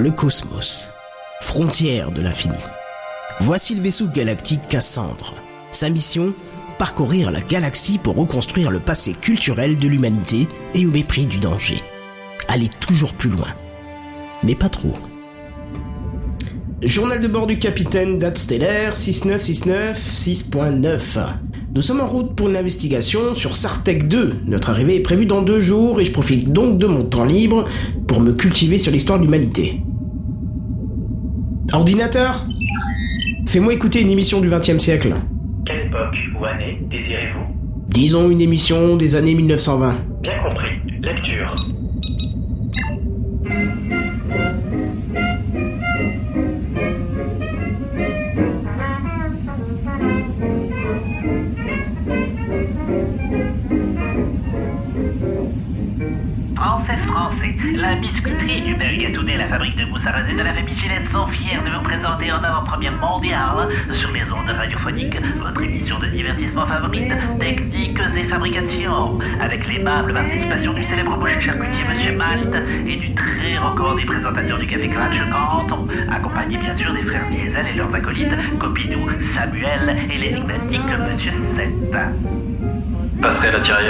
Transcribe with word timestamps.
Le 0.00 0.10
cosmos, 0.10 0.90
frontière 1.42 2.10
de 2.10 2.22
l'infini. 2.22 2.56
Voici 3.40 3.74
le 3.74 3.82
vaisseau 3.82 4.06
galactique 4.06 4.66
Cassandre. 4.66 5.34
Sa 5.72 5.90
mission 5.90 6.32
Parcourir 6.78 7.30
la 7.30 7.42
galaxie 7.42 7.98
pour 7.98 8.16
reconstruire 8.16 8.70
le 8.70 8.80
passé 8.80 9.12
culturel 9.12 9.76
de 9.76 9.88
l'humanité 9.88 10.48
et 10.74 10.86
au 10.86 10.90
mépris 10.90 11.26
du 11.26 11.36
danger. 11.36 11.76
Aller 12.48 12.70
toujours 12.80 13.12
plus 13.12 13.28
loin. 13.28 13.48
Mais 14.42 14.54
pas 14.54 14.70
trop. 14.70 14.94
Journal 16.80 17.20
de 17.20 17.28
bord 17.28 17.46
du 17.46 17.58
capitaine, 17.58 18.16
date 18.16 18.38
stellaire 18.38 18.94
6969-6.9. 18.94 21.26
Nous 21.74 21.82
sommes 21.82 22.00
en 22.00 22.08
route 22.08 22.34
pour 22.34 22.48
une 22.48 22.56
investigation 22.56 23.34
sur 23.34 23.54
Sartec 23.54 24.08
2. 24.08 24.36
Notre 24.46 24.70
arrivée 24.70 24.96
est 24.96 25.00
prévue 25.00 25.26
dans 25.26 25.42
deux 25.42 25.60
jours 25.60 26.00
et 26.00 26.06
je 26.06 26.12
profite 26.12 26.50
donc 26.50 26.78
de 26.78 26.86
mon 26.86 27.04
temps 27.04 27.26
libre 27.26 27.66
pour 28.06 28.20
me 28.20 28.32
cultiver 28.32 28.78
sur 28.78 28.92
l'histoire 28.92 29.18
de 29.18 29.24
l'humanité. 29.24 29.82
Ordinateur 31.72 32.44
Fais-moi 33.46 33.74
écouter 33.74 34.00
une 34.00 34.10
émission 34.10 34.40
du 34.40 34.48
XXe 34.48 34.78
siècle. 34.78 35.14
Quelle 35.64 35.86
époque 35.86 36.16
ou 36.38 36.44
année 36.44 36.78
désirez-vous? 36.82 37.46
Disons 37.88 38.30
une 38.30 38.40
émission 38.40 38.96
des 38.96 39.14
années 39.14 39.34
1920. 39.34 39.94
Bien 40.22 40.32
compris. 40.42 40.70
Lecture. 41.02 41.66
Française 56.54 57.04
français, 57.06 57.54
la 57.74 57.94
biscuiterie 57.96 58.62
du 58.62 58.74
La 59.36 59.46
fabrique 59.46 59.76
de 59.76 59.84
mousse 59.84 60.06
à 60.06 60.12
raser 60.12 60.32
de 60.32 60.42
la 60.42 60.52
famille 60.52 60.76
Gillette 60.76 61.08
sont 61.08 61.26
fiers 61.26 61.58
de 61.64 61.70
vous 61.70 61.82
présenter 61.82 62.30
en 62.32 62.42
avant-première 62.42 62.92
mondiale 62.92 63.68
sur 63.92 64.10
les 64.10 64.22
ondes 64.32 64.48
radiophoniques 64.48 65.16
votre 65.40 65.62
émission 65.62 65.98
de 65.98 66.06
divertissement 66.06 66.66
favorite, 66.66 67.12
Techniques 67.38 67.98
et 68.16 68.24
Fabrication, 68.24 69.18
avec 69.40 69.66
l'aimable 69.66 70.12
participation 70.12 70.72
du 70.72 70.84
célèbre 70.84 71.16
boucher 71.16 71.40
charcutier 71.40 71.84
Monsieur 71.88 72.12
Malte 72.12 72.56
et 72.86 72.96
du 72.96 73.14
très 73.14 73.56
recommandé 73.58 74.04
présentateur 74.04 74.58
du 74.58 74.66
Café 74.66 74.88
Clatch 74.88 75.18
Canton, 75.30 75.86
accompagné 76.10 76.56
bien 76.56 76.74
sûr 76.74 76.92
des 76.92 77.02
frères 77.02 77.28
Diesel 77.30 77.66
et 77.68 77.76
leurs 77.76 77.94
acolytes 77.94 78.34
Copidou, 78.58 79.08
Samuel 79.20 79.96
et 80.10 80.18
l'énigmatique 80.18 80.80
Monsieur 81.08 81.32
Seth. 81.34 81.96
Passerai 83.22 83.52
la 83.52 83.60
Thierry. 83.60 83.86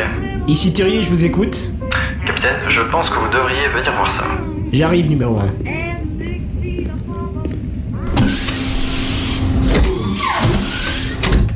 Ici 0.47 0.72
Thierry, 0.72 1.02
je 1.02 1.10
vous 1.10 1.25
écoute. 1.25 1.72
Capitaine, 2.27 2.56
je 2.69 2.82
pense 2.82 3.10
que 3.10 3.19
vous 3.19 3.28
devriez 3.28 3.69
venir 3.69 3.92
voir 3.94 4.10
ça. 4.10 4.25
J'arrive 4.72 5.08
numéro 5.10 5.36
1. 5.38 5.52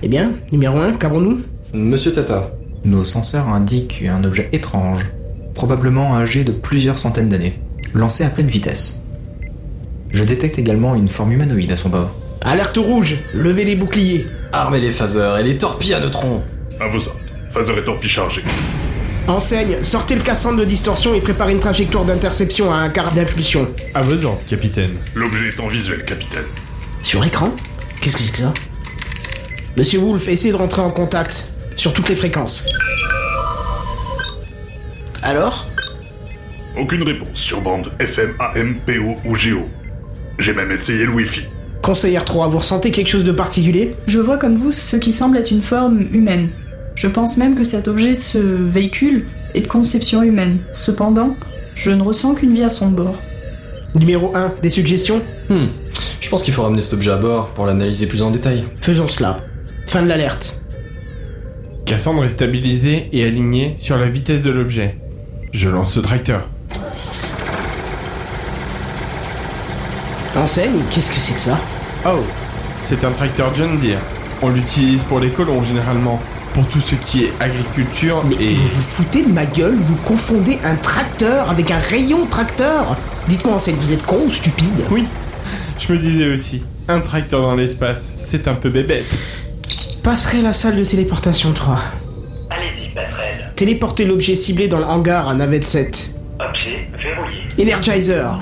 Eh 0.03 0.09
bien, 0.09 0.33
numéro 0.53 0.79
1, 0.79 0.95
qu'avons-nous? 0.95 1.41
Monsieur 1.73 2.12
Tata, 2.12 2.51
nos 2.85 3.05
senseurs 3.05 3.48
indiquent 3.48 4.05
un 4.09 4.25
objet 4.25 4.48
étrange, 4.53 5.07
probablement 5.55 6.17
âgé 6.17 6.45
de 6.45 6.53
plusieurs 6.53 6.98
centaines 6.98 7.29
d'années, 7.29 7.59
lancé 7.95 8.25
à 8.25 8.31
pleine 8.31 8.48
vitesse. 8.48 9.01
Je 10.11 10.25
détecte 10.25 10.59
également 10.59 10.95
une 10.95 11.09
forme 11.09 11.33
humanoïde 11.33 11.70
à 11.73 11.77
son 11.77 11.89
bord. 11.89 12.17
Alerte 12.42 12.77
rouge, 12.77 13.17
levez 13.35 13.65
les 13.65 13.77
boucliers. 13.77 14.27
Armez 14.53 14.81
les 14.81 14.91
phaseurs 14.91 15.39
et 15.39 15.42
les 15.42 15.57
torpilles 15.57 15.95
à 15.95 16.01
neutrons 16.01 16.42
À 16.79 16.89
vos 16.89 16.98
ordres. 16.98 17.20
Phaser 17.48 17.73
et 17.79 17.85
torpille 17.85 18.11
chargés. 18.11 18.42
Enseigne, 19.27 19.83
sortez 19.83 20.17
le 20.17 20.20
cassandre 20.20 20.58
de 20.58 20.67
distorsion 20.67 21.14
et 21.14 21.20
préparez 21.20 21.52
une 21.52 21.61
trajectoire 21.61 22.05
d'interception 22.05 22.70
à 22.70 22.77
un 22.77 22.90
quart 22.90 23.11
d'impulsion. 23.12 23.67
À 23.95 24.02
vos 24.02 24.23
ordres, 24.27 24.42
capitaine. 24.46 24.90
L'objet 25.14 25.48
est 25.48 25.61
en 25.61 25.67
visuel, 25.67 26.05
capitaine. 26.05 26.45
Sur 27.02 27.24
écran 27.24 27.51
Qu'est-ce 28.02 28.17
que 28.17 28.23
c'est 28.23 28.33
que 28.33 28.39
ça 28.39 28.52
Monsieur 29.79 30.01
Wolf, 30.01 30.29
essayez 30.29 30.52
de 30.52 30.58
rentrer 30.58 30.83
en 30.83 30.90
contact. 30.90 31.52
Sur 31.77 31.95
toutes 31.95 32.11
les 32.11 32.17
fréquences. 32.17 32.67
Alors 35.23 35.67
Aucune 36.79 37.02
réponse 37.02 37.39
sur 37.39 37.63
bande 37.63 37.92
FM, 37.98 38.30
AM, 38.39 38.74
PO 38.86 39.14
ou 39.24 39.33
GO. 39.33 39.68
J'ai 40.39 40.52
même 40.52 40.70
essayé 40.70 41.05
le 41.05 41.13
Wi-Fi. 41.13 41.46
Conseillère 41.80 42.27
3, 42.27 42.48
vous 42.48 42.58
ressentez 42.58 42.90
quelque 42.90 43.08
chose 43.08 43.24
de 43.24 43.33
particulier? 43.33 43.95
Je 44.07 44.18
vois 44.18 44.36
comme 44.36 44.57
vous 44.57 44.70
ce 44.70 44.96
qui 44.96 45.13
semble 45.13 45.39
être 45.39 45.51
une 45.51 45.63
forme 45.63 46.02
humaine. 46.13 46.48
Je 46.95 47.09
pense 47.09 47.37
même 47.37 47.55
que 47.55 47.65
cet 47.65 47.89
objet, 47.89 48.15
ce 48.15 48.39
véhicule, 48.39 49.25
est 49.55 49.63
de 49.63 49.67
conception 49.67 50.23
humaine. 50.23 50.59
Cependant, 50.73 51.35
je 51.75 51.91
ne 51.91 52.03
ressens 52.03 52.35
qu'une 52.35 52.55
vie 52.55 52.63
à 52.63 52.71
son 52.71 52.89
bord. 52.89 53.17
Numéro 53.95 54.35
1, 54.35 54.53
des 54.63 54.71
suggestions 54.71 55.21
Hmm. 55.51 55.67
Je 56.21 56.31
pense 56.31 56.43
qu'il 56.43 56.55
faut 56.55 56.63
ramener 56.63 56.83
cet 56.83 56.95
objet 56.95 57.11
à 57.11 57.17
bord 57.17 57.49
pour 57.49 57.67
l'analyser 57.67 58.07
plus 58.07 58.23
en 58.23 58.31
détail. 58.31 58.65
Faisons 58.77 59.09
cela. 59.09 59.41
Fin 59.87 60.03
de 60.03 60.09
l'alerte. 60.09 60.63
Cassandre 61.85 62.25
est 62.25 62.31
stabilisée 62.31 63.09
et 63.13 63.27
alignée 63.27 63.75
sur 63.77 63.99
la 63.99 64.09
vitesse 64.09 64.41
de 64.41 64.51
l'objet. 64.51 64.97
Je 65.53 65.69
lance 65.69 65.97
le 65.97 66.03
tracteur. 66.03 66.49
Enseigne, 70.35 70.81
qu'est-ce 70.91 71.11
que 71.11 71.17
c'est 71.19 71.35
que 71.35 71.41
ça? 71.41 71.59
Oh, 72.07 72.21
c'est 72.81 73.05
un 73.05 73.11
tracteur 73.11 73.55
John 73.55 73.79
Deere. 73.79 74.01
On 74.43 74.49
l'utilise 74.49 75.03
pour 75.03 75.21
les 75.21 75.29
colons 75.29 75.63
généralement, 75.63 76.21
pour 76.55 76.67
tout 76.69 76.81
ce 76.81 76.95
qui 76.95 77.25
est 77.25 77.33
agriculture 77.41 78.25
Mais 78.25 78.37
et... 78.37 78.55
vous 78.55 78.67
vous 78.67 78.83
foutez 78.83 79.23
de 79.25 79.29
ma 79.29 79.45
gueule 79.45 79.77
Vous 79.77 79.97
confondez 79.97 80.59
un 80.65 80.77
tracteur 80.77 81.51
avec 81.51 81.70
un 81.70 81.79
rayon 81.79 82.27
tracteur 82.27 82.97
Dites-moi, 83.29 83.55
Enseigne, 83.55 83.77
vous 83.77 83.92
êtes 83.92 84.07
con 84.07 84.20
ou 84.27 84.33
stupide? 84.33 84.85
Oui, 84.91 85.07
je 85.79 85.93
me 85.93 85.98
disais 85.98 86.29
aussi, 86.29 86.63
un 86.89 87.01
tracteur 87.01 87.43
dans 87.43 87.55
l'espace, 87.55 88.13
c'est 88.17 88.48
un 88.48 88.55
peu 88.55 88.69
bébête. 88.70 89.07
Passerai 90.03 90.43
la 90.43 90.53
salle 90.53 90.77
de 90.77 90.85
téléportation 90.85 91.53
3. 91.53 91.79
Allez-y, 92.51 92.95
passerelle. 92.95 93.53
Téléportez 93.57 94.05
l'objet 94.05 94.37
ciblé 94.37 94.69
dans 94.69 94.79
le 94.79 94.85
hangar 94.85 95.29
à 95.29 95.35
navette 95.35 95.64
7. 95.64 96.14
Objet 96.39 96.89
verrouillé. 96.93 97.73
Energizer. 97.73 98.39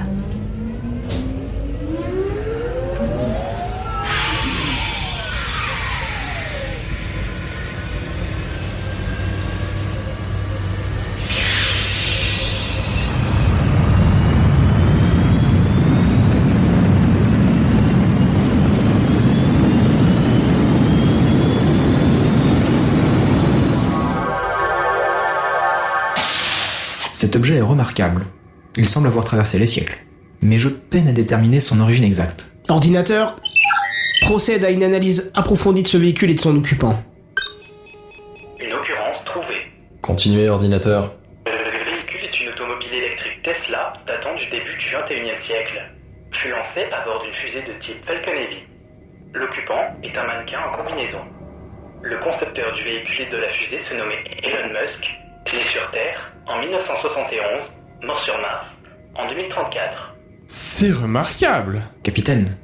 Cet 27.23 27.37
objet 27.37 27.59
est 27.59 27.61
remarquable. 27.61 28.27
Il 28.77 28.89
semble 28.89 29.07
avoir 29.07 29.25
traversé 29.25 29.57
les 29.57 29.69
siècles. 29.69 29.97
Mais 30.41 30.59
je 30.59 30.69
peine 30.69 31.07
à 31.07 31.13
déterminer 31.13 31.61
son 31.61 31.79
origine 31.79 32.03
exacte. 32.03 32.57
Ordinateur, 32.69 33.37
procède 34.23 34.65
à 34.65 34.71
une 34.71 34.83
analyse 34.83 35.31
approfondie 35.33 35.85
de 35.85 35.87
ce 35.87 35.99
véhicule 35.99 36.31
et 36.31 36.35
de 36.35 36.41
son 36.41 36.57
occupant. 36.57 37.01
Une 38.59 38.73
occurrence 38.73 39.23
trouvée. 39.25 39.71
Continuez, 40.01 40.49
ordinateur. 40.49 41.15
Le 41.47 41.53
véhicule 41.53 42.25
est 42.25 42.41
une 42.41 42.49
automobile 42.49 42.93
électrique 42.93 43.41
Tesla 43.45 43.93
datant 44.05 44.35
du 44.35 44.51
début 44.51 44.77
du 44.77 44.87
21e 44.87 45.47
siècle. 45.47 45.79
Fut 46.33 46.51
lancé 46.51 46.91
à 46.91 47.05
bord 47.05 47.23
d'une 47.23 47.33
fusée 47.35 47.63
de 47.63 47.79
type 47.79 48.05
Falcon 48.05 48.33
Heavy. 48.33 48.65
L'occupant 49.33 49.95
est 50.03 50.19
un 50.19 50.27
mannequin 50.27 50.59
en 50.59 50.77
combinaison. 50.77 51.23
Le 52.03 52.19
concepteur 52.19 52.75
du 52.75 52.83
véhicule 52.83 53.27
et 53.29 53.31
de 53.31 53.37
la 53.37 53.49
fusée 53.49 53.81
se 53.89 53.95
nommait 53.95 54.25
Elon 54.43 54.75
Musk, 54.75 55.22
né 55.51 55.61
sur 55.61 55.91
Terre 55.91 56.33
en 56.47 56.61
1971, 56.61 57.43
mort 58.05 58.19
sur 58.19 58.35
Mars 58.35 58.67
en 59.17 59.29
2034. 59.29 60.17
C'est 60.47 60.91
remarquable 60.91 61.83
Capitaine, 62.03 62.57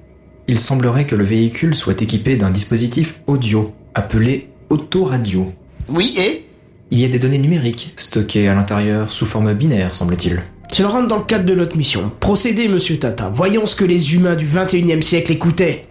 il 0.47 0.59
semblerait 0.59 1.07
que 1.07 1.15
le 1.15 1.25
véhicule 1.25 1.75
soit 1.75 2.01
équipé 2.01 2.37
d'un 2.37 2.51
dispositif 2.51 3.21
audio 3.27 3.75
appelé 3.95 4.51
autoradio. 4.71 5.53
Oui, 5.89 6.15
et? 6.19 6.47
Il 6.91 6.99
y 6.99 7.05
a 7.05 7.09
des 7.09 7.19
données 7.19 7.39
numériques 7.39 7.93
stockées 7.97 8.49
à 8.49 8.55
l'intérieur 8.55 9.13
sous 9.13 9.27
forme 9.27 9.53
binaire, 9.53 9.95
semble-t-il. 9.95 10.43
Cela 10.73 10.89
rentre 10.89 11.09
dans 11.09 11.19
le 11.19 11.25
cadre 11.25 11.45
de 11.45 11.55
notre 11.55 11.77
mission. 11.77 12.11
Procédez, 12.21 12.69
monsieur 12.69 12.99
Tata. 12.99 13.31
Voyons 13.35 13.67
ce 13.67 13.77
que 13.77 13.85
les 13.85 14.15
humains 14.15 14.37
du 14.37 14.47
21e 14.47 15.03
siècle 15.03 15.33
écoutaient. 15.33 15.87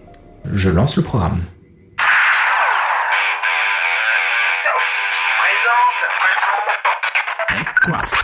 Je 0.53 0.69
lance 0.69 0.97
le 0.97 1.03
programme. 1.03 1.39
Présente, 7.87 8.16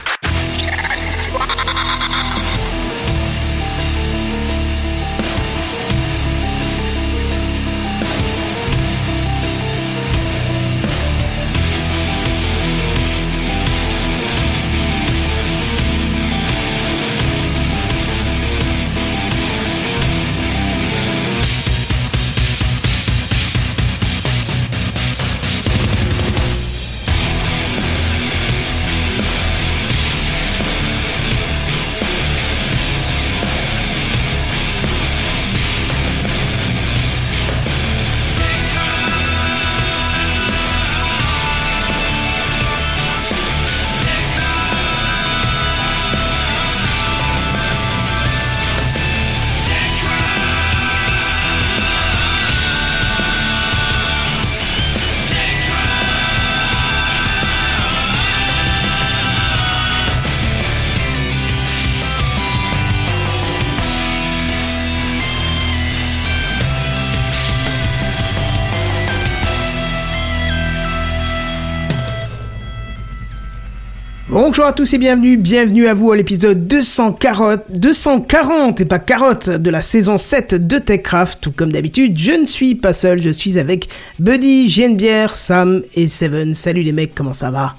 Bonjour 74.56 74.68
à 74.68 74.74
tous 74.74 74.94
et 74.94 75.00
bienvenue, 75.00 75.36
bienvenue 75.36 75.88
à 75.88 75.96
vous 75.96 76.12
à 76.12 76.16
l'épisode 76.16 76.68
240, 76.68 77.62
240 77.70 78.82
et 78.82 78.86
pas 78.86 79.00
carotte 79.00 79.50
de 79.50 79.72
la 79.72 79.82
saison 79.82 80.20
7 80.20 80.68
de 80.68 80.78
TechCraft. 80.78 81.42
Tout 81.42 81.52
comme 81.52 81.72
d'habitude, 81.72 82.16
je 82.20 82.34
ne 82.34 82.46
suis 82.46 82.76
pas 82.76 82.94
seul, 82.94 83.20
je 83.20 83.32
suis 83.32 83.58
avec 83.58 83.90
Buddy, 84.20 84.70
Genebière, 84.70 85.34
Sam 85.34 85.82
et 85.96 86.06
Seven. 86.06 86.54
Salut 86.54 86.84
les 86.84 86.92
mecs, 86.92 87.16
comment 87.16 87.34
ça 87.34 87.50
va? 87.50 87.74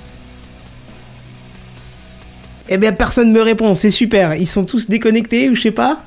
Eh 2.68 2.76
bien 2.76 2.90
personne 2.90 3.30
me 3.30 3.40
répond, 3.40 3.72
c'est 3.74 3.90
super, 3.90 4.34
ils 4.34 4.48
sont 4.48 4.64
tous 4.64 4.90
déconnectés 4.90 5.50
ou 5.50 5.54
je 5.54 5.60
sais 5.60 5.70
pas? 5.70 5.98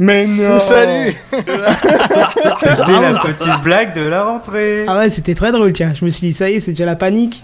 Mais 0.00 0.26
non 0.26 0.58
Salut 0.58 1.14
C'était 1.30 1.58
la 1.60 3.20
petite 3.22 3.62
blague 3.62 3.94
de 3.94 4.04
la 4.04 4.24
rentrée. 4.24 4.84
Ah 4.88 4.98
ouais, 4.98 5.10
c'était 5.10 5.36
très 5.36 5.52
drôle, 5.52 5.72
tiens, 5.72 5.92
je 5.94 6.04
me 6.04 6.10
suis 6.10 6.26
dit 6.26 6.34
ça 6.34 6.50
y 6.50 6.54
est, 6.54 6.60
c'est 6.60 6.72
déjà 6.72 6.86
la 6.86 6.96
panique. 6.96 7.40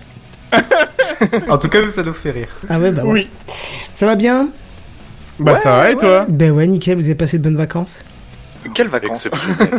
En 1.49 1.59
tout 1.59 1.69
cas, 1.69 1.83
nous, 1.83 1.91
ça 1.91 2.03
nous 2.03 2.13
fait 2.15 2.31
rire. 2.31 2.49
Ah 2.69 2.79
ouais, 2.79 2.93
bah 2.93 3.03
ouais. 3.05 3.11
Oui. 3.13 3.55
Ça 3.95 4.07
va 4.07 4.15
bien? 4.17 4.49
Bah 5.39 5.57
ça 5.57 5.71
va 5.77 5.91
et 5.91 5.97
toi? 5.97 6.27
Ben 6.29 6.51
ouais, 6.53 6.67
nickel, 6.67 6.97
vous 6.97 7.05
avez 7.05 7.15
passé 7.15 7.39
de 7.39 7.43
bonnes 7.45 7.57
vacances? 7.57 8.05
Quelles 8.75 8.89
vacances? 8.89 9.31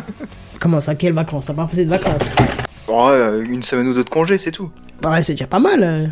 Comment 0.59 0.79
ça, 0.79 0.95
quelles 0.95 1.13
vacances? 1.13 1.45
T'as 1.45 1.53
pas 1.53 1.65
passé 1.65 1.85
de 1.85 1.89
vacances? 1.89 2.23
Bon, 2.87 3.07
ouais, 3.07 3.13
euh, 3.13 3.43
Une 3.43 3.61
semaine 3.63 3.87
ou 3.87 3.93
deux 3.93 4.03
de 4.03 4.09
congé, 4.09 4.37
c'est 4.37 4.51
tout. 4.51 4.71
Ouais, 5.03 5.21
c'est 5.23 5.33
déjà 5.33 5.47
pas 5.47 5.59
mal. 5.59 5.83
euh. 5.83 6.07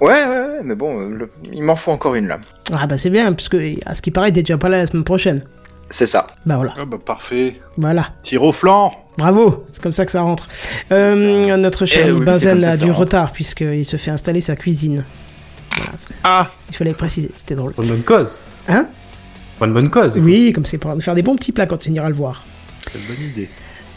Ouais, 0.00 0.12
ouais, 0.24 0.26
ouais, 0.26 0.60
mais 0.64 0.74
bon, 0.74 1.00
euh, 1.00 1.08
le- 1.10 1.30
il 1.52 1.62
m'en 1.62 1.76
faut 1.76 1.90
encore 1.90 2.14
une 2.14 2.26
là. 2.26 2.38
Ah 2.72 2.86
bah 2.86 2.98
c'est 2.98 3.10
bien, 3.10 3.32
puisque 3.32 3.56
à 3.86 3.94
ce 3.94 4.02
qui 4.02 4.10
paraît, 4.10 4.32
t'es 4.32 4.42
déjà 4.42 4.58
pas 4.58 4.68
là 4.68 4.78
la 4.78 4.86
semaine 4.86 5.04
prochaine. 5.04 5.42
C'est 5.90 6.06
ça. 6.06 6.26
Bah 6.46 6.56
voilà, 6.56 6.74
Ah 6.76 6.84
bah 6.84 6.96
parfait. 7.04 7.60
voilà. 7.76 8.08
Tir 8.22 8.42
au 8.42 8.52
flanc. 8.52 8.94
Bravo, 9.16 9.64
c'est 9.72 9.80
comme 9.82 9.92
ça 9.92 10.04
que 10.04 10.10
ça 10.10 10.22
rentre. 10.22 10.48
Euh, 10.90 11.56
notre 11.56 11.86
cher 11.86 12.06
Eh 12.08 12.12
oui, 12.12 12.24
ça 12.38 12.50
a 12.52 12.76
du 12.76 12.84
rentre. 12.86 12.98
retard 13.00 13.32
puisqu'il 13.32 13.84
se 13.84 13.96
fait 13.96 14.10
installer 14.10 14.40
sa 14.40 14.56
cuisine. 14.56 15.04
Voilà, 15.76 15.92
Ah 16.24 16.50
il 16.70 16.74
fallait 16.76 16.94
préciser, 16.94 17.30
c'était 17.36 17.54
drôle. 17.54 17.72
Bonne 17.76 17.86
bonne 17.88 18.02
cause. 18.02 18.36
Hein? 18.68 18.86
Bonne 19.60 19.72
bonne 19.72 19.90
cause. 19.90 20.18
Oui, 20.18 20.52
comme 20.52 20.64
c'est 20.64 20.78
pour 20.78 20.94
nous 20.94 21.00
faire 21.00 21.14
des 21.14 21.22
bons 21.22 21.36
petits 21.36 21.52
plats 21.52 21.66
quand 21.66 21.78
on 21.88 21.92
ira 21.92 22.08
le 22.08 22.14
voir. 22.14 22.44
C'est 22.80 22.98
une 22.98 23.04
bonne 23.06 23.24
idée. 23.24 23.48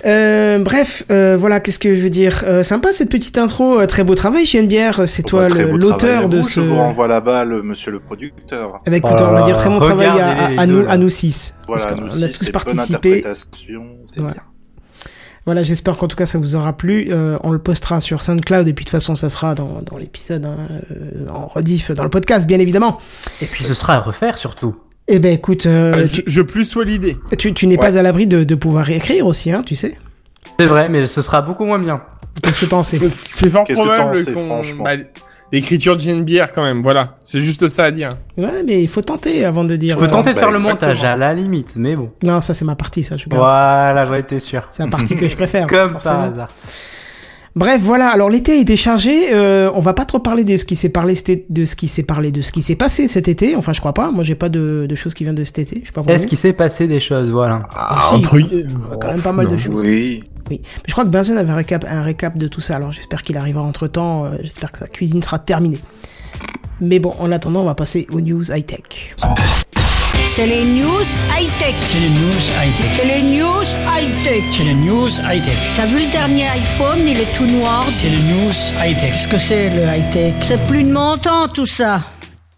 Euh, 0.05 0.59
bref, 0.59 1.03
euh, 1.09 1.38
voilà, 1.38 1.59
qu'est-ce 1.59 1.79
que 1.79 1.95
je 1.95 2.01
veux 2.01 2.09
dire 2.09 2.44
Euh, 2.45 2.63
Sympa 2.63 2.91
cette 2.91 3.09
petite 3.09 3.38
intro, 3.38 3.79
euh, 3.79 3.85
très 3.88 4.03
beau 4.03 4.15
travail, 4.15 4.45
Bière. 4.63 5.07
C'est 5.07 5.23
Bon, 5.23 5.29
toi 5.29 5.47
bah, 5.49 5.65
beau 5.65 5.77
l'auteur 5.77 6.29
de 6.29 6.38
vous. 6.38 6.47
ce. 6.47 6.61
Je 6.61 6.61
vous 6.61 6.75
renvoie 6.75 7.07
la 7.07 7.19
balle, 7.19 7.61
monsieur 7.63 7.91
le 7.91 7.99
producteur. 7.99 8.81
Avec, 8.85 9.03
écoute, 9.03 9.19
on 9.21 9.31
va 9.31 9.41
dire 9.44 9.57
très 9.57 9.69
bon 9.69 9.79
travail 9.79 10.07
à, 10.07 10.65
nous, 10.67 10.85
à 10.88 10.97
nous 10.97 11.09
six. 11.09 11.55
Voilà, 11.67 11.83
Parce 11.83 11.95
nous 11.95 12.07
qu'on 12.07 12.23
a 12.23 12.27
tous 12.27 12.45
c'est 12.45 12.51
participé. 12.51 13.23
C'est 13.33 14.21
bien. 14.21 14.33
Voilà, 15.47 15.63
j'espère 15.63 15.95
qu'en 15.95 16.09
tout 16.09 16.17
cas 16.17 16.25
ça 16.25 16.38
vous 16.38 16.57
aura 16.57 16.73
plu. 16.73 17.07
Euh, 17.09 17.38
on 17.41 17.53
le 17.53 17.59
postera 17.59 18.01
sur 18.01 18.21
SoundCloud 18.21 18.67
et 18.67 18.73
puis 18.73 18.83
de 18.83 18.89
toute 18.89 18.91
façon 18.91 19.15
ça 19.15 19.29
sera 19.29 19.55
dans, 19.55 19.79
dans 19.81 19.95
l'épisode, 19.97 20.44
hein, 20.44 20.57
euh, 20.91 21.29
en 21.29 21.47
rediff, 21.47 21.89
dans 21.91 22.03
le 22.03 22.09
podcast 22.09 22.45
bien 22.45 22.59
évidemment. 22.59 22.99
Et 23.41 23.45
puis 23.45 23.63
ce 23.63 23.73
sera 23.73 23.95
à 23.95 23.99
refaire 24.01 24.38
surtout. 24.38 24.75
Eh 25.07 25.19
ben 25.19 25.33
écoute, 25.33 25.65
euh, 25.65 25.94
Euh, 25.95 26.04
je, 26.06 26.21
tu, 26.21 26.24
je 26.27 26.42
plus 26.42 26.65
sois 26.65 26.83
l'idée. 26.83 27.18
tu, 27.38 27.54
tu 27.54 27.68
n'es 27.68 27.77
pas 27.77 27.98
à 27.98 28.01
l'abri 28.01 28.27
de, 28.27 28.44
de 28.44 28.56
pouvoir 28.56 28.86
réécrire 28.86 29.25
aussi, 29.25 29.51
hein, 29.51 29.62
tu 29.65 29.75
sais. 29.75 29.98
C'est 30.59 30.65
vrai, 30.65 30.89
mais 30.89 31.06
ce 31.07 31.21
sera 31.21 31.42
beaucoup 31.42 31.65
moins 31.65 31.80
bien. 31.80 32.01
Qu'est-ce 32.42 32.62
que 32.62 32.65
t'en 32.65 32.83
sais? 32.83 33.00
C'est 33.09 33.50
fort 33.50 33.65
que 33.65 33.74
probable 33.74 34.25
qu'on... 34.33 34.45
franchement 34.45 34.83
bah, 34.83 34.92
L'écriture 35.54 35.95
de 35.95 36.01
JNBR 36.01 36.51
quand 36.54 36.62
même, 36.63 36.81
voilà. 36.81 37.18
C'est 37.24 37.39
juste 37.39 37.69
ça 37.69 37.86
à 37.86 37.92
dire. 37.92 38.09
Ouais, 38.38 38.63
mais 38.65 38.83
il 38.83 38.89
faut 38.89 39.01
tenter 39.01 39.45
avant 39.45 39.63
de 39.63 39.77
dire. 39.77 39.95
Je 39.95 40.00
peux 40.00 40.06
euh, 40.07 40.12
tenter 40.12 40.31
de 40.31 40.36
bah, 40.36 40.42
faire 40.42 40.51
le 40.51 40.59
montage 40.59 41.04
à 41.06 41.15
la 41.15 41.33
limite, 41.33 41.74
mais 41.77 41.95
bon. 41.95 42.12
Non, 42.21 42.42
ça 42.42 42.54
c'est 42.54 42.65
ma 42.65 42.75
partie, 42.75 43.01
ça 43.01 43.15
je. 43.15 43.25
Voilà, 43.31 44.06
j'en 44.06 44.13
étais 44.15 44.39
sûr. 44.42 44.68
C'est 44.71 44.83
la 44.83 44.89
partie 44.89 45.15
que 45.15 45.30
je 45.30 45.36
préfère. 45.38 45.68
Comme 45.68 45.92
forcément. 45.92 46.15
par 46.15 46.24
hasard. 46.25 46.50
Bref, 47.57 47.81
voilà. 47.81 48.09
Alors 48.09 48.30
l'été 48.30 48.51
a 48.51 48.56
été 48.56 48.75
chargé. 48.75 49.33
Euh, 49.33 49.71
on 49.74 49.80
va 49.80 49.95
pas 49.95 50.06
trop 50.06 50.19
parler 50.19 50.44
de 50.44 50.56
ce 50.57 50.63
qui 50.63 50.75
s'est 50.75 50.89
parlé, 50.89 51.15
de 51.50 51.65
ce 51.65 51.75
qui 51.75 51.88
s'est 51.88 52.04
parlé, 52.04 52.31
de 52.31 52.44
ce 52.44 52.51
qui 52.51 52.62
s'est 52.62 52.75
passé 52.75 53.07
cet 53.07 53.27
été. 53.27 53.56
Enfin, 53.56 53.74
je 53.74 53.80
crois 53.80 53.94
pas. 53.94 54.12
Moi, 54.12 54.24
j'ai 54.24 54.36
pas 54.36 54.50
de, 54.50 54.86
de 54.88 54.95
choses 54.95 55.15
qui 55.15 55.24
viennent 55.24 55.36
de 55.36 55.44
cet 55.44 55.57
été. 55.57 55.80
Je 55.81 55.88
sais 55.88 55.92
pas 55.92 56.04
pour 56.04 56.12
Est-ce 56.12 56.27
qu'il 56.27 56.38
s'est 56.38 56.54
passé 56.54 56.88
des 56.88 57.00
choses, 57.00 57.31
voilà. 57.31 57.63
Ah, 57.75 58.09
si. 58.09 58.15
entre... 58.15 58.38
Euh, 58.38 58.68
quand 59.01 59.07
même 59.07 59.24
pas 59.24 59.31
mal 59.31 59.48
de 59.48 59.57
choses. 59.57 59.81
Oui. 59.81 60.24
Oui. 60.50 60.62
Mais 60.62 60.62
je 60.86 60.92
crois 60.92 61.04
que 61.04 61.09
Benzen 61.09 61.36
avait 61.38 61.51
un 61.51 61.56
récap, 61.56 61.83
un 61.89 62.04
récap 62.04 62.38
de 62.38 62.48
tout 62.48 62.62
ça. 62.62 62.75
Alors 62.75 62.92
j'espère 62.92 63.24
qu'il 63.24 63.38
arrivera 63.38 63.63
entre 63.63 63.88
temps. 63.88 64.27
j'espère 64.42 64.71
que 64.71 64.77
sa 64.77 64.88
cuisine 64.88 65.24
sera 65.24 65.39
terminée. 65.39 65.80
Mais 66.80 67.00
bon, 67.00 67.15
en 67.19 67.31
attendant, 67.31 67.62
on 67.62 67.65
va 67.65 67.75
passer 67.75 68.06
aux 68.12 68.21
news 68.21 68.51
high 68.51 68.65
tech. 68.65 69.15
C'est 70.37 70.45
les 70.45 70.65
news 70.65 71.01
high-tech. 71.35 71.73
C'est 71.81 71.99
les 71.99 72.09
news 72.09 72.43
high-tech. 72.61 72.85
C'est 72.95 73.05
les 73.07 73.23
news 73.23 73.63
high-tech. 73.89 74.43
C'est 74.51 74.63
les 74.65 74.75
news 74.75 75.09
high-tech. 75.27 75.57
T'as 75.75 75.87
vu 75.87 75.97
le 76.06 76.11
dernier 76.11 76.45
iPhone, 76.49 76.99
il 77.07 77.19
est 77.19 77.35
tout 77.35 77.47
noir. 77.47 77.83
C'est 77.89 78.07
les 78.07 78.19
news 78.19 78.51
high-tech. 78.79 79.13
Qu'est-ce 79.13 79.27
que 79.27 79.37
c'est 79.39 79.71
le 79.71 79.81
high-tech 79.81 80.35
C'est 80.41 80.63
plus 80.67 80.83
de 80.83 80.91
mon 80.91 81.17
temps 81.17 81.47
tout 81.47 81.65
ça. 81.65 82.01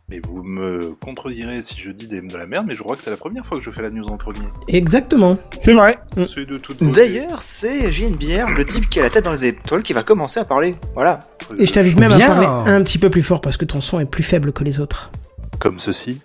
Mais 0.09 0.19
vous 0.27 0.43
me 0.43 0.93
contredirez 1.01 1.62
si 1.62 1.79
je 1.79 1.91
dis 1.91 2.07
des, 2.07 2.19
de 2.19 2.36
la 2.38 2.48
merde, 2.48 2.65
mais 2.67 2.75
je 2.75 2.83
crois 2.83 2.98
que 2.98 3.01
c'est 3.01 3.12
la 3.12 3.15
première 3.15 3.45
fois 3.45 3.59
que 3.59 3.63
je 3.63 3.71
fais 3.71 3.81
la 3.81 3.91
news 3.91 4.07
en 4.07 4.17
premier. 4.17 4.39
Exactement. 4.67 5.38
C'est 5.55 5.74
vrai. 5.74 6.00
C'est 6.17 6.45
de 6.45 6.57
toute 6.57 6.83
beauté. 6.83 7.07
D'ailleurs, 7.07 7.41
c'est 7.41 7.93
JNBR, 7.93 8.50
le 8.57 8.65
type 8.65 8.89
qui 8.89 9.00
a 9.00 9.03
la 9.03 9.09
tête 9.09 9.24
dans 9.24 9.31
les 9.31 9.45
étoiles, 9.45 9.83
qui 9.83 9.93
va 9.93 10.03
commencer 10.03 10.41
à 10.41 10.43
parler. 10.43 10.75
Voilà. 10.95 11.29
Et 11.57 11.65
je 11.65 11.71
t'invite 11.71 11.98
même 11.98 12.12
à 12.12 12.17
Bien. 12.17 12.27
parler 12.27 12.48
un 12.48 12.83
petit 12.83 12.98
peu 12.98 13.09
plus 13.09 13.24
fort 13.24 13.39
parce 13.39 13.55
que 13.55 13.63
ton 13.63 13.79
son 13.79 14.01
est 14.01 14.05
plus 14.05 14.24
faible 14.24 14.51
que 14.51 14.65
les 14.65 14.81
autres. 14.81 15.12
Comme 15.59 15.79
ceci. 15.79 16.19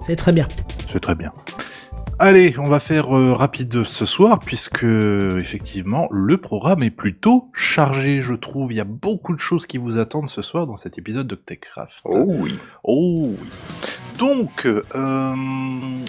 C'est 0.00 0.16
très 0.16 0.32
bien. 0.32 0.48
C'est 0.86 1.00
très 1.00 1.14
bien. 1.14 1.32
Allez, 2.18 2.54
on 2.58 2.68
va 2.68 2.80
faire 2.80 3.16
euh, 3.16 3.32
rapide 3.32 3.84
ce 3.84 4.04
soir 4.04 4.40
puisque 4.40 4.84
effectivement 4.84 6.06
le 6.10 6.36
programme 6.36 6.82
est 6.82 6.90
plutôt 6.90 7.50
chargé, 7.54 8.20
je 8.20 8.34
trouve. 8.34 8.72
Il 8.72 8.76
y 8.76 8.80
a 8.80 8.84
beaucoup 8.84 9.34
de 9.34 9.40
choses 9.40 9.66
qui 9.66 9.78
vous 9.78 9.96
attendent 9.96 10.28
ce 10.28 10.42
soir 10.42 10.66
dans 10.66 10.76
cet 10.76 10.98
épisode 10.98 11.26
de 11.26 11.34
TechCraft. 11.34 12.00
Oh 12.04 12.24
oui. 12.26 12.58
Oh 12.84 13.22
oui. 13.24 13.48
Donc, 14.18 14.66
euh, 14.66 15.34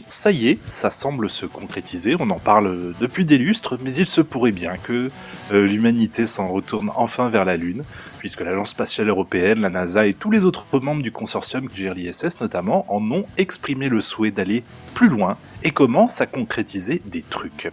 ça 0.10 0.32
y 0.32 0.50
est, 0.50 0.60
ça 0.66 0.92
semble 0.92 1.30
se 1.30 1.46
concrétiser. 1.46 2.18
On 2.20 2.30
en 2.30 2.40
parle 2.40 2.94
depuis 3.00 3.24
des 3.24 3.38
lustres, 3.38 3.78
mais 3.82 3.94
il 3.94 4.06
se 4.06 4.20
pourrait 4.20 4.52
bien 4.52 4.76
que 4.76 5.10
euh, 5.54 5.66
l'humanité 5.66 6.28
s'en 6.28 6.50
retourne 6.50 6.92
enfin 6.98 7.30
vers 7.30 7.46
la 7.46 7.56
Lune, 7.56 7.84
puisque 8.22 8.42
l'Agence 8.42 8.70
spatiale 8.70 9.10
européenne, 9.10 9.62
la 9.62 9.72
NASA 9.72 10.06
et 10.06 10.14
tous 10.14 10.30
les 10.30 10.46
autres 10.46 10.68
membres 10.80 11.02
du 11.02 11.12
consortium 11.12 11.68
qui 11.68 11.78
gère 11.78 11.96
l'ISS 11.96 12.40
notamment 12.40 12.86
en 12.88 13.02
ont 13.12 13.26
exprimé 13.40 13.90
le 13.90 14.00
souhait 14.00 14.30
d'aller 14.30 14.64
plus 14.94 15.10
loin 15.10 15.38
et 15.64 15.72
commencent 15.72 16.22
à 16.22 16.28
concrétiser 16.28 17.02
des 17.08 17.24
trucs. 17.24 17.72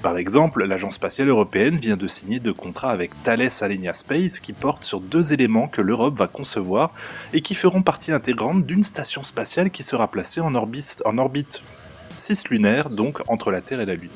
Par 0.00 0.16
exemple, 0.16 0.64
l'Agence 0.64 0.94
spatiale 0.94 1.30
européenne 1.30 1.78
vient 1.78 1.96
de 1.96 2.06
signer 2.06 2.38
deux 2.38 2.54
contrats 2.54 2.92
avec 2.92 3.10
Thales 3.24 3.48
Alenia 3.60 3.92
Space 3.92 4.38
qui 4.38 4.52
portent 4.52 4.84
sur 4.84 5.00
deux 5.00 5.32
éléments 5.32 5.66
que 5.66 5.82
l'Europe 5.82 6.16
va 6.16 6.28
concevoir 6.28 6.92
et 7.32 7.40
qui 7.40 7.56
feront 7.56 7.82
partie 7.82 8.12
intégrante 8.12 8.64
d'une 8.66 8.84
station 8.84 9.24
spatiale 9.24 9.72
qui 9.72 9.82
sera 9.82 10.06
placée 10.06 10.40
en 10.40 10.54
orbite, 10.54 11.02
en 11.06 11.18
orbite 11.18 11.60
cislunaire, 12.18 12.88
donc 12.88 13.18
entre 13.26 13.50
la 13.50 13.62
Terre 13.62 13.80
et 13.80 13.86
la 13.86 13.96
Lune. 13.96 14.10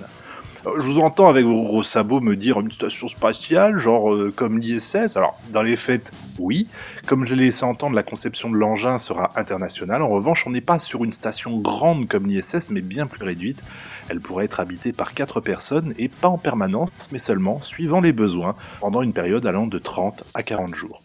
Je 0.64 0.81
vous 0.81 1.00
entends 1.00 1.28
avec 1.28 1.45
vos 1.45 1.62
gros 1.62 1.83
sabots 1.83 2.21
me 2.21 2.37
dire 2.37 2.61
une 2.61 2.71
station 2.71 3.09
spatiale, 3.09 3.78
genre 3.78 4.14
euh, 4.14 4.33
comme 4.35 4.61
l'ISS. 4.61 5.16
Alors, 5.16 5.37
dans 5.50 5.62
les 5.62 5.75
faits, 5.75 6.12
oui. 6.38 6.69
Comme 7.07 7.26
je 7.26 7.35
l'ai 7.35 7.47
laissé 7.47 7.64
entendre, 7.64 7.97
la 7.97 8.04
conception 8.04 8.49
de 8.49 8.57
l'engin 8.57 8.99
sera 8.99 9.33
internationale. 9.35 10.02
En 10.02 10.09
revanche, 10.09 10.47
on 10.47 10.50
n'est 10.50 10.61
pas 10.61 10.78
sur 10.78 11.02
une 11.02 11.12
station 11.12 11.59
grande 11.59 12.07
comme 12.07 12.26
l'ISS, 12.26 12.71
mais 12.71 12.81
bien 12.81 13.09
plus 13.09 13.25
réduite. 13.25 13.64
Elle 14.09 14.21
pourrait 14.21 14.45
être 14.45 14.61
habitée 14.61 14.92
par 14.92 15.14
4 15.14 15.40
personnes 15.40 15.95
et 15.99 16.09
pas 16.09 16.28
en 16.28 16.38
permanence, 16.38 16.90
mais 17.11 17.19
seulement 17.19 17.61
suivant 17.61 18.00
les 18.00 18.12
besoins, 18.12 18.54
pendant 18.78 19.02
une 19.02 19.12
période 19.12 19.45
allant 19.47 19.66
de 19.66 19.78
30 19.78 20.23
à 20.35 20.45
40 20.45 20.76
jours. 20.76 21.02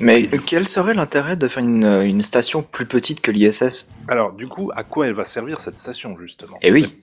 Mais 0.00 0.28
quel 0.46 0.68
serait 0.68 0.94
l'intérêt 0.94 1.36
de 1.36 1.48
faire 1.48 1.62
une, 1.62 1.84
une 1.84 2.20
station 2.20 2.62
plus 2.62 2.86
petite 2.86 3.20
que 3.20 3.30
l'ISS? 3.30 3.92
Alors, 4.06 4.32
du 4.32 4.46
coup, 4.46 4.70
à 4.74 4.84
quoi 4.84 5.06
elle 5.06 5.12
va 5.12 5.24
servir 5.24 5.60
cette 5.60 5.78
station, 5.78 6.16
justement? 6.18 6.56
Eh 6.62 6.72
oui. 6.72 6.94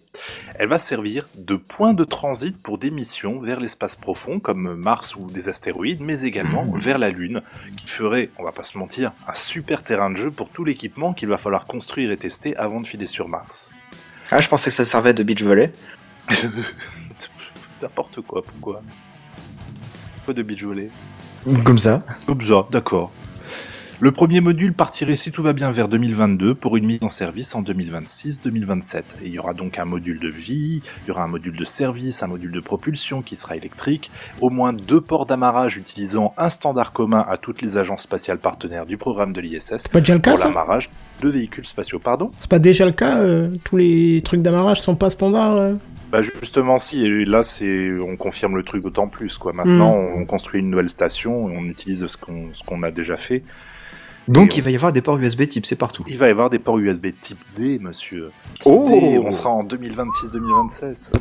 Elle 0.58 0.70
va 0.70 0.80
servir 0.80 1.28
de 1.36 1.56
point 1.58 1.94
de 1.94 2.06
transit 2.06 2.56
pour 2.62 2.78
des 2.78 2.90
missions 2.90 3.40
vers 3.42 3.60
l'espace 3.60 3.98
profond, 3.98 4.40
comme 4.40 4.76
Mars 4.76 5.16
ou 5.16 5.30
des 5.30 5.50
astéroïdes, 5.50 6.02
mais 6.02 6.22
également 6.22 6.66
vers 6.76 6.98
la 6.98 7.10
Lune, 7.10 7.42
qui 7.76 7.88
ferait, 7.88 8.30
on 8.38 8.44
va 8.44 8.54
pas 8.54 8.64
se 8.64 8.78
mentir, 8.78 9.12
un 9.28 9.34
super 9.34 9.84
terrain 9.84 10.10
de 10.10 10.16
jeu 10.16 10.32
pour 10.32 10.50
tout 10.50 10.64
l'équipement 10.64 11.14
qu'il 11.14 11.28
va 11.28 11.38
falloir 11.38 11.66
construire 11.66 12.12
et 12.12 12.18
tester 12.18 12.56
avant 12.56 12.80
de 12.80 12.88
filer 12.88 13.08
sur 13.08 13.28
Mars. 13.28 13.72
Ah, 14.32 14.40
je 14.40 14.48
pensais 14.48 14.70
que 14.70 14.76
ça 14.76 14.86
servait 14.86 15.14
de 15.14 15.24
beach 15.24 15.44
volley. 15.44 15.74
N'importe 17.82 18.22
quoi, 18.22 18.42
pourquoi? 18.42 18.82
Quoi 20.24 20.34
de 20.34 20.42
beach 20.42 20.64
volley? 20.64 20.90
Comme 21.64 21.78
ça. 21.78 22.04
Comme 22.26 22.42
ça, 22.42 22.66
d'accord. 22.72 23.12
Le 24.02 24.12
premier 24.12 24.42
module 24.42 24.74
partirait 24.74 25.16
si 25.16 25.32
tout 25.32 25.42
va 25.42 25.54
bien 25.54 25.72
vers 25.72 25.88
2022 25.88 26.54
pour 26.54 26.76
une 26.76 26.86
mise 26.86 27.00
en 27.02 27.08
service 27.08 27.56
en 27.56 27.62
2026-2027. 27.62 28.98
Et 29.22 29.28
il 29.28 29.34
y 29.34 29.40
aura 29.40 29.54
donc 29.54 29.80
un 29.80 29.86
module 29.86 30.20
de 30.20 30.28
vie, 30.28 30.82
il 31.04 31.08
y 31.08 31.12
aura 31.12 31.24
un 31.24 31.28
module 31.28 31.56
de 31.56 31.64
service, 31.64 32.22
un 32.22 32.28
module 32.28 32.52
de 32.52 32.60
propulsion 32.60 33.22
qui 33.22 33.36
sera 33.36 33.56
électrique, 33.56 34.12
au 34.42 34.50
moins 34.50 34.74
deux 34.74 35.00
ports 35.00 35.26
d'amarrage 35.26 35.78
utilisant 35.78 36.34
un 36.38 36.50
standard 36.50 36.92
commun 36.92 37.24
à 37.28 37.38
toutes 37.38 37.62
les 37.62 37.78
agences 37.78 38.04
spatiales 38.04 38.40
partenaires 38.40 38.86
du 38.86 38.98
programme 38.98 39.32
de 39.32 39.40
l'ISS 39.40 39.76
C'est 39.78 39.92
pas 39.92 40.02
déjà 40.02 40.16
le 40.16 40.20
cas 40.20 40.36
pour 40.36 40.44
l'amarrage 40.44 40.90
de 41.22 41.30
véhicules 41.30 41.66
spatiaux. 41.66 42.00
Pardon? 42.00 42.32
C'est 42.40 42.50
pas 42.50 42.60
déjà 42.60 42.86
le 42.86 42.92
cas 42.92 43.20
euh, 43.20 43.50
Tous 43.64 43.78
les 43.78 44.22
trucs 44.26 44.42
d'amarrage 44.42 44.82
sont 44.82 44.96
pas 44.96 45.10
standards 45.10 45.56
euh? 45.56 45.76
Bah 46.16 46.22
justement 46.42 46.80
si, 46.80 47.04
et 47.06 47.26
là 47.26 47.44
c'est 47.44 47.92
on 48.00 48.16
confirme 48.16 48.56
le 48.56 48.64
truc 48.64 48.84
d'autant 48.84 49.08
plus 49.08 49.38
quoi. 49.38 49.52
Maintenant 49.54 49.96
Mm. 49.98 50.22
on 50.22 50.26
construit 50.26 50.62
une 50.62 50.70
nouvelle 50.70 50.90
station 50.90 51.50
et 51.50 51.58
on 51.58 51.66
utilise 51.66 52.08
ce 52.08 52.16
qu'on 52.18 52.50
ce 52.54 52.64
qu'on 52.64 52.84
a 52.84 52.92
déjà 52.92 53.18
fait. 53.18 53.44
Donc 54.28 54.54
Et 54.56 54.60
il 54.60 54.64
va 54.64 54.72
y 54.72 54.76
avoir 54.76 54.92
des 54.94 55.02
ports 55.02 55.18
USB 55.20 55.46
type 55.48 55.66
C 55.66 55.76
partout. 55.76 56.04
Il 56.08 56.18
va 56.18 56.28
y 56.28 56.32
avoir 56.32 56.50
des 56.50 56.58
ports 56.60 56.80
USB 56.80 57.08
type 57.20 57.38
D, 57.58 57.80
monsieur. 57.80 58.32
Type 58.56 58.64
Oh 58.74 58.88
D, 58.90 59.20
on 59.20 59.32
sera 59.32 59.50
en 59.50 59.64
2026-2027. 59.64 61.12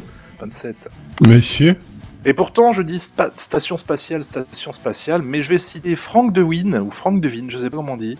27. 0.40 0.88
Monsieur 1.26 1.76
Et 2.24 2.32
pourtant, 2.32 2.72
je 2.72 2.82
dis 2.82 2.98
spa- 2.98 3.30
station 3.34 3.76
spatiale, 3.76 4.24
station 4.24 4.72
spatiale, 4.72 5.22
mais 5.22 5.42
je 5.42 5.50
vais 5.50 5.58
citer 5.58 5.96
Franck 5.96 6.32
De 6.32 6.42
Win, 6.42 6.76
ou 6.78 6.90
Franck 6.90 7.20
De 7.20 7.28
Win, 7.28 7.50
je 7.50 7.58
sais 7.58 7.68
pas 7.70 7.76
comment 7.76 7.92
on 7.92 7.96
dit, 7.98 8.16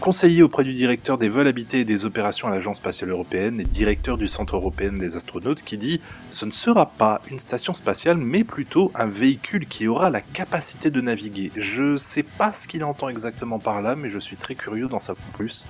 conseiller 0.00 0.42
auprès 0.42 0.64
du 0.64 0.74
directeur 0.74 1.18
des 1.18 1.28
vols 1.28 1.48
habités 1.48 1.80
et 1.80 1.84
des 1.84 2.04
opérations 2.04 2.48
à 2.48 2.50
l'Agence 2.50 2.78
spatiale 2.78 3.10
européenne 3.10 3.60
et 3.60 3.64
directeur 3.64 4.16
du 4.16 4.26
Centre 4.26 4.56
européen 4.56 4.92
des 4.92 5.16
astronautes, 5.16 5.62
qui 5.62 5.78
dit 5.78 6.00
Ce 6.30 6.44
ne 6.44 6.50
sera 6.50 6.86
pas 6.86 7.20
une 7.30 7.38
station 7.38 7.74
spatiale, 7.74 8.16
mais 8.16 8.44
plutôt 8.44 8.90
un 8.94 9.06
véhicule 9.06 9.66
qui 9.66 9.88
aura 9.88 10.10
la 10.10 10.20
capacité 10.20 10.90
de 10.90 11.00
naviguer. 11.00 11.50
Je 11.56 11.96
sais 11.96 12.22
pas 12.22 12.52
ce 12.52 12.66
qu'il 12.68 12.84
entend 12.84 13.08
exactement 13.08 13.58
par 13.58 13.82
là, 13.82 13.96
mais 13.96 14.10
je 14.10 14.18
suis 14.18 14.36
très 14.36 14.54
curieux 14.54 14.88
d'en 14.88 14.98
savoir 14.98 15.26
plus. 15.34 15.66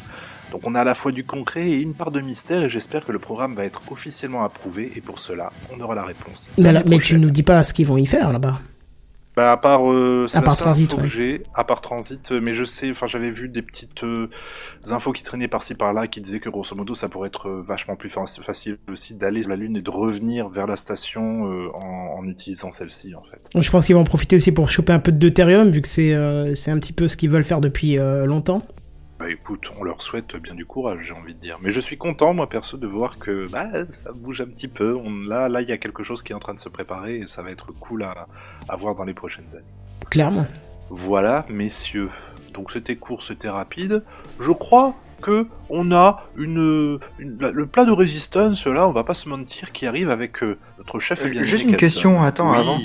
Donc 0.53 0.63
on 0.67 0.75
a 0.75 0.81
à 0.81 0.85
la 0.85 0.95
fois 0.95 1.13
du 1.13 1.25
concret 1.25 1.69
et 1.69 1.81
une 1.81 1.93
part 1.95 2.11
de 2.11 2.21
mystère, 2.23 2.63
et 2.63 2.71
j'espère 2.71 3.05
que 3.05 3.13
le 3.13 3.19
programme 3.19 3.55
va 3.55 3.65
être 3.65 3.83
officiellement 3.91 4.45
approuvé, 4.45 4.91
et 4.97 5.01
pour 5.03 5.19
cela, 5.19 5.53
on 5.77 5.81
aura 5.81 5.95
la 5.95 6.05
réponse. 6.05 6.49
Mais, 6.59 6.73
là- 6.73 6.83
mais 6.87 6.99
tu 6.99 7.19
nous 7.19 7.31
dis 7.31 7.43
pas 7.43 7.63
ce 7.65 7.75
qu'ils 7.75 7.87
vont 7.87 7.99
y 7.99 8.07
faire 8.07 8.33
là-bas. 8.33 8.59
Bah 9.39 9.53
à 9.53 9.57
part 9.57 9.89
euh, 9.89 10.27
À 10.35 10.43
part 10.43 10.57
Transit, 10.57 10.87
info 10.89 10.97
que 10.97 11.03
ouais. 11.03 11.09
j'ai, 11.09 11.43
à 11.55 11.63
part 11.63 11.81
transit, 11.81 12.33
euh, 12.33 12.41
mais 12.43 12.55
je 12.55 12.65
sais, 12.65 12.91
enfin 12.91 13.07
j'avais 13.07 13.31
vu 13.31 13.49
des 13.49 13.63
petites 13.63 14.03
euh, 14.03 14.29
infos 14.91 15.13
qui 15.13 15.23
traînaient 15.23 15.47
par-ci 15.47 15.75
par-là 15.77 16.09
qui 16.09 16.21
disaient 16.21 16.41
que 16.41 16.49
grosso 16.51 16.75
modo 16.75 16.95
ça 16.95 17.09
pourrait 17.09 17.29
être 17.29 17.49
vachement 17.49 17.95
plus 17.95 18.09
fa- 18.09 18.25
facile 18.43 18.79
aussi 18.91 19.15
d'aller 19.15 19.43
sur 19.43 19.51
la 19.51 19.57
lune 19.57 19.77
et 19.77 19.83
de 19.83 19.91
revenir 19.91 20.49
vers 20.49 20.67
la 20.67 20.75
station 20.75 21.47
euh, 21.47 21.69
en, 21.73 22.19
en 22.19 22.25
utilisant 22.27 22.73
celle-ci 22.73 23.15
en 23.15 23.23
fait. 23.23 23.41
Je 23.63 23.71
pense 23.71 23.87
qu'ils 23.87 23.95
vont 23.95 24.01
en 24.01 24.05
profiter 24.05 24.35
aussi 24.35 24.51
pour 24.51 24.71
choper 24.71 24.93
un 24.93 24.99
peu 24.99 25.13
de 25.13 25.19
deutérium, 25.19 25.71
vu 25.71 25.83
que 25.83 25.89
c'est 25.89 26.15
c'est 26.57 26.73
un 26.73 26.79
petit 26.81 26.93
peu 26.93 27.07
ce 27.07 27.17
qu'ils 27.17 27.31
veulent 27.31 27.45
faire 27.45 27.61
depuis 27.61 27.97
longtemps. 28.25 28.63
Bah 29.19 29.29
écoute, 29.31 29.71
on 29.81 29.83
leur 29.85 30.01
souhaite 30.03 30.37
bien 30.37 30.55
du 30.55 30.65
courage, 30.65 31.01
j'ai 31.09 31.13
envie 31.13 31.35
de 31.35 31.41
dire. 31.41 31.59
Mais 31.61 31.73
je 31.73 31.81
suis 31.81 31.99
content 31.99 32.33
moi 32.35 32.49
perso 32.49 32.77
de 32.77 32.87
voir 32.87 33.19
que 33.19 33.51
bah 33.51 33.67
ça 33.91 34.13
bouge 34.13 34.41
un 34.41 34.47
petit 34.47 34.69
peu. 34.69 34.95
On, 34.95 35.11
là 35.27 35.49
là 35.49 35.61
il 35.61 35.69
y 35.69 35.73
a 35.73 35.77
quelque 35.79 36.05
chose 36.05 36.23
qui 36.23 36.31
est 36.33 36.37
en 36.37 36.39
train 36.39 36.55
de 36.55 36.61
se 36.61 36.69
préparer 36.69 37.17
et 37.19 37.27
ça 37.27 37.43
va 37.43 37.51
être 37.51 37.67
cool 37.73 38.05
à, 38.05 38.29
à 38.69 38.77
voir 38.77 38.95
dans 38.95 39.05
les 39.05 39.15
prochaines 39.15 39.51
années. 39.55 39.65
Clairement. 40.11 40.47
Voilà, 40.91 41.45
messieurs. 41.49 42.11
Donc 42.55 42.71
c'était 42.71 42.95
court, 42.97 43.23
c'était 43.23 43.49
rapide. 43.51 44.05
Je 44.41 44.53
crois 44.53 44.95
que 45.21 45.49
on 45.69 45.91
a 45.91 46.23
une, 46.37 47.01
une- 47.19 47.39
la- 47.41 47.51
le 47.51 47.67
plat 47.67 47.85
de 47.85 47.91
résistance 47.91 48.67
là, 48.69 48.87
on 48.89 48.93
va 48.93 49.03
pas 49.03 49.15
se 49.15 49.29
mentir, 49.29 49.73
qui 49.73 49.87
arrive 49.89 50.11
avec 50.11 50.45
euh, 50.45 50.57
notre 50.79 51.01
chef. 51.01 51.25
Euh, 51.27 51.29
bien 51.29 51.43
juste 51.43 51.65
une 51.65 51.77
question, 51.77 52.23
attends, 52.23 52.53
Oui. 52.53 52.57
avant. 52.57 52.79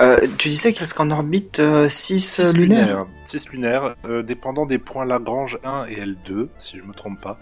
Euh, 0.00 0.16
tu 0.38 0.48
disais 0.48 0.72
qu'il 0.72 0.86
serait 0.86 1.04
en 1.04 1.10
orbite 1.10 1.60
6 1.88 2.18
Six 2.18 2.54
lunaires 2.54 3.06
6 3.26 3.50
lunaires, 3.50 3.94
euh, 4.08 4.22
dépendant 4.22 4.66
des 4.66 4.78
points 4.78 5.04
Lagrange 5.04 5.58
1 5.62 5.86
et 5.86 5.96
L2, 5.96 6.48
si 6.58 6.78
je 6.78 6.82
me 6.82 6.92
trompe 6.92 7.20
pas. 7.20 7.38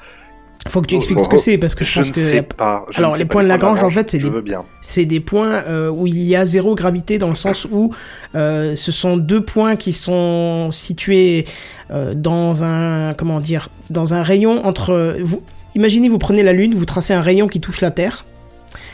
Faut 0.66 0.82
que 0.82 0.86
tu 0.86 0.94
Oh, 0.96 0.98
expliques 0.98 1.18
oh, 1.20 1.24
ce 1.24 1.28
que 1.28 1.36
oh. 1.36 1.38
c'est, 1.38 1.58
parce 1.58 1.74
que 1.74 1.84
je, 1.84 1.90
Je 1.92 1.98
pense 2.00 2.08
ne 2.08 2.12
que. 2.14 2.20
sais 2.20 2.42
pas, 2.42 2.84
je 2.90 2.98
ne 2.98 3.04
Alors, 3.04 3.12
sais 3.12 3.18
les 3.18 3.24
pas 3.24 3.32
points 3.32 3.42
de 3.44 3.48
Lagrange, 3.48 3.82
en 3.82 3.90
fait, 3.90 4.10
c'est 4.10 4.18
des, 4.18 4.28
veux 4.28 4.40
bien. 4.40 4.64
c'est 4.82 5.04
des 5.04 5.20
points 5.20 5.62
euh, 5.66 5.88
où 5.90 6.06
il 6.06 6.20
y 6.20 6.36
a 6.36 6.44
zéro 6.44 6.74
gravité, 6.74 7.18
dans 7.18 7.30
le 7.30 7.36
sens 7.36 7.66
où 7.70 7.94
euh, 8.34 8.74
ce 8.76 8.92
sont 8.92 9.16
deux 9.16 9.42
points 9.42 9.76
qui 9.76 9.92
sont 9.92 10.70
situés 10.72 11.46
euh, 11.90 12.14
dans 12.14 12.64
un. 12.64 13.14
Comment 13.14 13.40
dire 13.40 13.70
Dans 13.90 14.14
un 14.14 14.22
rayon 14.22 14.66
entre. 14.66 15.16
Vous, 15.22 15.42
imaginez, 15.74 16.08
vous 16.08 16.18
prenez 16.18 16.42
la 16.42 16.52
Lune, 16.52 16.74
vous 16.74 16.84
tracez 16.84 17.14
un 17.14 17.22
rayon 17.22 17.46
qui 17.48 17.60
touche 17.60 17.80
la 17.80 17.90
Terre. 17.90 18.26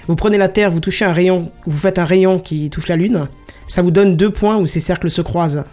Vous 0.07 0.17
prenez 0.17 0.37
la 0.37 0.49
Terre, 0.49 0.71
vous 0.71 0.81
touchez 0.81 1.07
un 1.07 1.13
rayon, 1.15 1.51
vous 1.67 1.79
faites 1.79 1.99
un 1.99 2.05
rayon 2.05 2.39
qui 2.39 2.69
touche 2.69 2.89
la 2.89 2.97
Lune. 2.97 3.27
Ça 3.67 3.83
vous 3.83 3.91
donne 3.91 4.17
deux 4.17 4.31
points 4.31 4.57
où 4.57 4.67
ces 4.67 4.81
cercles 4.81 5.11
se 5.11 5.23
croisent. 5.23 5.65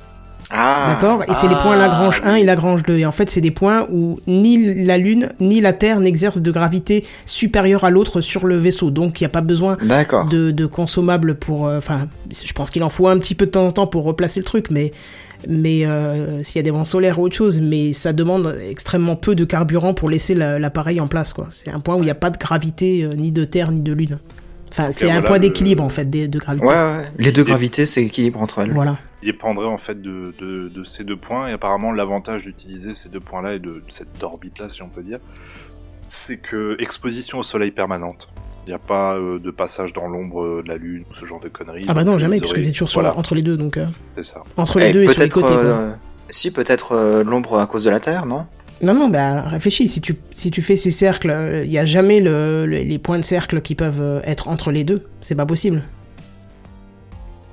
Ah 0.54 0.88
D'accord? 1.00 1.24
Et 1.30 1.34
c'est 1.34 1.48
les 1.48 1.56
points 1.56 1.78
Lagrange 1.78 2.22
1 2.26 2.36
et 2.36 2.44
Lagrange 2.44 2.84
2. 2.84 2.98
Et 2.98 3.06
en 3.06 3.14
fait, 3.14 3.30
c'est 3.30 3.40
des 3.40 3.52
points 3.52 3.88
où 3.90 4.20
ni 4.28 4.84
la 4.84 4.98
Lune 4.98 5.30
ni 5.40 5.62
la 5.62 5.72
Terre 5.72 6.02
n'exercent 6.02 6.42
de 6.42 6.52
gravité 6.52 7.06
supérieure 7.24 7.86
à 7.86 7.90
l'autre 7.90 8.20
sur 8.20 8.46
le 8.46 8.58
vaisseau. 8.58 8.92
Donc, 8.92 9.22
il 9.22 9.24
n'y 9.24 9.28
a 9.28 9.30
pas 9.30 9.40
besoin 9.40 9.78
de, 10.26 10.52
de 10.52 10.66
consommables 10.66 11.36
pour... 11.36 11.68
euh, 11.68 11.78
Enfin, 11.78 12.10
je 12.30 12.52
pense 12.52 12.70
qu'il 12.70 12.84
en 12.84 12.90
faut 12.90 13.08
un 13.08 13.18
petit 13.18 13.34
peu 13.34 13.46
de 13.46 13.52
temps 13.52 13.66
en 13.66 13.72
temps 13.72 13.88
pour 13.88 14.04
replacer 14.04 14.42
le 14.42 14.46
truc, 14.46 14.68
mais... 14.72 14.92
Mais 15.48 15.86
euh, 15.86 16.44
s'il 16.44 16.58
y 16.58 16.60
a 16.60 16.64
des 16.64 16.70
vents 16.70 16.86
solaires 16.86 17.18
ou 17.20 17.24
autre 17.24 17.36
chose, 17.36 17.62
mais 17.62 17.94
ça 17.94 18.12
demande 18.14 18.56
extrêmement 18.70 19.16
peu 19.16 19.34
de 19.36 19.44
carburant 19.46 19.94
pour 19.96 20.08
laisser 20.10 20.36
la- 20.36 20.60
l'appareil 20.60 21.00
en 21.00 21.08
place, 21.08 21.34
quoi. 21.34 21.48
C'est 21.50 21.72
un 21.72 21.80
point 21.80 21.96
où 21.96 22.00
il 22.02 22.06
n'y 22.06 22.12
a 22.12 22.16
pas 22.16 22.30
de 22.30 22.38
gravité, 22.38 23.04
euh, 23.04 23.10
ni 23.18 23.32
de 23.32 23.44
Terre, 23.46 23.72
ni 23.72 23.82
de 23.82 23.92
Lune. 23.94 24.20
Enfin, 24.72 24.92
c'est 24.92 25.06
un 25.06 25.16
voilà 25.16 25.22
point 25.28 25.36
le- 25.38 25.42
d'équilibre, 25.42 25.84
en 25.84 25.90
fait, 25.90 26.06
des- 26.10 26.28
de 26.28 26.40
gravité. 26.40 26.66
Ouais, 26.66 26.74
ouais. 26.74 27.04
Les 27.18 27.32
deux 27.32 27.44
gravités, 27.44 27.86
c'est 27.86 28.04
équilibre 28.04 28.40
entre 28.42 28.60
elles. 28.60 28.72
Voilà. 28.72 28.98
Il 29.22 29.28
dépendrait 29.28 29.68
en 29.68 29.78
fait 29.78 30.02
de, 30.02 30.34
de, 30.40 30.70
de 30.70 30.84
ces 30.84 31.04
deux 31.04 31.18
points, 31.18 31.48
et 31.48 31.52
apparemment 31.52 31.92
l'avantage 31.92 32.44
d'utiliser 32.46 32.94
ces 32.94 33.10
deux 33.10 33.20
points-là 33.20 33.54
et 33.56 33.60
de 33.60 33.84
cette 33.90 34.24
orbite-là, 34.24 34.68
si 34.70 34.82
on 34.82 34.88
peut 34.90 35.04
dire, 35.04 35.20
c'est 36.08 36.38
que 36.38 36.76
exposition 36.80 37.40
au 37.40 37.44
soleil 37.44 37.72
permanente. 37.72 38.30
Il 38.66 38.70
n'y 38.70 38.76
a 38.76 38.80
pas 38.80 39.16
euh, 39.16 39.40
de 39.40 39.50
passage 39.52 39.92
dans 39.94 40.08
l'ombre 40.08 40.44
euh, 40.44 40.62
de 40.64 40.68
la 40.70 40.78
lune 40.78 41.04
ou 41.12 41.16
ce 41.16 41.26
genre 41.26 41.40
de 41.40 41.50
conneries. 41.50 41.86
Ah 41.88 41.94
bah 41.94 42.04
non, 42.04 42.18
jamais, 42.20 42.38
puisque 42.40 42.54
aurez- 42.54 42.62
t'es 42.64 42.72
toujours 42.72 42.90
sur 42.90 43.00
voilà, 43.02 43.14
la- 43.14 43.20
entre 43.20 43.34
les 43.36 43.42
deux, 43.42 43.58
donc... 43.58 43.78
euh, 43.78 43.86
C'est 44.16 44.26
ça. 44.26 44.44
Entre 44.58 44.80
les 44.80 44.88
Eh, 44.90 44.94
deux 44.94 45.02
et 45.04 45.08
sur 45.08 45.12
les 45.14 45.18
peut-être, 45.28 45.34
côtés, 45.34 45.48
quoi. 45.48 45.56
euh, 45.56 45.92
Si, 46.30 46.52
peut-être 46.52 46.92
euh, 46.94 47.24
l'ombre 47.24 47.60
à 47.60 47.66
cause 47.66 47.84
de 47.84 47.90
la 47.90 48.00
Terre, 48.00 48.26
non? 48.26 48.46
Non, 48.84 48.94
non, 48.94 49.10
bah 49.10 49.42
réfléchis, 49.42 49.88
si 49.88 50.02
tu, 50.02 50.16
si 50.34 50.50
tu 50.52 50.62
fais 50.62 50.76
ces 50.76 50.92
cercles, 50.92 51.62
il 51.64 51.70
n'y 51.70 51.78
a 51.78 51.86
jamais 51.86 52.20
le, 52.20 52.66
le- 52.66 52.78
les 52.80 52.98
points 53.00 53.20
de 53.20 53.24
cercle 53.24 53.62
qui 53.62 53.76
peuvent 53.76 54.02
euh, 54.02 54.20
être 54.24 54.48
entre 54.48 54.72
les 54.72 54.84
deux. 54.84 55.04
C'est 55.22 55.36
pas 55.36 55.46
possible. 55.46 55.84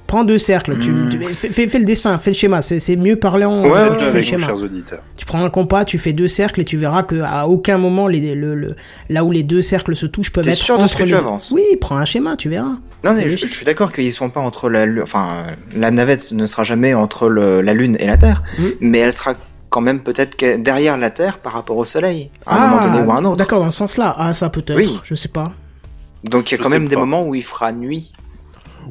Prends 0.07 0.25
deux 0.25 0.39
cercles, 0.39 0.79
tu, 0.81 0.91
Hmm. 0.91 1.09
tu- 1.11 1.19
fais, 1.35 1.49
fais- 1.51 1.69
fais 1.69 1.79
le 1.79 1.85
dessin, 1.85 2.17
fais 2.17 2.31
le 2.31 2.35
schéma, 2.35 2.63
c'est 2.63 2.97
mieux 2.97 3.17
parlant 3.17 3.63
Ouais, 3.63 3.69
quand 3.69 3.91
ouais, 3.91 3.99
tu 3.99 4.05
fais 4.07 4.19
le 4.21 4.25
schéma. 4.25 4.47
chers 4.47 4.63
auditeurs. 4.63 5.03
Tu 5.19 5.27
prends 5.27 5.45
un 5.45 5.51
compas, 5.51 5.85
tu 5.85 5.99
fais 5.99 6.15
deux 6.15 6.29
cercles 6.29 6.63
et 6.63 6.65
tu 6.65 6.79
verras 6.79 7.03
que 7.03 7.21
à 7.21 7.47
aucun 7.47 7.77
moment 7.77 8.07
les, 8.09 8.35
le, 8.35 8.55
le- 8.55 8.75
là 9.11 9.23
où 9.23 9.33
les 9.33 9.43
deux 9.43 9.61
cercles 9.61 9.95
se 9.95 10.07
touchent 10.07 10.33
peuvent 10.33 10.45
T'es 10.45 10.51
être 10.53 10.57
sûr 10.57 10.79
de 10.79 10.87
ce 10.87 10.97
que 10.97 11.03
tu 11.03 11.11
deux. 11.11 11.19
avances 11.19 11.53
Oui, 11.55 11.63
prends 11.79 11.99
un 11.99 12.07
schéma, 12.07 12.37
tu 12.37 12.49
verras. 12.49 12.73
Non, 13.05 13.13
mais 13.13 13.29
je, 13.29 13.45
suis 13.47 13.67
d'accord 13.67 13.93
qu'ils 13.93 14.11
sont 14.11 14.31
pas 14.31 14.41
entre 14.41 14.71
la. 14.71 14.87
Enfin, 15.03 15.45
euh, 15.47 15.51
la 15.79 15.91
navette 15.91 16.33
ne 16.33 16.47
sera 16.47 16.65
jamais 16.65 16.95
entre 16.95 17.29
le- 17.29 17.61
la 17.61 17.75
Lune 17.75 17.99
et 18.01 18.07
la 18.07 18.17
Terre, 18.17 18.43
Mm. 18.59 18.63
mais 18.81 18.99
elle 19.01 19.13
sera 19.13 19.35
quand 19.71 19.81
même 19.81 20.01
peut-être 20.01 20.37
derrière 20.63 20.97
la 20.97 21.11
Terre 21.11 21.39
par 21.39 21.53
rapport 21.53 21.77
au 21.77 21.85
Soleil, 21.85 22.31
à 22.47 22.57
un 22.57 22.69
moment 22.69 22.83
donné 22.83 23.01
ou 23.07 23.11
à 23.11 23.17
un 23.17 23.25
autre. 23.25 23.35
Ah, 23.35 23.37
D'accord, 23.37 23.61
dans 23.65 23.71
ce 23.71 23.79
sens-là. 23.79 24.15
Ah, 24.19 24.33
ça 24.35 24.49
peut-être. 24.49 24.77
Oui. 24.77 24.99
Je 25.05 25.15
sais 25.15 25.29
pas. 25.29 25.53
Donc 26.25 26.51
il 26.51 26.55
y 26.55 26.55
a 26.55 26.59
Je 26.59 26.63
quand 26.63 26.71
même 26.71 26.89
des 26.89 26.97
moments 26.97 27.27
où 27.27 27.35
il 27.35 27.45
fera 27.45 27.71
nuit. 27.73 28.13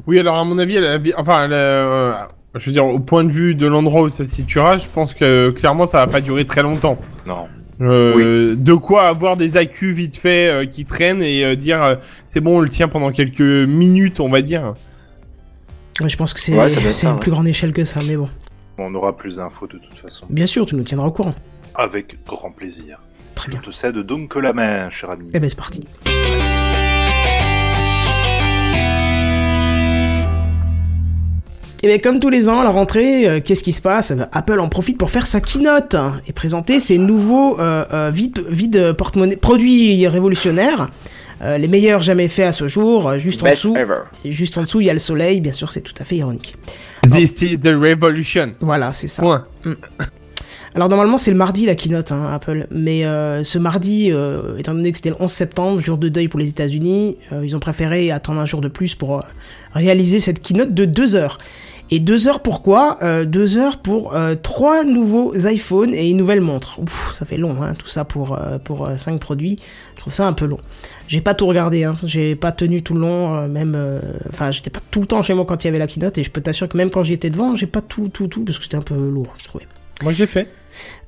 Oui, 0.06 0.18
alors 0.18 0.36
à 0.36 0.44
mon 0.44 0.58
avis, 0.58 0.76
elle 0.76 0.86
a- 0.86 0.98
enfin, 1.20 1.44
elle 1.44 1.52
a- 1.52 1.56
euh, 1.56 2.14
je 2.54 2.66
veux 2.66 2.72
dire, 2.72 2.86
au 2.86 3.00
point 3.00 3.24
de 3.24 3.32
vue 3.32 3.54
de 3.54 3.66
l'endroit 3.66 4.02
où 4.02 4.08
ça 4.08 4.24
se 4.24 4.30
situera, 4.34 4.76
je 4.78 4.86
pense 4.92 5.12
que 5.14 5.50
clairement 5.50 5.84
ça 5.84 5.98
va 5.98 6.06
pas 6.06 6.20
durer 6.20 6.44
très 6.46 6.62
longtemps. 6.62 6.98
Non. 7.26 7.48
Euh, 7.80 8.54
De 8.56 8.74
quoi 8.74 9.02
avoir 9.08 9.36
des 9.36 9.56
accus 9.56 9.92
vite 9.94 10.16
fait 10.16 10.48
euh, 10.48 10.64
qui 10.64 10.84
traînent 10.84 11.22
et 11.22 11.44
euh, 11.44 11.54
dire 11.54 11.82
euh, 11.82 11.94
c'est 12.26 12.40
bon, 12.40 12.58
on 12.58 12.60
le 12.60 12.68
tient 12.68 12.88
pendant 12.88 13.10
quelques 13.12 13.40
minutes, 13.40 14.20
on 14.20 14.28
va 14.30 14.40
dire. 14.42 14.74
Ouais, 16.00 16.08
je 16.08 16.16
pense 16.16 16.32
que 16.32 16.40
c'est 16.40 16.56
Ouais, 16.56 16.72
une 16.72 16.84
ouais. 16.86 17.18
plus 17.20 17.30
grande 17.30 17.46
échelle 17.48 17.72
que 17.72 17.84
ça, 17.84 18.00
mais 18.06 18.16
bon. 18.16 18.28
On 18.80 18.94
aura 18.94 19.16
plus 19.16 19.36
d'infos 19.36 19.66
de 19.66 19.78
toute 19.78 19.98
façon. 19.98 20.26
Bien 20.30 20.46
sûr, 20.46 20.64
tu 20.64 20.76
nous 20.76 20.84
tiendras 20.84 21.08
au 21.08 21.10
courant. 21.10 21.34
Avec 21.74 22.24
grand 22.24 22.52
plaisir. 22.52 23.00
Très 23.34 23.50
bien. 23.50 23.60
Je 23.64 23.70
te 23.70 23.74
cède 23.74 23.96
donc 23.96 24.36
la 24.36 24.52
main, 24.52 24.88
cher 24.88 25.10
ami. 25.10 25.28
Eh 25.34 25.40
ben, 25.40 25.50
c'est 25.50 25.56
parti. 25.56 25.84
Et 31.82 31.86
bien, 31.86 31.98
comme 31.98 32.20
tous 32.20 32.30
les 32.30 32.48
ans, 32.48 32.60
à 32.60 32.64
la 32.64 32.70
rentrée, 32.70 33.28
euh, 33.28 33.40
qu'est-ce 33.40 33.64
qui 33.64 33.72
se 33.72 33.82
passe? 33.82 34.12
Apple 34.32 34.60
en 34.60 34.68
profite 34.68 34.98
pour 34.98 35.10
faire 35.10 35.26
sa 35.26 35.40
keynote 35.40 35.94
hein, 35.94 36.20
et 36.28 36.32
présenter 36.32 36.78
ses 36.78 36.98
nouveaux 36.98 37.58
euh, 37.60 37.84
euh, 37.92 38.10
vide, 38.12 38.44
vide 38.48 38.92
porte-monnaie, 38.92 39.36
produits 39.36 40.06
révolutionnaires, 40.06 40.88
euh, 41.42 41.56
les 41.56 41.68
meilleurs 41.68 42.02
jamais 42.02 42.28
faits 42.28 42.46
à 42.46 42.52
ce 42.52 42.66
jour. 42.66 43.16
Juste 43.18 43.42
en 43.44 43.50
dessous, 43.50 43.76
ever. 43.76 44.02
juste 44.24 44.58
en 44.58 44.62
dessous, 44.62 44.80
il 44.80 44.86
y 44.86 44.90
a 44.90 44.92
le 44.92 44.98
soleil. 44.98 45.40
Bien 45.40 45.52
sûr, 45.52 45.70
c'est 45.70 45.82
tout 45.82 45.94
à 46.00 46.04
fait 46.04 46.16
ironique. 46.16 46.56
This 47.10 47.42
is 47.42 47.58
the 47.60 47.74
revolution. 47.74 48.54
Voilà, 48.60 48.92
c'est 48.92 49.08
ça. 49.08 49.22
Point. 49.22 49.46
Alors 50.74 50.88
normalement 50.88 51.18
c'est 51.18 51.30
le 51.30 51.36
mardi 51.36 51.66
la 51.66 51.74
keynote 51.74 52.12
hein, 52.12 52.28
Apple, 52.32 52.66
mais 52.70 53.04
euh, 53.04 53.42
ce 53.42 53.58
mardi, 53.58 54.12
euh, 54.12 54.58
étant 54.58 54.74
donné 54.74 54.92
que 54.92 54.98
c'était 54.98 55.10
le 55.10 55.16
11 55.18 55.30
septembre, 55.30 55.80
jour 55.80 55.98
de 55.98 56.08
deuil 56.08 56.28
pour 56.28 56.38
les 56.38 56.50
États-Unis, 56.50 57.16
euh, 57.32 57.44
ils 57.44 57.56
ont 57.56 57.60
préféré 57.60 58.10
attendre 58.10 58.40
un 58.40 58.46
jour 58.46 58.60
de 58.60 58.68
plus 58.68 58.94
pour 58.94 59.22
réaliser 59.74 60.20
cette 60.20 60.40
keynote 60.40 60.74
de 60.74 60.84
deux 60.84 61.16
heures. 61.16 61.38
Et 61.90 62.00
deux 62.00 62.28
heures 62.28 62.42
pourquoi? 62.42 62.98
Deux 63.24 63.56
heures 63.56 63.78
pour 63.78 64.14
trois 64.42 64.84
nouveaux 64.84 65.34
iPhones 65.34 65.94
et 65.94 66.10
une 66.10 66.18
nouvelle 66.18 66.42
montre. 66.42 66.78
Ouf, 66.78 67.14
ça 67.18 67.24
fait 67.24 67.38
long, 67.38 67.62
hein, 67.62 67.72
tout 67.78 67.86
ça 67.86 68.04
pour 68.04 68.38
pour 68.64 68.90
cinq 68.96 69.18
produits. 69.18 69.58
Trouve 70.08 70.16
ça 70.16 70.26
un 70.26 70.32
peu 70.32 70.46
long. 70.46 70.56
J'ai 71.06 71.20
pas 71.20 71.34
tout 71.34 71.46
regardé, 71.46 71.84
hein. 71.84 71.94
j'ai 72.02 72.34
pas 72.34 72.50
tenu 72.50 72.82
tout 72.82 72.94
le 72.94 73.00
long, 73.00 73.34
euh, 73.36 73.46
même. 73.46 73.74
euh, 73.76 74.00
Enfin, 74.32 74.50
j'étais 74.52 74.70
pas 74.70 74.80
tout 74.90 75.00
le 75.00 75.06
temps 75.06 75.20
chez 75.22 75.34
moi 75.34 75.44
quand 75.46 75.62
il 75.62 75.66
y 75.66 75.68
avait 75.68 75.78
la 75.78 75.86
keynote, 75.86 76.16
et 76.16 76.24
je 76.24 76.30
peux 76.30 76.40
t'assurer 76.40 76.68
que 76.70 76.78
même 76.78 76.88
quand 76.90 77.04
j'y 77.04 77.12
étais 77.12 77.28
devant, 77.28 77.54
j'ai 77.56 77.66
pas 77.66 77.82
tout 77.82 78.08
tout 78.08 78.26
tout 78.26 78.42
parce 78.42 78.56
que 78.56 78.64
c'était 78.64 78.78
un 78.78 78.82
peu 78.82 78.94
lourd, 78.94 79.34
je 79.38 79.44
trouvais. 79.44 79.66
Moi 80.02 80.14
j'ai 80.14 80.26
fait. 80.26 80.48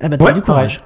Ah 0.03 0.09
bah 0.11 0.19
t'as 0.19 0.25
Ouais, 0.27 0.33
du 0.35 0.43
courage. 0.43 0.83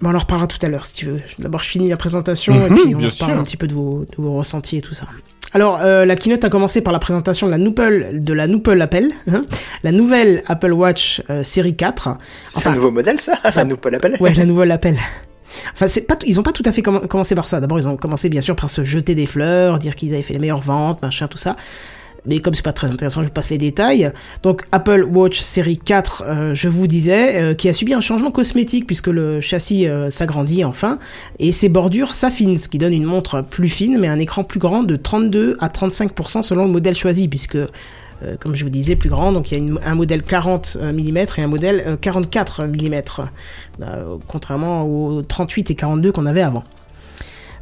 Bon, 0.00 0.10
on 0.10 0.14
en 0.14 0.18
reparlera 0.20 0.46
tout 0.46 0.64
à 0.64 0.68
l'heure 0.68 0.84
si 0.84 0.94
tu 0.94 1.06
veux. 1.06 1.20
D'abord, 1.40 1.60
je 1.62 1.68
finis 1.70 1.88
la 1.88 1.96
présentation 1.96 2.54
Mhm, 2.54 2.76
et 2.76 2.80
puis 2.80 2.94
on 2.94 3.10
sûr. 3.10 3.28
un 3.30 3.42
petit 3.42 3.56
peu 3.56 3.66
de 3.66 3.74
vos, 3.74 4.04
de 4.08 4.22
vos 4.22 4.34
ressentis 4.36 4.76
et 4.76 4.80
tout 4.80 4.94
ça. 4.94 5.06
Alors, 5.52 5.80
euh, 5.82 6.06
la 6.06 6.14
keynote 6.14 6.44
a 6.44 6.48
commencé 6.50 6.80
par 6.82 6.92
la 6.92 7.00
présentation 7.00 7.48
de 7.48 7.50
la 7.50 7.58
nouvelle, 7.58 8.22
de 8.22 8.32
la 8.32 8.46
nouvelle 8.46 8.80
Apple, 8.80 9.08
hein, 9.28 9.42
la 9.82 9.90
nouvelle 9.90 10.44
Apple 10.46 10.70
Watch 10.72 11.20
euh, 11.30 11.42
série 11.42 11.74
4. 11.74 12.10
C'est 12.46 12.68
un 12.68 12.74
nouveau 12.74 12.92
modèle, 12.92 13.18
ça 13.18 13.32
Enfin, 13.44 13.64
nous 13.64 13.76
pas 13.76 13.90
l'appel. 13.90 14.16
Ouais, 14.20 14.32
la 14.34 14.44
nouvelle 14.46 14.70
Apple. 14.70 14.94
Enfin, 15.72 15.86
ils 16.26 16.38
ont 16.40 16.42
pas 16.42 16.52
tout 16.52 16.62
à 16.64 16.72
fait 16.72 16.82
comm- 16.82 17.06
commencé 17.06 17.34
par 17.34 17.48
ça. 17.48 17.60
D'abord, 17.60 17.78
ils 17.78 17.88
ont 17.88 17.96
commencé 17.96 18.28
bien 18.28 18.40
sûr 18.40 18.56
par 18.56 18.70
se 18.70 18.84
jeter 18.84 19.14
des 19.14 19.26
fleurs, 19.26 19.78
dire 19.78 19.96
qu'ils 19.96 20.14
avaient 20.14 20.22
fait 20.22 20.34
les 20.34 20.38
meilleures 20.38 20.60
ventes, 20.60 21.02
machin, 21.02 21.28
tout 21.28 21.38
ça. 21.38 21.56
Mais 22.26 22.40
comme 22.40 22.52
c'est 22.52 22.64
pas 22.64 22.74
très 22.74 22.92
intéressant, 22.92 23.22
je 23.22 23.28
passe 23.28 23.48
les 23.48 23.56
détails. 23.56 24.12
Donc, 24.42 24.64
Apple 24.72 25.04
Watch 25.10 25.40
série 25.40 25.78
4, 25.78 26.24
euh, 26.26 26.54
je 26.54 26.68
vous 26.68 26.86
disais, 26.86 27.40
euh, 27.40 27.54
qui 27.54 27.66
a 27.66 27.72
subi 27.72 27.94
un 27.94 28.02
changement 28.02 28.30
cosmétique 28.30 28.86
puisque 28.86 29.06
le 29.06 29.40
châssis 29.40 29.88
euh, 29.88 30.10
s'agrandit 30.10 30.62
enfin 30.64 30.98
et 31.38 31.50
ses 31.50 31.70
bordures 31.70 32.12
s'affinent, 32.12 32.58
ce 32.58 32.68
qui 32.68 32.76
donne 32.76 32.92
une 32.92 33.04
montre 33.04 33.40
plus 33.40 33.70
fine 33.70 33.96
mais 33.98 34.06
un 34.08 34.18
écran 34.18 34.44
plus 34.44 34.60
grand 34.60 34.82
de 34.82 34.96
32 34.96 35.56
à 35.60 35.68
35% 35.68 36.42
selon 36.42 36.66
le 36.66 36.70
modèle 36.70 36.94
choisi 36.94 37.26
puisque 37.26 37.56
euh, 38.22 38.36
comme 38.38 38.54
je 38.54 38.64
vous 38.64 38.70
disais, 38.70 38.96
plus 38.96 39.08
grand. 39.10 39.32
Donc 39.32 39.52
il 39.52 39.64
y 39.64 39.78
a 39.78 39.88
un 39.88 39.94
modèle 39.94 40.22
40 40.22 40.76
mm 40.80 41.16
et 41.16 41.42
un 41.42 41.46
modèle 41.46 41.82
euh, 41.86 41.96
44 41.96 42.64
mm, 42.64 43.02
euh, 43.82 44.16
contrairement 44.28 44.84
aux 44.84 45.22
38 45.22 45.70
et 45.70 45.74
42 45.74 46.12
qu'on 46.12 46.26
avait 46.26 46.42
avant. 46.42 46.64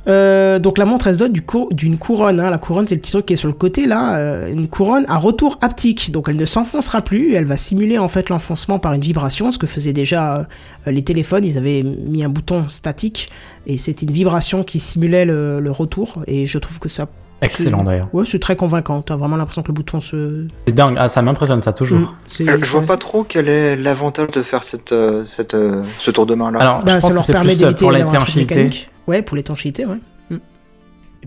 Euh, 0.06 0.58
donc 0.58 0.78
la 0.78 0.86
montre 0.86 1.08
elle 1.08 1.14
se 1.14 1.18
dote 1.18 1.32
d'une 1.72 1.98
couronne. 1.98 2.40
hein. 2.40 2.50
La 2.50 2.56
couronne 2.56 2.86
c'est 2.86 2.94
le 2.94 3.00
petit 3.00 3.10
truc 3.10 3.26
qui 3.26 3.34
est 3.34 3.36
sur 3.36 3.48
le 3.48 3.54
côté 3.54 3.86
là, 3.86 4.16
euh, 4.16 4.50
une 4.50 4.68
couronne 4.68 5.04
à 5.08 5.18
retour 5.18 5.58
haptique. 5.60 6.12
Donc 6.12 6.26
elle 6.28 6.36
ne 6.36 6.46
s'enfoncera 6.46 7.02
plus, 7.02 7.34
elle 7.34 7.44
va 7.44 7.56
simuler 7.56 7.98
en 7.98 8.08
fait 8.08 8.30
l'enfoncement 8.30 8.78
par 8.78 8.94
une 8.94 9.02
vibration, 9.02 9.52
ce 9.52 9.58
que 9.58 9.66
faisaient 9.66 9.92
déjà 9.92 10.46
euh, 10.86 10.90
les 10.90 11.04
téléphones. 11.04 11.44
Ils 11.44 11.58
avaient 11.58 11.82
mis 11.82 12.24
un 12.24 12.30
bouton 12.30 12.68
statique 12.68 13.28
et 13.66 13.76
c'était 13.76 14.06
une 14.06 14.12
vibration 14.12 14.62
qui 14.64 14.80
simulait 14.80 15.26
le 15.26 15.70
retour. 15.70 16.22
Et 16.26 16.46
je 16.46 16.58
trouve 16.58 16.78
que 16.78 16.88
ça 16.88 17.06
Excellent, 17.40 17.84
d'ailleurs. 17.84 18.08
Ouais, 18.12 18.24
c'est 18.26 18.40
très 18.40 18.56
convaincant. 18.56 19.00
T'as 19.02 19.14
vraiment 19.16 19.36
l'impression 19.36 19.62
que 19.62 19.68
le 19.68 19.74
bouton 19.74 20.00
se. 20.00 20.46
C'est 20.66 20.74
dingue, 20.74 20.96
ah, 20.98 21.08
ça 21.08 21.22
m'impressionne 21.22 21.62
ça 21.62 21.72
toujours. 21.72 22.00
Mm. 22.00 22.48
Euh, 22.48 22.58
je 22.62 22.70
vois 22.72 22.82
pas 22.82 22.96
trop 22.96 23.22
quel 23.22 23.48
est 23.48 23.76
l'avantage 23.76 24.32
de 24.32 24.42
faire 24.42 24.64
cette, 24.64 24.90
euh, 24.92 25.22
cette, 25.24 25.54
euh, 25.54 25.82
ce 26.00 26.10
tour 26.10 26.26
de 26.26 26.34
main 26.34 26.50
là. 26.50 26.58
Alors, 26.60 26.84
Bah, 26.84 26.96
je 26.96 27.00
pense 27.00 27.08
ça 27.10 27.14
leur 27.14 27.24
c'est 27.24 27.32
permet 27.32 27.54
plus 27.54 27.62
euh, 27.62 27.66
d'éviter 27.68 27.80
pour 27.84 27.92
l'étanchéité. 27.92 28.54
mécanique. 28.56 28.90
Ouais, 29.06 29.22
pour 29.22 29.36
l'étanchéité, 29.36 29.86
ouais. 29.86 29.98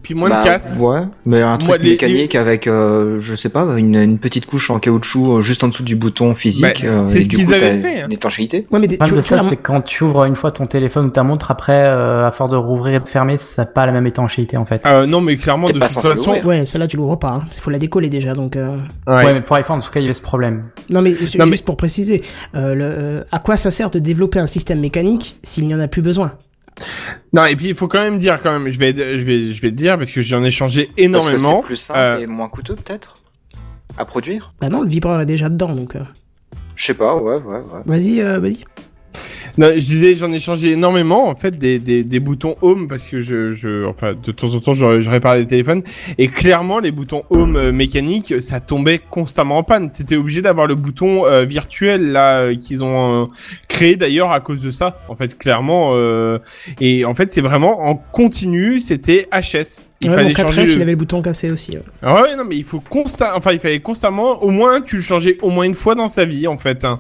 Et 0.02 0.04
puis 0.04 0.16
moins 0.16 0.30
Bah, 0.30 0.40
de 0.42 0.48
casse. 0.48 0.80
Ouais, 0.80 1.02
mais 1.26 1.44
un 1.44 1.58
truc 1.58 1.68
Moi, 1.68 1.78
les- 1.78 1.92
mécanique 1.92 2.34
avec, 2.34 2.66
euh, 2.66 3.20
je 3.20 3.36
sais 3.36 3.50
pas, 3.50 3.66
une, 3.78 3.96
une 3.96 4.18
petite 4.18 4.48
couche 4.48 4.72
en 4.72 4.80
caoutchouc 4.80 5.38
euh, 5.38 5.42
juste 5.42 5.64
en 5.64 5.68
dessous 5.68 5.84
du 5.84 5.96
bouton 5.96 6.34
physique. 6.34 6.82
Bah, 6.84 6.88
euh, 6.90 7.00
c'est 7.00 7.22
ce 7.22 7.30
du 7.30 7.36
qu'ils 7.38 7.46
coup, 7.46 7.54
avaient 7.54 7.78
fait, 7.78 8.02
hein. 8.02 8.06
Une 8.08 8.14
étanchéité. 8.14 8.66
Ouais, 8.72 8.80
mais 8.80 8.88
Le 8.88 8.98
problème 8.98 8.98
de 8.98 9.06
tu 9.06 9.14
vois, 9.14 9.22
ça, 9.22 9.44
la- 9.44 9.50
c'est 9.50 9.58
quand 9.58 9.82
tu 9.82 10.04
ouvres 10.04 10.26
une 10.26 10.36
fois 10.36 10.50
ton 10.50 10.66
téléphone 10.66 11.06
ou 11.06 11.10
ta 11.12 11.22
montre, 11.22 11.52
après, 11.52 11.84
euh, 11.86 12.28
à 12.28 12.32
force 12.32 12.50
de 12.50 12.56
rouvrir 12.58 12.96
et 12.96 13.00
de 13.04 13.08
fermer, 13.08 13.38
ça 13.38 13.62
n'a 13.62 13.66
pas 13.68 13.86
la 13.86 13.92
même 13.92 14.08
étanchéité 14.08 14.58
en 14.58 14.66
fait. 14.66 14.82
Euh, 14.88 15.06
non, 15.06 15.22
mais 15.22 15.38
clairement, 15.38 15.68
de 15.68 15.74
toute 15.74 15.84
façon. 15.84 16.32
Ouais, 16.46 16.66
celle-là, 16.66 16.88
tu 16.88 16.98
l'ouvres 16.98 17.20
pas. 17.20 17.44
Il 17.56 17.60
faut 17.62 17.70
la 17.70 17.78
décoller 17.78 18.10
déjà, 18.10 18.34
donc. 18.34 18.56
euh, 18.56 18.78
Ouais. 19.06 19.14
Ouais. 19.26 19.34
mais 19.36 19.42
pour 19.42 19.56
iPhone, 19.56 19.78
en 19.78 19.82
tout 19.82 19.92
cas, 19.92 20.00
il 20.00 20.04
y 20.04 20.06
avait 20.08 20.14
ce 20.16 20.22
problème. 20.24 20.64
Non, 20.90 21.04
mais 21.04 21.14
juste 21.46 21.64
pour 21.64 21.78
préciser, 21.78 22.24
euh, 22.56 22.74
le, 22.74 22.84
euh, 22.86 23.24
à 23.32 23.38
quoi 23.38 23.56
ça 23.56 23.70
sert 23.70 23.92
de 23.92 24.00
développer 24.00 24.40
un 24.40 24.48
système 24.48 24.80
mécanique 24.80 25.38
s'il 25.44 25.68
n'y 25.68 25.76
en 25.76 25.80
a 25.80 25.88
plus 25.88 26.02
besoin? 26.02 26.32
Non, 27.34 27.46
et 27.46 27.56
puis 27.56 27.70
il 27.70 27.76
faut 27.76 27.88
quand 27.88 28.02
même 28.02 28.18
dire, 28.18 28.42
quand 28.42 28.52
même, 28.52 28.70
je 28.72 28.78
vais, 28.78 28.94
je 28.94 29.24
vais, 29.26 29.54
je 29.54 29.62
vais 29.62 29.70
le 29.70 29.76
dire 29.76 29.98
parce 29.98 30.12
que 30.12 30.22
j'en 30.22 30.44
ai 30.44 30.52
changé 30.52 30.86
Parce 30.86 30.96
que 30.98 31.02
énormément. 31.02 31.62
c'est 31.62 31.68
plus 31.68 31.76
simple 31.78 32.00
Euh, 32.00 32.18
et 32.20 32.28
moins 32.28 32.50
coûteux 32.50 32.76
peut-être 32.76 33.18
à 33.98 34.06
produire? 34.06 34.54
Bah 34.60 34.70
non, 34.70 34.82
le 34.82 34.90
vibreur 34.90 35.22
est 35.22 35.26
déjà 35.26 35.48
dedans, 35.50 35.74
donc. 35.74 35.96
euh, 35.96 36.02
Je 36.76 36.86
sais 36.86 36.94
pas, 36.94 37.16
ouais, 37.16 37.36
ouais, 37.38 37.58
ouais. 37.60 37.82
Vas-y, 37.86 38.22
euh, 38.22 38.40
vas-y. 38.40 38.64
Non, 39.58 39.68
je 39.74 39.80
disais, 39.80 40.16
j'en 40.16 40.32
ai 40.32 40.40
changé 40.40 40.72
énormément 40.72 41.28
en 41.28 41.36
fait 41.36 41.58
des, 41.58 41.78
des, 41.80 42.04
des 42.04 42.20
boutons 42.20 42.56
home 42.62 42.88
parce 42.88 43.08
que 43.08 43.22
je, 43.22 43.52
je 43.52 43.86
enfin 43.86 44.14
de 44.14 44.32
temps 44.32 44.54
en 44.54 44.60
temps 44.60 44.74
je, 44.74 45.02
je 45.02 45.10
répare 45.10 45.36
les 45.36 45.46
téléphones 45.46 45.84
et 46.18 46.28
clairement 46.30 46.80
les 46.80 46.92
boutons 46.92 47.24
home 47.30 47.56
euh, 47.58 47.72
mécaniques 47.72 48.42
ça 48.42 48.60
tombait 48.60 49.00
constamment 49.00 49.58
en 49.58 49.64
panne. 49.64 49.92
T'étais 49.92 50.16
obligé 50.16 50.42
d'avoir 50.42 50.68
le 50.68 50.76
bouton 50.76 51.26
euh, 51.26 51.44
virtuel 51.46 52.12
là 52.12 52.40
euh, 52.40 52.56
qu'ils 52.56 52.84
ont 52.84 53.24
euh, 53.24 53.26
créé 53.68 53.96
d'ailleurs 53.98 54.32
à 54.32 54.40
cause 54.40 54.62
de 54.62 54.70
ça. 54.72 55.00
En 55.10 55.16
fait 55.16 55.38
clairement 55.38 55.92
euh, 55.96 56.40
et 56.80 57.04
en 57.06 57.14
fait 57.14 57.32
c'est 57.32 57.42
vraiment 57.42 57.82
en 57.84 57.96
continu 57.96 58.80
c'était 58.80 59.28
HS. 59.32 59.84
Il 60.04 60.10
ouais, 60.10 60.16
fallait 60.16 60.28
mon 60.30 60.34
4S, 60.34 60.42
changer. 60.48 60.66
le- 60.66 60.72
il 60.72 60.82
avait 60.82 60.92
le 60.92 60.98
bouton 60.98 61.22
cassé 61.22 61.52
aussi. 61.52 61.74
ouais. 61.74 61.84
Ah 62.02 62.22
ouais 62.22 62.36
non 62.36 62.44
mais 62.48 62.56
il 62.56 62.64
faut 62.64 62.80
constamment 62.80 63.36
enfin 63.38 63.52
il 63.52 63.60
fallait 63.60 63.80
constamment 63.82 64.42
au 64.42 64.50
moins 64.50 64.82
tu 64.82 64.96
le 64.96 65.02
changeais 65.02 65.38
au 65.42 65.50
moins 65.50 65.66
une 65.66 65.76
fois 65.76 65.94
dans 65.96 66.08
sa 66.08 66.26
vie 66.26 66.48
en 66.48 66.58
fait. 66.58 66.86
hein. 66.86 67.00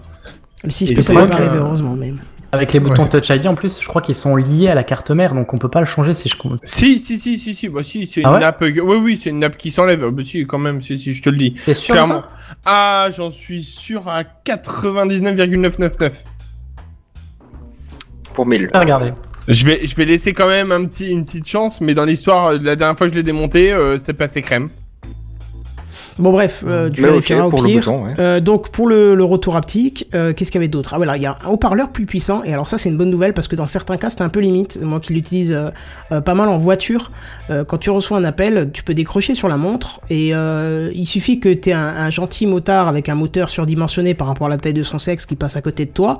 Le 0.63 0.69
6 0.69 0.91
Et 0.91 0.93
peut 0.93 1.01
c'est 1.01 1.13
pas 1.15 1.21
arriver, 1.23 1.57
heureusement, 1.57 1.95
mais. 1.97 2.13
Avec 2.53 2.73
les 2.73 2.79
boutons 2.81 3.03
Ouais. 3.03 3.09
Touch 3.09 3.29
ID 3.29 3.47
en 3.47 3.55
plus, 3.55 3.79
je 3.81 3.87
crois 3.87 4.01
qu'ils 4.01 4.15
sont 4.15 4.35
liés 4.35 4.67
à 4.67 4.75
la 4.75 4.83
carte 4.83 5.09
mère, 5.11 5.33
donc 5.33 5.53
on 5.53 5.57
peut 5.57 5.69
pas 5.69 5.79
le 5.79 5.85
changer 5.85 6.13
si 6.15 6.27
je 6.27 6.35
commence. 6.35 6.59
Si, 6.63 6.99
si, 6.99 7.17
si, 7.17 7.39
si, 7.39 7.55
si, 7.55 7.69
bah 7.69 7.81
si, 7.83 8.07
c'est 8.07 8.21
Ah 8.25 8.29
une 8.29 8.33
ouais 8.35 8.39
nappe. 8.41 8.61
euh, 8.63 8.73
Oui, 8.83 8.97
oui, 8.97 9.17
c'est 9.17 9.29
une 9.29 9.39
nappe 9.39 9.55
qui 9.55 9.71
s'enlève. 9.71 10.03
Ah, 10.05 10.09
Bah 10.11 10.21
si, 10.25 10.45
quand 10.45 10.57
même, 10.57 10.83
si, 10.83 10.99
si, 10.99 11.13
je 11.13 11.21
te 11.21 11.29
le 11.29 11.37
dis. 11.37 11.53
T'es 11.65 11.73
sûr 11.73 11.95
de 11.95 11.99
ça 12.07 12.27
Ah, 12.65 13.07
j'en 13.15 13.29
suis 13.29 13.63
sûr 13.63 14.09
à 14.09 14.23
99,999. 14.25 16.23
Pour 18.33 18.45
1000. 18.45 18.69
Ah, 18.73 18.81
Regardez. 18.81 19.13
Je 19.47 19.65
vais, 19.65 19.85
je 19.87 19.95
vais 19.95 20.05
laisser 20.05 20.33
quand 20.33 20.47
même 20.47 20.71
un 20.71 20.85
petit, 20.85 21.09
une 21.09 21.25
petite 21.25 21.47
chance, 21.47 21.81
mais 21.81 21.93
dans 21.93 22.05
l'histoire, 22.05 22.47
euh, 22.51 22.59
la 22.61 22.75
dernière 22.75 22.97
fois 22.97 23.07
que 23.07 23.13
je 23.13 23.17
l'ai 23.17 23.23
démonté, 23.23 23.71
euh, 23.73 23.97
c'est 23.97 24.13
passé 24.13 24.41
crème. 24.41 24.69
Bon 26.19 26.31
bref, 26.31 26.63
euh, 26.67 26.89
tu 26.89 27.01
Mais 27.01 27.07
vérifieras 27.07 27.41
ok, 27.45 27.47
au 27.47 27.49
pour 27.49 27.61
le 27.63 27.67
pire. 27.69 27.79
bouton, 27.79 28.03
ouais. 28.05 28.13
Euh, 28.19 28.39
donc 28.39 28.69
pour 28.69 28.87
le, 28.87 29.15
le 29.15 29.23
retour 29.23 29.55
haptique, 29.55 30.07
euh, 30.13 30.33
qu'est-ce 30.33 30.51
qu'il 30.51 30.59
y 30.59 30.63
avait 30.63 30.67
d'autre? 30.67 30.91
Ah 30.93 30.97
voilà, 30.97 31.15
il 31.17 31.23
y 31.23 31.25
a 31.25 31.37
un 31.45 31.49
haut-parleur 31.49 31.89
plus 31.91 32.05
puissant 32.05 32.43
et 32.43 32.53
alors 32.53 32.67
ça 32.67 32.77
c'est 32.77 32.89
une 32.89 32.97
bonne 32.97 33.09
nouvelle 33.09 33.33
parce 33.33 33.47
que 33.47 33.55
dans 33.55 33.67
certains 33.67 33.97
cas 33.97 34.09
c'est 34.09 34.21
un 34.21 34.29
peu 34.29 34.39
limite. 34.39 34.79
Moi 34.81 34.99
qui 34.99 35.13
l'utilise 35.13 35.51
euh, 36.11 36.21
pas 36.21 36.33
mal 36.33 36.49
en 36.49 36.57
voiture, 36.57 37.11
quand 37.67 37.77
tu 37.77 37.89
reçois 37.89 38.17
un 38.17 38.23
appel, 38.23 38.71
tu 38.73 38.83
peux 38.83 38.93
décrocher 38.93 39.35
sur 39.35 39.47
la 39.47 39.57
montre 39.57 40.01
et 40.09 40.29
il 40.29 41.05
suffit 41.05 41.39
que 41.39 41.53
tu 41.53 41.69
aies 41.69 41.73
un, 41.73 41.87
un 41.87 42.09
gentil 42.09 42.45
motard 42.45 42.87
avec 42.87 43.09
un 43.09 43.15
moteur 43.15 43.49
surdimensionné 43.49 44.13
par 44.13 44.27
rapport 44.27 44.47
à 44.47 44.49
la 44.49 44.57
taille 44.57 44.73
de 44.73 44.83
son 44.83 44.99
sexe 44.99 45.25
qui 45.25 45.35
passe 45.35 45.55
à 45.55 45.61
côté 45.61 45.85
de 45.85 45.91
toi, 45.91 46.17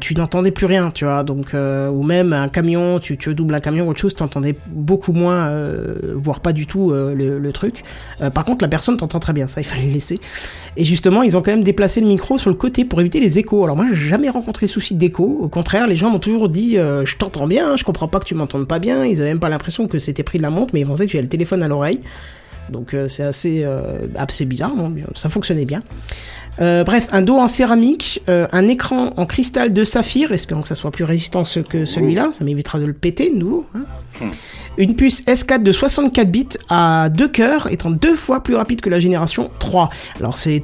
tu 0.00 0.14
n'entendais 0.14 0.50
plus 0.50 0.66
rien, 0.66 0.90
tu 0.90 1.04
vois. 1.04 1.22
Donc 1.22 1.54
ou 1.54 2.02
même 2.02 2.32
un 2.32 2.48
camion, 2.48 2.98
tu, 2.98 3.16
tu 3.16 3.34
doubles 3.34 3.54
un 3.54 3.60
camion 3.60 3.86
ou 3.86 3.90
autre 3.90 4.00
chose, 4.00 4.14
t'entendais 4.14 4.54
beaucoup 4.66 5.12
moins, 5.12 5.52
voire 6.14 6.40
pas 6.40 6.52
du 6.52 6.66
tout 6.66 6.90
le, 6.92 7.38
le 7.38 7.52
truc. 7.52 7.82
Par 8.34 8.44
contre 8.44 8.64
la 8.64 8.68
personne 8.68 8.87
t'entend 8.96 9.18
très 9.18 9.32
bien, 9.32 9.46
ça 9.46 9.60
il 9.60 9.64
fallait 9.64 9.86
le 9.86 9.92
laisser. 9.92 10.18
Et 10.76 10.84
justement, 10.84 11.22
ils 11.22 11.36
ont 11.36 11.42
quand 11.42 11.50
même 11.50 11.64
déplacé 11.64 12.00
le 12.00 12.06
micro 12.06 12.38
sur 12.38 12.50
le 12.50 12.56
côté 12.56 12.84
pour 12.84 13.00
éviter 13.00 13.20
les 13.20 13.38
échos. 13.38 13.64
Alors 13.64 13.76
moi, 13.76 13.86
j'ai 13.92 14.08
jamais 14.08 14.28
rencontré 14.28 14.66
souci 14.66 14.94
d'écho. 14.94 15.24
Au 15.40 15.48
contraire, 15.48 15.86
les 15.86 15.96
gens 15.96 16.10
m'ont 16.10 16.18
toujours 16.18 16.48
dit 16.48 16.78
euh, 16.78 17.04
je 17.04 17.16
t'entends 17.16 17.46
bien, 17.46 17.76
je 17.76 17.84
comprends 17.84 18.08
pas 18.08 18.20
que 18.20 18.24
tu 18.24 18.34
m'entendes 18.34 18.68
pas 18.68 18.78
bien. 18.78 19.04
Ils 19.04 19.20
avaient 19.20 19.30
même 19.30 19.40
pas 19.40 19.48
l'impression 19.48 19.88
que 19.88 19.98
c'était 19.98 20.22
pris 20.22 20.38
de 20.38 20.42
la 20.42 20.50
montre, 20.50 20.72
mais 20.74 20.80
ils 20.80 20.86
pensaient 20.86 21.06
que 21.06 21.12
j'avais 21.12 21.22
le 21.22 21.28
téléphone 21.28 21.62
à 21.62 21.68
l'oreille. 21.68 22.02
Donc 22.70 22.94
euh, 22.94 23.08
c'est 23.08 23.22
assez, 23.22 23.62
euh, 23.64 24.06
assez 24.16 24.44
bizarre, 24.44 24.74
non 24.76 24.94
ça 25.14 25.28
fonctionnait 25.28 25.64
bien. 25.64 25.82
Euh, 26.60 26.82
bref, 26.84 27.08
un 27.12 27.22
dos 27.22 27.36
en 27.38 27.46
céramique, 27.48 28.20
euh, 28.28 28.46
un 28.52 28.66
écran 28.66 29.10
en 29.16 29.26
cristal 29.26 29.72
de 29.72 29.84
saphir, 29.84 30.32
espérons 30.32 30.62
que 30.62 30.68
ça 30.68 30.74
soit 30.74 30.90
plus 30.90 31.04
résistant 31.04 31.44
ce- 31.44 31.60
que 31.60 31.84
celui-là, 31.84 32.30
ça 32.32 32.44
m'évitera 32.44 32.78
de 32.80 32.84
le 32.84 32.92
péter 32.92 33.30
nouveau. 33.34 33.64
hein. 33.74 33.84
Une 34.78 34.94
puce 34.96 35.24
S4 35.26 35.62
de 35.62 35.70
64 35.72 36.30
bits 36.30 36.48
à 36.68 37.08
deux 37.08 37.28
cœurs, 37.28 37.68
étant 37.70 37.90
deux 37.90 38.14
fois 38.16 38.42
plus 38.42 38.54
rapide 38.56 38.80
que 38.80 38.88
la 38.90 38.98
génération 39.00 39.50
3. 39.60 39.90
Alors 40.18 40.36
c'est 40.36 40.62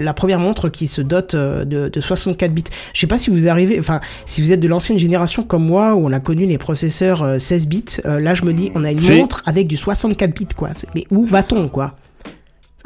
la 0.00 0.12
première 0.14 0.38
montre 0.40 0.68
qui 0.68 0.86
se 0.88 1.00
dote 1.02 1.34
euh, 1.34 1.64
de, 1.64 1.88
de 1.88 2.00
64 2.00 2.52
bits. 2.52 2.64
Je 2.94 3.00
sais 3.00 3.06
pas 3.08 3.18
si 3.18 3.30
vous 3.30 3.48
arrivez, 3.48 3.78
enfin 3.80 4.00
si 4.24 4.42
vous 4.42 4.52
êtes 4.52 4.60
de 4.60 4.68
l'ancienne 4.68 4.98
génération 4.98 5.42
comme 5.44 5.64
moi 5.64 5.94
où 5.94 6.06
on 6.06 6.12
a 6.12 6.20
connu 6.20 6.46
les 6.46 6.58
processeurs 6.58 7.22
euh, 7.22 7.38
16 7.38 7.66
bits. 7.68 7.84
euh, 8.06 8.20
là 8.20 8.34
je 8.34 8.44
me 8.44 8.52
dis 8.52 8.70
on 8.74 8.84
a 8.84 8.90
une 8.90 8.96
montre 9.18 9.42
avec 9.46 9.66
du 9.68 9.76
64 9.76 10.32
bits 10.34 10.46
quoi. 10.56 10.70
Mais 10.94 11.04
où 11.10 11.22
va-t-on 11.22 11.68
quoi? 11.68 11.94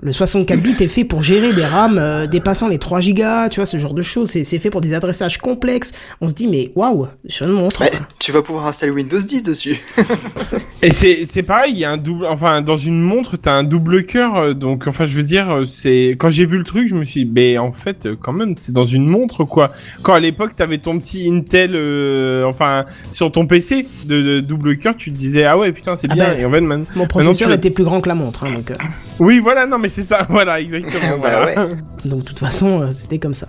Le 0.05 0.11
64 0.13 0.61
bits 0.61 0.75
est 0.81 0.89
fait 0.89 1.05
pour 1.05 1.23
gérer 1.23 1.53
des 1.53 1.65
RAM 1.65 1.97
euh, 1.97 2.27
dépassant 2.27 2.67
les 2.67 2.79
3 2.79 3.01
gigas, 3.01 3.49
tu 3.51 3.61
vois, 3.61 3.67
ce 3.67 3.79
genre 3.79 3.95
de 3.95 4.03
choses. 4.03 4.31
C'est 4.31 4.59
fait 4.59 4.69
pour 4.69 4.81
des 4.81 4.95
adressages 4.95 5.39
complexes. 5.39 5.93
On 6.21 6.27
se 6.29 6.35
dit, 6.35 6.49
mais 6.49 6.73
waouh, 6.75 7.07
sur 7.29 7.47
une 7.47 7.53
montre. 7.53 7.83
Ouais, 7.83 7.91
tu 8.19 8.33
vas 8.33 8.43
pouvoir 8.43 8.67
installer 8.67 8.91
Windows 8.91 9.21
10 9.21 9.43
dessus. 9.45 9.81
Et 10.83 10.91
c'est, 10.91 11.25
c'est 11.27 11.45
pareil, 11.45 11.73
il 11.75 11.79
y 11.79 11.85
a 11.85 11.93
un 11.93 11.97
double, 11.97 12.27
enfin, 12.27 12.63
dans 12.63 12.75
une 12.77 13.01
montre, 13.01 13.37
t'as 13.37 13.53
un 13.53 13.63
double 13.63 14.05
cœur, 14.05 14.37
euh, 14.37 14.53
donc, 14.55 14.89
enfin, 14.89 15.07
je 15.07 15.17
veux 15.17 15.23
dire, 15.23 15.49
euh, 15.51 15.65
c'est, 15.67 16.17
quand 16.19 16.31
j'ai 16.31 16.47
vu 16.47 16.59
le 16.59 16.65
truc, 16.65 16.89
je 16.89 16.97
me 16.97 17.05
suis 17.05 17.25
dit, 17.25 17.31
mais 17.33 17.59
en 17.59 17.71
fait, 17.71 18.09
quand 18.21 18.33
même, 18.33 18.55
c'est 18.57 18.73
dans 18.73 18.85
une 18.85 19.07
montre, 19.07 19.45
quoi. 19.45 19.71
Quand 20.03 20.15
à 20.15 20.21
l'époque, 20.21 20.57
t'avais 20.57 20.79
ton 20.79 20.99
petit 20.99 21.31
Intel, 21.33 21.71
euh, 21.75 22.45
enfin, 22.45 22.87
sur 23.13 23.31
ton 23.31 23.47
PC 23.47 23.87
de, 24.07 24.21
de 24.21 24.41
double 24.41 24.77
cœur, 24.79 24.97
tu 24.97 25.13
te 25.13 25.17
disais, 25.17 25.45
ah 25.45 25.57
ouais, 25.57 25.71
putain, 25.71 25.95
c'est 25.95 26.09
Ah 26.11 26.15
bien. 26.15 26.25
ben, 26.33 26.41
Et 26.41 26.45
en 26.45 26.51
fait, 26.51 26.61
man- 26.61 26.85
Mon 26.97 27.07
processeur 27.07 27.49
tu- 27.49 27.55
était 27.55 27.71
plus 27.71 27.85
grand 27.85 28.01
que 28.01 28.09
la 28.09 28.17
montre, 28.17 28.43
hein, 28.45 28.53
donc. 28.53 28.73
euh, 28.73 28.75
Oui, 29.21 29.39
voilà, 29.39 29.67
non, 29.67 29.79
mais 29.79 29.89
c'est 29.95 30.03
ça, 30.05 30.27
voilà, 30.29 30.61
exactement. 30.61 31.19
Bah 31.23 31.41
voilà. 31.43 31.69
Donc 32.05 32.21
de 32.21 32.25
toute 32.25 32.39
façon, 32.39 32.81
euh, 32.83 32.93
c'était 32.93 33.19
comme 33.19 33.35
ça. 33.35 33.49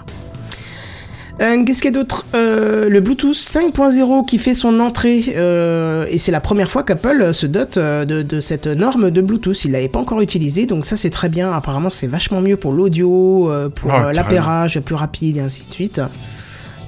Euh, 1.41 1.63
Qu'est-ce 1.65 1.81
qu'il 1.81 1.91
y 1.91 1.95
a 1.95 1.99
d'autre? 1.99 2.27
Euh, 2.35 2.89
Le 2.89 2.99
Bluetooth 3.01 3.33
5.0 3.35 4.23
qui 4.27 4.37
fait 4.37 4.53
son 4.53 4.79
entrée, 4.79 5.33
euh, 5.35 6.05
et 6.09 6.19
c'est 6.19 6.31
la 6.31 6.39
première 6.41 6.69
fois 6.69 6.83
qu'Apple 6.83 7.33
se 7.33 7.47
dote 7.47 7.77
euh, 7.77 8.05
de, 8.05 8.21
de 8.21 8.39
cette 8.39 8.67
norme 8.67 9.09
de 9.09 9.19
Bluetooth. 9.19 9.65
Il 9.65 9.71
l'avait 9.71 9.87
pas 9.89 9.97
encore 9.99 10.21
utilisé, 10.21 10.67
donc 10.67 10.85
ça 10.85 10.95
c'est 10.95 11.09
très 11.09 11.29
bien. 11.29 11.51
Apparemment 11.51 11.89
c'est 11.89 12.05
vachement 12.05 12.39
mieux 12.39 12.55
pour 12.57 12.71
l'audio, 12.71 13.49
euh, 13.51 13.69
pour 13.69 13.89
carrément. 13.89 14.11
l'appairage 14.11 14.79
plus 14.81 14.93
rapide 14.95 15.37
et 15.37 15.39
ainsi 15.39 15.67
de 15.67 15.73
suite. 15.73 16.01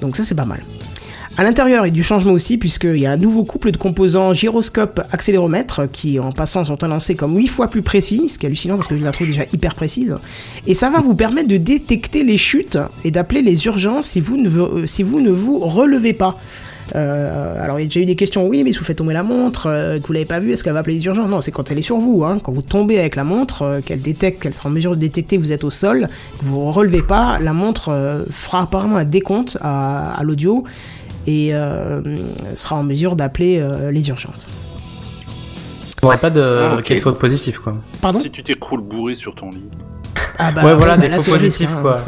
Donc 0.02 0.16
ça 0.16 0.24
c'est 0.24 0.36
pas 0.36 0.46
mal. 0.46 0.64
À 1.38 1.44
l'intérieur, 1.44 1.86
il 1.86 1.90
y 1.90 1.92
a 1.92 1.94
du 1.94 2.02
changement 2.04 2.32
aussi, 2.32 2.58
puisqu'il 2.58 2.96
y 2.98 3.06
a 3.06 3.12
un 3.12 3.18
nouveau 3.18 3.44
couple 3.44 3.72
de 3.72 3.78
composants 3.78 4.34
gyroscope 4.34 5.02
accéléromètre 5.12 5.82
qui, 5.92 6.18
en 6.18 6.32
passant, 6.32 6.64
sont 6.64 6.82
annoncés 6.82 7.16
comme 7.16 7.36
8 7.36 7.48
fois 7.48 7.68
plus 7.68 7.82
précis, 7.82 8.30
ce 8.30 8.40
qui 8.40 8.46
est 8.46 8.48
hallucinant 8.48 8.78
parce 8.78 8.88
que 8.88 8.96
je 8.96 9.04
la 9.04 9.12
trouve 9.12 9.28
déjà 9.28 9.44
hyper 9.52 9.76
précise. 9.76 10.16
Et 10.66 10.74
ça 10.74 10.90
va 10.90 11.02
vous 11.02 11.14
permettre 11.16 11.50
de 11.50 11.58
détecter 11.58 12.24
les 12.24 12.38
chutes 12.38 12.78
et 13.04 13.12
d'appeler 13.12 13.42
les 13.42 13.66
urgences 13.66 14.08
si 14.08 14.22
vous 14.22 14.38
ne, 14.38 14.48
vous- 14.48 15.36
vous 15.36 15.60
relevez 15.60 16.14
pas. 16.14 16.38
Euh, 16.96 17.64
alors 17.64 17.80
il 17.80 17.84
y 17.84 17.86
a 17.86 17.88
déjà 17.88 18.00
eu 18.00 18.06
des 18.06 18.16
questions, 18.16 18.48
oui, 18.48 18.64
mais 18.64 18.72
si 18.72 18.78
vous 18.78 18.86
faites 18.86 19.00
tomber 19.00 19.16
la 19.16 19.24
montre, 19.24 19.66
euh, 19.68 20.00
que 20.00 20.06
vous 20.06 20.14
l'avez 20.14 20.26
pas 20.26 20.40
vue, 20.40 20.52
est-ce 20.52 20.64
qu'elle 20.64 20.74
va 20.74 20.80
appeler 20.80 20.98
les 20.98 21.06
urgences? 21.08 21.28
Non, 21.28 21.42
c'est 21.42 21.52
quand 21.52 21.72
elle 21.72 21.80
est 21.80 21.82
sur 21.82 21.98
vous, 21.98 22.24
hein. 22.24 22.38
quand 22.42 22.52
vous 22.54 22.62
tombez 22.62 23.00
avec 23.00 23.16
la 23.16 23.24
montre, 23.24 23.64
euh, 23.64 23.82
qu'elle 23.82 24.02
détecte, 24.04 24.44
qu'elle 24.44 24.54
sera 24.54 24.70
en 24.70 24.72
mesure 24.72 24.92
de 24.92 24.98
détecter 25.02 25.38
que 25.38 25.42
vous 25.42 25.52
êtes 25.52 25.64
au 25.64 25.72
sol, 25.72 26.08
que 26.40 26.46
vous 26.46 26.64
ne 26.68 26.72
relevez 26.72 27.02
pas, 27.02 27.40
la 27.40 27.54
montre 27.54 27.90
euh, 27.90 28.24
fera 28.30 28.62
apparemment 28.62 28.98
un 28.98 29.04
décompte 29.04 29.58
à 29.62 30.20
l'audio 30.24 30.64
et 31.28 31.54
euh, 31.54 32.02
sera 32.56 32.76
en 32.76 32.84
mesure 32.84 33.16
d'appeler 33.16 33.60
euh, 33.60 33.92
les 33.92 34.10
urgences. 34.10 34.48
Il 36.04 36.08
n'y 36.10 36.18
pas 36.18 36.30
de 36.30 36.58
Ah, 36.60 36.76
ok. 36.76 36.84
quel 36.84 37.02
faute 37.02 37.18
positif, 37.18 37.58
quoi. 37.58 37.78
Pardon? 38.02 38.20
Si 38.20 38.30
tu 38.30 38.44
t'écroules 38.44 38.82
bourré 38.82 39.16
sur 39.16 39.34
ton 39.34 39.50
lit. 39.50 39.64
Ah 40.38 40.52
Ouais, 40.64 40.74
voilà, 40.76 40.96
bah 40.96 41.02
des 41.04 41.08
là, 41.10 41.18
faux 41.18 41.24
c'est 41.24 41.32
le 41.32 41.38
risque, 41.38 41.60
positifs, 41.60 41.70
hein. 41.78 41.82
quoi. 41.82 42.06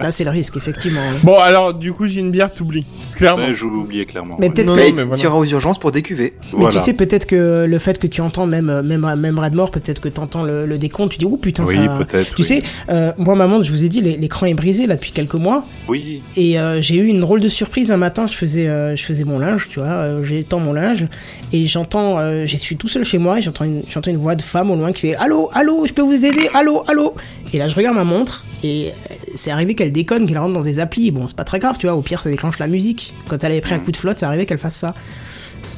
Là 0.00 0.10
c'est 0.10 0.24
le 0.24 0.30
risque, 0.30 0.56
effectivement. 0.56 1.00
Bon, 1.22 1.38
alors, 1.38 1.74
du 1.74 1.92
coup, 1.92 2.06
j'ai 2.06 2.20
une 2.20 2.30
bière, 2.30 2.52
t'oublies. 2.52 2.86
Clairement. 3.16 3.46
Ouais, 3.46 3.54
je 3.54 3.64
l'oubliais 3.66 4.04
clairement. 4.06 4.36
Mais 4.38 4.46
ouais. 4.46 4.52
peut-être 4.52 4.74
que- 4.74 4.90
tu 4.98 5.02
voilà. 5.04 5.22
iras 5.22 5.34
aux 5.36 5.44
urgences 5.44 5.78
pour 5.78 5.90
décuver. 5.92 6.34
Mais 6.52 6.58
Voilà. 6.60 6.72
tu 6.74 6.78
sais 6.78 6.92
peut-être 6.92 7.26
que 7.26 7.66
le 7.68 7.78
fait 7.78 7.98
que 7.98 8.06
tu 8.06 8.20
entends 8.20 8.46
même 8.46 8.80
même 8.82 9.14
même 9.16 9.38
Redmore, 9.38 9.70
peut-être 9.70 10.00
que 10.00 10.08
tu 10.08 10.20
entends 10.20 10.44
le, 10.44 10.66
le 10.66 10.78
décompte, 10.78 11.12
tu 11.12 11.18
dis 11.18 11.24
oh 11.24 11.36
putain 11.36 11.64
Oui, 11.66 11.74
ça. 11.76 11.88
peut-être, 12.04 12.34
Tu 12.34 12.42
oui. 12.42 12.44
sais, 12.48 12.62
euh, 12.90 13.12
moi 13.18 13.34
ma 13.34 13.46
montre, 13.46 13.64
je 13.64 13.72
vous 13.72 13.84
ai 13.84 13.88
dit, 13.88 14.00
l'é- 14.00 14.16
l'écran 14.16 14.46
est 14.46 14.54
brisé 14.54 14.86
là 14.86 14.94
depuis 14.96 15.12
quelques 15.12 15.34
mois. 15.34 15.64
Oui. 15.88 16.22
Et 16.36 16.58
euh, 16.58 16.80
j'ai 16.80 16.96
eu 16.96 17.06
une 17.06 17.20
drôle 17.20 17.40
de 17.40 17.48
surprise 17.48 17.90
un 17.90 17.96
matin, 17.96 18.26
je 18.26 18.34
faisais, 18.34 18.68
euh, 18.68 18.94
je 18.96 19.04
faisais 19.04 19.24
mon 19.24 19.38
linge, 19.38 19.66
tu 19.68 19.80
vois, 19.80 19.88
euh, 19.88 20.24
j'étends 20.24 20.60
mon 20.60 20.72
linge, 20.72 21.06
et 21.52 21.66
j'entends, 21.66 22.18
euh, 22.18 22.44
je 22.46 22.56
suis 22.56 22.76
tout 22.76 22.88
seul 22.88 23.04
chez 23.04 23.18
moi, 23.18 23.38
et 23.38 23.42
j'entends 23.42 23.64
une, 23.64 23.82
j'entends 23.88 24.10
une 24.10 24.16
voix 24.18 24.34
de 24.36 24.42
femme 24.42 24.70
au 24.70 24.76
loin 24.76 24.92
qui 24.92 25.00
fait 25.02 25.14
Allô, 25.16 25.50
allô, 25.52 25.86
je 25.86 25.92
peux 25.92 26.02
vous 26.02 26.24
aider, 26.24 26.48
allô, 26.54 26.84
allô? 26.86 27.14
Et 27.52 27.58
là 27.58 27.67
je 27.68 27.74
regarde 27.74 27.96
ma 27.96 28.04
montre, 28.04 28.44
et 28.62 28.92
c'est 29.34 29.50
arrivé 29.50 29.74
qu'elle 29.74 29.92
déconne, 29.92 30.26
qu'elle 30.26 30.38
rentre 30.38 30.54
dans 30.54 30.62
des 30.62 30.80
applis, 30.80 31.10
bon 31.10 31.28
c'est 31.28 31.36
pas 31.36 31.44
très 31.44 31.58
grave, 31.58 31.76
tu 31.78 31.86
vois, 31.86 31.96
au 31.96 32.02
pire 32.02 32.20
ça 32.20 32.30
déclenche 32.30 32.58
la 32.58 32.66
musique. 32.66 33.14
Quand 33.28 33.42
elle 33.44 33.52
avait 33.52 33.60
pris 33.60 33.74
un 33.74 33.78
coup 33.78 33.92
de 33.92 33.96
flotte, 33.96 34.18
c'est 34.18 34.26
arrivé 34.26 34.46
qu'elle 34.46 34.58
fasse 34.58 34.76
ça. 34.76 34.94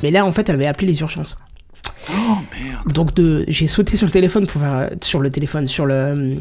Mais 0.02 0.10
là 0.10 0.24
en 0.24 0.32
fait 0.32 0.48
elle 0.48 0.56
avait 0.56 0.66
appelé 0.66 0.86
les 0.86 1.00
urgences. 1.00 1.38
Oh 2.10 2.38
merde. 2.52 2.92
Donc 2.92 3.14
de, 3.14 3.44
j'ai 3.48 3.66
sauté 3.66 3.96
sur 3.96 4.06
le 4.06 4.12
téléphone 4.12 4.46
pour 4.46 4.60
faire, 4.60 4.90
sur 5.02 5.20
le 5.20 5.28
téléphone, 5.30 5.68
sur 5.68 5.86
le, 5.86 6.36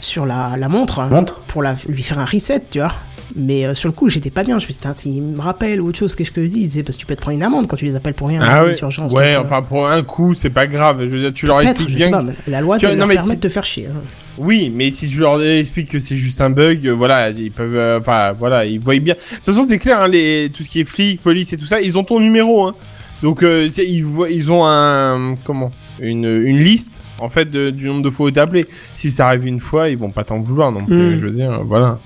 sur 0.00 0.26
la, 0.26 0.56
la 0.56 0.68
montre, 0.68 1.02
Montre 1.02 1.40
pour 1.48 1.62
la, 1.62 1.76
lui 1.88 2.02
faire 2.02 2.18
un 2.18 2.24
reset, 2.24 2.62
tu 2.70 2.78
vois. 2.78 2.92
Mais 3.36 3.64
euh, 3.66 3.74
sur 3.74 3.88
le 3.88 3.92
coup, 3.94 4.08
j'étais 4.08 4.30
pas 4.30 4.44
bien. 4.44 4.58
Je 4.58 4.66
me 4.66 4.72
suis 4.72 4.80
dit, 4.80 4.88
s'il 4.96 5.22
me 5.22 5.40
rappelle 5.40 5.80
ou 5.80 5.88
autre 5.88 5.98
chose, 5.98 6.14
qu'est-ce 6.14 6.30
que 6.30 6.42
je 6.44 6.48
dis? 6.48 6.60
Il 6.60 6.68
disait, 6.68 6.82
parce 6.82 6.96
que 6.96 7.00
tu 7.00 7.06
peux 7.06 7.16
te 7.16 7.20
prendre 7.20 7.36
une 7.36 7.42
amende 7.42 7.66
quand 7.66 7.76
tu 7.76 7.84
les 7.84 7.96
appelles 7.96 8.14
pour 8.14 8.28
rien. 8.28 8.42
Ah 8.44 8.64
ouais. 8.64 8.76
urgences, 8.80 9.12
ouais, 9.12 9.34
donc, 9.34 9.42
euh, 9.44 9.46
enfin, 9.46 9.62
pour 9.62 9.88
un 9.88 10.02
coup, 10.02 10.34
c'est 10.34 10.50
pas 10.50 10.66
grave. 10.66 11.00
Je 11.02 11.06
veux 11.06 11.18
dire, 11.20 11.32
tu 11.32 11.46
leur 11.46 11.60
expliques 11.62 11.96
bien. 11.96 12.10
pas, 12.10 12.22
que- 12.24 12.50
la 12.50 12.60
loi 12.60 12.78
non, 12.78 12.96
leur 12.96 13.06
mais 13.08 13.14
permet 13.14 13.30
si- 13.30 13.36
de 13.36 13.40
te 13.42 13.48
faire 13.48 13.64
chier. 13.64 13.86
hein. 13.86 14.00
Oui, 14.38 14.72
mais 14.74 14.90
si 14.90 15.08
tu 15.08 15.18
leur 15.18 15.42
expliques 15.42 15.90
que 15.90 16.00
c'est 16.00 16.16
juste 16.16 16.40
un 16.40 16.50
bug, 16.50 16.86
euh, 16.86 16.92
voilà, 16.94 17.30
ils 17.30 17.50
peuvent, 17.50 18.00
enfin, 18.00 18.32
voilà, 18.32 18.64
ils 18.64 18.80
voient 18.80 18.98
bien. 18.98 19.14
De 19.14 19.36
toute 19.36 19.44
façon, 19.44 19.62
c'est 19.62 19.78
clair, 19.78 20.00
hein, 20.00 20.08
les, 20.08 20.50
tout 20.52 20.62
ce 20.64 20.68
qui 20.70 20.80
est 20.80 20.84
flic, 20.84 21.20
police 21.22 21.52
et 21.52 21.56
tout 21.56 21.66
ça, 21.66 21.80
ils 21.80 21.98
ont 21.98 22.04
ton 22.04 22.18
numéro, 22.20 22.66
hein. 22.66 22.74
Donc, 23.22 23.42
ils 23.44 24.02
voient, 24.04 24.28
ils 24.30 24.50
ont 24.50 24.64
un, 24.66 25.34
comment, 25.44 25.70
une, 26.00 26.24
une 26.24 26.58
liste, 26.58 27.00
en 27.20 27.28
fait, 27.28 27.48
de- 27.48 27.70
du 27.70 27.86
nombre 27.86 28.02
de 28.02 28.10
fois 28.10 28.26
où 28.26 28.30
t'as 28.32 28.42
appelé. 28.42 28.66
Si 28.96 29.10
ça 29.12 29.28
arrive 29.28 29.46
une 29.46 29.60
fois, 29.60 29.88
ils 29.90 29.96
vont 29.98 30.10
pas 30.10 30.24
t'en 30.24 30.40
vouloir 30.40 30.72
non 30.72 30.84
plus. 30.84 31.16
Mm. 31.16 31.18
Je 31.20 31.24
veux 31.26 31.30
dire, 31.30 31.62
voilà. 31.64 32.00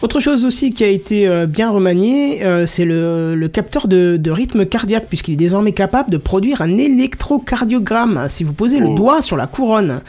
Autre 0.00 0.20
chose 0.20 0.44
aussi 0.44 0.70
qui 0.72 0.84
a 0.84 0.88
été 0.88 1.26
euh, 1.26 1.46
bien 1.46 1.70
remanié, 1.70 2.44
euh, 2.44 2.66
c'est 2.66 2.84
le, 2.84 3.34
le 3.34 3.48
capteur 3.48 3.88
de, 3.88 4.16
de 4.16 4.30
rythme 4.30 4.64
cardiaque, 4.64 5.06
puisqu'il 5.08 5.34
est 5.34 5.36
désormais 5.36 5.72
capable 5.72 6.10
de 6.10 6.16
produire 6.18 6.62
un 6.62 6.78
électrocardiogramme 6.78 8.26
si 8.28 8.44
vous 8.44 8.52
posez 8.52 8.78
le 8.78 8.86
Oh. 8.88 8.94
doigt 8.94 9.22
sur 9.22 9.36
la 9.36 9.48
couronne. 9.48 10.00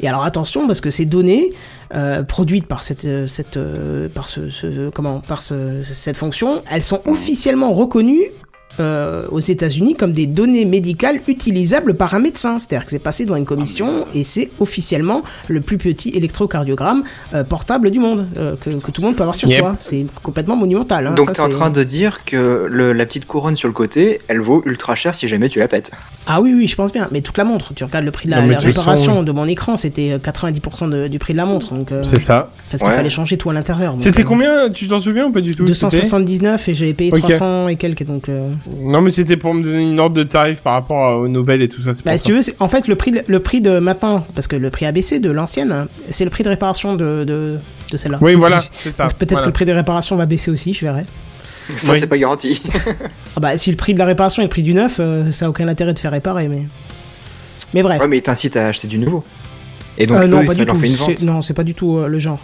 Et 0.00 0.08
alors 0.08 0.22
attention, 0.24 0.66
parce 0.68 0.80
que 0.80 0.90
ces 0.90 1.04
données 1.04 1.50
euh, 1.94 2.22
produites 2.22 2.66
par 2.66 2.82
cette, 2.84 3.04
euh, 3.06 3.26
cette, 3.26 3.56
euh, 3.56 4.08
par 4.08 4.28
ce, 4.28 4.50
ce- 4.50 4.90
comment, 4.90 5.20
par 5.20 5.42
ce- 5.42 5.82
cette 5.82 6.16
fonction, 6.16 6.62
elles 6.70 6.82
sont 6.82 7.00
officiellement 7.06 7.72
reconnues 7.72 8.30
euh, 8.80 9.26
aux 9.30 9.40
États-Unis 9.40 9.94
comme 9.94 10.12
des 10.12 10.26
données 10.26 10.64
médicales 10.64 11.20
utilisables 11.28 11.94
par 11.94 12.14
un 12.14 12.18
médecin. 12.18 12.58
C'est-à-dire 12.58 12.84
que 12.84 12.90
c'est 12.90 12.98
passé 12.98 13.24
dans 13.24 13.36
une 13.36 13.44
commission 13.44 14.06
et 14.14 14.24
c'est 14.24 14.50
officiellement 14.60 15.22
le 15.48 15.60
plus 15.60 15.78
petit 15.78 16.10
électrocardiogramme 16.10 17.04
euh, 17.34 17.44
portable 17.44 17.90
du 17.90 17.98
monde 18.00 18.26
euh, 18.36 18.54
que, 18.60 18.70
que 18.70 18.90
tout 18.90 19.00
le 19.00 19.06
monde 19.06 19.16
peut 19.16 19.22
avoir 19.22 19.36
sur 19.36 19.48
Yep. 19.48 19.58
soi. 19.60 19.76
C'est 19.80 20.06
complètement 20.22 20.56
monumental. 20.56 21.06
hein. 21.06 21.14
Donc 21.14 21.26
Ça, 21.26 21.32
t'es 21.32 21.40
en 21.42 21.48
train 21.48 21.70
de 21.70 21.82
dire 21.84 22.24
que 22.24 22.66
le- 22.70 22.92
la 22.92 23.06
petite 23.06 23.26
couronne 23.26 23.56
sur 23.56 23.68
le 23.68 23.74
côté, 23.74 24.20
elle 24.28 24.40
vaut 24.40 24.62
ultra 24.66 24.94
cher 24.94 25.14
si 25.14 25.28
jamais 25.28 25.48
tu 25.48 25.58
la 25.58 25.68
pètes. 25.68 25.92
Ah 26.26 26.40
oui, 26.40 26.54
oui, 26.54 26.66
je 26.66 26.74
pense 26.74 26.92
bien. 26.92 27.06
Mais 27.12 27.20
toute 27.20 27.36
la 27.36 27.44
montre, 27.44 27.74
tu 27.74 27.84
regardes 27.84 28.04
le 28.04 28.10
prix 28.10 28.26
de 28.26 28.30
la, 28.30 28.42
Non, 28.44 28.56
réparation 28.58 29.22
de 29.22 29.32
mon 29.32 29.46
écran, 29.46 29.76
c'était 29.76 30.12
euh, 30.12 30.18
90% 30.18 30.88
de- 30.88 31.08
du 31.08 31.18
prix 31.18 31.34
de 31.34 31.38
la 31.38 31.44
montre. 31.46 31.68
euh, 31.92 32.02
C'est 32.02 32.18
ça. 32.18 32.50
Parce 32.70 32.82
qu'il 32.82 32.90
Ouais. 32.90 32.96
fallait 32.96 33.10
changer 33.10 33.36
tout 33.36 33.50
à 33.50 33.52
l'intérieur. 33.52 33.94
C'était 33.98 34.22
euh, 34.22 34.24
combien? 34.24 34.70
Tu 34.70 34.88
t'en 34.88 35.00
souviens 35.00 35.26
ou 35.26 35.32
pas 35.32 35.40
du 35.42 35.50
tout? 35.54 35.66
C'était 35.66 35.98
279 35.98 36.68
et 36.68 36.74
j'avais 36.74 36.94
payé 36.94 37.12
Ok. 37.12 37.20
300 37.20 37.68
et 37.68 37.76
quelques. 37.76 38.04
Donc, 38.04 38.28
euh, 38.28 38.48
Non, 38.82 39.00
mais 39.02 39.10
c'était 39.10 39.36
pour 39.36 39.52
me 39.54 39.62
donner 39.62 39.82
une 39.90 40.00
ordre 40.00 40.16
de 40.16 40.22
tarif 40.22 40.60
par 40.60 40.72
rapport 40.74 41.20
aux 41.20 41.28
nouvelles 41.28 41.62
et 41.62 41.68
tout 41.68 41.82
ça. 41.82 41.90
Bah, 41.92 42.00
pour 42.04 42.12
si 42.12 42.18
ça. 42.18 42.24
tu 42.24 42.32
veux, 42.32 42.40
en 42.60 42.68
fait, 42.68 42.88
le 42.88 42.96
prix, 42.96 43.10
de, 43.10 43.22
le 43.26 43.40
prix 43.40 43.60
de 43.60 43.78
maintenant, 43.78 44.26
parce 44.34 44.46
que 44.46 44.56
le 44.56 44.70
prix 44.70 44.86
ABC 44.86 45.18
de 45.20 45.30
l'ancienne, 45.30 45.86
c'est 46.10 46.24
le 46.24 46.30
prix 46.30 46.44
de 46.44 46.48
réparation 46.48 46.94
de, 46.96 47.24
de, 47.26 47.58
de 47.92 47.96
celle-là. 47.96 48.18
Oui, 48.22 48.32
Donc, 48.32 48.40
voilà, 48.40 48.62
c'est 48.72 48.90
ça, 48.90 49.08
Peut-être 49.08 49.30
voilà. 49.32 49.42
que 49.42 49.46
le 49.48 49.52
prix 49.52 49.64
des 49.66 49.72
réparations 49.74 50.16
va 50.16 50.26
baisser 50.26 50.50
aussi, 50.50 50.72
je 50.72 50.80
verrai. 50.84 51.04
Ça, 51.76 51.92
Oui. 51.92 51.98
c'est 51.98 52.06
pas 52.06 52.18
garanti. 52.18 52.62
Ah 53.36 53.40
bah, 53.40 53.56
si 53.56 53.70
le 53.70 53.76
prix 53.76 53.94
de 53.94 53.98
la 53.98 54.04
réparation 54.04 54.42
est 54.42 54.46
le 54.46 54.50
prix 54.50 54.62
du 54.62 54.74
neuf, 54.74 54.98
euh, 55.00 55.28
ça 55.30 55.46
a 55.46 55.48
aucun 55.48 55.66
intérêt 55.66 55.92
de 55.92 55.98
faire 55.98 56.12
réparer, 56.12 56.46
mais. 56.46 56.62
Mais 57.74 57.82
bref. 57.82 58.00
Ouais, 58.00 58.06
mais 58.06 58.18
il 58.18 58.22
t'incite 58.22 58.56
à 58.56 58.68
acheter 58.68 58.86
du 58.86 58.98
nouveau. 58.98 59.24
Et 59.98 60.06
donc, 60.06 60.18
Euh, 60.18 60.26
non, 60.28 60.42
eux, 60.42 60.44
pas 60.44 60.52
ça 60.52 60.58
du 60.60 60.64
leur 60.66 60.74
tout. 60.76 60.80
fait 60.80 60.88
une 60.88 60.94
C'est- 60.96 61.00
vente. 61.04 61.22
Non, 61.22 61.42
c'est 61.42 61.54
pas 61.54 61.64
du 61.64 61.74
tout 61.74 61.98
euh, 61.98 62.06
le 62.06 62.18
genre. 62.20 62.38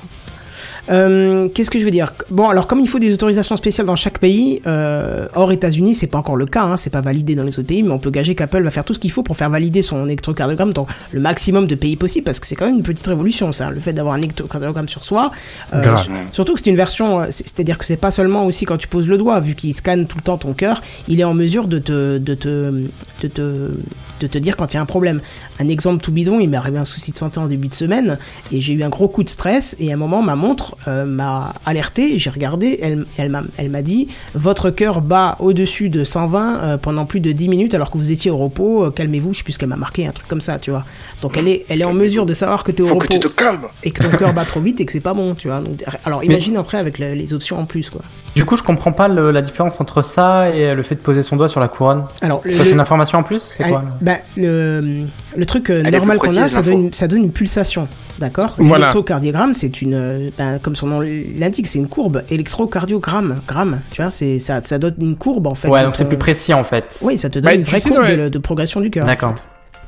Euh, 0.88 1.48
Qu'est-ce 1.54 1.70
que 1.70 1.78
je 1.78 1.84
veux 1.84 1.90
dire? 1.90 2.12
Bon, 2.30 2.48
alors 2.48 2.66
comme 2.66 2.80
il 2.80 2.88
faut 2.88 2.98
des 2.98 3.12
autorisations 3.12 3.56
spéciales 3.56 3.86
dans 3.86 3.96
chaque 3.96 4.18
pays, 4.18 4.62
euh, 4.66 5.28
hors 5.34 5.52
États-Unis, 5.52 5.94
c'est 5.94 6.06
pas 6.06 6.18
encore 6.18 6.36
le 6.36 6.46
cas, 6.46 6.62
hein, 6.62 6.76
c'est 6.76 6.90
pas 6.90 7.00
validé 7.00 7.34
dans 7.34 7.42
les 7.44 7.58
autres 7.58 7.68
pays, 7.68 7.82
mais 7.82 7.90
on 7.90 7.98
peut 7.98 8.10
gager 8.10 8.34
qu'Apple 8.34 8.62
va 8.62 8.70
faire 8.70 8.84
tout 8.84 8.94
ce 8.94 9.00
qu'il 9.00 9.10
faut 9.10 9.22
pour 9.22 9.36
faire 9.36 9.50
valider 9.50 9.82
son 9.82 10.04
électrocardiogramme 10.06 10.72
dans 10.72 10.86
le 11.12 11.20
maximum 11.20 11.66
de 11.66 11.74
pays 11.74 11.96
possible, 11.96 12.24
parce 12.24 12.40
que 12.40 12.46
c'est 12.46 12.56
quand 12.56 12.66
même 12.66 12.76
une 12.76 12.82
petite 12.82 13.06
révolution, 13.06 13.52
ça, 13.52 13.70
le 13.70 13.80
fait 13.80 13.92
d'avoir 13.92 14.14
un 14.14 14.18
électrocardiogramme 14.18 14.88
sur 14.88 15.04
soi. 15.04 15.30
Euh, 15.74 15.82
surtout 16.32 16.54
que 16.54 16.60
c'est 16.62 16.70
une 16.70 16.76
version, 16.76 17.20
euh, 17.20 17.26
c'est- 17.30 17.46
c'est-à-dire 17.46 17.78
que 17.78 17.84
c'est 17.84 17.96
pas 17.96 18.10
seulement 18.10 18.46
aussi 18.46 18.64
quand 18.64 18.76
tu 18.78 18.88
poses 18.88 19.06
le 19.06 19.18
doigt, 19.18 19.40
vu 19.40 19.54
qu'il 19.54 19.74
scanne 19.74 20.06
tout 20.06 20.16
le 20.16 20.22
temps 20.22 20.38
ton 20.38 20.52
cœur, 20.54 20.80
il 21.08 21.20
est 21.20 21.24
en 21.24 21.34
mesure 21.34 21.66
de 21.66 21.78
te, 21.78 22.18
de 22.18 22.34
te, 22.34 22.72
de 23.22 23.28
te, 23.28 23.70
de 24.20 24.26
te 24.26 24.38
dire 24.38 24.56
quand 24.56 24.72
il 24.72 24.76
y 24.76 24.78
a 24.78 24.82
un 24.82 24.86
problème. 24.86 25.20
Un 25.58 25.68
exemple 25.68 26.02
tout 26.02 26.12
bidon, 26.12 26.38
il 26.40 26.48
m'est 26.48 26.56
arrivé 26.56 26.78
un 26.78 26.84
souci 26.84 27.12
de 27.12 27.16
santé 27.18 27.40
en 27.40 27.46
début 27.46 27.68
de 27.68 27.74
semaine 27.74 28.18
et 28.52 28.60
j'ai 28.60 28.74
eu 28.74 28.82
un 28.82 28.88
gros 28.88 29.08
coup 29.08 29.24
de 29.24 29.28
stress 29.28 29.76
et 29.80 29.90
à 29.90 29.94
un 29.94 29.98
moment 29.98 30.22
ma 30.22 30.36
montre 30.36 30.76
euh, 30.88 31.04
m'a 31.06 31.52
alerté, 31.66 32.18
j'ai 32.18 32.30
regardé, 32.30 32.78
elle, 32.82 33.04
elle 33.18 33.30
m'a 33.30 33.42
elle 33.56 33.70
m'a 33.70 33.82
dit 33.82 34.08
votre 34.34 34.70
cœur 34.70 35.00
bat 35.00 35.36
au-dessus 35.40 35.88
de 35.88 36.04
120 36.04 36.58
euh, 36.62 36.76
pendant 36.78 37.06
plus 37.06 37.20
de 37.20 37.32
10 37.32 37.48
minutes 37.48 37.74
alors 37.74 37.90
que 37.90 37.98
vous 37.98 38.12
étiez 38.12 38.30
au 38.30 38.36
repos, 38.36 38.84
euh, 38.84 38.90
calmez-vous, 38.90 39.32
je 39.32 39.38
sais 39.38 39.44
plus 39.44 39.54
ce 39.54 39.58
qu'elle 39.58 39.68
m'a 39.68 39.76
marqué, 39.76 40.06
un 40.06 40.12
truc 40.12 40.28
comme 40.28 40.40
ça, 40.40 40.58
tu 40.58 40.70
vois. 40.70 40.84
Donc 41.22 41.36
elle 41.36 41.48
est, 41.48 41.64
elle 41.68 41.80
est 41.80 41.84
en 41.84 41.92
mesure 41.92 42.26
de 42.26 42.34
savoir 42.34 42.64
que 42.64 42.72
tu 42.72 42.82
es 42.82 42.84
au 42.84 42.88
Faut 42.88 42.94
repos 42.94 43.06
que 43.06 43.12
tu 43.14 43.20
te 43.20 43.28
calmes. 43.28 43.66
et 43.82 43.90
que 43.90 44.02
ton 44.02 44.10
cœur 44.16 44.32
bat 44.34 44.44
trop 44.44 44.60
vite 44.60 44.80
et 44.80 44.86
que 44.86 44.92
c'est 44.92 45.00
pas 45.00 45.14
bon, 45.14 45.34
tu 45.34 45.48
vois. 45.48 45.60
Donc, 45.60 45.82
alors 46.04 46.22
imagine 46.24 46.56
après 46.56 46.78
avec 46.78 46.98
le- 46.98 47.14
les 47.14 47.32
options 47.34 47.58
en 47.58 47.64
plus 47.64 47.90
quoi. 47.90 48.00
Du 48.34 48.44
coup, 48.44 48.56
je 48.56 48.62
comprends 48.62 48.92
pas 48.92 49.08
le- 49.08 49.30
la 49.32 49.42
différence 49.42 49.80
entre 49.80 50.02
ça 50.02 50.50
et 50.50 50.74
le 50.74 50.82
fait 50.82 50.94
de 50.94 51.00
poser 51.00 51.22
son 51.22 51.36
doigt 51.36 51.48
sur 51.48 51.60
la 51.60 51.68
couronne. 51.68 52.04
Alors, 52.22 52.40
le- 52.44 52.52
c'est 52.52 52.70
une 52.70 52.80
information 52.80 53.18
en 53.18 53.22
plus? 53.22 53.54
C'est 53.56 53.68
quoi 53.68 53.82
Ah, 53.84 53.94
bah, 54.14 54.20
le, 54.36 55.04
le 55.36 55.46
truc 55.46 55.70
euh, 55.70 55.82
normal 55.82 56.18
qu'on 56.18 56.36
a, 56.36 56.44
ça 56.48 56.62
donne, 56.62 56.84
une, 56.86 56.92
ça 56.92 57.08
donne 57.08 57.20
une 57.24 57.32
pulsation, 57.32 57.88
d'accord 58.18 58.54
Voilà. 58.58 58.86
L'électrocardiogramme, 58.86 59.54
c'est 59.54 59.82
une, 59.82 59.94
euh, 59.94 60.30
ben, 60.38 60.58
comme 60.58 60.76
son 60.76 60.86
nom 60.86 61.00
l'indique, 61.00 61.66
c'est 61.66 61.78
une 61.78 61.88
courbe. 61.88 62.22
Électrocardiogramme, 62.30 63.40
gramme, 63.46 63.80
tu 63.90 64.02
vois, 64.02 64.10
c'est 64.10 64.38
ça, 64.38 64.62
ça 64.62 64.78
donne 64.78 64.94
une 65.00 65.16
courbe 65.16 65.46
en 65.46 65.54
fait. 65.54 65.68
Ouais, 65.68 65.82
donc 65.82 65.94
c'est 65.94 66.08
plus 66.08 66.18
précis 66.18 66.52
en 66.54 66.64
fait. 66.64 66.98
Oui, 67.02 67.18
ça 67.18 67.28
te 67.30 67.34
donne 67.38 67.44
Bah, 67.44 67.54
une 67.54 67.62
tu 67.64 67.70
vraie 67.70 67.80
sais, 67.80 67.88
courbe 67.90 68.04
les- 68.06 68.16
de, 68.16 68.28
de 68.28 68.38
progression 68.38 68.80
du 68.80 68.90
cœur. 68.90 69.06
D'accord. 69.06 69.34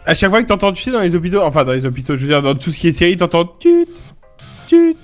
À 0.04 0.14
chaque 0.14 0.30
fois 0.30 0.42
que 0.42 0.48
t'entends, 0.48 0.72
tu 0.72 0.82
sais, 0.82 0.90
dans 0.90 1.00
les 1.00 1.14
hôpitaux, 1.14 1.42
enfin 1.42 1.64
dans 1.64 1.72
les 1.72 1.86
hôpitaux, 1.86 2.16
je 2.16 2.22
veux 2.22 2.28
dire, 2.28 2.42
dans 2.42 2.54
tout 2.56 2.70
ce 2.72 2.80
qui 2.80 2.88
est 2.88 2.92
série, 2.92 3.16
t'entends 3.16 3.44
tut, 3.60 3.86
tut. 4.66 4.96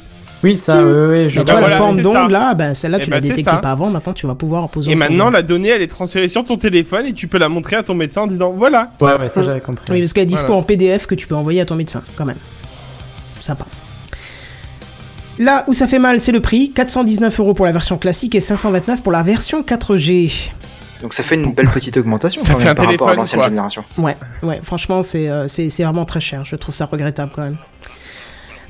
Oui, 0.44 0.57
ça, 0.57 0.81
oui, 0.83 1.09
oui, 1.09 1.31
je 1.31 1.37
Bah, 1.40 1.44
tu 1.44 1.51
vois, 1.51 1.61
voilà, 1.61 1.68
la 1.68 1.77
forme 1.77 2.01
d'onde 2.01 2.31
là, 2.31 2.55
ben, 2.55 2.72
celle-là 2.74 2.98
Eh 3.01 3.05
tu 3.05 3.11
ben, 3.11 3.16
la 3.16 3.22
c'est 3.22 3.29
détectais 3.31 3.51
ça. 3.51 3.57
pas 3.57 3.72
avant, 3.72 3.90
maintenant 3.90 4.12
tu 4.12 4.27
vas 4.29 4.37
pouvoir 4.37 4.62
en 4.62 4.68
poser 4.68 4.92
Et 4.92 4.94
en 4.94 4.98
maintenant, 4.98 5.31
la 5.31 5.42
donnée, 5.42 5.70
elle 5.70 5.83
est 5.83 5.88
transférée 5.88 6.29
sur 6.29 6.44
ton 6.44 6.57
téléphone 6.57 7.07
et 7.07 7.12
tu 7.12 7.27
peux 7.27 7.38
la 7.38 7.48
montrer 7.48 7.74
à 7.77 7.83
ton 7.83 7.94
médecin 7.94 8.22
en 8.22 8.27
disant 8.29 8.53
voilà. 8.57 8.92
Ouais, 9.01 9.18
ouais, 9.18 9.29
ça 9.29 9.42
j'avais 9.42 9.61
compris. 9.61 9.85
Oui, 9.90 10.01
parce 10.01 10.12
qu'elle 10.12 10.22
est 10.24 10.27
dispo 10.27 10.46
Voilà. 10.46 10.61
en 10.61 10.62
PDF 10.62 11.07
que 11.07 11.14
tu 11.16 11.27
peux 11.27 11.35
envoyer 11.35 11.61
à 11.61 11.64
ton 11.64 11.74
médecin, 11.74 12.03
quand 12.16 12.24
même. 12.24 12.38
Sympa. 13.40 13.66
Là 15.40 15.64
où 15.68 15.74
ça 15.74 15.87
fait 15.87 15.98
mal, 16.01 16.20
c'est 16.20 16.33
le 16.33 16.40
prix 16.40 16.70
419 16.72 17.38
euros 17.40 17.55
pour 17.55 17.64
la 17.66 17.72
version 17.72 17.96
classique 17.96 18.35
et 18.35 18.40
529 18.40 19.03
pour 19.03 19.12
la 19.12 19.22
version 19.22 19.62
4G. 19.62 20.51
Donc 21.01 21.14
ça 21.14 21.22
fait 21.22 21.37
une 21.37 21.53
belle 21.55 21.68
petite 21.68 21.96
augmentation 21.96 22.42
Ça 22.42 22.55
quand 22.55 22.59
fait 22.59 22.64
même 22.64 22.72
un 22.72 22.74
par 22.74 22.87
rapport 22.87 23.09
à 23.09 23.12
téléphone, 23.12 23.20
l'ancienne 23.20 23.42
génération. 23.44 23.85
Ouais, 23.98 24.16
ouais, 24.42 24.59
franchement, 24.64 25.03
c'est 25.03 25.29
euh, 25.29 25.46
c'est 25.46 25.70
c'est 25.70 25.85
vraiment 25.85 26.05
très 26.05 26.18
cher. 26.20 26.44
Je 26.44 26.57
trouve 26.57 26.74
ça 26.74 26.87
regrettable 26.87 27.31
quand 27.33 27.42
même. 27.42 27.57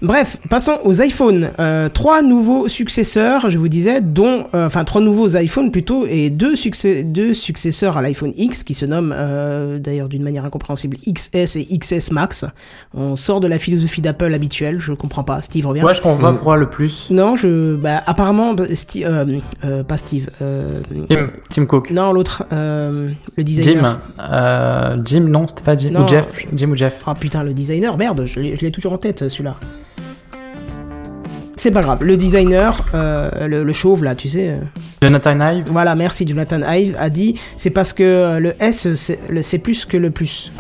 Bref, 0.01 0.37
passons 0.49 0.79
aux 0.85 1.03
iPhones. 1.03 1.51
Euh, 1.59 1.89
trois 1.89 2.23
nouveaux 2.23 2.69
successeurs, 2.69 3.51
je 3.51 3.59
vous 3.59 3.67
disais, 3.69 4.01
dont, 4.01 4.47
euh, 4.55 4.67
enfin 4.67 4.85
trois 4.85 5.01
nouveaux 5.01 5.37
iPhones 5.37 5.73
plutôt, 5.73 6.07
et 6.07 6.31
deux, 6.31 6.55
succès, 6.55 7.03
deux 7.03 7.35
successeurs 7.35 7.97
à 7.97 8.03
l'iPhone 8.03 8.33
X 8.37 8.63
qui 8.63 8.75
se 8.75 8.87
nomment 8.87 9.13
euh, 9.17 9.79
d'ailleurs 9.81 10.09
d'une 10.09 10.23
manière 10.23 10.45
incompréhensible 10.45 10.97
XS 11.13 11.57
et 11.57 11.67
XS 11.79 12.13
Max. 12.13 12.45
On 12.95 13.17
sort 13.17 13.41
de 13.41 13.49
la 13.49 13.59
philosophie 13.59 14.01
d'Apple 14.01 14.33
habituelle, 14.35 14.79
je 14.79 14.93
comprends 14.93 15.25
pas. 15.25 15.43
Steve 15.43 15.67
revient. 15.67 15.83
Ouais, 15.83 15.95
je 15.95 16.01
comprends 16.03 16.23
pas 16.23 16.33
pourquoi 16.33 16.57
le 16.57 16.71
plus. 16.71 17.09
Non, 17.11 17.37
je, 17.37 17.75
bah 17.75 18.01
apparemment, 18.07 18.55
bah, 18.55 18.67
Sti- 18.71 19.05
euh, 19.05 19.41
euh, 19.65 19.83
pas 19.83 19.97
Steve. 19.97 20.31
Euh, 20.43 20.81
Tim, 21.09 21.31
Tim 21.51 21.67
Cook. 21.67 21.91
Non, 21.91 22.13
l'autre, 22.13 22.45
euh, 22.53 23.11
le 23.37 23.43
designer. 23.43 23.83
Jim. 23.83 23.99
Euh, 24.33 24.97
Jim, 25.05 25.21
non, 25.29 25.49
c'était 25.49 25.63
pas 25.63 25.77
Jim. 25.77 25.91
Non. 25.91 26.05
Ou 26.05 26.09
Jeff. 26.09 26.27
Jim 26.55 26.71
ou 26.71 26.77
Jeff. 26.77 27.03
Ah 27.05 27.15
putain, 27.17 27.43
le 27.43 27.53
designer, 27.53 27.97
merde, 27.99 28.25
je 28.27 28.39
l'ai 28.39 28.71
toujours 28.71 28.93
en 28.93 28.99
tête 28.99 29.29
celui-là. 29.29 29.57
C'est 31.59 31.73
pas 31.73 31.83
grave, 31.83 32.05
le 32.05 32.17
designer, 32.17 32.85
euh, 32.95 33.49
le, 33.49 33.65
le 33.65 33.73
chauve 33.73 34.05
là, 34.05 34.15
tu 34.15 34.29
sais. 34.29 34.49
euh, 34.51 34.59
Jonathan 35.03 35.39
Ive. 35.41 35.65
Voilà, 35.71 35.95
merci 35.97 36.27
Jonathan 36.27 36.61
Ive 36.73 36.95
a 36.99 37.11
dit 37.11 37.35
c'est 37.57 37.71
parce 37.71 37.93
que 37.93 38.39
le 38.41 38.55
S 38.63 38.87
c'est 39.43 39.59
plus 39.59 39.85
que 39.85 39.97
le 39.97 40.11
plus. 40.11 40.53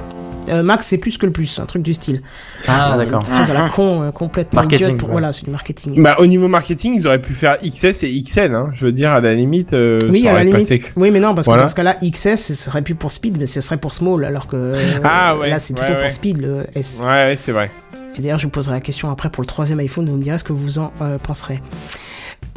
Euh, 0.48 0.62
Max 0.62 0.86
c'est 0.86 0.98
plus 0.98 1.18
que 1.18 1.26
le 1.26 1.32
plus, 1.32 1.58
un 1.58 1.66
truc 1.66 1.82
du 1.82 1.94
style. 1.94 2.22
Ah, 2.66 2.90
C'est 2.92 3.04
d'accord. 3.04 3.26
Phrase 3.26 3.50
à 3.50 3.54
la 3.54 3.68
con, 3.68 4.02
euh, 4.02 4.10
complètement 4.10 4.60
Marketing, 4.62 4.86
idiote 4.86 4.98
pour- 4.98 5.08
ouais. 5.08 5.12
Voilà, 5.12 5.32
c'est 5.32 5.44
du 5.44 5.50
marketing. 5.50 6.02
Bah, 6.02 6.16
au 6.18 6.26
niveau 6.26 6.48
marketing, 6.48 6.94
ils 6.96 7.06
auraient 7.06 7.20
pu 7.20 7.34
faire 7.34 7.56
XS 7.62 8.02
et 8.04 8.22
XL, 8.22 8.54
hein. 8.54 8.70
Je 8.74 8.84
veux 8.86 8.92
dire, 8.92 9.12
à 9.12 9.20
la 9.20 9.34
limite, 9.34 9.72
euh, 9.72 9.98
oui, 10.08 10.22
ça 10.22 10.30
à 10.30 10.34
la 10.34 10.44
limite. 10.44 10.60
passé. 10.60 10.82
Oui, 10.96 11.10
mais 11.10 11.20
non, 11.20 11.34
parce 11.34 11.46
Voilà. 11.46 11.62
que 11.62 11.64
dans 11.64 11.68
ce 11.70 11.74
cas-là, 11.76 11.96
XS, 12.02 12.36
ce 12.36 12.54
serait 12.54 12.82
plus 12.82 12.94
pour 12.94 13.12
speed, 13.12 13.38
mais 13.38 13.46
ce 13.46 13.60
serait 13.60 13.76
pour 13.76 13.92
small, 13.94 14.24
alors 14.24 14.46
que 14.46 14.56
euh, 14.74 14.74
Ah, 15.04 15.36
ouais, 15.36 15.48
là, 15.50 15.58
c'est 15.58 15.74
ouais, 15.74 15.80
plutôt 15.84 15.94
ouais. 15.98 16.02
pour 16.06 16.10
speed, 16.10 16.38
le 16.38 16.66
S. 16.74 16.98
Ouais, 17.02 17.06
ouais, 17.08 17.36
c'est 17.36 17.52
vrai. 17.52 17.70
Et 18.16 18.20
d'ailleurs, 18.22 18.38
je 18.38 18.46
vous 18.46 18.50
poserai 18.52 18.74
la 18.74 18.80
question 18.80 19.10
après 19.10 19.30
pour 19.30 19.42
le 19.42 19.46
troisième 19.46 19.78
iPhone, 19.80 20.08
vous 20.08 20.16
me 20.16 20.22
direz 20.22 20.38
ce 20.38 20.44
que 20.44 20.52
vous 20.52 20.78
en 20.78 20.92
euh, 21.02 21.18
penserez. 21.18 21.60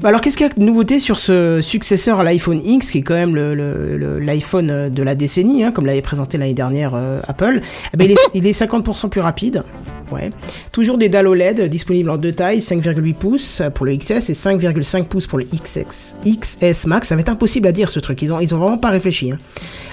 Bah 0.02 0.10
Alors, 0.10 0.22
qu'est-ce 0.22 0.36
qu'il 0.36 0.48
y 0.48 0.50
a 0.50 0.54
de 0.54 0.64
nouveauté 0.64 1.00
sur 1.00 1.20
ce 1.20 1.60
successeur 1.62 2.20
à 2.20 2.24
l'iPhone 2.24 2.60
X, 2.66 2.90
qui 2.90 2.98
est 3.00 3.02
quand 3.04 3.14
même 3.14 3.36
l'iPhone 3.36 4.70
euh, 4.72 4.90
de 4.90 5.04
la 5.04 5.14
décennie, 5.14 5.64
hein, 5.64 5.72
comme 5.72 5.86
l'avait 5.86 6.02
présenté 6.02 6.40
l'année 6.40 6.56
dernière 6.56 6.94
euh, 6.96 7.22
Apple? 7.28 7.62
Eh 7.94 7.98
ben, 7.98 8.06
il, 8.06 8.12
est, 8.14 8.18
il 8.34 8.48
est 8.48 8.60
50% 8.60 9.10
plus 9.10 9.22
rapide. 9.22 9.64
Ouais. 10.12 10.32
Toujours 10.74 10.98
des 10.98 11.08
dalles 11.08 11.28
OLED 11.28 11.70
disponibles 11.70 12.10
en 12.10 12.18
deux 12.18 12.34
tailles, 12.34 12.60
5,8 12.60 13.14
pouces 13.14 13.62
pour 13.74 13.86
le 13.86 13.96
XS 13.96 14.30
et 14.30 14.34
5,5 14.34 15.06
pouces 15.06 15.26
pour 15.26 15.38
le 15.38 15.46
XX, 15.46 16.16
XS 16.26 16.88
Max. 16.88 17.08
Ça 17.08 17.16
va 17.16 17.22
être 17.22 17.30
impossible 17.30 17.66
à 17.68 17.72
dire 17.72 17.90
ce 17.90 18.00
truc, 18.02 18.22
ils 18.22 18.34
ont, 18.34 18.42
ils 18.42 18.54
ont 18.54 18.58
vraiment 18.58 18.78
pas 18.78 18.90
réfléchi. 18.90 19.32
hein. 19.32 19.38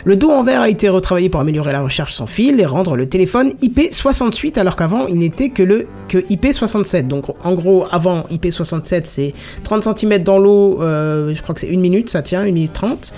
Le 0.05 0.17
dos 0.17 0.31
en 0.31 0.43
verre 0.43 0.63
a 0.63 0.69
été 0.69 0.89
retravaillé 0.89 1.29
pour 1.29 1.41
améliorer 1.41 1.71
la 1.71 1.83
recharge 1.83 2.15
sans 2.15 2.27
fil 2.27 2.61
et 2.61 2.67
rendre 2.67 2.97
le 2.97 3.09
téléphone 3.09 3.53
IP68 3.63 4.59
alors 4.59 4.75
qu'avant 4.75 5.07
il 5.07 5.19
n'était 5.19 5.51
que 5.51 5.63
le 5.63 5.87
que 6.09 6.19
IP67. 6.19 7.07
Donc 7.07 7.27
en 7.45 7.55
gros 7.55 7.87
avant 7.91 8.23
IP67 8.33 9.03
c'est 9.05 9.35
30 9.63 9.85
cm 9.85 9.98
dans 10.07 10.39
l'eau, 10.39 10.83
euh, 10.83 11.35
je 11.35 11.43
crois 11.43 11.55
que 11.55 11.61
c'est 11.61 11.73
1 11.73 11.79
minute, 11.79 12.11
ça 12.11 12.23
tient 12.23 12.41
1 12.43 12.45
minute 12.47 12.73
30. 12.73 13.13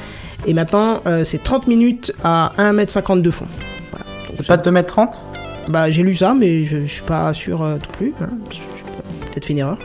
Et 0.47 0.55
maintenant 0.55 1.01
euh, 1.07 1.23
c'est 1.25 1.43
30 1.43 1.67
minutes 1.67 2.13
à 2.25 2.53
1m50 2.59 3.21
de 3.23 3.31
fond. 3.31 3.47
Voilà. 3.91 4.05
Donc, 4.37 4.47
Pas 4.47 4.57
de 4.57 4.71
2m30 4.71 5.23
bah 5.69 5.91
j'ai 5.91 6.03
lu 6.03 6.17
ça 6.17 6.35
mais 6.37 6.65
je, 6.65 6.81
je 6.81 6.87
suis 6.87 7.03
pas 7.03 7.33
sûr 7.35 7.63
euh, 7.63 7.75
non 7.75 7.81
plus. 7.93 8.15
hein. 8.23 8.31
Peut-être 9.31 9.45
fait 9.45 9.53
une 9.53 9.59
erreur. 9.59 9.79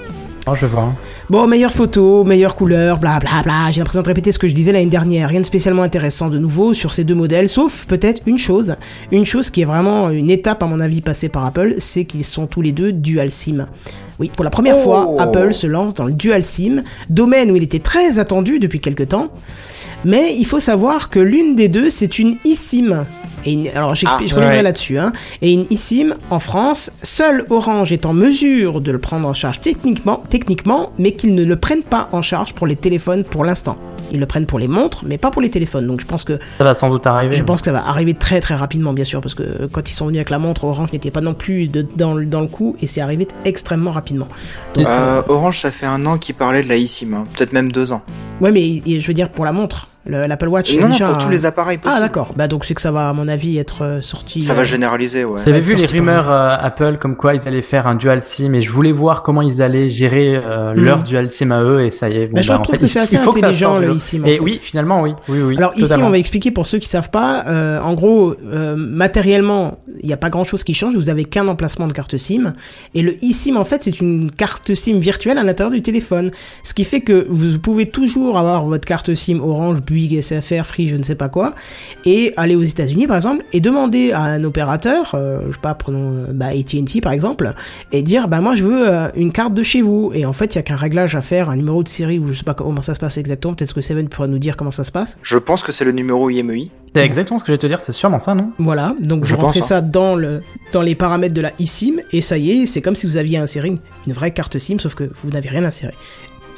Oh, 0.48 0.54
je 0.54 0.68
vois. 0.68 0.94
Bon, 1.28 1.48
meilleure 1.48 1.72
photo, 1.72 2.24
meilleure 2.24 2.56
couleur, 2.56 3.00
bla 3.00 3.20
bla 3.20 3.42
bla. 3.44 3.72
J'ai 3.72 3.80
l'impression 3.82 4.04
de 4.04 4.08
répéter 4.08 4.32
ce 4.32 4.38
que 4.38 4.48
je 4.48 4.54
disais 4.54 4.72
l'année 4.72 4.86
dernière. 4.86 5.28
Rien 5.28 5.42
de 5.42 5.46
spécialement 5.46 5.82
intéressant 5.82 6.30
de 6.30 6.38
nouveau 6.38 6.76
sur 6.76 6.94
ces 6.94 7.04
deux 7.04 7.16
modèles, 7.16 7.50
sauf 7.50 7.86
peut-être 7.88 8.22
une 8.28 8.38
chose. 8.38 8.76
Une 9.12 9.26
chose 9.26 9.50
qui 9.50 9.62
est 9.62 9.66
vraiment 9.66 10.12
une 10.12 10.30
étape, 10.30 10.62
à 10.62 10.68
mon 10.68 10.80
avis, 10.80 11.02
passée 11.02 11.30
par 11.30 11.46
Apple, 11.48 11.76
c'est 11.80 12.06
qu'ils 12.06 12.24
sont 12.26 12.46
tous 12.46 12.62
les 12.62 12.72
deux 12.74 12.92
dual 12.92 13.32
SIM. 13.32 13.66
Oui, 14.20 14.30
pour 14.34 14.44
la 14.44 14.50
première 14.50 14.76
Oh. 14.78 14.84
fois, 14.84 15.16
Apple 15.20 15.54
se 15.54 15.68
lance 15.68 15.94
dans 15.94 16.06
le 16.06 16.14
dual 16.14 16.44
SIM, 16.44 16.84
domaine 17.10 17.52
où 17.52 17.56
il 17.56 17.64
était 17.64 17.80
très 17.80 18.20
attendu 18.20 18.60
depuis 18.60 18.80
quelques 18.80 19.10
temps. 19.10 19.28
Mais 20.06 20.36
il 20.38 20.46
faut 20.46 20.60
savoir 20.60 21.10
que 21.10 21.20
l'une 21.20 21.56
des 21.56 21.68
deux, 21.68 21.90
c'est 21.90 22.20
une 22.20 22.38
eSIM. 22.46 23.06
Et 23.48 23.52
une- 23.54 23.68
alors 23.76 23.94
j'explique- 23.94 24.28
Ah, 24.28 24.30
je 24.30 24.36
reviendrai 24.36 24.58
ouais. 24.58 24.64
là-dessus. 24.64 24.98
Hein. 24.98 25.12
Et 25.42 25.54
une 25.54 25.66
eSIM 25.70 26.16
en 26.32 26.40
France, 26.40 26.92
seul 27.04 27.46
Orange 27.50 27.92
est 27.92 28.06
en 28.06 28.14
mesure 28.14 28.82
de 28.82 28.92
le 28.92 28.98
prendre 29.00 29.28
en 29.28 29.34
charge 29.34 29.62
techniquement, 29.62 30.22
techniquement 30.30 30.92
mais 30.98 31.12
qu'ils 31.12 31.36
ne 31.36 31.44
le 31.44 31.56
prennent 31.56 31.84
pas 31.84 32.10
en 32.12 32.22
charge 32.24 32.54
pour 32.54 32.66
les 32.68 32.76
téléphones 32.76 33.24
pour 33.24 33.44
l'instant. 33.44 33.78
Ils 34.12 34.20
le 34.20 34.26
prennent 34.28 34.46
pour 34.46 34.60
les 34.60 34.68
montres, 34.68 35.04
mais 35.06 35.18
pas 35.18 35.30
pour 35.32 35.42
les 35.42 35.50
téléphones. 35.50 35.86
Donc 35.88 36.02
je 36.02 36.06
pense 36.06 36.24
que 36.24 36.40
Ça 36.58 36.64
va 36.64 36.74
sans 36.74 36.90
doute 36.90 37.06
arriver. 37.08 37.36
je 37.36 37.44
pense 37.44 37.62
que 37.62 37.66
ça 37.66 37.72
va 37.72 37.88
arriver 37.88 38.14
très 38.14 38.40
très 38.40 38.56
rapidement, 38.56 38.94
bien 38.94 39.04
sûr, 39.04 39.22
parce 39.22 39.34
que 39.36 39.68
quand 39.72 39.90
ils 39.90 39.94
sont 39.94 40.06
venus 40.08 40.20
avec 40.20 40.30
la 40.32 40.40
montre, 40.40 40.64
Orange 40.64 40.92
n'était 40.94 41.12
pas 41.12 41.22
non 41.22 41.34
plus 41.34 41.68
de- 41.68 41.86
dans, 41.96 42.14
le- 42.14 42.26
dans 42.26 42.42
le 42.42 42.48
coup, 42.48 42.76
et 42.82 42.88
c'est 42.88 43.02
arrivé 43.02 43.28
extrêmement 43.46 43.92
rapidement. 43.92 44.05
Donc, 44.14 44.30
Euh, 44.78 45.22
Orange, 45.28 45.60
ça 45.60 45.72
fait 45.72 45.86
un 45.86 46.06
an 46.06 46.18
qu'il 46.18 46.36
parlait 46.36 46.64
de 46.64 46.70
la 46.70 46.76
eSIM, 46.78 47.14
hein. 47.14 47.26
peut-être 47.36 47.54
même 47.54 47.72
deux 47.72 47.92
ans. 47.92 48.02
ouais, 48.42 48.52
mais 48.52 48.82
et 48.86 49.00
je 49.02 49.08
veux 49.08 49.14
dire 49.14 49.30
pour 49.32 49.46
la 49.46 49.52
montre, 49.52 49.88
l'Apple 50.08 50.48
Watch. 50.48 50.74
non, 50.76 50.82
non, 50.84 50.90
déjà, 50.90 51.08
pour 51.10 51.18
tous 51.18 51.30
les 51.30 51.46
appareils 51.46 51.78
Ah 51.82 51.84
possibles. 51.86 52.02
d'accord. 52.04 52.34
Bah 52.36 52.48
donc 52.48 52.66
c'est 52.66 52.74
que 52.74 52.82
ça 52.82 52.92
va 52.92 53.10
à 53.10 53.14
mon 53.14 53.28
avis 53.28 53.58
être 53.58 53.84
euh, 53.84 54.02
sorti. 54.02 54.42
ça 54.42 54.54
euh, 54.54 54.56
va 54.58 54.64
généraliser, 54.64 55.26
ouais. 55.26 55.42
Vous 55.42 55.50
avez 55.50 55.62
vu 55.62 55.76
les 55.76 55.86
rumeurs 55.86 56.30
euh, 56.32 56.56
Apple 56.60 56.98
comme 57.00 57.16
quoi 57.16 57.34
ils 57.36 57.48
allaient 57.48 57.62
faire 57.62 57.88
un 57.88 57.96
dual 57.96 58.22
SIM 58.22 58.54
et 58.54 58.62
je 58.62 58.72
voulais 58.72 58.92
voir 58.92 59.24
comment 59.24 59.42
ils 59.42 59.62
allaient 59.62 59.90
gérer 59.90 60.36
euh, 60.36 60.74
Mhm. 60.76 60.84
leur 60.84 61.04
dual 61.04 61.30
SIM 61.30 61.52
à 61.52 61.62
eux 61.64 61.84
et 61.86 61.92
ça 61.92 62.08
y 62.10 62.18
est. 62.18 62.28
Bon, 62.28 62.36
Bah, 62.36 62.42
je 62.42 62.48
bah, 62.50 62.60
en 62.60 62.62
trouve 62.62 62.76
fait, 62.76 62.82
que 62.82 62.88
c'est 62.88 63.00
assez 63.00 63.18
intelligent, 63.18 63.80
le 63.80 63.96
eSIM, 63.96 64.26
Et 64.26 64.36
fait. 64.36 64.40
oui, 64.40 64.60
finalement, 64.62 65.02
oui, 65.02 65.14
oui, 65.30 65.42
oui. 65.42 65.58
Alors 65.58 65.72
ici, 65.74 65.82
totalement. 65.84 66.08
on 66.08 66.12
va 66.12 66.18
expliquer 66.18 66.52
pour 66.52 66.66
ceux 66.66 66.80
qui 66.80 66.88
savent 66.88 67.10
pas. 67.10 67.44
euh, 67.48 67.80
en 67.80 67.94
gros, 67.94 68.36
euh, 68.52 68.76
matériellement, 68.76 69.78
il 70.02 70.08
n'y 70.08 70.14
a 70.14 70.18
pas 70.18 70.30
grand-chose 70.30 70.64
qui 70.64 70.74
change. 70.74 70.96
Vous 70.96 71.10
avez 71.10 71.26
qu'un 71.26 71.48
emplacement 71.48 71.88
de 71.88 71.94
carte 71.94 72.18
SIM 72.18 72.54
et 72.94 73.02
le 73.02 73.14
eSIM 73.24 73.56
en 73.56 73.64
fait, 73.64 73.84
c'est 73.84 74.00
une 74.02 74.30
carte 74.32 74.74
SIM 74.74 74.98
virtuelle 75.00 75.38
à 75.38 75.44
l'intérieur 75.44 75.72
du 75.72 75.82
téléphone. 75.82 76.32
Ce 76.64 76.74
qui 76.74 76.84
fait 76.84 77.02
que 77.02 77.26
vous 77.30 77.60
pouvez 77.60 77.88
toujours 77.90 78.38
avoir 78.38 78.66
votre 78.66 78.86
carte 78.86 79.14
SIM 79.16 79.40
Orange, 79.40 79.82
Bouygues, 79.96 80.22
SFR, 80.22 80.66
Free, 80.66 80.90
je 80.90 80.96
ne 80.98 81.04
sais 81.04 81.16
pas 81.16 81.30
quoi, 81.30 81.56
et 82.06 82.34
aller 82.36 82.56
aux 82.56 82.64
États-Unis 82.64 83.08
par 83.08 83.16
exemple 83.16 83.46
et 83.54 83.62
demander 83.62 84.12
à 84.12 84.24
un 84.24 84.44
opérateur, 84.44 85.12
euh, 85.14 85.40
je 85.48 85.54
sais 85.54 85.60
pas, 85.62 85.74
prenons 85.74 86.12
euh, 86.14 86.26
bah, 86.34 86.48
AT&T 86.48 87.00
par 87.02 87.14
exemple, 87.14 87.54
et 87.92 88.04
dire 88.04 88.28
bah 88.28 88.42
moi 88.42 88.56
je 88.56 88.66
veux 88.66 88.90
euh, 88.90 89.08
une 89.16 89.32
carte 89.32 89.54
de 89.54 89.64
chez 89.64 89.82
vous. 89.82 90.12
Et 90.14 90.26
en 90.26 90.34
fait, 90.34 90.54
il 90.54 90.58
y 90.58 90.60
a 90.60 90.64
qu'un 90.64 90.76
réglage 90.76 91.16
à 91.16 91.22
faire, 91.22 91.50
un 91.50 91.56
numéro 91.56 91.82
de 91.84 91.88
série 91.88 92.20
ou 92.20 92.28
je 92.28 92.34
sais 92.34 92.44
pas 92.44 92.54
comment 92.54 92.82
ça 92.82 92.94
se 92.94 93.00
passe 93.00 93.18
exactement. 93.18 93.54
Peut-être 93.54 93.74
que 93.74 93.82
Seven 93.82 94.10
pourra 94.10 94.28
nous 94.28 94.40
dire 94.40 94.58
comment 94.58 94.72
ça 94.72 94.84
se 94.84 94.92
passe. 94.92 95.18
Je 95.22 95.38
pense 95.38 95.64
que 95.64 95.72
c'est 95.72 95.86
le 95.86 95.92
numéro 95.92 96.30
IMEI. 96.30 96.72
C'est 96.94 97.04
exactement 97.04 97.40
ce 97.40 97.44
que 97.44 97.48
j'allais 97.48 97.58
te 97.58 97.68
dire, 97.68 97.82
c'est 97.82 97.92
sûrement 97.92 98.20
ça, 98.20 98.34
non? 98.36 98.52
Voilà, 98.58 98.96
donc 99.02 99.26
Je 99.26 99.36
vous 99.36 99.42
rentrez 99.42 99.60
pense, 99.60 99.72
hein. 99.72 99.76
ça 99.76 99.82
dans, 99.82 100.16
le, 100.16 100.42
dans 100.72 100.82
les 100.82 100.96
paramètres 100.96 101.34
de 101.34 101.42
la 101.42 101.52
eSIM, 101.60 101.96
et 102.12 102.22
ça 102.22 102.38
y 102.38 102.52
est, 102.52 102.66
c'est 102.66 102.82
comme 102.82 102.96
si 102.96 103.06
vous 103.06 103.18
aviez 103.18 103.38
inséré 103.38 103.68
une, 103.68 103.80
une 104.08 104.14
vraie 104.14 104.32
carte 104.32 104.58
SIM, 104.60 104.80
sauf 104.80 104.96
que 104.96 105.12
vous 105.22 105.30
n'avez 105.32 105.50
rien 105.50 105.66
inséré. 105.66 105.94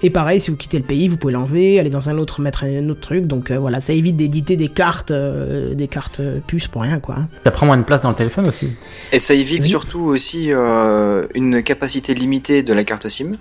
Et 0.04 0.10
pareil, 0.12 0.40
si 0.40 0.52
vous 0.52 0.58
quittez 0.58 0.78
le 0.78 0.84
pays, 0.84 1.08
vous 1.08 1.18
pouvez 1.18 1.34
l'enlever, 1.34 1.80
aller 1.80 1.90
dans 1.90 2.10
un 2.10 2.18
autre, 2.20 2.40
mettre 2.40 2.64
un 2.64 2.88
autre 2.90 3.02
truc, 3.02 3.26
donc 3.26 3.50
euh, 3.50 3.58
voilà, 3.58 3.82
ça 3.82 3.94
évite 3.94 4.16
d'éditer 4.16 4.56
des 4.56 4.68
cartes, 4.70 5.10
euh, 5.10 5.74
des 5.74 5.88
cartes 5.88 6.20
euh, 6.20 6.40
puces 6.46 6.68
pour 6.68 6.84
rien, 6.84 7.00
quoi. 7.00 7.16
Ça 7.44 7.50
prend 7.52 7.66
moins 7.66 7.78
de 7.78 7.84
place 7.84 8.02
dans 8.02 8.10
le 8.10 8.16
téléphone 8.16 8.48
aussi. 8.48 8.70
Et 9.12 9.20
ça 9.20 9.34
évite 9.34 9.64
Oui. 9.64 9.68
surtout 9.70 10.02
aussi 10.02 10.54
euh, 10.54 11.26
une 11.34 11.64
capacité 11.64 12.14
limitée 12.14 12.62
de 12.62 12.74
la 12.74 12.84
carte 12.84 13.10
SIM. 13.10 13.32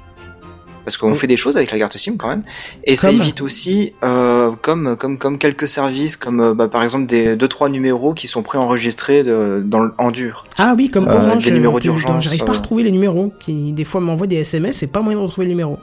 Parce 0.87 0.97
qu'on 0.99 1.11
Oui. 1.11 1.19
fait 1.19 1.27
des 1.27 1.37
choses 1.37 1.57
avec 1.57 1.73
la 1.73 1.79
carte 1.79 1.97
SIM 1.99 2.15
quand 2.17 2.29
même. 2.29 2.45
Et 2.85 2.95
ça 2.95 3.11
évite 3.11 3.41
aussi, 3.41 3.93
euh, 4.05 4.53
comme, 4.63 4.97
comme, 4.97 5.19
comme 5.19 5.37
quelques 5.37 5.67
services, 5.67 6.17
comme 6.17 6.55
bah, 6.55 6.69
par 6.69 6.85
exemple 6.85 7.07
des 7.07 7.35
deux 7.37 7.49
trois 7.49 7.69
numéros 7.69 8.15
qui 8.15 8.29
sont 8.29 8.43
préenregistrés 8.45 9.25
de, 9.25 9.63
dans 9.67 9.89
en 9.99 10.13
dur. 10.13 10.47
Ah 10.57 10.75
oui, 10.79 10.89
comme 10.89 11.09
Euh, 11.09 11.13
Orange, 11.29 11.45
des 11.45 11.51
numéros 11.51 11.81
d'urgence, 11.81 12.23
J'arrive 12.25 12.45
pas 12.45 12.53
à 12.53 12.57
retrouver 12.57 12.85
les 12.85 12.93
numéros, 12.93 13.33
qui 13.41 13.73
des 13.73 13.83
fois 13.85 14.01
m'envoient 14.01 14.29
des 14.29 14.37
SMS, 14.37 14.77
c'est 14.79 14.87
pas 14.87 15.01
moyen 15.01 15.19
de 15.19 15.25
retrouver 15.25 15.47
le 15.47 15.51
numéro. 15.51 15.81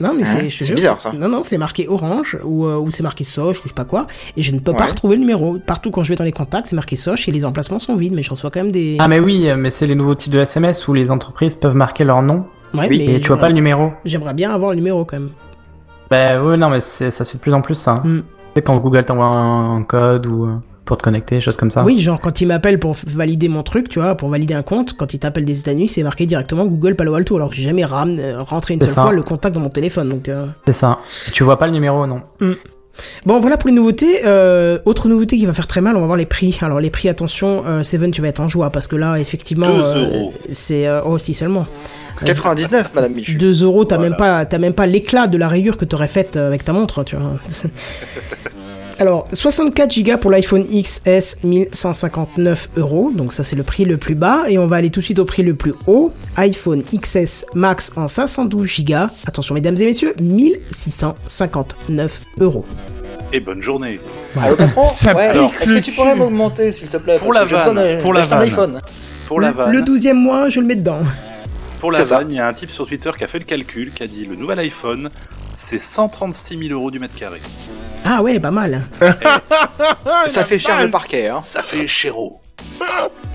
Non 0.00 0.14
mais 0.16 0.24
Hein 0.24 0.48
c'est, 0.50 0.74
bizarre, 0.74 1.00
ça. 1.00 1.12
Non 1.12 1.28
non, 1.28 1.42
c'est 1.44 1.58
marqué 1.58 1.86
Orange 1.86 2.36
ou, 2.44 2.66
euh, 2.66 2.76
ou 2.76 2.90
c'est 2.90 3.04
marqué 3.04 3.22
Soch 3.22 3.50
ou 3.60 3.62
je 3.62 3.68
sais 3.68 3.74
pas 3.74 3.84
quoi, 3.84 4.08
et 4.36 4.42
je 4.42 4.50
ne 4.52 4.58
peux 4.58 4.72
pas 4.72 4.86
retrouver 4.86 5.14
le 5.14 5.20
numéro. 5.20 5.58
Partout 5.64 5.92
quand 5.92 6.02
je 6.02 6.08
vais 6.08 6.16
dans 6.16 6.24
les 6.24 6.32
contacts, 6.32 6.66
c'est 6.66 6.74
marqué 6.76 6.96
Soch 6.96 7.28
et 7.28 7.30
les 7.30 7.44
emplacements 7.44 7.78
sont 7.78 7.94
vides, 7.94 8.12
mais 8.12 8.24
je 8.24 8.30
reçois 8.30 8.50
quand 8.50 8.60
même 8.62 8.72
des. 8.72 8.96
Ah 8.98 9.06
mais 9.06 9.20
oui, 9.20 9.48
mais 9.56 9.70
c'est 9.70 9.86
les 9.86 9.94
nouveaux 9.94 10.14
types 10.14 10.32
de 10.32 10.40
SMS 10.40 10.88
où 10.88 10.94
les 10.94 11.10
entreprises 11.12 11.54
peuvent 11.54 11.76
marquer 11.76 12.02
leur 12.04 12.20
nom 12.22 12.46
Ouais, 12.74 12.88
oui, 12.88 13.04
mais 13.06 13.14
et 13.16 13.20
tu 13.20 13.28
vois 13.28 13.36
pas 13.36 13.48
le 13.48 13.54
numéro. 13.54 13.92
J'aimerais 14.04 14.34
bien 14.34 14.50
avoir 14.50 14.70
le 14.70 14.76
numéro 14.76 15.04
quand 15.04 15.18
même. 15.20 15.30
Bah 16.10 16.42
ouais, 16.42 16.56
non, 16.56 16.68
mais 16.70 16.80
c'est- 16.80 17.10
ça 17.12 17.24
se 17.24 17.32
fait 17.32 17.38
de 17.38 17.42
plus 17.42 17.54
en 17.54 17.60
plus 17.62 17.74
ça. 17.76 17.96
Hmm. 18.04 18.22
C'est 18.56 18.62
quand 18.62 18.76
Google 18.78 19.04
t'envoie 19.04 19.26
un, 19.26 19.76
un 19.76 19.82
code 19.84 20.26
ou 20.26 20.46
euh, 20.46 20.56
pour 20.84 20.96
te 20.98 21.02
connecter, 21.02 21.40
choses 21.40 21.56
comme 21.56 21.70
ça. 21.70 21.84
Oui, 21.84 22.00
genre 22.00 22.20
quand 22.20 22.40
il 22.40 22.46
m'appelle 22.48 22.78
pour 22.80 22.96
valider 23.06 23.48
mon 23.48 23.62
truc, 23.62 23.88
tu 23.88 24.00
vois, 24.00 24.16
pour 24.16 24.28
valider 24.28 24.54
un 24.54 24.62
compte, 24.62 24.94
quand 24.96 25.14
il 25.14 25.18
t'appelle 25.18 25.44
des 25.44 25.60
États-Unis, 25.60 25.88
c'est 25.88 26.02
marqué 26.02 26.26
directement 26.26 26.64
Google 26.66 26.96
Palo 26.96 27.14
Alto, 27.14 27.36
alors 27.36 27.50
que 27.50 27.56
j'ai 27.56 27.62
jamais 27.62 27.84
ram- 27.84 28.16
euh, 28.18 28.38
rentré 28.40 28.74
une 28.74 28.80
seule 28.82 28.94
ça. 28.94 29.02
fois 29.02 29.12
le 29.12 29.22
contact 29.22 29.54
dans 29.54 29.60
mon 29.60 29.68
téléphone, 29.70 30.08
donc. 30.08 30.28
euh, 30.28 30.46
C'est 30.66 30.72
ça. 30.72 30.98
Et 31.28 31.30
tu 31.30 31.44
vois 31.44 31.58
pas 31.58 31.66
le 31.66 31.72
numéro, 31.72 32.06
non. 32.06 32.22
Bon, 33.24 33.40
voilà 33.40 33.56
pour 33.56 33.68
les 33.70 33.74
nouveautés. 33.74 34.20
Euh, 34.26 34.78
autre 34.84 35.08
nouveauté 35.08 35.38
qui 35.38 35.46
va 35.46 35.54
faire 35.54 35.66
très 35.66 35.80
mal, 35.80 35.96
on 35.96 36.00
va 36.00 36.06
voir 36.06 36.18
les 36.18 36.26
prix. 36.26 36.58
Alors 36.60 36.78
les 36.78 36.90
prix, 36.90 37.08
attention, 37.08 37.64
euh, 37.66 37.82
Seven, 37.82 38.10
tu 38.10 38.20
vas 38.20 38.28
être 38.28 38.40
en 38.40 38.48
joie 38.48 38.68
parce 38.70 38.86
que 38.86 38.96
là, 38.96 39.16
effectivement, 39.18 39.66
euh, 39.70 40.26
c'est 40.52 40.86
euh, 40.86 41.00
oh 41.04 41.16
si 41.16 41.32
seulement. 41.32 41.64
99, 42.26 42.90
Madame 42.94 43.14
Michu. 43.14 43.36
2 43.38 43.62
euros, 43.64 43.84
t'as 43.86 43.96
Voilà. 43.96 44.10
même 44.10 44.18
pas, 44.18 44.44
t'as 44.46 44.58
même 44.58 44.74
pas 44.74 44.86
l'éclat 44.86 45.26
de 45.26 45.38
la 45.38 45.48
rayure 45.48 45.76
que 45.78 45.84
t'aurais 45.86 46.06
faite 46.06 46.36
avec 46.36 46.64
ta 46.64 46.72
montre, 46.74 47.02
tu 47.02 47.16
vois. 47.16 47.32
Alors, 48.98 49.26
64 49.32 49.98
Go 50.02 50.16
pour 50.18 50.30
l'iPhone 50.30 50.64
XS, 50.64 51.38
1159 51.44 52.70
euros. 52.76 53.10
Donc 53.14 53.32
ça, 53.32 53.44
c'est 53.44 53.56
le 53.56 53.62
prix 53.62 53.84
le 53.84 53.96
plus 53.96 54.14
bas. 54.14 54.42
Et 54.48 54.58
on 54.58 54.66
va 54.66 54.76
aller 54.76 54.90
tout 54.90 55.00
de 55.00 55.04
suite 55.04 55.18
au 55.18 55.24
prix 55.24 55.42
le 55.42 55.54
plus 55.54 55.74
haut. 55.86 56.12
iPhone 56.36 56.82
XS 56.84 57.46
Max 57.54 57.92
en 57.96 58.08
512 58.08 58.84
Go. 58.84 58.94
Attention, 59.26 59.54
mesdames 59.54 59.76
et 59.78 59.86
messieurs, 59.86 60.14
1659 60.20 62.20
euros. 62.40 62.64
Et 63.32 63.40
bonne 63.40 63.62
journée. 63.62 63.98
Allô, 64.40 64.56
patron 64.56 64.84
Ça 64.86 65.14
Ouais, 65.16 65.32
pique 65.32 65.62
Est-ce 65.62 65.72
que 65.72 65.78
tu 65.80 65.92
pourrais 65.92 66.14
m'augmenter, 66.14 66.72
s'il 66.72 66.88
te 66.88 66.98
plaît? 66.98 67.18
Pour 67.18 67.32
parce 67.32 67.50
la 67.50 67.58
vanne, 67.72 68.02
pour 68.02 68.12
la 68.12 68.22
vanne. 68.22 68.42
iPhone. 68.42 68.80
Pour 69.26 69.40
la 69.40 69.50
Le, 69.50 69.54
vanne. 69.56 69.72
le 69.72 69.82
12e 69.82 70.12
mois, 70.14 70.48
je 70.50 70.60
le 70.60 70.66
mets 70.66 70.74
dedans. 70.76 70.98
Pour 71.80 71.90
la 71.92 72.02
vanne, 72.02 72.30
il 72.30 72.36
y 72.36 72.40
a 72.40 72.46
un 72.46 72.52
type 72.52 72.70
sur 72.70 72.86
Twitter 72.86 73.10
qui 73.16 73.24
a 73.24 73.26
fait 73.26 73.38
le 73.38 73.44
calcul, 73.44 73.90
qui 73.92 74.02
a 74.02 74.06
dit 74.06 74.26
le 74.26 74.36
nouvel 74.36 74.58
iPhone, 74.60 75.08
c'est 75.54 75.78
136 75.78 76.58
000 76.68 76.70
euros 76.78 76.90
du 76.90 76.98
mètre 76.98 77.14
carré. 77.14 77.40
Ah 78.04 78.22
ouais, 78.22 78.40
pas 78.40 78.50
mal. 78.50 78.84
Ça 80.26 80.44
fait 80.44 80.58
cher 80.58 80.80
le 80.82 80.90
parquet, 80.90 81.28
hein. 81.28 81.40
Ça 81.40 81.62
fait 81.62 81.86
chéro. 81.86 82.40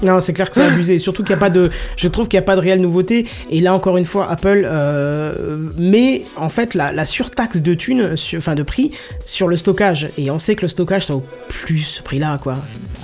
Non, 0.02 0.20
c'est 0.20 0.34
clair 0.34 0.50
que 0.50 0.56
c'est 0.56 0.64
abusé. 0.66 1.00
Surtout 1.00 1.24
qu'il 1.24 1.34
n'y 1.36 1.40
a 1.40 1.40
pas 1.40 1.50
de. 1.50 1.70
Je 1.96 2.08
trouve 2.08 2.28
qu'il 2.28 2.38
n'y 2.38 2.44
a 2.44 2.46
pas 2.46 2.56
de 2.56 2.62
réelle 2.62 2.82
nouveauté. 2.82 3.28
Et 3.50 3.62
là, 3.62 3.74
encore 3.74 3.98
une 3.98 4.06
fois, 4.06 4.30
Apple 4.30 4.64
euh, 4.66 5.58
met 5.78 6.24
en 6.36 6.50
fait 6.50 6.74
la, 6.76 6.92
la 6.92 7.06
surtaxe 7.06 7.62
de 7.62 7.74
thunes, 7.74 8.16
sur- 8.18 8.40
enfin 8.40 8.56
de 8.56 8.64
prix, 8.64 8.92
sur 9.26 9.48
le 9.48 9.58
stockage. 9.58 10.10
Et 10.18 10.30
on 10.32 10.38
sait 10.40 10.56
que 10.56 10.62
le 10.64 10.68
stockage, 10.68 11.06
ça 11.08 11.14
vaut 11.14 11.26
plus 11.50 11.80
ce 11.80 12.02
prix-là, 12.04 12.40
quoi. 12.42 12.58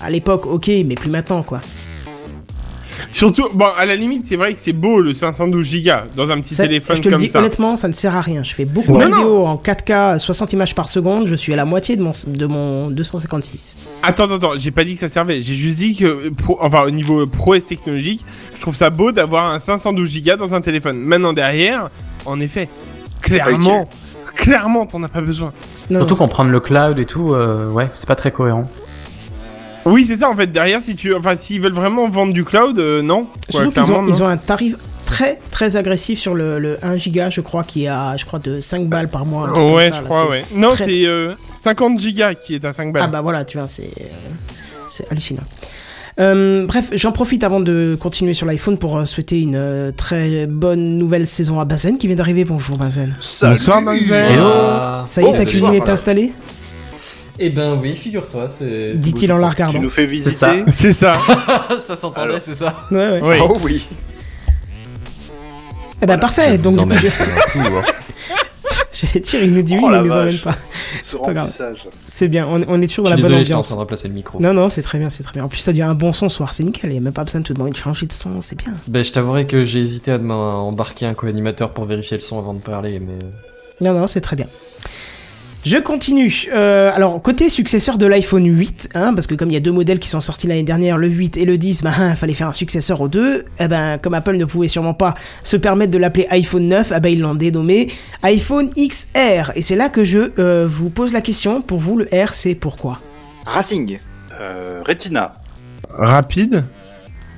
À 0.03 0.09
l'époque, 0.09 0.45
ok, 0.45 0.67
mais 0.85 0.95
plus 0.95 1.09
maintenant, 1.09 1.43
quoi. 1.43 1.61
Surtout, 3.11 3.47
bon, 3.53 3.65
à 3.77 3.85
la 3.85 3.95
limite, 3.95 4.25
c'est 4.27 4.35
vrai 4.35 4.53
que 4.53 4.59
c'est 4.59 4.73
beau 4.73 4.99
le 5.01 5.13
512 5.13 5.83
Go 5.83 5.91
dans 6.15 6.31
un 6.31 6.41
petit 6.41 6.55
Ça, 6.55 6.63
téléphone 6.63 6.95
je 6.97 7.01
te 7.01 7.07
le 7.09 7.15
comme 7.15 7.21
dis 7.23 7.29
ça. 7.29 7.39
honnêtement, 7.39 7.77
ça 7.77 7.87
ne 7.87 7.93
sert 7.93 8.15
à 8.15 8.21
rien. 8.21 8.43
Je 8.43 8.53
fais 8.53 8.65
beaucoup 8.65 8.93
Ouais. 8.93 9.05
de 9.05 9.09
Non, 9.09 9.17
vidéos 9.17 9.45
en 9.45 9.55
4K, 9.57 10.19
60 10.19 10.53
images 10.53 10.75
par 10.75 10.89
seconde. 10.89 11.27
Je 11.27 11.35
suis 11.35 11.53
à 11.53 11.55
la 11.55 11.65
moitié 11.65 11.95
de 11.95 12.01
mon, 12.03 12.11
de 12.27 12.45
mon 12.45 12.89
256. 12.89 13.77
Attends, 14.01 14.25
attends, 14.25 14.35
attends, 14.35 14.51
j'ai 14.57 14.71
pas 14.71 14.83
dit 14.83 14.93
que 14.95 14.99
ça 14.99 15.09
servait. 15.09 15.41
J'ai 15.41 15.55
juste 15.55 15.77
dit 15.77 15.95
que, 15.95 16.29
pro- 16.29 16.57
enfin, 16.61 16.83
au 16.85 16.91
niveau 16.91 17.25
prouesse 17.27 17.65
technologique, 17.65 18.25
je 18.55 18.61
trouve 18.61 18.75
ça 18.75 18.89
beau 18.89 19.11
d'avoir 19.11 19.53
un 19.53 19.59
512 19.59 20.23
Go 20.23 20.35
dans 20.35 20.53
un 20.55 20.61
téléphone. 20.61 20.97
Maintenant, 20.99 21.33
derrière, 21.33 21.87
en 22.25 22.39
effet, 22.39 22.67
clairement, 23.21 23.87
clairement, 24.35 24.85
t'en 24.85 25.01
as 25.03 25.09
pas 25.09 25.21
besoin. 25.21 25.51
Surtout 25.89 26.15
qu'on 26.15 26.27
prend 26.27 26.43
le 26.43 26.59
cloud 26.59 26.97
et 26.99 27.05
tout, 27.05 27.33
euh, 27.33 27.69
ouais, 27.69 27.89
c'est 27.95 28.07
pas 28.07 28.15
très 28.15 28.31
cohérent. 28.31 28.69
Oui, 29.85 30.05
c'est 30.05 30.17
ça, 30.17 30.29
en 30.29 30.35
fait, 30.35 30.47
derrière, 30.51 30.81
si 30.81 30.95
tu, 30.95 31.13
enfin, 31.13 31.35
s'ils 31.35 31.61
veulent 31.61 31.73
vraiment 31.73 32.07
vendre 32.09 32.33
du 32.33 32.45
cloud, 32.45 32.79
euh, 32.79 33.01
non. 33.01 33.27
Surtout 33.49 33.71
qu'ils 33.71 33.91
ont, 33.91 34.01
non. 34.01 34.07
ils 34.13 34.23
ont 34.23 34.27
un 34.27 34.37
tarif 34.37 34.75
très 35.05 35.39
très 35.51 35.75
agressif 35.75 36.17
sur 36.17 36.33
le, 36.33 36.57
le 36.59 36.77
1 36.83 36.95
giga, 36.97 37.29
je 37.29 37.41
crois, 37.41 37.63
qui 37.63 37.83
est 37.83 37.87
à 37.89 38.15
je 38.17 38.25
crois 38.25 38.39
de 38.39 38.59
5 38.61 38.87
balles 38.87 39.09
par 39.09 39.25
mois. 39.25 39.49
Ouais, 39.73 39.89
ça, 39.89 39.97
je 39.97 40.01
là, 40.01 40.05
crois, 40.05 40.21
c'est 40.23 40.29
ouais. 40.29 40.45
Non, 40.55 40.69
très- 40.69 40.85
c'est 40.85 41.05
euh, 41.05 41.33
50 41.57 41.99
gigas 41.99 42.33
qui 42.35 42.55
est 42.55 42.65
à 42.65 42.71
5 42.73 42.93
balles. 42.93 43.03
Ah 43.05 43.07
bah 43.07 43.21
voilà, 43.21 43.43
tu 43.45 43.57
vois, 43.57 43.67
c'est 43.67 43.83
euh, 43.99 44.05
c'est 44.87 45.09
hallucinant. 45.11 45.43
Euh, 46.19 46.65
bref, 46.67 46.89
j'en 46.93 47.11
profite 47.11 47.43
avant 47.43 47.59
de 47.59 47.97
continuer 47.99 48.33
sur 48.33 48.45
l'iPhone 48.45 48.77
pour 48.77 48.97
euh, 48.97 49.05
souhaiter 49.05 49.39
une 49.41 49.55
euh, 49.55 49.91
très 49.91 50.45
bonne 50.45 50.97
nouvelle 50.97 51.25
saison 51.27 51.59
à 51.59 51.65
Bazen 51.65 51.97
qui 51.97 52.07
vient 52.07 52.15
d'arriver. 52.15 52.45
Bonjour 52.45 52.77
Bazen. 52.77 53.15
Bonsoir, 53.41 53.81
Benzen. 53.83 54.33
Hello. 54.33 54.49
Ça 55.05 55.21
y 55.21 55.25
est, 55.25 55.33
ta 55.33 55.43
cuisine 55.45 55.73
est 55.73 55.89
installée? 55.89 56.31
Eh 57.39 57.49
ben 57.49 57.79
oui, 57.81 57.95
figure-toi, 57.95 58.47
c'est. 58.47 58.93
Dit-il 58.95 59.31
en 59.33 59.37
la 59.37 59.49
regardant. 59.49 59.73
Tu 59.73 59.79
nous 59.79 59.89
fais 59.89 60.05
visiter 60.05 60.35
ça. 60.35 60.53
C'est 60.69 60.93
ça. 60.93 61.15
ça 61.85 61.95
s'entendait, 61.95 62.39
c'est 62.39 62.53
ça 62.55 62.75
Ouais, 62.91 63.19
ouais. 63.19 63.21
Oui. 63.23 63.37
Oh 63.41 63.57
oui. 63.63 63.87
Eh 66.01 66.05
ben 66.05 66.17
parfait, 66.19 66.57
donc 66.57 66.73
vous 66.73 66.85
du 66.85 66.91
coup, 66.91 66.97
je... 66.99 67.59
hein. 67.59 67.83
j'allais 68.93 69.19
dire, 69.21 69.43
il 69.43 69.53
nous 69.53 69.61
dit 69.61 69.75
oui, 69.75 69.81
Oh 69.85 69.89
mais 69.89 69.97
il 69.99 70.03
nous 70.03 70.11
emmène 70.11 70.39
pas. 70.39 70.55
C'est 72.07 72.27
bien, 72.27 72.45
on, 72.47 72.61
on 72.67 72.81
est 72.81 72.87
toujours 72.87 73.05
dans 73.05 73.11
Je 73.11 73.15
la 73.15 73.21
bonne 73.21 73.31
désolé, 73.31 73.35
en 73.35 73.39
ambiance. 73.41 73.67
train 73.67 73.75
de 73.75 73.79
remplacer 73.79 74.07
le 74.09 74.13
micro. 74.13 74.39
Non, 74.39 74.53
non, 74.53 74.67
c'est 74.69 74.81
très 74.81 74.99
bien, 74.99 75.09
c'est 75.09 75.23
très 75.23 75.33
bien. 75.33 75.45
En 75.45 75.47
plus, 75.47 75.59
ça 75.59 75.71
devient 75.71 75.83
un 75.83 75.95
bon 75.95 76.11
son 76.13 76.27
ce 76.29 76.35
soir, 76.37 76.51
c'est 76.53 76.63
nickel. 76.63 76.89
Il 76.89 76.93
n'y 76.93 76.99
a 76.99 77.01
même 77.01 77.13
pas 77.13 77.23
besoin 77.23 77.41
de 77.41 77.45
te 77.45 77.53
demander 77.53 77.71
de 77.71 77.77
changer 77.77 78.05
de 78.05 78.11
son, 78.11 78.41
c'est 78.41 78.57
bien. 78.57 78.73
Ben, 78.87 79.03
je 79.03 79.11
t'avouerai 79.11 79.47
que 79.47 79.63
j'ai 79.63 79.79
hésité 79.79 80.11
à 80.11 80.17
demain 80.17 80.35
embarquer 80.35 81.05
un 81.05 81.13
co-animateur 81.13 81.71
pour 81.73 81.85
vérifier 81.85 82.17
le 82.17 82.21
son 82.21 82.37
avant 82.37 82.53
de 82.53 82.59
parler, 82.61 82.99
mais. 82.99 83.17
Non, 83.81 83.97
non, 83.97 84.07
c'est 84.07 84.21
très 84.21 84.35
bien. 84.35 84.47
Je 85.65 85.77
continue. 85.77 86.49
Euh, 86.53 86.91
alors, 86.93 87.21
côté 87.21 87.47
successeur 87.47 87.97
de 87.97 88.05
l'iPhone 88.05 88.45
8, 88.45 88.89
hein, 88.95 89.13
parce 89.13 89.27
que 89.27 89.35
comme 89.35 89.49
il 89.49 89.53
y 89.53 89.57
a 89.57 89.61
deux 89.61 89.71
modèles 89.71 89.99
qui 89.99 90.09
sont 90.09 90.19
sortis 90.19 90.45
l'année 90.45 90.63
dernière, 90.63 90.97
le 90.97 91.07
8 91.07 91.37
et 91.37 91.45
le 91.45 91.57
10, 91.57 91.83
ben, 91.83 91.93
il 92.09 92.15
fallait 92.17 92.33
faire 92.33 92.49
un 92.49 92.53
successeur 92.53 92.99
aux 92.99 93.07
deux. 93.07 93.45
Eh 93.59 93.69
ben, 93.69 93.97
comme 93.97 94.13
Apple 94.13 94.35
ne 94.35 94.43
pouvait 94.43 94.67
sûrement 94.67 94.93
pas 94.93 95.15
se 95.41 95.55
permettre 95.55 95.91
de 95.91 95.97
l'appeler 95.97 96.27
iPhone 96.31 96.67
9, 96.67 96.91
eh 96.95 96.99
ben, 96.99 97.09
ils 97.09 97.21
l'ont 97.21 97.35
dénommé 97.35 97.89
iPhone 98.23 98.71
XR. 98.71 99.51
Et 99.55 99.61
c'est 99.61 99.77
là 99.77 99.87
que 99.87 100.03
je 100.03 100.31
euh, 100.37 100.67
vous 100.69 100.89
pose 100.89 101.13
la 101.13 101.21
question. 101.21 101.61
Pour 101.61 101.79
vous, 101.79 101.97
le 101.97 102.09
R, 102.11 102.33
c'est 102.33 102.55
pourquoi? 102.55 102.99
Racing. 103.45 103.99
Euh, 104.39 104.81
Retina. 104.85 105.33
Rapide. 105.89 106.65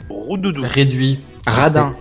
Roudoudou. 0.10 0.64
Réduit. 0.64 1.20
Radin. 1.46 1.96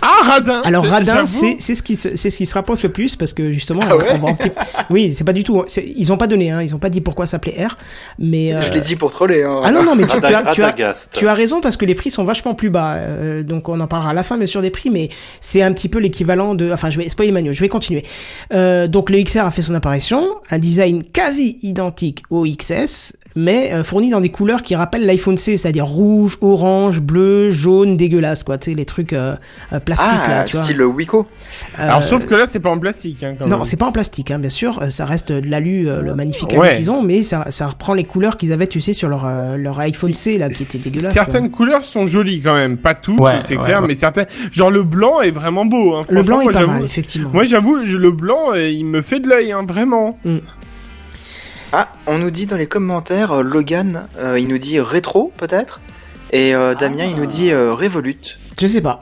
Ah, 0.00 0.20
radin. 0.24 0.60
Alors 0.64 0.84
radin, 0.88 1.26
c'est 1.26 1.56
c'est 1.58 1.74
ce 1.74 1.82
qui 1.82 1.96
se, 1.96 2.14
c'est 2.16 2.30
ce 2.30 2.36
qui 2.36 2.46
se 2.46 2.54
rapproche 2.54 2.82
le 2.82 2.90
plus 2.90 3.16
parce 3.16 3.32
que 3.32 3.50
justement, 3.50 3.82
Ah 3.88 3.96
ouais 3.96 4.04
on 4.12 4.18
va 4.18 4.28
un 4.30 4.34
petit- 4.34 4.50
oui, 4.90 5.12
c'est 5.14 5.24
pas 5.24 5.32
du 5.32 5.44
tout. 5.44 5.64
c'est- 5.66 5.92
Ils 5.96 6.12
ont 6.12 6.16
pas 6.16 6.26
donné, 6.26 6.50
hein, 6.50 6.62
ils 6.62 6.74
ont 6.74 6.78
pas 6.78 6.90
dit 6.90 7.00
pourquoi 7.00 7.26
ça 7.26 7.32
s'appelait 7.32 7.66
R, 7.66 7.76
mais 8.18 8.54
euh, 8.54 8.62
Je 8.62 8.72
l'ai 8.72 8.80
dit 8.80 8.96
pour 8.96 9.10
troller. 9.10 9.42
Hein. 9.42 9.60
Ah 9.64 9.70
non 9.72 9.82
non 9.82 9.94
mais 9.94 10.06
tu, 10.06 10.20
tu 10.20 10.34
as, 10.34 10.52
tu, 10.52 10.62
as, 10.62 11.08
tu 11.12 11.28
as 11.28 11.34
raison 11.34 11.60
parce 11.60 11.76
que 11.76 11.84
les 11.84 11.94
prix 11.94 12.10
sont 12.10 12.24
vachement 12.24 12.54
plus 12.54 12.70
bas. 12.70 12.94
euh, 12.96 13.42
donc 13.42 13.68
on 13.68 13.80
en 13.80 13.86
parlera 13.86 14.10
à 14.10 14.14
la 14.14 14.22
fin 14.22 14.36
bien 14.36 14.46
sûr 14.46 14.62
des 14.62 14.70
prix, 14.70 14.90
mais 14.90 15.08
c'est 15.40 15.62
un 15.62 15.72
petit 15.72 15.88
peu 15.88 15.98
l'équivalent 15.98 16.54
de. 16.54 16.70
Enfin 16.72 16.90
je 16.90 16.98
vais 16.98 17.08
spoiler 17.08 17.32
Manu, 17.32 17.54
je 17.54 17.60
vais 17.60 17.68
continuer. 17.68 18.02
Euh, 18.52 18.86
donc 18.86 19.10
le 19.10 19.22
XR 19.22 19.40
a 19.46 19.50
fait 19.50 19.62
son 19.62 19.74
apparition, 19.74 20.26
un 20.50 20.58
design 20.58 21.02
quasi 21.04 21.58
identique 21.62 22.22
au 22.30 22.44
XS, 22.44 23.16
mais 23.36 23.72
euh, 23.72 23.84
fourni 23.84 24.10
dans 24.10 24.20
des 24.20 24.30
couleurs 24.30 24.62
qui 24.62 24.74
rappellent 24.74 25.06
l'iPhone 25.06 25.36
C, 25.36 25.56
c'est-à-dire 25.56 25.84
rouge, 25.86 26.38
orange, 26.40 27.00
bleu, 27.00 27.50
jaune, 27.50 27.96
dégueulasse 27.96 28.42
quoi. 28.44 28.58
Tu 28.58 28.70
sais 28.70 28.76
les 28.76 28.84
trucs 28.84 29.12
euh, 29.12 29.34
euh, 29.72 29.80
plastiques 29.80 30.08
Ah, 30.10 30.28
là, 30.28 30.44
tu 30.44 30.56
vois. 30.56 30.64
style 30.64 30.82
Wico. 30.82 31.26
Alors, 31.76 32.02
sauf 32.02 32.26
que 32.26 32.34
là, 32.34 32.46
c'est 32.46 32.60
pas 32.60 32.70
en 32.70 32.78
plastique. 32.78 33.22
Hein, 33.22 33.34
quand 33.38 33.46
non, 33.46 33.64
c'est 33.64 33.76
pas 33.76 33.86
en 33.86 33.92
plastique, 33.92 34.30
hein, 34.30 34.38
bien 34.38 34.50
sûr. 34.50 34.80
Ça 34.90 35.04
reste 35.04 35.32
de 35.32 35.48
l'alu, 35.48 35.88
euh, 35.88 36.00
le 36.02 36.14
magnifique 36.14 36.52
Ouais. 36.52 36.68
alu 36.68 36.76
qu'ils 36.78 36.90
ont, 36.90 37.02
mais 37.02 37.22
ça, 37.22 37.46
ça 37.50 37.66
reprend 37.68 37.94
les 37.94 38.04
couleurs 38.04 38.36
qu'ils 38.36 38.52
avaient, 38.52 38.66
tu 38.66 38.80
sais, 38.80 38.92
sur 38.92 39.08
leur, 39.08 39.24
euh, 39.26 39.56
leur 39.56 39.78
iPhone 39.80 40.12
C, 40.14 40.38
là, 40.38 40.48
qui 40.48 40.62
était 40.62 40.90
dégueulasse. 40.90 41.12
Certaines 41.12 41.48
quoi. 41.50 41.56
couleurs 41.58 41.84
sont 41.84 42.06
jolies 42.06 42.40
quand 42.42 42.54
même, 42.54 42.76
pas 42.76 42.94
toutes, 42.94 43.20
Ouais, 43.20 43.38
c'est 43.44 43.56
ouais, 43.56 43.64
clair, 43.64 43.80
ouais. 43.82 43.88
mais 43.88 43.94
certaines. 43.94 44.26
Genre 44.50 44.70
le 44.70 44.82
blanc 44.82 45.20
est 45.20 45.30
vraiment 45.30 45.64
beau. 45.64 45.94
Hein. 45.94 46.02
Le 46.08 46.22
blanc 46.22 46.40
est 46.40 46.44
moi, 46.44 46.52
pas 46.52 46.66
mal, 46.66 46.84
effectivement. 46.84 47.30
Moi 47.32 47.44
j'avoue, 47.44 47.84
je- 47.84 47.96
le 47.96 48.10
blanc, 48.10 48.54
il 48.54 48.84
me 48.86 49.00
fait 49.02 49.20
de 49.20 49.28
l'œil, 49.28 49.52
hein, 49.52 49.64
vraiment. 49.66 50.18
Ah, 51.72 51.88
on 52.06 52.18
nous 52.18 52.30
dit 52.30 52.46
dans 52.46 52.56
les 52.56 52.66
commentaires, 52.66 53.32
euh, 53.32 53.42
Logan, 53.42 54.06
euh, 54.18 54.38
il 54.38 54.48
nous 54.48 54.58
dit 54.58 54.78
rétro 54.78 55.32
peut-être. 55.38 55.80
Et 56.30 56.54
euh, 56.54 56.74
Damien, 56.74 57.04
il 57.04 57.16
nous 57.16 57.26
dit 57.26 57.50
euh, 57.50 57.72
Revolut. 57.72 58.38
Je 58.60 58.66
sais 58.66 58.80
pas. 58.80 59.00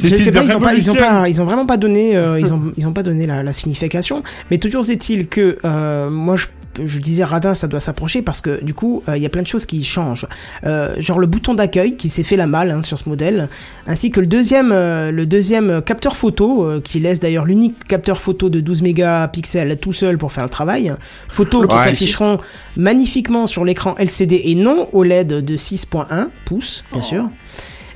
Je 0.00 0.08
sais 0.08 0.30
pas, 0.30 0.42
ils 0.44 0.54
ont 0.54 0.60
pas, 0.60 0.74
ils 0.74 0.90
ont 0.90 0.92
Revolution. 0.92 0.94
pas, 0.94 1.28
ils 1.28 1.40
ont 1.42 1.44
vraiment 1.44 1.66
pas 1.66 1.76
donné, 1.78 2.16
euh, 2.16 2.38
ils 2.40 2.52
ont, 2.52 2.72
ils 2.76 2.86
ont 2.86 2.92
pas 2.92 3.02
donné 3.02 3.26
la, 3.26 3.42
la 3.42 3.52
signification. 3.52 4.22
Mais 4.50 4.58
toujours 4.58 4.88
est-il 4.90 5.26
que 5.28 5.58
euh, 5.64 6.10
moi 6.10 6.36
je 6.36 6.46
je 6.84 6.98
disais 6.98 7.24
radin 7.24 7.54
ça 7.54 7.66
doit 7.66 7.80
s'approcher 7.80 8.22
parce 8.22 8.40
que 8.40 8.62
du 8.62 8.74
coup 8.74 9.02
euh, 9.08 9.16
il 9.16 9.22
y 9.22 9.26
a 9.26 9.28
plein 9.28 9.42
de 9.42 9.46
choses 9.46 9.66
qui 9.66 9.82
changent. 9.84 10.26
Euh, 10.64 10.94
genre 10.98 11.18
le 11.18 11.26
bouton 11.26 11.54
d'accueil 11.54 11.96
qui 11.96 12.08
s'est 12.08 12.22
fait 12.22 12.36
la 12.36 12.46
malle 12.46 12.70
hein, 12.70 12.82
sur 12.82 12.98
ce 12.98 13.08
modèle 13.08 13.48
ainsi 13.86 14.10
que 14.10 14.20
le 14.20 14.26
deuxième 14.26 14.72
euh, 14.72 15.10
le 15.10 15.26
deuxième 15.26 15.82
capteur 15.82 16.16
photo 16.16 16.64
euh, 16.64 16.80
qui 16.80 17.00
laisse 17.00 17.20
d'ailleurs 17.20 17.44
l'unique 17.44 17.84
capteur 17.84 18.20
photo 18.20 18.48
de 18.48 18.60
12 18.60 18.82
mégapixels 18.82 19.78
tout 19.78 19.92
seul 19.92 20.18
pour 20.18 20.32
faire 20.32 20.44
le 20.44 20.50
travail. 20.50 20.94
Photos 21.28 21.66
qui 21.66 21.76
s'afficheront 21.76 22.38
magnifiquement 22.76 23.46
sur 23.46 23.64
l'écran 23.64 23.94
LCD 23.98 24.42
et 24.44 24.54
non 24.54 24.88
OLED 24.92 25.28
de 25.28 25.56
6.1 25.56 26.28
pouces 26.44 26.84
bien 26.92 27.02
sûr. 27.02 27.30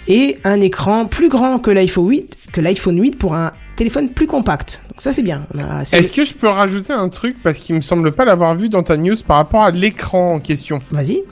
Et 0.09 0.39
un 0.45 0.61
écran 0.61 1.07
plus 1.07 1.29
grand 1.29 1.59
que 1.59 1.71
l'iPhone 1.71 2.09
8 2.09 2.37
que 2.53 2.61
l'iPhone 2.61 3.01
8 3.01 3.13
pour 3.17 3.35
un 3.35 3.53
téléphone 3.81 4.11
plus 4.11 4.27
compact 4.27 4.83
donc 4.91 5.01
ça 5.01 5.11
c'est 5.11 5.23
bien 5.23 5.47
Est-ce 5.93 6.13
que 6.13 6.25
je 6.27 6.35
peux 6.35 6.49
rajouter 6.49 6.93
un 6.93 7.09
truc 7.09 7.37
parce 7.43 7.59
qu'il 7.59 7.75
me 7.75 7.81
semble 7.81 8.13
pas 8.13 8.27
l'avoir 8.27 8.55
vu 8.55 8.69
dans 8.69 8.83
ta 8.83 8.99
news 8.99 9.17
par 9.27 9.39
rapport 9.39 9.63
à 9.63 9.71
l'écran 9.71 10.35
en 10.35 10.39
question? 10.39 10.83
Vas-y. 10.91 11.23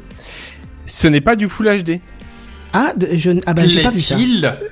Ce 0.87 1.07
n'est 1.09 1.21
pas 1.21 1.37
du 1.37 1.47
Full 1.47 1.67
HD. 1.85 2.01
Ah, 2.73 2.93
de- 2.97 3.09
je, 3.13 3.33
ah 3.45 3.53
bah 3.53 3.67
j'ai 3.67 3.83
pas 3.83 3.91
vu 3.91 4.01
ça. 4.01 4.17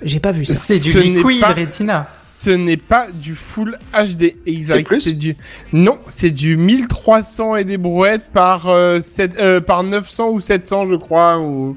J'ai 0.03 0.21
pas 0.21 0.33
vu 0.33 0.45
ça. 0.47 0.55
C'est 0.55 0.79
du 0.79 0.91
Ce 0.91 0.99
liquid 0.99 1.41
pas- 1.41 1.53
Retina. 1.53 2.03
Ce 2.03 2.49
n'est 2.51 2.77
pas 2.79 3.11
du 3.11 3.35
Full 3.35 3.79
HD. 3.93 4.37
Exact. 4.47 4.79
C'est 4.79 5.11
plus? 5.13 5.15
du 5.19 5.37
non, 5.75 5.99
c'est 6.09 6.31
du 6.31 6.57
1300 6.57 7.57
et 7.57 7.65
des 7.65 7.77
brouettes 7.79 8.27
par 8.33 8.69
euh, 8.69 9.01
sept- 9.03 9.39
euh, 9.39 9.61
par 9.61 9.83
900 9.83 10.31
ou 10.31 10.41
700 10.41 10.87
je 10.87 10.95
crois 10.97 11.39
ou 11.41 11.77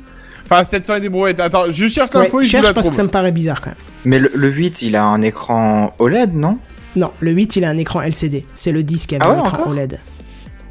enfin 0.49 0.63
700 0.63 0.95
et 0.95 0.99
des 1.01 1.09
brouettes. 1.09 1.39
Attends, 1.39 1.65
je 1.69 1.87
cherche 1.87 2.09
Ouais, 2.13 2.23
l'info 2.23 2.41
et 2.41 2.43
je 2.43 2.49
cherche 2.49 2.73
parce 2.73 2.89
que 2.89 2.95
ça 2.95 3.03
me 3.03 3.09
paraît 3.09 3.31
bizarre 3.31 3.61
quand 3.61 3.69
même. 3.69 3.79
Mais 4.05 4.19
le, 4.19 4.31
le 4.33 4.49
8, 4.49 4.81
il 4.81 4.95
a 4.95 5.05
un 5.05 5.21
écran 5.21 5.93
OLED, 5.99 6.33
non? 6.33 6.57
Non, 6.95 7.11
le 7.19 7.31
8 7.31 7.57
il 7.57 7.65
a 7.65 7.69
un 7.69 7.77
écran 7.77 8.01
LCD. 8.01 8.45
C'est 8.55 8.71
le 8.71 8.83
10 8.83 9.05
qui 9.05 9.15
avait 9.15 9.25
Ah 9.25 9.31
ouais, 9.33 9.39
un 9.39 9.43
écran 9.43 9.69
OLED. 9.69 9.99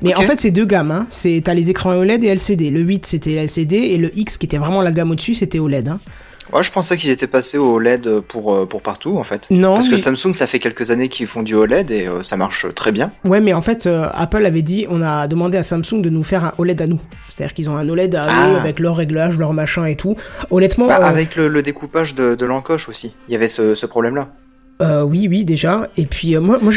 Mais 0.03 0.15
en 0.15 0.21
fait, 0.21 0.39
c'est 0.41 0.51
deux 0.53 0.65
gammes. 0.67 0.91
Hein. 0.91 1.07
C'est 1.11 1.41
t'as 1.45 1.55
les 1.55 1.71
écrans 1.71 1.93
OLED 1.97 2.23
et 2.25 2.29
LCD. 2.29 2.71
Le 2.71 2.81
8 2.81 3.07
c'était 3.07 3.33
LCD 3.35 3.77
et 3.77 3.99
le 3.99 4.17
X 4.17 4.37
qui 4.39 4.47
était 4.47 4.59
vraiment 4.59 4.83
la 4.83 4.93
gamme 4.93 5.11
au-dessus 5.11 5.35
c'était 5.35 5.59
OLED. 5.59 5.89
Hein. 5.89 6.01
Ouais, 6.53 6.63
je 6.63 6.71
pensais 6.73 6.97
qu'ils 6.97 7.11
étaient 7.11 7.27
passés 7.27 7.59
au 7.59 7.75
OLED 7.75 8.21
pour, 8.21 8.55
euh, 8.55 8.67
pour 8.67 8.83
partout 8.83 9.17
en 9.19 9.25
fait. 9.25 9.47
Non, 9.51 9.75
Parce 9.75 9.89
que 9.89 9.97
Samsung, 9.97 10.33
ça 10.35 10.47
fait 10.47 10.59
quelques 10.59 10.91
années 10.91 11.09
qu'ils 11.09 11.27
font 11.27 11.43
du 11.43 11.55
OLED 11.55 11.91
et 11.91 12.07
euh, 12.07 12.23
ça 12.23 12.37
marche 12.37 12.67
très 12.75 12.91
bien. 12.93 13.13
Ouais, 13.25 13.41
mais 13.41 13.53
en 13.53 13.63
fait, 13.63 13.87
euh, 13.87 14.09
Apple 14.15 14.45
avait 14.47 14.63
dit, 14.63 14.87
on 14.89 15.03
a 15.03 15.27
demandé 15.29 15.59
à 15.59 15.63
Samsung 15.63 16.01
de 16.03 16.09
nous 16.11 16.23
faire 16.25 16.45
un 16.45 16.53
OLED 16.59 16.81
à 16.83 16.87
nous. 16.87 17.01
C'est-à-dire 17.29 17.55
qu'ils 17.55 17.69
ont 17.69 17.77
un 17.77 17.89
OLED 17.89 18.15
à 18.15 18.23
eux 18.25 18.29
Ah. 18.31 18.61
avec 18.61 18.81
leur 18.81 18.97
réglage, 18.97 19.37
leur 19.39 19.53
machin 19.53 19.85
et 19.87 19.97
tout. 19.97 20.17
Honnêtement, 20.51 20.87
Bah, 20.89 20.99
euh, 21.01 21.05
Avec 21.05 21.37
le, 21.37 21.49
le 21.49 21.63
découpage 21.63 22.15
de, 22.15 22.35
de 22.35 22.47
l'encoche 22.47 22.89
aussi, 22.89 23.15
il 23.29 23.33
y 23.33 23.37
avait 23.37 23.49
ce, 23.49 23.75
ce 23.75 23.87
problème-là. 23.87 24.29
Euh, 24.81 25.03
oui, 25.03 25.27
oui, 25.29 25.45
déjà. 25.45 25.89
Et 25.97 26.07
puis 26.07 26.37
euh, 26.37 26.41
moi, 26.41 26.59
pour- 26.59 26.71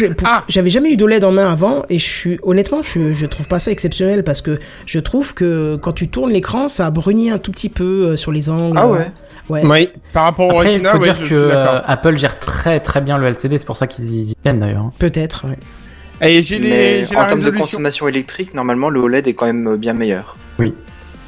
j'avais 0.48 0.70
jamais 0.72 0.92
eu 0.92 0.98
d'OLED 0.98 1.24
en 1.24 1.32
main 1.32 1.52
avant, 1.52 1.84
et 1.90 2.00
je 2.00 2.06
suis 2.06 2.40
honnêtement, 2.42 2.82
je, 2.82 3.14
je 3.14 3.26
trouve 3.28 3.48
pas 3.48 3.60
ça 3.60 3.70
exceptionnel 3.72 4.24
parce 4.24 4.42
que 4.42 4.60
je 4.88 5.00
trouve 5.00 5.36
que 5.36 5.76
quand 5.76 5.92
tu 5.94 6.08
tournes 6.10 6.32
l'écran, 6.32 6.68
ça 6.68 6.90
brunit 6.90 7.30
un 7.30 7.38
tout 7.38 7.52
petit 7.52 7.70
peu 7.70 7.84
euh, 8.12 8.18
sur 8.18 8.32
les 8.32 8.50
angles. 8.50 8.78
Ah 8.80 8.88
ouais. 8.88 9.12
Ouais. 9.50 9.62
Oui, 9.66 9.90
par 10.14 10.24
rapport 10.24 10.48
au 10.48 10.52
Après, 10.52 10.70
il 10.70 10.78
Retina, 10.78 10.92
faut 10.94 10.98
ouais, 11.00 11.04
dire 11.04 11.16
je 11.16 11.28
que 11.30 11.36
euh, 11.36 11.82
Apple 11.86 12.18
gère 12.18 12.40
très 12.40 12.80
très 12.80 13.02
bien 13.02 13.18
le 13.18 13.28
LCD, 13.28 13.58
c'est 13.58 13.66
pour 13.66 13.78
ça 13.78 13.86
qu'ils 13.86 14.30
y 14.32 14.36
tiennent 14.36 14.60
d'ailleurs. 14.62 14.82
hein. 14.86 14.94
Peut-être. 14.98 15.46
Ouais. 15.48 15.58
Et 16.28 16.42
j'ai 16.42 16.58
les, 16.60 16.70
Mais 16.70 17.06
j'ai 17.06 17.16
en 17.18 17.26
termes 17.26 17.42
de 17.44 17.50
consommation 17.52 18.08
électrique, 18.08 18.54
normalement, 18.54 18.90
le 18.90 19.00
OLED 19.00 19.28
est 19.28 19.34
quand 19.34 19.48
même 19.48 19.76
bien 19.78 19.94
meilleur. 19.94 20.38
Oui. 20.60 20.74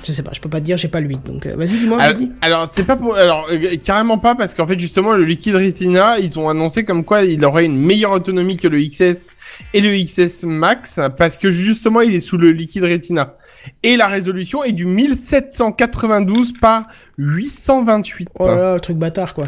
Je 0.06 0.12
sais 0.12 0.24
pas, 0.24 0.32
je 0.34 0.42
peux 0.42 0.50
pas 0.50 0.60
te 0.60 0.66
dire, 0.66 0.78
j'ai 0.78 0.88
pas 0.88 1.00
le 1.00 1.08
8, 1.08 1.26
donc 1.26 1.46
euh, 1.46 1.56
vas-y, 1.56 1.80
dis-moi, 1.80 2.00
Alors, 2.02 2.22
alors, 2.42 2.68
c'est 2.68 2.86
pas 2.86 2.96
pour, 2.96 3.16
alors 3.16 3.48
euh, 3.52 3.78
carrément 3.82 4.18
pas 4.18 4.36
parce 4.36 4.54
qu'en 4.54 4.68
fait 4.68 4.80
justement 4.80 5.14
le 5.14 5.24
Liquid 5.24 5.56
Retina 5.56 6.20
ils 6.20 6.38
ont 6.38 6.50
annoncé 6.50 6.84
comme 6.84 7.04
quoi 7.04 7.24
il 7.24 7.44
aurait 7.46 7.66
une 7.66 7.78
meilleure 7.78 8.12
autonomie 8.12 8.58
que 8.58 8.68
le 8.68 8.80
XS 8.80 9.30
et 9.74 9.82
le 9.82 9.92
XS 9.92 10.44
Max 10.44 11.00
parce 11.18 11.38
que 11.38 11.52
justement 11.52 12.02
il 12.02 12.14
est 12.16 12.20
sous 12.20 12.38
le 12.38 12.52
Liquid 12.52 12.84
Retina 12.84 13.36
et 13.82 13.96
la 13.96 14.08
résolution 14.08 14.64
est 14.64 14.74
du 14.74 14.86
1792 14.86 16.54
par 16.60 16.88
828. 17.18 18.30
Oh 18.40 18.48
là 18.48 18.56
là, 18.56 18.74
le 18.76 18.80
truc 18.80 18.98
bâtard, 18.98 19.34
quoi. 19.34 19.48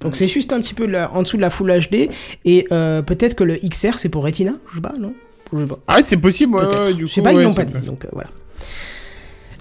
Donc 0.00 0.16
c'est 0.16 0.28
juste 0.28 0.52
un 0.52 0.60
petit 0.60 0.74
peu 0.74 0.88
en 1.12 1.22
dessous 1.22 1.36
de 1.36 1.42
la 1.42 1.50
Full 1.50 1.72
HD, 1.88 2.10
et 2.44 2.66
euh, 2.72 3.02
peut-être 3.02 3.36
que 3.36 3.44
le 3.44 3.56
XR 3.56 3.98
c'est 3.98 4.08
pour 4.08 4.24
Retina, 4.24 4.52
je 4.70 4.76
sais 4.76 4.80
pas, 4.80 4.92
non? 4.98 5.14
Je 5.52 5.60
sais 5.60 5.66
pas. 5.66 5.78
Ah 5.86 6.02
c'est 6.02 6.16
possible, 6.16 6.56
ouais, 6.56 6.62
Peut-être. 6.62 6.86
ouais, 6.86 6.94
du 6.94 7.06
Je 7.06 7.12
sais 7.12 7.22
pas, 7.22 7.32
ils 7.32 7.40
l'ont 7.40 7.54
pas 7.54 7.64
dit, 7.64 7.86
donc 7.86 8.04
euh, 8.04 8.08
voilà. 8.12 8.30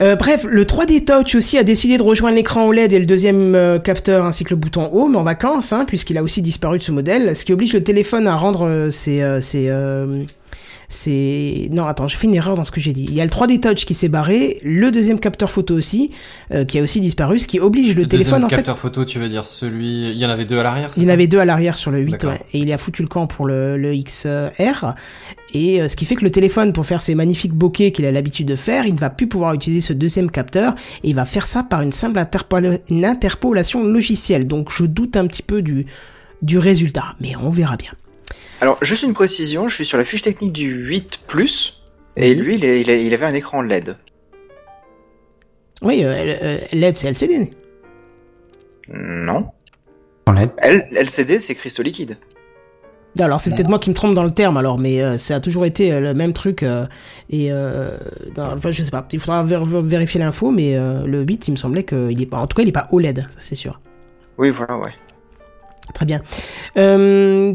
Euh, 0.02 0.16
bref, 0.16 0.46
le 0.50 0.66
3D 0.66 1.06
Touch 1.06 1.36
aussi 1.36 1.58
a 1.58 1.64
décidé 1.64 1.98
de 1.98 2.04
rejoindre 2.04 2.36
l'écran 2.36 2.66
OLED 2.66 2.92
et 2.92 3.00
le 3.00 3.06
deuxième 3.06 3.54
euh, 3.54 3.78
capteur 3.78 4.26
ainsi 4.26 4.44
que 4.44 4.50
le 4.50 4.56
bouton 4.56 4.90
Home 4.94 5.16
en 5.16 5.24
vacances, 5.24 5.74
hein, 5.74 5.86
puisqu'il 5.86 6.18
a 6.18 6.24
aussi 6.24 6.42
disparu 6.42 6.80
de 6.80 6.84
ce 6.84 6.92
modèle, 6.92 7.36
ce 7.36 7.46
qui 7.46 7.54
oblige 7.54 7.74
le 7.74 7.84
téléphone 7.84 8.26
à 8.28 8.36
rendre 8.36 8.66
euh, 8.66 8.90
ses, 8.90 9.22
euh, 9.22 9.42
ses, 9.42 9.68
euh, 9.70 10.26
Non, 11.70 11.86
attends, 11.86 12.08
j'ai 12.08 12.18
fait 12.18 12.26
une 12.26 12.34
erreur 12.36 12.56
dans 12.56 12.64
ce 12.64 12.72
que 12.72 12.82
j'ai 12.82 12.94
dit. 12.94 13.06
Il 13.08 13.14
y 13.14 13.22
a 13.22 13.24
le 13.24 13.30
3D 13.30 13.60
Touch 13.60 13.86
qui 13.86 13.94
s'est 13.94 14.10
barré, 14.10 14.60
le 14.64 14.90
deuxième 14.90 15.20
capteur 15.20 15.52
photo 15.52 15.76
aussi, 15.76 16.10
euh, 16.52 16.66
qui 16.66 16.80
a 16.80 16.82
aussi 16.82 17.00
disparu, 17.00 17.38
ce 17.38 17.48
qui 17.48 17.60
oblige 17.60 17.96
le, 17.96 18.02
Le 18.02 18.08
téléphone 18.08 18.42
deuxième 18.42 18.46
en 18.46 18.50
fait... 18.50 18.56
capteur 18.56 18.80
photo, 18.80 19.06
tu 19.06 19.20
veux 19.20 19.30
dire 19.30 19.46
celui. 19.46 20.10
Il 20.10 20.18
y 20.18 20.26
en 20.26 20.30
avait 20.30 20.46
deux 20.46 20.58
à 20.58 20.64
l'arrière, 20.64 20.92
c'est 20.92 21.02
Il 21.02 21.06
y 21.06 21.10
en 21.12 21.14
avait 21.14 21.28
deux 21.28 21.40
à 21.40 21.46
l'arrière 21.46 21.76
sur 21.76 21.92
le 21.92 22.00
8, 22.00 22.12
D'accord. 22.12 22.32
ouais. 22.32 22.40
Et 22.54 22.58
il 22.60 22.74
a 22.74 22.78
foutu 22.80 23.04
le 23.04 23.08
camp 23.08 23.28
pour 23.28 23.46
le, 23.46 23.78
le 23.78 23.96
XR. 23.96 24.96
Et 25.54 25.82
euh, 25.82 25.88
ce 25.88 25.96
qui 25.96 26.06
fait 26.06 26.16
que 26.16 26.24
le 26.24 26.32
téléphone, 26.32 26.72
pour 26.74 26.86
faire 26.86 27.02
ses 27.02 27.14
magnifiques 27.16 27.54
bokeh 27.54 27.92
qu'il 27.92 28.06
a 28.06 28.12
l'habitude 28.12 28.48
de 28.48 28.56
faire, 28.56 28.86
il 28.86 28.94
ne 28.96 29.00
va 29.00 29.10
plus 29.10 29.28
pouvoir 29.28 29.54
utiliser 29.54 29.82
ce 29.82 29.94
deuxième 29.94 30.32
capteur. 30.32 30.76
Et 31.04 31.10
il 31.10 31.16
va 31.16 31.26
faire 31.26 31.46
ça 31.46 31.64
par 31.64 31.82
une 31.82 31.92
simple 31.92 32.20
interpol- 32.20 32.80
une 32.90 33.06
interpolation 33.06 33.84
logicielle. 33.84 34.48
Donc 34.48 34.70
je 34.72 34.86
doute 34.86 35.18
un 35.18 35.28
petit 35.28 35.44
peu 35.44 35.62
du, 35.62 35.86
du 36.42 36.58
résultat. 36.58 37.16
Mais 37.20 37.36
on 37.36 37.50
verra 37.50 37.76
bien. 37.78 37.92
Alors, 38.62 38.78
juste 38.84 39.04
une 39.04 39.14
précision, 39.14 39.68
je 39.68 39.76
suis 39.76 39.86
sur 39.86 39.98
la 39.98 40.06
fiche 40.06 40.22
technique 40.22 40.54
du 40.54 40.70
8 40.72 41.22
Plus, 41.28 41.82
et 42.16 42.36
lui, 42.36 42.56
il, 42.56 42.64
est- 42.66 42.82
il 42.82 42.90
est- 42.90 43.06
il 43.06 43.14
avait 43.14 43.26
un 43.26 43.34
écran 43.34 43.62
LED. 43.62 43.98
Oui, 45.82 46.04
euh, 46.04 46.36
euh, 46.44 46.58
LED, 46.72 46.96
c'est 46.96 47.08
LCD. 47.10 47.52
Non. 48.90 49.48
En 50.28 50.34
LED. 50.34 50.52
L- 50.60 50.88
LCD, 50.96 51.40
c'est 51.40 51.56
cristaux 51.56 51.82
liquide. 51.84 52.18
Alors 53.20 53.42
c'est 53.42 53.54
peut-être 53.54 53.68
moi 53.70 53.78
qui 53.80 53.90
me 53.90 53.96
trompe 53.96 54.14
dans 54.14 54.24
le 54.24 54.32
terme 54.32 54.56
alors, 54.56 54.80
mais 54.80 55.02
euh, 55.02 55.18
ça 55.18 55.36
a 55.36 55.40
toujours 55.42 55.66
été 55.66 55.92
euh, 55.92 56.00
le 56.00 56.14
même 56.14 56.32
truc. 56.34 56.64
euh, 56.64 56.86
et 57.30 57.52
euh, 57.52 57.98
non, 58.38 58.46
enfin, 58.56 58.72
je 58.72 58.84
sais 58.84 58.92
pas, 58.92 59.06
il 59.12 59.20
faudra 59.20 59.44
ver- 59.44 59.66
vérifier 59.66 60.20
l'info, 60.20 60.50
mais 60.52 60.76
euh, 60.78 61.06
le 61.06 61.22
8, 61.24 61.50
il 61.50 61.52
me 61.52 61.56
semblait 61.58 61.84
qu'il 61.84 62.22
est 62.22 62.26
pas. 62.26 62.38
En 62.38 62.48
tout 62.48 62.56
cas, 62.56 62.64
il 62.64 62.70
est 62.70 62.74
pas 62.74 62.88
OLED, 62.92 63.26
ça 63.30 63.36
c'est 63.40 63.56
sûr. 63.56 63.82
Oui, 64.38 64.50
voilà, 64.52 64.78
ouais. 64.78 64.92
Très 65.94 66.06
bien. 66.06 66.22
Euh, 66.78 67.54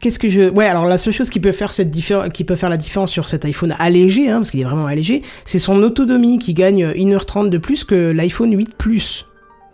Qu'est-ce 0.00 0.18
que 0.18 0.28
je... 0.28 0.50
Ouais, 0.50 0.66
alors 0.66 0.84
la 0.84 0.98
seule 0.98 1.14
chose 1.14 1.30
qui 1.30 1.40
peut 1.40 1.52
faire 1.52 1.72
cette 1.72 1.90
diffé- 1.90 2.30
qui 2.30 2.44
peut 2.44 2.56
faire 2.56 2.68
la 2.68 2.76
différence 2.76 3.10
sur 3.10 3.26
cet 3.26 3.46
iPhone 3.46 3.74
allégé, 3.78 4.28
hein, 4.28 4.36
parce 4.38 4.50
qu'il 4.50 4.60
est 4.60 4.64
vraiment 4.64 4.86
allégé, 4.86 5.22
c'est 5.46 5.58
son 5.58 5.82
autonomie 5.82 6.38
qui 6.38 6.52
gagne 6.52 6.84
1h30 6.92 7.48
de 7.48 7.56
plus 7.58 7.84
que 7.84 8.10
l'iPhone 8.12 8.52
8 8.54 8.74
Plus. 8.76 9.26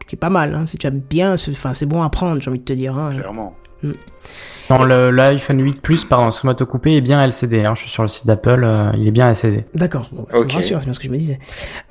Qui 0.06 0.14
est 0.14 0.18
pas 0.18 0.30
mal, 0.30 0.54
hein, 0.54 0.64
c'est 0.64 0.80
déjà 0.80 0.90
bien, 0.90 1.36
c'est- 1.36 1.50
enfin 1.50 1.74
c'est 1.74 1.86
bon 1.86 2.02
à 2.02 2.08
prendre, 2.08 2.40
j'ai 2.40 2.48
envie 2.50 2.60
de 2.60 2.64
te 2.64 2.72
dire. 2.72 2.96
Hein. 2.96 3.10
Clairement. 3.18 3.56
Mm. 3.82 3.92
Non, 4.70 4.84
le- 4.84 5.10
l'iPhone 5.10 5.60
8 5.62 5.80
Plus, 5.80 6.04
pardon, 6.04 6.28
de 6.28 6.52
te 6.52 6.64
couper, 6.64 6.96
est 6.96 7.00
bien 7.00 7.22
LCD. 7.22 7.64
hein. 7.64 7.74
Je 7.74 7.82
suis 7.82 7.90
sur 7.90 8.02
le 8.02 8.08
site 8.08 8.26
d'Apple, 8.26 8.64
euh, 8.64 8.90
il 8.98 9.06
est 9.08 9.10
bien 9.10 9.28
LCD. 9.30 9.64
D'accord, 9.74 10.08
bon, 10.12 10.22
bah, 10.22 10.28
ça 10.32 10.38
Ok. 10.40 10.48
me 10.50 10.54
rassure, 10.56 10.78
c'est 10.80 10.84
bien 10.84 10.92
ce 10.92 10.98
que 10.98 11.06
je 11.06 11.10
me 11.10 11.16
disais. 11.16 11.38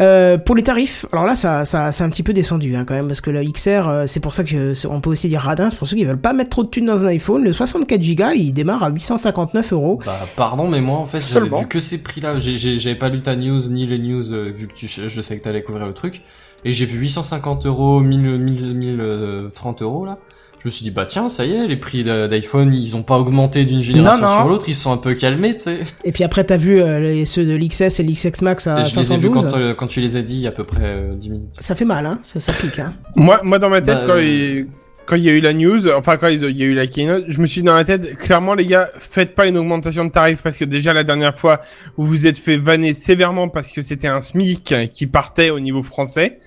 Euh, 0.02 0.38
pour 0.38 0.56
les 0.56 0.64
tarifs, 0.64 1.06
alors 1.12 1.26
là, 1.26 1.36
ça, 1.36 1.66
ça, 1.66 1.92
c'est 1.92 2.04
un 2.04 2.10
petit 2.10 2.24
peu 2.24 2.34
descendu 2.34 2.76
hein, 2.76 2.86
quand 2.88 2.94
même, 2.94 3.08
parce 3.08 3.22
que 3.22 3.32
le 3.32 3.44
XR, 3.44 3.88
euh, 3.88 4.04
c'est 4.08 4.20
pour 4.20 4.34
ça 4.34 4.44
que 4.44 4.50
je- 4.50 4.88
on 4.88 5.02
peut 5.02 5.10
aussi 5.10 5.28
dire 5.30 5.42
radin, 5.42 5.70
c'est 5.70 5.78
pour 5.78 5.88
ceux 5.88 5.96
qui 5.98 6.06
veulent 6.06 6.22
pas 6.22 6.34
mettre 6.34 6.50
trop 6.52 6.64
de 6.64 6.70
thunes 6.70 6.86
dans 6.86 7.04
un 7.04 7.08
iPhone. 7.08 7.44
Le 7.44 7.52
64 7.54 8.02
Go, 8.16 8.26
il 8.36 8.52
démarre 8.54 8.84
à 8.84 8.90
859 8.90 9.74
euros. 9.74 10.00
Bah, 10.06 10.20
pardon, 10.36 10.68
mais 10.70 10.82
moi, 10.82 11.00
en 11.00 11.08
fait, 11.08 11.20
j'avais 11.20 11.46
Seulement. 11.46 11.60
vu 11.62 11.68
que 11.68 11.80
ces 11.80 11.98
prix-là. 11.98 12.38
J'ai- 12.38 12.58
j'ai- 12.58 12.78
J'avais 12.78 12.96
pas 12.96 13.10
lu 13.10 13.22
ta 13.22 13.36
news, 13.36 13.60
ni 13.70 13.86
les 13.88 13.98
news, 13.98 14.32
euh, 14.32 14.52
vu 14.56 14.68
que 14.68 14.74
tu, 14.74 14.88
je 14.88 15.22
sais 15.22 15.38
que 15.38 15.44
t'allais 15.44 15.64
couvrir 15.64 15.86
le 15.88 15.94
truc. 15.94 16.22
Et 16.64 16.72
j'ai 16.72 16.86
vu 16.86 17.00
850 17.00 17.66
euros, 17.66 18.02
1000, 18.02 18.38
1000, 18.40 18.74
1030 18.76 19.82
euros, 19.82 20.06
là. 20.06 20.18
Je 20.60 20.68
me 20.68 20.72
suis 20.72 20.84
dit, 20.84 20.92
bah 20.92 21.06
tiens, 21.06 21.30
ça 21.30 21.46
y 21.46 21.54
est, 21.54 21.68
les 21.68 21.78
prix 21.78 22.04
d'iPhone, 22.04 22.74
ils 22.74 22.96
ont 22.96 23.04
pas 23.04 23.18
augmenté 23.20 23.64
d'une 23.64 23.82
génération 23.82 24.26
Non, 24.26 24.32
non. 24.32 24.40
sur 24.40 24.48
l'autre, 24.48 24.66
ils 24.68 24.74
se 24.76 24.82
sont 24.84 24.92
un 24.92 24.98
peu 24.98 25.14
calmés, 25.14 25.56
tu 25.56 25.64
sais. 25.64 25.80
Et 26.04 26.12
puis 26.12 26.24
après, 26.24 26.44
t'as 26.44 26.58
vu 26.58 26.82
euh, 26.82 27.00
les, 27.00 27.26
ceux 27.26 27.46
de 27.46 27.56
l'XS 27.56 28.00
et 28.00 28.04
l'XX 28.04 28.42
Max 28.42 28.66
à 28.68 28.82
Et 28.82 28.86
je 28.86 29.00
les 29.00 29.14
ai 29.14 29.18
vus 29.18 29.28
512. 29.30 29.32
quand, 29.52 29.58
euh, 29.58 29.74
quand 29.76 29.88
tu 29.88 30.02
les 30.02 30.18
as 30.18 30.24
dit 30.24 30.36
il 30.36 30.42
y 30.42 30.46
a 30.48 30.50
à 30.50 30.54
peu 30.54 30.64
près 30.64 30.82
euh, 30.84 31.16
10 31.16 31.30
minutes. 31.30 31.56
Ça 31.60 31.76
fait 31.76 31.86
mal, 31.86 32.06
hein, 32.06 32.20
ça, 32.24 32.40
ça 32.40 32.54
pique. 32.54 32.80
Hein. 32.80 32.96
Moi, 33.16 33.40
moi 33.44 33.60
dans 33.60 33.70
ma 33.70 33.82
tête, 33.82 33.98
Bah, 33.98 34.04
quand, 34.08 34.14
euh, 34.14 34.24
il, 34.24 34.68
quand 35.06 35.16
il 35.16 35.24
y 35.24 35.30
a 35.30 35.34
eu 35.34 35.40
la 35.42 35.54
news, 35.54 35.88
enfin 35.90 36.18
quand 36.18 36.28
il 36.28 36.44
il 36.44 36.58
y 36.58 36.64
a 36.64 36.66
eu 36.66 36.74
la 36.74 36.88
keynote, 36.88 37.26
je 37.28 37.40
me 37.40 37.46
suis 37.46 37.62
dit 37.62 37.68
dans 37.68 37.76
la 37.76 37.84
tête, 37.86 38.18
clairement 38.18 38.56
les 38.56 38.66
gars, 38.66 38.90
faites 39.00 39.36
pas 39.36 39.48
une 39.48 39.58
augmentation 39.58 40.06
de 40.06 40.12
tarif 40.12 40.42
parce 40.42 40.58
que 40.58 40.66
déjà 40.66 40.92
la 40.92 41.04
dernière 41.04 41.38
fois, 41.38 41.62
vous 41.98 42.08
vous 42.08 42.26
êtes 42.26 42.40
fait 42.40 42.58
vanner 42.58 42.94
sévèrement 42.94 43.48
parce 43.48 43.72
que 43.72 43.82
c'était 43.82 44.08
un 44.08 44.20
SMIC 44.20 44.74
qui 44.92 45.08
partait 45.08 45.52
au 45.52 45.60
niveau 45.60 45.84
français. 45.84 46.40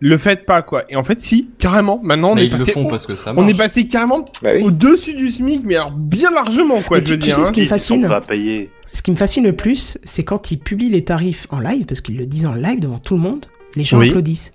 Le 0.00 0.18
faites 0.18 0.44
pas 0.44 0.62
quoi. 0.62 0.84
Et 0.90 0.96
en 0.96 1.02
fait, 1.02 1.20
si, 1.20 1.48
carrément. 1.58 2.00
Maintenant, 2.02 2.32
on 2.32 2.34
Mais 2.34 2.42
est 2.42 2.46
ils 2.46 2.52
le 2.52 2.58
passé. 2.58 2.72
font 2.72 2.86
au- 2.86 2.90
parce 2.90 3.06
que 3.06 3.16
ça 3.16 3.32
on 3.36 3.46
est 3.46 3.56
passé 3.56 3.86
carrément 3.88 4.26
Bah 4.42 4.50
oui. 4.54 4.62
au-dessus 4.62 5.14
du 5.14 5.30
SMIC, 5.30 5.62
mais 5.64 5.76
alors 5.76 5.90
bien 5.92 6.30
largement 6.30 6.82
quoi. 6.82 6.98
Mais 6.98 7.04
je 7.06 7.10
veux 7.10 7.18
tu- 7.18 7.24
dire. 7.24 7.36
sais 7.36 7.44
ce 7.44 7.48
hein. 7.48 7.52
qui 7.52 7.60
me 7.62 7.66
fascine. 7.66 8.06
pas 8.08 8.20
payés. 8.20 8.70
Ce 8.92 9.02
qui 9.02 9.10
me 9.10 9.16
fascine 9.16 9.44
le 9.44 9.54
plus, 9.54 9.98
c'est 10.04 10.24
quand 10.24 10.50
ils 10.50 10.58
publient 10.58 10.90
les 10.90 11.04
tarifs 11.04 11.46
en 11.50 11.60
live, 11.60 11.84
parce 11.86 12.00
qu'ils 12.00 12.16
le 12.16 12.26
disent 12.26 12.46
en 12.46 12.54
live 12.54 12.78
devant 12.80 12.98
tout 12.98 13.14
le 13.14 13.20
monde, 13.20 13.46
les 13.74 13.84
gens 13.84 13.98
Oui. 13.98 14.08
applaudissent. 14.08 14.52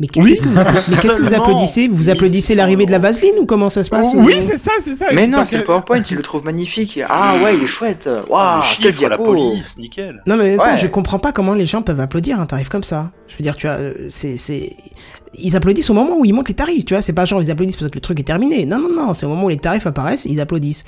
Mais 0.00 0.08
Oui. 0.16 0.30
qu'est-ce 0.30 0.42
que 0.42 0.48
vous, 0.48 0.54
mais 0.90 0.96
qu'est-ce 1.00 1.16
que 1.16 1.22
vous 1.22 1.34
applaudissez 1.34 1.86
Vous 1.88 2.08
applaudissez 2.10 2.54
l'arrivée 2.56 2.84
de 2.84 2.90
la 2.90 2.98
vaseline 2.98 3.34
ou 3.38 3.46
comment 3.46 3.70
ça 3.70 3.84
se 3.84 3.90
passe 3.90 4.08
Oui, 4.14 4.34
c'est 4.44 4.58
ça, 4.58 4.72
c'est 4.84 4.94
ça. 4.96 5.06
Mais 5.14 5.28
non, 5.28 5.44
c'est 5.44 5.56
le 5.58 5.62
que- 5.62 5.66
PowerPoint, 5.68 6.02
il 6.10 6.16
le 6.16 6.22
trouve 6.22 6.44
magnifique. 6.44 6.98
Ah 7.08 7.36
ouais, 7.42 7.56
il 7.56 7.62
est 7.62 7.66
chouette. 7.68 8.08
Waouh, 8.28 8.60
Les 8.60 8.66
quel 8.82 8.92
chiffres, 8.92 9.02
la 9.02 9.08
diapo. 9.16 9.24
police, 9.24 9.76
nickel. 9.78 10.20
Non 10.26 10.36
mais 10.36 10.58
Ouais. 10.58 10.76
je 10.78 10.86
comprends 10.88 11.18
pas 11.20 11.30
comment 11.32 11.54
les 11.54 11.66
gens 11.66 11.82
peuvent 11.82 12.00
applaudir 12.00 12.40
un 12.40 12.46
tarif 12.46 12.68
comme 12.68 12.82
ça. 12.82 13.12
Je 13.28 13.36
veux 13.36 13.42
dire, 13.42 13.54
tu 13.56 13.66
vois, 13.68 13.76
euh, 13.76 13.94
c'est 14.08 14.36
c'est 14.36 14.74
ils 15.36 15.54
applaudissent 15.56 15.90
au 15.90 15.94
moment 15.94 16.16
où 16.18 16.24
ils 16.24 16.32
montent 16.32 16.48
les 16.48 16.54
tarifs, 16.54 16.84
tu 16.84 16.94
vois, 16.94 17.00
c'est 17.02 17.12
pas 17.12 17.24
genre 17.24 17.40
ils 17.42 17.50
applaudissent 17.52 17.76
parce 17.76 17.90
que 17.90 17.94
le 17.96 18.00
truc 18.00 18.18
est 18.20 18.24
terminé. 18.24 18.66
Non 18.66 18.78
non 18.80 18.88
non, 18.92 19.12
c'est 19.14 19.26
au 19.26 19.28
moment 19.28 19.44
où 19.44 19.48
les 19.48 19.56
tarifs 19.58 19.86
apparaissent, 19.86 20.24
ils 20.24 20.40
applaudissent. 20.40 20.84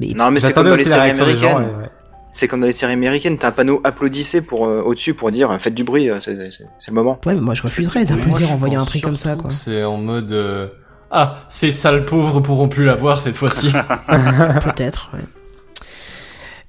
Mais 0.00 0.08
Non, 0.14 0.30
mais 0.30 0.40
c'est 0.40 0.52
comme 0.54 0.68
dans 0.68 0.76
les 0.76 0.84
séries 0.84 1.14
gens, 1.14 1.22
américaines. 1.22 1.56
ouais, 1.56 1.64
ouais. 1.82 1.90
C'est 2.38 2.48
comme 2.48 2.60
dans 2.60 2.66
les 2.66 2.72
séries 2.72 2.92
américaines, 2.92 3.38
t'as 3.38 3.48
un 3.48 3.52
panneau 3.52 3.80
applaudissez 3.82 4.42
pour 4.42 4.66
euh, 4.66 4.82
au-dessus 4.82 5.14
pour 5.14 5.30
dire 5.30 5.50
euh, 5.50 5.58
faites 5.58 5.74
du 5.74 5.84
bruit, 5.84 6.10
euh, 6.10 6.20
c'est 6.20 6.36
c'est- 6.50 6.64
c'est 6.78 6.90
le 6.90 6.94
moment. 6.94 7.18
ouais, 7.24 7.34
mais 7.34 7.40
moi 7.40 7.54
je 7.54 7.62
refuserais 7.62 8.04
d'applaudir 8.04 8.50
en 8.52 8.56
voyant 8.58 8.82
un 8.82 8.84
prix 8.84 9.00
comme 9.00 9.16
ça 9.16 9.38
C'est 9.48 9.82
en 9.84 9.96
mode 9.96 10.30
euh, 10.32 10.66
ah 11.10 11.38
ces 11.48 11.72
sales 11.72 12.04
pauvres 12.04 12.40
pourront 12.40 12.68
plus 12.68 12.84
l'avoir 12.84 13.22
cette 13.22 13.36
fois-ci. 13.36 13.68
Peut-être, 14.64 15.08
ouais. 15.14 15.20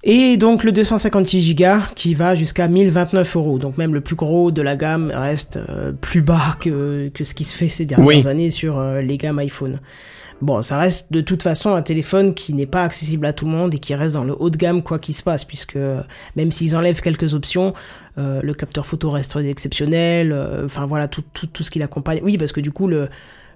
Et 0.04 0.38
donc 0.38 0.64
le 0.64 0.72
256 0.72 1.56
Go 1.56 1.66
qui 1.96 2.14
va 2.14 2.34
jusqu'à 2.36 2.68
1029 2.70 3.36
euros. 3.36 3.58
Donc 3.60 3.78
même 3.78 3.94
le 3.94 4.00
plus 4.02 4.16
gros 4.16 4.52
de 4.52 4.62
la 4.62 4.78
gamme 4.78 5.12
reste 5.14 5.58
euh, 5.70 5.92
plus 5.92 6.22
bas 6.22 6.56
que, 6.62 7.10
que 7.14 7.24
ce 7.26 7.34
qui 7.34 7.44
se 7.44 7.54
fait 7.56 7.68
ces 7.68 7.86
dernières 7.86 8.08
Oui. 8.08 8.26
années 8.28 8.52
sur 8.52 8.78
euh, 8.80 9.02
les 9.02 9.18
gammes 9.18 9.40
iPhone. 9.40 9.82
Bon, 10.42 10.62
ça 10.62 10.78
reste 10.78 11.12
de 11.12 11.22
toute 11.22 11.42
façon 11.42 11.74
un 11.74 11.82
téléphone 11.82 12.36
qui 12.36 12.54
n'est 12.54 12.68
pas 12.68 12.84
accessible 12.84 13.26
à 13.26 13.34
tout 13.34 13.46
le 13.46 13.52
monde 13.52 13.74
et 13.74 13.80
qui 13.80 13.96
reste 13.96 14.14
dans 14.14 14.24
le 14.24 14.36
haut 14.40 14.52
de 14.52 14.58
gamme 14.58 14.84
quoi 14.84 15.00
qu'il 15.00 15.16
se 15.16 15.24
passe, 15.24 15.44
puisque 15.46 15.76
euh, 15.78 16.02
même 16.36 16.52
s'ils 16.52 16.76
enlèvent 16.76 17.02
quelques 17.02 17.34
options, 17.34 17.74
euh, 18.20 18.42
le 18.44 18.54
capteur 18.54 18.86
photo 18.86 19.10
reste 19.10 19.36
exceptionnel. 19.38 20.32
euh, 20.32 20.66
Enfin 20.66 20.86
voilà 20.86 21.08
tout, 21.08 21.24
tout, 21.34 21.48
tout 21.48 21.64
ce 21.64 21.72
qui 21.72 21.80
l'accompagne. 21.80 22.20
Oui, 22.22 22.38
parce 22.38 22.52
que 22.52 22.62
du 22.62 22.72
coup 22.72 22.88
le 22.88 23.10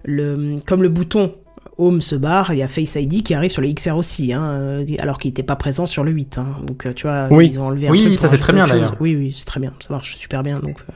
le 0.04 0.58
comme 0.66 0.82
le 0.82 0.90
bouton 0.90 1.34
Home 1.78 2.02
se 2.02 2.16
barre, 2.16 2.52
il 2.54 2.58
y 2.58 2.64
a 2.64 2.68
Face 2.68 2.96
ID 2.96 3.24
qui 3.24 3.34
arrive 3.36 3.52
sur 3.52 3.62
le 3.62 3.72
XR 3.72 3.96
aussi, 3.96 4.34
hein, 4.34 4.42
euh, 4.44 4.86
alors 5.00 5.18
qu'il 5.20 5.30
n'était 5.30 5.44
pas 5.44 5.56
présent 5.56 5.86
sur 5.86 6.04
le 6.04 6.12
8. 6.12 6.40
Hein, 6.40 6.48
donc 6.66 6.88
tu 6.96 7.04
vois, 7.08 7.28
Oui. 7.32 7.50
ils 7.54 7.60
ont 7.60 7.66
enlevé 7.68 7.88
un 7.88 7.92
Oui, 7.92 8.06
truc 8.06 8.18
ça, 8.18 8.28
c'est 8.28 8.38
très 8.40 8.54
bien, 8.54 8.66
d'ailleurs. 8.68 8.96
Oui, 9.00 9.16
oui, 9.16 9.34
c'est 9.36 9.46
très 9.46 9.60
bien, 9.60 9.72
ça 9.80 9.94
marche 9.94 10.18
super 10.18 10.42
bien. 10.44 10.60
Donc, 10.60 10.78
euh. 10.90 10.94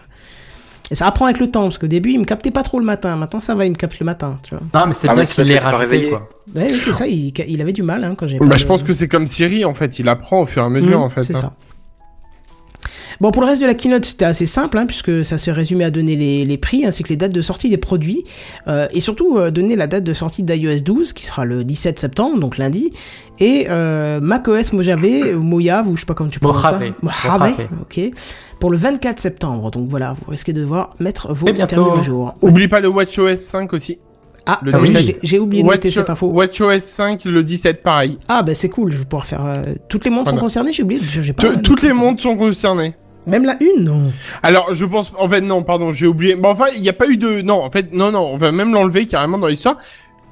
Et 0.92 0.96
ça 0.96 1.08
apprend 1.08 1.26
avec 1.26 1.40
le 1.40 1.50
temps, 1.50 1.64
parce 1.64 1.78
qu'au 1.78 1.88
début, 1.88 2.12
il 2.12 2.20
me 2.20 2.26
captait 2.26 2.52
pas 2.52 2.62
trop 2.64 2.80
le 2.80 2.86
matin. 2.86 3.16
Maintenant, 3.16 3.40
ça 3.40 3.56
va, 3.56 3.66
il 3.66 3.72
me 3.72 3.76
capte 3.76 4.00
le 4.00 4.06
matin, 4.06 4.40
tu 4.44 4.54
vois. 4.56 4.64
Non, 4.74 4.88
mais 4.88 4.94
c'est 4.94 5.08
Ah, 5.10 5.16
bien 5.16 5.24
qu'il 5.26 5.44
t'es 5.46 5.58
pas 5.58 5.78
réveillé. 5.78 6.10
quoi. 6.10 6.30
Ouais, 6.56 6.68
oui, 6.72 6.80
c'est 6.80 6.94
ça, 6.94 7.08
il, 7.08 7.34
il 7.48 7.62
avait 7.62 7.74
du 7.74 7.82
mal 7.84 8.04
hein, 8.04 8.14
quand 8.16 8.28
j'ai 8.28 8.38
Bah, 8.40 8.56
je 8.58 8.66
pense 8.66 8.84
que 8.84 8.94
c'est 8.94 9.08
comme 9.08 9.26
Siri, 9.26 9.66
en 9.66 9.74
fait. 9.74 9.98
Il 10.00 10.08
apprend 10.10 10.42
au 10.42 10.46
fur 10.46 10.62
et 10.62 10.66
à 10.66 10.70
mesure, 10.70 11.00
Mmh, 11.00 11.04
en 11.04 11.10
fait. 11.10 11.24
C'est 11.24 11.36
hein. 11.36 11.42
ça. 11.42 11.54
Bon, 13.22 13.32
pour 13.32 13.42
le 13.44 13.48
reste 13.48 13.62
de 13.62 13.66
la 13.66 13.74
keynote, 13.76 14.04
c'était 14.04 14.26
assez 14.26 14.46
simple, 14.46 14.78
hein, 14.78 14.86
puisque 14.86 15.24
ça 15.24 15.38
se 15.38 15.50
résumait 15.50 15.86
à 15.86 15.90
donner 15.90 16.18
les, 16.18 16.44
les 16.44 16.58
prix 16.58 16.86
ainsi 16.86 17.02
que 17.02 17.08
les 17.08 17.16
dates 17.16 17.32
de 17.34 17.42
sortie 17.42 17.70
des 17.70 17.78
produits, 17.78 18.26
euh, 18.68 18.88
et 18.92 19.00
surtout 19.00 19.38
euh, 19.38 19.52
donner 19.52 19.78
la 19.78 19.88
date 19.88 20.04
de 20.04 20.14
sortie 20.14 20.44
d'iOS 20.44 20.82
12, 20.84 21.14
qui 21.14 21.26
sera 21.26 21.46
le 21.46 21.64
17 21.64 21.98
septembre, 21.98 22.38
donc 22.40 22.58
lundi, 22.58 22.92
et 23.40 23.68
euh, 23.70 24.20
macOS 24.20 24.74
Mojave, 24.74 25.06
ou 25.34 25.42
Mojave, 25.42 25.88
ou 25.88 25.96
je 25.96 26.02
sais 26.02 26.06
pas 26.06 26.14
comment 26.14 26.30
tu 26.30 26.42
prononces 26.42 26.62
ça. 26.62 26.74
Mojave. 26.74 26.94
Mojave, 27.02 27.40
Mojave. 27.40 27.68
ok. 27.84 28.02
Pour 28.66 28.72
le 28.72 28.78
24 28.80 29.20
septembre, 29.20 29.70
donc 29.70 29.92
voilà, 29.92 30.16
vous 30.20 30.32
risquez 30.32 30.52
de 30.52 30.62
devoir 30.62 30.96
mettre 31.00 31.32
vos 31.32 31.46
terminaux 31.46 32.00
à 32.00 32.02
jour. 32.02 32.34
Oublie 32.42 32.68
pas 32.68 32.80
le 32.80 32.88
WatchOS 32.88 33.36
5 33.38 33.72
aussi. 33.74 34.00
Ah, 34.48 34.60
ah 34.74 34.78
oui, 34.82 34.90
17. 34.90 35.20
j'ai- 35.22 35.38
oublié 35.38 35.62
de 35.62 35.68
noter 35.68 35.92
cette 35.92 36.10
info. 36.10 36.30
WatchOS 36.32 36.80
5, 36.80 37.26
le 37.26 37.44
17, 37.44 37.84
pareil. 37.84 38.18
Ah, 38.28 38.42
bah 38.42 38.56
c'est 38.56 38.70
cool, 38.70 38.92
je 38.92 38.98
vais 38.98 39.06
pouvoir 39.06 39.28
faire... 39.28 39.46
euh, 39.46 39.76
toutes 39.88 40.04
les 40.04 40.10
montres 40.10 40.32
sont 40.32 40.38
concernées, 40.38 40.74
j'ai 40.74 40.82
oublié, 40.82 41.00
j'ai 41.00 41.32
pas... 41.34 41.44
Tout- 41.44 41.58
Toutes 41.62 41.84
les 41.84 41.94
montres 41.94 42.24
sont 42.24 42.36
concernées. 42.36 42.96
Même 43.28 43.46
la 43.46 43.56
une, 43.62 43.84
non 43.84 44.12
Alors, 44.42 44.74
je 44.74 44.86
pense, 44.86 45.14
en 45.20 45.30
fait, 45.30 45.42
non, 45.42 45.62
pardon, 45.62 45.92
j'ai 45.94 46.08
oublié. 46.08 46.36
Bon, 46.36 46.50
enfin, 46.50 46.66
il 46.76 46.82
n'y 46.82 46.90
a 46.90 46.94
pas 46.94 47.08
eu 47.08 47.18
de, 47.18 47.44
non, 47.44 47.62
en 47.62 47.70
fait, 47.70 47.94
non, 47.94 48.12
non, 48.12 48.22
on 48.34 48.38
va 48.38 48.52
même 48.52 48.74
l'enlever 48.74 49.06
carrément 49.06 49.38
dans 49.38 49.48
l'histoire. 49.48 49.78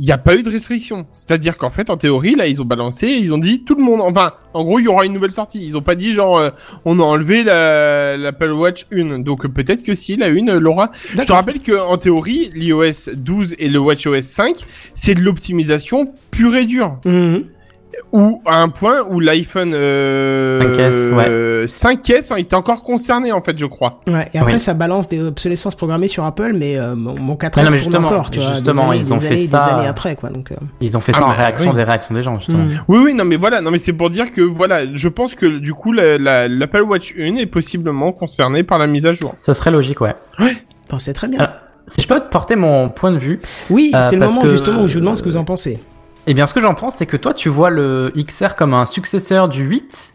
Il 0.03 0.07
n'y 0.07 0.11
a 0.11 0.17
pas 0.17 0.35
eu 0.35 0.43
de 0.43 0.49
restriction. 0.49 1.07
C'est-à-dire 1.13 1.55
qu'en 1.55 1.69
fait, 1.69 1.89
en 1.89 1.95
théorie, 1.95 2.35
là, 2.35 2.45
ils 2.45 2.61
ont 2.61 2.65
balancé, 2.65 3.07
ils 3.07 3.33
ont 3.33 3.37
dit 3.37 3.63
tout 3.63 3.75
le 3.75 3.83
monde. 3.85 4.01
Enfin, 4.01 4.33
en 4.53 4.65
gros, 4.65 4.79
il 4.79 4.83
y 4.83 4.87
aura 4.89 5.05
une 5.05 5.13
nouvelle 5.13 5.31
sortie. 5.31 5.65
Ils 5.65 5.77
ont 5.77 5.81
pas 5.81 5.95
dit 5.95 6.11
genre, 6.11 6.39
euh, 6.39 6.49
on 6.83 6.99
a 6.99 7.03
enlevé 7.03 7.41
la 7.41 8.17
l'Apple 8.17 8.51
Watch 8.51 8.85
1. 8.91 9.19
Donc 9.19 9.47
peut-être 9.47 9.81
que 9.81 9.95
si 9.95 10.17
la 10.17 10.27
une, 10.27 10.49
euh, 10.49 10.59
Laura. 10.59 10.91
Je 11.17 11.21
te 11.21 11.31
rappelle 11.31 11.61
que 11.61 11.79
en 11.79 11.97
théorie, 11.97 12.49
l'iOS 12.53 13.13
12 13.15 13.55
et 13.59 13.69
le 13.69 13.79
WatchOS 13.79 14.23
5, 14.23 14.65
c'est 14.93 15.13
de 15.13 15.21
l'optimisation 15.21 16.13
pure 16.31 16.57
et 16.57 16.65
dure. 16.65 16.99
Mhm. 17.05 17.45
Ou 18.13 18.41
à 18.45 18.61
un 18.61 18.69
point 18.69 19.01
où 19.09 19.19
l'iPhone 19.19 19.73
euh, 19.73 20.61
5S, 20.61 21.13
ouais. 21.13 21.25
euh, 21.27 21.65
5S 21.65 22.37
est 22.37 22.53
encore 22.53 22.83
concerné 22.83 23.31
en 23.31 23.41
fait, 23.41 23.57
je 23.57 23.65
crois. 23.65 24.01
Ouais, 24.05 24.29
et 24.33 24.37
après 24.39 24.53
Oui. 24.53 24.59
ça 24.59 24.75
balance 24.75 25.09
des 25.09 25.19
obsolescences 25.19 25.73
programmées 25.73 26.07
sur 26.07 26.23
Apple, 26.23 26.53
mais 26.55 26.77
euh, 26.77 26.95
mon, 26.95 27.15
mon 27.19 27.33
4S 27.33 27.57
Ouais, 27.57 27.63
non, 27.63 27.63
mais 27.63 27.65
tourne 27.65 27.77
justement, 27.79 28.07
encore, 28.07 28.29
tu 28.29 28.39
vois, 28.39 28.51
justement, 28.51 28.83
des 28.89 28.89
années, 28.91 28.97
ils 28.99 29.13
ont 29.13 29.19
fait 29.19 29.35
ça, 29.47 29.65
des 29.65 29.71
années 29.73 29.87
euh, 29.87 29.89
après, 29.89 30.15
quoi. 30.15 30.29
Donc, 30.29 30.51
euh. 30.51 30.55
Ils 30.79 30.95
ont 30.95 30.99
fait 30.99 31.11
Ah, 31.15 31.19
ça 31.19 31.25
en 31.25 31.29
bah, 31.29 31.33
réaction 31.33 31.71
oui. 31.71 31.75
des 31.75 31.83
réactions 31.83 32.13
des 32.13 32.21
gens, 32.23 32.37
justement. 32.37 32.59
Mm. 32.65 32.83
Oui, 32.87 32.99
oui, 33.03 33.13
non, 33.15 33.25
mais 33.25 33.37
voilà, 33.37 33.61
non, 33.61 33.71
mais 33.71 33.79
c'est 33.79 33.93
pour 33.93 34.11
dire 34.11 34.31
que 34.31 34.41
voilà, 34.41 34.81
je 34.93 35.07
pense 35.09 35.33
que 35.33 35.45
du 35.57 35.73
coup, 35.73 35.91
la- 35.91 36.19
la- 36.19 36.47
l'Apple 36.47 36.81
Watch 36.83 37.13
1 37.17 37.35
est 37.37 37.47
possiblement 37.47 38.11
concernée 38.11 38.61
par 38.63 38.77
la 38.77 38.85
mise 38.85 39.07
à 39.07 39.11
jour. 39.11 39.33
Ce 39.39 39.53
serait 39.53 39.71
logique, 39.71 40.01
ouais. 40.01 40.13
Bon, 40.89 40.99
c'est 40.99 41.13
très 41.13 41.27
bien. 41.27 41.39
Alors, 41.39 41.53
si 41.87 42.01
je 42.01 42.07
peux 42.07 42.19
te 42.19 42.29
porter 42.29 42.55
mon 42.55 42.89
point 42.89 43.11
de 43.11 43.17
vue. 43.17 43.39
oui, 43.71 43.91
euh, 43.95 43.99
c'est 44.01 44.17
le 44.17 44.27
moment 44.27 44.41
que- 44.43 44.47
justement 44.49 44.83
où 44.83 44.87
je 44.87 44.93
vous 44.95 44.99
demande 44.99 45.17
ce 45.17 45.23
que 45.23 45.29
vous 45.29 45.37
en 45.37 45.43
pensez. 45.43 45.79
Eh 46.25 46.33
bien, 46.33 46.45
ce 46.47 46.53
que 46.53 46.61
j'en 46.61 46.73
pense, 46.73 46.95
c'est 46.95 47.05
que 47.05 47.17
toi, 47.17 47.33
tu 47.33 47.49
vois 47.49 47.69
le 47.69 48.11
XR 48.15 48.55
comme 48.55 48.73
un 48.73 48.85
successeur 48.85 49.49
du 49.49 49.63
8. 49.63 50.13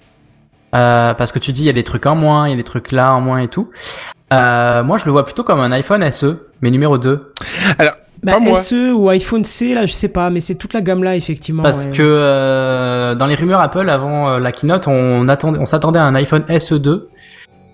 euh, 0.75 1.15
parce 1.15 1.33
que 1.33 1.39
tu 1.39 1.53
dis, 1.53 1.63
il 1.63 1.67
y 1.67 1.71
a 1.71 1.75
des 1.75 1.85
trucs 1.85 2.07
en 2.07 2.15
moins, 2.15 2.47
il 2.49 2.51
y 2.51 2.55
a 2.55 2.57
des 2.57 2.65
trucs 2.65 2.93
là 2.93 3.13
en 3.15 3.21
moins 3.21 3.39
et 3.41 3.49
tout. 3.49 3.71
Euh, 4.33 4.83
moi, 4.83 4.99
je 4.99 5.05
le 5.07 5.13
vois 5.13 5.25
plutôt 5.25 5.43
comme 5.45 5.61
un 5.61 5.73
iPhone 5.73 6.11
SE, 6.11 6.47
mais 6.63 6.71
numéro 6.71 6.99
2. 6.99 7.33
Alors, 7.79 7.93
Bah. 8.23 8.37
SE 8.57 8.93
ou 8.93 9.09
iPhone 9.11 9.45
C, 9.45 9.75
là, 9.75 9.87
je 9.87 9.93
sais 9.93 10.09
pas, 10.09 10.29
mais 10.31 10.41
c'est 10.41 10.57
toute 10.57 10.73
la 10.75 10.81
gamme 10.81 11.05
là, 11.05 11.15
effectivement. 11.15 11.63
Parce 11.63 11.85
ouais. 11.87 11.93
que 11.93 12.03
euh, 12.03 13.15
dans 13.15 13.27
les 13.27 13.35
rumeurs 13.37 13.61
Apple 13.61 13.89
avant 13.89 14.29
euh, 14.31 14.39
la 14.41 14.51
keynote, 14.51 14.89
on 14.89 15.29
attendait, 15.29 15.59
on 15.61 15.67
s'attendait 15.67 15.99
à 16.01 16.05
un 16.05 16.15
iPhone 16.15 16.43
SE2. 16.49 17.03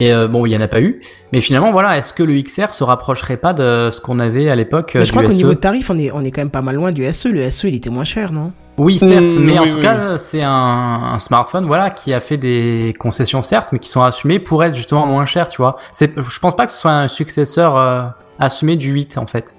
Et 0.01 0.13
euh, 0.13 0.27
bon, 0.27 0.45
il 0.45 0.53
y 0.53 0.57
en 0.57 0.61
a 0.61 0.69
pas 0.69 0.81
eu. 0.81 1.01
Mais 1.33 1.41
finalement, 1.41 1.71
voilà, 1.71 1.99
est-ce 1.99 2.13
que 2.13 2.23
le 2.23 2.41
XR 2.43 2.73
se 2.75 2.83
rapprocherait 2.83 3.37
pas 3.37 3.53
de 3.53 3.91
ce 3.93 4.01
qu'on 4.01 4.19
avait 4.19 4.51
à 4.51 4.57
l'époque 4.57 4.97
euh, 4.97 5.05
je 5.05 5.11
crois 5.11 5.23
qu'au 5.23 5.31
SE 5.31 5.37
niveau 5.37 5.51
de 5.55 5.59
tarif, 5.59 5.89
on 5.91 5.99
est, 5.99 6.11
on 6.11 6.25
est 6.25 6.31
quand 6.31 6.41
même 6.41 6.51
pas 6.51 6.63
mal 6.63 6.75
loin 6.75 6.91
du 6.93 7.11
SE. 7.13 7.29
Le 7.29 7.49
SE, 7.51 7.69
il 7.69 7.77
était 7.77 7.91
moins 7.91 8.05
cher, 8.05 8.33
non? 8.33 8.53
Oui, 8.77 8.99
certes, 8.99 9.13
Mmh, 9.13 9.39
mais 9.39 9.57
en 9.59 9.65
tout 9.65 9.77
oui, 9.77 9.83
cas, 9.83 10.19
c'est 10.19 10.43
un, 10.43 10.51
un 10.51 11.19
smartphone, 11.21 11.65
voilà, 11.67 11.91
qui 11.91 12.13
a 12.13 12.19
fait 12.19 12.37
des 12.37 12.93
concessions 12.99 13.41
certes, 13.41 13.69
mais 13.73 13.79
qui 13.79 13.89
sont 13.89 14.03
assumées 14.03 14.41
pour 14.41 14.65
être 14.65 14.75
justement 14.75 15.07
moins 15.07 15.27
cher, 15.27 15.49
tu 15.49 15.59
vois. 15.59 15.77
C'est, 15.93 16.13
je 16.21 16.41
pense 16.41 16.57
pas 16.57 16.67
que 16.67 16.73
ce 16.73 16.79
soit 16.79 16.91
un 16.91 17.07
successeur 17.07 17.77
euh, 17.77 18.03
assumé 18.41 18.75
du 18.75 18.91
8 18.91 19.17
en 19.19 19.27
fait. 19.27 19.55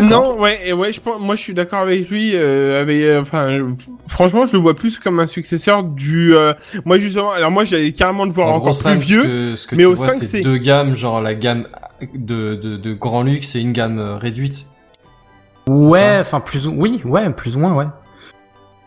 Non, 0.00 0.38
ouais, 0.38 0.60
et 0.64 0.72
ouais, 0.72 0.92
je 0.92 1.00
pense, 1.00 1.20
moi, 1.20 1.34
je 1.34 1.40
suis 1.42 1.54
d'accord 1.54 1.80
avec 1.80 2.08
lui. 2.08 2.32
Euh, 2.34 2.80
avec, 2.80 3.02
euh, 3.02 3.20
enfin, 3.20 3.72
franchement, 4.06 4.44
je 4.44 4.52
le 4.52 4.58
vois 4.58 4.74
plus 4.74 4.98
comme 4.98 5.20
un 5.20 5.26
successeur 5.26 5.82
du. 5.82 6.34
euh, 6.34 6.54
moi, 6.84 6.98
justement, 6.98 7.32
alors 7.32 7.50
moi, 7.50 7.64
j'allais 7.64 7.92
carrément 7.92 8.24
le 8.24 8.30
voir 8.32 8.48
En 8.48 8.56
encore 8.56 8.70
gros, 8.70 8.90
plus 8.90 8.98
vieux. 8.98 9.22
ce 9.22 9.26
que, 9.26 9.56
ce 9.56 9.66
que 9.66 9.74
mais 9.76 9.82
tu 9.82 9.86
au 9.88 9.94
vois, 9.94 10.08
5, 10.10 10.24
c'est 10.24 10.40
deux 10.40 10.56
gammes, 10.56 10.94
genre 10.94 11.20
la 11.20 11.34
gamme 11.34 11.66
de, 12.14 12.54
de, 12.54 12.76
de 12.76 12.94
grand 12.94 13.22
luxe 13.22 13.54
et 13.56 13.60
une 13.60 13.72
gamme 13.72 13.98
euh, 13.98 14.16
réduite. 14.16 14.66
Ouais, 15.68 16.18
enfin 16.20 16.40
plus 16.40 16.66
ou 16.66 16.74
oui, 16.76 17.00
ouais, 17.04 17.30
plus 17.30 17.56
ou 17.56 17.60
moins, 17.60 17.74
ouais. 17.74 17.86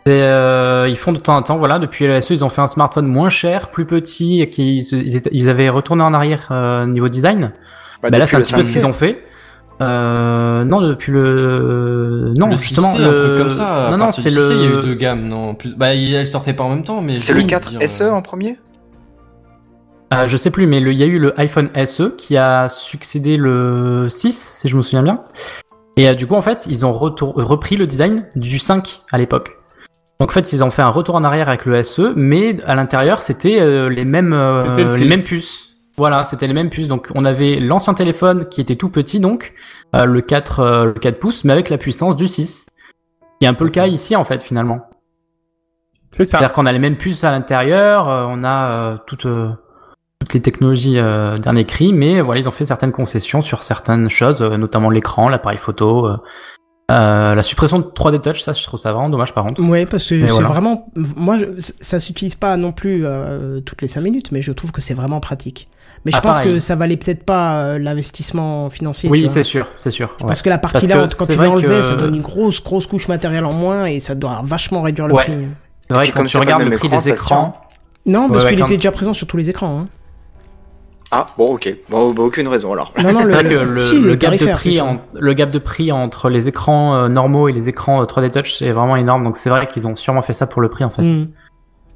Euh, 0.07 0.85
ils 0.89 0.97
font 0.97 1.13
de 1.13 1.17
temps 1.17 1.35
en 1.35 1.41
temps, 1.41 1.57
voilà, 1.57 1.79
depuis 1.79 2.05
le 2.05 2.21
SE, 2.21 2.33
ils 2.33 2.43
ont 2.45 2.49
fait 2.49 2.61
un 2.61 2.67
smartphone 2.67 3.07
moins 3.07 3.29
cher, 3.29 3.69
plus 3.71 3.85
petit, 3.85 4.41
et 4.41 4.49
qui 4.49 4.77
ils, 4.79 5.15
étaient- 5.15 5.31
ils 5.33 5.49
avaient 5.49 5.69
retourné 5.69 6.03
en 6.03 6.13
arrière 6.13 6.47
euh, 6.51 6.85
niveau 6.85 7.07
design. 7.07 7.53
Bah, 8.03 8.09
Bah, 8.11 8.17
là, 8.19 8.27
c'est 8.27 8.35
un 8.35 8.41
petit 8.41 8.53
peu 8.53 8.61
ce 8.61 8.67
5C. 8.69 8.73
qu'ils 8.73 8.85
ont 8.85 8.93
fait. 8.93 9.19
Euh, 9.81 10.63
non, 10.63 10.79
depuis 10.81 11.11
le 11.11 12.33
non 12.37 12.47
le 12.47 12.55
justement 12.55 12.93
6C, 12.93 12.99
le... 12.99 13.05
un 13.09 13.13
truc 13.13 13.37
comme 13.37 13.51
ça. 13.51 13.89
non 13.91 13.97
non 13.97 14.11
c'est 14.11 14.29
le 14.29 14.41
6C, 14.41 14.51
il 14.53 14.61
y 14.61 14.65
a 14.73 14.77
eu 14.77 14.81
deux 14.81 14.93
gammes, 14.95 15.27
non 15.27 15.53
plus... 15.53 15.75
Bah, 15.75 15.93
elles 15.93 16.25
sortaient 16.27 16.53
pas 16.53 16.63
en 16.63 16.69
même 16.69 16.83
temps, 16.83 17.01
mais. 17.01 17.17
C'est 17.17 17.33
je 17.33 17.37
le 17.37 17.43
veux 17.43 17.47
4 17.49 17.69
dire, 17.71 17.89
SE 17.89 18.03
euh, 18.03 18.11
en 18.11 18.21
premier? 18.21 18.57
Euh, 20.13 20.27
je 20.27 20.37
sais 20.37 20.49
plus, 20.51 20.65
mais 20.67 20.79
le- 20.79 20.93
il 20.93 20.97
y 20.99 21.03
a 21.03 21.07
eu 21.07 21.19
le 21.19 21.37
iPhone 21.39 21.69
SE 21.85 22.15
qui 22.15 22.37
a 22.37 22.69
succédé 22.69 23.35
le 23.37 24.07
6, 24.09 24.59
si 24.61 24.67
je 24.69 24.77
me 24.77 24.83
souviens 24.83 25.03
bien. 25.03 25.21
Et 25.97 26.07
euh, 26.07 26.13
du 26.13 26.25
coup, 26.27 26.35
en 26.35 26.41
fait, 26.41 26.67
ils 26.69 26.85
ont 26.85 26.93
retour- 26.93 27.33
repris 27.35 27.75
le 27.75 27.87
design 27.87 28.25
du 28.35 28.59
5 28.59 29.01
à 29.11 29.17
l'époque. 29.17 29.57
Donc 30.21 30.29
en 30.29 30.33
fait, 30.33 30.53
ils 30.53 30.63
ont 30.63 30.71
fait 30.71 30.83
un 30.83 30.89
retour 30.89 31.15
en 31.15 31.23
arrière 31.25 31.49
avec 31.49 31.65
le 31.65 31.83
SE, 31.83 32.13
mais 32.15 32.55
à 32.65 32.75
l'intérieur, 32.75 33.21
c'était 33.21 33.59
euh, 33.59 33.89
les 33.89 34.05
mêmes 34.05 34.31
euh, 34.31 34.77
les 34.77 34.87
6. 34.87 35.05
mêmes 35.09 35.23
puces. 35.23 35.74
Voilà, 35.97 36.23
c'était 36.25 36.47
les 36.47 36.53
mêmes 36.53 36.69
puces. 36.69 36.87
Donc 36.87 37.09
on 37.15 37.23
avait 37.25 37.55
l'ancien 37.59 37.93
téléphone 37.93 38.47
qui 38.49 38.61
était 38.61 38.75
tout 38.75 38.89
petit, 38.89 39.19
donc 39.19 39.53
euh, 39.95 40.05
le 40.05 40.21
4 40.21 40.59
euh, 40.59 40.85
le 40.85 40.93
4 40.93 41.19
pouces, 41.19 41.43
mais 41.43 41.53
avec 41.53 41.69
la 41.69 41.77
puissance 41.77 42.15
du 42.15 42.27
6. 42.27 42.67
Qui 43.39 43.45
est 43.45 43.49
un 43.49 43.53
peu 43.53 43.65
le 43.65 43.69
cas 43.71 43.87
ici 43.87 44.15
en 44.15 44.23
fait 44.25 44.41
finalement. 44.43 44.81
C'est 46.11 46.23
ça. 46.23 46.37
C'est-à-dire 46.37 46.53
qu'on 46.53 46.65
a 46.65 46.71
les 46.71 46.79
mêmes 46.79 46.97
puces 46.97 47.23
à 47.25 47.31
l'intérieur, 47.31 48.07
euh, 48.09 48.25
on 48.29 48.43
a 48.43 48.69
euh, 48.71 48.97
toutes, 49.05 49.25
euh, 49.25 49.49
toutes 50.19 50.33
les 50.33 50.41
technologies 50.41 50.97
euh, 50.97 51.37
dernier 51.37 51.65
cri, 51.65 51.91
mais 51.91 52.21
voilà, 52.21 52.39
ils 52.39 52.47
ont 52.47 52.53
fait 52.53 52.65
certaines 52.65 52.93
concessions 52.93 53.41
sur 53.41 53.63
certaines 53.63 54.09
choses, 54.09 54.41
euh, 54.41 54.55
notamment 54.55 54.89
l'écran, 54.89 55.27
l'appareil 55.27 55.57
photo, 55.57 56.07
euh, 56.07 56.17
euh, 56.91 57.35
la 57.35 57.41
suppression 57.41 57.79
de 57.79 57.83
3D 57.85 58.21
Touch, 58.21 58.41
ça 58.41 58.53
je 58.53 58.63
trouve 58.63 58.79
ça 58.79 58.93
vraiment 58.93 59.09
dommage 59.09 59.33
par 59.33 59.43
contre. 59.43 59.61
Ouais, 59.61 59.85
parce 59.85 60.07
que 60.07 60.21
c'est 60.21 60.27
voilà. 60.27 60.47
vraiment. 60.47 60.87
Moi, 60.95 61.37
je- 61.37 61.45
ça 61.57 61.99
s'utilise 61.99 62.35
pas 62.35 62.55
non 62.55 62.71
plus 62.71 63.05
euh, 63.05 63.59
toutes 63.59 63.81
les 63.81 63.89
5 63.89 63.99
minutes, 64.01 64.31
mais 64.31 64.41
je 64.41 64.53
trouve 64.53 64.71
que 64.71 64.79
c'est 64.81 64.93
vraiment 64.93 65.19
pratique. 65.19 65.67
Mais 66.05 66.11
je 66.11 66.17
Ah, 66.17 66.21
pense 66.21 66.37
pareil. 66.37 66.53
que 66.53 66.59
ça 66.59 66.75
valait 66.75 66.97
peut-être 66.97 67.23
pas 67.25 67.55
euh, 67.55 67.79
l'investissement 67.79 68.69
financier. 68.69 69.09
Oui, 69.09 69.27
c'est 69.29 69.41
sûr, 69.43 69.67
c'est 69.77 69.89
sûr. 69.91 70.09
ouais. 70.21 70.27
Parce 70.27 70.41
que 70.43 70.49
la 70.49 70.59
partie 70.59 70.85
là, 70.87 71.07
quand 71.17 71.25
tu 71.25 71.35
l'enlevais, 71.35 71.67
que- 71.67 71.81
ça 71.81 71.95
donne 71.95 72.15
une 72.15 72.21
grosse, 72.21 72.63
grosse 72.63 72.85
couche 72.85 73.07
matérielle 73.07 73.45
en 73.45 73.53
moins 73.53 73.85
et 73.85 73.99
ça 73.99 74.13
doit 74.13 74.41
vachement 74.43 74.81
réduire 74.83 75.07
le 75.07 75.15
Ouais. 75.15 75.23
prix. 75.23 75.47
C'est 75.89 75.93
vrai 75.95 76.07
que 76.07 76.13
comme 76.15 76.23
quand 76.25 76.29
tu 76.29 76.37
le 76.37 76.41
regardes 76.41 76.63
le 76.63 76.77
prix 76.77 76.87
écran, 76.87 76.97
des 76.99 77.11
écrans, 77.11 77.61
Non, 78.05 78.29
parce 78.29 78.43
Ouais, 78.43 78.51
qu'il 78.51 78.59
quand- 78.59 78.65
était 78.67 78.75
déjà 78.77 78.91
présent 78.91 79.13
sur 79.15 79.25
tous 79.25 79.37
les 79.37 79.49
écrans. 79.49 79.79
Hein. 79.81 79.87
Ah, 81.11 81.25
bon, 81.37 81.53
ok. 81.55 81.73
Bon, 81.89 82.11
bah, 82.13 82.23
aucune 82.23 82.47
raison 82.47 82.73
alors. 82.73 82.91
Non, 83.01 83.13
non, 83.13 83.19
c'est 83.21 83.25
le, 83.25 83.33
vrai 83.33 83.43
que 83.43 83.49
le, 83.55 83.81
si, 83.81 83.99
le 83.99 84.15
gap 84.15 84.35
de 84.37 84.45
prix, 84.51 84.81
en- 84.81 84.99
le 85.13 85.33
gap 85.33 85.49
de 85.51 85.59
prix 85.59 85.91
entre 85.91 86.29
les 86.29 86.47
écrans 86.47 86.95
euh, 86.95 87.07
normaux 87.07 87.47
et 87.47 87.53
les 87.53 87.69
écrans 87.69 88.01
euh, 88.01 88.05
3D 88.05 88.31
Touch, 88.31 88.57
c'est 88.57 88.71
vraiment 88.71 88.95
énorme. 88.95 89.23
Donc 89.23 89.37
c'est 89.37 89.49
vrai 89.49 89.67
qu'ils 89.67 89.87
ont 89.87 89.95
sûrement 89.95 90.21
fait 90.23 90.33
ça 90.33 90.45
pour 90.47 90.61
le 90.61 90.69
prix 90.69 90.83
en 90.83 90.89
fait. 90.89 91.03
Hmm. 91.03 91.21
Donc 91.21 91.29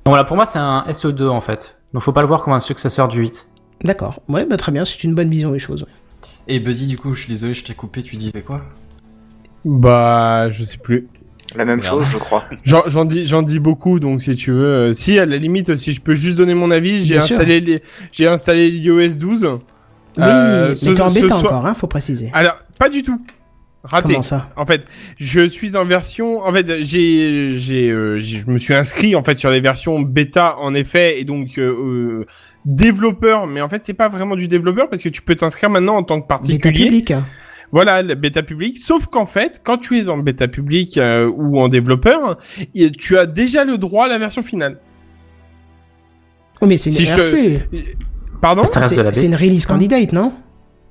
voilà, 0.08 0.24
pour 0.24 0.36
moi 0.36 0.46
c'est 0.46 0.60
un 0.60 0.84
SE2 0.90 1.28
en 1.28 1.42
fait. 1.42 1.78
Donc 1.94 2.04
faut 2.04 2.12
pas 2.12 2.22
le 2.22 2.28
voir 2.28 2.44
comme 2.44 2.54
un 2.54 2.60
successeur 2.60 3.08
du 3.08 3.20
8. 3.20 3.49
D'accord. 3.84 4.22
Ouais, 4.28 4.46
bah 4.46 4.58
très 4.58 4.72
bien, 4.72 4.86
c'est 4.86 5.04
une 5.04 5.16
bonne 5.16 5.30
vision 5.30 5.52
des 5.52 5.60
choses. 5.60 5.84
ouais. 5.84 5.90
Et 6.48 6.60
Buddy, 6.60 6.88
du 6.88 6.98
coup, 6.98 7.14
je 7.14 7.22
suis 7.22 7.30
désolé, 7.34 7.54
je 7.54 7.64
t'ai 7.64 7.74
coupé, 7.74 8.02
tu 8.04 8.16
disais 8.16 8.42
quoi? 8.42 8.64
Bah, 9.66 10.50
je 10.52 10.64
sais 10.64 10.78
plus. 10.78 11.08
La 11.56 11.66
même 11.66 11.82
chose, 11.82 12.06
je 12.12 12.18
crois. 12.18 12.46
J'en 12.64 13.06
dis, 13.06 13.26
j'en 13.26 13.42
dis 13.42 13.60
beaucoup, 13.60 14.00
donc 14.00 14.22
si 14.22 14.36
tu 14.36 14.52
veux, 14.52 14.90
euh, 14.90 14.94
si 14.94 15.18
à 15.18 15.26
la 15.26 15.38
limite, 15.38 15.76
si 15.78 15.94
je 15.94 16.02
peux 16.02 16.14
juste 16.14 16.38
donner 16.38 16.54
mon 16.54 16.70
avis, 16.70 17.04
j'ai 17.04 17.18
installé, 17.18 17.60
les- 17.60 17.82
j'ai 18.12 18.28
installé 18.28 18.70
l'iOS 18.70 19.18
12. 19.18 19.46
Oui, 19.46 20.24
Euh, 20.26 20.76
mais 20.84 20.94
t'es 20.94 21.02
en 21.02 21.12
bêta 21.12 21.28
soir- 21.30 21.40
encore, 21.46 21.66
hein, 21.66 21.74
faut 21.74 21.88
préciser. 21.88 22.30
Alors, 22.34 22.58
pas 22.78 22.90
du 22.90 23.02
tout. 23.04 23.20
Raté. 23.84 24.10
Comment 24.10 24.22
ça? 24.22 24.50
En 24.58 24.66
fait, 24.66 24.84
je 25.18 25.48
suis 25.48 25.76
en 25.78 25.84
version. 25.84 26.44
En 26.46 26.52
fait, 26.52 26.84
j'ai, 26.84 27.58
j'ai, 27.58 27.90
euh, 27.90 28.20
j'ai- 28.20 28.40
je 28.40 28.48
me 28.50 28.58
suis 28.60 28.74
inscrit 28.74 29.16
en 29.16 29.24
fait 29.24 29.40
sur 29.40 29.50
les 29.50 29.62
versions 29.62 30.02
bêta 30.02 30.58
en 30.58 30.74
effet, 30.74 31.20
et 31.22 31.24
donc 31.24 31.58
euh, 31.58 31.72
euh, 31.72 32.26
développeur. 32.66 33.48
Mais 33.48 33.62
en 33.62 33.70
fait, 33.70 33.84
c'est 33.86 33.94
pas 33.94 34.08
vraiment 34.08 34.36
du 34.36 34.48
développeur 34.48 34.90
parce 34.90 35.02
que 35.02 35.10
tu 35.10 35.22
peux 35.22 35.36
t'inscrire 35.36 35.70
maintenant 35.70 35.96
en 35.98 36.04
tant 36.04 36.22
que 36.22 36.28
Bêta 36.28 36.38
particulier. 36.38 36.86
public. 36.86 37.14
Voilà, 37.72 38.02
le 38.02 38.16
bêta 38.16 38.42
public. 38.42 38.80
Sauf 38.80 39.06
qu'en 39.06 39.28
fait, 39.28 39.62
quand 39.64 39.78
tu 39.78 40.00
es 40.00 40.10
en 40.10 40.18
bêta 40.18 40.48
public 40.48 40.98
euh, 40.98 41.28
ou 41.28 41.60
en 41.60 41.68
développeur, 41.68 42.38
tu 42.98 43.18
as 43.18 43.26
déjà 43.28 43.64
le 43.64 43.78
droit 43.78 44.06
à 44.06 44.08
la 44.08 44.18
version 44.18 44.42
finale. 44.42 44.80
Oh, 46.62 46.66
mais 46.66 46.78
c'est 46.78 46.90
une 46.90 46.96
Si 46.96 47.06
je-. 47.06 47.60
Pardon? 48.42 48.64
C'est 48.66 48.82
c'est 48.82 48.96
une 49.26 49.32
bêta. 49.32 49.38
release 49.38 49.66
candidate, 49.66 50.14
non? 50.14 50.34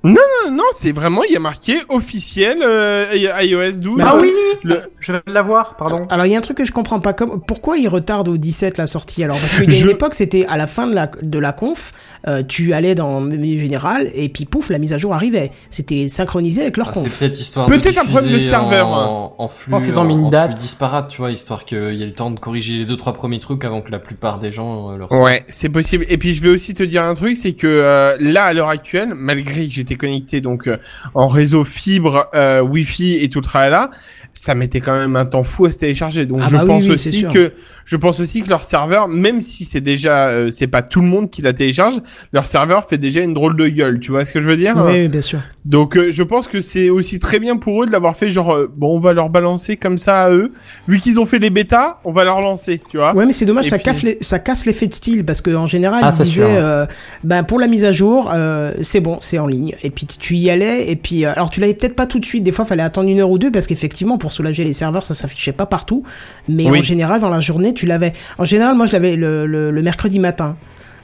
Non, 0.04 0.14
non, 0.44 0.52
non, 0.52 0.64
c'est 0.72 0.92
vraiment, 0.92 1.24
il 1.24 1.32
y 1.32 1.36
a 1.36 1.40
marqué 1.40 1.74
officiel 1.88 2.58
euh, 2.62 3.06
iOS 3.42 3.78
12. 3.80 4.00
Ah 4.04 4.16
oui 4.20 4.30
Le- 4.62 4.82
Je 5.00 5.12
vais 5.12 5.20
l'avoir, 5.26 5.76
pardon. 5.76 6.06
Alors 6.08 6.24
il 6.24 6.32
y 6.32 6.34
a 6.36 6.38
un 6.38 6.42
truc 6.42 6.58
que 6.58 6.64
je 6.64 6.70
comprends 6.72 7.00
pas, 7.00 7.12
comme 7.12 7.40
pourquoi 7.40 7.78
ils 7.78 7.88
retardent 7.88 8.28
au 8.28 8.36
17 8.36 8.78
la 8.78 8.86
sortie 8.86 9.24
alors? 9.24 9.38
Parce 9.38 9.56
qu'il 9.56 9.64
y 9.70 9.74
a 9.74 9.76
Je- 9.76 9.84
une 9.86 9.90
époque 9.90 10.14
c'était 10.14 10.46
à 10.46 10.56
la 10.56 10.66
fin 10.68 10.86
de 10.86 10.94
la 10.94 11.10
de 11.22 11.38
la 11.38 11.52
conf, 11.52 11.92
euh, 12.28 12.42
tu 12.46 12.72
allais 12.74 12.94
dans 12.94 13.18
le 13.20 13.26
menu 13.26 13.58
général 13.58 14.08
et 14.14 14.28
puis 14.28 14.44
pouf 14.44 14.70
la 14.70 14.78
mise 14.78 14.92
à 14.92 14.98
jour 14.98 15.14
arrivait. 15.14 15.50
C'était 15.70 16.06
synchronisé 16.08 16.62
avec 16.62 16.76
leur 16.76 16.88
Ah, 16.90 16.92
c'est 16.94 17.02
conf. 17.08 17.18
peut-être 17.18 17.40
histoire 17.40 17.66
Peut-être 17.66 17.94
de 17.96 18.00
un 18.00 18.04
problème 18.04 18.32
de 18.34 18.38
serveur. 18.38 18.86
en, 18.88 19.34
en 19.36 19.48
flux, 19.48 19.74
en- 19.74 19.78
une 20.08 20.24
en 20.26 20.30
date. 20.30 20.52
flux 20.52 20.60
disparate, 20.60 21.08
tu 21.08 21.18
vois, 21.18 21.32
histoire 21.32 21.64
qu'il 21.64 21.94
y 21.94 22.02
ait 22.02 22.06
le 22.06 22.14
temps 22.14 22.30
de 22.30 22.38
corriger 22.38 22.74
les 22.78 22.84
deux 22.84 22.96
trois 22.96 23.12
premiers 23.14 23.38
trucs 23.40 23.64
avant 23.64 23.80
que 23.80 23.90
la 23.90 23.98
plupart 23.98 24.38
des 24.38 24.52
gens 24.52 24.92
euh, 24.92 24.96
leur 24.96 25.08
sortent. 25.08 25.22
Ouais, 25.24 25.44
c'est 25.48 25.68
possible. 25.68 26.04
Et 26.08 26.18
puis 26.18 26.34
je 26.34 26.42
vais 26.42 26.50
aussi 26.50 26.72
te 26.74 26.84
dire 26.84 27.02
un 27.02 27.14
truc, 27.14 27.36
c'est 27.36 27.52
que 27.54 27.66
euh, 27.66 28.16
là 28.20 28.44
à 28.44 28.52
l'heure 28.52 28.68
actuelle, 28.68 29.12
malgré 29.14 29.66
que 29.66 29.87
j'étais 29.88 29.98
connecté 29.98 30.40
donc 30.40 30.66
euh, 30.68 30.76
en 31.14 31.26
réseau 31.26 31.64
fibre, 31.64 32.28
euh, 32.34 32.60
Wi-Fi 32.60 33.16
et 33.22 33.28
tout 33.28 33.40
le 33.40 33.44
tralala, 33.44 33.90
ça 34.34 34.54
mettait 34.54 34.80
quand 34.80 34.92
même 34.96 35.16
un 35.16 35.24
temps 35.26 35.42
fou 35.42 35.66
à 35.66 35.70
se 35.70 35.78
télécharger. 35.78 36.26
Donc 36.26 36.40
Ah 36.44 36.46
je 36.48 36.56
bah 36.56 36.64
pense 36.66 36.84
oui, 36.84 36.90
aussi 36.92 37.24
que 37.26 37.52
je 37.84 37.96
pense 37.96 38.20
aussi 38.20 38.42
que 38.42 38.48
leur 38.50 38.62
serveur, 38.64 39.08
même 39.08 39.40
si 39.40 39.64
c'est 39.64 39.80
déjà 39.80 40.28
euh, 40.28 40.50
c'est 40.50 40.66
pas 40.66 40.82
tout 40.82 41.00
le 41.00 41.06
monde 41.08 41.28
qui 41.28 41.42
la 41.42 41.52
télécharge, 41.52 41.94
leur 42.32 42.46
serveur 42.46 42.84
fait 42.84 42.98
déjà 42.98 43.20
une 43.20 43.34
drôle 43.34 43.56
de 43.56 43.66
gueule. 43.68 43.98
Tu 44.00 44.10
vois 44.10 44.24
ce 44.24 44.32
que 44.32 44.40
je 44.40 44.48
veux 44.48 44.56
dire? 44.56 44.74
Oui, 44.76 44.92
oui, 44.92 45.08
bien 45.08 45.20
sûr. 45.22 45.40
Donc 45.64 45.96
euh, 45.96 46.10
je 46.10 46.22
pense 46.22 46.46
que 46.48 46.60
c'est 46.60 46.90
aussi 46.90 47.18
très 47.18 47.38
bien 47.40 47.56
pour 47.56 47.82
eux 47.82 47.86
de 47.86 47.92
l'avoir 47.92 48.16
fait 48.16 48.30
genre 48.30 48.54
euh, 48.54 48.70
bon 48.74 48.96
on 48.96 49.00
va 49.00 49.12
leur 49.12 49.30
balancer 49.30 49.76
comme 49.76 49.98
ça 49.98 50.24
à 50.24 50.30
eux. 50.30 50.52
Vu 50.86 50.98
qu'ils 50.98 51.18
ont 51.18 51.26
fait 51.26 51.38
les 51.38 51.50
bêtas, 51.50 51.98
on 52.04 52.12
va 52.12 52.24
leur 52.24 52.40
lancer, 52.40 52.80
tu 52.90 52.98
vois. 52.98 53.14
Ouais, 53.14 53.26
mais 53.26 53.32
c'est 53.32 53.46
dommage, 53.46 53.66
Et 53.66 53.70
ça, 53.70 53.76
puis- 53.76 53.84
casse 53.84 54.02
les- 54.02 54.18
ça 54.20 54.38
casse 54.38 54.66
l'effet 54.66 54.86
de 54.86 54.92
style 54.94 55.24
parce 55.24 55.40
que 55.40 55.54
en 55.54 55.66
général, 55.66 56.00
Ah, 56.04 56.10
ils 56.18 56.24
disaient, 56.24 56.44
euh, 56.44 56.86
ben 57.24 57.42
pour 57.42 57.58
la 57.58 57.66
mise 57.66 57.84
à 57.84 57.92
jour, 57.92 58.30
euh, 58.32 58.72
c'est 58.82 59.00
bon, 59.00 59.16
c'est 59.20 59.38
en 59.38 59.46
ligne. 59.46 59.74
Et 59.82 59.90
puis 59.90 60.06
tu 60.06 60.34
y 60.36 60.50
allais, 60.50 60.90
et 60.90 60.96
puis 60.96 61.24
euh, 61.24 61.32
alors 61.34 61.50
tu 61.50 61.60
l'avais 61.60 61.74
peut-être 61.74 61.94
pas 61.94 62.06
tout 62.06 62.18
de 62.18 62.24
suite. 62.24 62.42
Des 62.42 62.52
fois, 62.52 62.64
fallait 62.64 62.82
attendre 62.82 63.08
une 63.08 63.20
heure 63.20 63.30
ou 63.30 63.38
deux 63.38 63.52
parce 63.52 63.66
qu'effectivement, 63.66 64.18
pour 64.18 64.32
soulager 64.32 64.64
les 64.64 64.72
serveurs, 64.72 65.02
ça 65.04 65.14
s'affichait 65.14 65.52
pas 65.52 65.66
partout. 65.66 66.02
Mais 66.48 66.68
Oui. 66.68 66.80
en 66.80 66.82
général, 66.82 67.20
dans 67.20 67.30
la 67.30 67.40
journée, 67.40 67.72
tu 67.74 67.86
l'avais. 67.86 68.12
En 68.38 68.44
général, 68.44 68.74
moi, 68.76 68.86
je 68.86 68.92
l'avais 68.92 69.14
le, 69.16 69.46
le, 69.46 69.70
le 69.70 69.82
mercredi 69.82 70.18
matin. 70.18 70.56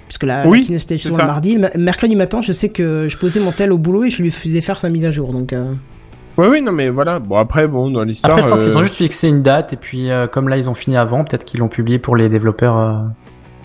Puisque 0.09 0.25
la, 0.25 0.47
Oui, 0.47 0.67
la 0.69 0.77
était 0.77 0.97
le 0.97 1.17
mardi. 1.17 1.57
Le 1.57 1.71
mercredi 1.81 2.15
matin, 2.17 2.43
je 2.43 2.53
sais 2.53 2.69
que 2.69 3.07
je 3.09 3.17
posais 3.17 3.41
mon 3.41 3.53
tel 3.53 3.73
au 3.73 3.79
boulot 3.79 4.05
et 4.05 4.11
je 4.11 4.23
lui 4.23 4.31
faisais 4.31 4.61
faire 4.61 4.77
sa 4.77 4.91
mise 4.91 5.05
à 5.05 5.11
jour. 5.11 5.33
Donc, 5.33 5.53
euh, 5.53 5.73
Ouais 6.37 6.49
oui 6.49 6.63
non 6.63 6.73
mais 6.73 6.89
voilà. 6.89 7.21
Bon 7.21 7.37
après 7.39 7.69
bon 7.69 7.91
dans 7.91 8.03
l'histoire. 8.03 8.33
Après, 8.33 8.43
je 8.43 8.49
pense 8.53 8.61
qu'ils 8.65 8.73
euh, 8.73 8.77
ont 8.79 8.83
juste 8.83 8.97
fixé 8.97 9.29
une 9.29 9.43
date 9.43 9.73
et 9.73 9.77
puis 9.77 10.11
euh, 10.11 10.27
comme 10.27 10.49
là 10.49 10.57
ils 10.57 10.69
ont 10.69 10.75
fini 10.75 10.97
avant, 10.97 11.23
peut-être 11.23 11.45
qu'ils 11.45 11.61
l'ont 11.61 11.69
publié 11.69 12.01
pour 12.01 12.17
les 12.17 12.29
développeurs, 12.29 12.77
euh, 12.77 12.95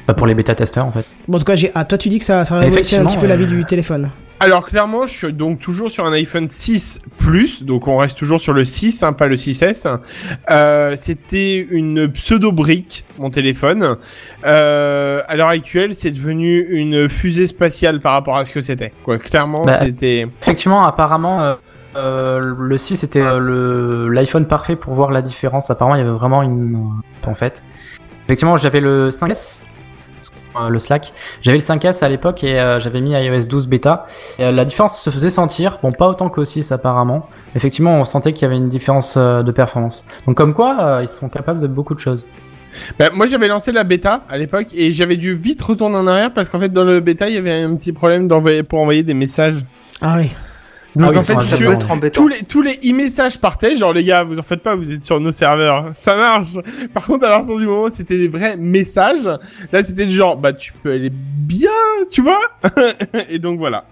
bah, 0.07 0.13
pour 0.13 0.27
les 0.27 0.35
bêta-testeurs 0.35 0.85
en 0.85 0.91
fait. 0.91 1.03
bon, 1.27 1.37
en 1.37 1.39
tout 1.39 1.45
cas, 1.45 1.55
j'ai. 1.55 1.71
Ah, 1.73 1.83
toi, 1.83 1.97
tu 1.97 2.09
dis 2.09 2.19
que 2.19 2.25
ça, 2.25 2.45
ça 2.45 2.59
révolutionne 2.59 3.01
un 3.01 3.05
petit 3.09 3.17
peu 3.17 3.25
la 3.25 3.37
vie 3.37 3.47
du 3.47 3.65
téléphone. 3.65 4.11
Alors 4.41 4.65
clairement, 4.65 5.05
je 5.05 5.13
suis 5.13 5.33
donc 5.33 5.59
toujours 5.59 5.91
sur 5.91 6.05
un 6.05 6.13
iPhone 6.13 6.47
6 6.47 7.01
Plus, 7.17 7.63
donc 7.63 7.87
on 7.89 7.97
reste 7.97 8.17
toujours 8.17 8.39
sur 8.39 8.53
le 8.53 8.63
6, 8.63 9.03
hein, 9.03 9.11
pas 9.11 9.27
le 9.27 9.35
6S. 9.35 9.99
Euh, 10.49 10.95
C'était 10.97 11.59
une 11.69 12.09
pseudo 12.11 12.51
brique, 12.53 13.03
mon 13.17 13.29
téléphone. 13.29 13.97
Euh, 14.45 15.21
à 15.27 15.35
l'heure 15.35 15.49
actuelle, 15.49 15.93
c'est 15.93 16.11
devenu 16.11 16.59
une 16.69 17.09
fusée 17.09 17.47
spatiale 17.47 17.99
par 17.99 18.13
rapport 18.13 18.37
à 18.37 18.45
ce 18.45 18.53
que 18.53 18.61
c'était. 18.61 18.93
Quoi, 19.03 19.17
clairement, 19.17 19.63
Bah, 19.63 19.73
c'était. 19.73 20.25
Effectivement, 20.41 20.85
apparemment, 20.85 21.57
euh, 21.95 22.53
le 22.57 22.77
6 22.77 22.97
c'était 22.97 23.21
euh, 23.21 23.39
le 23.39 24.09
l'iPhone 24.09 24.45
parfait 24.45 24.75
pour 24.75 24.93
voir 24.93 25.11
la 25.11 25.21
différence. 25.21 25.69
Apparemment, 25.69 25.95
il 25.95 25.99
y 25.99 26.01
avait 26.01 26.17
vraiment 26.17 26.43
une 26.43 27.01
en 27.25 27.33
fait. 27.35 27.63
Effectivement, 28.25 28.57
j'avais 28.57 28.79
le 28.79 29.09
5S, 29.09 29.31
euh, 29.31 29.65
le 30.69 30.79
Slack. 30.79 31.13
J'avais 31.41 31.57
le 31.57 31.63
5S 31.63 32.03
à 32.03 32.09
l'époque 32.09 32.43
et 32.43 32.59
euh, 32.59 32.79
j'avais 32.79 33.01
mis 33.01 33.11
iOS 33.11 33.45
12 33.47 33.67
bêta. 33.67 34.05
Et, 34.37 34.45
euh, 34.45 34.51
la 34.51 34.65
différence 34.65 35.01
se 35.01 35.09
faisait 35.09 35.29
sentir, 35.29 35.79
bon 35.81 35.91
pas 35.91 36.07
autant 36.07 36.29
qu'au 36.29 36.45
6 36.45 36.71
apparemment. 36.71 37.27
Effectivement, 37.55 37.99
on 37.99 38.05
sentait 38.05 38.33
qu'il 38.33 38.43
y 38.43 38.45
avait 38.45 38.57
une 38.57 38.69
différence 38.69 39.15
euh, 39.17 39.43
de 39.43 39.51
performance. 39.51 40.05
Donc 40.27 40.37
comme 40.37 40.53
quoi, 40.53 40.77
euh, 40.79 41.03
ils 41.03 41.09
sont 41.09 41.29
capables 41.29 41.59
de 41.59 41.67
beaucoup 41.67 41.95
de 41.95 41.99
choses. 41.99 42.27
Bah, 42.99 43.09
moi, 43.13 43.25
j'avais 43.25 43.47
lancé 43.47 43.71
la 43.71 43.83
bêta 43.83 44.21
à 44.29 44.37
l'époque 44.37 44.67
et 44.75 44.91
j'avais 44.91 45.17
dû 45.17 45.33
vite 45.35 45.61
retourner 45.61 45.97
en 45.97 46.07
arrière 46.07 46.31
parce 46.33 46.49
qu'en 46.49 46.59
fait, 46.59 46.69
dans 46.69 46.83
le 46.83 46.99
bêta, 46.99 47.27
il 47.27 47.35
y 47.35 47.37
avait 47.37 47.63
un 47.63 47.75
petit 47.75 47.93
problème 47.93 48.27
d'envoyer 48.27 48.63
pour 48.63 48.79
envoyer 48.79 49.03
des 49.03 49.15
messages. 49.15 49.65
Ah 50.01 50.17
oui. 50.17 50.31
Donc 50.95 51.07
Ah 51.07 51.11
oui, 51.11 51.17
en 51.17 51.23
fait, 51.23 51.41
ça, 51.41 51.57
peut 51.57 51.71
être 51.71 51.91
embêtant. 51.91 52.21
tous 52.21 52.27
les 52.27 52.39
tous 52.43 52.61
les 52.61 52.75
e-messages 52.91 53.39
partaient, 53.39 53.75
genre 53.75 53.93
les 53.93 54.03
gars, 54.03 54.23
vous 54.23 54.39
en 54.39 54.43
faites 54.43 54.61
pas, 54.63 54.75
vous 54.75 54.91
êtes 54.91 55.03
sur 55.03 55.19
nos 55.19 55.31
serveurs, 55.31 55.91
ça 55.93 56.15
marche. 56.15 56.53
Par 56.93 57.05
contre, 57.05 57.25
à 57.25 57.29
partir 57.29 57.55
du 57.57 57.65
moment 57.65 57.83
où 57.83 57.89
c'était 57.89 58.17
des 58.17 58.27
vrais 58.27 58.57
messages, 58.57 59.25
là 59.71 59.83
c'était 59.83 60.05
du 60.05 60.13
genre, 60.13 60.35
bah 60.35 60.53
tu 60.53 60.73
peux 60.73 60.91
aller 60.91 61.11
bien, 61.11 61.69
tu 62.09 62.21
vois? 62.21 62.41
Et 63.29 63.39
donc 63.39 63.59
voilà. 63.59 63.85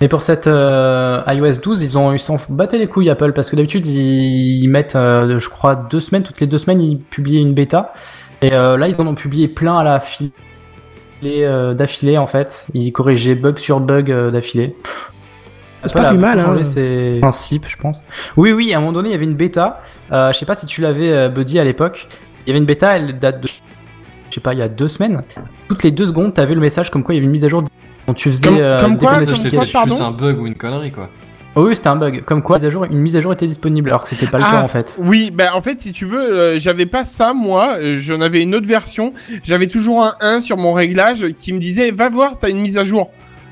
Mais 0.00 0.08
pour 0.08 0.22
cette 0.22 0.46
euh, 0.46 1.22
iOS 1.26 1.58
12, 1.62 1.82
ils 1.82 1.98
ont 1.98 2.12
ils 2.12 2.20
s'en 2.20 2.38
battaient 2.48 2.78
les 2.78 2.86
couilles 2.86 3.10
Apple 3.10 3.32
parce 3.32 3.50
que 3.50 3.56
d'habitude 3.56 3.86
ils, 3.86 4.62
ils 4.62 4.68
mettent, 4.68 4.96
euh, 4.96 5.38
je 5.38 5.48
crois, 5.50 5.74
deux 5.74 6.00
semaines, 6.00 6.22
toutes 6.22 6.40
les 6.40 6.46
deux 6.46 6.58
semaines 6.58 6.80
ils 6.80 6.98
publiaient 6.98 7.40
une 7.40 7.52
bêta 7.52 7.92
et 8.40 8.52
euh, 8.52 8.76
là 8.76 8.88
ils 8.88 9.00
en 9.00 9.06
ont 9.06 9.14
publié 9.14 9.48
plein 9.48 9.78
à 9.78 9.84
la 9.84 10.00
file 10.00 10.30
euh, 11.24 11.74
d'affilée 11.74 12.18
en 12.18 12.26
fait. 12.26 12.66
Ils 12.74 12.92
corrigeaient 12.92 13.34
bug 13.34 13.58
sur 13.58 13.80
bug 13.80 14.10
euh, 14.10 14.30
d'affilée. 14.30 14.76
C'est 15.84 15.94
pas 15.94 16.02
a 16.02 16.08
plus 16.08 16.18
mal, 16.18 16.38
hein. 16.40 16.64
ses 16.64 17.18
principes, 17.20 17.66
je 17.68 17.76
pense. 17.76 18.04
Oui, 18.36 18.52
oui, 18.52 18.74
à 18.74 18.78
un 18.78 18.80
moment 18.80 18.92
donné 18.92 19.10
il 19.10 19.12
y 19.12 19.14
avait 19.14 19.24
une 19.24 19.36
bêta. 19.36 19.80
Euh, 20.12 20.32
je 20.32 20.38
sais 20.38 20.46
pas 20.46 20.54
si 20.54 20.66
tu 20.66 20.80
l'avais, 20.80 21.10
euh, 21.10 21.28
Buddy, 21.28 21.58
à 21.58 21.64
l'époque. 21.64 22.08
Il 22.46 22.48
y 22.48 22.52
avait 22.52 22.58
une 22.58 22.66
bêta, 22.66 22.96
elle 22.96 23.18
date 23.18 23.40
de, 23.40 23.46
je 23.48 24.34
sais 24.34 24.40
pas, 24.40 24.54
il 24.54 24.58
y 24.58 24.62
a 24.62 24.68
deux 24.68 24.88
semaines. 24.88 25.22
Toutes 25.68 25.82
les 25.82 25.90
deux 25.90 26.06
secondes, 26.06 26.34
t'avais 26.34 26.54
le 26.54 26.60
message 26.60 26.90
comme 26.90 27.04
quoi 27.04 27.14
il 27.14 27.18
y 27.18 27.20
avait 27.20 27.26
une 27.26 27.32
mise 27.32 27.44
à 27.44 27.48
jour. 27.48 27.62
Donc 28.06 28.16
tu 28.16 28.30
faisais 28.30 28.48
Comme- 28.48 28.58
euh, 28.60 28.80
comme 28.80 28.98
quoi, 28.98 29.18
Ça, 29.18 29.26
comme 29.26 29.34
c'était 29.34 29.56
plus 29.56 30.00
un 30.00 30.10
bug 30.10 30.40
ou 30.40 30.46
une 30.46 30.54
connerie, 30.54 30.90
quoi. 30.90 31.10
Oh 31.54 31.64
oui, 31.66 31.74
c'était 31.74 31.88
un 31.88 31.96
bug. 31.96 32.24
Comme 32.24 32.42
quoi, 32.42 32.56
mise 32.56 32.66
à 32.66 32.70
jour, 32.70 32.84
une 32.84 32.98
mise 32.98 33.16
à 33.16 33.20
jour 33.20 33.32
était 33.32 33.46
disponible, 33.46 33.88
alors 33.90 34.02
que 34.04 34.08
c'était 34.08 34.26
pas 34.28 34.38
le 34.38 34.44
cas 34.44 34.50
Ah, 34.60 34.64
en 34.64 34.68
fait. 34.68 34.94
Oui, 34.98 35.30
bah 35.34 35.50
en 35.54 35.60
fait, 35.60 35.80
si 35.80 35.92
tu 35.92 36.06
veux, 36.06 36.20
euh, 36.38 36.58
j'avais 36.58 36.86
pas 36.86 37.04
ça 37.04 37.32
moi, 37.34 37.76
euh, 37.78 37.96
j'en 37.98 38.20
avais 38.20 38.42
une 38.42 38.54
autre 38.54 38.68
version. 38.68 39.12
J'avais 39.42 39.66
toujours 39.66 40.04
un 40.04 40.14
1 40.20 40.40
sur 40.40 40.56
mon 40.56 40.72
réglage 40.72 41.26
qui 41.36 41.52
me 41.52 41.58
disait, 41.58 41.90
va 41.90 42.08
voir, 42.08 42.38
t'as 42.38 42.48
une 42.48 42.60
mise 42.60 42.78
à 42.78 42.84
jour. 42.84 43.10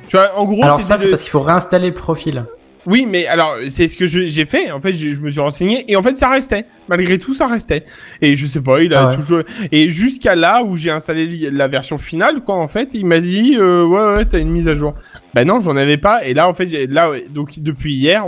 Tu 0.09 0.17
vois, 0.17 0.39
en 0.39 0.45
gros, 0.45 0.63
alors 0.63 0.81
ça, 0.81 0.99
c'est 0.99 1.09
parce 1.11 1.23
qu'il 1.23 1.31
faut 1.31 1.41
réinstaller 1.41 1.89
le 1.89 1.95
profil. 1.95 2.45
Oui, 2.87 3.05
mais 3.11 3.27
alors 3.27 3.57
c'est 3.69 3.89
ce 3.89 3.97
que 3.97 4.07
j'ai 4.07 4.45
fait. 4.47 4.71
En 4.71 4.81
fait, 4.81 4.93
je, 4.93 5.09
je 5.09 5.19
me 5.19 5.29
suis 5.29 5.41
renseigné 5.41 5.85
et 5.91 5.97
en 5.97 6.03
fait 6.03 6.17
ça 6.17 6.29
restait. 6.31 6.67
Malgré 6.89 7.19
tout, 7.19 7.35
ça 7.35 7.49
restait. 7.49 7.85
Et 8.23 8.37
je 8.37 8.47
sais 8.47 8.61
pas, 8.61 8.81
il 8.81 8.95
a 8.95 9.01
Ah 9.01 9.09
ouais. 9.09 9.17
toujours. 9.17 9.41
Et 9.73 9.91
jusqu'à 9.91 10.37
là 10.37 10.63
où 10.63 10.77
j'ai 10.77 10.93
installé 10.93 11.51
la 11.51 11.67
version 11.67 11.99
finale, 11.99 12.43
quoi. 12.45 12.55
En 12.55 12.69
fait, 12.69 12.91
il 12.95 13.05
m'a 13.05 13.19
dit 13.19 13.57
euh, 13.59 13.85
ouais 13.85 14.19
ouais, 14.19 14.25
t'as 14.25 14.39
une 14.39 14.51
mise 14.51 14.69
à 14.69 14.75
jour. 14.75 14.95
Ben 15.35 15.45
non, 15.45 15.61
j'en 15.61 15.77
avais 15.77 15.97
pas. 15.97 16.25
Et 16.25 16.33
là, 16.33 16.49
en 16.49 16.55
fait, 16.55 16.67
là, 16.89 17.11
donc 17.31 17.59
depuis 17.59 17.93
hier. 17.93 18.25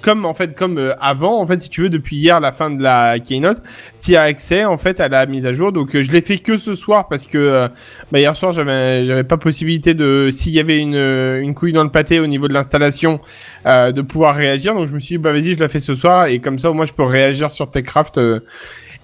Comme 0.00 0.24
en 0.24 0.34
fait, 0.34 0.54
comme 0.54 0.78
euh, 0.78 0.94
avant, 1.00 1.40
en 1.40 1.46
fait, 1.46 1.62
si 1.62 1.68
tu 1.68 1.82
veux, 1.82 1.90
depuis 1.90 2.16
hier, 2.16 2.40
la 2.40 2.52
fin 2.52 2.70
de 2.70 2.82
la 2.82 3.18
keynote, 3.18 3.62
tu 4.00 4.14
as 4.16 4.22
accès 4.22 4.64
en 4.64 4.78
fait 4.78 5.00
à 5.00 5.08
la 5.08 5.26
mise 5.26 5.44
à 5.46 5.52
jour. 5.52 5.72
Donc, 5.72 5.94
euh, 5.94 6.02
je 6.02 6.12
l'ai 6.12 6.20
fait 6.20 6.38
que 6.38 6.56
ce 6.56 6.74
soir 6.74 7.08
parce 7.08 7.26
que 7.26 7.38
euh, 7.38 7.68
bah, 8.12 8.18
hier 8.20 8.34
soir, 8.36 8.52
j'avais, 8.52 9.06
j'avais 9.06 9.24
pas 9.24 9.36
possibilité 9.36 9.94
de, 9.94 10.30
s'il 10.32 10.52
y 10.52 10.60
avait 10.60 10.78
une, 10.78 10.94
euh, 10.94 11.40
une 11.40 11.54
couille 11.54 11.72
dans 11.72 11.84
le 11.84 11.90
pâté 11.90 12.20
au 12.20 12.26
niveau 12.26 12.48
de 12.48 12.54
l'installation, 12.54 13.20
euh, 13.66 13.92
de 13.92 14.02
pouvoir 14.02 14.34
réagir. 14.34 14.74
Donc 14.74 14.86
je 14.86 14.94
me 14.94 15.00
suis 15.00 15.16
dit, 15.16 15.18
bah 15.18 15.32
vas-y, 15.32 15.54
je 15.54 15.60
la 15.60 15.68
fais 15.68 15.80
ce 15.80 15.94
soir 15.94 16.26
et 16.26 16.38
comme 16.38 16.58
ça 16.58 16.70
au 16.70 16.74
moins 16.74 16.86
je 16.86 16.92
peux 16.92 17.04
réagir 17.04 17.50
sur 17.50 17.70
Techcraft. 17.70 18.20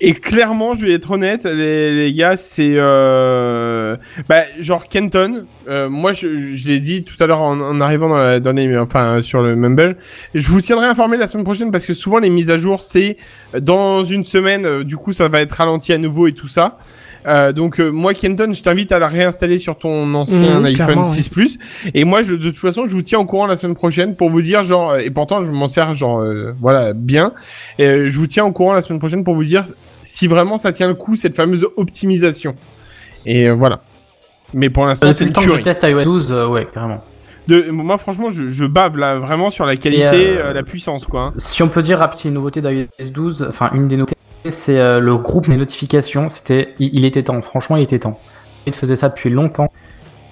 Et 0.00 0.12
clairement, 0.12 0.74
je 0.74 0.84
vais 0.86 0.92
être 0.94 1.12
honnête, 1.12 1.44
les, 1.44 1.94
les 1.94 2.12
gars, 2.12 2.36
c'est 2.36 2.74
euh, 2.76 3.96
bah 4.28 4.42
genre 4.60 4.88
Kenton. 4.88 5.46
euh, 5.68 5.88
moi, 5.88 6.12
je, 6.12 6.52
je 6.54 6.68
l'ai 6.68 6.80
dit 6.80 7.04
tout 7.04 7.14
à 7.22 7.26
l'heure 7.26 7.40
en, 7.40 7.58
en 7.60 7.80
arrivant 7.80 8.08
dans, 8.08 8.18
la, 8.18 8.40
dans 8.40 8.52
les, 8.52 8.76
enfin 8.76 9.22
sur 9.22 9.40
le 9.40 9.54
Mumble. 9.54 9.96
Je 10.34 10.46
vous 10.48 10.60
tiendrai 10.60 10.86
informé 10.86 11.16
la 11.16 11.28
semaine 11.28 11.44
prochaine 11.44 11.70
parce 11.70 11.86
que 11.86 11.94
souvent 11.94 12.18
les 12.18 12.28
mises 12.28 12.50
à 12.50 12.56
jour 12.56 12.80
c'est 12.82 13.16
dans 13.58 14.02
une 14.04 14.24
semaine. 14.24 14.66
euh, 14.66 14.84
du 14.84 14.96
coup, 14.96 15.12
ça 15.12 15.28
va 15.28 15.40
être 15.40 15.52
ralenti 15.52 15.92
à 15.92 15.98
nouveau 15.98 16.26
et 16.26 16.32
tout 16.32 16.48
ça. 16.48 16.76
Euh, 17.26 17.52
donc 17.52 17.80
euh, 17.80 17.90
moi 17.90 18.12
Kenton, 18.14 18.52
je 18.52 18.62
t'invite 18.62 18.92
à 18.92 18.98
la 18.98 19.06
réinstaller 19.06 19.58
sur 19.58 19.78
ton 19.78 20.12
ancien 20.14 20.58
Mhm, 20.60 20.64
iPhone 20.66 20.74
clairement, 20.86 21.04
6 21.04 21.28
Plus. 21.30 21.58
Et 21.94 22.04
moi, 22.04 22.22
je, 22.22 22.32
de 22.34 22.48
toute 22.50 22.56
façon, 22.58 22.86
je 22.86 22.94
vous 22.94 23.02
tiens 23.02 23.18
au 23.18 23.24
courant 23.24 23.46
la 23.46 23.56
semaine 23.56 23.74
prochaine 23.74 24.14
pour 24.14 24.30
vous 24.30 24.42
dire 24.42 24.62
genre. 24.62 24.90
euh, 24.92 24.98
Et 24.98 25.10
pourtant, 25.10 25.42
je 25.42 25.50
m'en 25.50 25.66
sers 25.68 25.94
genre 25.94 26.20
euh, 26.20 26.52
voilà 26.60 26.92
bien. 26.92 27.32
Et 27.78 27.86
euh, 27.86 28.10
je 28.10 28.18
vous 28.18 28.26
tiens 28.26 28.44
au 28.44 28.52
courant 28.52 28.72
la 28.72 28.82
semaine 28.82 28.98
prochaine 28.98 29.24
pour 29.24 29.34
vous 29.34 29.44
dire 29.44 29.62
si 30.02 30.26
vraiment 30.26 30.58
ça 30.58 30.72
tient 30.72 30.86
le 30.88 30.94
coup 30.94 31.16
cette 31.16 31.34
fameuse 31.36 31.66
optimisation. 31.76 32.54
Et 33.26 33.48
euh, 33.48 33.54
voilà. 33.54 33.80
Mais 34.52 34.70
pour 34.70 34.84
l'instant, 34.86 35.12
c'est 35.12 35.24
le 35.24 35.32
temps 35.32 35.40
que 35.40 35.56
je 35.56 35.62
teste 35.62 35.82
iOS 35.82 36.02
12, 36.04 36.30
euh, 36.32 36.46
ouais, 36.46 36.68
carrément. 36.72 37.02
De, 37.48 37.70
moi, 37.70 37.98
franchement, 37.98 38.30
je, 38.30 38.48
je 38.48 38.64
bave 38.64 38.96
là 38.96 39.18
vraiment 39.18 39.50
sur 39.50 39.66
la 39.66 39.76
qualité, 39.76 40.38
euh, 40.38 40.44
euh, 40.46 40.52
la 40.54 40.62
puissance, 40.62 41.04
quoi. 41.06 41.20
hein. 41.20 41.32
Si 41.36 41.62
on 41.62 41.68
peut 41.68 41.82
dire 41.82 41.98
rapidement 41.98 42.28
une 42.30 42.34
nouveauté 42.34 42.60
d'iOS 42.62 43.10
12, 43.12 43.46
enfin 43.48 43.70
une 43.74 43.86
des 43.88 43.96
nouveautés, 43.96 44.13
c'est 44.50 44.78
euh, 44.78 45.00
le 45.00 45.16
groupe 45.16 45.48
des 45.48 45.56
notifications. 45.56 46.30
C'était, 46.30 46.74
il, 46.78 46.90
il 46.94 47.04
était 47.04 47.22
temps. 47.22 47.40
Franchement, 47.42 47.76
il 47.76 47.82
était 47.82 47.98
temps. 47.98 48.18
Il 48.66 48.74
faisait 48.74 48.96
ça 48.96 49.08
depuis 49.08 49.30
longtemps. 49.30 49.70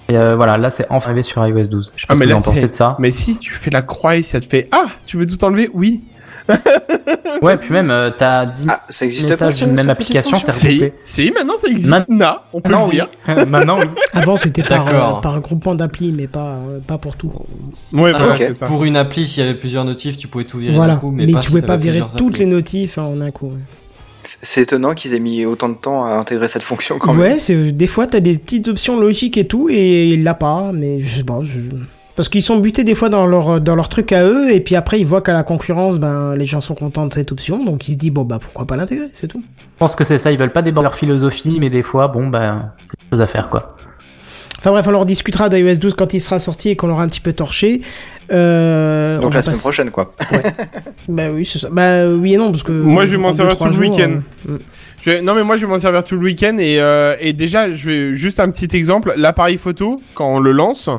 Et 0.09 0.17
euh, 0.17 0.35
voilà, 0.35 0.57
là, 0.57 0.69
c'est 0.69 0.85
enfin 0.89 1.07
arrivé 1.11 1.23
sur 1.23 1.45
iOS 1.47 1.67
12. 1.67 1.91
Je 1.95 2.01
sais 2.01 2.07
pas 2.07 2.13
Ah, 2.13 2.15
ce 2.15 2.19
mais 2.19 2.25
que 2.25 2.29
là, 2.29 2.35
vous 2.35 2.41
en 2.41 2.43
pensez 2.43 2.61
c'est- 2.61 2.67
de 2.69 2.73
ça. 2.73 2.95
Mais 2.99 3.11
si 3.11 3.37
tu 3.37 3.53
fais 3.53 3.71
la 3.71 3.81
croix 3.81 4.15
et 4.17 4.23
ça 4.23 4.39
te 4.41 4.45
fait 4.45 4.67
ah, 4.71 4.85
tu 5.05 5.17
veux 5.17 5.25
tout 5.25 5.43
enlever? 5.43 5.69
Oui. 5.73 6.03
Ouais, 7.41 7.57
puis 7.57 7.73
même, 7.73 7.91
euh, 7.91 8.09
t'as 8.15 8.45
10 8.45 8.67
Ah, 8.69 8.83
ça 8.87 9.03
existe 9.05 9.25
pas, 9.27 9.31
messages 9.33 9.55
ce- 9.55 9.65
d'une 9.65 9.73
même 9.73 9.89
application, 9.89 10.37
Si, 10.49 10.91
si, 11.03 11.31
maintenant 11.31 11.57
ça 11.57 11.67
existe. 11.67 11.89
Man- 11.89 12.05
Na, 12.07 12.43
on 12.53 12.61
peut 12.61 12.71
Non, 12.71 12.83
le 12.83 12.85
oui. 12.85 12.91
dire. 12.91 13.07
Maintenant, 13.47 13.79
oui. 13.81 13.87
Avant, 14.13 14.37
c'était 14.37 14.63
par, 14.63 14.87
euh, 14.87 15.19
par 15.21 15.41
groupement 15.41 15.75
d'applis, 15.75 16.13
mais 16.15 16.27
pas, 16.27 16.53
euh, 16.55 16.79
pas 16.85 16.97
pour 16.97 17.17
tout. 17.17 17.33
Ouais, 17.91 18.13
Ah, 18.15 18.35
ça. 18.53 18.65
Pour 18.65 18.85
une 18.85 18.95
appli, 18.95 19.25
s'il 19.25 19.43
y 19.43 19.45
avait 19.45 19.57
plusieurs 19.57 19.83
notifs, 19.83 20.15
tu 20.15 20.27
pouvais 20.29 20.45
tout 20.45 20.57
virer 20.59 20.75
Voilà. 20.75 20.93
d'un 20.93 20.99
coup, 20.99 21.11
mais, 21.11 21.25
mais 21.25 21.33
pas 21.33 21.39
tu 21.41 21.49
pouvais 21.49 21.61
pas 21.63 21.75
virer 21.75 21.99
toutes 22.17 22.29
applis. 22.33 22.39
les 22.39 22.45
notifs 22.45 22.97
en 22.97 23.19
un 23.19 23.31
coup. 23.31 23.47
ouais. 23.47 23.59
C'est 24.23 24.61
étonnant 24.61 24.93
qu'ils 24.93 25.13
aient 25.13 25.19
mis 25.19 25.45
autant 25.45 25.69
de 25.69 25.75
temps 25.75 26.05
à 26.05 26.11
intégrer 26.13 26.47
cette 26.47 26.63
fonction 26.63 26.97
quand 26.97 27.11
même. 27.13 27.21
Ouais, 27.21 27.39
c'est 27.39 27.71
des 27.71 27.87
fois 27.87 28.07
t'as 28.07 28.19
des 28.19 28.37
petites 28.37 28.67
options 28.67 28.99
logiques 28.99 29.37
et 29.37 29.47
tout 29.47 29.69
et 29.69 30.09
il 30.09 30.23
l'a 30.23 30.33
pas, 30.33 30.71
mais 30.73 31.01
je 31.03 31.17
sais 31.17 31.23
pas. 31.23 31.39
je- 31.43 31.59
Parce 32.15 32.29
qu'ils 32.29 32.43
sont 32.43 32.57
butés 32.57 32.83
des 32.83 32.95
fois 32.95 33.09
dans 33.09 33.25
leur 33.25 33.59
dans 33.59 33.75
leur 33.75 33.89
truc 33.89 34.11
à 34.13 34.23
eux 34.23 34.51
et 34.53 34.59
puis 34.61 34.75
après 34.75 34.99
ils 34.99 35.05
voient 35.05 35.21
qu'à 35.21 35.33
la 35.33 35.43
concurrence, 35.43 35.97
ben 35.99 36.35
les 36.35 36.45
gens 36.45 36.61
sont 36.61 36.75
contents 36.75 37.07
de 37.07 37.13
cette 37.13 37.31
option, 37.31 37.65
donc 37.65 37.87
ils 37.87 37.93
se 37.93 37.97
disent 37.97 38.11
bon 38.11 38.23
bah 38.23 38.39
pourquoi 38.39 38.65
pas 38.67 38.75
l'intégrer, 38.75 39.07
c'est 39.13 39.27
tout. 39.27 39.41
Je 39.59 39.79
pense 39.79 39.95
que 39.95 40.03
c'est 40.03 40.19
ça, 40.19 40.31
ils 40.31 40.37
veulent 40.37 40.53
pas 40.53 40.61
déborder 40.61 40.85
leur 40.85 40.95
philosophie, 40.95 41.57
mais 41.59 41.69
des 41.69 41.83
fois, 41.83 42.07
bon, 42.07 42.27
ben, 42.27 42.71
c'est 42.79 42.99
des 43.01 43.05
choses 43.11 43.21
à 43.21 43.27
faire, 43.27 43.49
quoi. 43.49 43.75
Enfin 44.59 44.71
bref, 44.71 44.87
on 44.87 44.93
en 44.93 45.03
discutera 45.03 45.49
d'iOS 45.49 45.75
12 45.75 45.93
quand 45.95 46.13
il 46.13 46.21
sera 46.21 46.39
sorti 46.39 46.69
et 46.69 46.77
qu'on 46.77 46.87
l'aura 46.87 47.03
un 47.03 47.09
petit 47.09 47.19
peu 47.19 47.33
torché. 47.33 47.81
Euh, 48.31 49.17
on 49.19 49.21
Donc 49.23 49.33
la 49.33 49.41
semaine 49.41 49.59
prochaine, 49.59 49.91
quoi. 49.91 50.13
Bah 51.07 51.29
oui, 51.31 51.45
c'est 51.45 51.59
ça. 51.59 51.69
Bah 51.71 52.07
oui 52.07 52.33
et 52.33 52.37
non 52.37 52.51
parce 52.51 52.63
que 52.63 52.71
Moi, 52.71 53.05
je 53.05 53.11
vais 53.11 53.17
m'en 53.17 53.33
servir 53.33 53.57
tout 53.57 53.65
le 53.65 53.77
week-end. 53.77 54.21
euh, 54.49 54.57
Je 55.01 55.09
vais- 55.11 55.21
Non 55.21 55.35
mais 55.35 55.43
moi 55.43 55.57
je 55.57 55.65
vais 55.65 55.71
m'en 55.71 55.79
servir 55.79 56.03
tout 56.03 56.15
le 56.15 56.21
week-end 56.21 56.55
et, 56.59 56.79
euh, 56.79 57.15
et 57.19 57.33
déjà 57.33 57.73
je 57.73 57.85
vais 57.89 58.15
juste 58.15 58.39
un 58.39 58.49
petit 58.49 58.73
exemple 58.77 59.13
l'appareil 59.17 59.57
photo 59.57 59.99
quand 60.15 60.27
on 60.35 60.39
le 60.39 60.53
lance 60.53 60.89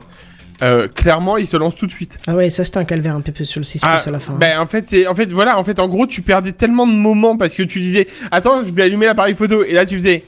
euh, 0.62 0.86
clairement 0.88 1.36
il 1.38 1.46
se 1.46 1.56
lance 1.56 1.74
tout 1.74 1.86
de 1.86 1.90
suite. 1.92 2.18
Ah 2.26 2.34
ouais, 2.34 2.50
ça 2.50 2.64
c'était 2.64 2.76
un 2.78 2.84
calvaire 2.84 3.14
un 3.16 3.22
peu 3.22 3.44
sur 3.44 3.60
le 3.60 3.64
6 3.64 3.80
Ah, 3.82 3.96
plus 3.96 4.08
à 4.08 4.10
la 4.12 4.18
fin. 4.20 4.34
Ben 4.34 4.58
en 4.60 4.66
fait 4.66 4.84
c'est 4.88 5.06
en 5.06 5.14
fait 5.14 5.32
voilà 5.32 5.58
en 5.58 5.64
fait 5.64 5.78
en 5.80 5.88
gros 5.88 6.06
tu 6.06 6.20
perdais 6.20 6.52
tellement 6.52 6.86
de 6.86 6.92
moments 6.92 7.36
parce 7.38 7.54
que 7.54 7.62
tu 7.62 7.80
disais 7.80 8.06
attends 8.30 8.62
je 8.62 8.72
vais 8.72 8.82
allumer 8.82 9.06
l'appareil 9.06 9.34
photo 9.34 9.64
et 9.64 9.72
là 9.72 9.86
tu 9.86 9.94
faisais 9.94 10.22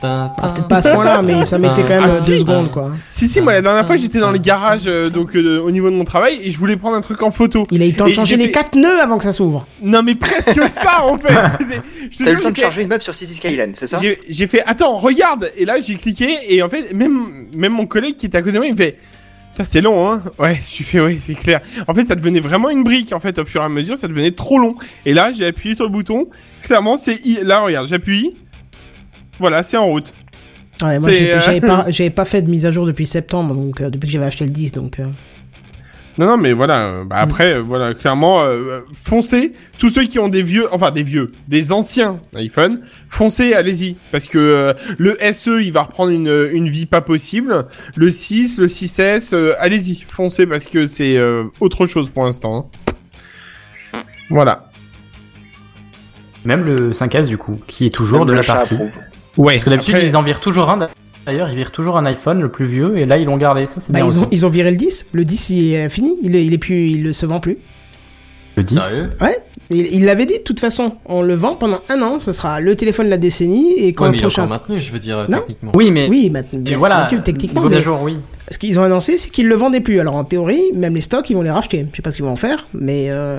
Tin, 0.00 0.32
Peut-être 0.40 0.68
pas 0.68 0.76
à 0.76 0.82
ce 0.82 0.88
point-là, 0.90 1.22
mais 1.22 1.44
ça 1.44 1.58
mettait 1.58 1.82
quand 1.82 1.88
même 1.88 2.02
Ah, 2.04 2.10
euh, 2.10 2.20
si. 2.20 2.30
deux 2.30 2.38
secondes 2.38 2.70
quoi. 2.70 2.92
si 3.10 3.26
si 3.28 3.40
moi 3.40 3.52
la 3.52 3.62
dernière 3.62 3.84
fois 3.86 3.96
j'étais 3.96 4.20
dans 4.20 4.30
le 4.30 4.38
garage 4.38 4.82
euh, 4.86 5.10
donc 5.10 5.34
euh, 5.34 5.58
au 5.60 5.70
niveau 5.72 5.90
de 5.90 5.96
mon 5.96 6.04
travail 6.04 6.38
et 6.42 6.50
je 6.52 6.58
voulais 6.58 6.76
prendre 6.76 6.96
un 6.96 7.00
truc 7.00 7.20
en 7.22 7.30
photo. 7.32 7.64
Il 7.72 7.82
a 7.82 7.86
eu 7.86 7.90
le 7.90 7.96
temps 7.96 8.06
de 8.06 8.12
changer 8.12 8.36
j'ai 8.36 8.44
les 8.46 8.52
quatre 8.52 8.76
nœuds 8.76 9.00
avant 9.00 9.18
que 9.18 9.24
ça 9.24 9.32
s'ouvre. 9.32 9.66
Non 9.82 10.02
mais 10.04 10.14
presque 10.14 10.60
ça 10.68 11.02
en 11.04 11.18
fait. 11.18 11.34
T'as 11.34 12.30
eu 12.30 12.34
le 12.34 12.40
temps 12.40 12.50
de 12.50 12.54
j'ai 12.54 12.54
fait- 12.54 12.60
charger 12.62 12.82
une 12.82 12.88
map 12.88 13.00
sur 13.00 13.14
City 13.14 13.34
Skyline, 13.34 13.72
c'est 13.74 13.88
ça 13.88 14.00
J'ai 14.28 14.46
fait 14.46 14.62
attends 14.66 14.96
regarde 14.98 15.50
et 15.56 15.64
là 15.64 15.74
j'ai 15.84 15.96
cliqué 15.96 16.28
et 16.48 16.62
en 16.62 16.68
fait 16.68 16.92
même 16.94 17.46
même 17.56 17.72
mon 17.72 17.86
collègue 17.86 18.16
qui 18.16 18.26
était 18.26 18.38
à 18.38 18.42
côté 18.42 18.52
de 18.52 18.58
moi 18.58 18.66
il 18.66 18.72
me 18.74 18.78
fait 18.78 18.98
Putain, 19.52 19.64
c'est 19.64 19.80
long, 19.80 20.12
hein 20.12 20.22
Ouais, 20.38 20.60
je 20.64 20.70
suis 20.70 20.84
fait, 20.84 21.00
ouais, 21.00 21.18
c'est 21.20 21.34
clair. 21.34 21.60
En 21.88 21.94
fait, 21.94 22.04
ça 22.04 22.14
devenait 22.14 22.38
vraiment 22.38 22.70
une 22.70 22.84
brique, 22.84 23.12
en 23.12 23.18
fait, 23.18 23.40
au 23.40 23.44
fur 23.44 23.60
et 23.60 23.64
à 23.64 23.68
mesure, 23.68 23.98
ça 23.98 24.06
devenait 24.06 24.30
trop 24.30 24.56
long. 24.58 24.76
Et 25.04 25.14
là, 25.14 25.32
j'ai 25.32 25.46
appuyé 25.46 25.74
sur 25.74 25.84
le 25.84 25.90
bouton. 25.90 26.28
Clairement, 26.62 26.96
c'est... 26.96 27.14
I- 27.26 27.40
Là, 27.42 27.60
regarde, 27.60 27.88
j'appuie. 27.88 28.36
Voilà, 29.38 29.62
c'est 29.62 29.76
en 29.76 29.86
route. 29.86 30.12
Ouais, 30.82 30.98
moi 30.98 31.10
j'ai- 31.10 31.32
euh, 31.32 31.40
j'avais 31.40 31.60
pas, 31.60 31.86
j'avais 31.88 32.10
pas 32.10 32.24
fait 32.24 32.42
de 32.42 32.48
mise 32.50 32.64
à 32.66 32.70
jour 32.70 32.86
depuis 32.86 33.06
septembre, 33.06 33.54
donc 33.54 33.80
euh, 33.80 33.90
depuis 33.90 34.06
que 34.06 34.12
j'avais 34.12 34.26
acheté 34.26 34.44
le 34.44 34.50
10, 34.50 34.72
donc. 34.72 35.00
euh, 35.00 35.06
Non, 36.18 36.26
non, 36.26 36.36
mais 36.36 36.52
voilà. 36.52 36.86
euh, 36.86 37.04
Bah, 37.04 37.16
après, 37.18 37.54
euh, 37.54 37.58
voilà, 37.62 37.94
clairement, 37.94 38.42
euh, 38.42 38.80
foncez. 38.94 39.52
Tous 39.78 39.88
ceux 39.90 40.04
qui 40.04 40.18
ont 40.18 40.28
des 40.28 40.42
vieux, 40.42 40.66
enfin 40.72 40.90
des 40.92 41.02
vieux, 41.04 41.30
des 41.48 41.72
anciens 41.72 42.20
iPhone, 42.34 42.80
foncez, 43.08 43.54
allez-y. 43.54 43.96
Parce 44.12 44.26
que 44.26 44.38
euh, 44.38 44.72
le 44.98 45.16
SE, 45.32 45.60
il 45.62 45.72
va 45.72 45.82
reprendre 45.82 46.10
une, 46.12 46.48
une 46.52 46.68
vie 46.70 46.86
pas 46.86 47.00
possible. 47.00 47.66
Le 47.96 48.10
6, 48.12 48.58
le 48.58 48.66
6S, 48.68 49.32
euh, 49.34 49.54
allez-y, 49.60 50.00
foncez 50.08 50.46
parce 50.46 50.66
que 50.66 50.86
c'est 50.86 51.16
euh, 51.16 51.44
autre 51.60 51.86
chose 51.86 52.08
pour 52.10 52.24
l'instant. 52.24 52.70
hein. 53.94 54.00
Voilà. 54.30 54.70
Même 56.44 56.64
le 56.64 56.92
5S, 56.92 57.26
du 57.28 57.38
coup, 57.38 57.60
qui 57.66 57.86
est 57.86 57.94
toujours 57.94 58.20
Même 58.20 58.28
de 58.28 58.32
la 58.34 58.42
partie. 58.42 58.74
approuve. 58.74 58.98
Ouais. 59.38 59.54
Parce 59.54 59.64
que 59.64 59.70
d'habitude, 59.70 59.94
après- 59.94 60.06
ils 60.08 60.16
en 60.16 60.22
virent 60.22 60.40
toujours 60.40 60.68
un. 60.68 60.88
D'ailleurs, 61.26 61.48
ils 61.50 61.56
virent 61.56 61.72
toujours 61.72 61.96
un 61.98 62.04
iPhone, 62.06 62.40
le 62.40 62.50
plus 62.50 62.66
vieux, 62.66 62.96
et 62.98 63.06
là, 63.06 63.16
ils 63.18 63.24
l'ont 63.26 63.36
gardé. 63.36 63.66
Ça, 63.66 63.72
c'est 63.80 63.92
Bah, 63.92 64.00
bien 64.00 64.08
ils, 64.08 64.18
ont, 64.18 64.28
ils 64.30 64.44
ont 64.46 64.50
viré 64.50 64.70
le 64.70 64.76
10. 64.76 65.08
Le 65.12 65.24
10, 65.24 65.50
il 65.50 65.74
est 65.74 65.88
fini. 65.88 66.16
Il 66.22 66.34
est, 66.36 66.44
il 66.44 66.52
est 66.54 66.58
plus, 66.58 66.88
il 66.90 67.12
se 67.14 67.24
vend 67.26 67.38
plus. 67.40 67.58
Le 68.56 68.62
10. 68.62 68.74
Sérieux 68.78 69.10
Ouais. 69.20 69.36
Il 69.70 69.86
il 69.92 70.04
l'avait 70.06 70.24
dit 70.24 70.38
de 70.38 70.42
toute 70.42 70.58
façon. 70.60 70.96
On 71.04 71.20
le 71.20 71.34
vend 71.34 71.54
pendant 71.54 71.80
un 71.90 72.00
an. 72.00 72.18
Ce 72.18 72.32
sera 72.32 72.58
le 72.60 72.74
téléphone 72.74 73.04
de 73.06 73.10
la 73.10 73.18
décennie 73.18 73.74
et 73.76 73.92
quand 73.92 74.04
Ouais, 74.04 74.08
le 74.08 74.12
mais 74.12 74.16
il 74.16 74.20
est 74.20 74.22
prochain. 74.22 74.44
encore 74.44 74.56
maintenu, 74.56 74.80
je 74.80 74.90
veux 74.90 74.98
dire, 74.98 75.26
Non. 75.28 75.38
techniquement. 75.40 75.72
Oui, 75.74 75.90
mais. 75.90 76.08
Oui, 76.08 76.30
maintenant. 76.30 76.60
Voilà, 76.78 77.10
techniquement. 77.22 77.60
mais 77.68 77.82
jour, 77.82 78.00
oui. 78.00 78.16
Ce 78.50 78.56
qu'ils 78.58 78.78
ont 78.78 78.82
annoncé, 78.82 79.18
c'est 79.18 79.28
qu'ils 79.28 79.46
le 79.46 79.54
vendaient 79.56 79.80
plus. 79.82 80.00
Alors 80.00 80.14
en 80.14 80.24
théorie, 80.24 80.62
même 80.74 80.94
les 80.94 81.02
stocks, 81.02 81.28
ils 81.28 81.34
vont 81.34 81.42
les 81.42 81.50
racheter. 81.50 81.86
Je 81.92 81.96
sais 81.96 82.02
pas 82.02 82.10
ce 82.10 82.16
qu'ils 82.16 82.24
vont 82.24 82.32
en 82.32 82.36
faire, 82.36 82.66
mais. 82.72 83.08
Euh... 83.10 83.38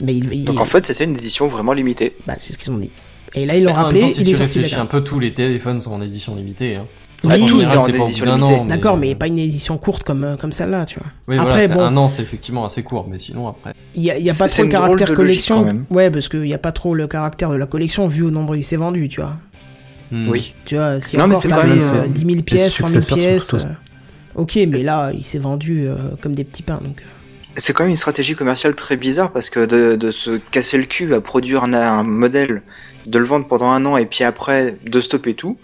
Mais 0.00 0.14
ils, 0.14 0.32
ils- 0.32 0.44
Donc 0.44 0.58
en 0.58 0.64
fait, 0.64 0.86
c'était 0.86 1.04
une 1.04 1.16
édition 1.16 1.46
vraiment 1.48 1.74
limitée. 1.74 2.16
Bah, 2.26 2.34
c'est 2.38 2.54
ce 2.54 2.58
qu'ils 2.58 2.72
ont 2.72 2.78
dit. 2.78 2.90
Et 3.34 3.46
là, 3.46 3.56
ils 3.56 3.64
l'ont 3.64 3.70
Mais 3.70 3.76
rappelé. 3.76 4.00
temps, 4.00 4.08
si 4.08 4.20
il 4.22 4.26
tu 4.28 4.34
est 4.34 4.38
réfléchis 4.38 4.74
un 4.76 4.86
peu, 4.86 5.02
tous 5.02 5.18
les 5.20 5.32
téléphones 5.32 5.78
sont 5.78 5.92
en 5.92 6.00
édition 6.00 6.34
limitée. 6.36 6.76
Hein. 6.76 6.86
Oui, 7.24 7.38
limitée. 7.38 8.28
an. 8.28 8.64
D'accord, 8.66 8.96
mais 8.96 9.14
pas 9.14 9.28
une 9.28 9.38
édition 9.38 9.78
courte 9.78 10.02
comme, 10.02 10.24
euh, 10.24 10.36
comme 10.36 10.50
celle-là, 10.52 10.84
tu 10.86 10.98
vois. 10.98 11.08
Oui, 11.28 11.38
Après, 11.38 11.66
voilà, 11.68 11.74
bon. 11.90 11.96
un 11.96 11.96
an, 11.96 12.08
c'est 12.08 12.22
effectivement 12.22 12.64
assez 12.64 12.82
court, 12.82 13.06
mais 13.08 13.18
sinon, 13.18 13.46
après. 13.48 13.72
Il 13.94 14.02
y 14.02 14.10
a, 14.10 14.18
y 14.18 14.28
a 14.28 14.34
pas 14.34 14.48
trop 14.48 14.62
le 14.64 14.68
caractère 14.68 14.98
logique, 15.06 15.16
collection. 15.16 15.56
quand 15.58 15.64
même. 15.64 15.84
Ouais, 15.90 16.10
parce 16.10 16.28
qu'il 16.28 16.46
y 16.46 16.54
a 16.54 16.58
pas 16.58 16.72
trop 16.72 16.94
le 16.94 17.06
caractère 17.06 17.50
de 17.50 17.56
la 17.56 17.66
collection 17.66 18.08
vu 18.08 18.22
au 18.24 18.30
nombre 18.30 18.50
où 18.52 18.54
il 18.56 18.64
s'est 18.64 18.76
vendu, 18.76 19.08
tu 19.08 19.20
vois. 19.20 19.36
Hmm. 20.10 20.28
Oui. 20.28 20.52
Tu 20.64 20.74
vois, 20.74 21.00
si 21.00 21.16
Non, 21.16 21.26
mais 21.28 21.30
encore 21.36 21.42
c'est 21.42 21.48
t'avais 21.48 21.62
quand 21.62 21.68
même, 21.68 21.80
euh, 21.80 22.04
euh, 22.04 22.08
10 22.08 22.20
000 22.20 22.30
les 22.34 22.42
pièces, 22.42 22.72
100 22.74 22.88
000 22.88 23.00
successeurs 23.00 23.40
sont 23.40 23.56
pièces. 23.58 23.66
euh, 23.66 24.40
Ok, 24.42 24.58
mais 24.68 24.82
là, 24.82 25.10
il 25.16 25.24
s'est 25.24 25.38
vendu 25.38 25.86
euh, 25.86 25.96
comme 26.20 26.34
des 26.34 26.44
petits 26.44 26.62
pains, 26.62 26.80
donc. 26.82 27.00
euh. 27.02 27.04
C'est 27.54 27.72
quand 27.74 27.84
même 27.84 27.90
une 27.90 27.96
stratégie 27.96 28.34
commerciale 28.34 28.74
très 28.74 28.96
bizarre 28.96 29.30
parce 29.30 29.48
que 29.50 29.64
de, 29.66 29.94
de 29.94 30.10
se 30.10 30.38
casser 30.50 30.78
le 30.78 30.84
cul 30.84 31.14
à 31.14 31.20
produire 31.20 31.64
un, 31.64 31.72
un 31.74 32.02
modèle, 32.02 32.62
de 33.06 33.18
le 33.18 33.24
vendre 33.24 33.46
pendant 33.48 33.70
un 33.70 33.84
an 33.86 33.96
et 33.96 34.06
puis 34.06 34.24
après 34.24 34.76
de 34.84 35.00
stopper 35.00 35.34
tout, 35.34 35.56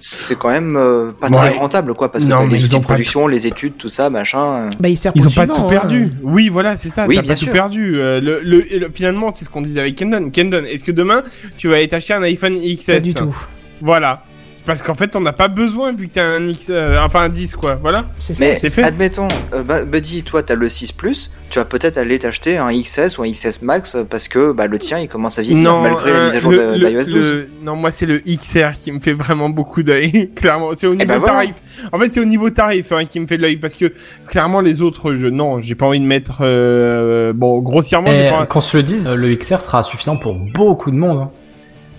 c'est 0.00 0.36
quand 0.38 0.50
même 0.50 0.76
euh, 0.76 1.12
pas 1.18 1.28
Ouais. 1.28 1.36
très 1.36 1.50
rentable 1.58 1.94
quoi 1.94 2.12
parce 2.12 2.24
que 2.24 2.28
Non, 2.30 2.46
les 2.46 2.58
ils 2.58 2.64
outils 2.64 2.74
de 2.74 2.80
pas 2.80 2.88
production, 2.88 3.26
les 3.26 3.46
études, 3.46 3.76
tout 3.78 3.88
ça, 3.88 4.10
machin. 4.10 4.56
euh. 4.66 4.70
Bah, 4.78 4.88
il 4.90 4.96
sert 4.98 5.12
Ils 5.14 5.26
ont 5.26 5.30
pas 5.30 5.46
tout 5.46 5.66
perdu. 5.66 6.10
hein. 6.12 6.18
Oui, 6.22 6.50
voilà, 6.50 6.76
c'est 6.76 6.90
ça. 6.90 7.06
Oui, 7.08 7.14
T'as 7.16 7.22
bien 7.22 7.32
pas 7.32 7.36
sûr. 7.36 7.46
tout 7.48 7.52
perdu. 7.54 7.96
Euh, 7.98 8.20
le, 8.20 8.40
le, 8.42 8.70
et 8.70 8.78
le- 8.78 8.90
finalement, 8.92 9.30
c'est 9.30 9.46
ce 9.46 9.50
qu'on 9.50 9.62
disait 9.62 9.80
avec 9.80 9.94
Kendon. 9.94 10.28
Kendon, 10.30 10.64
est-ce 10.70 10.84
que 10.84 10.92
demain 10.92 11.22
tu 11.56 11.68
vas 11.68 11.76
aller 11.76 11.88
t'acheter 11.88 12.12
un 12.12 12.22
iPhone 12.22 12.54
XS 12.54 12.86
Pas 12.86 13.00
du 13.00 13.14
tout. 13.14 13.34
Voilà. 13.80 14.22
Parce 14.66 14.82
qu'en 14.82 14.94
fait, 14.94 15.08
t'en 15.08 15.26
as 15.26 15.34
pas 15.34 15.48
besoin 15.48 15.92
vu 15.92 16.08
que 16.08 16.14
t'as 16.14 16.24
un 16.24 16.42
X, 16.46 16.68
euh, 16.70 16.96
enfin 17.04 17.20
un 17.24 17.28
10 17.28 17.54
quoi. 17.54 17.74
Voilà. 17.82 18.06
C'est 18.18 18.32
ça. 18.32 18.44
Mais 18.46 18.56
c'est 18.56 18.70
fait. 18.70 18.82
admettons, 18.82 19.28
euh, 19.52 19.62
bah, 19.62 19.84
Buddy, 19.84 20.22
toi 20.22 20.42
t'as 20.42 20.54
le 20.54 20.70
6 20.70 20.92
Plus, 20.92 21.32
tu 21.50 21.58
vas 21.58 21.66
peut-être 21.66 21.98
aller 21.98 22.18
t'acheter 22.18 22.56
un 22.56 22.68
XS 22.72 23.18
ou 23.18 23.24
un 23.24 23.30
XS 23.30 23.60
Max 23.60 23.94
euh, 23.94 24.04
parce 24.08 24.26
que 24.26 24.52
bah, 24.52 24.66
le 24.66 24.78
tien 24.78 24.98
il 25.00 25.08
commence 25.08 25.38
à 25.38 25.42
vieillir 25.42 25.76
malgré 25.76 26.14
la 26.14 26.24
mise 26.24 26.36
à 26.36 26.40
jour 26.40 26.52
le- 26.52 26.78
de- 26.78 26.78
le- 26.78 26.88
d'iOS 26.90 27.04
12. 27.10 27.30
le- 27.32 27.48
Non, 27.62 27.76
moi 27.76 27.90
c'est 27.90 28.06
le 28.06 28.20
XR 28.20 28.72
qui 28.82 28.90
me 28.90 29.00
fait 29.00 29.12
vraiment 29.12 29.50
beaucoup 29.50 29.82
d'œil. 29.82 30.30
clairement, 30.34 30.70
c'est 30.74 30.86
au 30.86 30.94
niveau 30.94 31.08
ben 31.08 31.18
voilà. 31.18 31.34
tarif. 31.34 31.54
En 31.92 31.98
fait, 31.98 32.10
c'est 32.10 32.20
au 32.20 32.24
niveau 32.24 32.48
tarif 32.48 32.90
hein, 32.92 33.04
qui 33.04 33.20
me 33.20 33.26
fait 33.26 33.36
de 33.36 33.42
l'œil 33.42 33.58
parce 33.58 33.74
que 33.74 33.92
clairement 34.28 34.62
les 34.62 34.80
autres, 34.80 35.12
je 35.12 35.26
non, 35.26 35.60
j'ai 35.60 35.74
pas 35.74 35.84
envie 35.84 36.00
de 36.00 36.06
mettre. 36.06 36.38
euh, 36.40 37.34
bon, 37.34 37.60
grossièrement, 37.60 38.12
j'ai 38.12 38.28
Et 38.28 38.30
pas. 38.30 38.46
qu'on 38.46 38.62
se 38.62 38.78
le 38.78 38.82
dise, 38.82 39.10
le 39.10 39.34
XR 39.36 39.60
sera 39.60 39.82
suffisant 39.82 40.16
pour 40.16 40.34
beaucoup 40.34 40.90
de 40.90 40.96
monde. 40.96 41.18
hein. 41.18 41.30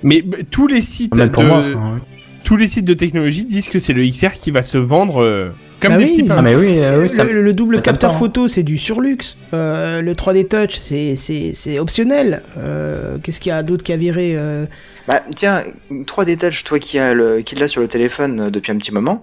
Mais 0.02 0.24
bah, 0.24 0.38
tous 0.50 0.66
les 0.68 0.82
sites 0.82 1.14
Même 1.16 1.30
pour 1.32 1.44
de 1.44 1.48
moi. 1.48 1.60
enfin, 1.60 1.92
oui. 1.96 2.02
Tous 2.46 2.56
les 2.56 2.68
sites 2.68 2.86
de 2.86 2.94
technologie 2.94 3.44
disent 3.44 3.68
que 3.68 3.80
c'est 3.80 3.92
le 3.92 4.04
XR 4.08 4.32
qui 4.32 4.52
va 4.52 4.64
se 4.64 4.78
vendre 4.78 5.22
euh, 5.22 5.50
comme 5.82 5.92
Bah 5.94 5.98
des 5.98 6.06
oui. 6.06 6.12
petits 6.12 6.24
pains. 6.24 6.36
Ah, 6.38 6.42
mais 6.42 6.56
oui, 6.56 6.80
euh, 6.80 7.02
oui, 7.02 7.10
ça. 7.10 7.26
le, 7.26 7.42
le 7.42 7.54
double 7.54 7.82
capteur 7.82 8.12
hein. 8.12 8.18
photo, 8.18 8.48
c'est 8.48 8.64
du 8.64 8.78
surluxe. 8.78 9.38
Euh, 9.54 10.02
le 10.02 10.14
3D 10.14 10.48
Touch, 10.48 10.76
c'est 10.76 11.16
c'est 11.18 11.52
c'est 11.54 11.80
optionnel. 11.80 12.42
Euh, 12.58 13.18
Qu'est-ce 13.22 13.42
qu'il 13.42 13.50
y 13.50 13.54
a 13.54 13.62
d'autre 13.64 13.84
qui 13.84 13.92
a 13.92 13.98
viré 13.98 14.36
euh, 14.38 14.66
Bah 15.08 15.22
tiens, 15.36 15.64
3D 15.92 16.38
Touch, 16.38 16.64
toi 16.64 16.80
qui 16.80 16.98
as 17.00 17.14
le, 17.14 17.40
qui 17.42 17.56
l'as 17.56 17.68
sur 17.68 17.82
le 17.82 17.88
téléphone 17.90 18.40
euh, 18.40 18.50
depuis 18.50 18.72
un 18.72 18.78
petit 18.78 18.94
moment, 18.94 19.22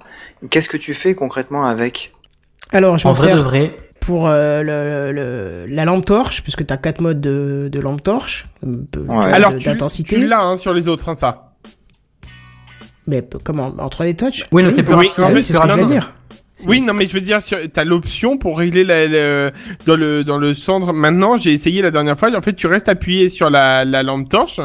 qu'est-ce 0.50 0.68
que 0.68 0.76
tu 0.76 0.92
fais 0.92 1.14
concrètement 1.14 1.64
avec? 1.64 2.12
Alors, 2.72 2.98
je 2.98 3.06
En 3.06 3.12
vrai 3.12 3.34
de 3.34 3.70
pour 4.00 4.26
euh, 4.26 4.62
le, 4.64 5.12
le- 5.12 5.66
la 5.72 5.84
lampe 5.84 6.04
torche, 6.06 6.42
puisque 6.42 6.66
tu 6.66 6.72
as 6.74 6.76
quatre 6.76 7.00
modes 7.00 7.20
de, 7.20 7.68
de 7.70 7.80
lampe 7.80 8.02
torche. 8.02 8.46
un 8.66 8.72
peu 8.90 9.00
Ouais. 9.00 9.28
de- 9.30 9.34
Alors 9.34 9.54
tu, 9.56 9.68
d'intensité. 9.68 10.16
tu 10.16 10.26
l'as 10.26 10.40
hein, 10.42 10.56
sur 10.56 10.72
les 10.74 10.88
autres, 10.88 11.08
hein, 11.08 11.14
ça. 11.14 11.51
Mais 13.06 13.24
comment 13.44 13.72
En 13.78 13.88
3D 13.88 14.16
Touch? 14.16 14.44
Oui, 14.52 14.62
mais 14.62 14.70
c'est 14.70 14.82
plus 14.82 14.94
Oui, 14.94 15.08
rapide. 15.08 15.24
en 15.24 15.28
Ah 15.28 15.32
fait, 15.34 15.42
c'est 15.42 15.52
ce 15.54 15.58
non, 15.58 15.64
que 15.64 15.70
je 15.70 15.74
non, 15.76 15.82
non. 15.82 15.88
dire. 15.88 16.12
C'est- 16.54 16.68
Oui, 16.68 16.80
non, 16.86 16.94
mais 16.94 17.08
je 17.08 17.12
veux 17.14 17.20
dire, 17.20 17.38
t'as 17.72 17.84
l'option 17.84 18.38
pour 18.38 18.58
régler 18.58 18.84
la, 18.84 19.06
le- 19.06 19.50
dans 19.86 19.96
le 19.96 20.22
dans 20.22 20.38
le 20.38 20.54
centre. 20.54 20.92
Maintenant, 20.92 21.36
j'ai 21.36 21.52
essayé 21.52 21.82
la 21.82 21.90
dernière 21.90 22.18
fois. 22.18 22.30
En 22.36 22.42
fait, 22.42 22.52
tu 22.54 22.66
restes 22.68 22.88
appuyé 22.88 23.28
sur 23.28 23.50
la, 23.50 23.84
la 23.84 24.02
lampe 24.02 24.28
torche 24.28 24.60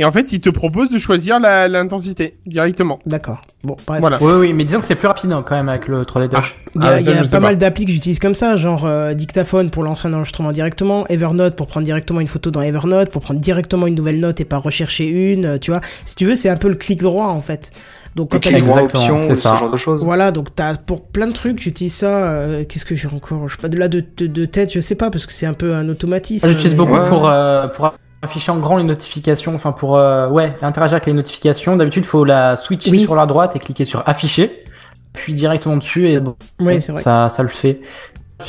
Et 0.00 0.04
en 0.04 0.12
fait, 0.12 0.32
il 0.32 0.40
te 0.40 0.48
propose 0.48 0.90
de 0.90 0.96
choisir 0.98 1.40
la- 1.40 1.66
l'intensité 1.66 2.38
directement. 2.46 3.00
D'accord. 3.04 3.42
Bon, 3.64 3.76
bref. 3.86 4.00
Voilà. 4.00 4.16
Oui, 4.20 4.32
oui, 4.38 4.52
mais 4.52 4.64
disons 4.64 4.78
que 4.78 4.86
c'est 4.86 4.94
plus 4.94 5.08
rapide 5.08 5.32
hein, 5.32 5.44
quand 5.46 5.56
même 5.56 5.68
avec 5.68 5.88
le 5.88 6.04
3D 6.04 6.28
Touch. 6.28 6.56
Il 6.76 6.82
y 6.82 6.86
a, 6.86 6.88
Ah, 6.88 7.00
il 7.00 7.06
y 7.06 7.10
a 7.12 7.22
pas 7.24 7.28
pas. 7.28 7.40
mal 7.40 7.58
d'applis 7.58 7.84
que 7.84 7.90
j'utilise 7.90 8.20
comme 8.20 8.36
ça, 8.36 8.54
genre 8.54 8.86
euh, 8.86 9.12
Dictaphone 9.14 9.70
pour 9.70 9.82
lancer 9.82 10.06
un 10.06 10.14
enregistrement 10.14 10.52
directement, 10.52 11.04
Evernote 11.08 11.56
pour 11.56 11.66
prendre 11.66 11.84
directement 11.84 12.20
une 12.20 12.28
photo 12.28 12.50
dans 12.52 12.62
Evernote, 12.62 13.10
pour 13.10 13.22
prendre 13.22 13.40
directement 13.40 13.88
une 13.88 13.96
nouvelle 13.96 14.20
note 14.20 14.40
et 14.40 14.44
pas 14.44 14.58
rechercher 14.58 15.06
une, 15.08 15.44
euh, 15.44 15.58
tu 15.58 15.72
vois. 15.72 15.80
Si 16.04 16.14
tu 16.14 16.26
veux, 16.26 16.36
c'est 16.36 16.48
un 16.48 16.56
peu 16.56 16.68
le 16.68 16.76
clic 16.76 17.00
droit 17.00 17.26
en 17.26 17.40
fait. 17.40 17.72
Donc 18.14 18.30
quand 18.30 18.38
clic 18.40 18.54
t'as- 18.58 18.60
droit 18.64 18.82
option 18.82 19.18
ce 19.18 19.34
ça. 19.34 19.56
genre 19.56 19.70
de 19.72 19.76
choses. 19.76 20.02
Voilà, 20.04 20.30
donc 20.30 20.54
t'as 20.54 20.76
pour 20.76 21.04
plein 21.06 21.26
de 21.26 21.32
trucs, 21.32 21.60
j'utilise 21.60 21.94
ça. 21.94 22.06
euh, 22.08 22.64
Qu'est-ce 22.64 22.84
que 22.84 22.94
j'ai 22.94 23.08
encore? 23.08 23.48
Je 23.48 23.56
sais 23.56 23.60
pas 23.62 23.68
de 23.68 23.76
là 23.76 23.88
de, 23.88 24.04
de, 24.16 24.26
de 24.28 24.44
tête, 24.44 24.72
je 24.72 24.78
sais 24.80 24.94
pas 24.94 25.10
parce 25.10 25.26
que 25.26 25.32
c'est 25.32 25.46
un 25.46 25.54
peu 25.54 25.74
un 25.74 25.88
automatisme. 25.88 26.46
Moi, 26.46 26.52
J'utilise 26.54 26.74
mais- 26.78 26.78
beaucoup 26.86 26.94
Ouais. 27.00 27.08
pour, 27.08 27.28
euh, 27.28 27.66
pour 27.68 27.92
afficher 28.22 28.50
en 28.52 28.58
grand 28.58 28.76
les 28.76 28.84
notifications, 28.84 29.54
enfin 29.54 29.72
pour 29.72 29.96
euh, 29.96 30.28
ouais, 30.28 30.54
interagir 30.62 30.94
avec 30.96 31.06
les 31.06 31.12
notifications. 31.12 31.76
D'habitude, 31.76 32.04
il 32.04 32.08
faut 32.08 32.24
la 32.24 32.56
switcher 32.56 32.90
Oui. 32.90 33.00
sur 33.04 33.14
la 33.14 33.26
droite 33.26 33.54
et 33.56 33.58
cliquer 33.58 33.84
sur 33.84 34.02
afficher, 34.08 34.64
puis 35.12 35.34
directement 35.34 35.76
dessus 35.76 36.08
et 36.08 36.18
vrai. 36.58 36.80
ça, 36.80 37.28
ça 37.28 37.42
le 37.42 37.48
fait. 37.48 37.78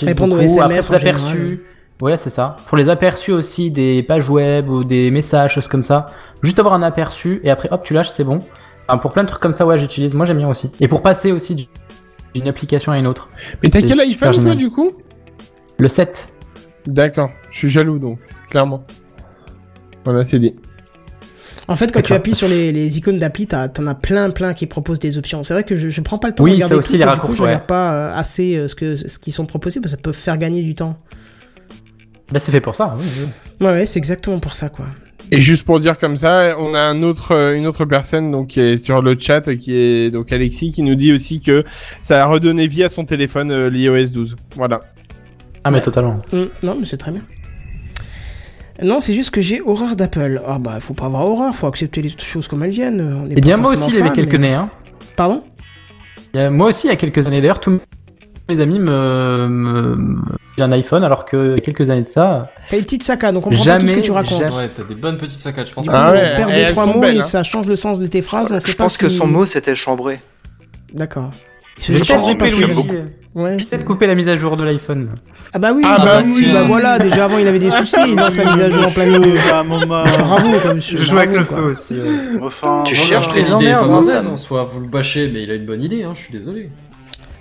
Répondre 0.01 0.35
aux. 0.37 0.39
SMS 0.41 0.59
Après, 0.59 0.81
pour 0.81 0.95
en 0.95 0.97
les 0.97 1.07
aperçus, 1.07 1.61
ouais, 2.01 2.17
c'est 2.17 2.29
ça. 2.29 2.55
Pour 2.67 2.77
les 2.77 2.89
aperçus 2.89 3.31
aussi 3.31 3.71
des 3.71 4.03
pages 4.03 4.29
web 4.29 4.69
ou 4.69 4.83
des 4.83 5.11
messages, 5.11 5.53
choses 5.55 5.67
comme 5.67 5.83
ça. 5.83 6.07
Juste 6.43 6.59
avoir 6.59 6.73
un 6.75 6.83
aperçu 6.83 7.41
et 7.43 7.49
après 7.51 7.69
hop, 7.71 7.83
tu 7.83 7.93
lâches, 7.93 8.09
c'est 8.09 8.23
bon. 8.23 8.39
Enfin, 8.87 8.97
pour 8.97 9.11
plein 9.11 9.23
de 9.23 9.27
trucs 9.29 9.41
comme 9.41 9.51
ça, 9.51 9.65
ouais, 9.65 9.77
j'utilise. 9.77 10.13
Moi, 10.13 10.25
j'aime 10.25 10.37
bien 10.37 10.47
aussi. 10.49 10.71
Et 10.79 10.87
pour 10.87 11.01
passer 11.01 11.31
aussi 11.31 11.53
du- 11.55 11.65
d'une 12.33 12.47
application 12.47 12.91
à 12.91 12.97
une 12.97 13.07
autre. 13.07 13.29
Mais 13.61 13.69
t'as 13.69 13.81
quel 13.81 13.99
iPhone, 13.99 14.41
toi, 14.41 14.55
du 14.55 14.69
coup? 14.69 14.89
Le 15.77 15.87
7. 15.89 16.29
D'accord. 16.87 17.29
Je 17.51 17.57
suis 17.57 17.69
jaloux, 17.69 17.99
donc, 17.99 18.19
clairement. 18.49 18.83
Voilà, 20.05 20.25
c'est 20.25 20.39
dit. 20.39 20.55
En 21.67 21.75
fait, 21.75 21.91
quand 21.91 22.01
tu 22.01 22.13
appuies 22.13 22.33
sur 22.33 22.47
les, 22.47 22.71
les 22.71 22.97
icônes 22.97 23.19
d'appli, 23.19 23.45
t'en 23.45 23.67
as 23.85 23.95
plein, 23.95 24.31
plein 24.31 24.53
qui 24.53 24.65
proposent 24.65 24.99
des 24.99 25.19
options. 25.19 25.43
C'est 25.43 25.53
vrai 25.53 25.63
que 25.63 25.75
je, 25.75 25.89
je 25.89 26.01
prends 26.01 26.17
pas 26.17 26.29
le 26.29 26.33
temps 26.33 26.43
Oui, 26.43 26.51
de 26.51 26.55
regarder 26.55 26.75
tout, 26.83 26.93
les 26.93 27.01
et 27.01 27.05
du 27.05 27.19
coup, 27.19 27.35
je 27.35 27.43
regarde 27.43 27.61
ouais. 27.61 27.67
pas 27.67 27.93
euh, 27.93 28.15
assez 28.15 28.55
euh, 28.55 28.67
ce 28.67 28.73
que 28.73 28.95
ce 28.95 29.19
qui 29.19 29.31
sont 29.31 29.45
proposés 29.45 29.79
parce 29.79 29.93
que 29.93 29.97
ça 29.97 30.01
peut 30.01 30.13
faire 30.13 30.37
gagner 30.37 30.63
du 30.63 30.73
temps. 30.73 30.97
Bah, 32.31 32.39
c'est 32.39 32.51
fait 32.51 32.61
pour 32.61 32.75
ça. 32.75 32.95
oui, 32.97 33.05
oui. 33.19 33.65
Ouais, 33.65 33.73
ouais, 33.73 33.85
c'est 33.85 33.99
exactement 33.99 34.39
pour 34.39 34.55
ça, 34.55 34.69
quoi. 34.69 34.85
Et 35.31 35.41
juste 35.41 35.63
pour 35.63 35.79
dire 35.79 35.97
comme 35.99 36.15
ça, 36.15 36.55
on 36.57 36.73
a 36.73 36.79
un 36.79 37.03
autre, 37.03 37.33
euh, 37.33 37.55
une 37.55 37.67
autre 37.67 37.85
personne 37.85 38.31
donc 38.31 38.47
qui 38.47 38.61
est 38.61 38.77
sur 38.77 39.01
le 39.01 39.15
chat, 39.19 39.55
qui 39.57 39.75
est 39.75 40.11
donc 40.11 40.31
Alexis, 40.31 40.71
qui 40.71 40.81
nous 40.81 40.95
dit 40.95 41.13
aussi 41.13 41.39
que 41.39 41.63
ça 42.01 42.23
a 42.23 42.25
redonné 42.25 42.67
vie 42.67 42.83
à 42.83 42.89
son 42.89 43.05
téléphone 43.05 43.51
euh, 43.51 43.69
l'iOS 43.69 44.09
12. 44.11 44.35
Voilà. 44.55 44.79
Ah, 45.63 45.71
mais 45.71 45.81
totalement. 45.81 46.21
Hum, 46.33 46.49
non, 46.63 46.75
mais 46.79 46.85
c'est 46.85 46.97
très 46.97 47.11
bien. 47.11 47.21
Non, 48.81 48.99
c'est 48.99 49.13
juste 49.13 49.31
que 49.31 49.41
j'ai 49.41 49.61
horreur 49.61 49.95
d'Apple. 49.95 50.41
Ah 50.47 50.57
bah, 50.59 50.77
faut 50.79 50.93
pas 50.93 51.05
avoir 51.05 51.25
horreur, 51.27 51.53
faut 51.55 51.67
accepter 51.67 52.01
les 52.01 52.09
choses 52.17 52.47
comme 52.47 52.63
elles 52.63 52.69
viennent. 52.71 53.01
On 53.01 53.29
est 53.29 53.33
Eh 53.37 53.41
bien, 53.41 53.57
moi 53.57 53.71
aussi, 53.73 53.89
il 53.89 53.95
y 53.95 54.01
avait 54.01 54.11
quelques 54.11 54.33
mais- 54.33 54.49
nez. 54.49 54.53
Hein. 54.53 54.69
Pardon? 55.15 55.43
A- 56.35 56.49
moi 56.49 56.67
aussi, 56.69 56.87
il 56.87 56.89
y 56.89 56.93
a 56.93 56.95
quelques 56.95 57.25
années. 57.27 57.41
D'ailleurs, 57.41 57.59
tous 57.59 57.79
mes 58.47 58.59
amis 58.61 58.79
me, 58.79 60.17
J'ai 60.57 60.63
un 60.63 60.71
iPhone, 60.71 61.03
alors 61.03 61.25
que 61.25 61.51
il 61.51 61.55
y 61.55 61.57
a 61.57 61.61
quelques 61.61 61.89
années 61.89 62.03
de 62.03 62.09
ça. 62.09 62.51
T'as 62.69 62.77
une 62.77 62.83
petite 62.83 63.03
saccade, 63.03 63.33
donc 63.33 63.47
on 63.47 63.49
comprend 63.49 63.63
pas 63.65 63.75
tout 63.75 63.79
ce 63.81 63.85
que 63.85 63.89
Jamais, 63.91 64.01
tu 64.01 64.11
racontes. 64.11 64.39
jamais. 64.39 64.51
Ouais, 64.53 64.69
t'as 64.73 64.83
des 64.83 64.95
bonnes 64.95 65.17
petites 65.17 65.39
saccades, 65.39 65.67
je 65.67 65.73
pense. 65.73 65.87
Que 65.87 65.91
Ah 65.93 66.11
c'est 66.13 66.19
ouais, 66.21 66.31
on 66.33 66.35
perd 66.37 66.49
et 66.51 66.65
deux, 66.65 66.71
trois 66.71 66.85
mots 66.85 66.99
belles, 66.99 67.15
et 67.15 67.19
hein. 67.19 67.21
ça 67.21 67.43
change 67.43 67.65
le 67.67 67.75
sens 67.75 67.99
de 67.99 68.07
tes 68.07 68.21
phrases. 68.21 68.51
On 68.51 68.59
sait 68.59 68.71
Je 68.71 68.77
pas 68.77 68.83
pense 68.85 68.97
que 68.97 69.07
si- 69.09 69.15
son 69.17 69.27
mot 69.27 69.45
c'était 69.45 69.75
chambré. 69.75 70.19
D'accord. 70.93 71.31
Il 71.77 71.83
se 71.83 71.93
J'ai 71.93 73.18
Ouais. 73.35 73.57
peut-être 73.57 73.85
couper 73.85 74.07
la 74.07 74.15
mise 74.15 74.27
à 74.27 74.35
jour 74.35 74.57
de 74.57 74.63
l'iPhone. 74.63 75.09
Ah 75.53 75.59
bah 75.59 75.71
oui, 75.73 75.83
Ah 75.85 75.97
bah, 75.99 76.05
bah 76.05 76.23
oui, 76.25 76.49
bah 76.51 76.63
voilà, 76.63 76.97
déjà 76.97 77.25
avant 77.25 77.37
il 77.37 77.47
avait 77.47 77.59
des 77.59 77.69
soucis, 77.69 77.97
il 78.07 78.15
lance 78.15 78.35
la 78.35 78.51
mise 78.51 78.61
à 78.61 78.69
jour 78.69 78.85
en 78.87 78.91
plein 78.91 79.05
milieu. 79.05 79.37
un 79.53 79.63
moment. 79.63 80.03
Bravo, 80.03 80.73
monsieur. 80.73 80.97
Je 80.97 81.03
joue 81.03 81.17
avec 81.17 81.37
le 81.37 81.43
feu 81.45 81.61
aussi. 81.61 81.93
ouais. 81.95 82.07
Enfin, 82.41 82.83
Tu 82.85 82.95
voilà. 82.95 83.07
cherches 83.07 83.27
hein, 83.27 83.85
mauvaise 83.85 84.23
Sam. 84.23 84.33
en 84.33 84.37
soi, 84.37 84.63
vous 84.63 84.81
le 84.81 84.87
bâchez, 84.87 85.29
mais 85.31 85.43
il 85.43 85.51
a 85.51 85.55
une 85.55 85.65
bonne 85.65 85.83
idée, 85.83 86.03
hein, 86.03 86.11
je 86.15 86.21
suis 86.21 86.33
désolé. 86.33 86.71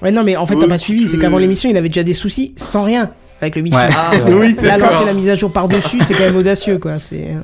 Ouais, 0.02 0.12
non, 0.12 0.22
mais 0.24 0.36
en 0.36 0.44
fait, 0.46 0.56
t'as 0.56 0.68
pas 0.68 0.78
suivi, 0.78 1.08
c'est 1.08 1.18
qu'avant 1.18 1.38
l'émission, 1.38 1.70
il 1.70 1.76
avait 1.76 1.88
déjà 1.88 2.02
des 2.04 2.14
soucis 2.14 2.52
sans 2.56 2.82
rien 2.82 3.10
avec 3.40 3.56
le 3.56 3.62
wifi. 3.62 3.76
Ouais. 3.76 3.88
Ah. 3.96 4.10
Oui, 4.28 4.54
c'est 4.58 4.66
Là, 4.66 4.78
lancer 4.78 5.04
la 5.04 5.14
mise 5.14 5.28
à 5.28 5.36
jour 5.36 5.50
par-dessus, 5.52 6.00
c'est 6.02 6.14
quand 6.14 6.24
même 6.24 6.36
audacieux, 6.36 6.78
quoi. 6.78 6.98
C'est. 6.98 7.34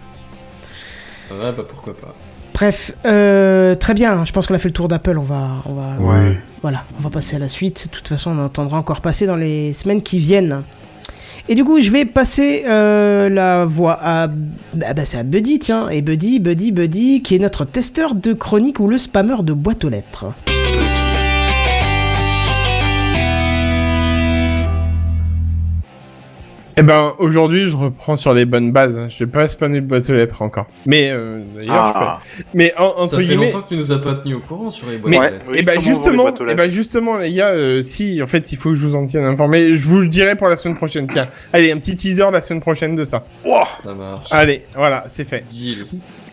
Ouais, 1.30 1.52
bah 1.56 1.64
pourquoi 1.68 1.94
pas. 1.96 2.14
Bref, 2.54 2.92
euh, 3.04 3.74
très 3.74 3.94
bien. 3.94 4.24
Je 4.24 4.32
pense 4.32 4.46
qu'on 4.46 4.54
a 4.54 4.58
fait 4.58 4.68
le 4.68 4.72
tour 4.74 4.88
d'Apple. 4.88 5.18
On 5.18 5.22
va, 5.22 5.48
on 5.66 5.74
va, 5.74 5.96
Ouais. 6.00 6.38
voilà, 6.62 6.84
on 6.98 7.02
va 7.02 7.10
passer 7.10 7.36
à 7.36 7.38
la 7.40 7.48
suite. 7.48 7.88
De 7.90 7.96
toute 7.96 8.08
façon, 8.08 8.30
on 8.38 8.44
entendra 8.44 8.78
encore 8.78 9.00
passer 9.00 9.26
dans 9.26 9.36
les 9.36 9.72
semaines 9.72 10.02
qui 10.02 10.18
viennent. 10.20 10.62
Et 11.48 11.56
du 11.56 11.64
coup, 11.64 11.80
je 11.82 11.90
vais 11.90 12.04
passer 12.06 12.64
euh, 12.66 13.28
la 13.28 13.66
voix 13.66 13.98
à, 14.00 14.28
ah 14.82 14.94
bah, 14.94 15.04
c'est 15.04 15.18
à 15.18 15.24
Buddy, 15.24 15.58
tiens. 15.58 15.88
Et 15.90 16.00
Buddy, 16.00 16.38
Buddy, 16.38 16.72
Buddy, 16.72 17.22
qui 17.22 17.34
est 17.34 17.38
notre 17.40 17.64
testeur 17.66 18.14
de 18.14 18.32
chronique 18.32 18.78
ou 18.80 18.86
le 18.88 18.96
spammeur 18.98 19.42
de 19.42 19.52
boîte 19.52 19.84
aux 19.84 19.90
lettres. 19.90 20.26
Eh 26.76 26.82
ben, 26.82 27.14
aujourd'hui, 27.20 27.66
je 27.66 27.76
reprends 27.76 28.16
sur 28.16 28.34
les 28.34 28.44
bonnes 28.46 28.72
bases. 28.72 29.00
Je 29.08 29.24
vais 29.24 29.30
pas 29.30 29.46
spammer 29.46 29.80
de 29.80 29.86
boîte 29.86 30.10
aux 30.10 30.14
lettres 30.14 30.42
encore. 30.42 30.66
Mais, 30.86 31.10
euh, 31.12 31.40
d'ailleurs, 31.54 31.72
Ah. 31.72 32.20
je 32.36 32.42
peux- 32.42 32.48
Mais, 32.52 32.74
en, 32.76 32.84
entre 32.86 33.06
Ça 33.06 33.16
fait 33.18 33.22
guillemets... 33.24 33.44
longtemps 33.52 33.62
que 33.62 33.68
tu 33.68 33.76
nous 33.76 33.92
as 33.92 34.02
pas 34.02 34.14
tenu 34.14 34.34
au 34.34 34.40
courant 34.40 34.70
sur 34.72 34.88
les 34.90 34.96
boîtes 34.98 35.10
Mais, 35.12 35.18
aux 35.18 35.22
lettres. 35.22 35.46
Oui, 35.50 35.58
et 35.58 35.62
ben 35.62 35.76
les 35.78 35.80
justement, 35.84 36.24
et 36.24 36.30
lettres 36.32 36.54
ben 36.56 36.68
justement 36.68 37.16
les 37.16 37.32
gars, 37.32 37.50
euh, 37.50 37.80
si 37.80 38.20
en 38.20 38.26
fait 38.26 38.50
il 38.50 38.58
faut 38.58 38.70
que 38.70 38.74
je 38.74 38.84
vous 38.86 38.96
en 38.96 39.06
tienne 39.06 39.22
informé, 39.24 39.72
je 39.72 39.86
vous 39.86 40.00
le 40.00 40.08
dirai 40.08 40.34
pour 40.34 40.48
la 40.48 40.56
semaine 40.56 40.76
prochaine. 40.76 41.06
Tiens, 41.06 41.28
allez 41.52 41.70
un 41.70 41.78
petit 41.78 41.94
teaser 41.94 42.28
la 42.32 42.40
semaine 42.40 42.60
prochaine 42.60 42.96
de 42.96 43.04
ça. 43.04 43.24
Ça 43.80 43.94
marche. 43.94 44.32
Allez, 44.32 44.64
voilà, 44.74 45.04
c'est 45.08 45.24
fait. 45.28 45.44
Deal. 45.48 45.86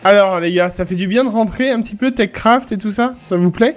Alors 0.04 0.40
les 0.40 0.52
gars, 0.52 0.72
ça 0.72 0.86
fait 0.88 0.96
du 0.96 1.08
bien 1.08 1.24
de 1.24 1.30
rentrer 1.30 1.70
un 1.70 1.82
petit 1.82 1.96
peu 1.96 2.10
Techcraft 2.12 2.72
et 2.72 2.80
tout 2.80 2.92
ça, 2.92 3.14
ça 3.30 3.38
vous 3.38 3.52
plaît? 3.52 3.76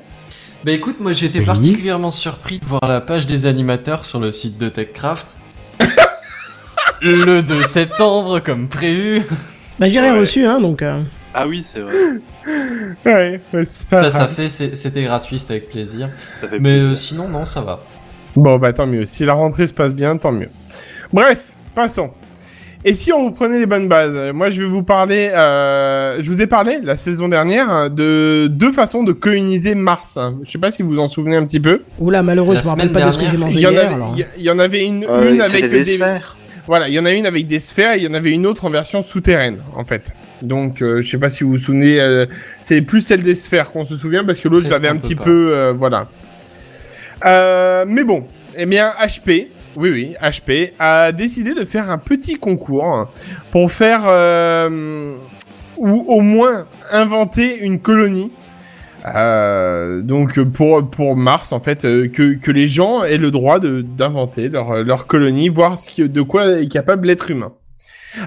Bah 0.65 0.73
écoute, 0.73 0.97
moi 0.99 1.13
j'ai 1.13 1.27
été 1.27 1.41
Oui. 1.41 1.45
particulièrement 1.45 2.11
surpris 2.11 2.59
de 2.59 2.65
voir 2.65 2.81
la 2.89 3.03
page 3.03 3.27
des 3.27 3.45
animateurs 3.45 4.07
sur 4.07 4.19
le 4.19 4.31
site 4.31 4.57
de 4.57 4.71
TechCraft. 4.71 5.37
le 7.13 7.43
2 7.43 7.63
septembre, 7.65 8.41
comme 8.41 8.69
prévu. 8.69 9.23
Bah, 9.79 9.89
j'ai 9.89 10.01
rien 10.01 10.15
Ouais. 10.15 10.21
reçu, 10.21 10.45
hein, 10.47 10.61
donc. 10.61 10.83
euh, 10.83 11.01
Ah 11.35 11.47
oui, 11.49 11.63
c'est 11.63 11.81
vrai. 11.81 11.93
Ouais, 13.07 13.41
ouais, 13.53 13.65
c'est 13.65 13.89
pas 13.89 14.03
Ça, 14.05 14.11
ça 14.11 14.19
grave. 14.21 14.35
fait, 14.35 14.49
c'est- 14.49 14.77
c'était 14.77 15.03
gratuit, 15.03 15.39
c'était 15.39 15.55
avec 15.55 15.71
plaisir. 15.71 16.11
Ça 16.41 16.47
fait 16.49 16.59
Mais 16.59 16.75
plaisir. 16.75 16.91
euh, 16.91 16.95
sinon, 16.95 17.29
non, 17.29 17.45
ça 17.45 17.61
va. 17.63 17.81
Bon 18.37 18.57
bah 18.59 18.73
tant 18.73 18.87
mieux. 18.87 19.07
Si 19.07 19.25
la 19.25 19.33
rentrée 19.35 19.67
se 19.67 19.75
passe 19.75 19.95
bien, 19.95 20.17
tant 20.17 20.33
mieux. 20.33 20.49
Bref, 21.13 21.45
passons. 21.75 22.11
Et 22.85 22.95
si 22.95 23.13
on 23.13 23.27
reprenait 23.27 23.59
les 23.61 23.67
bonnes 23.67 23.89
bases? 23.89 24.13
Euh, 24.15 24.33
Moi, 24.35 24.51
je 24.51 24.63
vais 24.63 24.69
vous 24.69 24.83
parler. 24.83 25.31
Euh, 25.35 26.17
je 26.21 26.29
vous 26.31 26.43
ai 26.43 26.47
parlé 26.47 26.81
la 26.83 26.97
saison 26.99 27.29
dernière 27.29 27.71
hein, 27.71 27.89
de 27.89 28.47
deux 28.51 28.73
façons 28.73 29.03
de 29.05 29.13
coloniser 29.13 29.75
Mars. 29.75 30.19
hein. 30.19 30.37
Je 30.45 30.51
sais 30.51 30.59
pas 30.59 30.71
si 30.71 30.83
vous 30.83 30.91
vous 30.91 30.99
en 31.01 31.07
souvenez 31.07 31.37
un 31.37 31.45
petit 31.45 31.61
peu. 31.61 31.83
Oula, 31.99 32.23
malheureux, 32.23 32.55
La 32.55 32.61
je 32.61 32.65
me 32.67 32.71
rappelle 32.71 32.89
semaine 32.91 33.03
pas 33.03 33.07
de 33.09 33.13
ce 33.13 33.19
que 33.19 33.25
j'ai 33.25 33.31
dernière, 33.31 33.47
mangé 33.47 33.59
Il 33.59 33.63
y 33.63 33.67
en 33.67 33.71
hier. 33.71 33.81
avait, 33.87 33.95
alors. 33.95 34.13
il 34.17 34.21
y- 34.21 34.27
il 34.39 34.43
y 34.45 34.51
en 34.51 34.59
avait 34.59 34.85
une, 34.85 35.05
Euh, 35.09 35.33
une 35.33 35.41
avec 35.41 35.47
C'était 35.47 35.69
des, 35.69 35.79
des 35.79 35.85
sphères. 35.85 36.37
Voilà, 36.67 36.89
il 36.89 36.95
y 36.95 36.99
en 36.99 37.05
a 37.05 37.13
une 37.13 37.27
avec 37.27 37.47
des 37.47 37.59
sphères 37.59 37.93
et 37.93 37.99
il 37.99 38.05
y 38.05 38.09
en 38.09 38.15
avait 38.15 38.33
une 38.33 38.47
autre 38.47 38.65
en 38.65 38.71
version 38.71 39.03
souterraine, 39.03 39.59
en 39.77 39.85
fait. 39.85 40.13
Donc, 40.43 40.81
euh, 40.81 41.03
je 41.03 41.11
sais 41.11 41.19
pas 41.19 41.29
si 41.29 41.45
vous 41.45 41.51
vous 41.51 41.59
souvenez, 41.59 42.01
euh, 42.01 42.25
c'est 42.63 42.81
plus 42.81 43.03
celle 43.03 43.23
des 43.23 43.35
sphères 43.35 43.71
qu'on 43.71 43.85
se 43.85 43.97
souvient 43.99 44.25
parce 44.25 44.41
que 44.41 44.49
l'autre, 44.49 44.69
l'avais 44.71 44.89
un 44.89 44.97
petit 44.97 45.15
pas. 45.15 45.25
peu, 45.25 45.51
euh, 45.55 45.73
voilà. 45.73 46.09
Euh, 47.27 47.85
mais 47.87 48.05
bon, 48.05 48.27
eh 48.57 48.67
bien, 48.67 48.93
HP, 48.99 49.49
oui, 49.77 49.91
oui, 49.91 50.15
HP 50.23 50.73
a 50.79 51.13
décidé 51.13 51.55
de 51.55 51.65
faire 51.65 51.91
un 51.91 51.99
petit 51.99 52.37
concours 52.37 53.11
pour 53.51 53.71
faire, 53.71 54.05
euh, 54.07 55.17
ou 55.77 56.05
au 56.09 56.21
moins 56.21 56.67
inventer 56.93 57.59
une 57.59 57.81
colonie. 57.81 58.33
Euh, 59.07 60.01
donc 60.01 60.41
pour 60.41 60.89
pour 60.89 61.15
Mars 61.15 61.53
en 61.53 61.61
fait 61.61 61.85
euh, 61.85 62.09
que 62.09 62.35
que 62.35 62.51
les 62.51 62.67
gens 62.67 63.05
aient 63.05 63.19
le 63.19 63.31
droit 63.31 63.61
d'inventer 63.61 64.49
leur 64.49 64.83
leur 64.83 65.07
colonie 65.07 65.51
voir 65.51 65.79
ce 65.79 65.91
qui, 65.91 66.09
de 66.09 66.23
quoi 66.23 66.61
est 66.61 66.69
capable 66.69 67.07
l'être 67.07 67.31
humain. 67.31 67.53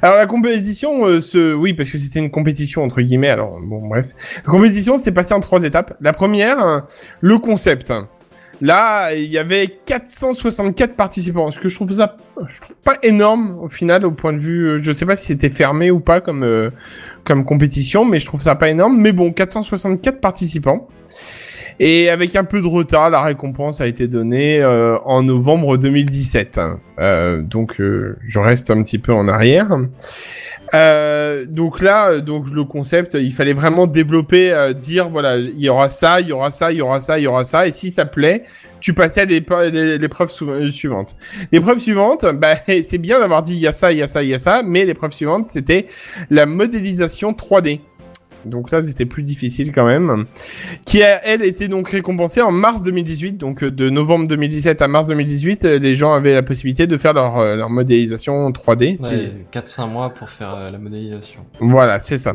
Alors 0.01 0.17
la 0.17 0.27
compétition 0.27 1.05
euh, 1.05 1.19
se 1.19 1.53
oui 1.53 1.73
parce 1.73 1.89
que 1.89 1.97
c'était 1.97 2.19
une 2.19 2.29
compétition 2.29 2.83
entre 2.83 3.01
guillemets 3.01 3.29
alors 3.29 3.59
bon 3.61 3.87
bref 3.87 4.07
la 4.35 4.51
compétition 4.51 4.97
s'est 4.97 5.11
passée 5.11 5.33
en 5.33 5.39
trois 5.39 5.63
étapes. 5.63 5.95
La 5.99 6.13
première 6.13 6.59
euh, 6.59 6.79
le 7.21 7.39
concept. 7.39 7.91
Là, 8.61 9.13
il 9.13 9.25
y 9.25 9.37
avait 9.37 9.67
464 9.85 10.95
participants, 10.95 11.51
ce 11.51 11.59
que 11.59 11.69
je 11.69 11.75
trouve 11.75 11.95
ça, 11.95 12.17
je 12.49 12.59
trouve 12.59 12.75
pas 12.77 12.97
énorme 13.03 13.59
au 13.61 13.69
final 13.69 14.03
au 14.03 14.11
point 14.11 14.33
de 14.33 14.39
vue, 14.39 14.67
euh, 14.67 14.79
je 14.81 14.91
sais 14.91 15.05
pas 15.05 15.15
si 15.15 15.27
c'était 15.27 15.51
fermé 15.51 15.91
ou 15.91 15.99
pas 15.99 16.21
comme 16.21 16.43
euh, 16.43 16.71
comme 17.23 17.45
compétition, 17.45 18.03
mais 18.03 18.19
je 18.19 18.25
trouve 18.25 18.41
ça 18.41 18.55
pas 18.55 18.69
énorme. 18.69 18.97
Mais 18.99 19.11
bon, 19.11 19.31
464 19.31 20.19
participants. 20.19 20.87
Et 21.79 22.09
avec 22.09 22.35
un 22.35 22.43
peu 22.43 22.61
de 22.61 22.67
retard, 22.67 23.09
la 23.09 23.21
récompense 23.21 23.81
a 23.81 23.87
été 23.87 24.07
donnée 24.07 24.61
euh, 24.61 24.97
en 25.05 25.23
novembre 25.23 25.77
2017. 25.77 26.57
hein. 26.57 26.79
Euh, 26.99 27.41
donc 27.43 27.79
euh, 27.79 28.17
je 28.21 28.39
reste 28.39 28.71
un 28.71 28.81
petit 28.81 28.97
peu 28.97 29.13
en 29.13 29.27
arrière. 29.27 29.69
Euh, 30.73 31.45
donc 31.47 31.81
là, 31.81 32.09
euh, 32.09 32.21
donc 32.21 32.49
le 32.49 32.63
concept, 32.63 33.13
il 33.13 33.31
fallait 33.31 33.53
vraiment 33.53 33.87
développer, 33.87 34.51
euh, 34.51 34.73
dire 34.73 35.09
voilà, 35.09 35.37
il 35.37 35.59
y 35.59 35.69
aura 35.69 35.89
ça, 35.89 36.19
il 36.19 36.27
y 36.27 36.31
aura 36.31 36.51
ça, 36.51 36.71
il 36.71 36.77
y 36.77 36.81
aura 36.81 36.99
ça, 36.99 37.19
il 37.19 37.23
y 37.23 37.27
aura 37.27 37.43
ça, 37.43 37.67
et 37.67 37.71
si 37.71 37.91
ça 37.91 38.05
plaît, 38.05 38.43
tu 38.81 38.93
passais 38.93 39.21
à 39.21 39.25
l'épreuve 39.25 40.29
suivante. 40.71 41.15
L'épreuve 41.51 41.79
suivante, 41.79 42.25
bah, 42.33 42.55
c'est 42.67 42.97
bien 42.97 43.19
d'avoir 43.19 43.43
dit 43.43 43.53
il 43.53 43.59
y 43.59 43.67
a 43.67 43.71
ça, 43.71 43.91
il 43.91 43.99
y 43.99 44.01
a 44.01 44.07
ça, 44.07 44.23
il 44.23 44.29
y 44.29 44.33
a 44.33 44.39
ça, 44.39 44.61
mais 44.63 44.83
l'épreuve 44.83 45.11
suivante, 45.11 45.45
c'était 45.45 45.85
la 46.29 46.45
modélisation 46.45 47.31
3D. 47.31 47.79
Donc 48.45 48.71
là, 48.71 48.81
c'était 48.83 49.05
plus 49.05 49.23
difficile 49.23 49.71
quand 49.73 49.85
même. 49.85 50.25
Qui 50.85 51.03
a, 51.03 51.23
elle, 51.25 51.43
été 51.43 51.67
donc 51.67 51.89
récompensée 51.89 52.41
en 52.41 52.51
mars 52.51 52.83
2018. 52.83 53.33
Donc 53.37 53.63
euh, 53.63 53.71
de 53.71 53.89
novembre 53.89 54.27
2017 54.27 54.81
à 54.81 54.87
mars 54.87 55.07
2018, 55.07 55.65
euh, 55.65 55.79
les 55.79 55.95
gens 55.95 56.13
avaient 56.13 56.33
la 56.33 56.43
possibilité 56.43 56.87
de 56.87 56.97
faire 56.97 57.13
leur, 57.13 57.37
euh, 57.39 57.55
leur 57.55 57.69
modélisation 57.69 58.49
3D. 58.51 58.97
C'est- 58.99 59.05
Ouais, 59.07 59.31
4-5 59.51 59.87
mois 59.87 60.09
pour 60.11 60.29
faire 60.29 60.71
la 60.71 60.77
modélisation. 60.77 61.41
Voilà, 61.59 61.99
c'est 61.99 62.17
ça. 62.17 62.33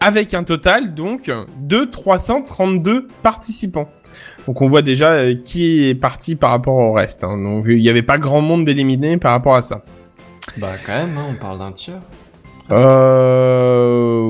Avec 0.00 0.34
un 0.34 0.42
total 0.42 0.94
donc 0.94 1.30
de 1.60 1.84
332 1.84 3.06
participants. 3.22 3.88
Donc 4.46 4.60
on 4.60 4.68
voit 4.68 4.82
déjà 4.82 5.32
qui 5.34 5.88
est 5.88 5.94
parti 5.94 6.34
par 6.34 6.50
rapport 6.50 6.74
au 6.74 6.92
reste. 6.92 7.22
hein. 7.22 7.36
Donc 7.38 7.66
il 7.68 7.80
n'y 7.80 7.88
avait 7.88 8.02
pas 8.02 8.18
grand 8.18 8.40
monde 8.40 8.64
d'éliminé 8.64 9.16
par 9.18 9.32
rapport 9.32 9.54
à 9.54 9.62
ça. 9.62 9.84
Bah 10.56 10.68
quand 10.84 10.94
même, 10.94 11.16
hein, 11.16 11.26
on 11.30 11.36
parle 11.36 11.58
d'un 11.58 11.70
tiers. 11.72 12.00
Euh... 12.70 14.22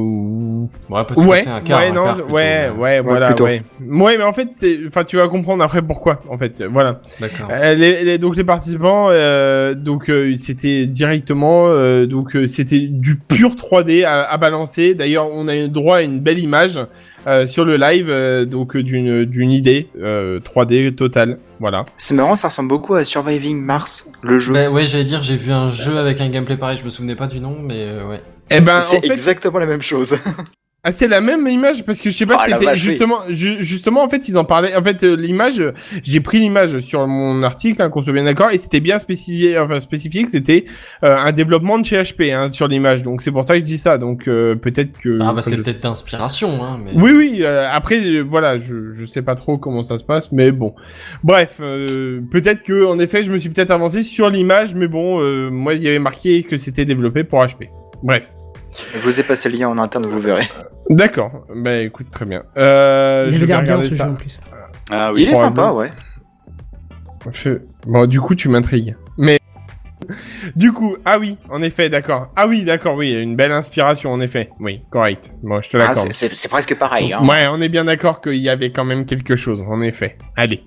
Ouais, 0.90 1.04
tout 1.04 1.20
à 1.20 1.24
ouais, 1.24 1.46
un 1.46 1.60
quart, 1.60 1.80
ouais, 1.80 1.88
un 1.88 1.92
non, 1.92 2.04
quart 2.04 2.16
je- 2.16 2.22
plutôt, 2.22 2.34
ouais, 2.36 2.68
ouais. 2.68 2.70
ouais, 2.70 2.78
Ouais, 2.78 3.00
voilà, 3.00 3.26
plutôt. 3.28 3.44
ouais. 3.44 3.62
Ouais, 3.86 4.16
mais 4.16 4.24
en 4.24 4.32
fait, 4.32 4.48
c'est, 4.58 4.78
enfin, 4.88 5.04
tu 5.04 5.16
vas 5.16 5.28
comprendre 5.28 5.62
après 5.62 5.82
pourquoi, 5.82 6.20
en 6.30 6.38
fait, 6.38 6.62
voilà. 6.62 7.00
D'accord. 7.20 7.48
Euh, 7.50 7.74
les, 7.74 8.04
les- 8.04 8.18
donc 8.18 8.36
les 8.36 8.44
participants, 8.44 9.08
euh, 9.10 9.74
donc 9.74 10.08
euh, 10.08 10.34
c'était 10.38 10.86
directement, 10.86 11.64
euh, 11.68 12.06
donc 12.06 12.34
euh, 12.36 12.46
c'était 12.46 12.80
du 12.80 13.16
pur 13.16 13.50
3D 13.54 14.04
à, 14.04 14.22
à 14.30 14.36
balancer. 14.38 14.94
D'ailleurs, 14.94 15.28
on 15.30 15.46
a 15.48 15.56
eu 15.56 15.68
droit 15.68 15.98
à 15.98 16.02
une 16.02 16.20
belle 16.20 16.38
image 16.38 16.78
euh, 17.26 17.46
sur 17.46 17.64
le 17.64 17.76
live, 17.76 18.06
euh, 18.08 18.44
donc 18.44 18.76
euh, 18.76 18.82
d'une 18.82 19.24
d'une 19.24 19.50
idée 19.50 19.88
euh, 20.00 20.40
3D 20.40 20.94
totale, 20.94 21.38
voilà. 21.60 21.84
C'est 21.96 22.14
marrant, 22.14 22.36
ça 22.36 22.48
ressemble 22.48 22.68
beaucoup 22.68 22.94
à 22.94 23.04
Surviving 23.04 23.60
Mars, 23.60 24.10
le 24.22 24.38
jeu. 24.38 24.52
Bah 24.54 24.70
ouais, 24.70 24.86
j'allais 24.86 25.04
dire, 25.04 25.22
j'ai 25.22 25.36
vu 25.36 25.52
un 25.52 25.70
jeu 25.70 25.98
avec 25.98 26.20
un 26.20 26.28
gameplay 26.28 26.56
pareil, 26.56 26.76
je 26.78 26.84
me 26.84 26.90
souvenais 26.90 27.16
pas 27.16 27.26
du 27.26 27.40
nom, 27.40 27.56
mais 27.62 27.76
euh, 27.88 28.06
ouais. 28.08 28.22
Eh 28.50 28.60
ben, 28.60 28.78
en 28.78 28.80
c'est 28.80 29.00
fait- 29.00 29.12
exactement 29.12 29.58
la 29.58 29.66
même 29.66 29.82
chose. 29.82 30.16
Ah, 30.84 30.92
c'est 30.92 31.08
la 31.08 31.20
même 31.20 31.44
image 31.48 31.84
parce 31.84 32.00
que 32.00 32.08
je 32.08 32.14
sais 32.14 32.24
pas 32.24 32.38
si 32.44 32.50
la 32.50 32.58
c'était 32.60 32.76
justement, 32.76 33.18
ju- 33.28 33.62
justement 33.64 34.02
en 34.04 34.08
fait 34.08 34.28
ils 34.28 34.38
en 34.38 34.44
parlaient. 34.44 34.76
En 34.76 34.82
fait 34.82 35.02
euh, 35.02 35.16
l'image, 35.16 35.60
j'ai 36.04 36.20
pris 36.20 36.38
l'image 36.38 36.78
sur 36.78 37.04
mon 37.08 37.42
article, 37.42 37.82
hein, 37.82 37.90
qu'on 37.90 38.00
soit 38.00 38.12
bien 38.12 38.22
d'accord, 38.22 38.50
et 38.52 38.58
c'était 38.58 38.78
bien 38.78 39.00
spécifié, 39.00 39.58
enfin 39.58 39.80
spécifié 39.80 40.22
que 40.22 40.30
c'était 40.30 40.64
euh, 41.02 41.16
un 41.16 41.32
développement 41.32 41.80
de 41.80 41.84
chez 41.84 41.98
HP 42.00 42.32
hein, 42.32 42.50
sur 42.52 42.68
l'image. 42.68 43.02
Donc 43.02 43.22
c'est 43.22 43.32
pour 43.32 43.44
ça 43.44 43.54
que 43.54 43.58
je 43.58 43.64
dis 43.64 43.76
ça. 43.76 43.98
Donc 43.98 44.28
euh, 44.28 44.54
peut-être 44.54 44.96
que. 44.98 45.18
Ah 45.20 45.32
bah 45.32 45.42
c'est 45.42 45.56
je- 45.56 45.62
peut-être 45.62 45.82
d'inspiration, 45.82 46.62
hein, 46.64 46.78
mais... 46.82 46.92
Oui 46.94 47.10
oui. 47.10 47.38
euh, 47.42 47.68
après 47.70 47.98
euh, 48.06 48.20
voilà, 48.22 48.58
je 48.58 48.92
je 48.92 49.04
sais 49.04 49.22
pas 49.22 49.34
trop 49.34 49.58
comment 49.58 49.82
ça 49.82 49.98
se 49.98 50.04
passe, 50.04 50.30
mais 50.30 50.52
bon. 50.52 50.74
Bref, 51.24 51.56
euh, 51.60 52.20
peut-être 52.30 52.62
que 52.62 52.86
en 52.86 53.00
effet 53.00 53.24
je 53.24 53.32
me 53.32 53.38
suis 53.38 53.48
peut-être 53.50 53.72
avancé 53.72 54.04
sur 54.04 54.30
l'image, 54.30 54.76
mais 54.76 54.86
bon, 54.86 55.20
euh, 55.22 55.50
moi 55.50 55.74
il 55.74 55.82
y 55.82 55.88
avait 55.88 55.98
marqué 55.98 56.44
que 56.44 56.56
c'était 56.56 56.84
développé 56.84 57.24
pour 57.24 57.40
HP. 57.44 57.68
Bref. 58.04 58.30
Je 58.94 58.98
vous 58.98 59.18
ai 59.20 59.22
passé 59.22 59.48
le 59.48 59.56
lien 59.58 59.68
en 59.68 59.78
interne, 59.78 60.06
vous 60.06 60.20
verrez. 60.20 60.46
D'accord. 60.90 61.46
Bah 61.54 61.76
écoute 61.78 62.10
très 62.10 62.24
bien. 62.24 62.42
Euh, 62.56 63.24
Il 63.28 63.32
je 63.32 63.36
avait 63.36 63.46
vais 63.46 63.46
l'air 63.46 63.62
bien 63.62 63.82
ce 63.82 63.90
ça. 63.90 64.04
jeu 64.04 64.10
en 64.10 64.14
plus. 64.14 64.40
Ah 64.90 65.12
Il 65.16 65.28
est 65.28 65.34
sympa, 65.34 65.72
ouais. 65.72 65.90
Bon, 67.86 68.06
du 68.06 68.20
coup, 68.20 68.34
tu 68.34 68.48
m'intrigues. 68.48 68.96
Du 70.56 70.72
coup, 70.72 70.96
ah 71.04 71.18
oui, 71.18 71.36
en 71.50 71.62
effet, 71.62 71.88
d'accord. 71.88 72.32
Ah 72.36 72.46
oui, 72.46 72.64
d'accord, 72.64 72.96
oui, 72.96 73.12
une 73.12 73.36
belle 73.36 73.52
inspiration, 73.52 74.10
en 74.12 74.20
effet. 74.20 74.50
Oui, 74.60 74.80
correct. 74.90 75.32
Bon, 75.42 75.60
je 75.60 75.68
te 75.70 75.76
Ah, 75.76 75.80
l'accorde. 75.88 76.12
c'est- 76.12 76.48
presque 76.48 76.74
pareil. 76.76 77.12
Hein. 77.12 77.26
Ouais, 77.26 77.46
on 77.50 77.60
est 77.60 77.68
bien 77.68 77.84
d'accord 77.84 78.20
qu'il 78.20 78.36
y 78.36 78.48
avait 78.48 78.70
quand 78.72 78.84
même 78.84 79.04
quelque 79.04 79.36
chose, 79.36 79.62
en 79.68 79.80
effet. 79.82 80.16
Allez. 80.36 80.62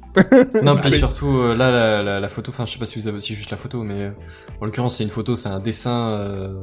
Non, 0.63 0.75
puis 0.81 0.91
surtout, 0.91 1.37
euh, 1.37 1.55
là, 1.55 1.71
la, 1.71 2.03
la, 2.03 2.19
la 2.19 2.29
photo, 2.29 2.51
enfin, 2.51 2.65
je 2.65 2.73
sais 2.73 2.79
pas 2.79 2.85
si 2.85 2.99
vous 2.99 3.07
avez 3.07 3.17
aussi 3.17 3.33
juste 3.35 3.51
la 3.51 3.57
photo, 3.57 3.83
mais 3.83 4.01
euh, 4.03 4.11
en 4.61 4.65
l'occurrence, 4.65 4.97
c'est 4.97 5.03
une 5.03 5.09
photo, 5.09 5.35
c'est 5.35 5.49
un 5.49 5.59
dessin 5.59 6.09
euh, 6.11 6.53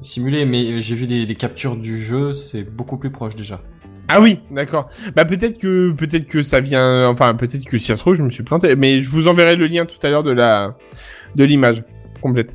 simulé, 0.00 0.44
mais 0.44 0.80
j'ai 0.80 0.94
vu 0.94 1.06
des, 1.06 1.26
des 1.26 1.34
captures 1.34 1.76
du 1.76 1.98
jeu, 2.00 2.32
c'est 2.32 2.62
beaucoup 2.64 2.96
plus 2.96 3.10
proche 3.10 3.36
déjà. 3.36 3.60
Ah 4.08 4.20
oui, 4.20 4.40
d'accord. 4.50 4.88
Bah 5.16 5.24
peut-être 5.24 5.58
que 5.58 5.92
peut-être 5.92 6.26
que 6.26 6.42
ça 6.42 6.60
vient, 6.60 7.08
enfin 7.08 7.34
peut-être 7.34 7.64
que 7.64 7.78
si 7.78 7.86
ça 7.86 7.94
se 7.94 8.00
trouve, 8.00 8.14
je 8.14 8.22
me 8.22 8.28
suis 8.28 8.42
planté. 8.42 8.76
Mais 8.76 9.00
je 9.02 9.08
vous 9.08 9.28
enverrai 9.28 9.56
le 9.56 9.66
lien 9.66 9.86
tout 9.86 9.96
à 10.06 10.10
l'heure 10.10 10.22
de 10.22 10.30
la 10.30 10.76
de 11.36 11.44
l'image 11.44 11.82
complète. 12.24 12.54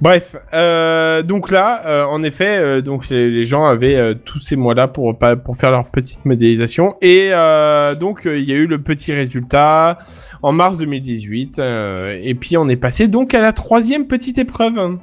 Bref, 0.00 0.36
euh, 0.54 1.22
donc 1.22 1.50
là, 1.50 1.82
euh, 1.86 2.04
en 2.04 2.22
effet, 2.22 2.58
euh, 2.58 2.80
donc 2.82 3.08
les, 3.08 3.30
les 3.30 3.44
gens 3.44 3.64
avaient 3.66 3.96
euh, 3.96 4.14
tous 4.14 4.38
ces 4.38 4.56
mois-là 4.56 4.88
pour 4.88 5.16
pas 5.16 5.36
pour 5.36 5.56
faire 5.56 5.70
leur 5.70 5.88
petite 5.90 6.24
modélisation 6.24 6.96
et 7.02 7.28
euh, 7.32 7.94
donc 7.94 8.26
euh, 8.26 8.38
il 8.38 8.44
y 8.48 8.52
a 8.52 8.56
eu 8.56 8.66
le 8.66 8.82
petit 8.82 9.12
résultat 9.12 9.98
en 10.42 10.52
mars 10.52 10.78
2018 10.78 11.58
euh, 11.58 12.18
et 12.20 12.34
puis 12.34 12.56
on 12.56 12.68
est 12.68 12.76
passé 12.76 13.06
donc 13.06 13.34
à 13.34 13.40
la 13.40 13.52
troisième 13.52 14.06
petite 14.06 14.38
épreuve. 14.38 14.98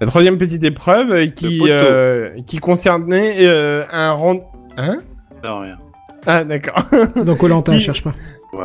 La 0.00 0.06
troisième 0.06 0.38
petite 0.38 0.64
épreuve 0.64 1.10
euh, 1.12 1.26
qui 1.26 1.60
euh, 1.68 2.30
qui 2.46 2.58
concernait 2.58 3.34
euh, 3.40 3.84
un 3.92 4.12
rend 4.12 4.50
hein? 4.78 4.98
Non, 5.44 5.60
rien. 5.60 5.78
ah 6.26 6.44
d'accord. 6.44 6.80
Donc 7.26 7.38
Colanta, 7.38 7.72
Qui- 7.72 7.80
cherche 7.80 8.02
pas. 8.04 8.12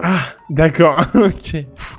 Ah, 0.03 0.19
d'accord. 0.49 0.99
ok. 1.15 1.51
Pff, 1.51 1.97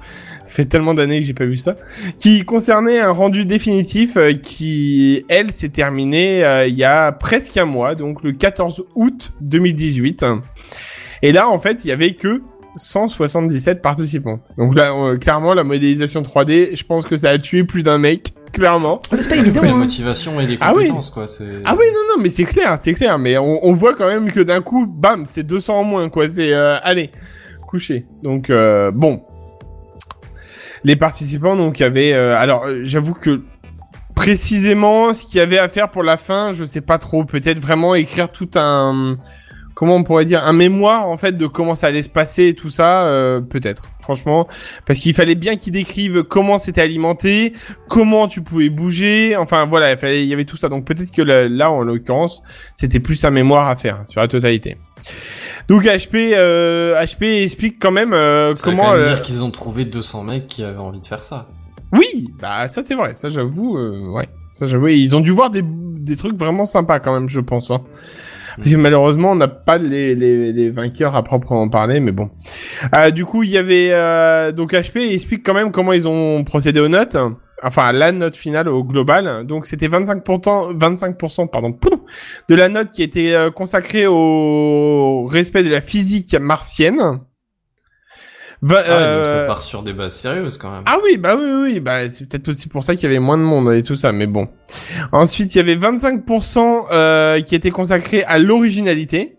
fait 0.59 0.65
tellement 0.65 0.93
d'années 0.93 1.21
que 1.21 1.27
j'ai 1.27 1.35
pas 1.35 1.45
vu 1.45 1.57
ça. 1.57 1.77
Qui 2.19 2.45
concernait 2.45 2.99
un 2.99 3.13
rendu 3.13 3.47
définitif 3.47 4.17
euh, 4.17 4.33
qui, 4.33 5.25
elle, 5.29 5.53
s'est 5.53 5.69
terminé 5.69 6.45
euh, 6.45 6.67
il 6.67 6.75
y 6.75 6.83
a 6.83 7.13
presque 7.13 7.57
un 7.57 7.65
mois, 7.65 7.95
donc 7.95 8.25
le 8.25 8.33
14 8.33 8.85
août 8.97 9.31
2018. 9.41 10.25
Et 11.23 11.31
là, 11.31 11.49
en 11.49 11.59
fait, 11.61 11.85
il 11.85 11.89
y 11.89 11.93
avait 11.93 12.15
que 12.15 12.43
177 12.77 13.81
participants. 13.83 14.41
Donc 14.57 14.75
là, 14.75 14.93
euh, 14.93 15.17
clairement, 15.17 15.55
la 15.55 15.63
modélisation 15.63 16.23
3D, 16.23 16.77
je 16.77 16.85
pense 16.85 17.07
que 17.07 17.17
ça 17.17 17.31
a 17.31 17.39
tué 17.39 17.63
plus 17.63 17.85
d'un 17.85 17.99
mec, 17.99 18.33
clairement. 18.53 18.99
C'est 19.17 19.29
pas 19.29 19.37
évident, 19.37 19.63
La 19.63 19.71
hein. 19.71 19.75
motivation 19.75 20.41
et 20.41 20.47
les 20.47 20.59
Ah 20.61 20.73
oui. 20.75 20.89
compétences, 20.89 21.11
quoi. 21.11 21.27
Ah 21.65 21.77
oui, 21.79 21.85
non, 21.93 22.17
non, 22.17 22.23
mais 22.23 22.31
c'est 22.31 22.45
clair, 22.45 22.77
c'est 22.81 22.95
clair. 22.95 23.17
Mais 23.19 23.39
on, 23.39 23.65
on 23.65 23.75
voit 23.75 23.95
quand 23.95 24.07
même 24.09 24.31
que 24.33 24.41
d'un 24.41 24.61
coup, 24.61 24.87
bam, 24.89 25.25
c'est 25.27 25.45
200 25.45 25.75
en 25.75 25.85
moins, 25.85 26.09
quoi. 26.09 26.29
C'est, 26.29 26.53
euh, 26.53 26.79
allez, 26.83 27.11
coucher. 27.69 28.07
Donc, 28.23 28.51
euh, 28.51 28.91
bon. 28.91 29.23
Les 30.85 30.97
participants, 30.97 31.57
donc, 31.57 31.81
avaient... 31.81 32.13
euh, 32.13 32.37
alors, 32.37 32.67
euh, 32.67 32.81
j'avoue 32.83 33.15
que 33.15 33.43
précisément, 34.15 35.15
ce 35.15 35.27
qu'il 35.27 35.37
y 35.37 35.41
avait 35.41 35.59
à 35.59 35.69
faire 35.69 35.91
pour 35.91 36.03
la 36.03 36.17
fin, 36.17 36.53
je 36.53 36.65
sais 36.65 36.81
pas 36.81 36.99
trop. 36.99 37.25
Peut-être 37.25 37.61
vraiment 37.61 37.95
écrire 37.95 38.31
tout 38.31 38.51
un... 38.57 39.17
Comment 39.75 39.95
on 39.95 40.03
pourrait 40.03 40.25
dire 40.25 40.43
Un 40.45 40.53
mémoire, 40.53 41.09
en 41.09 41.17
fait, 41.17 41.37
de 41.37 41.47
comment 41.47 41.77
ça 41.77 41.87
allait 41.87 42.03
se 42.03 42.11
passer 42.11 42.49
et 42.49 42.55
tout 42.55 42.69
ça, 42.69 43.07
euh, 43.07 43.41
peut-être. 43.41 43.85
Franchement, 44.01 44.49
parce 44.87 44.99
qu'il 44.99 45.15
fallait 45.15 45.37
bien 45.37 45.55
qu'ils 45.55 45.73
décrivent 45.73 46.25
comment 46.25 46.59
c'était 46.59 46.81
alimenté, 46.81 47.53
comment 47.89 48.27
tu 48.27 48.43
pouvais 48.43 48.71
bouger, 48.71 49.37
enfin 49.37 49.67
voilà, 49.67 49.93
il, 49.93 49.99
fallait, 49.99 50.25
il 50.25 50.29
y 50.29 50.33
avait 50.33 50.47
tout 50.47 50.57
ça. 50.57 50.69
Donc 50.69 50.85
peut-être 50.85 51.13
que 51.13 51.23
là, 51.23 51.47
là, 51.47 51.71
en 51.71 51.83
l'occurrence, 51.83 52.43
c'était 52.75 52.99
plus 52.99 53.25
un 53.25 53.31
mémoire 53.31 53.69
à 53.69 53.77
faire 53.77 54.03
sur 54.09 54.21
la 54.21 54.27
totalité. 54.27 54.79
Donc 55.69 55.85
HP, 55.85 56.33
euh, 56.35 56.95
HP 57.03 57.43
explique 57.43 57.79
quand 57.79 57.91
même 57.91 58.15
euh, 58.15 58.55
Ça 58.57 58.71
veut 58.71 58.77
comment. 58.77 58.91
quand 58.91 58.97
même 58.97 59.03
euh, 59.05 59.09
dire 59.09 59.23
qu'ils 59.23 59.43
ont 59.43 59.51
trouvé 59.51 59.85
200 59.85 60.25
mecs 60.25 60.47
qui 60.49 60.63
avaient 60.63 60.79
envie 60.79 61.01
de 61.01 61.07
faire 61.07 61.23
ça. 61.25 61.49
Oui, 61.93 62.27
bah 62.41 62.69
ça 62.69 62.83
c'est 62.83 62.95
vrai, 62.95 63.15
ça 63.15 63.29
j'avoue, 63.29 63.79
euh, 63.79 64.11
ouais, 64.11 64.29
ça 64.53 64.67
j'avoue. 64.67 64.89
Ils 64.89 65.15
ont 65.17 65.21
dû 65.21 65.31
voir 65.31 65.51
des, 65.51 65.63
des 65.63 66.17
trucs 66.17 66.37
vraiment 66.37 66.65
sympas 66.65 67.01
quand 67.01 67.13
même, 67.13 67.29
je 67.29 67.41
pense. 67.41 67.71
Hein. 67.71 67.81
Parce 68.57 68.71
que 68.71 68.77
malheureusement, 68.77 69.31
on 69.31 69.37
n'a 69.37 69.47
pas 69.49 69.79
les, 69.79 70.15
les, 70.17 70.53
les 70.53 70.71
vainqueurs 70.71 71.15
à 71.15 71.23
proprement 71.23 71.69
parler, 71.69 72.01
mais 72.01 72.11
bon. 72.13 72.29
Euh, 72.97 73.11
du 73.11 73.25
coup, 73.25 73.45
il 73.45 73.51
y 73.51 73.57
avait 73.57 73.91
euh, 73.93 74.51
donc 74.53 74.73
HP 74.73 75.13
explique 75.13 75.47
quand 75.47 75.55
même 75.55 75.71
comment 75.71 75.93
ils 75.93 76.09
ont 76.09 76.43
procédé 76.45 76.81
aux 76.81 76.89
notes. 76.89 77.17
Enfin, 77.63 77.93
la 77.93 78.13
note 78.13 78.37
finale 78.37 78.69
au 78.69 78.85
global. 78.85 79.47
Donc, 79.47 79.67
c'était 79.67 79.89
25%, 79.89 80.77
25% 80.77 81.49
pardon, 81.49 81.77
de 82.49 82.55
la 82.55 82.69
note 82.69 82.91
qui 82.91 83.03
était 83.03 83.35
euh, 83.35 83.51
consacrée 83.51 84.07
au 84.07 85.25
respect 85.25 85.63
de 85.63 85.71
la 85.71 85.81
physique 85.81 86.35
martienne. 86.35 87.21
Ah, 88.61 88.67
donc 88.67 88.77
euh, 88.89 89.25
ça 89.25 89.47
part 89.47 89.63
sur 89.63 89.83
des 89.83 89.93
bases 89.93 90.17
sérieuses 90.17 90.59
quand 90.59 90.71
même. 90.71 90.83
ah 90.85 90.97
oui, 91.05 91.17
bah 91.17 91.37
oui, 91.37 91.45
oui, 91.45 91.73
oui, 91.75 91.81
bah 91.81 92.09
c'est 92.11 92.27
peut-être 92.27 92.49
aussi 92.49 92.69
pour 92.69 92.83
ça 92.83 92.97
qu'il 92.97 93.05
y 93.05 93.07
avait 93.07 93.21
moins 93.21 93.39
de 93.39 93.43
monde 93.43 93.73
et 93.73 93.85
tout 93.85 93.95
ça, 93.95 94.11
mais 94.11 94.27
bon. 94.27 94.49
Ensuite, 95.13 95.55
il 95.55 95.59
y 95.59 95.61
avait 95.61 95.77
25% 95.77 96.87
euh, 96.91 97.41
qui 97.41 97.55
était 97.55 97.71
consacré 97.71 98.25
à 98.25 98.39
l'originalité. 98.39 99.39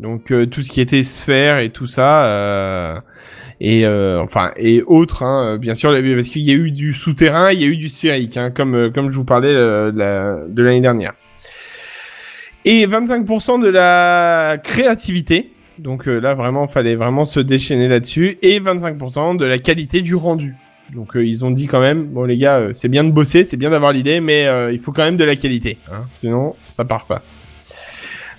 Donc 0.00 0.32
euh, 0.32 0.46
tout 0.46 0.62
ce 0.62 0.70
qui 0.70 0.80
était 0.80 1.02
sphère 1.02 1.58
et 1.58 1.70
tout 1.70 1.86
ça, 1.86 2.24
euh, 2.24 3.00
et 3.60 3.84
euh, 3.84 4.20
enfin 4.22 4.52
et 4.56 4.82
autres, 4.86 5.22
hein, 5.22 5.58
bien 5.58 5.74
sûr, 5.74 5.92
parce 5.92 6.28
qu'il 6.28 6.42
y 6.42 6.50
a 6.50 6.54
eu 6.54 6.70
du 6.70 6.92
souterrain, 6.94 7.50
il 7.52 7.60
y 7.60 7.64
a 7.64 7.66
eu 7.66 7.76
du 7.76 7.88
sphérique, 7.88 8.36
hein, 8.36 8.50
comme 8.50 8.74
euh, 8.74 8.90
comme 8.90 9.10
je 9.10 9.16
vous 9.16 9.24
parlais 9.24 9.48
euh, 9.48 9.92
de 9.92 9.98
la- 9.98 10.38
de 10.48 10.62
l'année 10.62 10.80
dernière. 10.80 11.12
Et 12.64 12.86
25% 12.86 13.58
de 13.62 13.68
la 13.68 14.58
créativité. 14.62 15.52
Donc 15.78 16.06
euh, 16.08 16.18
là, 16.20 16.34
vraiment, 16.34 16.68
fallait 16.68 16.94
vraiment 16.94 17.24
se 17.24 17.40
déchaîner 17.40 17.88
là-dessus. 17.88 18.36
Et 18.42 18.60
25% 18.60 19.36
de 19.38 19.44
la 19.46 19.58
qualité 19.58 20.02
du 20.02 20.14
rendu. 20.14 20.54
Donc 20.94 21.16
euh, 21.16 21.24
ils 21.24 21.44
ont 21.44 21.50
dit 21.50 21.68
quand 21.68 21.80
même, 21.80 22.06
bon 22.08 22.24
les 22.24 22.36
gars, 22.36 22.58
euh, 22.58 22.72
c'est 22.74 22.88
bien 22.88 23.04
de 23.04 23.10
bosser, 23.12 23.44
c'est 23.44 23.56
bien 23.56 23.70
d'avoir 23.70 23.92
l'idée, 23.92 24.20
mais 24.20 24.46
euh, 24.46 24.72
il 24.72 24.80
faut 24.80 24.92
quand 24.92 25.04
même 25.04 25.16
de 25.16 25.24
la 25.24 25.36
qualité. 25.36 25.78
Hein, 25.90 26.02
sinon, 26.18 26.54
ça 26.68 26.84
part 26.84 27.04
pas. 27.06 27.22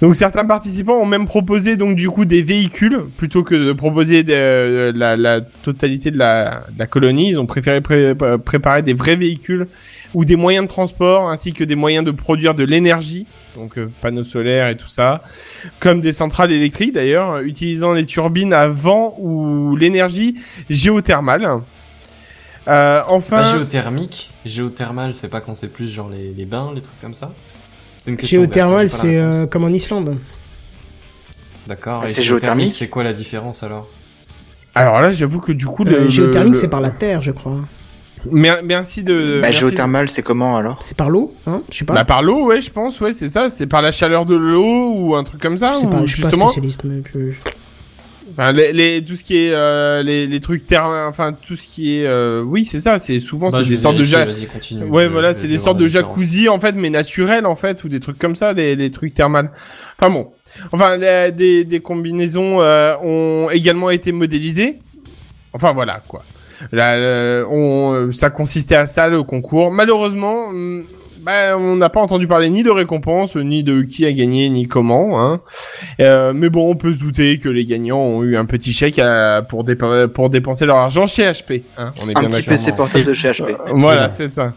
Donc 0.01 0.15
certains 0.15 0.45
participants 0.45 0.99
ont 0.99 1.05
même 1.05 1.25
proposé 1.25 1.77
donc 1.77 1.95
du 1.95 2.09
coup 2.09 2.25
des 2.25 2.41
véhicules 2.41 3.01
plutôt 3.17 3.43
que 3.43 3.53
de 3.53 3.71
proposer 3.71 4.25
euh, 4.29 4.91
la, 4.95 5.41
totalité 5.41 6.09
de 6.09 6.17
la, 6.17 6.63
colonie. 6.89 7.29
Ils 7.29 7.39
ont 7.39 7.45
préféré 7.45 7.81
pré- 7.81 8.15
pré- 8.15 8.39
préparer 8.39 8.81
des 8.81 8.95
vrais 8.95 9.15
véhicules 9.15 9.67
ou 10.15 10.25
des 10.25 10.35
moyens 10.35 10.65
de 10.65 10.69
transport 10.69 11.29
ainsi 11.29 11.53
que 11.53 11.63
des 11.63 11.75
moyens 11.75 12.03
de 12.03 12.09
produire 12.11 12.55
de 12.55 12.63
l'énergie, 12.63 13.27
donc 13.55 13.77
euh, 13.77 13.89
panneaux 14.01 14.23
solaires 14.23 14.69
et 14.69 14.75
tout 14.75 14.87
ça, 14.87 15.21
comme 15.79 16.01
des 16.01 16.13
centrales 16.13 16.51
électriques 16.51 16.93
d'ailleurs, 16.93 17.39
utilisant 17.39 17.93
les 17.93 18.07
turbines 18.07 18.53
à 18.53 18.67
vent 18.67 19.15
ou 19.19 19.75
l'énergie 19.75 20.35
géothermale. 20.69 21.47
Euh, 22.67 23.01
enfin, 23.07 23.43
pas 23.43 23.51
géothermique. 23.51 24.31
Géothermal, 24.45 25.13
c'est 25.13 25.29
pas 25.29 25.41
quand 25.41 25.53
c'est 25.55 25.71
plus 25.71 25.93
genre 25.93 26.09
les 26.09 26.45
bains, 26.45 26.71
les 26.73 26.81
trucs 26.81 26.99
comme 26.99 27.13
ça? 27.13 27.31
Géothermal, 28.19 28.87
pas 28.87 28.87
c'est 28.89 29.17
euh, 29.17 29.45
comme 29.47 29.63
en 29.63 29.69
Islande. 29.69 30.17
D'accord. 31.67 31.99
Ah, 32.01 32.05
et 32.05 32.09
c'est 32.09 32.21
géothermique 32.23 32.73
C'est 32.73 32.87
quoi 32.89 33.03
la 33.03 33.13
différence 33.13 33.63
alors? 33.63 33.87
Alors 34.73 35.01
là, 35.01 35.11
j'avoue 35.11 35.39
que 35.39 35.51
du 35.51 35.65
coup, 35.65 35.83
le, 35.83 35.93
Euh, 35.93 36.03
le- 36.03 36.09
géothermique, 36.09 36.53
le- 36.55 36.59
c'est 36.59 36.67
par 36.69 36.81
la 36.81 36.89
terre, 36.91 37.21
je 37.21 37.31
crois. 37.31 37.57
Mer- 38.31 38.61
Merci 38.63 39.03
de. 39.03 39.35
Bah, 39.35 39.39
merci- 39.47 39.59
géothermal, 39.59 40.09
c'est 40.09 40.21
comment 40.23 40.55
alors? 40.57 40.77
C'est 40.81 40.95
par 40.95 41.09
l'eau, 41.09 41.33
hein 41.47 41.61
Je 41.71 41.79
sais 41.79 41.85
pas. 41.85 41.93
Bah 41.93 42.05
par 42.05 42.21
l'eau, 42.23 42.45
ouais, 42.47 42.61
je 42.61 42.69
pense, 42.71 42.99
ouais, 43.01 43.13
c'est 43.13 43.29
ça. 43.29 43.49
C'est 43.49 43.67
par 43.67 43.81
la 43.81 43.91
chaleur 43.91 44.25
de 44.25 44.35
l'eau 44.35 44.93
ou 44.95 45.15
un 45.15 45.23
truc 45.23 45.41
comme 45.41 45.57
ça, 45.57 45.71
je 45.73 45.77
sais 45.79 45.85
ou 45.85 45.89
pas, 45.89 46.05
je 46.05 46.13
suis 46.13 46.21
pas 46.21 46.27
justement. 46.29 46.47
spécialiste. 46.47 46.81
Mais 46.83 47.01
je- 47.13 47.31
Enfin, 48.31 48.51
les, 48.51 48.71
les- 48.73 49.03
tout 49.03 49.15
ce 49.15 49.23
qui 49.23 49.35
est 49.37 49.53
euh, 49.53 50.01
les, 50.03 50.25
les 50.27 50.39
trucs 50.39 50.65
terre, 50.65 50.85
enfin 50.85 51.33
tout 51.33 51.55
ce 51.55 51.67
qui 51.67 51.97
est, 51.99 52.05
euh, 52.07 52.41
oui, 52.43 52.65
c'est 52.65 52.79
ça. 52.79 52.99
C'est 52.99 53.19
souvent 53.19 53.49
Bah, 53.49 53.59
c'est 53.63 53.69
des 53.69 53.77
sortes 53.77 53.97
de 53.97 54.03
ja- 54.03 54.25
continue. 54.51 54.83
Ouais, 54.85 55.05
Je- 55.05 55.09
voilà, 55.09 55.35
c'est 55.35 55.47
des 55.47 55.57
sortes 55.57 55.77
de 55.77 55.87
jacuzzi 55.87 56.49
en 56.49 56.59
fait, 56.59 56.73
mais 56.73 56.89
naturels 56.89 57.45
en 57.45 57.55
fait, 57.55 57.83
ou 57.83 57.89
des 57.89 57.99
trucs 57.99 58.17
comme 58.19 58.35
ça, 58.35 58.53
les, 58.53 58.75
les 58.75 58.91
trucs 58.91 59.13
thermales. 59.13 59.51
Enfin 59.99 60.09
bon, 60.11 60.27
enfin 60.71 60.97
les- 60.97 61.31
des, 61.31 61.65
des 61.65 61.79
combinaisons 61.79 62.61
euh, 62.61 62.95
ont 63.03 63.49
également 63.51 63.89
été 63.89 64.11
modélisées. 64.11 64.79
Enfin 65.53 65.73
voilà 65.73 66.01
quoi. 66.07 66.23
Là, 66.71 67.43
on, 67.49 68.11
ça 68.13 68.29
consistait 68.29 68.75
à 68.75 68.85
ça 68.85 69.07
le 69.07 69.23
concours. 69.23 69.71
Malheureusement, 69.71 70.49
hum, 70.49 70.85
bah, 71.21 71.57
on 71.57 71.75
n'a 71.75 71.89
pas 71.89 71.99
entendu 72.01 72.27
parler 72.27 72.49
ni 72.49 72.63
de 72.63 72.69
récompense, 72.69 73.35
ni 73.35 73.63
de 73.63 73.81
qui 73.81 74.05
a 74.05 74.11
gagné, 74.11 74.49
ni 74.49 74.67
comment. 74.67 75.21
Hein. 75.21 75.41
Euh, 75.99 76.33
mais 76.33 76.49
bon, 76.49 76.69
on 76.71 76.75
peut 76.75 76.93
se 76.93 76.99
douter 76.99 77.37
que 77.39 77.49
les 77.49 77.65
gagnants 77.65 77.99
ont 77.99 78.23
eu 78.23 78.35
un 78.37 78.45
petit 78.45 78.73
chèque 78.73 78.99
à- 78.99 79.41
pour, 79.47 79.65
pour 80.13 80.29
dépenser 80.29 80.65
leur 80.65 80.77
argent 80.77 81.05
chez 81.05 81.23
HP. 81.31 81.63
Hein. 81.77 81.91
On 82.03 82.09
est 82.09 82.17
Un 82.17 82.21
bien 82.21 82.29
petit. 82.29 82.43
PC 82.43 82.71
portable 82.73 83.03
de 83.05 83.13
chez 83.13 83.29
HP. 83.31 83.43
Euh, 83.51 83.55
voilà, 83.75 84.09
c'est 84.09 84.27
ça. 84.27 84.53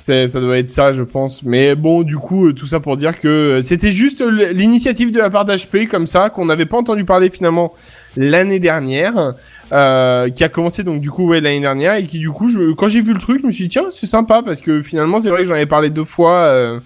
C'est, 0.00 0.28
ça 0.28 0.38
doit 0.38 0.58
être 0.58 0.68
ça, 0.68 0.92
je 0.92 1.02
pense. 1.02 1.42
Mais 1.44 1.74
bon, 1.74 2.02
du 2.02 2.18
coup, 2.18 2.48
euh, 2.48 2.52
tout 2.52 2.66
ça 2.66 2.78
pour 2.78 2.98
dire 2.98 3.18
que 3.18 3.26
euh, 3.28 3.62
c'était 3.62 3.90
juste 3.90 4.22
l'initiative 4.52 5.10
de 5.10 5.18
la 5.18 5.30
part 5.30 5.46
d'HP, 5.46 5.88
comme 5.90 6.06
ça, 6.06 6.28
qu'on 6.28 6.44
n'avait 6.44 6.66
pas 6.66 6.76
entendu 6.76 7.06
parler 7.06 7.30
finalement 7.30 7.72
l'année 8.16 8.58
dernière, 8.58 9.32
euh, 9.72 10.30
qui 10.30 10.44
a 10.44 10.48
commencé 10.48 10.84
donc 10.84 11.00
du 11.00 11.10
coup 11.10 11.28
ouais 11.28 11.40
l'année 11.40 11.60
dernière 11.60 11.94
et 11.94 12.04
qui 12.04 12.18
du 12.18 12.30
coup, 12.30 12.48
je, 12.48 12.72
quand 12.72 12.88
j'ai 12.88 13.02
vu 13.02 13.12
le 13.12 13.18
truc, 13.18 13.40
je 13.40 13.46
me 13.46 13.52
suis 13.52 13.64
dit 13.64 13.70
tiens, 13.70 13.86
c'est 13.90 14.06
sympa 14.06 14.42
parce 14.44 14.60
que 14.60 14.82
finalement, 14.82 15.20
c'est 15.20 15.30
vrai 15.30 15.42
que 15.42 15.48
j'en 15.48 15.54
avais 15.54 15.66
parlé 15.66 15.90
deux 15.90 16.04
fois. 16.04 16.32
euh, 16.32 16.80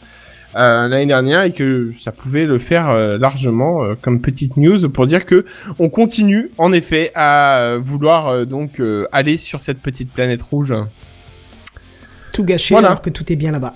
euh, 0.57 0.89
l'année 0.89 1.05
dernière 1.05 1.43
et 1.43 1.53
que 1.53 1.93
ça 1.99 2.11
pouvait 2.11 2.47
le 2.47 2.59
faire 2.59 2.89
euh, 2.89 3.18
largement 3.18 3.87
comme 4.01 4.22
petite 4.22 4.57
news 4.57 4.89
pour 4.89 5.05
dire 5.05 5.26
que 5.26 5.45
on 5.79 5.91
continue 5.91 6.51
en 6.57 6.72
effet 6.72 7.12
à 7.14 7.76
vouloir 7.79 8.47
donc 8.47 8.81
aller 9.12 9.37
sur 9.37 9.61
cette 9.61 9.79
petite 9.79 10.11
planète 10.11 10.41
rouge. 10.41 10.72
Tout 12.47 12.74
Voilà. 12.74 12.89
alors 12.89 13.03
que 13.03 13.11
tout 13.11 13.32
est 13.32 13.36
bien 13.36 13.51
là-bas. 13.53 13.74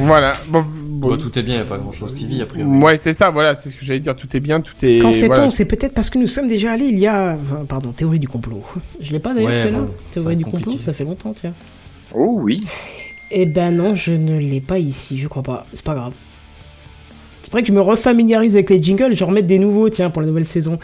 Voilà. 0.00 0.32
Bon, 0.48 0.62
bon. 0.62 1.08
Bon, 1.10 1.16
tout 1.18 1.38
est 1.38 1.42
bien, 1.42 1.56
y 1.56 1.58
a 1.58 1.64
pas 1.64 1.78
grand 1.78 1.92
chose 1.92 2.14
qui 2.14 2.26
vit 2.26 2.40
a 2.42 2.46
priori. 2.46 2.70
Ouais, 2.78 2.98
c'est 2.98 3.12
ça, 3.12 3.30
voilà, 3.30 3.54
c'est 3.54 3.68
ce 3.70 3.76
que 3.76 3.84
j'allais 3.84 4.00
dire, 4.00 4.16
tout 4.16 4.34
est 4.36 4.40
bien, 4.40 4.60
tout 4.60 4.72
est... 4.82 4.98
Quand 5.00 5.12
sait-on 5.12 5.34
voilà. 5.34 5.50
C'est 5.50 5.64
peut-être 5.66 5.92
parce 5.94 6.08
que 6.10 6.18
nous 6.18 6.26
sommes 6.26 6.48
déjà 6.48 6.72
allés 6.72 6.86
il 6.86 6.98
y 6.98 7.06
a. 7.06 7.34
enfin, 7.40 7.64
pardon, 7.68 7.92
théorie 7.92 8.18
du 8.18 8.28
complot. 8.28 8.64
Je 9.00 9.12
l'ai 9.12 9.18
pas 9.18 9.34
d'ailleurs, 9.34 9.50
Ouais, 9.50 9.58
celle-là 9.62 9.80
Théorie 10.10 10.36
du 10.36 10.44
compliqué. 10.44 10.64
complot, 10.70 10.80
ça 10.82 10.92
fait 10.92 11.04
longtemps, 11.04 11.32
tiens. 11.34 11.52
Oh 12.14 12.38
oui. 12.42 12.60
Eh 13.30 13.44
ben 13.46 13.72
non, 13.76 13.94
je 13.94 14.12
ne 14.12 14.38
l'ai 14.38 14.60
pas 14.60 14.78
ici, 14.78 15.18
je 15.18 15.28
crois 15.28 15.42
pas. 15.42 15.66
C'est 15.72 15.84
pas 15.84 15.94
grave. 15.94 16.12
Faudrait 17.44 17.62
que 17.62 17.68
je 17.68 17.72
me 17.72 17.80
refamiliarise 17.80 18.54
avec 18.56 18.70
les 18.70 18.82
jingles 18.82 19.12
et 19.12 19.14
je 19.16 19.24
remette 19.24 19.46
des 19.46 19.58
nouveaux, 19.58 19.88
tiens, 19.90 20.10
pour 20.10 20.22
la 20.22 20.28
nouvelle 20.28 20.46
saison. 20.46 20.78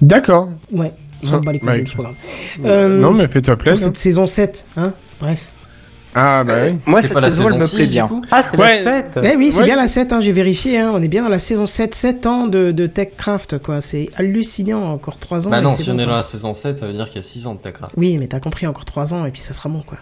D'accord. 0.00 0.50
Ouais, 0.72 0.92
Ça 1.24 1.36
me 1.36 1.40
bat 1.40 1.52
les 1.52 1.58
couilles, 1.60 1.84
c'est 1.86 1.96
pas 1.96 2.02
grave. 2.04 2.14
Euh, 2.64 3.00
Non, 3.00 3.12
mais 3.12 3.26
fais-toi 3.28 3.56
plaisir. 3.56 3.86
cette 3.86 3.96
saison 3.96 4.26
7, 4.26 4.66
hein 4.76 4.92
Bref. 5.20 5.50
Ah, 6.14 6.42
bah 6.42 6.54
oui. 6.64 6.78
Moi, 6.86 7.00
C'est 7.02 7.08
cette 7.08 7.14
pas 7.14 7.20
la 7.20 7.26
saison, 7.30 7.48
elle 7.48 7.54
me 7.58 7.60
6, 7.60 7.76
plaît 7.76 7.84
du 7.86 7.92
bien. 7.92 8.08
coup 8.08 8.22
Ah, 8.30 8.42
c'est 8.50 8.56
Ouais. 8.58 8.82
la 8.84 9.02
7 9.12 9.18
Eh 9.22 9.36
oui, 9.36 9.52
c'est 9.52 9.58
Ouais. 9.60 9.64
bien 9.66 9.76
la 9.76 9.88
7, 9.88 10.12
hein, 10.12 10.20
j'ai 10.20 10.32
vérifié, 10.32 10.78
hein, 10.78 10.90
on 10.94 11.02
est 11.02 11.08
bien 11.08 11.22
dans 11.22 11.28
la 11.28 11.38
saison 11.38 11.66
7, 11.66 11.94
7 11.94 12.26
ans 12.26 12.46
de, 12.46 12.72
de 12.72 12.86
TechCraft, 12.86 13.58
quoi. 13.58 13.80
C'est 13.80 14.08
hallucinant, 14.16 14.84
encore 14.90 15.18
3 15.18 15.46
ans. 15.46 15.50
Bah 15.50 15.60
non, 15.60 15.68
si 15.70 15.84
bon, 15.84 15.90
on 15.90 15.94
est 15.94 15.96
quoi. 16.04 16.06
dans 16.12 16.16
la 16.16 16.22
saison 16.22 16.54
7, 16.54 16.78
ça 16.78 16.86
veut 16.86 16.92
dire 16.94 17.06
qu'il 17.06 17.16
y 17.16 17.18
a 17.18 17.22
6 17.22 17.46
ans 17.46 17.54
de 17.54 17.60
Techcraft. 17.60 17.92
Oui, 17.98 18.16
mais 18.18 18.26
t'as 18.26 18.40
compris, 18.40 18.66
encore 18.66 18.84
3 18.86 19.12
ans 19.12 19.26
et 19.26 19.30
puis 19.30 19.40
ça 19.40 19.52
sera 19.52 19.68
bon, 19.68 19.82
quoi. 19.82 19.98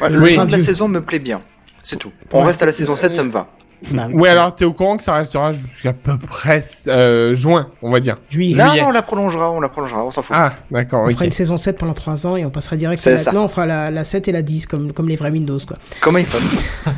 Ouais, 0.00 0.08
le 0.08 0.20
Oui. 0.20 0.34
train 0.34 0.46
de 0.46 0.52
la 0.52 0.58
saison 0.58 0.88
me 0.88 1.00
plaît 1.02 1.18
bien. 1.18 1.40
C'est 1.82 1.96
tout. 1.96 2.12
On 2.32 2.40
Ouais. 2.40 2.46
reste 2.46 2.62
à 2.62 2.66
la 2.66 2.72
saison 2.72 2.94
7, 2.96 3.14
ça 3.14 3.22
me 3.24 3.30
va. 3.30 3.48
Bah, 3.92 4.08
Ouais, 4.12 4.28
alors 4.28 4.54
t'es 4.54 4.64
au 4.66 4.72
courant 4.72 4.96
que 4.96 5.02
ça 5.02 5.14
restera 5.14 5.52
jusqu'à 5.52 5.92
peu 5.94 6.18
près 6.18 6.60
euh, 6.88 7.34
juin, 7.34 7.68
on 7.82 7.90
va 7.90 8.00
dire. 8.00 8.18
juillet. 8.28 8.54
Non, 8.56 8.68
Juillet. 8.70 8.82
non, 8.82 8.88
on 8.88 8.92
la 8.92 9.02
prolongera, 9.02 9.50
on 9.50 9.60
la 9.60 9.68
prolongera, 9.70 10.04
on 10.04 10.10
s'en 10.10 10.22
fout. 10.22 10.36
Ah, 10.38 10.52
d'accord, 10.70 11.02
On 11.02 11.06
ok. 11.06 11.12
fera 11.12 11.24
une 11.24 11.32
saison 11.32 11.56
7 11.56 11.78
pendant 11.78 11.94
3 11.94 12.26
ans 12.26 12.36
et 12.36 12.44
on 12.44 12.50
passera 12.50 12.76
direct 12.76 13.00
C'est 13.02 13.10
à 13.10 13.14
la... 13.14 13.18
ça. 13.18 13.32
Non, 13.32 13.44
on 13.44 13.48
fera 13.48 13.64
la, 13.66 13.90
la 13.90 14.04
7 14.04 14.28
et 14.28 14.32
la 14.32 14.42
10 14.42 14.66
comme, 14.66 14.92
comme 14.92 15.08
les 15.08 15.16
vrais 15.16 15.30
Windows, 15.30 15.58
quoi. 15.66 15.78
Comme 16.00 16.16
iPhone. 16.16 16.42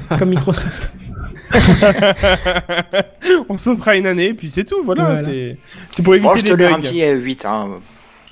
Comme 0.18 0.30
Microsoft. 0.30 0.92
on 3.48 3.58
sautera 3.58 3.96
une 3.96 4.06
année, 4.06 4.34
puis 4.34 4.50
c'est 4.50 4.64
tout, 4.64 4.82
voilà. 4.84 5.04
Voilà. 5.14 5.28
C'est 5.90 6.02
pour 6.02 6.14
éviter 6.14 6.28
Bon, 6.28 6.34
je 6.36 6.44
te 6.44 6.52
les 6.54 6.64
un 6.66 6.80
petit 6.80 7.02
euh, 7.04 7.16
8, 7.16 7.44
hein. 7.44 7.68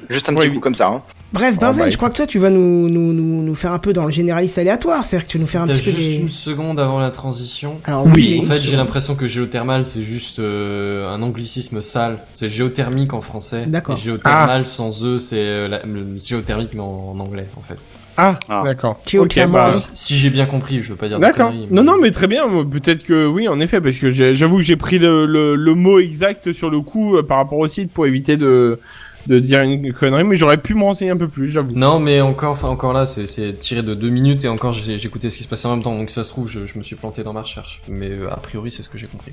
Juste 0.08 0.28
un 0.28 0.32
Ouais, 0.34 0.40
petit 0.40 0.48
oui. 0.48 0.54
coup 0.54 0.60
comme 0.60 0.74
ça. 0.74 0.88
Hein. 0.88 1.02
Bref, 1.32 1.54
Oh, 1.56 1.60
Benzen, 1.60 1.84
bah, 1.84 1.90
je 1.90 1.96
crois 1.96 2.10
que 2.10 2.16
toi, 2.16 2.26
tu 2.26 2.38
vas 2.40 2.50
nous, 2.50 2.88
nous, 2.88 3.12
nous, 3.12 3.42
nous 3.42 3.54
faire 3.54 3.72
un 3.72 3.78
peu 3.78 3.92
dans 3.92 4.04
le 4.04 4.10
généraliste 4.10 4.58
aléatoire. 4.58 5.04
C'est-à-dire 5.04 5.28
que 5.28 5.32
tu 5.32 5.38
nous 5.38 5.46
faire 5.46 5.62
un 5.62 5.66
petit 5.66 5.78
peu 5.80 5.90
juste 5.92 5.98
des... 5.98 6.16
une 6.16 6.28
seconde 6.28 6.80
avant 6.80 6.98
la 6.98 7.10
transition. 7.10 7.78
Alors, 7.84 8.04
Oui. 8.06 8.40
En 8.42 8.48
fait, 8.48 8.60
j'ai 8.60 8.74
l'impression 8.76 9.14
que 9.14 9.28
géothermal, 9.28 9.84
c'est 9.84 10.02
juste 10.02 10.40
euh, 10.40 11.08
un 11.08 11.22
anglicisme 11.22 11.82
sale. 11.82 12.18
C'est 12.34 12.48
géothermique 12.48 13.12
en 13.12 13.20
français. 13.20 13.64
D'accord. 13.68 13.96
Et 13.96 14.00
géothermal 14.00 14.66
sans 14.66 15.04
E, 15.04 15.18
c'est 15.18 15.36
euh, 15.38 15.78
géothermique 16.18 16.70
mais 16.74 16.80
en, 16.80 17.12
en 17.14 17.20
anglais, 17.20 17.46
en 17.56 17.60
fait. 17.62 17.78
Ah, 18.16 18.38
Ah. 18.48 18.62
d'accord. 18.64 18.98
Géothermal. 19.06 19.70
Ok, 19.70 19.76
bah, 19.76 19.88
Si, 19.94 20.16
j'ai 20.16 20.30
bien 20.30 20.46
compris, 20.46 20.82
je 20.82 20.90
veux 20.92 20.98
pas 20.98 21.06
dire 21.06 21.18
de 21.18 21.22
D'accord. 21.22 21.52
Non, 21.70 21.84
non, 21.84 21.94
mais 22.02 22.10
très 22.10 22.26
bien. 22.26 22.42
Peut-être 22.64 23.04
que 23.04 23.26
oui, 23.26 23.46
en 23.46 23.60
effet, 23.60 23.80
parce 23.80 23.96
que 23.96 24.10
j'ai- 24.10 24.34
j'avoue 24.34 24.56
que 24.56 24.62
j'ai 24.64 24.76
pris 24.76 24.98
le, 24.98 25.26
le, 25.26 25.54
le 25.54 25.74
mot 25.76 26.00
exact 26.00 26.52
sur 26.52 26.70
le 26.70 26.80
coup 26.80 27.16
euh, 27.16 27.22
par 27.22 27.36
rapport 27.38 27.58
au 27.58 27.68
site 27.68 27.92
pour 27.92 28.06
éviter 28.06 28.36
de, 28.36 28.80
de 29.26 29.38
dire 29.38 29.60
une 29.60 29.92
connerie, 29.92 30.24
mais 30.24 30.36
j'aurais 30.36 30.58
pu 30.58 30.74
me 30.74 30.82
renseigner 30.82 31.10
un 31.10 31.16
peu 31.16 31.28
plus, 31.28 31.48
j'avoue. 31.48 31.74
Non, 31.74 31.98
mais 31.98 32.20
encore, 32.20 32.52
enfin 32.52 32.68
encore 32.68 32.92
là, 32.92 33.06
c'est 33.06 33.26
c'est 33.26 33.52
tiré 33.58 33.82
de 33.82 33.94
deux 33.94 34.10
minutes 34.10 34.44
et 34.44 34.48
encore 34.48 34.74
écouté 34.88 35.30
ce 35.30 35.36
qui 35.36 35.44
se 35.44 35.48
passait 35.48 35.66
en 35.66 35.72
même 35.72 35.82
temps, 35.82 35.96
donc 35.96 36.10
si 36.10 36.14
ça 36.14 36.24
se 36.24 36.30
trouve, 36.30 36.48
je, 36.48 36.66
je 36.66 36.78
me 36.78 36.82
suis 36.82 36.96
planté 36.96 37.22
dans 37.22 37.32
ma 37.32 37.42
recherche. 37.42 37.82
Mais 37.88 38.10
euh, 38.10 38.30
a 38.30 38.36
priori, 38.36 38.70
c'est 38.70 38.82
ce 38.82 38.88
que 38.88 38.98
j'ai 38.98 39.06
compris. 39.06 39.32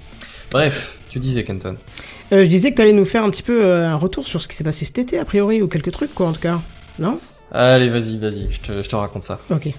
Bref, 0.52 1.00
tu 1.10 1.20
disais 1.20 1.44
Kenton. 1.44 1.76
Euh, 2.32 2.44
je 2.44 2.50
disais 2.50 2.72
que 2.72 2.78
t'allais 2.78 2.94
nous 2.94 3.06
faire 3.06 3.24
un 3.24 3.30
petit 3.30 3.44
peu 3.44 3.66
euh, 3.66 3.88
un 3.88 3.96
retour 3.96 4.28
sur 4.28 4.42
ce 4.42 4.48
qui 4.48 4.56
s'est 4.56 4.64
passé 4.64 4.86
cet 4.86 4.98
été, 5.00 5.20
a 5.20 5.26
priori, 5.26 5.62
ou 5.62 5.68
quelques 5.68 5.92
trucs, 5.92 6.14
quoi, 6.14 6.28
en 6.28 6.34
tout 6.34 6.42
cas. 6.42 6.60
Non? 7.00 7.20
Allez, 7.52 7.90
vas-y, 7.90 8.18
vas-y, 8.18 8.48
je 8.52 8.60
te, 8.60 8.82
je 8.84 8.90
te 8.90 8.96
raconte 8.96 9.24
ça. 9.24 9.40
Ok. 9.50 9.70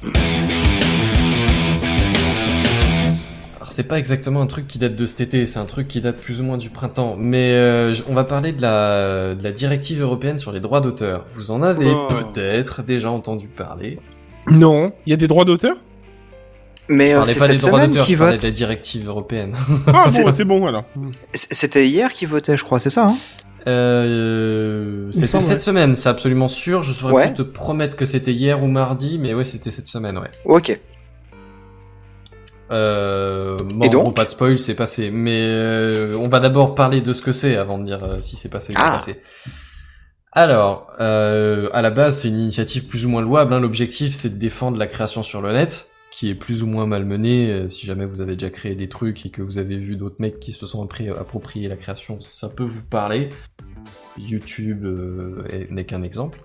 C'est 3.79 3.87
pas 3.87 4.01
exactement 4.01 4.41
un 4.43 4.49
truc 4.49 4.67
qui 4.67 4.79
date 4.81 4.97
de 4.97 5.07
cet 5.07 5.21
été, 5.21 5.47
c'est 5.47 5.61
un 5.61 5.65
truc 5.65 5.87
qui 5.87 6.01
date 6.01 6.17
plus 6.17 6.41
ou 6.41 6.43
moins 6.45 6.57
du 6.57 6.69
printemps. 6.69 7.15
Mais 7.17 7.53
euh, 7.53 7.95
on 8.09 8.15
va 8.15 8.25
parler 8.25 8.51
de 8.53 8.61
la, 8.61 9.37
de 9.37 9.45
la 9.45 9.53
directive 9.53 10.03
européenne 10.03 10.37
sur 10.37 10.51
les 10.51 10.59
droits 10.59 10.81
d'auteur. 10.81 11.25
Vous 11.29 11.53
en 11.53 11.63
avez 11.63 11.87
Oh. 11.95 12.09
peut-être 12.09 12.83
déjà 12.83 13.13
entendu 13.13 13.47
parler. 13.47 14.01
Non, 14.51 14.93
il 15.07 15.11
y 15.11 15.13
a 15.13 15.17
des 15.17 15.29
droits 15.29 15.45
d'auteur? 15.45 15.77
Mais 16.89 17.07
Je 17.09 17.13
euh, 17.19 17.25
c'est 17.25 17.39
pas 17.39 17.47
des 17.47 17.53
cette 17.59 17.69
droits 17.69 17.79
semaine 17.83 17.91
d'auteur, 17.93 18.07
qui 18.07 18.13
je 18.15 18.19
vote. 18.19 18.37
de 18.41 18.47
la 18.47 18.51
directive 18.51 19.07
européenne. 19.07 19.55
Ah 19.87 20.05
C'est- 20.09 20.25
bon, 20.25 20.33
c'est 20.33 20.45
bon 20.45 20.67
alors. 20.67 20.83
C'était 21.33 21.87
hier 21.87 22.13
qui 22.13 22.27
votait, 22.27 22.57
je 22.57 22.65
crois, 22.65 22.81
c'est 22.81 22.91
ça 22.91 23.07
hein? 23.07 23.17
Euh, 23.69 25.09
c'était 25.13 25.27
cette 25.27 25.43
ouais. 25.53 25.59
semaine, 25.61 25.95
c'est 25.95 26.09
absolument 26.09 26.49
sûr. 26.49 26.83
Je 26.83 26.93
saurais 26.93 27.13
Ouais. 27.13 27.27
plus 27.27 27.35
te 27.35 27.43
promettre 27.43 27.97
que 27.97 28.07
c'était 28.07 28.33
hier 28.33 28.61
ou 28.61 28.67
mardi, 28.67 29.19
mais 29.21 29.35
ouais, 29.35 29.45
c'était 29.45 29.71
cette 29.71 29.87
semaine, 29.87 30.19
ouais. 30.19 30.31
Ok. 30.47 30.81
Euh, 32.71 33.57
bon, 33.57 33.81
Et 33.85 33.89
donc 33.89 34.15
pas 34.15 34.25
de 34.25 34.31
spoil, 34.31 34.59
c'est 34.59 34.75
passé. 34.75 35.11
Mais 35.11 35.41
euh, 35.45 36.17
on 36.19 36.29
va 36.29 36.41
d'abord 36.41 36.75
parler 36.75 37.01
de 37.01 37.13
ce 37.13 37.23
que 37.23 37.33
c'est 37.33 37.57
avant 37.57 37.79
de 37.79 37.85
dire 37.85 38.03
euh, 38.05 38.19
si 38.21 38.37
c'est 38.37 38.49
passé 38.51 38.73
ou 38.73 38.77
pas 38.77 38.83
Ah. 38.87 38.93
passé. 38.95 39.21
Alors, 40.33 40.93
euh, 41.01 41.69
à 41.73 41.81
la 41.83 41.91
base, 41.91 42.21
c'est 42.21 42.29
une 42.29 42.39
initiative 42.39 42.87
plus 42.87 43.07
ou 43.07 43.09
moins 43.09 43.23
louable. 43.23 43.53
Hein. 43.55 43.61
L'objectif, 43.61 44.13
c'est 44.13 44.31
de 44.31 44.39
défendre 44.39 44.77
la 44.77 44.87
création 44.87 45.23
sur 45.23 45.41
le 45.41 45.53
net, 45.53 45.89
qui 46.11 46.29
est 46.29 46.35
plus 46.35 46.63
ou 46.63 46.67
moins 46.67 46.87
malmenée. 46.87 47.51
Euh, 47.51 47.69
si 47.71 47.87
jamais 47.87 48.05
vous 48.05 48.21
avez 48.21 48.35
déjà 48.35 48.51
créé 48.51 48.75
des 48.75 48.89
trucs 48.89 49.25
et 49.25 49.31
que 49.31 49.41
vous 49.43 49.57
avez 49.59 49.79
vu 49.79 49.97
d'autres 49.97 50.17
mecs 50.19 50.39
qui 50.39 50.53
se 50.53 50.67
sont 50.67 50.87
appropriés 51.19 51.69
la 51.69 51.77
création, 51.77 52.21
ça 52.21 52.51
peut 52.51 52.65
vous 52.65 52.85
parler. 52.85 53.31
YouTube 54.19 54.85
euh, 54.85 55.45
est- 55.49 55.71
n'est 55.71 55.85
qu'un 55.85 56.03
exemple. 56.03 56.39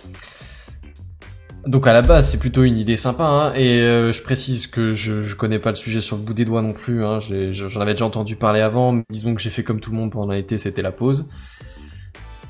Donc 1.66 1.88
à 1.88 1.94
la 1.94 2.02
base, 2.02 2.30
c'est 2.30 2.40
plutôt 2.40 2.64
une 2.64 2.78
idée 2.78 2.98
sympa, 2.98 3.24
hein, 3.24 3.54
et 3.56 3.80
euh, 3.80 4.12
je 4.12 4.22
précise 4.22 4.68
que 4.68 4.92
je, 4.92 5.22
je 5.22 5.36
connais 5.38 5.60
pas 5.60 5.70
le 5.70 5.78
sujet 5.78 6.02
sur 6.02 6.18
le 6.18 6.22
bout 6.22 6.34
des 6.34 6.44
doigts 6.44 6.62
non 6.62 6.74
plus, 6.74 7.06
hein, 7.06 7.20
j'en 7.22 7.80
avais 7.80 7.94
déjà 7.94 8.06
entendu 8.06 8.36
parler 8.36 8.60
avant, 8.60 9.02
disons 9.10 9.34
que 9.34 9.42
j'ai 9.42 9.50
fait 9.50 9.64
comme 9.64 9.80
tout 9.80 9.92
le 9.92 9.96
monde 9.96 10.12
pendant 10.12 10.34
l'été, 10.34 10.58
c'était 10.58 10.82
la 10.82 10.92
pause. 10.92 11.30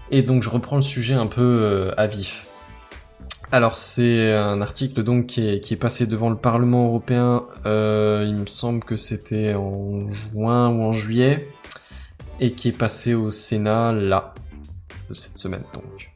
Et 0.10 0.24
donc 0.24 0.42
je 0.42 0.50
reprends 0.50 0.78
le 0.78 0.82
sujet 0.82 1.14
un 1.14 1.28
peu 1.28 1.42
euh, 1.42 1.94
à 1.96 2.08
vif. 2.08 2.48
Alors 3.52 3.76
c'est 3.76 4.34
un 4.34 4.62
article 4.62 5.04
donc 5.04 5.28
qui 5.28 5.48
est, 5.48 5.60
qui 5.60 5.76
est 5.76 5.78
passé 5.78 6.08
devant 6.08 6.32
le 6.32 6.38
Parlement 6.38 6.88
européen, 6.88 7.46
euh, 7.68 8.26
il 8.28 8.36
me 8.36 8.48
semble 8.48 8.84
que 8.84 8.96
c'était 8.96 9.54
en 9.54 10.12
juin 10.32 10.70
ou 10.70 10.82
en 10.82 10.92
juillet, 10.92 11.50
et 12.40 12.54
qui 12.54 12.70
est 12.70 12.78
passé 12.78 13.14
au 13.14 13.30
Sénat 13.30 13.94
là, 13.94 14.34
de 15.08 15.14
cette 15.14 15.38
semaine 15.38 15.64
donc. 15.76 16.13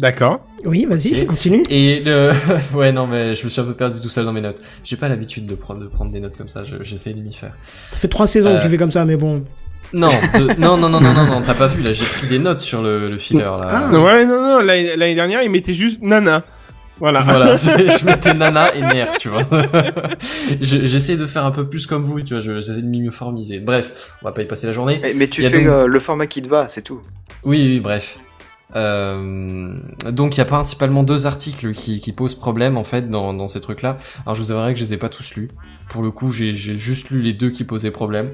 D'accord. 0.00 0.40
Oui, 0.64 0.86
vas-y, 0.88 1.20
Ok. 1.22 1.26
continue. 1.26 1.62
Et 1.70 2.02
le... 2.04 2.32
ouais, 2.74 2.90
non, 2.92 3.06
mais 3.06 3.34
je 3.34 3.44
me 3.44 3.48
suis 3.48 3.60
un 3.60 3.64
peu 3.64 3.74
perdu 3.74 4.00
tout 4.00 4.08
seul 4.08 4.24
dans 4.24 4.32
mes 4.32 4.40
notes. 4.40 4.58
J'ai 4.84 4.96
pas 4.96 5.08
l'habitude 5.08 5.46
de 5.46 5.54
prendre, 5.54 5.80
de 5.80 5.86
prendre 5.88 6.10
des 6.10 6.20
notes 6.20 6.36
comme 6.36 6.48
ça, 6.48 6.64
je- 6.64 6.82
j'essaie 6.82 7.12
de 7.12 7.20
m'y 7.20 7.32
faire. 7.34 7.52
Ça 7.90 7.98
fait 7.98 8.08
trois 8.08 8.26
saisons 8.26 8.50
Euh, 8.50 8.58
que 8.58 8.62
tu 8.64 8.68
fais 8.70 8.76
comme 8.76 8.92
ça, 8.92 9.04
mais 9.04 9.16
bon. 9.16 9.44
Non, 9.92 10.08
de- 10.08 10.60
non, 10.60 10.76
non, 10.76 10.88
non, 10.88 11.00
non, 11.00 11.12
non, 11.12 11.24
non, 11.26 11.42
t'as 11.42 11.54
pas 11.54 11.66
vu, 11.66 11.82
là, 11.82 11.92
j'ai 11.92 12.04
pris 12.04 12.26
des 12.28 12.38
notes 12.38 12.60
sur 12.60 12.80
le, 12.82 13.10
le 13.10 13.18
filler, 13.18 13.40
là. 13.42 13.60
Ah. 13.68 13.90
Ouais, 14.00 14.24
non, 14.24 14.40
non, 14.40 14.58
l'année 14.60 14.96
l'année 14.96 15.14
dernière, 15.16 15.42
il 15.42 15.50
mettait 15.50 15.74
juste 15.74 16.00
nana. 16.02 16.44
Voilà. 17.00 17.20
Voilà, 17.20 17.56
je 17.56 18.04
mettais 18.04 18.34
nana 18.34 18.74
et 18.74 18.82
nerf, 18.82 19.16
tu 19.18 19.30
vois. 19.30 19.42
Je- 20.60 20.84
J'essaie 20.84 21.16
de 21.16 21.26
faire 21.26 21.44
un 21.46 21.50
peu 21.50 21.66
plus 21.68 21.86
comme 21.86 22.04
vous, 22.04 22.20
tu 22.20 22.34
vois, 22.34 22.42
je- 22.42 22.60
j'essaie 22.60 22.82
de 22.82 22.86
m'uniformiser. 22.86 23.58
Bref, 23.58 24.12
on 24.22 24.26
va 24.26 24.32
pas 24.32 24.42
y 24.42 24.46
passer 24.46 24.66
la 24.66 24.72
journée. 24.74 25.00
Mais, 25.02 25.14
mais 25.14 25.26
tu 25.28 25.42
fais 25.42 25.50
donc- 25.50 25.66
euh, 25.66 25.86
le 25.86 25.98
format 26.00 26.26
qui 26.26 26.42
te 26.42 26.48
va, 26.48 26.68
c'est 26.68 26.82
tout. 26.82 27.00
Oui, 27.42 27.58
oui, 27.66 27.80
bref. 27.80 28.18
Euh, 28.76 29.80
donc 30.10 30.36
il 30.36 30.38
y 30.38 30.40
a 30.42 30.46
principalement 30.46 31.02
deux 31.02 31.26
articles 31.26 31.72
qui, 31.72 32.00
qui 32.00 32.12
posent 32.12 32.34
problème 32.34 32.76
en 32.76 32.84
fait 32.84 33.10
dans, 33.10 33.34
dans 33.34 33.48
ces 33.48 33.60
trucs-là. 33.60 33.98
Alors 34.24 34.34
je 34.34 34.42
vous 34.42 34.52
avouerai 34.52 34.74
que 34.74 34.78
je 34.78 34.84
les 34.84 34.94
ai 34.94 34.96
pas 34.96 35.08
tous 35.08 35.34
lus. 35.34 35.50
Pour 35.88 36.02
le 36.02 36.10
coup, 36.10 36.30
j'ai 36.32 36.52
juste 36.52 37.10
lu 37.10 37.22
les 37.22 37.32
deux 37.32 37.50
qui 37.50 37.64
posaient 37.64 37.90
problème. 37.90 38.30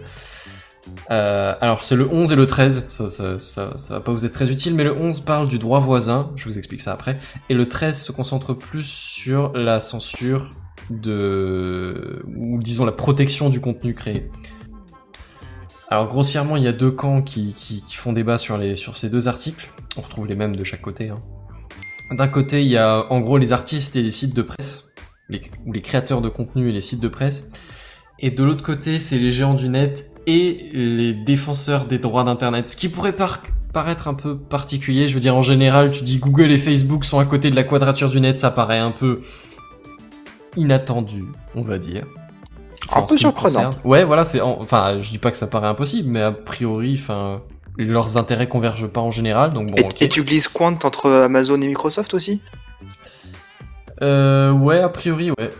Euh, 1.10 1.54
alors 1.60 1.82
c'est 1.82 1.96
le 1.96 2.08
11 2.08 2.32
et 2.32 2.36
le 2.36 2.46
13, 2.46 2.86
ça, 2.88 3.08
ça, 3.08 3.38
ça, 3.38 3.76
ça 3.76 3.94
va 3.94 4.00
pas 4.00 4.12
vous 4.12 4.24
être 4.24 4.32
très 4.32 4.50
utile, 4.50 4.74
mais 4.74 4.84
le 4.84 4.96
11 4.96 5.20
parle 5.20 5.48
du 5.48 5.58
droit 5.58 5.80
voisin, 5.80 6.30
je 6.36 6.44
vous 6.48 6.58
explique 6.58 6.80
ça 6.80 6.92
après, 6.92 7.18
et 7.48 7.54
le 7.54 7.68
13 7.68 8.00
se 8.00 8.12
concentre 8.12 8.54
plus 8.54 8.84
sur 8.84 9.52
la 9.54 9.80
censure 9.80 10.50
de... 10.90 12.22
ou 12.36 12.62
disons 12.62 12.84
la 12.84 12.92
protection 12.92 13.50
du 13.50 13.60
contenu 13.60 13.94
créé. 13.94 14.30
Alors 15.88 16.08
grossièrement, 16.08 16.56
il 16.56 16.64
y 16.64 16.68
a 16.68 16.72
deux 16.72 16.90
camps 16.90 17.22
qui, 17.22 17.54
qui, 17.54 17.82
qui 17.82 17.96
font 17.96 18.12
débat 18.12 18.38
sur, 18.38 18.58
les, 18.58 18.74
sur 18.74 18.96
ces 18.96 19.08
deux 19.08 19.28
articles. 19.28 19.70
On 19.96 20.00
retrouve 20.02 20.26
les 20.26 20.36
mêmes 20.36 20.56
de 20.56 20.64
chaque 20.64 20.82
côté. 20.82 21.08
hein. 21.08 21.18
D'un 22.12 22.28
côté, 22.28 22.62
il 22.62 22.68
y 22.68 22.76
a 22.76 23.06
en 23.10 23.20
gros 23.20 23.38
les 23.38 23.52
artistes 23.52 23.96
et 23.96 24.02
les 24.02 24.10
sites 24.12 24.34
de 24.34 24.42
presse, 24.42 24.94
les, 25.28 25.40
ou 25.64 25.72
les 25.72 25.80
créateurs 25.82 26.20
de 26.20 26.28
contenu 26.28 26.68
et 26.68 26.72
les 26.72 26.80
sites 26.80 27.00
de 27.00 27.08
presse. 27.08 27.48
Et 28.18 28.30
de 28.30 28.42
l'autre 28.44 28.62
côté, 28.62 28.98
c'est 28.98 29.18
les 29.18 29.30
géants 29.30 29.54
du 29.54 29.68
net 29.68 30.06
et 30.26 30.70
les 30.72 31.12
défenseurs 31.14 31.86
des 31.86 31.98
droits 31.98 32.24
d'Internet. 32.24 32.68
Ce 32.68 32.76
qui 32.76 32.88
pourrait 32.88 33.12
par- 33.16 33.42
paraître 33.72 34.08
un 34.08 34.14
peu 34.14 34.38
particulier. 34.38 35.06
Je 35.08 35.14
veux 35.14 35.20
dire, 35.20 35.36
en 35.36 35.42
général, 35.42 35.90
tu 35.90 36.02
dis 36.04 36.18
Google 36.18 36.50
et 36.50 36.56
Facebook 36.56 37.04
sont 37.04 37.18
à 37.18 37.24
côté 37.24 37.50
de 37.50 37.56
la 37.56 37.64
quadrature 37.64 38.08
du 38.10 38.20
net, 38.20 38.38
ça 38.38 38.50
paraît 38.50 38.78
un 38.78 38.92
peu 38.92 39.20
inattendu, 40.56 41.24
on 41.54 41.62
va 41.62 41.78
dire. 41.78 42.06
Un 42.94 43.02
peu 43.02 43.18
surprenant. 43.18 43.70
Ouais, 43.84 44.04
voilà, 44.04 44.24
c'est, 44.24 44.40
en- 44.40 44.60
enfin, 44.60 44.98
je 45.00 45.10
dis 45.10 45.18
pas 45.18 45.30
que 45.30 45.36
ça 45.36 45.46
paraît 45.48 45.66
impossible, 45.66 46.08
mais 46.08 46.22
a 46.22 46.32
priori, 46.32 46.94
enfin, 46.94 47.42
leurs 47.78 48.16
intérêts 48.16 48.48
convergent 48.48 48.88
pas 48.88 49.00
en 49.00 49.10
général, 49.10 49.52
donc 49.52 49.70
bon, 49.70 49.88
Et, 50.00 50.08
tu 50.08 50.22
glisses 50.24 50.48
Quant 50.48 50.78
entre 50.84 51.10
Amazon 51.10 51.60
et 51.60 51.66
Microsoft 51.66 52.14
aussi? 52.14 52.40
Euh, 54.02 54.50
ouais, 54.50 54.80
a 54.80 54.88
priori, 54.88 55.30
ouais. 55.30 55.50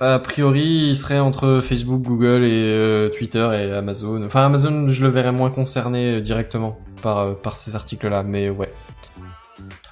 A 0.00 0.18
priori, 0.18 0.88
il 0.88 0.96
serait 0.96 1.20
entre 1.20 1.60
Facebook, 1.62 2.02
Google 2.02 2.44
et 2.44 2.50
euh, 2.50 3.08
Twitter 3.08 3.46
et 3.52 3.72
Amazon. 3.72 4.24
Enfin, 4.24 4.46
Amazon, 4.46 4.88
je 4.88 5.04
le 5.04 5.10
verrais 5.10 5.30
moins 5.30 5.50
concerné 5.50 6.14
euh, 6.14 6.20
directement 6.20 6.78
par, 7.02 7.18
euh, 7.18 7.32
par 7.34 7.56
ces 7.56 7.76
articles-là, 7.76 8.24
mais 8.24 8.50
ouais. 8.50 8.72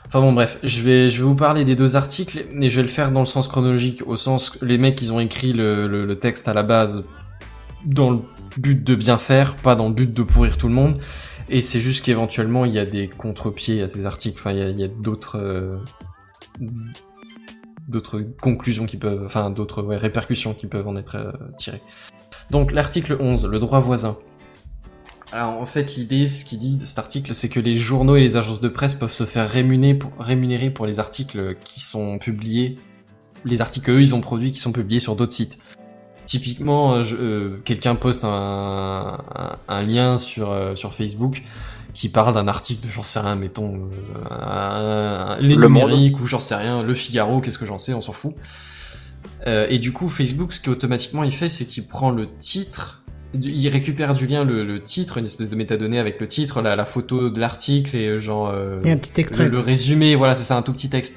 Enfin 0.09 0.20
bon, 0.20 0.32
bref, 0.32 0.59
je 0.65 0.82
vais, 0.82 1.09
je 1.09 1.19
vais 1.19 1.28
vous 1.28 1.37
parler 1.37 1.65
des 1.65 1.77
deux 1.77 1.95
articles, 1.95 2.45
et 2.61 2.69
je 2.69 2.77
vais 2.77 2.82
le 2.82 2.89
faire 2.89 3.12
dans 3.12 3.20
le 3.20 3.27
sens 3.27 3.47
chronologique, 3.47 4.03
au 4.05 4.16
sens 4.16 4.51
que 4.51 4.65
les 4.65 4.78
mecs, 4.78 5.01
ils 5.01 5.12
ont 5.12 5.20
écrit 5.20 5.53
le, 5.53 5.87
le, 5.87 6.05
le 6.05 6.19
texte 6.19 6.49
à 6.49 6.55
la 6.55 6.65
base 6.65 7.05
dans 7.85 8.11
le 8.11 8.20
but 8.57 8.82
de 8.82 8.94
bien 8.94 9.19
faire, 9.19 9.57
pas 9.57 9.74
dans 9.74 9.89
le 9.89 9.94
but 9.94 10.12
de 10.12 10.23
pourrir 10.23 10.57
tout 10.59 10.69
le 10.69 10.74
monde. 10.74 11.01
Et 11.48 11.61
c'est 11.61 11.81
juste 11.81 12.05
qu'éventuellement, 12.05 12.65
il 12.65 12.73
y 12.73 12.78
a 12.78 12.86
des 12.86 13.09
contre-pieds 13.09 13.82
à 13.82 13.89
ces 13.89 14.07
articles. 14.07 14.39
Enfin, 14.39 14.52
il 14.52 14.78
y 14.78 14.82
a, 14.82 14.86
a 14.86 14.89
d'autres... 14.89 15.36
euh, 15.36 15.78
d'autres 17.90 18.20
conclusions 18.40 18.86
qui 18.86 18.97
peuvent, 18.97 19.24
enfin 19.27 19.51
d'autres 19.51 19.82
ouais, 19.82 19.97
répercussions 19.97 20.55
qui 20.55 20.66
peuvent 20.66 20.86
en 20.86 20.97
être 20.97 21.16
euh, 21.16 21.32
tirées. 21.59 21.82
Donc 22.51 22.73
l'article 22.73 23.16
11, 23.20 23.47
le 23.47 23.59
droit 23.59 23.81
voisin. 23.81 24.16
Alors 25.32 25.61
en 25.61 25.66
fait 25.66 25.97
l'idée, 25.97 26.27
ce 26.27 26.44
qu'il 26.44 26.59
dit 26.59 26.78
cet 26.85 26.98
article, 26.98 27.35
c'est 27.35 27.48
que 27.48 27.61
les 27.61 27.77
journaux 27.77 28.16
et 28.16 28.20
les 28.20 28.36
agences 28.36 28.61
de 28.61 28.69
presse 28.69 28.94
peuvent 28.94 29.12
se 29.12 29.27
faire 29.27 29.48
rémunérer 29.48 29.94
pour, 29.94 30.12
rémunérer 30.19 30.70
pour 30.70 30.86
les 30.86 30.98
articles 30.98 31.57
qui 31.61 31.81
sont 31.81 32.19
publiés, 32.19 32.77
les 33.44 33.61
articles 33.61 33.86
qu'eux 33.86 34.01
ils 34.01 34.15
ont 34.15 34.20
produits 34.20 34.51
qui 34.52 34.59
sont 34.59 34.73
publiés 34.73 35.01
sur 35.01 35.16
d'autres 35.16 35.32
sites. 35.32 35.59
Typiquement, 36.27 36.95
euh, 36.95 37.03
je- 37.05 37.17
euh, 37.17 37.61
quelqu'un 37.65 37.95
poste 37.97 38.25
un, 38.25 39.19
un, 39.35 39.57
un 39.69 39.83
lien 39.83 40.17
sur, 40.19 40.51
euh, 40.51 40.75
sur 40.75 40.95
Facebook 40.95 41.43
qui 41.93 42.09
parle 42.09 42.35
d'un 42.35 42.47
article, 42.47 42.87
j'en 42.89 43.03
sais 43.03 43.19
rien, 43.21 43.35
mettons, 43.35 43.89
euh, 44.31 45.37
un- 45.37 45.37
les 45.41 45.55
Le 45.57 45.69
Monde. 45.69 45.91
numériques 45.91 46.21
ou 46.21 46.27
j'en 46.27 46.39
sais 46.39 46.55
rien, 46.55 46.83
le 46.83 46.95
Figaro, 46.95 47.41
qu'est-ce 47.41 47.59
que 47.59 47.67
j'en 47.67 47.79
sais, 47.79 47.95
on 47.95 48.01
s'en 48.01 48.13
fout. 48.13 48.35
Euh, 49.47 49.67
et 49.71 49.79
du 49.79 49.93
coup, 49.93 50.09
Facebook, 50.11 50.53
ce 50.53 50.61
qu'automatiquement 50.61 51.25
il 51.25 51.33
fait, 51.33 51.49
c'est 51.49 51.65
qu'il 51.65 51.87
prend 51.87 52.11
le 52.11 52.29
titre, 52.39 53.03
il 53.35 53.69
récupère 53.69 54.15
du 54.15 54.27
lien 54.27 54.45
le, 54.45 54.65
le 54.65 54.83
titre, 54.83 55.19
une 55.19 55.25
espèce 55.25 55.51
de 55.51 55.57
métadonnée 55.57 55.99
avec 55.99 56.21
le 56.21 56.29
titre, 56.29 56.63
la, 56.63 56.77
la 56.77 56.85
photo 56.85 57.31
de 57.31 57.41
l'article 57.41 57.97
et 57.97 58.21
genre 58.21 58.51
euh, 58.53 58.77
Et 58.85 58.91
un 58.93 58.97
petit 58.97 59.21
extrait. 59.21 59.45
le, 59.45 59.51
le 59.51 59.61
résumé, 59.61 60.15
voilà, 60.15 60.35
c'est 60.35 60.45
ça, 60.45 60.57
un 60.57 60.63
tout 60.63 60.73
petit 60.73 60.91
texte. 60.91 61.17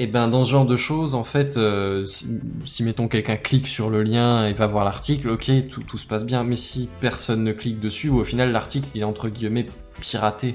Et 0.00 0.06
ben 0.06 0.28
dans 0.28 0.44
ce 0.44 0.50
genre 0.52 0.66
de 0.66 0.76
choses, 0.76 1.14
en 1.14 1.24
fait, 1.24 1.56
euh, 1.56 2.04
si, 2.04 2.40
si, 2.64 2.84
mettons 2.84 3.08
quelqu'un 3.08 3.36
clique 3.36 3.66
sur 3.66 3.90
le 3.90 4.02
lien 4.02 4.46
et 4.46 4.52
va 4.52 4.68
voir 4.68 4.84
l'article, 4.84 5.30
ok, 5.30 5.50
tout, 5.68 5.82
tout 5.82 5.98
se 5.98 6.06
passe 6.06 6.24
bien. 6.24 6.44
Mais 6.44 6.54
si 6.56 6.88
personne 7.00 7.42
ne 7.42 7.52
clique 7.52 7.80
dessus, 7.80 8.08
ou 8.08 8.18
au 8.20 8.24
final 8.24 8.52
l'article 8.52 8.88
il 8.94 9.00
est 9.00 9.04
entre 9.04 9.28
guillemets 9.28 9.66
piraté. 10.00 10.54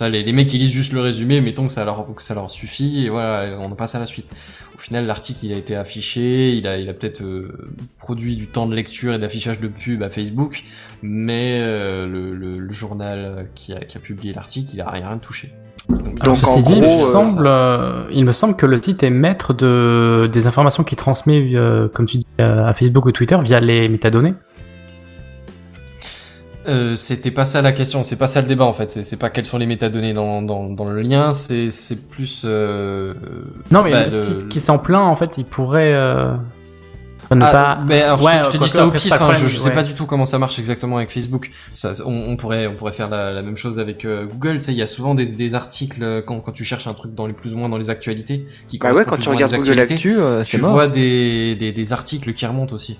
Les, 0.00 0.24
les 0.24 0.32
mecs 0.32 0.52
ils 0.52 0.58
lisent 0.58 0.72
juste 0.72 0.94
le 0.94 1.00
résumé, 1.00 1.40
mettons 1.40 1.66
que 1.68 1.72
ça 1.72 1.84
leur 1.84 2.08
ça 2.18 2.34
leur 2.34 2.50
suffit 2.50 3.04
et 3.04 3.08
voilà, 3.08 3.56
on 3.60 3.70
passe 3.76 3.94
à 3.94 4.00
la 4.00 4.06
suite. 4.06 4.26
Au 4.74 4.78
final 4.78 5.06
l'article 5.06 5.46
il 5.46 5.52
a 5.52 5.56
été 5.56 5.76
affiché, 5.76 6.56
il 6.56 6.66
a 6.66 6.76
il 6.76 6.88
a 6.88 6.94
peut-être 6.94 7.22
euh, 7.22 7.70
produit 7.98 8.34
du 8.34 8.48
temps 8.48 8.66
de 8.66 8.74
lecture 8.74 9.12
et 9.12 9.18
d'affichage 9.20 9.60
de 9.60 9.68
pub 9.68 10.02
à 10.02 10.10
Facebook, 10.10 10.64
mais 11.02 11.60
euh, 11.60 12.08
le, 12.08 12.34
le, 12.34 12.58
le 12.58 12.72
journal 12.72 13.48
qui 13.54 13.74
a, 13.74 13.78
qui 13.78 13.96
a 13.96 14.00
publié 14.00 14.34
l'article 14.34 14.72
il 14.74 14.80
a 14.80 14.90
rien 14.90 15.16
touché. 15.18 15.52
Alors, 16.20 16.36
ceci 16.36 16.62
dit, 16.62 16.74
il, 16.76 16.82
me 16.82 16.88
semble, 16.88 17.46
euh, 17.46 18.04
il 18.10 18.24
me 18.24 18.32
semble 18.32 18.56
que 18.56 18.66
le 18.66 18.80
site 18.80 19.02
est 19.02 19.10
maître 19.10 19.52
de, 19.52 20.30
des 20.32 20.46
informations 20.46 20.84
qu'il 20.84 20.96
transmet, 20.96 21.54
euh, 21.54 21.88
comme 21.88 22.06
tu 22.06 22.18
dis, 22.18 22.26
à 22.38 22.68
à 22.68 22.74
Facebook 22.74 23.06
ou 23.06 23.12
Twitter 23.12 23.36
via 23.42 23.60
les 23.60 23.88
métadonnées. 23.88 24.34
Euh, 26.68 26.94
c'était 26.94 27.32
pas 27.32 27.44
ça 27.44 27.60
la 27.60 27.72
question, 27.72 28.04
c'est 28.04 28.16
pas 28.16 28.28
ça 28.28 28.40
le 28.40 28.46
débat 28.46 28.64
en 28.64 28.72
fait, 28.72 29.04
c'est 29.04 29.18
pas 29.18 29.30
quelles 29.30 29.46
sont 29.46 29.58
les 29.58 29.66
métadonnées 29.66 30.12
dans, 30.12 30.42
dans, 30.42 30.68
dans 30.68 30.84
le 30.84 31.02
lien, 31.02 31.32
c'est 31.32 31.72
c'est 31.72 32.08
plus... 32.08 32.42
Euh, 32.44 33.14
Non, 33.72 33.82
mais 33.82 33.90
bah, 33.90 34.04
le 34.04 34.10
site 34.10 34.48
qui 34.48 34.60
s'en 34.60 34.78
plaint, 34.78 35.02
en 35.08 35.16
fait, 35.16 35.38
il 35.38 35.44
pourrait 35.44 35.92
euh, 35.92 36.34
ne 37.34 37.44
Ah, 37.44 37.52
pas. 37.52 37.80
mais 37.86 38.02
alors 38.02 38.22
Ouais, 38.24 38.32
je 38.44 38.48
te, 38.48 38.52
je 38.52 38.58
te 38.58 38.62
dis 38.64 38.68
ça 38.68 38.86
au 38.86 38.90
pif, 38.90 39.12
hein, 39.12 39.32
je, 39.34 39.46
sais 39.46 39.68
ouais. 39.68 39.74
pas 39.74 39.82
du 39.82 39.94
tout 39.94 40.06
comment 40.06 40.24
ça 40.26 40.38
marche 40.38 40.58
exactement 40.58 40.96
avec 40.98 41.10
Facebook. 41.10 41.50
Ça, 41.74 41.92
on, 42.06 42.12
on 42.30 42.36
pourrait 42.36 42.66
on 42.66 42.74
pourrait 42.74 42.92
faire 42.92 43.08
la, 43.08 43.32
la 43.32 43.42
même 43.42 43.56
chose 43.56 43.78
avec 43.78 44.04
euh, 44.04 44.26
Google. 44.26 44.58
Tu 44.58 44.64
sais, 44.64 44.72
il 44.72 44.78
y 44.78 44.82
a 44.82 44.86
souvent 44.86 45.14
des, 45.14 45.26
des 45.34 45.54
articles 45.54 46.02
euh, 46.02 46.22
quand, 46.22 46.40
quand 46.40 46.52
tu 46.52 46.64
cherches 46.64 46.86
un 46.86 46.94
truc 46.94 47.14
dans 47.14 47.26
les 47.26 47.32
plus 47.32 47.54
ou 47.54 47.56
moins 47.58 47.68
dans 47.68 47.78
les 47.78 47.90
actualités. 47.90 48.46
Qui 48.68 48.78
Bah 48.78 48.92
ouais, 48.92 49.04
quand 49.04 49.16
tu 49.18 49.28
regardes 49.28 49.52
des 49.52 49.58
Google 49.58 49.80
Actu, 49.80 50.16
euh, 50.18 50.44
c'est 50.44 50.58
tu 50.58 50.62
vois 50.64 50.88
des, 50.88 51.54
des, 51.56 51.72
des 51.72 51.92
articles 51.92 52.32
qui 52.32 52.46
remontent 52.46 52.74
aussi 52.74 52.98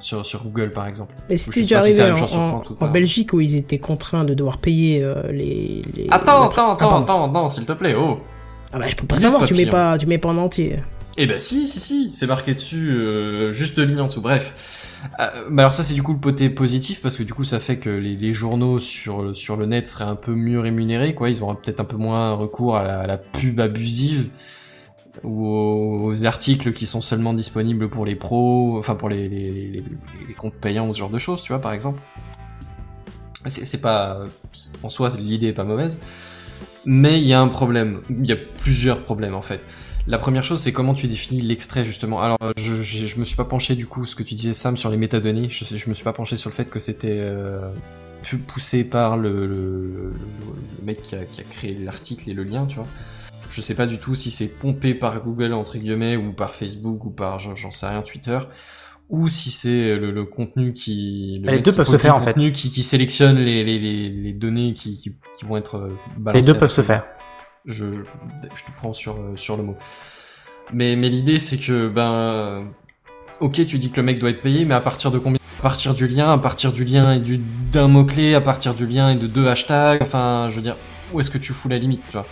sur 0.00 0.26
sur 0.26 0.42
Google 0.44 0.70
par 0.72 0.86
exemple. 0.86 1.14
Mais 1.30 1.36
c'était 1.38 1.60
déjà 1.62 1.80
si 1.80 2.00
arrivé 2.00 2.14
même 2.14 2.24
en, 2.34 2.62
en- 2.80 2.84
en. 2.86 2.88
Belgique 2.90 3.32
où 3.32 3.40
ils 3.40 3.56
étaient 3.56 3.78
contraints 3.78 4.24
de 4.24 4.34
devoir 4.34 4.58
payer 4.58 5.02
euh, 5.02 5.22
les, 5.32 5.82
les- 5.96 6.08
Attends, 6.10 6.50
attends, 6.50 6.76
Ah, 6.78 6.98
attends, 7.02 7.30
attends, 7.30 7.48
s'il 7.48 7.64
te 7.64 7.72
plaît, 7.72 7.94
oh. 7.96 8.18
Ah 8.72 8.78
bah 8.78 8.86
je 8.88 8.96
peux 8.96 9.06
pas 9.06 9.16
savoir, 9.16 9.44
tu 9.44 9.54
mets 9.54 9.66
pas, 9.66 9.96
tu 9.96 10.06
mets 10.06 10.18
pas 10.18 10.28
en 10.30 10.36
entier. 10.36 10.80
Eh 11.16 11.26
ben 11.26 11.38
si, 11.38 11.68
si, 11.68 11.78
si, 11.78 12.12
c'est 12.12 12.26
marqué 12.26 12.54
dessus, 12.54 12.90
euh, 12.90 13.52
juste 13.52 13.76
deux 13.76 13.84
lignes 13.84 14.00
en 14.00 14.08
dessous. 14.08 14.20
Bref, 14.20 15.00
euh, 15.20 15.46
mais 15.48 15.62
alors 15.62 15.72
ça 15.72 15.84
c'est 15.84 15.94
du 15.94 16.02
coup 16.02 16.12
le 16.12 16.18
côté 16.18 16.50
positif 16.50 17.00
parce 17.02 17.16
que 17.16 17.22
du 17.22 17.32
coup 17.32 17.44
ça 17.44 17.60
fait 17.60 17.78
que 17.78 17.90
les, 17.90 18.34
journaux 18.34 18.80
sur 18.80 19.22
le- 19.22 19.66
net 19.66 19.86
seraient 19.86 20.04
un 20.04 20.16
peu 20.16 20.34
mieux 20.34 20.58
rémunérés, 20.58 21.14
quoi. 21.14 21.30
Ils 21.30 21.40
auraient 21.42 21.54
peut-être 21.54 21.80
un 21.80 21.84
peu 21.84 21.96
moins 21.96 22.34
recours 22.34 22.76
à 22.76 23.06
la, 23.06 23.16
pub 23.16 23.60
abusive 23.60 24.28
ou 25.22 25.46
aux, 25.46 26.24
articles 26.26 26.72
qui 26.72 26.86
sont 26.86 27.00
seulement 27.00 27.32
disponibles 27.32 27.88
pour 27.88 28.04
les 28.06 28.16
pros, 28.16 28.76
enfin 28.80 28.96
pour 28.96 29.08
les, 29.08 29.84
comptes 30.36 30.56
payants 30.56 30.92
ce 30.92 30.98
genre 30.98 31.10
de 31.10 31.18
choses, 31.18 31.42
tu 31.42 31.52
vois, 31.52 31.60
par 31.60 31.72
exemple. 31.72 32.00
C'est 33.46 33.80
pas 33.80 34.22
en 34.82 34.88
soi 34.90 35.10
l'idée 35.18 35.48
est 35.48 35.52
pas 35.52 35.64
mauvaise. 35.64 36.00
Mais 36.86 37.20
il 37.20 37.26
y 37.26 37.32
a 37.32 37.40
un 37.40 37.48
problème. 37.48 38.02
Il 38.10 38.26
y 38.26 38.32
a 38.32 38.36
plusieurs 38.36 39.02
problèmes 39.02 39.34
en 39.34 39.42
fait. 39.42 39.60
La 40.06 40.18
première 40.18 40.44
chose, 40.44 40.60
c'est 40.60 40.72
comment 40.72 40.92
tu 40.92 41.06
définis 41.06 41.40
l'extrait 41.40 41.84
justement. 41.84 42.20
Alors, 42.20 42.36
euh, 42.42 42.52
je, 42.58 42.74
je, 42.82 43.06
je 43.06 43.18
me 43.18 43.24
suis 43.24 43.36
pas 43.36 43.44
penché 43.46 43.74
du 43.74 43.86
coup, 43.86 44.04
ce 44.04 44.14
que 44.14 44.22
tu 44.22 44.34
disais 44.34 44.52
Sam 44.52 44.76
sur 44.76 44.90
les 44.90 44.98
métadonnées. 44.98 45.48
Je, 45.48 45.64
je 45.64 45.88
me 45.88 45.94
suis 45.94 46.04
pas 46.04 46.12
penché 46.12 46.36
sur 46.36 46.50
le 46.50 46.54
fait 46.54 46.66
que 46.66 46.78
c'était 46.78 47.08
euh, 47.20 47.70
poussé 48.46 48.84
par 48.84 49.16
le, 49.16 49.46
le, 49.46 49.86
le- 49.86 50.12
mec 50.84 51.00
qui 51.00 51.14
a, 51.16 51.24
qui 51.24 51.40
a 51.40 51.44
créé 51.44 51.74
l'article 51.78 52.28
et 52.28 52.34
le 52.34 52.44
lien, 52.44 52.66
tu 52.66 52.76
vois. 52.76 52.86
Je 53.50 53.62
sais 53.62 53.74
pas 53.74 53.86
du 53.86 53.98
tout 53.98 54.14
si 54.14 54.30
c'est 54.30 54.58
pompé 54.58 54.94
par 54.94 55.22
Google 55.22 55.54
entre 55.54 55.78
guillemets 55.78 56.16
ou 56.16 56.32
par 56.32 56.52
Facebook 56.54 57.04
ou 57.06 57.10
par 57.10 57.38
j'en 57.38 57.70
sais 57.70 57.86
rien 57.86 58.02
Twitter 58.02 58.38
ou 59.10 59.28
si 59.28 59.50
c'est 59.50 59.96
le, 59.96 60.10
le 60.10 60.24
contenu 60.24 60.72
qui 60.74 61.40
le 61.44 61.52
Les 61.52 61.60
deux 61.60 61.70
qui 61.70 61.76
peuvent 61.76 61.88
se 61.88 61.98
faire, 61.98 62.16
en 62.16 62.20
fait. 62.20 62.32
contenu 62.32 62.52
qui, 62.52 62.70
qui 62.70 62.82
sélectionne 62.82 63.36
les, 63.36 63.62
les, 63.62 63.78
les, 63.78 64.08
les 64.10 64.32
données 64.32 64.72
qui, 64.74 64.98
qui, 64.98 65.12
qui 65.38 65.44
vont 65.44 65.56
être 65.56 65.76
euh, 65.76 65.88
balancées. 66.18 66.46
Les 66.46 66.52
deux 66.54 66.58
peuvent 66.58 66.70
se 66.70 66.82
faire. 66.82 67.04
Je, 67.66 67.84
te 67.86 68.70
prends 68.76 68.92
sur, 68.92 69.14
euh, 69.14 69.36
sur 69.36 69.56
le 69.56 69.62
mot. 69.62 69.76
Mais, 70.72 70.96
mais 70.96 71.08
l'idée, 71.08 71.38
c'est 71.38 71.58
que, 71.58 71.88
ben, 71.88 72.64
ok, 73.40 73.66
tu 73.66 73.78
dis 73.78 73.90
que 73.90 73.96
le 73.96 74.02
mec 74.02 74.18
doit 74.18 74.30
être 74.30 74.42
payé, 74.42 74.64
mais 74.64 74.74
à 74.74 74.80
partir 74.80 75.10
de 75.10 75.18
combien? 75.18 75.38
À 75.60 75.62
partir 75.62 75.94
du 75.94 76.06
lien, 76.06 76.30
à 76.30 76.38
partir 76.38 76.72
du 76.72 76.84
lien 76.84 77.14
et 77.14 77.20
du, 77.20 77.38
d'un 77.38 77.88
mot-clé, 77.88 78.34
à 78.34 78.40
partir 78.40 78.74
du 78.74 78.86
lien 78.86 79.10
et 79.10 79.16
de 79.16 79.26
deux 79.26 79.46
hashtags, 79.48 80.02
enfin, 80.02 80.48
je 80.50 80.56
veux 80.56 80.62
dire, 80.62 80.76
où 81.12 81.20
est-ce 81.20 81.30
que 81.30 81.38
tu 81.38 81.52
fous 81.54 81.68
la 81.68 81.78
limite, 81.78 82.02
tu 82.06 82.12
vois? 82.12 82.26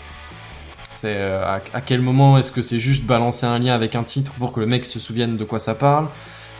C'est, 0.97 1.17
euh, 1.17 1.45
à, 1.45 1.61
à 1.73 1.81
quel 1.81 2.03
moment 2.03 2.37
est-ce 2.37 2.53
que 2.53 2.61
c'est 2.61 2.79
juste 2.79 3.07
balancer 3.07 3.47
un 3.47 3.59
lien 3.59 3.75
avec 3.75 3.97
un 3.97 4.05
titre 4.05 4.33
pour 4.33 4.53
que 4.53 4.61
le 4.61 4.67
mec 4.67 4.85
se 4.85 5.01
souvienne 5.01 5.37
de 5.39 5.45
quoi 5.45 5.59
ça 5.59 5.75
parle? 5.75 6.09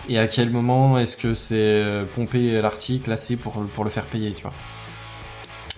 Et 0.09 0.19
à 0.19 0.27
quel 0.27 0.51
moment 0.51 0.99
est-ce 0.99 1.17
que 1.17 1.35
c'est 1.35 1.57
euh, 1.59 2.05
pomper 2.07 2.61
l'article 2.61 3.13
assez 3.13 3.37
pour, 3.37 3.53
pour 3.75 3.85
le 3.85 3.91
faire 3.91 4.05
payer, 4.05 4.33
tu 4.33 4.43
vois? 4.43 4.53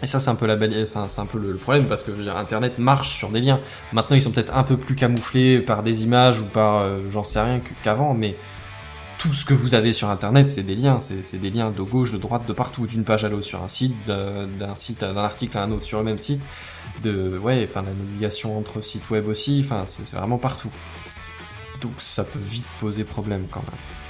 Et 0.05 0.06
ça, 0.06 0.18
c'est 0.18 0.28
un 0.28 0.35
peu 0.35 0.47
la 0.47 0.59
c'est 0.85 1.18
un, 1.18 1.26
peu 1.26 1.39
le, 1.39 1.56
problème 1.56 1.86
parce 1.86 2.02
que 2.02 2.10
Internet 2.28 2.78
marche 2.78 3.16
sur 3.16 3.31
des 3.31 3.40
liens. 3.40 3.59
Maintenant, 3.94 4.16
ils 4.16 4.20
sont 4.20 4.32
peut-être 4.32 4.55
un 4.55 4.62
peu 4.62 4.76
plus 4.76 4.94
camouflés 4.94 5.60
par 5.60 5.82
des 5.82 6.05
images 6.05 6.40
ou 6.40 6.44
par, 6.44 6.82
euh, 6.82 7.01
j'en 7.09 7.24
sais 7.24 7.40
rien, 7.40 7.62
qu'avant, 7.82 8.12
mais 8.12 8.36
tout 9.16 9.32
ce 9.32 9.47
que 9.47 9.55
vous 9.55 9.74
avez 9.74 9.94
sur 9.94 10.10
Internet, 10.10 10.51
c'est 10.51 10.62
des 10.62 10.74
liens. 10.74 11.01
C'est 11.01 11.39
des 11.39 11.48
liens 11.51 11.70
de 11.70 11.81
gauche, 11.81 12.12
de 12.12 12.18
droite, 12.18 12.47
de 12.47 12.52
partout, 12.52 12.86
d'une 12.86 13.02
page 13.05 13.24
à 13.24 13.31
l'autre 13.31 13.47
sur 13.47 13.62
un 13.62 13.68
site, 13.68 13.97
d'un 14.06 14.74
site, 14.74 15.01
d'un 15.01 15.16
article 15.16 15.56
à 15.56 15.62
un 15.62 15.70
autre 15.70 15.85
sur 15.85 15.98
le 16.01 16.05
même 16.05 16.18
site, 16.18 16.43
de, 17.02 17.39
ouais, 17.39 17.66
enfin, 17.66 17.81
la 17.81 17.94
navigation 17.94 18.59
entre 18.59 18.82
sites 18.82 19.09
web 19.09 19.26
aussi, 19.26 19.62
enfin, 19.64 19.85
c'est 19.86 20.18
vraiment 20.18 20.36
partout. 20.36 20.70
Donc, 21.81 21.93
ça 21.97 22.24
peut 22.24 22.39
vite 22.39 22.66
poser 22.78 23.05
problème 23.05 23.47
quand 23.51 23.62
même. 23.62 24.03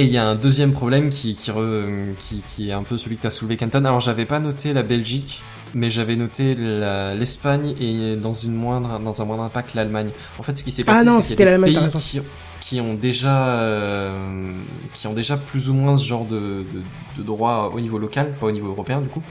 Et 0.00 0.04
il 0.04 0.10
y 0.10 0.16
a 0.18 0.26
un 0.26 0.34
deuxième 0.34 0.72
problème 0.72 1.10
qui, 1.10 1.34
qui, 1.34 1.50
re- 1.50 2.14
qui, 2.18 2.42
qui 2.54 2.70
est 2.70 2.72
un 2.72 2.82
peu 2.82 2.96
celui 2.96 3.16
que 3.16 3.20
tu 3.22 3.26
as 3.26 3.30
soulevé, 3.30 3.56
Canton. 3.56 3.84
Alors, 3.84 4.00
j'avais 4.00 4.24
pas 4.24 4.38
noté 4.38 4.72
la 4.72 4.82
Belgique, 4.82 5.42
mais 5.74 5.90
j'avais 5.90 6.16
noté 6.16 6.54
l'Espagne 6.54 7.74
et 7.78 8.16
dans, 8.16 8.32
une 8.32 8.54
moindre, 8.54 8.98
dans 8.98 9.20
un 9.20 9.24
moindre 9.26 9.42
impact 9.42 9.74
l'Allemagne. 9.74 10.10
En 10.38 10.42
fait, 10.42 10.56
ce 10.56 10.64
qui 10.64 10.70
s'est 10.72 10.84
Ah 10.86 10.92
passé, 10.92 11.04
c'est 11.20 11.36
qu'il 11.36 11.44
y 11.44 11.48
a 11.48 11.58
des 11.58 11.62
pays 11.64 11.88
qui, 12.00 12.20
qui 12.62 12.80
ont 12.80 12.94
déjà, 12.94 13.48
euh, 13.48 14.52
qui 14.94 15.06
ont 15.06 15.12
déjà 15.12 15.36
plus 15.36 15.68
ou 15.68 15.74
moins 15.74 15.96
ce 15.96 16.06
genre 16.06 16.24
de, 16.24 16.64
de, 16.72 16.82
de 17.18 17.22
droit 17.22 17.70
au 17.74 17.80
niveau 17.80 17.98
local, 17.98 18.32
pas 18.40 18.46
au 18.46 18.52
niveau 18.52 18.68
européen 18.68 19.00
du 19.00 19.08
coup, 19.08 19.22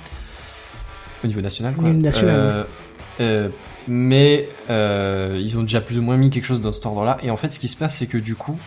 au 1.23 1.27
niveau 1.27 1.41
national. 1.41 1.73
Quoi. 1.73 1.89
National, 1.89 2.35
Euh, 2.35 2.63
euh, 3.21 3.49
mais 3.87 4.47
euh, 4.69 5.39
ils 5.41 5.57
ont 5.57 5.63
déjà 5.63 5.81
plus 5.81 5.97
ou 5.97 6.03
moins 6.03 6.15
mis 6.17 6.29
quelque 6.29 6.45
chose 6.45 6.61
dans 6.61 6.71
cet 6.71 6.85
ordre-là. 6.85 7.17
Et 7.23 7.31
en 7.31 7.37
fait, 7.37 7.49
ce 7.49 7.59
qui 7.59 7.67
se 7.67 7.75
passe, 7.75 7.95
c'est 7.95 8.07
que 8.07 8.17
du 8.19 8.35
coup, 8.35 8.57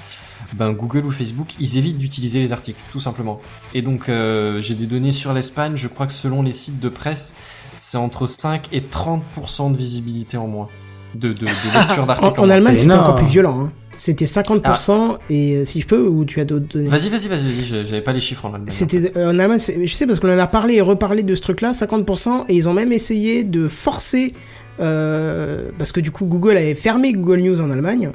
ben, 0.55 0.73
Google 0.73 1.07
ou 1.07 1.11
Facebook, 1.11 1.49
ils 1.59 1.79
évitent 1.79 1.99
d'utiliser 1.99 2.41
les 2.41 2.53
articles, 2.53 2.81
tout 2.91 3.01
simplement. 3.01 3.41
Et 3.75 3.83
donc, 3.83 4.09
euh, 4.09 4.61
j'ai 4.61 4.75
des 4.75 4.87
données 4.87 5.13
sur 5.13 5.33
l'Espagne. 5.33 5.73
Je 5.77 5.89
crois 5.89 6.07
que 6.07 6.13
selon 6.13 6.43
les 6.43 6.53
sites 6.53 6.81
de 6.81 6.89
presse, 6.89 7.37
c'est 7.77 7.97
entre 7.99 8.27
5 8.27 8.69
et 8.73 8.81
30% 8.81 9.73
de 9.73 9.77
visibilité 9.77 10.37
en 10.37 10.47
moins 10.49 10.69
de, 11.15 11.29
de, 11.29 11.35
de 11.35 11.47
lecture 11.47 12.07
d'articles. 12.07 12.39
En, 12.41 12.43
en 12.43 12.47
moins. 12.47 12.55
Allemagne, 12.57 12.77
c'était 12.77 12.95
encore 12.95 13.17
plus 13.17 13.27
violent. 13.27 13.55
hein. 13.59 13.73
C'était 13.99 14.25
50%, 14.25 14.63
Ah. 14.65 15.19
et 15.31 15.57
euh, 15.57 15.65
si 15.65 15.81
je 15.81 15.87
peux, 15.87 16.09
ou 16.09 16.25
tu 16.25 16.41
as 16.41 16.45
d'autres 16.45 16.67
données? 16.67 16.89
Vas-y, 16.89 17.09
vas-y, 17.09 17.29
vas-y, 17.29 17.43
vas-y. 17.45 17.65
j'ai- 17.65 17.87
J'avais 17.87 18.01
pas 18.01 18.13
les 18.13 18.21
chiffres 18.21 18.45
en 18.47 18.49
Allemagne. 18.55 18.71
C'était 18.71 19.13
euh, 19.17 19.31
en 19.33 19.39
Allemagne, 19.39 19.59
je 19.61 19.93
sais 19.95 20.07
parce 20.07 20.19
qu'on 20.19 20.33
en 20.35 20.39
a 20.39 20.47
parlé 20.47 20.75
et 20.77 20.81
reparlé 20.81 21.23
de 21.23 21.35
ce 21.35 21.43
truc-là, 21.43 21.73
50%, 21.73 22.47
et 22.49 22.55
ils 22.57 22.69
ont 22.69 22.73
même 22.73 22.91
essayé 22.93 23.45
de 23.45 23.69
forcer, 23.69 24.33
euh, 24.81 25.71
parce 25.79 25.93
que 25.93 26.01
du 26.01 26.11
coup 26.11 26.25
Google 26.25 26.57
avait 26.57 26.75
fermé 26.75 27.13
Google 27.13 27.41
News 27.43 27.61
en 27.61 27.71
Allemagne, 27.71 28.11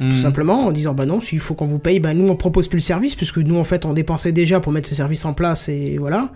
Mhm. 0.00 0.12
tout 0.12 0.18
simplement 0.18 0.66
en 0.66 0.72
disant 0.72 0.94
bah 0.94 1.06
non, 1.06 1.20
s'il 1.20 1.38
faut 1.40 1.54
qu'on 1.54 1.66
vous 1.66 1.78
paye, 1.78 2.00
bah 2.00 2.14
nous 2.14 2.26
on 2.28 2.34
propose 2.36 2.66
plus 2.68 2.78
le 2.78 2.82
service, 2.82 3.14
puisque 3.14 3.38
nous 3.38 3.56
en 3.56 3.64
fait 3.64 3.84
on 3.84 3.92
dépensait 3.92 4.32
déjà 4.32 4.58
pour 4.60 4.72
mettre 4.72 4.88
ce 4.88 4.94
service 4.94 5.24
en 5.24 5.32
place 5.34 5.68
et 5.68 5.98
voilà. 5.98 6.30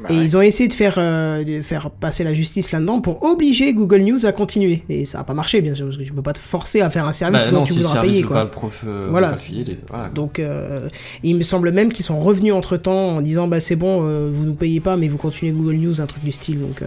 Bah 0.00 0.10
et 0.10 0.14
ils 0.14 0.36
ont 0.36 0.40
essayé 0.42 0.68
de 0.68 0.72
faire, 0.74 0.94
euh, 0.98 1.42
de 1.42 1.60
faire 1.60 1.90
passer 1.90 2.22
la 2.22 2.32
justice 2.32 2.70
là-dedans 2.70 3.00
pour 3.00 3.24
obliger 3.24 3.74
Google 3.74 4.02
News 4.02 4.26
à 4.26 4.30
continuer. 4.32 4.82
Et 4.88 5.04
ça 5.04 5.18
a 5.20 5.24
pas 5.24 5.34
marché 5.34 5.60
bien 5.60 5.74
sûr, 5.74 5.86
parce 5.86 5.96
que 5.96 6.04
tu 6.04 6.12
peux 6.12 6.22
pas 6.22 6.34
te 6.34 6.38
forcer 6.38 6.80
à 6.82 6.90
faire 6.90 7.08
un 7.08 7.12
service 7.12 7.44
Bah 7.46 7.50
dont 7.50 7.56
non, 7.60 7.64
tu 7.64 7.72
si 7.72 7.78
voudras 7.80 8.02
payer 8.02 8.22
quoi. 8.22 8.36
pas 8.36 8.44
le 8.44 8.50
prof- 8.50 8.84
euh, 8.86 9.08
voilà. 9.10 9.28
pas 9.30 9.34
le 9.34 9.40
filer, 9.40 9.64
les- 9.64 9.78
voilà. 9.90 10.08
Donc 10.10 10.38
euh, 10.38 10.88
il 11.24 11.34
me 11.34 11.42
semble 11.42 11.72
même 11.72 11.92
qu'ils 11.92 12.04
sont 12.04 12.20
revenus 12.20 12.52
entre 12.54 12.76
temps 12.76 13.16
en 13.16 13.20
disant 13.22 13.48
bah 13.48 13.58
c'est 13.58 13.74
bon, 13.74 14.02
euh, 14.04 14.28
vous 14.30 14.44
nous 14.44 14.54
payez 14.54 14.78
pas, 14.80 14.96
mais 14.96 15.08
vous 15.08 15.18
continuez 15.18 15.50
Google 15.50 15.74
News, 15.78 16.00
un 16.00 16.06
truc 16.06 16.22
du 16.22 16.30
style. 16.30 16.60
Donc 16.60 16.82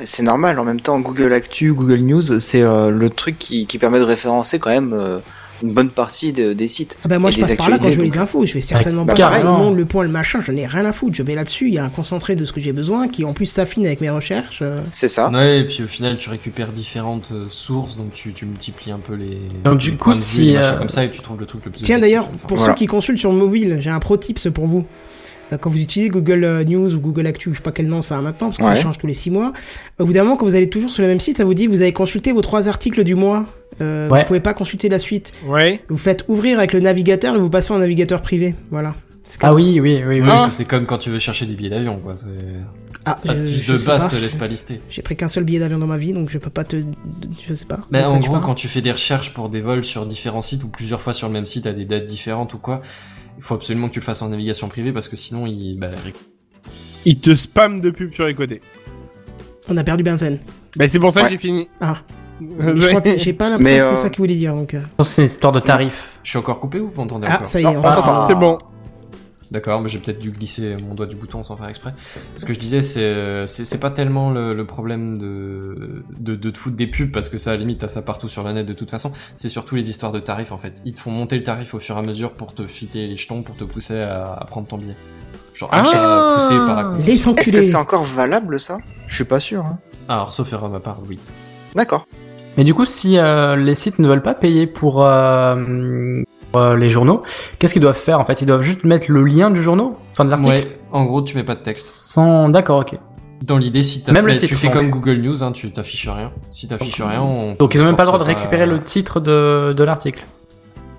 C'est 0.00 0.22
normal, 0.22 0.58
en 0.58 0.64
même 0.64 0.80
temps, 0.80 0.98
Google 1.00 1.32
Actu, 1.32 1.72
Google 1.72 1.98
News, 2.00 2.38
c'est 2.40 2.62
euh, 2.62 2.90
le 2.90 3.10
truc 3.10 3.38
qui, 3.38 3.66
qui 3.66 3.78
permet 3.78 3.98
de 3.98 4.04
référencer 4.04 4.58
quand 4.58 4.70
même 4.70 4.92
euh, 4.92 5.18
une 5.62 5.72
bonne 5.72 5.90
partie 5.90 6.32
de- 6.32 6.52
des 6.52 6.66
sites. 6.68 6.96
Ah 7.04 7.08
bah 7.08 7.18
moi 7.20 7.30
je 7.30 7.38
passe 7.40 7.54
par 7.54 7.70
là 7.70 7.78
quand 7.78 7.90
je 7.90 7.96
veux 7.98 8.02
les 8.04 8.18
infos, 8.18 8.44
je 8.44 8.54
vais 8.54 8.60
certainement 8.60 9.04
Bah, 9.04 9.14
pas 9.14 9.38
le 9.38 9.44
monde, 9.44 9.76
le 9.76 9.84
point, 9.84 10.02
le 10.02 10.10
machin, 10.10 10.40
j'en 10.44 10.54
ai 10.56 10.66
rien 10.66 10.84
à 10.84 10.92
foutre, 10.92 11.14
je 11.16 11.22
vais 11.22 11.34
là-dessus, 11.36 11.68
il 11.68 11.74
y 11.74 11.78
a 11.78 11.84
un 11.84 11.88
concentré 11.90 12.34
de 12.34 12.44
ce 12.44 12.52
que 12.52 12.60
j'ai 12.60 12.72
besoin 12.72 13.06
qui 13.08 13.24
en 13.24 13.32
plus 13.32 13.46
s'affine 13.46 13.86
avec 13.86 14.00
mes 14.00 14.10
recherches. 14.10 14.60
euh. 14.62 14.80
C'est 14.92 15.08
ça. 15.08 15.30
Ouais, 15.30 15.60
et 15.60 15.64
puis 15.64 15.84
au 15.84 15.86
final, 15.86 16.18
tu 16.18 16.28
récupères 16.28 16.72
différentes 16.72 17.32
sources, 17.48 17.96
donc 17.96 18.12
tu, 18.14 18.32
tu 18.32 18.46
multiplies 18.46 18.90
un 18.92 18.98
peu 18.98 19.14
les. 19.14 19.38
Donc, 19.62 19.78
du 19.78 19.92
les 19.92 19.96
coup, 19.96 20.10
vue, 20.10 20.18
si, 20.18 20.56
euh, 20.56 20.76
comme 20.76 20.88
ça, 20.88 21.04
et 21.04 21.10
tu 21.10 21.20
trouves 21.20 21.38
le 21.38 21.46
truc 21.46 21.64
le 21.64 21.70
plus. 21.70 21.82
Tiens 21.82 21.98
d'ailleurs, 22.00 22.24
enfin. 22.34 22.46
pour 22.48 22.56
Voilà. 22.58 22.72
ceux 22.72 22.76
qui 22.78 22.86
consultent 22.86 23.18
sur 23.18 23.30
le 23.30 23.38
mobile, 23.38 23.76
j'ai 23.80 23.90
un 23.90 24.00
pro 24.00 24.16
tips 24.16 24.48
pour 24.52 24.66
vous. 24.66 24.84
Euh, 25.52 25.58
Quand 25.58 25.70
vous 25.70 25.80
utilisez 25.80 26.08
Google 26.10 26.44
euh, 26.44 26.64
News 26.64 26.94
ou 26.94 27.00
Google 27.00 27.26
Actu, 27.26 27.50
je 27.52 27.56
sais 27.56 27.62
pas 27.62 27.72
quel 27.72 27.86
nom 27.86 28.02
ça 28.02 28.18
a 28.18 28.20
maintenant, 28.20 28.46
parce 28.48 28.58
que 28.58 28.64
ça 28.64 28.74
change 28.76 28.98
tous 28.98 29.06
les 29.06 29.14
6 29.14 29.30
mois, 29.30 29.52
au 29.98 30.04
bout 30.06 30.12
d'un 30.12 30.24
moment, 30.24 30.36
quand 30.36 30.46
vous 30.46 30.56
allez 30.56 30.70
toujours 30.70 30.90
sur 30.90 31.02
le 31.02 31.08
même 31.08 31.20
site, 31.20 31.36
ça 31.36 31.44
vous 31.44 31.54
dit 31.54 31.66
vous 31.66 31.82
avez 31.82 31.92
consulté 31.92 32.32
vos 32.32 32.40
trois 32.42 32.68
articles 32.68 33.04
du 33.04 33.14
mois. 33.14 33.46
Euh, 33.80 34.08
Ouais. 34.08 34.20
Vous 34.20 34.26
pouvez 34.28 34.40
pas 34.40 34.54
consulter 34.54 34.88
la 34.88 34.98
suite. 35.00 35.32
Ouais. 35.46 35.80
Vous 35.88 35.96
faites 35.98 36.24
ouvrir 36.28 36.58
avec 36.58 36.72
le 36.72 36.80
navigateur 36.80 37.34
et 37.34 37.38
vous 37.38 37.50
passez 37.50 37.72
en 37.72 37.78
navigateur 37.78 38.22
privé. 38.22 38.54
Voilà. 38.70 38.94
Comme- 39.40 39.50
Ah 39.50 39.54
oui, 39.54 39.80
oui, 39.80 39.96
oui, 39.96 40.02
oui. 40.06 40.20
Oui, 40.20 40.28
Ah. 40.30 40.48
c'est 40.50 40.64
comme 40.66 40.84
quand 40.86 40.98
tu 40.98 41.10
veux 41.10 41.18
chercher 41.18 41.46
des 41.46 41.54
billets 41.54 41.70
d'avion, 41.70 41.98
quoi. 41.98 42.14
Ah, 43.06 43.18
L'astuce 43.24 43.62
je- 43.62 43.72
de 43.74 43.78
base 43.86 44.08
te 44.08 44.16
laisse 44.16 44.34
pas 44.34 44.46
lister. 44.46 44.80
J'ai 44.90 45.02
pris 45.02 45.14
qu'un 45.16 45.28
seul 45.28 45.44
billet 45.44 45.58
d'avion 45.58 45.78
dans 45.78 45.86
ma 45.86 45.98
vie, 45.98 46.12
donc 46.12 46.30
je 46.30 46.38
peux 46.38 46.50
pas 46.50 46.64
te. 46.64 46.76
Je 47.46 47.52
sais 47.54 47.64
pas. 47.66 47.80
Mais 47.90 48.02
en 48.04 48.18
gros, 48.20 48.38
quand 48.40 48.54
tu 48.54 48.68
fais 48.68 48.80
des 48.80 48.92
recherches 48.92 49.34
pour 49.34 49.48
des 49.50 49.60
vols 49.60 49.84
sur 49.84 50.06
différents 50.06 50.40
sites 50.42 50.62
ou 50.64 50.68
plusieurs 50.68 51.00
fois 51.02 51.12
sur 51.12 51.26
le 51.26 51.32
même 51.32 51.44
site 51.46 51.66
à 51.66 51.72
des 51.72 51.84
dates 51.84 52.04
différentes 52.06 52.54
ou 52.54 52.58
quoi, 52.58 52.80
il 53.36 53.42
faut 53.42 53.54
absolument 53.54 53.88
que 53.88 53.94
tu 53.94 54.00
le 54.00 54.04
fasses 54.04 54.22
en 54.22 54.28
navigation 54.28 54.68
privée 54.68 54.92
parce 54.92 55.08
que 55.08 55.16
sinon, 55.16 55.46
il, 55.46 55.78
bah, 55.78 55.88
Il 57.04 57.20
te 57.20 57.34
spam 57.34 57.80
de 57.80 57.90
pub 57.90 58.12
sur 58.14 58.24
les 58.26 58.34
côtés. 58.34 58.62
On 59.68 59.76
a 59.76 59.84
perdu 59.84 60.02
Benzen. 60.02 60.40
Bah 60.76 60.88
c'est 60.88 60.98
pour 60.98 61.10
ça 61.12 61.20
Ouais. 61.20 61.26
que 61.26 61.32
j'ai 61.32 61.38
fini. 61.38 61.68
Ah. 61.80 61.96
Je 62.40 62.88
crois 62.88 63.00
que 63.00 63.18
j'ai 63.18 63.32
pas 63.32 63.48
l'impression 63.48 63.78
que 63.78 63.84
c'est 63.84 63.92
euh, 63.92 63.96
ça 64.02 64.10
qu'il 64.10 64.18
voulait 64.18 64.34
dire, 64.34 64.54
donc. 64.54 64.74
euh. 64.74 64.80
Je 64.80 64.86
pense 64.96 65.08
que 65.08 65.14
c'est 65.14 65.22
une 65.22 65.28
histoire 65.28 65.52
de 65.52 65.60
tarif. 65.60 66.10
je 66.24 66.30
suis 66.30 66.38
encore 66.38 66.58
coupé 66.60 66.80
ou 66.80 66.88
vous 66.88 66.94
m'entendez 66.96 67.28
Ah, 67.30 67.36
encore 67.36 67.46
ça 67.46 67.60
y 67.60 67.64
est, 67.64 67.76
on. 67.76 68.26
C'est 68.28 68.34
bon. 68.34 68.58
D'accord, 69.50 69.80
mais 69.80 69.88
j'ai 69.88 69.98
peut-être 69.98 70.18
dû 70.18 70.30
glisser 70.30 70.76
mon 70.82 70.94
doigt 70.94 71.06
du 71.06 71.16
bouton 71.16 71.44
sans 71.44 71.56
faire 71.56 71.68
exprès. 71.68 71.92
Ce 72.34 72.44
que 72.44 72.52
je 72.54 72.58
disais, 72.58 72.82
c'est 72.82 73.02
euh, 73.02 73.46
c'est 73.46 73.78
pas 73.78 73.90
tellement 73.90 74.30
le, 74.30 74.54
le 74.54 74.66
problème 74.66 75.16
de, 75.16 76.02
de 76.18 76.34
de 76.34 76.50
te 76.50 76.58
foutre 76.58 76.76
des 76.76 76.86
pubs 76.86 77.12
parce 77.12 77.28
que 77.28 77.38
ça, 77.38 77.50
à 77.50 77.54
la 77.54 77.60
limite, 77.60 77.78
t'as 77.80 77.88
ça 77.88 78.02
partout 78.02 78.28
sur 78.28 78.42
la 78.42 78.52
net 78.52 78.66
de 78.66 78.72
toute 78.72 78.90
façon. 78.90 79.12
C'est 79.36 79.48
surtout 79.48 79.74
les 79.76 79.90
histoires 79.90 80.12
de 80.12 80.20
tarifs 80.20 80.50
en 80.52 80.58
fait. 80.58 80.80
Ils 80.84 80.92
te 80.94 81.00
font 81.00 81.10
monter 81.10 81.36
le 81.36 81.44
tarif 81.44 81.74
au 81.74 81.78
fur 81.80 81.96
et 81.96 81.98
à 81.98 82.02
mesure 82.02 82.32
pour 82.32 82.54
te 82.54 82.66
filer 82.66 83.06
les 83.08 83.16
jetons, 83.16 83.42
pour 83.42 83.56
te 83.56 83.64
pousser 83.64 84.00
à, 84.00 84.32
à 84.32 84.44
prendre 84.46 84.66
ton 84.66 84.78
billet. 84.78 84.96
Genre 85.54 85.68
Ah. 85.72 85.82
poussé 85.82 86.56
par 86.66 86.76
la. 86.82 86.98
Est-ce 87.06 87.52
que 87.52 87.62
c'est 87.62 87.76
encore 87.76 88.04
valable 88.04 88.58
ça? 88.58 88.78
Je 89.06 89.14
suis 89.14 89.24
pas 89.24 89.40
sûr. 89.40 89.64
hein. 89.64 89.78
Alors, 90.08 90.32
sauf 90.32 90.52
erreur 90.52 90.68
de 90.68 90.72
ma 90.74 90.80
part, 90.80 90.98
oui. 91.08 91.18
D'accord. 91.74 92.06
Mais 92.56 92.64
du 92.64 92.72
coup, 92.74 92.84
si 92.84 93.18
euh, 93.18 93.56
les 93.56 93.74
sites 93.74 93.98
ne 93.98 94.06
veulent 94.08 94.22
pas 94.22 94.34
payer 94.34 94.66
pour, 94.66 95.04
euh, 95.04 95.54
pour, 95.54 96.33
euh, 96.56 96.76
les 96.76 96.90
journaux, 96.90 97.22
qu'est-ce 97.58 97.72
qu'ils 97.72 97.82
doivent 97.82 97.96
faire 97.98 98.20
en 98.20 98.24
fait? 98.24 98.40
Ils 98.42 98.46
doivent 98.46 98.62
juste 98.62 98.84
mettre 98.84 99.10
le 99.10 99.24
lien 99.24 99.50
du 99.50 99.62
journal, 99.62 99.86
enfin 100.12 100.24
de 100.24 100.30
l'article? 100.30 100.50
Ouais, 100.50 100.78
en 100.92 101.04
gros, 101.04 101.22
tu 101.22 101.36
mets 101.36 101.44
pas 101.44 101.54
de 101.54 101.60
texte. 101.60 101.86
Sans, 101.88 102.48
d'accord, 102.48 102.78
ok. 102.80 102.98
Dans 103.42 103.58
l'idée, 103.58 103.82
si 103.82 104.02
Même 104.10 104.24
fait- 104.24 104.32
le 104.32 104.38
tu 104.38 104.46
titre, 104.46 104.58
fais 104.60 104.68
ouais. 104.68 104.72
comme 104.72 104.90
Google 104.90 105.18
News, 105.20 105.42
hein, 105.42 105.52
tu 105.52 105.70
t'affiches 105.70 106.08
rien. 106.08 106.32
Si 106.50 106.66
t'affiches 106.66 107.02
rien, 107.02 107.20
on 107.20 107.54
Donc 107.56 107.74
ils 107.74 107.82
ont 107.82 107.84
même 107.84 107.96
pas 107.96 108.04
le 108.04 108.08
droit 108.08 108.18
de 108.18 108.24
récupérer 108.24 108.66
le 108.66 108.82
titre 108.82 109.20
de, 109.20 109.74
de 109.76 109.84
l'article. 109.84 110.24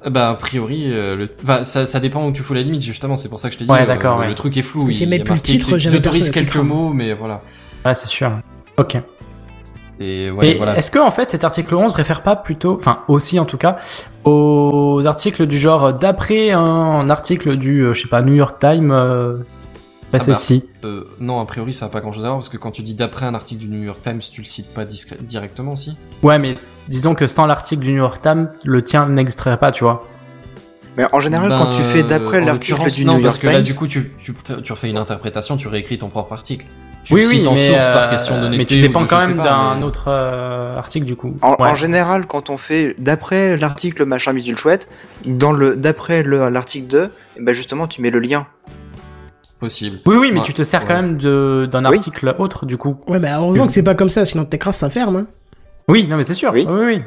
Bah, 0.07 0.29
a 0.29 0.35
priori, 0.35 0.83
euh, 0.91 1.15
le... 1.15 1.29
bah, 1.43 1.63
ça, 1.63 1.87
ça 1.87 1.99
dépend 1.99 2.27
où 2.27 2.31
tu 2.31 2.43
fous 2.43 2.53
la 2.53 2.61
limite, 2.61 2.83
justement, 2.83 3.15
c'est 3.15 3.29
pour 3.29 3.39
ça 3.39 3.47
que 3.49 3.55
je 3.55 3.59
t'ai 3.59 3.65
dit. 3.65 3.71
Ouais, 3.71 3.81
euh, 3.81 3.85
d'accord, 3.87 4.23
Le 4.23 4.35
truc 4.35 4.55
est 4.57 4.61
flou. 4.61 4.85
Parce 4.85 5.01
il 5.01 5.11
a 5.11 5.23
plus 5.23 5.33
le 5.33 5.39
titre, 5.39 5.77
jamais 5.79 5.97
autorisent 5.97 6.29
quelques 6.29 6.57
mots, 6.57 6.93
mais 6.93 7.13
voilà. 7.13 7.41
Ouais, 7.83 7.95
c'est 7.95 8.07
sûr. 8.07 8.31
Ok. 8.77 8.97
Et 9.99 10.29
ouais, 10.29 10.49
Et 10.49 10.57
voilà. 10.57 10.77
est-ce 10.77 10.91
que 10.91 10.99
en 10.99 11.11
fait 11.11 11.31
cet 11.31 11.43
article 11.43 11.73
11 11.75 11.93
réfère 11.93 12.21
pas 12.21 12.35
plutôt, 12.35 12.77
enfin 12.79 12.99
aussi 13.07 13.39
en 13.39 13.45
tout 13.45 13.57
cas, 13.57 13.77
aux 14.25 15.01
articles 15.05 15.45
du 15.45 15.57
genre 15.57 15.93
d'après 15.93 16.51
un 16.51 17.09
article 17.09 17.55
du, 17.57 17.81
euh, 17.81 17.93
je 17.93 18.01
sais 18.01 18.07
pas, 18.09 18.21
New 18.21 18.33
York 18.33 18.57
Times, 18.59 18.91
euh, 18.91 19.37
Ah 20.11 20.17
bah, 20.25 20.35
si. 20.35 20.69
euh, 20.83 21.05
non, 21.19 21.39
a 21.39 21.45
priori, 21.45 21.73
ça 21.73 21.85
n'a 21.85 21.91
pas 21.91 22.01
grand 22.01 22.11
chose 22.11 22.23
à 22.25 22.27
voir 22.27 22.39
parce 22.39 22.49
que 22.49 22.57
quand 22.57 22.71
tu 22.71 22.81
dis 22.81 22.93
d'après 22.93 23.25
un 23.25 23.33
article 23.35 23.61
du 23.61 23.67
New 23.69 23.83
York 23.83 24.01
Times, 24.01 24.19
tu 24.19 24.41
le 24.41 24.45
cites 24.45 24.73
pas 24.73 24.83
directement, 24.85 25.75
si? 25.75 25.97
Ouais, 26.23 26.39
mais 26.39 26.55
disons 26.89 27.15
que 27.15 27.27
sans 27.27 27.45
l'article 27.45 27.83
du 27.83 27.91
New 27.91 27.97
York 27.99 28.21
Times, 28.21 28.49
le 28.63 28.83
tien 28.83 29.07
n'existerait 29.07 29.57
pas, 29.57 29.71
tu 29.71 29.83
vois. 29.83 30.05
Mais 30.97 31.05
en 31.11 31.19
général, 31.19 31.49
Ben, 31.49 31.57
quand 31.57 31.71
tu 31.71 31.81
fais 31.81 32.03
d'après 32.03 32.39
l'article 32.39 32.89
du 32.91 33.03
non, 33.05 33.15
New 33.17 33.21
parce 33.23 33.35
York 33.35 33.41
que 33.41 33.47
Times, 33.47 33.55
là, 33.57 33.61
du 33.61 33.75
coup, 33.75 33.87
tu, 33.87 34.13
tu, 34.17 34.33
tu 34.63 34.71
refais 34.71 34.89
une 34.89 34.97
interprétation, 34.97 35.57
tu 35.57 35.67
réécris 35.67 35.97
ton 35.97 36.07
propre 36.07 36.31
article. 36.33 36.65
Tu 37.05 37.13
oui, 37.13 37.25
oui, 37.29 37.47
en 37.47 37.53
mais, 37.53 37.67
source 37.67 37.85
par 37.85 38.03
euh, 38.03 38.09
question 38.09 38.35
d'honnêteté. 38.41 38.57
mais 38.57 38.65
tu 38.65 38.81
dépends 38.81 39.05
quand 39.05 39.19
même 39.27 39.37
d'un 39.37 39.75
mais- 39.77 39.83
autre 39.83 40.05
euh, 40.07 40.75
article 40.75 41.05
du 41.05 41.15
coup. 41.15 41.37
En, 41.41 41.51
Ouais. 41.51 41.55
en 41.69 41.75
général, 41.75 42.25
quand 42.25 42.49
on 42.49 42.57
fait 42.57 42.95
d'après 42.97 43.55
l'article 43.57 44.05
machin 44.05 44.33
bidule 44.33 44.57
chouette, 44.57 44.89
dans 45.25 45.51
le 45.51 45.75
d'après 45.75 46.23
le- 46.23 46.49
l'article 46.49 46.87
2, 46.87 47.09
eh 47.37 47.41
ben 47.43 47.53
justement 47.53 47.87
tu 47.87 48.01
mets 48.01 48.09
le 48.11 48.19
lien. 48.19 48.47
Possible. 49.59 49.99
Oui, 50.05 50.15
oui, 50.17 50.31
mais 50.33 50.39
Ouais. 50.39 50.45
tu 50.45 50.53
te 50.53 50.63
sers 50.63 50.81
Ouais. 50.81 50.87
quand 50.87 50.95
même 50.95 51.17
de- 51.17 51.67
d'un 51.71 51.85
Oui. 51.89 51.95
article 51.97 52.35
autre 52.39 52.65
du 52.65 52.77
coup. 52.77 52.97
Ouais, 53.07 53.19
bah 53.19 53.37
heureusement 53.37 53.67
que 53.67 53.71
c'est 53.71 53.83
pas 53.83 53.95
comme 53.95 54.09
ça, 54.09 54.25
sinon 54.25 54.43
t'écrases, 54.45 54.75
ça 54.77 54.89
ferme. 54.89 55.15
Hein. 55.15 55.27
Oui, 55.87 56.07
non, 56.07 56.17
mais 56.17 56.23
c'est 56.23 56.33
sûr. 56.33 56.51
Oui. 56.53 56.65
Oui, 56.67 56.85
oui. 56.85 57.01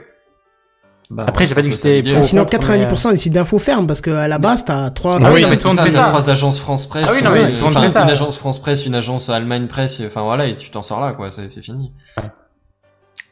Bah, 1.10 1.24
Après, 1.26 1.46
j'ai 1.46 1.54
pas 1.54 1.62
dit 1.62 1.70
que 1.70 1.76
c'est 1.76 2.02
pour- 2.02 2.22
Sinon, 2.22 2.44
contre, 2.44 2.68
mais, 2.68 2.84
90% 2.84 3.10
des 3.12 3.16
sites 3.16 3.32
d'infos 3.32 3.58
ferment 3.58 3.86
parce 3.86 4.02
qu'à 4.02 4.28
la 4.28 4.38
base, 4.38 4.64
t'as 4.66 4.90
trois. 4.90 5.14
Ah 5.22 5.32
oui, 5.32 5.42
non, 5.42 5.48
mais 5.48 5.56
ça, 5.58 5.70
ça. 5.90 6.02
trois 6.04 6.28
agences 6.28 6.60
France 6.60 6.86
Presse, 6.86 7.06
Ah 7.08 7.12
oui, 7.16 7.22
non, 7.22 7.30
mais 7.30 7.44
euh, 7.44 7.64
enfin, 7.66 7.88
ça. 7.88 8.02
une 8.02 8.10
agence 8.10 8.36
France 8.36 8.60
Presse, 8.60 8.84
une 8.84 8.94
agence 8.94 9.30
Allemagne 9.30 9.68
Presse, 9.68 10.02
enfin 10.06 10.22
voilà, 10.22 10.46
et 10.46 10.54
tu 10.56 10.70
t'en 10.70 10.82
sors 10.82 11.00
là, 11.00 11.12
quoi, 11.14 11.30
c'est 11.30 11.48
c'est 11.50 11.62
fini. 11.62 11.92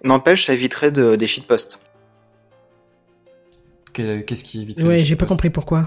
N'empêche, 0.05 0.47
ça 0.47 0.55
éviterait 0.55 0.91
de, 0.91 1.17
des 1.17 1.27
shitposts. 1.27 1.81
Que- 3.93 4.21
Qu'est-ce 4.21 4.45
qui 4.45 4.63
évite 4.63 4.81
Ouais, 4.83 4.99
j'ai 5.01 5.17
pas 5.17 5.27
compris 5.27 5.51
pourquoi. 5.51 5.87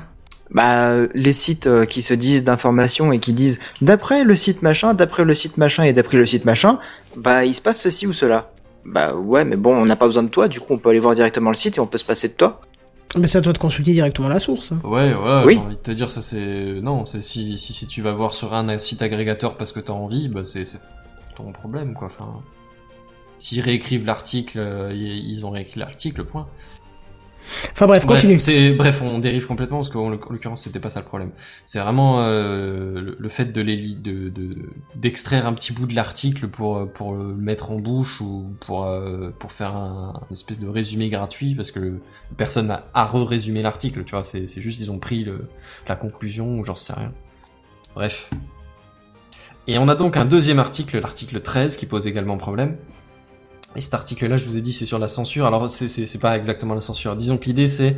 Bah, 0.51 0.93
les 1.13 1.33
sites 1.33 1.67
euh, 1.67 1.85
qui 1.85 2.01
se 2.01 2.13
disent 2.15 2.43
d'information 2.43 3.11
et 3.11 3.19
qui 3.19 3.33
disent 3.33 3.59
d'après 3.81 4.23
le 4.23 4.35
site 4.35 4.63
machin, 4.63 4.95
d'après 4.95 5.23
le 5.23 5.35
site 5.35 5.57
machin 5.57 5.83
et 5.83 5.93
d'après 5.93 6.17
le 6.17 6.25
site 6.25 6.43
machin, 6.45 6.79
bah 7.15 7.45
il 7.45 7.53
se 7.53 7.61
passe 7.61 7.79
ceci 7.81 8.07
ou 8.07 8.13
cela. 8.13 8.51
Bah 8.85 9.15
ouais, 9.15 9.45
mais 9.45 9.55
bon, 9.57 9.75
on 9.75 9.85
n'a 9.85 9.95
pas 9.95 10.05
besoin 10.07 10.23
de 10.23 10.29
toi, 10.29 10.47
du 10.47 10.59
coup 10.59 10.73
on 10.73 10.77
peut 10.77 10.89
aller 10.89 10.99
voir 10.99 11.13
directement 11.15 11.49
le 11.49 11.55
site 11.55 11.77
et 11.77 11.79
on 11.79 11.87
peut 11.87 11.97
se 11.97 12.05
passer 12.05 12.27
de 12.29 12.33
toi. 12.33 12.61
Mais 13.17 13.25
c'est 13.27 13.39
à 13.39 13.41
toi 13.41 13.53
de 13.53 13.57
consulter 13.57 13.91
directement 13.93 14.27
la 14.29 14.39
source. 14.39 14.71
hein. 14.71 14.79
Ouais, 14.83 15.13
ouais, 15.13 15.43
Oui. 15.45 15.55
j'ai 15.55 15.59
envie 15.61 15.75
de 15.75 15.81
te 15.81 15.91
dire, 15.91 16.09
ça 16.11 16.21
c'est. 16.21 16.79
Non, 16.81 17.05
c'est 17.07 17.21
si, 17.23 17.57
si, 17.57 17.73
si 17.73 17.87
tu 17.87 18.01
vas 18.03 18.13
voir 18.13 18.33
sur 18.33 18.53
un 18.53 18.77
site 18.77 19.01
agrégateur 19.01 19.57
parce 19.57 19.71
que 19.71 19.79
t'as 19.79 19.93
envie, 19.93 20.29
bah 20.29 20.41
c'est 20.43 20.63
ton 21.35 21.51
problème, 21.51 21.93
quoi. 21.95 22.07
Enfin. 22.07 22.41
S'ils 23.39 23.61
réécrivent 23.61 24.05
l'article, 24.05 24.59
euh, 24.59 24.91
ils 24.93 25.27
ils 25.29 25.45
ont 25.45 25.49
réécrit 25.49 25.79
l'article, 25.79 26.23
point. 26.25 26.47
Enfin 27.71 27.87
bref, 27.87 28.05
Bref, 28.05 28.21
continue. 28.21 28.73
bref, 28.75 29.01
on 29.01 29.19
dérive 29.19 29.47
complètement 29.47 29.77
parce 29.77 29.89
qu'en 29.89 30.09
l'oc- 30.09 30.27
en 30.29 30.33
l'occurrence 30.33 30.63
c'était 30.63 30.79
pas 30.79 30.89
ça 30.89 30.99
le 30.99 31.05
problème. 31.05 31.31
C'est 31.65 31.79
vraiment 31.79 32.21
euh, 32.21 33.01
le, 33.01 33.15
le 33.19 33.29
fait 33.29 33.45
de 33.51 33.61
les 33.61 33.77
de 33.95 34.29
de- 34.29 34.55
d'extraire 34.95 35.47
un 35.47 35.53
petit 35.53 35.73
bout 35.73 35.87
de 35.87 35.95
l'article 35.95 36.47
pour 36.47 36.87
pour 36.91 37.15
le 37.15 37.33
mettre 37.35 37.71
en 37.71 37.79
bouche 37.79 38.21
ou 38.21 38.45
pour 38.59 38.85
euh, 38.85 39.31
pour 39.39 39.51
faire 39.51 39.75
un 39.75 40.21
une 40.29 40.33
espèce 40.33 40.59
de 40.59 40.67
résumé 40.67 41.09
gratuit 41.09 41.55
parce 41.55 41.71
que 41.71 41.99
personne 42.37 42.67
n'a 42.67 42.85
à 42.93 43.05
re-résumé 43.05 43.61
l'article, 43.61 44.03
tu 44.03 44.11
vois. 44.11 44.23
C'est 44.23 44.47
c'est 44.47 44.61
juste 44.61 44.79
ils 44.81 44.91
ont 44.91 44.99
pris 44.99 45.23
le 45.23 45.47
la 45.87 45.95
conclusion 45.95 46.59
ou 46.59 46.65
j'en 46.65 46.75
sais 46.75 46.93
rien. 46.93 47.13
Bref. 47.95 48.29
Et 49.67 49.77
on 49.77 49.87
a 49.87 49.95
donc 49.95 50.17
un 50.17 50.25
deuxième 50.25 50.57
article, 50.59 50.99
l'article 50.99 51.41
13, 51.41 51.75
qui 51.77 51.85
pose 51.85 52.07
également 52.07 52.37
problème. 52.37 52.77
Et 53.75 53.81
cet 53.81 53.93
article-là, 53.93 54.37
je 54.37 54.47
vous 54.47 54.57
ai 54.57 54.61
dit, 54.61 54.73
c'est 54.73 54.85
sur 54.85 54.99
la 54.99 55.07
censure. 55.07 55.45
Alors, 55.45 55.69
c'est- 55.69 56.19
pas 56.19 56.35
exactement 56.35 56.73
la 56.73 56.81
censure. 56.81 57.15
Disons 57.15 57.37
que 57.37 57.45
l'idée, 57.45 57.67
c'est, 57.67 57.95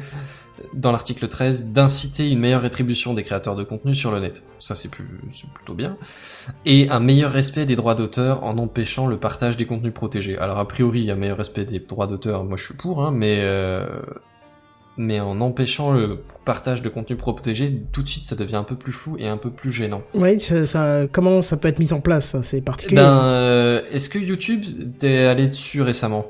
dans 0.74 0.92
l'article 0.92 1.28
13, 1.28 1.70
d'inciter 1.72 2.30
une 2.30 2.40
meilleure 2.40 2.62
rétribution 2.62 3.14
des 3.14 3.24
créateurs 3.24 3.56
de 3.56 3.64
contenu 3.64 3.96
sur 3.96 4.12
le 4.12 4.20
net. 4.20 4.44
Ça, 4.60 4.76
c'est 4.76 4.90
plutôt 4.92 5.74
bien. 5.74 5.98
Et 6.66 6.90
un 6.90 7.00
meilleur 7.00 7.32
respect 7.32 7.66
des 7.66 7.76
droits 7.76 7.96
d'auteur 7.96 8.44
en 8.44 8.58
empêchant 8.58 9.08
le 9.08 9.18
partage 9.18 9.58
des 9.58 9.66
contenus 9.66 9.94
protégés. 9.94 10.38
Alors, 10.38 10.60
a 10.60 10.68
priori, 10.68 11.10
un 11.10 11.16
meilleur 11.16 11.38
respect 11.38 11.66
des 11.66 11.80
droits 11.80 12.08
d'auteur, 12.08 12.44
moi 12.44 12.58
je 12.58 12.66
suis 12.66 12.76
pour, 12.76 13.04
hein, 13.04 13.12
mais, 13.12 13.38
euh, 13.40 13.88
mais 14.98 15.20
en 15.20 15.40
empêchant 15.42 15.92
le 15.94 16.20
partage 16.46 16.82
de 16.82 16.90
contenus 16.90 17.18
protégés, 17.20 17.72
tout 17.92 18.04
de 18.04 18.08
suite, 18.08 18.24
ça 18.24 18.36
devient 18.36 18.56
un 18.58 18.64
peu 18.64 18.76
plus 18.76 18.92
flou 18.92 19.16
et 19.20 19.28
un 19.28 19.38
peu 19.38 19.50
plus 19.50 19.72
gênant. 19.72 20.02
Ouais, 20.14 20.38
ça, 20.40 20.66
ça- 20.68 21.02
comment 21.12 21.42
ça 21.42 21.58
peut 21.58 21.68
être 21.68 21.80
mis 21.80 21.94
en 21.94 22.02
place 22.02 22.26
ça 22.32 22.44
C'est 22.44 22.62
particulier. 22.62 22.96
Ben, 23.02 23.22
euh, 23.24 23.82
est-ce 23.92 24.10
que 24.10 24.20
YouTube, 24.20 24.64
t'es 25.00 25.26
allé 25.26 25.48
dessus 25.48 25.82
récemment? 25.82 26.26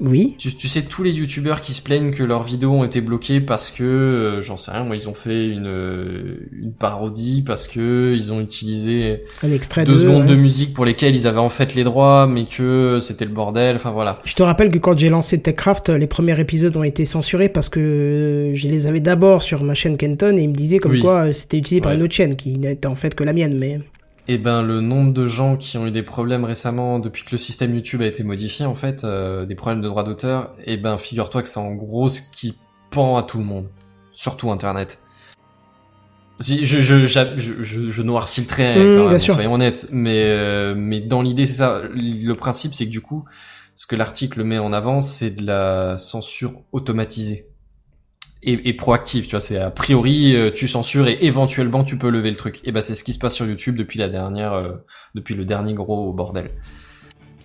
Oui. 0.00 0.34
Tu, 0.38 0.54
tu 0.54 0.68
sais, 0.68 0.82
tous 0.82 1.02
les 1.02 1.10
youtubeurs 1.12 1.60
qui 1.62 1.72
se 1.72 1.80
plaignent 1.80 2.10
que 2.10 2.22
leurs 2.22 2.42
vidéos 2.42 2.72
ont 2.72 2.84
été 2.84 3.00
bloquées 3.00 3.40
parce 3.40 3.70
que, 3.70 3.82
euh, 3.82 4.42
j'en 4.42 4.56
sais 4.58 4.70
rien, 4.70 4.84
moi, 4.84 4.94
ils 4.94 5.08
ont 5.08 5.14
fait 5.14 5.48
une, 5.48 5.66
euh, 5.66 6.36
une 6.52 6.72
parodie, 6.72 7.42
parce 7.46 7.66
que 7.66 8.12
ils 8.14 8.32
ont 8.32 8.40
utilisé 8.40 9.22
Un 9.42 9.52
extrait 9.52 9.84
deux 9.84 9.94
de- 9.94 9.98
secondes 9.98 10.28
ouais. 10.28 10.36
de 10.36 10.40
musique 10.40 10.74
pour 10.74 10.84
lesquelles 10.84 11.16
ils 11.16 11.26
avaient 11.26 11.38
en 11.38 11.48
fait 11.48 11.74
les 11.74 11.84
droits, 11.84 12.26
mais 12.26 12.44
que 12.44 12.98
c'était 13.00 13.24
le 13.24 13.30
bordel, 13.30 13.76
enfin 13.76 13.90
voilà. 13.90 14.18
Je 14.24 14.34
te 14.34 14.42
rappelle 14.42 14.68
que 14.70 14.78
quand 14.78 14.98
j'ai 14.98 15.08
lancé 15.08 15.40
TechCraft, 15.40 15.88
les 15.88 16.06
premiers 16.06 16.38
épisodes 16.38 16.76
ont 16.76 16.82
été 16.84 17.04
censurés 17.06 17.48
parce 17.48 17.68
que 17.70 17.80
euh, 17.80 18.54
je 18.54 18.68
les 18.68 18.86
avais 18.86 19.00
d'abord 19.00 19.42
sur 19.42 19.62
ma 19.64 19.74
chaîne 19.74 19.96
Kenton 19.96 20.36
et 20.36 20.42
ils 20.42 20.48
me 20.50 20.54
disaient 20.54 20.78
comme 20.78 20.92
Oui. 20.92 21.00
quoi 21.00 21.26
euh, 21.28 21.32
c'était 21.32 21.56
utilisé 21.56 21.80
par 21.80 21.92
Ouais. 21.92 21.96
une 21.96 22.02
autre 22.04 22.14
chaîne 22.14 22.36
qui 22.36 22.50
n'était 22.58 22.86
en 22.86 22.94
fait 22.96 23.14
que 23.14 23.24
la 23.24 23.32
mienne. 23.32 23.56
Mais 23.58 23.80
Et 24.28 24.38
ben, 24.38 24.62
le 24.62 24.80
nombre 24.80 25.12
de 25.12 25.26
gens 25.26 25.56
qui 25.56 25.78
ont 25.78 25.86
eu 25.86 25.92
des 25.92 26.02
problèmes 26.02 26.44
récemment 26.44 26.98
depuis 26.98 27.24
que 27.24 27.30
le 27.32 27.38
système 27.38 27.74
YouTube 27.74 28.02
a 28.02 28.06
été 28.06 28.24
modifié, 28.24 28.66
en 28.66 28.74
fait, 28.74 29.04
euh, 29.04 29.46
des 29.46 29.54
problèmes 29.54 29.80
de 29.80 29.88
droits 29.88 30.02
d'auteur, 30.02 30.52
et 30.64 30.76
ben, 30.76 30.98
figure-toi 30.98 31.42
que 31.42 31.48
c'est 31.48 31.60
en 31.60 31.74
gros 31.74 32.08
ce 32.08 32.22
qui 32.32 32.56
pend 32.90 33.16
à 33.16 33.22
tout 33.22 33.38
le 33.38 33.44
monde. 33.44 33.68
Surtout 34.12 34.50
Internet. 34.50 34.98
Si, 36.40 36.64
je, 36.64 36.80
je, 36.80 37.06
je, 37.06 37.62
je, 37.62 37.90
je 37.90 38.02
noircis 38.02 38.40
le 38.42 38.46
trait, 38.46 38.76
Mmh, 38.76 38.98
quand 38.98 39.08
même, 39.08 39.18
soyons 39.18 39.54
honnêtes. 39.54 39.88
Mais, 39.92 40.24
euh, 40.24 40.74
mais 40.76 41.00
dans 41.00 41.22
l'idée, 41.22 41.46
c'est 41.46 41.54
ça. 41.54 41.82
Le 41.94 42.32
principe, 42.34 42.74
c'est 42.74 42.86
que 42.86 42.90
du 42.90 43.00
coup, 43.00 43.24
ce 43.74 43.86
que 43.86 43.96
l'article 43.96 44.42
met 44.42 44.58
en 44.58 44.72
avant, 44.72 45.00
c'est 45.00 45.30
de 45.30 45.46
la 45.46 45.96
censure 45.98 46.62
automatisée. 46.72 47.48
Et, 48.48 48.68
et 48.68 48.74
proactive, 48.74 49.24
tu 49.24 49.32
vois, 49.32 49.40
c'est 49.40 49.58
a 49.58 49.70
priori, 49.72 50.36
euh, 50.36 50.52
tu 50.52 50.68
censures 50.68 51.08
et 51.08 51.18
éventuellement 51.22 51.82
tu 51.82 51.98
peux 51.98 52.08
lever 52.10 52.30
le 52.30 52.36
truc. 52.36 52.60
Et 52.64 52.70
ben 52.70 52.80
c'est 52.80 52.94
ce 52.94 53.02
qui 53.02 53.12
se 53.12 53.18
passe 53.18 53.34
sur 53.34 53.44
YouTube 53.44 53.74
depuis 53.76 53.98
la 53.98 54.08
dernière, 54.08 54.52
euh, 54.52 54.72
depuis 55.16 55.34
le 55.34 55.44
dernier 55.44 55.74
gros 55.74 56.12
bordel. 56.12 56.50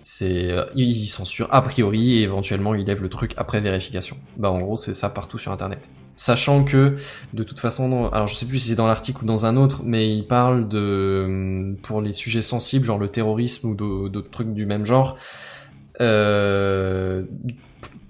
C'est, 0.00 0.50
euh, 0.50 0.64
il 0.76 1.06
censure 1.08 1.48
a 1.52 1.60
priori 1.62 2.14
et 2.18 2.22
éventuellement 2.22 2.74
il 2.74 2.86
lève 2.86 3.02
le 3.02 3.08
truc 3.08 3.34
après 3.36 3.60
vérification. 3.60 4.16
Bah 4.36 4.50
en 4.50 4.60
gros 4.60 4.76
c'est 4.76 4.94
ça 4.94 5.10
partout 5.10 5.38
sur 5.40 5.52
internet. 5.52 5.88
Sachant 6.14 6.62
que 6.62 6.94
de 7.34 7.42
toute 7.42 7.58
façon, 7.58 8.08
alors 8.12 8.28
je 8.28 8.34
sais 8.36 8.46
plus 8.46 8.60
si 8.60 8.68
c'est 8.68 8.74
dans 8.76 8.86
l'article 8.86 9.22
ou 9.22 9.26
dans 9.26 9.44
un 9.46 9.56
autre, 9.56 9.82
mais 9.84 10.14
il 10.14 10.26
parle 10.26 10.68
de 10.68 11.24
hum, 11.26 11.76
pour 11.82 12.00
les 12.00 12.12
sujets 12.12 12.42
sensibles, 12.42 12.84
genre 12.84 12.98
le 12.98 13.08
terrorisme 13.08 13.70
ou 13.70 13.74
d'au- 13.74 14.08
d'autres 14.08 14.30
trucs 14.30 14.52
du 14.54 14.66
même 14.66 14.84
genre, 14.86 15.16
euh, 16.00 17.24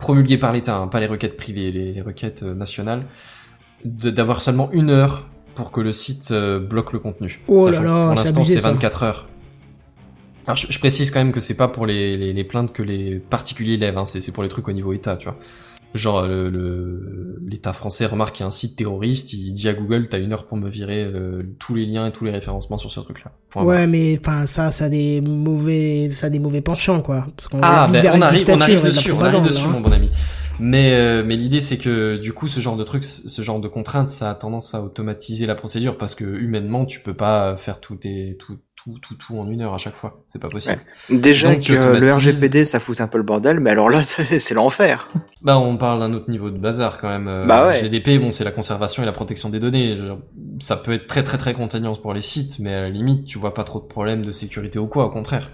promulgués 0.02 0.36
par 0.36 0.52
l'État, 0.52 0.76
hein, 0.76 0.88
pas 0.88 1.00
les 1.00 1.06
requêtes 1.06 1.36
privées, 1.36 1.70
les, 1.70 1.92
les 1.92 2.02
requêtes 2.02 2.42
euh, 2.42 2.54
nationales, 2.54 3.04
d'avoir 3.84 4.42
seulement 4.42 4.70
une 4.72 4.90
heure 4.90 5.28
pour 5.54 5.70
que 5.70 5.80
le 5.80 5.92
site 5.92 6.30
euh, 6.32 6.58
bloque 6.58 6.92
le 6.92 6.98
contenu. 6.98 7.40
Oh 7.46 7.68
là 7.68 7.78
que 7.78 7.84
pour 7.84 8.14
l'instant 8.14 8.44
c'est 8.44 8.60
ça. 8.60 8.70
24 8.72 9.02
heures. 9.04 9.28
Alors 10.46 10.56
je, 10.56 10.66
je 10.70 10.78
précise 10.80 11.12
quand 11.12 11.20
même 11.20 11.32
que 11.32 11.40
c'est 11.40 11.56
pas 11.56 11.68
pour 11.68 11.86
les, 11.86 12.16
les, 12.16 12.32
les 12.32 12.44
plaintes 12.44 12.72
que 12.72 12.82
les 12.82 13.20
particuliers 13.20 13.76
lèvent, 13.76 13.96
hein, 13.96 14.04
c'est 14.04 14.32
pour 14.32 14.42
les 14.42 14.48
trucs 14.48 14.68
au 14.68 14.72
niveau 14.72 14.92
État, 14.92 15.16
tu 15.16 15.28
vois. 15.28 15.36
Genre 15.94 16.27
le- 16.27 16.48
le- 16.51 17.39
l'État 17.47 17.73
français 17.73 18.06
remarque 18.06 18.36
qu'il 18.36 18.40
y 18.40 18.44
a 18.44 18.47
un 18.47 18.51
site 18.51 18.77
terroriste, 18.77 19.32
il 19.35 19.52
dit 19.52 19.69
à 19.69 19.74
Google 19.74 20.09
t'as 20.09 20.19
une 20.20 20.32
heure 20.32 20.47
pour 20.47 20.56
me 20.56 20.69
virer 20.69 21.02
euh, 21.05 21.43
tous 21.59 21.74
les 21.74 21.85
liens 21.86 22.06
et 22.06 22.12
tous 22.12 22.24
les 22.24 22.31
référencements 22.31 22.78
sur 22.78 22.90
ce 22.90 23.01
truc-là. 23.01 23.32
Ouais, 23.62 23.86
mais 23.86 24.19
enfin 24.19 24.47
ça, 24.47 24.70
ça 24.70 24.86
a 24.86 24.89
des 24.89 25.20
mauvais, 25.20 26.10
ça 26.19 26.27
a 26.27 26.31
des 26.31 26.39
mauvais 26.39 26.62
penchants 26.62 27.02
quoi. 27.02 27.27
Parce 27.36 27.48
qu'on 27.48 27.59
Ah, 27.62 27.89
ben, 27.93 28.05
on 28.14 28.23
arrive, 28.23 28.47
on 28.48 28.60
arrive 28.60 28.82
dessus, 28.85 29.12
on 29.12 29.20
arrive 29.20 29.44
dessus, 29.44 29.64
hein. 29.66 29.70
mon 29.70 29.81
bon 29.81 29.93
ami. 29.93 30.10
Mais, 30.60 30.93
euh, 30.93 31.24
mais 31.27 31.35
l'idée, 31.35 31.60
c'est 31.60 31.78
que 31.78 32.19
du 32.19 32.32
coup, 32.32 32.47
ce 32.47 32.60
genre 32.60 32.77
de 32.77 32.85
truc, 32.85 33.02
ce 33.05 33.43
genre 33.43 33.59
de 33.59 33.69
contraintes, 33.69 34.09
ça 34.09 34.31
a 34.31 34.35
tendance 34.35 34.74
à 34.74 34.82
automatiser 34.82 35.47
la 35.47 35.55
procédure 35.55 35.97
parce 35.98 36.14
que 36.14 36.24
humainement, 36.24 36.85
tu 36.85 37.01
peux 37.01 37.14
pas 37.14 37.56
faire 37.56 37.81
tout, 37.81 37.97
tes, 37.97 38.36
tout, 38.39 38.59
tout, 38.84 38.98
tout, 39.00 39.14
tout 39.14 39.38
en 39.38 39.48
une 39.48 39.62
heure 39.62 39.74
à 39.74 39.78
chaque 39.78 39.94
fois. 39.94 40.22
C'est 40.26 40.40
pas 40.40 40.48
possible. 40.48 40.80
Déjà 41.10 41.54
Donc, 41.54 41.64
que 41.64 41.72
le 41.72 42.12
RGPD 42.12 42.64
ça 42.64 42.80
fout 42.80 43.00
un 43.00 43.09
peu 43.09 43.18
le 43.18 43.24
bordel, 43.24 43.60
mais 43.60 43.70
alors 43.70 43.88
là 43.88 44.02
c'est 44.04 44.54
l'enfer. 44.54 45.09
Bah, 45.42 45.59
on 45.59 45.76
parle 45.76 46.00
d'un 46.00 46.12
autre 46.12 46.30
niveau 46.30 46.50
de 46.50 46.59
bazar 46.59 46.98
quand 46.98 47.09
même. 47.09 47.28
Euh, 47.28 47.46
Bah 47.46 47.66
ouais. 47.66 47.80
GDP, 47.80 48.20
bon, 48.20 48.30
c'est 48.30 48.44
la 48.44 48.50
conservation 48.50 49.02
et 49.02 49.06
la 49.06 49.12
protection 49.12 49.48
des 49.48 49.60
données. 49.60 49.96
Ça 50.60 50.76
peut 50.76 50.92
être 50.92 51.06
très 51.06 51.22
très 51.22 51.38
très 51.38 51.54
contraignant 51.54 51.94
pour 51.94 52.14
les 52.14 52.22
sites, 52.22 52.59
mais 52.59 52.74
à 52.74 52.80
la 52.82 52.90
limite, 52.90 53.24
tu 53.26 53.38
vois 53.38 53.54
pas 53.54 53.64
trop 53.64 53.80
de 53.80 53.86
problèmes 53.86 54.24
de 54.24 54.32
sécurité 54.32 54.78
ou 54.78 54.86
quoi, 54.86 55.06
au 55.06 55.10
contraire. 55.10 55.50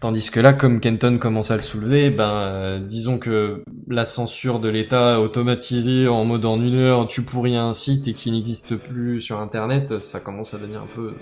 Tandis 0.00 0.30
que 0.30 0.40
là, 0.40 0.52
comme 0.52 0.80
Kenton 0.80 1.16
commence 1.16 1.50
à 1.50 1.56
le 1.56 1.62
soulever, 1.62 2.10
ben, 2.10 2.28
euh, 2.28 2.78
disons 2.78 3.18
que 3.18 3.62
la 3.88 4.04
censure 4.04 4.60
de 4.60 4.68
l'État 4.68 5.20
automatisée 5.20 6.06
en 6.06 6.26
mode 6.26 6.44
en 6.44 6.60
une 6.60 6.74
heure, 6.76 7.06
tu 7.06 7.22
pourris 7.22 7.56
un 7.56 7.72
site 7.72 8.06
et 8.06 8.12
qui 8.12 8.30
n'existe 8.30 8.76
plus 8.76 9.22
sur 9.22 9.40
Internet, 9.40 10.00
ça 10.00 10.20
commence 10.20 10.52
à 10.52 10.58
devenir 10.58 10.82
un 10.82 10.88
peu 10.94 11.14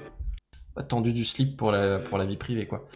tendu 0.82 1.12
du 1.12 1.24
slip 1.24 1.56
pour 1.56 1.70
la, 1.72 1.98
pour 1.98 2.18
la 2.18 2.24
vie 2.24 2.36
privée, 2.36 2.66
quoi. 2.66 2.88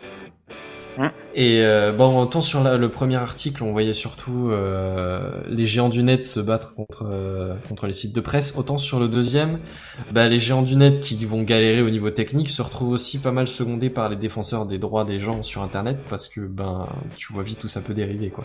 Et 1.32 1.60
euh, 1.62 1.92
bon, 1.92 2.18
autant 2.18 2.40
sur 2.40 2.64
la- 2.64 2.76
le 2.76 2.90
premier 2.90 3.14
article, 3.14 3.62
on 3.62 3.70
voyait 3.70 3.94
surtout 3.94 4.48
euh, 4.50 5.30
les 5.48 5.64
géants 5.64 5.90
du 5.90 6.02
net 6.02 6.24
se 6.24 6.40
battre 6.40 6.74
contre 6.74 7.06
euh, 7.08 7.54
contre 7.68 7.86
les 7.86 7.92
sites 7.92 8.12
de 8.16 8.20
presse. 8.20 8.54
Autant 8.56 8.78
sur 8.78 8.98
le 8.98 9.06
deuxième, 9.06 9.60
bah, 10.10 10.26
les 10.26 10.40
géants 10.40 10.62
du 10.62 10.74
net 10.74 10.98
qui 10.98 11.14
vont 11.24 11.42
galérer 11.42 11.82
au 11.82 11.90
niveau 11.90 12.10
technique 12.10 12.50
se 12.50 12.62
retrouvent 12.62 12.90
aussi 12.90 13.20
pas 13.20 13.30
mal 13.30 13.46
secondés 13.46 13.90
par 13.90 14.08
les 14.08 14.16
défenseurs 14.16 14.66
des 14.66 14.78
droits 14.78 15.04
des 15.04 15.20
gens 15.20 15.44
sur 15.44 15.62
Internet 15.62 15.98
parce 16.10 16.26
que 16.26 16.40
ben 16.40 16.88
tu 17.16 17.32
vois 17.32 17.44
vite 17.44 17.62
où 17.62 17.68
ça 17.68 17.80
peut 17.80 17.94
dériver 17.94 18.30
quoi. 18.30 18.44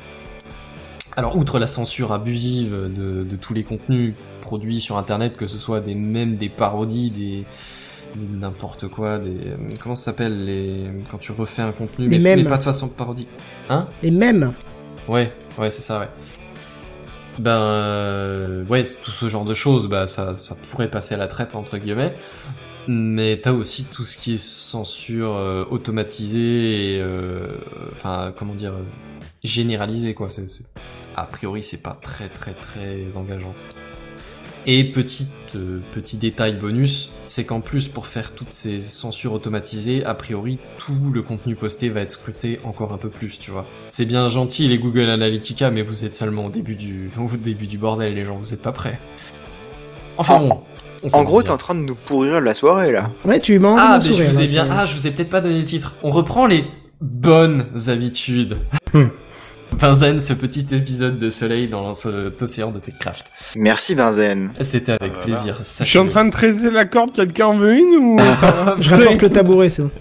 Alors, 1.15 1.35
outre 1.37 1.57
la 1.57 1.67
censure 1.67 2.11
abusive 2.11 2.73
de, 2.73 3.23
de 3.23 3.35
tous 3.35 3.53
les 3.55 3.63
contenus 3.63 4.13
produits 4.41 4.79
sur 4.79 4.97
Internet, 4.97 5.37
que 5.37 5.45
ce 5.47 5.59
soit 5.59 5.79
des 5.79 5.93
mèmes, 5.95 6.37
des 6.37 6.49
parodies, 6.49 7.11
des 7.11 7.45
n'importe 8.15 8.87
quoi, 8.87 9.17
des 9.19 9.29
euh, 9.51 9.57
comment 9.81 9.95
ça 9.95 10.05
s'appelle 10.05 10.45
les 10.45 10.85
quand 11.09 11.17
tu 11.17 11.31
refais 11.31 11.61
un 11.61 11.71
contenu, 11.71 12.07
Les 12.07 12.19
mais, 12.19 12.43
pas 12.43 12.57
de 12.57 12.63
façon 12.63 12.89
parodique, 12.89 13.29
hein 13.69 13.87
Les 14.01 14.11
mêmes. 14.11 14.53
Ouais, 15.07 15.33
ouais, 15.57 15.71
c'est 15.71 15.81
ça, 15.81 15.99
ouais. 15.99 16.07
Ben, 17.39 17.51
euh, 17.59 18.63
ouais, 18.65 18.83
tout 19.01 19.11
ce 19.11 19.27
genre 19.27 19.45
de 19.45 19.53
choses, 19.53 19.87
bah, 19.87 20.05
ça, 20.07 20.37
ça 20.37 20.55
pourrait 20.69 20.89
passer 20.89 21.15
à 21.15 21.17
la 21.17 21.27
trappe, 21.27 21.55
entre 21.55 21.77
guillemets. 21.77 22.13
Mais 22.87 23.39
t'as 23.41 23.53
aussi 23.53 23.85
tout 23.85 24.03
ce 24.03 24.17
qui 24.17 24.33
est 24.35 24.41
censure 24.43 25.35
euh, 25.35 25.63
automatisée 25.71 26.95
et, 26.97 27.01
euh, 27.01 27.47
enfin, 27.93 28.33
comment 28.37 28.53
dire, 28.53 28.73
euh, 28.73 28.83
généralisée, 29.43 30.13
quoi. 30.13 30.29
C'est- 30.29 30.65
A 31.15 31.23
priori, 31.25 31.63
c'est 31.63 31.81
pas 31.81 31.97
très, 32.01 32.27
très, 32.29 32.53
très 32.53 33.15
engageant. 33.17 33.53
Et 34.65 34.85
petit, 34.85 35.27
euh, 35.55 35.79
petit 35.91 36.17
détail 36.17 36.53
bonus, 36.53 37.11
c'est 37.27 37.45
qu'en 37.45 37.59
plus, 37.59 37.89
pour 37.89 38.07
faire 38.07 38.33
toutes 38.33 38.53
ces 38.53 38.79
censures 38.79 39.33
automatisées, 39.33 40.05
a 40.05 40.13
priori, 40.13 40.57
tout 40.77 41.11
le 41.11 41.21
contenu 41.21 41.55
posté 41.55 41.89
va 41.89 42.01
être 42.01 42.11
scruté 42.11 42.59
encore 42.63 42.93
un 42.93 42.97
peu 42.97 43.09
plus, 43.09 43.39
tu 43.39 43.51
vois. 43.51 43.65
C'est 43.89 44.05
bien 44.05 44.29
gentil 44.29 44.67
les 44.67 44.77
Google 44.77 45.09
Analytica, 45.09 45.69
mais 45.69 45.81
vous 45.81 46.05
êtes 46.05 46.15
seulement 46.15 46.45
au 46.45 46.49
début 46.49 46.75
du, 46.75 47.11
au 47.17 47.37
début 47.37 47.67
du 47.67 47.77
bordel, 47.77 48.13
les 48.13 48.25
gens, 48.25 48.37
vous 48.37 48.53
êtes 48.53 48.61
pas 48.61 48.71
prêts. 48.71 48.99
Enfin 50.17 50.39
bon. 50.39 50.61
on 51.01 51.07
En 51.07 51.09
s'amuse 51.09 51.25
gros, 51.27 51.43
t'es 51.43 51.49
en 51.49 51.57
train 51.57 51.75
de 51.75 51.81
nous 51.81 51.95
pourrir 51.95 52.39
la 52.39 52.53
soirée 52.53 52.91
là. 52.91 53.11
Ouais, 53.25 53.39
tu 53.39 53.57
m'as 53.59 53.69
envie 53.69 53.81
Ah, 53.83 53.99
mais 54.01 54.13
je 54.13 54.23
vous 54.23 54.41
ai 54.41 54.45
bien, 54.45 54.67
ah, 54.71 54.85
je 54.85 54.93
vous 54.93 55.07
ai 55.07 55.11
peut-être 55.11 55.29
pas 55.29 55.41
donné 55.41 55.59
le 55.59 55.65
titre. 55.65 55.95
On 56.03 56.11
reprend 56.11 56.45
les 56.45 56.65
bonnes 57.01 57.65
habitudes. 57.87 58.57
Hmm. 58.93 59.07
Benzen, 59.79 60.19
ce 60.19 60.33
petit 60.33 60.65
épisode 60.71 61.19
de 61.19 61.29
soleil 61.29 61.67
dans 61.67 61.93
cet 61.93 62.41
océan 62.41 62.71
de 62.71 62.79
Techcraft. 62.79 63.31
Merci 63.55 63.95
Benzen. 63.95 64.53
C'était 64.61 64.93
avec 64.93 65.19
plaisir. 65.21 65.57
Je 65.79 65.83
suis 65.83 65.99
en 65.99 66.05
train 66.07 66.25
de 66.25 66.31
tresser 66.31 66.69
la 66.71 66.85
corde, 66.85 67.11
quelqu'un 67.13 67.47
en 67.47 67.57
veut 67.57 67.73
une 67.75 67.95
ou 67.95 68.17
Je 68.79 68.89
rapporte 68.89 69.21
le 69.21 69.29
tabouret, 69.29 69.69
c'est 69.69 69.83
bon. 69.83 69.91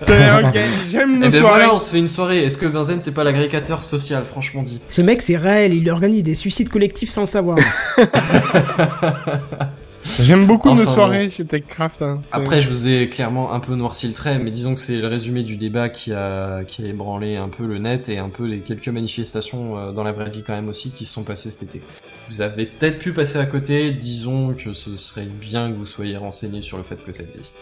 C'est 0.00 0.30
ok, 0.30 0.58
j'aime 0.90 1.10
Et 1.10 1.14
nos 1.16 1.20
ben 1.20 1.30
soirées. 1.30 1.48
voilà, 1.48 1.74
on 1.74 1.78
se 1.78 1.90
fait 1.90 1.98
une 1.98 2.08
soirée. 2.08 2.44
Est-ce 2.44 2.56
que 2.56 2.66
Benzen 2.66 3.00
c'est 3.00 3.14
pas 3.14 3.24
l'agrégateur 3.24 3.82
social, 3.82 4.24
franchement 4.24 4.62
dit? 4.62 4.80
Ce 4.88 5.02
mec, 5.02 5.20
c'est 5.22 5.36
réel, 5.36 5.74
il 5.74 5.88
organise 5.90 6.22
des 6.22 6.34
suicides 6.34 6.68
collectifs 6.68 7.10
sans 7.10 7.22
le 7.22 7.26
savoir. 7.26 7.58
J'aime 10.20 10.46
beaucoup 10.46 10.72
nos 10.74 10.84
soirées 10.84 11.28
chez 11.30 11.44
Techcraft. 11.44 12.02
hein. 12.02 12.20
Après, 12.32 12.60
je 12.60 12.68
vous 12.70 12.86
ai 12.88 13.08
clairement 13.08 13.52
un 13.52 13.60
peu 13.60 13.74
noirci 13.74 14.06
le 14.08 14.14
trait, 14.14 14.38
mais 14.38 14.50
disons 14.50 14.74
que 14.74 14.80
c'est 14.80 14.96
le 14.98 15.08
résumé 15.08 15.42
du 15.42 15.56
débat 15.56 15.88
qui 15.88 16.12
a, 16.12 16.64
qui 16.64 16.82
a 16.84 16.86
ébranlé 16.86 17.36
un 17.36 17.48
peu 17.48 17.66
le 17.66 17.78
net 17.78 18.08
et 18.08 18.18
un 18.18 18.28
peu 18.28 18.44
les 18.44 18.60
quelques 18.60 18.88
manifestations 18.88 19.76
euh, 19.78 19.92
dans 19.92 20.04
la 20.04 20.12
vraie 20.12 20.30
vie 20.30 20.42
quand 20.42 20.54
même 20.54 20.68
aussi 20.68 20.90
qui 20.90 21.04
se 21.04 21.12
sont 21.12 21.24
passées 21.24 21.50
cet 21.50 21.62
été. 21.74 21.82
Vous 22.30 22.40
avez 22.40 22.66
peut-être 22.66 22.98
pu 22.98 23.12
passer 23.12 23.38
à 23.38 23.46
côté, 23.46 23.90
disons 23.92 24.54
que 24.54 24.72
ce 24.72 24.96
serait 24.96 25.26
bien 25.26 25.70
que 25.70 25.76
vous 25.76 25.86
soyez 25.86 26.16
renseigné 26.16 26.62
sur 26.62 26.76
le 26.76 26.82
fait 26.82 27.02
que 27.04 27.12
ça 27.12 27.22
existe. 27.22 27.58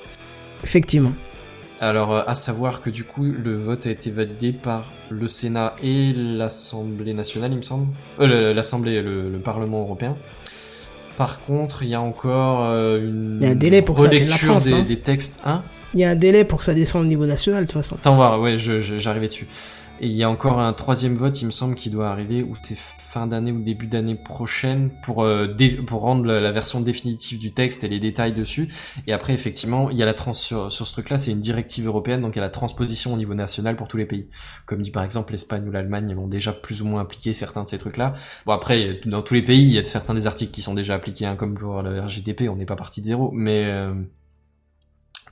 Effectivement. 0.63 1.13
Alors, 1.81 2.13
euh, 2.13 2.23
à 2.27 2.35
savoir 2.35 2.81
que 2.83 2.89
du 2.91 3.05
coup, 3.05 3.25
le 3.25 3.57
vote 3.59 3.87
a 3.87 3.91
été 3.91 4.11
validé 4.11 4.53
par 4.53 4.93
le 5.11 5.27
Sénat 5.29 5.75
et 5.83 6.13
l'Assemblée 6.15 7.15
nationale, 7.15 7.51
il 7.53 7.59
me 7.59 7.63
semble. 7.63 7.89
Euh, 8.21 8.55
l'Assemblée, 8.55 9.03
le, 9.03 9.29
le 9.31 9.39
Parlement 9.39 9.81
européen. 9.83 10.17
Par 11.17 11.41
contre, 11.45 11.83
il 11.83 11.91
y 11.91 11.95
a 11.95 12.01
encore 12.01 12.65
euh, 12.65 13.01
une 13.01 13.39
y 13.41 13.47
a 13.47 13.51
un 13.51 13.55
délai 13.55 13.83
pour 13.83 13.99
ça 13.99 14.09
relecture 14.09 14.37
France, 14.37 14.65
des, 14.65 14.71
non 14.71 14.83
des 14.83 14.99
textes. 14.99 15.41
Hein? 15.45 15.63
Il 15.95 16.01
y 16.01 16.05
a 16.05 16.11
un 16.11 16.17
délai 16.17 16.45
pour 16.45 16.59
que 16.59 16.65
ça 16.65 16.75
descende 16.75 17.03
au 17.03 17.07
niveau 17.07 17.27
national, 17.27 17.63
de 17.63 17.67
toute 17.67 17.75
façon. 17.75 17.95
Attends 17.97 18.17
voir, 18.17 18.41
ouais, 18.41 18.57
j'arrivais 18.57 19.29
dessus. 19.29 19.47
Et 20.01 20.09
il 20.09 20.13
y 20.13 20.25
a 20.25 20.31
encore 20.31 20.59
un 20.61 20.73
troisième 20.73 21.15
vote, 21.15 21.41
il 21.41 21.47
me 21.47 21.51
semble, 21.53 21.77
qui 21.77 21.89
doit 21.89 22.09
arriver, 22.09 22.43
ou 22.43 22.57
c'est 22.63 22.77
fin 22.77 23.29
d'année 23.29 23.53
ou 23.53 23.61
début 23.61 23.87
d'année 23.87 24.17
prochaine, 24.17 24.91
pour, 25.03 25.23
euh, 25.23 25.47
pour 25.87 26.01
rendre 26.01 26.25
la, 26.25 26.51
version 26.51 26.81
définitive 26.81 27.39
du 27.39 27.53
texte 27.53 27.85
et 27.85 27.89
les 27.89 28.01
détails 28.01 28.33
dessus. 28.33 28.69
Et 29.07 29.13
après, 29.13 29.33
effectivement, 29.35 29.91
il 29.91 29.97
y 29.97 30.03
a 30.03 30.07
la 30.07 30.15
trans 30.15 30.33
sur, 30.33 30.73
sur 30.73 30.87
ce 30.87 30.93
truc-là, 30.93 31.17
c'est 31.17 31.31
une 31.31 31.41
directive 31.41 31.87
européenne, 31.87 32.23
donc 32.23 32.35
il 32.35 32.39
y 32.39 32.43
a 32.43 32.45
la 32.45 32.51
transposition 32.51 33.15
au 33.15 33.17
niveau 33.17 33.35
national 33.35 33.77
pour 33.77 33.87
tous 33.87 33.97
les 33.97 34.05
pays. 34.05 34.29
Comme 34.67 34.83
dit 34.83 34.91
par 34.91 35.05
exemple 35.05 35.33
l'Espagne 35.33 35.67
ou 35.69 35.71
l'Allemagne, 35.71 36.09
ils 36.11 36.19
ont 36.19 36.27
déjà 36.27 36.53
plus 36.53 36.83
ou 36.83 36.87
moins 36.87 37.03
appliqué 37.03 37.33
certains 37.33 37.63
de 37.63 37.69
ces 37.69 37.79
trucs-là. 37.79 38.15
Bon 38.47 38.53
après, 38.53 39.01
dans 39.07 39.23
tous 39.23 39.35
les 39.35 39.43
pays, 39.43 39.63
il 39.63 39.73
y 39.75 39.79
a 39.79 39.85
certains 39.85 40.15
des 40.15 40.27
articles 40.27 40.53
qui 40.53 40.63
sont 40.63 40.75
déjà 40.75 40.95
appliqués, 40.95 41.27
hein, 41.27 41.37
comme 41.37 41.55
pour 41.55 41.83
le 41.83 42.01
RGDP, 42.01 42.49
on 42.49 42.57
n'est 42.57 42.67
pas 42.67 42.77
parti 42.77 43.01
de 43.01 43.07
zéro, 43.07 43.31
mais 43.33 43.65
euh, 43.67 43.95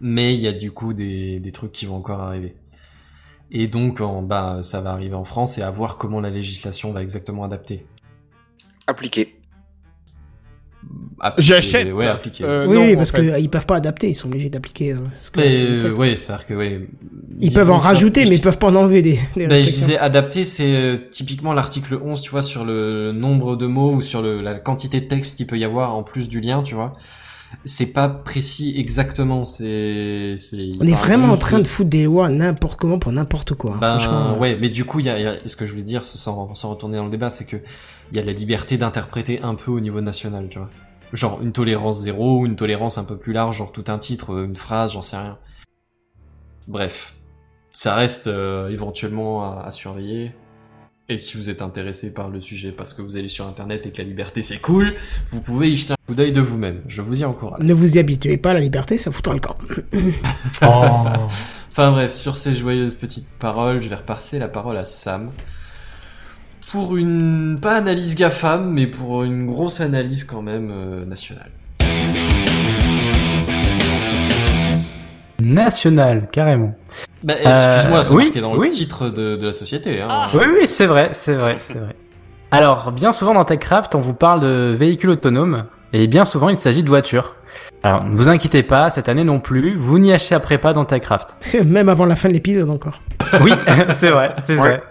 mais 0.01 0.35
il 0.35 0.41
y 0.41 0.49
a 0.49 0.53
du 0.53 0.71
coup 0.73 0.95
des, 0.95 1.41
des 1.41 1.53
trucs 1.53 1.73
qui 1.73 1.87
vont 1.87 1.97
encore 1.97 2.21
arriver. 2.21 2.55
Et 3.55 3.67
donc, 3.69 4.01
en, 4.01 4.23
bah, 4.23 4.61
ça 4.63 4.81
va 4.81 4.91
arriver 4.93 5.15
en 5.15 5.25
France 5.25 5.59
et 5.59 5.63
à 5.63 5.71
voir 5.71 5.99
comment 5.99 6.21
la 6.21 6.31
législation 6.31 6.91
va 6.93 7.03
exactement 7.03 7.45
adapter. 7.45 7.85
Appliqué. 8.87 9.37
Appliquer, 11.21 11.47
J'achète. 11.47 11.93
Ouais, 11.93 12.07
appliquer. 12.09 12.45
Euh, 12.45 12.67
oui, 12.67 12.75
non, 12.75 12.97
parce 12.97 13.13
qu'ils 13.13 13.51
peuvent 13.51 13.67
pas 13.67 13.77
adapter, 13.77 14.09
ils 14.09 14.15
sont 14.15 14.27
obligés 14.29 14.51
d'appliquer. 14.51 14.93
euh, 14.95 14.97
ce 15.23 15.31
que- 15.31 15.39
Mais, 15.41 15.65
le 15.65 15.85
euh, 15.85 15.95
ouais, 15.95 16.17
c'est-à-dire 16.17 16.47
que, 16.47 16.55
ouais. 16.55 16.89
Ils 17.41 17.53
peuvent 17.53 17.71
en 17.71 17.79
rajouter, 17.79 18.25
mais 18.25 18.37
ils 18.37 18.41
peuvent 18.41 18.59
pas 18.59 18.69
en 18.71 18.75
enlever 18.75 19.03
des, 19.03 19.21
des 19.37 19.47
Ben, 19.47 19.63
je 19.63 19.71
disais 19.71 19.99
adapter, 19.99 20.45
c'est 20.45 20.75
euh, 20.75 20.97
typiquement 21.13 21.53
l'article 21.53 21.99
11, 22.03 22.21
tu 22.23 22.31
vois, 22.31 22.43
sur 22.43 22.65
le 22.65 23.13
nombre 23.13 23.55
de 23.57 23.67
mots 23.67 23.93
ou 23.95 24.03
sur 24.03 24.23
le, 24.23 24.41
la 24.41 24.55
quantité 24.55 25.01
de 25.01 25.07
texte 25.07 25.37
qu'il 25.37 25.47
peut 25.47 25.59
y 25.59 25.65
avoir 25.65 25.95
en 25.95 26.03
plus 26.03 26.29
du 26.29 26.41
lien, 26.41 26.63
tu 26.63 26.75
vois. 26.75 26.95
C'est 27.65 27.93
pas 27.93 28.09
précis 28.09 28.75
exactement, 28.79 29.45
c'est... 29.45 30.35
c'est- 30.37 30.73
On 30.81 30.87
est 30.87 30.95
vraiment 30.95 31.27
en 31.33 31.37
train 31.37 31.59
de 31.59 31.67
foutre 31.69 31.91
des 31.91 32.05
lois 32.05 32.29
n'importe 32.31 32.81
comment 32.81 32.99
pour 32.99 33.13
n'importe 33.13 33.55
quoi. 33.55 33.77
Ben, 33.81 33.99
Franchement, 33.99 34.39
ouais, 34.39 34.57
mais 34.61 34.71
du 34.71 34.85
coup, 34.85 35.01
il 35.01 35.07
y 35.07 35.09
y 35.09 35.11
a- 35.27 35.37
ce 35.47 35.57
que 35.57 35.67
je 35.67 35.71
voulais 35.73 35.83
dire, 35.85 36.05
sans, 36.07 36.55
sans 36.55 36.71
retourner 36.71 36.97
dans 36.99 37.05
le 37.05 37.11
débat, 37.11 37.31
c'est 37.31 37.45
que 37.47 37.57
il 38.11 38.17
y 38.17 38.21
a 38.21 38.25
la 38.25 38.33
liberté 38.33 38.77
d'interpréter 38.79 39.41
un 39.43 39.55
peu 39.55 39.71
au 39.71 39.81
niveau 39.81 40.01
national, 40.01 40.49
tu 40.51 40.59
vois. 40.59 40.71
Genre 41.13 41.41
une 41.43 41.53
tolérance 41.53 42.01
zéro, 42.03 42.41
ou 42.41 42.47
une 42.47 42.57
tolérance 42.57 42.97
un 42.99 43.05
peu 43.05 43.17
plus 43.17 43.33
large, 43.33 43.59
genre 43.59 43.71
tout 43.73 43.85
un 43.89 43.99
titre, 43.99 44.45
une 44.45 44.57
phrase, 44.57 44.93
j'en 44.93 45.03
sais 45.03 45.17
rien. 45.19 45.39
Bref, 46.69 47.15
ça 47.71 47.95
reste 47.95 48.27
euh, 48.29 48.69
éventuellement 48.69 49.43
à, 49.43 49.65
à 49.67 49.71
surveiller. 49.71 50.33
Et 51.09 51.19
si 51.19 51.37
vous 51.37 51.51
êtes 51.51 51.63
intéressé 51.63 52.15
par 52.15 52.31
le 52.31 52.41
sujet 52.41 52.71
parce 52.71 52.95
que 52.95 53.03
vous 53.03 53.17
allez 53.17 53.29
sur 53.29 53.47
internet 53.47 53.87
et 53.87 53.91
que 53.91 53.99
la 53.99 54.09
liberté 54.09 54.41
c'est 54.41 54.61
cool, 54.61 54.95
vous 55.31 55.41
pouvez 55.41 55.71
y 55.71 55.77
jeter 55.77 55.93
un 55.93 56.07
coup 56.07 56.15
d'œil 56.15 56.33
de 56.33 56.41
vous-même. 56.41 56.81
Je 56.87 57.03
vous 57.03 57.21
y 57.21 57.25
encourage. 57.25 57.61
Ne 57.63 57.75
vous 57.75 57.97
y 57.97 57.99
habituez 57.99 58.37
pas 58.37 58.53
à 58.53 58.55
la 58.55 58.61
liberté, 58.61 58.97
ça 58.99 59.11
foutra 59.11 59.35
le 59.35 59.41
camp. 59.41 59.57
Enfin 61.75 61.91
bref, 61.91 62.15
sur 62.15 62.37
ces 62.37 62.55
joyeuses 62.55 62.95
petites 62.95 63.29
paroles, 63.39 63.81
je 63.81 63.89
vais 63.89 63.97
repasser 63.97 64.39
la 64.39 64.49
parole 64.49 64.77
à 64.77 64.85
Sam. 64.85 65.31
Pour 66.71 66.99
une, 66.99 67.59
pas 67.61 67.77
analyse 67.77 68.15
GAFAM, 68.15 68.71
mais 68.71 68.87
pour 68.87 69.25
une 69.25 69.47
grosse 69.47 69.81
analyse 69.81 70.25
quand 70.25 70.43
même 70.43 70.71
euh, 70.71 71.07
nationale. 71.07 71.51
National, 75.53 76.27
carrément. 76.33 76.75
Bah, 77.23 77.35
excuse-moi, 77.35 77.99
Euh, 77.99 78.03
c'est 78.03 78.15
oui, 78.15 78.25
marqué 78.25 78.41
dans 78.41 78.57
oui. 78.57 78.69
le 78.69 78.73
titre 78.73 79.09
de, 79.09 79.37
de 79.37 79.47
la 79.47 79.53
société. 79.53 80.01
Hein. 80.01 80.27
Oui, 80.35 80.45
oui, 80.61 80.67
c'est 80.67 80.87
vrai, 80.87 81.11
c'est 81.13 81.35
vrai, 81.35 81.57
c'est 81.61 81.79
vrai. 81.79 81.95
Alors, 82.51 82.93
bien 82.93 83.13
souvent 83.13 83.35
dans 83.35 83.45
TechCraft, 83.45 83.95
on 83.95 84.01
vous 84.01 84.15
parle 84.15 84.41
de 84.41 84.75
véhicules 84.79 85.11
autonomes, 85.11 85.65
et 85.93 86.07
bien 86.07 86.25
souvent 86.25 86.49
il 86.51 86.57
s'agit 86.57 86.83
de 86.83 86.89
voitures. 86.89 87.37
Alors, 87.83 88.05
ne 88.05 88.15
vous 88.17 88.29
inquiétez 88.29 88.63
pas, 88.63 88.91
cette 88.91 89.09
année 89.09 89.25
non 89.25 89.41
plus, 89.41 89.77
vous 89.77 89.99
n'y 89.99 90.13
échapperez 90.13 90.59
pas 90.59 90.73
dans 90.73 90.85
TechCraft. 90.85 91.37
Même 91.67 91.89
avant 91.89 92.05
la 92.07 92.15
fin 92.17 92.29
de 92.29 92.35
l'épisode 92.35 92.71
encore. 92.71 93.01
Oui, 93.41 93.53
c'est 93.91 94.11
vrai, 94.11 94.35
c'est 94.45 94.55
vrai. 94.55 94.83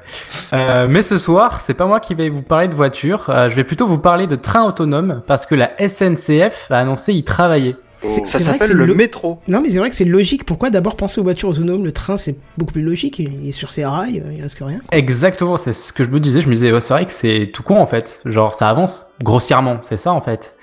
Euh, 0.54 0.88
mais 0.90 1.04
ce 1.04 1.18
soir, 1.18 1.62
c'est 1.62 1.74
pas 1.76 1.86
moi 1.86 2.00
qui 2.00 2.16
vais 2.16 2.30
vous 2.30 2.42
parler 2.42 2.68
de 2.68 2.74
voitures, 2.74 3.30
euh, 3.30 3.50
je 3.50 3.56
vais 3.56 3.64
plutôt 3.64 3.88
vous 3.88 4.00
parler 4.00 4.26
de 4.28 4.36
trains 4.36 4.64
autonomes, 4.66 5.22
parce 5.28 5.46
que 5.46 5.54
la 5.56 5.70
SNCF 5.88 6.72
a 6.72 6.80
annoncé 6.80 7.14
y 7.14 7.24
travailler. 7.24 7.76
C'est- 8.08 8.26
Ça 8.26 8.40
s'appelle 8.40 8.72
le 8.72 8.86
lo- 8.86 8.96
métro. 8.96 9.40
Non, 9.48 9.62
mais 9.62 9.70
c'est 9.70 9.78
vrai 9.80 9.90
que 9.90 9.96
c'est 9.96 10.06
logique. 10.06 10.46
Pourquoi 10.46 10.70
d'abord 10.70 10.96
penser 10.96 11.22
aux 11.22 11.24
voitures 11.24 11.50
autonomes? 11.50 11.84
Le 11.86 11.92
train, 11.92 12.18
c'est 12.18 12.36
beaucoup 12.58 12.74
plus 12.74 12.82
logique. 12.82 13.20
Il 13.20 13.48
est 13.48 13.52
sur 13.52 13.72
ses 13.72 13.86
rails, 13.86 14.24
il 14.36 14.42
reste 14.42 14.58
que 14.58 14.64
rien. 14.64 14.80
Exactement, 14.92 15.58
c'est 15.58 15.74
ce 15.74 15.94
que 15.94 16.04
je 16.04 16.10
me 16.10 16.20
disais. 16.20 16.42
Je 16.42 16.50
me 16.50 16.56
disais, 16.56 16.72
c'est 16.80 16.94
vrai 16.94 17.06
que 17.06 17.12
c'est 17.12 17.52
tout 17.54 17.64
con 17.64 17.78
en 17.78 17.86
fait. 17.86 18.22
Genre, 18.26 18.54
ça 18.54 18.68
avance 18.68 19.06
grossièrement, 19.24 19.78
c'est 19.82 19.98
ça 19.98 20.12
en 20.14 20.22
fait. 20.22 20.56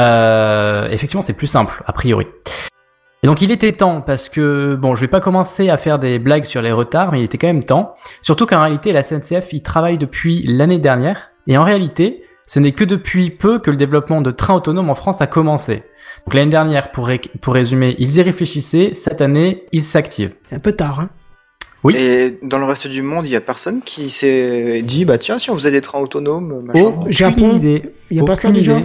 Euh, 0.00 0.88
effectivement, 0.88 1.22
c'est 1.22 1.34
plus 1.34 1.46
simple, 1.46 1.82
a 1.86 1.92
priori. 1.92 2.26
Et 3.22 3.26
donc, 3.28 3.40
il 3.40 3.52
était 3.52 3.72
temps 3.72 4.00
parce 4.00 4.28
que, 4.28 4.74
bon, 4.74 4.96
je 4.96 5.00
vais 5.02 5.08
pas 5.08 5.20
commencer 5.20 5.68
à 5.70 5.76
faire 5.76 5.98
des 6.00 6.18
blagues 6.18 6.44
sur 6.44 6.60
les 6.60 6.72
retards, 6.72 7.12
mais 7.12 7.20
il 7.20 7.24
était 7.24 7.38
quand 7.38 7.46
même 7.46 7.62
temps. 7.62 7.94
Surtout 8.20 8.46
qu'en 8.46 8.62
réalité, 8.62 8.92
la 8.92 9.02
SNCF 9.04 9.52
y 9.52 9.62
travaille 9.62 9.96
depuis 9.98 10.42
l'année 10.48 10.80
dernière. 10.80 11.30
Et 11.46 11.56
en 11.56 11.62
réalité, 11.62 12.24
ce 12.48 12.58
n'est 12.58 12.72
que 12.72 12.82
depuis 12.84 13.30
peu 13.30 13.60
que 13.60 13.70
le 13.70 13.76
développement 13.76 14.22
de 14.22 14.32
trains 14.32 14.56
autonomes 14.56 14.90
en 14.90 14.96
France 14.96 15.20
a 15.20 15.28
commencé. 15.28 15.84
Donc 16.26 16.34
l'année 16.34 16.50
dernière, 16.50 16.92
pour, 16.92 17.06
ré- 17.06 17.20
pour 17.40 17.54
résumer, 17.54 17.96
ils 17.98 18.16
y 18.16 18.22
réfléchissaient. 18.22 18.92
Cette 18.94 19.20
année, 19.20 19.64
ils 19.72 19.82
s'activent. 19.82 20.34
C'est 20.46 20.56
un 20.56 20.60
peu 20.60 20.72
tard, 20.72 21.00
hein. 21.00 21.10
Oui. 21.84 21.96
Et 21.96 22.38
dans 22.42 22.58
le 22.58 22.64
reste 22.64 22.86
du 22.86 23.02
monde, 23.02 23.26
il 23.26 23.32
y 23.32 23.36
a 23.36 23.40
personne 23.40 23.82
qui 23.82 24.08
s'est 24.08 24.82
dit, 24.82 25.04
bah 25.04 25.18
tiens, 25.18 25.38
si 25.40 25.50
on 25.50 25.54
faisait 25.54 25.72
des 25.72 25.80
trains 25.80 25.98
autonomes, 25.98 26.62
machin. 26.64 26.80
Au 26.84 27.10
Japon, 27.10 27.60
il 27.62 28.16
y 28.16 28.20
a 28.20 28.24
pas 28.24 28.36
ça 28.36 28.50
déjà. 28.52 28.78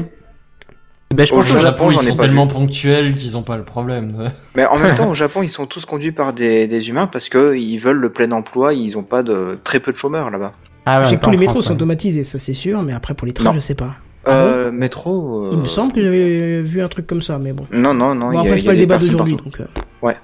Ben, 1.16 1.26
je 1.26 1.32
Au 1.32 1.38
pense 1.38 1.52
Au 1.52 1.58
Japon, 1.58 1.62
Japon, 1.62 1.90
ils 1.92 1.94
j'en 1.94 2.02
ai 2.02 2.06
sont 2.08 2.16
tellement 2.18 2.48
ponctuels 2.48 3.16
qu'ils 3.16 3.38
ont 3.38 3.44
pas 3.44 3.56
le 3.56 3.64
problème. 3.64 4.32
Mais 4.56 4.66
en 4.66 4.78
même 4.80 4.96
temps, 4.96 5.10
au 5.10 5.14
Japon, 5.14 5.42
ils 5.44 5.48
sont 5.50 5.66
tous 5.68 5.86
conduits 5.86 6.12
par 6.12 6.34
des, 6.34 6.68
des 6.68 6.90
humains 6.90 7.06
parce 7.08 7.30
que 7.30 7.56
ils 7.56 7.78
veulent 7.78 8.00
le 8.00 8.10
plein 8.10 8.32
emploi. 8.32 8.74
Ils 8.74 8.98
ont 8.98 9.04
pas 9.04 9.22
de 9.24 9.58
très 9.64 9.80
peu 9.80 9.92
de 9.94 9.98
chômeurs 9.98 10.32
là-bas. 10.32 10.54
Ah 10.86 11.00
ouais, 11.00 11.06
Je 11.06 11.10
sais 11.12 11.16
que 11.18 11.22
tous 11.22 11.30
les 11.30 11.38
métros 11.38 11.62
sont 11.62 11.74
automatisés, 11.74 12.24
ça 12.24 12.40
c'est 12.40 12.54
sûr, 12.54 12.82
mais 12.82 12.94
après 12.94 13.14
pour 13.14 13.28
les 13.28 13.34
trains, 13.34 13.46
Non. 13.46 13.54
je 13.54 13.60
sais 13.60 13.76
pas. 13.76 13.96
Euh, 14.28 14.72
métro. 14.72 15.46
euh, 15.46 15.50
Il 15.54 15.60
me 15.60 15.66
semble 15.66 15.94
que 15.94 16.02
j'avais 16.02 16.62
vu 16.62 16.82
un 16.82 16.88
truc 16.88 17.08
comme 17.08 17.22
ça, 17.22 17.38
mais 17.40 17.54
bon. 17.54 17.66
Non, 17.72 17.94
non, 17.94 18.14
non. 18.16 18.32
Bon, 18.32 18.40
après, 18.40 18.58
c'est 18.58 18.66
pas 18.66 18.72
le 18.74 18.78
débat 18.80 18.98
d'aujourd'hui, 18.98 19.38
euh, 19.60 19.66
Ouais. 20.02 20.16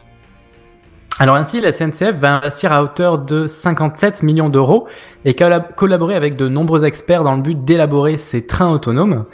Alors 1.19 1.35
ainsi, 1.35 1.61
la 1.61 1.71
SNCF 1.71 2.15
va 2.19 2.37
investir 2.37 2.71
à 2.71 2.83
hauteur 2.83 3.19
de 3.19 3.45
57 3.45 4.23
millions 4.23 4.49
d'euros 4.49 4.87
et 5.25 5.33
collab- 5.33 5.75
collaborer 5.75 6.15
avec 6.15 6.35
de 6.35 6.49
nombreux 6.49 6.85
experts 6.85 7.23
dans 7.23 7.35
le 7.35 7.41
but 7.41 7.63
d'élaborer 7.63 8.17
ces 8.17 8.45
trains 8.47 8.71
autonomes. 8.71 9.25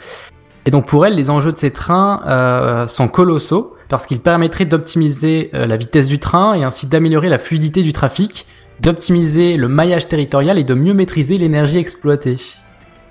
Et 0.66 0.70
donc 0.70 0.86
pour 0.86 1.06
elle, 1.06 1.14
les 1.14 1.30
enjeux 1.30 1.52
de 1.52 1.56
ces 1.56 1.70
trains 1.70 2.22
euh, 2.26 2.86
sont 2.86 3.08
colossaux 3.08 3.74
parce 3.88 4.04
qu'ils 4.04 4.20
permettraient 4.20 4.66
d'optimiser 4.66 5.50
euh, 5.54 5.66
la 5.66 5.78
vitesse 5.78 6.06
du 6.08 6.18
train 6.18 6.52
et 6.54 6.64
ainsi 6.64 6.86
d'améliorer 6.86 7.30
la 7.30 7.38
fluidité 7.38 7.82
du 7.82 7.94
trafic, 7.94 8.46
d'optimiser 8.80 9.56
le 9.56 9.68
maillage 9.68 10.06
territorial 10.06 10.58
et 10.58 10.64
de 10.64 10.74
mieux 10.74 10.92
maîtriser 10.94 11.38
l'énergie 11.38 11.78
exploitée. 11.78 12.36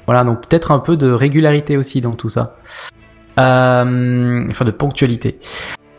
Voilà, 0.09 0.23
donc 0.23 0.41
peut-être 0.41 0.71
un 0.71 0.79
peu 0.79 0.97
de 0.97 1.11
régularité 1.11 1.77
aussi 1.77 2.01
dans 2.01 2.13
tout 2.15 2.29
ça. 2.29 2.55
Euh, 3.39 4.43
enfin 4.49 4.65
de 4.65 4.71
ponctualité. 4.71 5.37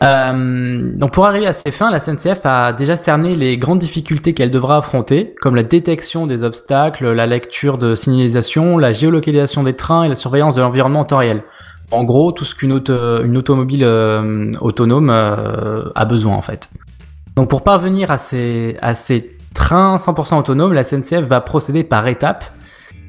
Euh, 0.03 0.91
donc 0.95 1.13
pour 1.13 1.25
arriver 1.25 1.47
à 1.47 1.53
ces 1.53 1.71
fins, 1.71 1.89
la 1.89 2.01
SNCF 2.01 2.41
a 2.43 2.73
déjà 2.73 2.97
cerné 2.97 3.37
les 3.37 3.57
grandes 3.57 3.79
difficultés 3.79 4.33
qu'elle 4.33 4.51
devra 4.51 4.79
affronter, 4.79 5.33
comme 5.39 5.55
la 5.55 5.63
détection 5.63 6.27
des 6.27 6.43
obstacles, 6.43 7.09
la 7.13 7.25
lecture 7.25 7.77
de 7.77 7.95
signalisation, 7.95 8.77
la 8.77 8.91
géolocalisation 8.91 9.63
des 9.63 9.77
trains 9.77 10.03
et 10.03 10.09
la 10.09 10.15
surveillance 10.15 10.55
de 10.55 10.61
l'environnement 10.61 10.99
en 10.99 11.05
temps 11.05 11.19
réel. 11.19 11.43
En 11.91 12.03
gros, 12.03 12.33
tout 12.33 12.43
ce 12.43 12.53
qu'une 12.53 12.73
auto- 12.73 13.23
une 13.23 13.37
automobile 13.37 13.85
euh, 13.85 14.51
autonome 14.59 15.09
a 15.09 16.03
besoin 16.03 16.35
en 16.35 16.41
fait. 16.41 16.69
Donc 17.37 17.49
pour 17.49 17.63
parvenir 17.63 18.11
à 18.11 18.17
ces, 18.17 18.75
à 18.81 18.93
ces 18.93 19.37
trains 19.53 19.95
100% 19.95 20.37
autonomes, 20.37 20.73
la 20.73 20.83
SNCF 20.83 21.21
va 21.21 21.39
procéder 21.39 21.85
par 21.85 22.05
étapes. 22.09 22.43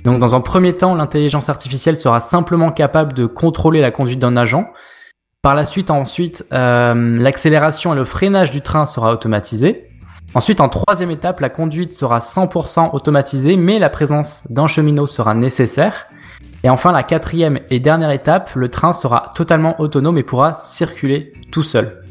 Donc 0.04 0.18
dans 0.18 0.34
un 0.34 0.40
premier 0.40 0.72
temps, 0.72 0.94
l'intelligence 0.94 1.48
artificielle 1.48 1.96
sera 1.96 2.20
simplement 2.20 2.72
capable 2.72 3.12
de 3.12 3.26
contrôler 3.26 3.80
la 3.80 3.90
conduite 3.90 4.18
d'un 4.18 4.36
agent. 4.36 4.66
Par 5.42 5.54
la 5.54 5.66
suite, 5.66 5.90
ensuite, 5.90 6.44
euh, 6.52 7.18
l'accélération 7.18 7.92
et 7.92 7.96
le 7.96 8.04
freinage 8.04 8.50
du 8.50 8.62
train 8.62 8.86
sera 8.86 9.12
automatisé. 9.12 9.88
Ensuite, 10.34 10.60
en 10.60 10.68
troisième 10.68 11.10
étape, 11.10 11.40
la 11.40 11.50
conduite 11.50 11.94
sera 11.94 12.20
100% 12.20 12.94
automatisée, 12.94 13.56
mais 13.56 13.78
la 13.78 13.90
présence 13.90 14.46
d'un 14.50 14.66
cheminot 14.66 15.06
sera 15.06 15.34
nécessaire. 15.34 16.06
Et 16.64 16.70
enfin, 16.70 16.92
la 16.92 17.02
quatrième 17.02 17.60
et 17.70 17.80
dernière 17.80 18.10
étape, 18.10 18.54
le 18.54 18.70
train 18.70 18.92
sera 18.92 19.30
totalement 19.34 19.80
autonome 19.80 20.16
et 20.16 20.22
pourra 20.22 20.54
circuler 20.54 21.32
tout 21.50 21.62
seul. 21.62 22.02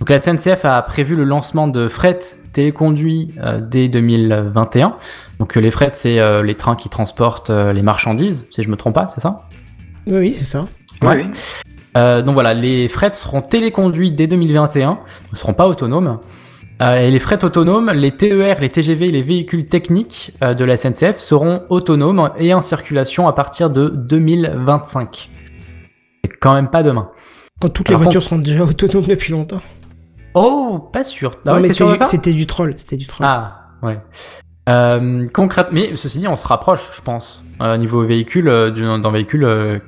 Donc 0.00 0.10
la 0.10 0.18
SNCF 0.18 0.64
a 0.64 0.80
prévu 0.82 1.14
le 1.14 1.24
lancement 1.24 1.68
de 1.68 1.88
fret 1.88 2.18
téléconduit 2.56 3.34
euh, 3.38 3.60
dès 3.60 3.88
2021. 3.88 4.96
Donc 5.38 5.56
euh, 5.56 5.60
les 5.60 5.70
frets, 5.70 5.90
c'est 5.92 6.18
euh, 6.18 6.42
les 6.42 6.54
trains 6.54 6.74
qui 6.74 6.88
transportent 6.88 7.50
euh, 7.50 7.74
les 7.74 7.82
marchandises, 7.82 8.46
si 8.50 8.62
je 8.62 8.70
me 8.70 8.76
trompe 8.76 8.94
pas, 8.94 9.08
c'est 9.08 9.20
ça? 9.20 9.46
Oui, 10.06 10.18
oui, 10.18 10.32
c'est 10.32 10.44
ça. 10.46 10.66
Ouais, 11.02 11.16
oui. 11.16 11.30
euh, 11.98 12.22
donc 12.22 12.32
voilà, 12.32 12.54
les 12.54 12.88
frets 12.88 13.12
seront 13.12 13.42
téléconduits 13.42 14.10
dès 14.10 14.26
2021, 14.26 14.98
ne 15.32 15.36
seront 15.36 15.52
pas 15.52 15.68
autonomes. 15.68 16.18
Euh, 16.80 16.96
et 16.96 17.10
les 17.10 17.18
frets 17.18 17.44
autonomes, 17.44 17.90
les 17.90 18.12
TER, 18.12 18.58
les 18.60 18.70
TGV, 18.70 19.10
les 19.10 19.22
véhicules 19.22 19.66
techniques 19.66 20.32
euh, 20.42 20.54
de 20.54 20.64
la 20.64 20.78
SNCF 20.78 21.18
seront 21.18 21.64
autonomes 21.68 22.30
et 22.38 22.54
en 22.54 22.62
circulation 22.62 23.28
à 23.28 23.34
partir 23.34 23.68
de 23.68 23.88
2025. 23.88 25.28
C'est 26.24 26.30
quand 26.40 26.54
même 26.54 26.68
pas 26.68 26.82
demain. 26.82 27.10
Quand 27.60 27.68
toutes 27.68 27.90
les 27.90 27.96
voitures 27.96 28.22
seront 28.22 28.38
déjà 28.38 28.64
autonomes 28.64 29.04
depuis 29.04 29.32
longtemps. 29.32 29.60
Oh, 30.38 30.78
pas 30.92 31.02
sûr. 31.02 31.30
Ah 31.34 31.38
non, 31.50 31.52
ouais, 31.54 31.68
mais 31.68 32.04
c'était 32.04 32.32
du 32.32 32.46
troll, 32.46 32.74
c'était 32.76 32.96
du 32.96 33.06
troll. 33.06 33.26
Ah, 33.28 33.70
ouais. 33.82 33.98
Euh, 34.68 35.24
concrètement, 35.32 35.72
mais 35.74 35.96
ceci 35.96 36.18
dit, 36.18 36.28
on 36.28 36.36
se 36.36 36.46
rapproche, 36.46 36.90
je 36.94 37.00
pense, 37.00 37.44
euh, 37.62 37.76
niveau 37.78 38.02
véhicule, 38.04 38.48
euh, 38.48 38.98
d'un 38.98 39.10
véhicule. 39.12 39.44
euh, 39.44 39.78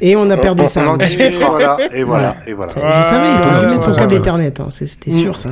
Et 0.00 0.16
on 0.16 0.28
a 0.30 0.36
On- 0.36 0.40
perdu 0.40 0.64
on- 0.64 0.68
ça. 0.68 0.82
on 0.84 0.88
en 0.94 0.96
discutera, 0.96 1.50
voilà, 1.50 1.76
et 1.92 2.02
voilà, 2.02 2.34
et 2.46 2.52
voilà. 2.54 2.72
Je 2.72 3.08
savais, 3.08 3.28
il 3.34 3.40
aurait 3.40 3.60
dû 3.60 3.66
mettre 3.66 3.84
son 3.84 3.94
câble. 3.94 4.14
Ethernet, 4.14 4.60
hein, 4.60 4.66
c'était 4.70 5.12
sûr 5.12 5.38
ça. 5.38 5.50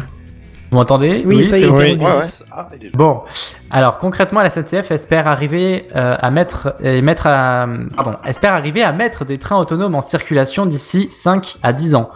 Vous 0.72 0.76
m'entendez? 0.76 1.22
Oui, 1.26 1.44
ça 1.44 1.58
y 1.58 1.64
est. 1.64 1.68
Ouais, 1.68 1.96
ouais. 1.96 2.22
Ah, 2.52 2.68
il 2.80 2.86
est- 2.86 2.96
Bon, 2.96 3.22
alors 3.70 3.98
concrètement, 3.98 4.40
la 4.40 4.50
SNCF 4.50 4.90
espère 4.90 5.28
arriver 5.28 5.86
euh, 5.94 6.16
à 6.18 6.30
mettre, 6.32 6.74
et 6.82 7.00
mettre 7.02 7.26
à, 7.28 7.66
pardon, 7.94 8.16
espère 8.26 8.52
arriver 8.54 8.82
à 8.82 8.92
mettre 8.92 9.24
des 9.24 9.38
trains 9.38 9.58
autonomes 9.58 9.94
en 9.94 10.00
circulation 10.00 10.66
d'ici 10.66 11.08
5 11.10 11.58
à 11.62 11.72
10 11.72 11.94
ans. 11.94 12.10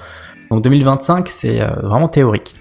Donc 0.51 0.63
2025, 0.63 1.29
c'est 1.29 1.61
euh, 1.61 1.69
vraiment 1.83 2.09
théorique. 2.09 2.55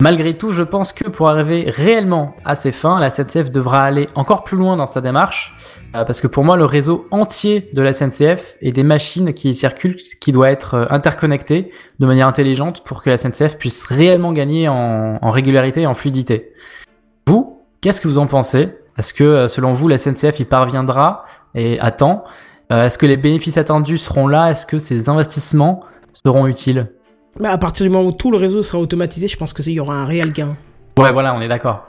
Malgré 0.00 0.34
tout, 0.34 0.52
je 0.52 0.62
pense 0.62 0.92
que 0.92 1.08
pour 1.08 1.28
arriver 1.28 1.64
réellement 1.68 2.36
à 2.44 2.54
ces 2.54 2.70
fins, 2.70 3.00
la 3.00 3.10
SNCF 3.10 3.50
devra 3.50 3.82
aller 3.82 4.08
encore 4.14 4.44
plus 4.44 4.56
loin 4.56 4.76
dans 4.76 4.86
sa 4.86 5.00
démarche, 5.00 5.56
euh, 5.96 6.04
parce 6.04 6.20
que 6.20 6.28
pour 6.28 6.44
moi, 6.44 6.56
le 6.56 6.64
réseau 6.64 7.06
entier 7.10 7.68
de 7.72 7.82
la 7.82 7.92
SNCF 7.92 8.56
et 8.60 8.70
des 8.70 8.84
machines 8.84 9.34
qui 9.34 9.56
circulent, 9.56 9.96
qui 10.20 10.30
doit 10.30 10.50
être 10.50 10.74
euh, 10.74 10.86
interconnecté 10.90 11.72
de 11.98 12.06
manière 12.06 12.28
intelligente 12.28 12.84
pour 12.84 13.02
que 13.02 13.10
la 13.10 13.16
SNCF 13.16 13.58
puisse 13.58 13.84
réellement 13.84 14.32
gagner 14.32 14.68
en, 14.68 15.18
en 15.20 15.30
régularité 15.32 15.82
et 15.82 15.86
en 15.88 15.94
fluidité. 15.94 16.52
Vous, 17.26 17.64
qu'est-ce 17.80 18.00
que 18.00 18.06
vous 18.06 18.18
en 18.18 18.28
pensez? 18.28 18.68
Est-ce 18.98 19.12
que, 19.12 19.48
selon 19.48 19.74
vous, 19.74 19.88
la 19.88 19.98
SNCF 19.98 20.38
y 20.38 20.44
parviendra 20.44 21.24
et 21.54 21.78
à 21.80 21.90
temps 21.90 22.24
Est-ce 22.70 22.98
que 22.98 23.06
les 23.06 23.16
bénéfices 23.16 23.56
attendus 23.56 23.98
seront 23.98 24.26
là? 24.26 24.50
Est-ce 24.50 24.66
que 24.66 24.78
ces 24.78 25.08
investissements 25.08 25.84
seront 26.12 26.48
utiles? 26.48 26.88
Bah, 27.40 27.50
à 27.50 27.58
partir 27.58 27.84
du 27.84 27.90
moment 27.90 28.08
où 28.08 28.12
tout 28.12 28.30
le 28.30 28.36
réseau 28.38 28.62
sera 28.62 28.78
automatisé, 28.78 29.28
je 29.28 29.36
pense 29.36 29.52
qu'il 29.52 29.72
y 29.72 29.80
aura 29.80 29.94
un 29.94 30.04
réel 30.04 30.32
gain. 30.32 30.56
Ouais, 30.98 31.12
voilà, 31.12 31.34
on 31.34 31.40
est 31.40 31.48
d'accord. 31.48 31.84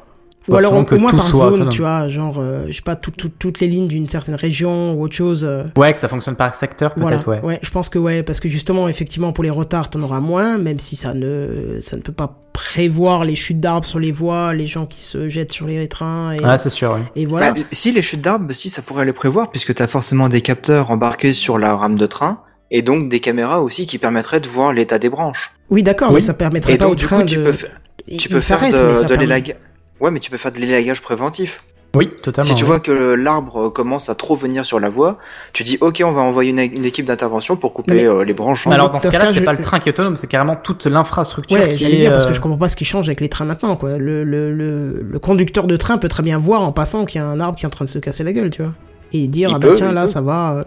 Ou 0.48 0.56
alors 0.56 0.74
au 0.74 0.84
que 0.84 0.96
moins 0.96 1.12
par 1.12 1.30
zone, 1.32 1.54
autonome. 1.54 1.70
tu 1.70 1.82
vois, 1.82 2.08
genre, 2.08 2.38
euh, 2.40 2.66
je 2.70 2.74
sais 2.74 2.82
pas, 2.82 2.96
tout- 2.96 3.12
tout- 3.12 3.30
toutes 3.38 3.60
les 3.60 3.68
lignes 3.68 3.88
d'une 3.88 4.08
certaine 4.08 4.34
région 4.36 4.94
ou 4.94 5.04
autre 5.04 5.14
chose. 5.14 5.44
euh, 5.48 5.66
Ouais, 5.78 5.94
que 5.94 6.00
ça 6.00 6.08
fonctionne 6.08 6.36
par 6.38 6.56
secteur, 6.56 6.94
Voilà, 6.98 7.18
peut-être, 7.18 7.44
ouais. 7.44 7.60
je 7.62 7.70
pense 7.70 7.90
que 7.90 8.00
ouais, 8.00 8.24
parce 8.24 8.40
que 8.40 8.48
justement, 8.50 8.88
effectivement, 8.88 9.32
pour 9.32 9.44
les 9.44 9.50
retards, 9.52 9.90
t'en 9.92 10.02
auras 10.02 10.22
moins, 10.22 10.58
même 10.58 10.80
si 10.80 10.96
ça 10.96 11.14
ne, 11.14 11.78
ça 11.82 11.98
ne 11.98 12.02
peut 12.02 12.14
pas 12.14 12.40
prévoir 12.54 13.26
les 13.26 13.36
chutes 13.36 13.60
d'arbres 13.60 13.86
sur 13.86 14.00
les 14.00 14.12
voies, 14.12 14.54
les 14.54 14.66
gens 14.66 14.86
qui 14.86 15.02
se 15.02 15.30
jettent 15.30 15.52
sur 15.52 15.68
les 15.68 15.88
trains. 15.88 16.34
Et, 16.34 16.38
Ah, 16.44 16.58
c'est 16.58 16.70
sûr, 16.70 16.94
oui. 16.98 17.02
Et 17.16 17.26
voilà. 17.26 17.52
Bah, 17.52 17.60
si 17.72 17.92
les 17.92 18.02
chutes 18.02 18.22
d'arbres, 18.22 18.52
si 18.54 18.70
ça 18.70 18.82
pourrait 18.82 19.06
les 19.06 19.14
prévoir, 19.14 19.52
puisque 19.52 19.76
t'as 19.76 19.88
forcément 19.88 20.30
des 20.30 20.42
capteurs 20.42 20.90
embarqués 20.90 21.34
sur 21.34 21.58
la 21.60 21.76
rame 21.76 21.98
de 21.98 22.06
train, 22.08 22.40
et 22.72 22.82
donc 22.82 23.10
des 23.10 23.20
caméras 23.20 23.62
aussi 23.62 23.86
qui 23.86 23.98
permettraient 23.98 24.40
de 24.40 24.48
voir 24.48 24.74
l'état 24.74 25.00
des 25.00 25.10
branches. 25.10 25.52
oui, 25.70 25.84
d'accord, 25.84 26.12
mais 26.12 26.22
ça 26.22 26.34
permettrait 26.34 26.74
Et 26.74 26.78
pas 26.78 26.86
donc 26.86 26.94
au 26.94 26.96
du 26.96 27.06
train 27.06 27.20
coup, 27.22 27.26
tu 27.26 27.38
de- 27.38 27.44
peux, 27.44 27.54
fa- 27.54 27.68
Il- 28.08 28.18
tu 28.18 28.30
peux 28.30 28.40
faire 28.42 28.60
de, 28.60 29.08
de 29.08 29.14
l'élagage. 29.16 29.56
Ouais, 30.00 30.12
mais 30.12 30.20
tu 30.20 30.32
peux 30.32 30.38
faire 30.38 30.52
de 30.52 30.58
l'élagage 30.60 31.02
préventif. 31.02 31.64
Oui, 31.96 32.12
totalement. 32.22 32.48
Si 32.48 32.54
tu 32.54 32.64
ouais. 32.64 32.68
vois 32.68 32.80
que 32.80 32.92
l'arbre 32.92 33.70
commence 33.70 34.10
à 34.10 34.16
trop 34.16 34.36
venir 34.36 34.64
sur 34.64 34.80
la 34.80 34.90
voie, 34.90 35.18
tu 35.54 35.64
dis 35.64 35.80
ok, 35.82 36.04
on 36.06 36.12
va 36.12 36.22
envoyer 36.22 36.52
une, 36.52 36.60
une 36.60 36.86
équipe 36.86 37.06
d'intervention 37.08 37.56
pour 37.56 37.74
couper 37.74 37.94
Mais- 37.96 38.06
euh, 38.06 38.24
les 38.24 38.34
branches. 38.34 38.68
en 38.68 38.70
Mais 38.70 38.76
alors, 38.76 38.92
dans 38.92 39.00
ce 39.00 39.06
Dans 39.06 39.12
ce 39.12 39.18
cas-là, 39.18 39.26
cas, 39.30 39.34
c'est 39.34 39.40
je- 39.40 39.46
pas 39.46 39.54
le 39.54 39.62
train 39.64 39.80
qui 39.80 39.90
est 39.90 39.92
autonome, 39.94 40.16
c'est 40.16 40.28
carrément 40.28 40.56
toute 40.56 40.86
l'infrastructure 40.86 41.58
Ouais, 41.58 41.70
qui 41.72 41.80
j'allais 41.80 41.96
est, 41.96 41.98
dire 41.98 42.12
parce 42.12 42.26
euh, 42.26 42.30
que 42.30 42.36
je 42.36 42.40
comprends 42.42 42.60
pas 42.60 42.68
ce 42.70 42.76
qui 42.76 42.86
change 42.86 43.10
avec 43.10 43.22
les 43.22 43.30
trains 43.30 43.46
maintenant, 43.46 43.76
quoi. 43.76 43.98
Le, 43.98 44.24
le, 44.24 44.54
le, 44.54 45.02
le 45.02 45.20
conducteur 45.20 45.66
de 45.66 45.76
train 45.78 45.98
peut 45.98 46.08
très 46.10 46.22
bien 46.22 46.38
voir 46.38 46.62
en 46.62 46.72
passant 46.72 47.06
qu'il 47.06 47.20
y 47.20 47.24
a 47.24 47.28
un 47.28 47.40
arbre 47.40 47.58
qui 47.58 47.66
est 47.66 47.68
en 47.68 47.72
train 47.72 47.86
de 47.86 47.90
se 47.90 47.98
casser 47.98 48.24
la 48.24 48.34
gueule, 48.34 48.52
tu 48.52 48.62
vois. 48.62 48.74
Et 49.12 49.28
dire, 49.28 49.50
Il 49.50 49.56
ah 49.56 49.60
bah 49.60 49.70
tiens, 49.76 49.92
là, 49.92 50.02
peut. 50.02 50.08
ça 50.08 50.22
va. 50.22 50.54
euh. 50.60 50.64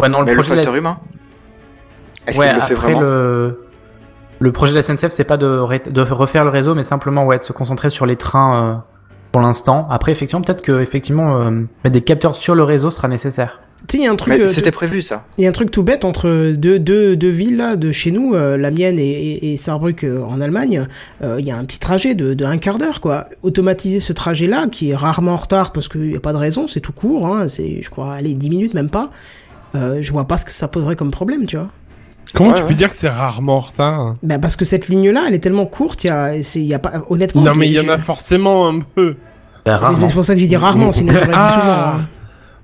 Ouais, 0.00 0.08
non, 0.08 0.20
le 0.20 0.26
Mais 0.26 0.32
le 0.32 0.36
projet 0.36 0.50
de 0.50 0.56
la- 0.56 0.62
facteur 0.62 0.76
humain. 0.76 0.98
Est-ce 2.26 2.38
ouais, 2.40 2.48
qu'il 2.48 2.56
le 2.56 2.62
fait 2.62 2.74
après 2.74 2.92
vraiment 2.94 3.00
le... 3.02 3.64
le 4.38 4.52
projet 4.52 4.72
de 4.72 4.76
la 4.78 4.82
SNCF, 4.82 5.10
c'est 5.10 5.24
pas 5.24 5.36
de, 5.36 5.46
ré- 5.46 5.82
de 5.86 6.00
refaire 6.00 6.44
le 6.44 6.50
réseau, 6.50 6.74
mais 6.74 6.82
simplement 6.82 7.26
ouais, 7.26 7.38
de 7.38 7.44
se 7.44 7.52
concentrer 7.52 7.90
sur 7.90 8.06
les 8.06 8.16
trains 8.16 8.64
euh, 8.64 8.74
pour 9.32 9.42
l'instant. 9.42 9.86
Après, 9.90 10.10
effectivement, 10.12 10.42
peut-être 10.42 10.62
que 10.62 10.80
effectivement 10.80 11.40
euh, 11.40 11.50
mettre 11.50 11.92
des 11.92 12.00
capteurs 12.02 12.34
sur 12.34 12.54
le 12.54 12.62
réseau 12.64 12.90
sera 12.90 13.08
nécessaire. 13.08 13.60
Tu 13.86 13.98
sais, 13.98 14.02
il 14.02 14.06
y 14.06 14.08
a 14.08 14.10
un 14.10 14.16
truc. 14.16 14.32
Euh, 14.32 14.46
c'était 14.46 14.70
tu- 14.70 14.76
prévu 14.76 15.02
ça. 15.02 15.24
Il 15.36 15.44
y 15.44 15.46
a 15.46 15.50
un 15.50 15.52
truc 15.52 15.70
tout 15.70 15.82
bête 15.82 16.06
entre 16.06 16.52
deux, 16.52 16.78
deux, 16.78 17.16
deux 17.16 17.28
villes 17.28 17.58
là, 17.58 17.76
de 17.76 17.92
chez 17.92 18.10
nous, 18.12 18.34
euh, 18.34 18.56
la 18.56 18.70
mienne 18.70 18.98
et, 18.98 19.02
et, 19.34 19.52
et 19.52 19.56
Saarbrück 19.58 20.04
euh, 20.04 20.22
en 20.22 20.40
Allemagne. 20.40 20.86
Euh, 21.20 21.36
Il 21.38 21.44
y 21.46 21.50
a 21.50 21.58
un 21.58 21.64
petit 21.66 21.78
trajet 21.78 22.14
de, 22.14 22.32
de 22.32 22.44
un 22.46 22.56
quart 22.56 22.78
d'heure, 22.78 23.02
quoi. 23.02 23.26
Automatiser 23.42 24.00
ce 24.00 24.14
trajet-là, 24.14 24.68
qui 24.72 24.92
est 24.92 24.96
rarement 24.96 25.32
en 25.32 25.36
retard 25.36 25.72
parce 25.72 25.88
qu'il 25.88 26.08
n'y 26.08 26.16
a 26.16 26.20
pas 26.20 26.32
de 26.32 26.38
raison, 26.38 26.66
c'est 26.66 26.80
tout 26.80 26.92
court, 26.94 27.26
hein, 27.26 27.48
c'est, 27.48 27.82
je 27.82 27.90
crois, 27.90 28.14
allez, 28.14 28.32
10 28.32 28.48
minutes 28.48 28.72
même 28.72 28.88
pas. 28.88 29.10
Euh, 29.74 29.98
je 30.00 30.12
vois 30.12 30.24
pas 30.26 30.36
ce 30.36 30.44
que 30.44 30.50
ça 30.52 30.68
poserait 30.68 30.96
comme 30.96 31.10
problème, 31.10 31.46
tu 31.46 31.56
vois. 31.56 31.68
Comment 32.34 32.50
Ouais, 32.50 32.56
tu 32.56 32.62
ouais. 32.62 32.68
peux 32.68 32.74
dire 32.74 32.90
que 32.90 32.96
c'est 32.96 33.08
rarement 33.08 33.56
en 33.56 33.60
retard 33.60 34.16
Bah 34.22 34.38
parce 34.40 34.56
que 34.56 34.64
cette 34.64 34.88
ligne-là, 34.88 35.24
elle 35.28 35.34
est 35.34 35.38
tellement 35.40 35.66
courte, 35.66 36.04
il 36.04 36.08
y 36.08 36.10
a, 36.10 36.42
c'est, 36.42 36.58
il 36.60 36.66
y 36.66 36.74
a 36.74 36.78
pas, 36.80 37.04
honnêtement. 37.08 37.42
Non, 37.42 37.54
mais 37.54 37.66
il 37.68 37.72
y 37.74 37.80
en 37.80 37.88
a 37.88 37.98
forcément 37.98 38.68
un 38.68 38.80
peu. 38.80 39.16
Bah, 39.64 39.80
C'est 39.82 40.12
pour 40.12 40.24
ça 40.24 40.34
que 40.34 40.40
j'ai 40.40 40.46
dit 40.46 40.56
rarement, 40.56 40.90
sinon 40.92 41.12
j'aurais 41.12 41.26
dit 41.26 41.32
Ah. 41.34 41.48
souvent. 41.94 42.02
hein. 42.02 42.08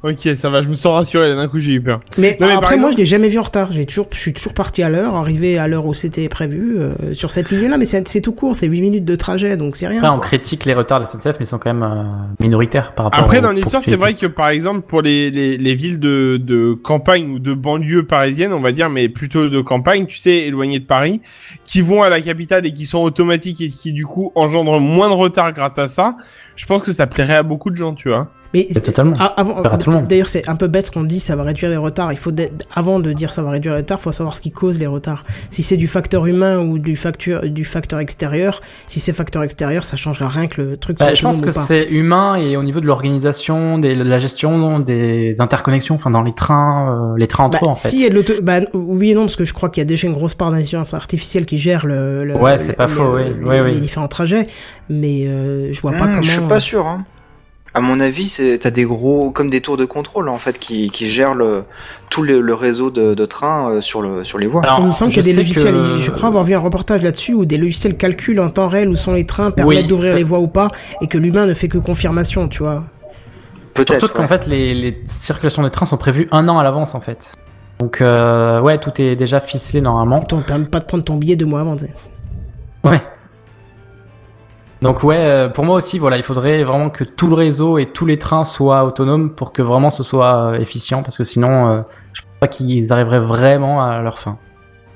Ok, 0.03 0.29
ça 0.39 0.49
va, 0.49 0.63
je 0.63 0.69
me 0.69 0.77
sens 0.77 0.95
rassuré, 0.95 1.29
là, 1.29 1.35
d'un 1.35 1.47
coup 1.47 1.59
j'ai 1.59 1.75
eu 1.75 1.81
peur. 1.83 2.01
Mais, 2.17 2.37
Non, 2.41 2.47
mais 2.47 2.55
après, 2.55 2.79
moi, 2.79 2.91
je 2.91 2.97
l'ai 2.97 3.05
jamais 3.05 3.29
vu 3.29 3.39
en 3.39 3.43
retard. 3.43 3.71
J'ai 3.71 3.85
toujours, 3.85 4.09
je 4.13 4.19
suis 4.19 4.33
toujours 4.33 4.55
parti 4.55 4.83
à 4.83 4.89
l'heure, 4.89 5.15
arrivé 5.15 5.59
à 5.59 5.69
l'heure 5.69 5.85
où 5.85 5.93
c'était 5.93 6.29
prévu 6.31 6.79
euh, 6.79 7.13
sur 7.13 7.31
cette 7.31 7.51
ligne-là. 7.51 7.77
Mais 7.77 7.85
c'est 7.85 8.09
c'est 8.09 8.23
tout 8.23 8.33
court, 8.33 8.57
c'est 8.57 8.67
8 8.67 8.81
minutes 8.81 9.05
de 9.05 9.15
trajet, 9.15 9.59
donc 9.59 9.77
c'est 9.77 9.87
rien. 9.87 9.99
Après, 10.03 10.17
on 10.17 10.21
critique 10.21 10.65
les 10.65 10.73
retards 10.73 11.01
de 11.01 11.05
la 11.05 11.11
SNCF, 11.11 11.39
mais 11.39 11.45
ils 11.45 11.47
sont 11.47 11.59
quand 11.59 11.75
même 11.75 11.83
euh, 11.83 12.05
minoritaires 12.43 12.95
par 12.95 13.07
rapport 13.07 13.21
Après, 13.21 13.39
aux 13.39 13.43
dans 13.43 13.51
l'histoire, 13.51 13.83
c'est 13.83 13.97
vrai 13.97 14.15
que 14.15 14.27
par 14.27 14.49
exemple, 14.49 14.81
pour 14.87 15.03
les, 15.03 15.31
les, 15.31 15.59
les 15.59 15.75
villes 15.75 15.99
de, 15.99 16.39
de 16.39 16.73
campagne 16.73 17.31
ou 17.31 17.39
de 17.39 17.53
banlieue 17.53 18.07
parisienne, 18.07 18.55
on 18.55 18.61
va 18.61 18.73
dire, 18.73 18.89
mais 18.89 19.11
plutôt 19.11 19.51
de 19.51 19.61
campagne, 19.61 20.07
tu 20.07 20.17
sais, 20.17 20.47
éloignées 20.47 20.81
de 20.81 20.87
Paris, 20.87 21.21
qui 21.67 21.83
vont 21.83 22.03
à 22.03 22.09
la 22.09 22.23
capitale 22.23 22.65
et 22.67 22.73
qui 22.73 22.87
sont 22.87 23.01
automatiques 23.01 23.61
et 23.61 23.69
qui 23.69 23.93
du 23.93 24.07
coup 24.07 24.33
engendrent 24.35 24.81
moins 24.81 25.11
de 25.11 25.15
retard 25.15 25.53
grâce 25.53 25.79
à 25.79 25.89
ça, 25.89 26.17
je 26.57 26.65
pense 26.65 26.83
que 26.83 26.93
ça 26.93 27.07
plairait 27.07 27.37
à 27.37 27.43
beaucoup 27.43 27.71
de 27.71 27.77
gens, 27.77 27.95
tu 27.95 28.09
vois. 28.09 28.31
Mais 28.53 28.65
totalement. 28.83 29.15
a- 29.19 29.27
avant, 29.41 29.63
Faire 29.63 29.75
à 29.75 29.79
tout 29.79 29.91
le 29.91 29.97
monde. 29.97 30.07
D'ailleurs, 30.09 30.29
c'est 30.29 30.49
un 30.49 30.57
peu 30.57 30.67
bête 30.67 30.87
ce 30.87 30.91
qu'on 30.91 31.05
dit, 31.05 31.21
ça 31.21 31.37
va 31.37 31.45
réduire 31.45 31.71
les 31.71 31.77
retards. 31.77 32.13
Il 32.13 32.19
faut 32.19 32.33
avant 32.75 32.99
de 32.99 33.13
dire 33.13 33.33
ça 33.33 33.43
va 33.43 33.51
réduire 33.51 33.75
les 33.75 33.81
retards, 33.81 34.01
faut 34.01 34.11
savoir 34.13 34.35
ce 34.35 34.41
qui 34.41 34.51
cause 34.51 34.79
les 34.81 34.89
retards. 34.89 35.25
Si 35.51 35.63
c'est 35.63 35.77
du 35.77 35.87
facteur 35.87 36.27
humain 36.27 36.59
ou 36.59 36.79
du 36.79 36.97
facteur 36.97 37.43
du 37.45 37.65
facteur 37.65 38.01
extérieur, 38.01 38.61
si 38.89 38.99
c'est 38.99 39.13
facteur 39.13 39.45
extérieur, 39.45 39.85
ça 39.85 39.97
changera 39.97 40.29
rien 40.29 40.49
que 40.49 40.61
le 40.61 40.77
truc. 40.77 40.99
Bah, 40.99 41.07
soit 41.07 41.15
je 41.15 41.23
pense 41.23 41.41
que 41.43 41.53
c'est 41.53 41.87
humain 41.89 42.37
et 42.37 42.57
au 42.57 42.65
niveau 42.65 42.81
de 42.81 42.87
l'organisation, 42.87 43.79
de 43.79 43.89
la 43.89 44.19
gestion 44.19 44.81
des 44.81 45.41
interconnexions, 45.41 45.95
enfin 45.95 46.11
dans 46.11 46.23
les 46.23 46.35
trains, 46.35 47.13
euh, 47.15 47.19
les 47.19 47.29
trains 47.29 47.45
entre 47.45 47.61
Bah, 47.61 47.67
eux 47.67 47.71
en 47.71 47.75
fait. 47.75 47.89
si 47.89 48.05
il 48.07 48.41
bah, 48.43 48.61
oui 48.75 49.11
et 49.13 49.15
non, 49.15 49.23
parce 49.23 49.37
que 49.37 49.45
je 49.45 49.55
crois 49.55 49.69
qu'il 49.69 49.81
y 49.81 49.87
a 49.87 49.87
déjà 49.87 50.07
une 50.09 50.13
grosse 50.15 50.35
part 50.35 50.51
d'intelligence 50.51 50.93
artificielle 50.95 51.47
qui 51.47 51.57
gère 51.59 51.87
le, 51.87 52.25
le- 52.25 52.37
Ouais, 52.37 52.59
c'est 52.59 52.73
pas 52.73 52.87
le- 52.87 52.93
faux, 52.93 53.17
le- 53.17 53.23
oui, 53.23 53.25
les, 53.41 53.49
oui, 53.49 53.61
oui. 53.65 53.73
les 53.75 53.81
différents 53.81 54.09
trajets, 54.09 54.47
mais 54.89 55.27
euh, 55.27 55.73
je 55.73 55.81
vois 55.81 55.93
pas 55.93 56.07
comment. 56.09 56.23
Je 56.23 56.31
suis 56.31 56.41
pas 56.43 56.61
sûr. 56.61 56.87
Hein. 56.87 57.05
À 57.73 57.81
mon 57.81 58.01
avis, 58.01 58.25
c'est 58.27 58.59
t'as 58.59 58.71
des 58.71 58.83
gros 58.85 59.31
comme 59.31 59.49
des 59.49 59.61
tours 59.61 59.77
de 59.77 59.85
contrôle 59.85 60.29
en 60.29 60.39
fait 60.39 60.59
qui, 60.59 60.91
qui 60.91 61.07
gèrent 61.07 61.35
le 61.35 61.63
tout 62.09 62.23
le, 62.23 62.41
le 62.41 62.55
réseau 62.55 62.91
de, 62.91 63.15
de 63.15 63.25
trains 63.27 63.71
euh, 63.71 63.81
sur 63.81 64.03
le 64.03 64.25
sur 64.25 64.39
les 64.39 64.49
voies. 64.49 64.63
Il 64.81 64.87
me 64.87 64.93
semble 64.93 65.13
qu'il 65.13 65.25
y 65.25 65.31
a 65.31 65.33
des 65.33 65.37
logiciels, 65.37 65.75
que- 65.75 65.97
je 65.99 66.11
crois 66.11 66.29
avoir 66.31 66.43
vu 66.43 66.55
un 66.55 66.59
reportage 66.59 67.03
là-dessus 67.03 67.33
où 67.33 67.45
des 67.45 67.59
logiciels 67.59 67.97
calculent 67.97 68.41
en 68.41 68.51
temps 68.51 68.67
réel 68.67 68.89
où 68.89 68.97
sont 68.97 69.13
les 69.15 69.25
trains, 69.25 69.53
permettent 69.53 69.83
Oui. 69.83 69.87
d'ouvrir 69.87 70.17
les 70.17 70.25
voies 70.25 70.41
ou 70.41 70.49
pas, 70.49 70.67
et 71.01 71.07
que 71.07 71.17
l'humain 71.17 71.47
ne 71.47 71.55
fait 71.55 71.69
que 71.69 71.79
confirmation, 71.79 72.49
tu 72.49 72.65
vois. 72.65 72.83
Peut-être. 73.75 74.01
Surtout 74.01 74.15
qu'en 74.17 74.27
fait 74.27 74.49
les, 74.49 74.75
les 74.75 75.05
circulations 75.07 75.63
des 75.63 75.71
trains 75.71 75.87
sont 75.87 75.97
prévues 75.97 76.27
un 76.33 76.49
an 76.49 76.59
à 76.59 76.65
l'avance 76.65 76.97
en 76.97 77.01
fait. 77.01 77.35
Donc 77.79 78.01
euh, 78.01 78.61
ouais, 78.61 78.79
tout 78.79 78.91
est 79.01 79.15
déjà 79.15 79.39
ficelé 79.41 79.81
normalement. 79.81 80.17
Attends, 80.21 80.39
on 80.39 80.43
permet 80.43 80.65
pas 80.67 80.81
de 80.81 80.87
prendre 80.87 81.05
ton 81.05 81.17
billet 81.17 81.37
deux 81.37 81.47
mois 81.47 81.61
avant. 81.61 81.77
tu 81.77 81.87
sais. 81.87 81.95
Ouais. 82.83 83.01
Donc 84.83 85.03
ouais, 85.03 85.19
euh, 85.19 85.49
pour 85.49 85.65
moi 85.65 85.77
aussi, 85.77 85.99
voilà, 85.99 86.17
il 86.17 86.23
faudrait 86.23 86.65
vraiment 86.65 86.89
que 86.89 87.05
tout 87.05 87.29
le 87.29 87.35
réseau 87.35 87.79
et 87.79 87.87
tous 87.87 88.07
les 88.07 88.19
trains 88.19 88.45
soient 88.45 88.85
autonomes 88.85 89.31
pour 89.31 89.53
que 89.53 89.61
vraiment 89.61 89.91
ce 89.91 90.03
soit 90.03 90.53
euh, 90.53 90.59
efficient, 90.59 91.03
parce 91.03 91.19
que 91.19 91.25
sinon, 91.25 91.69
euh, 91.69 91.81
je 92.15 92.23
pense 92.23 92.31
pas 92.41 92.49
qu'ils 92.49 92.91
arriveraient 92.93 93.21
vraiment 93.21 93.85
à 93.85 94.01
leur 94.01 94.19
fin. 94.19 94.39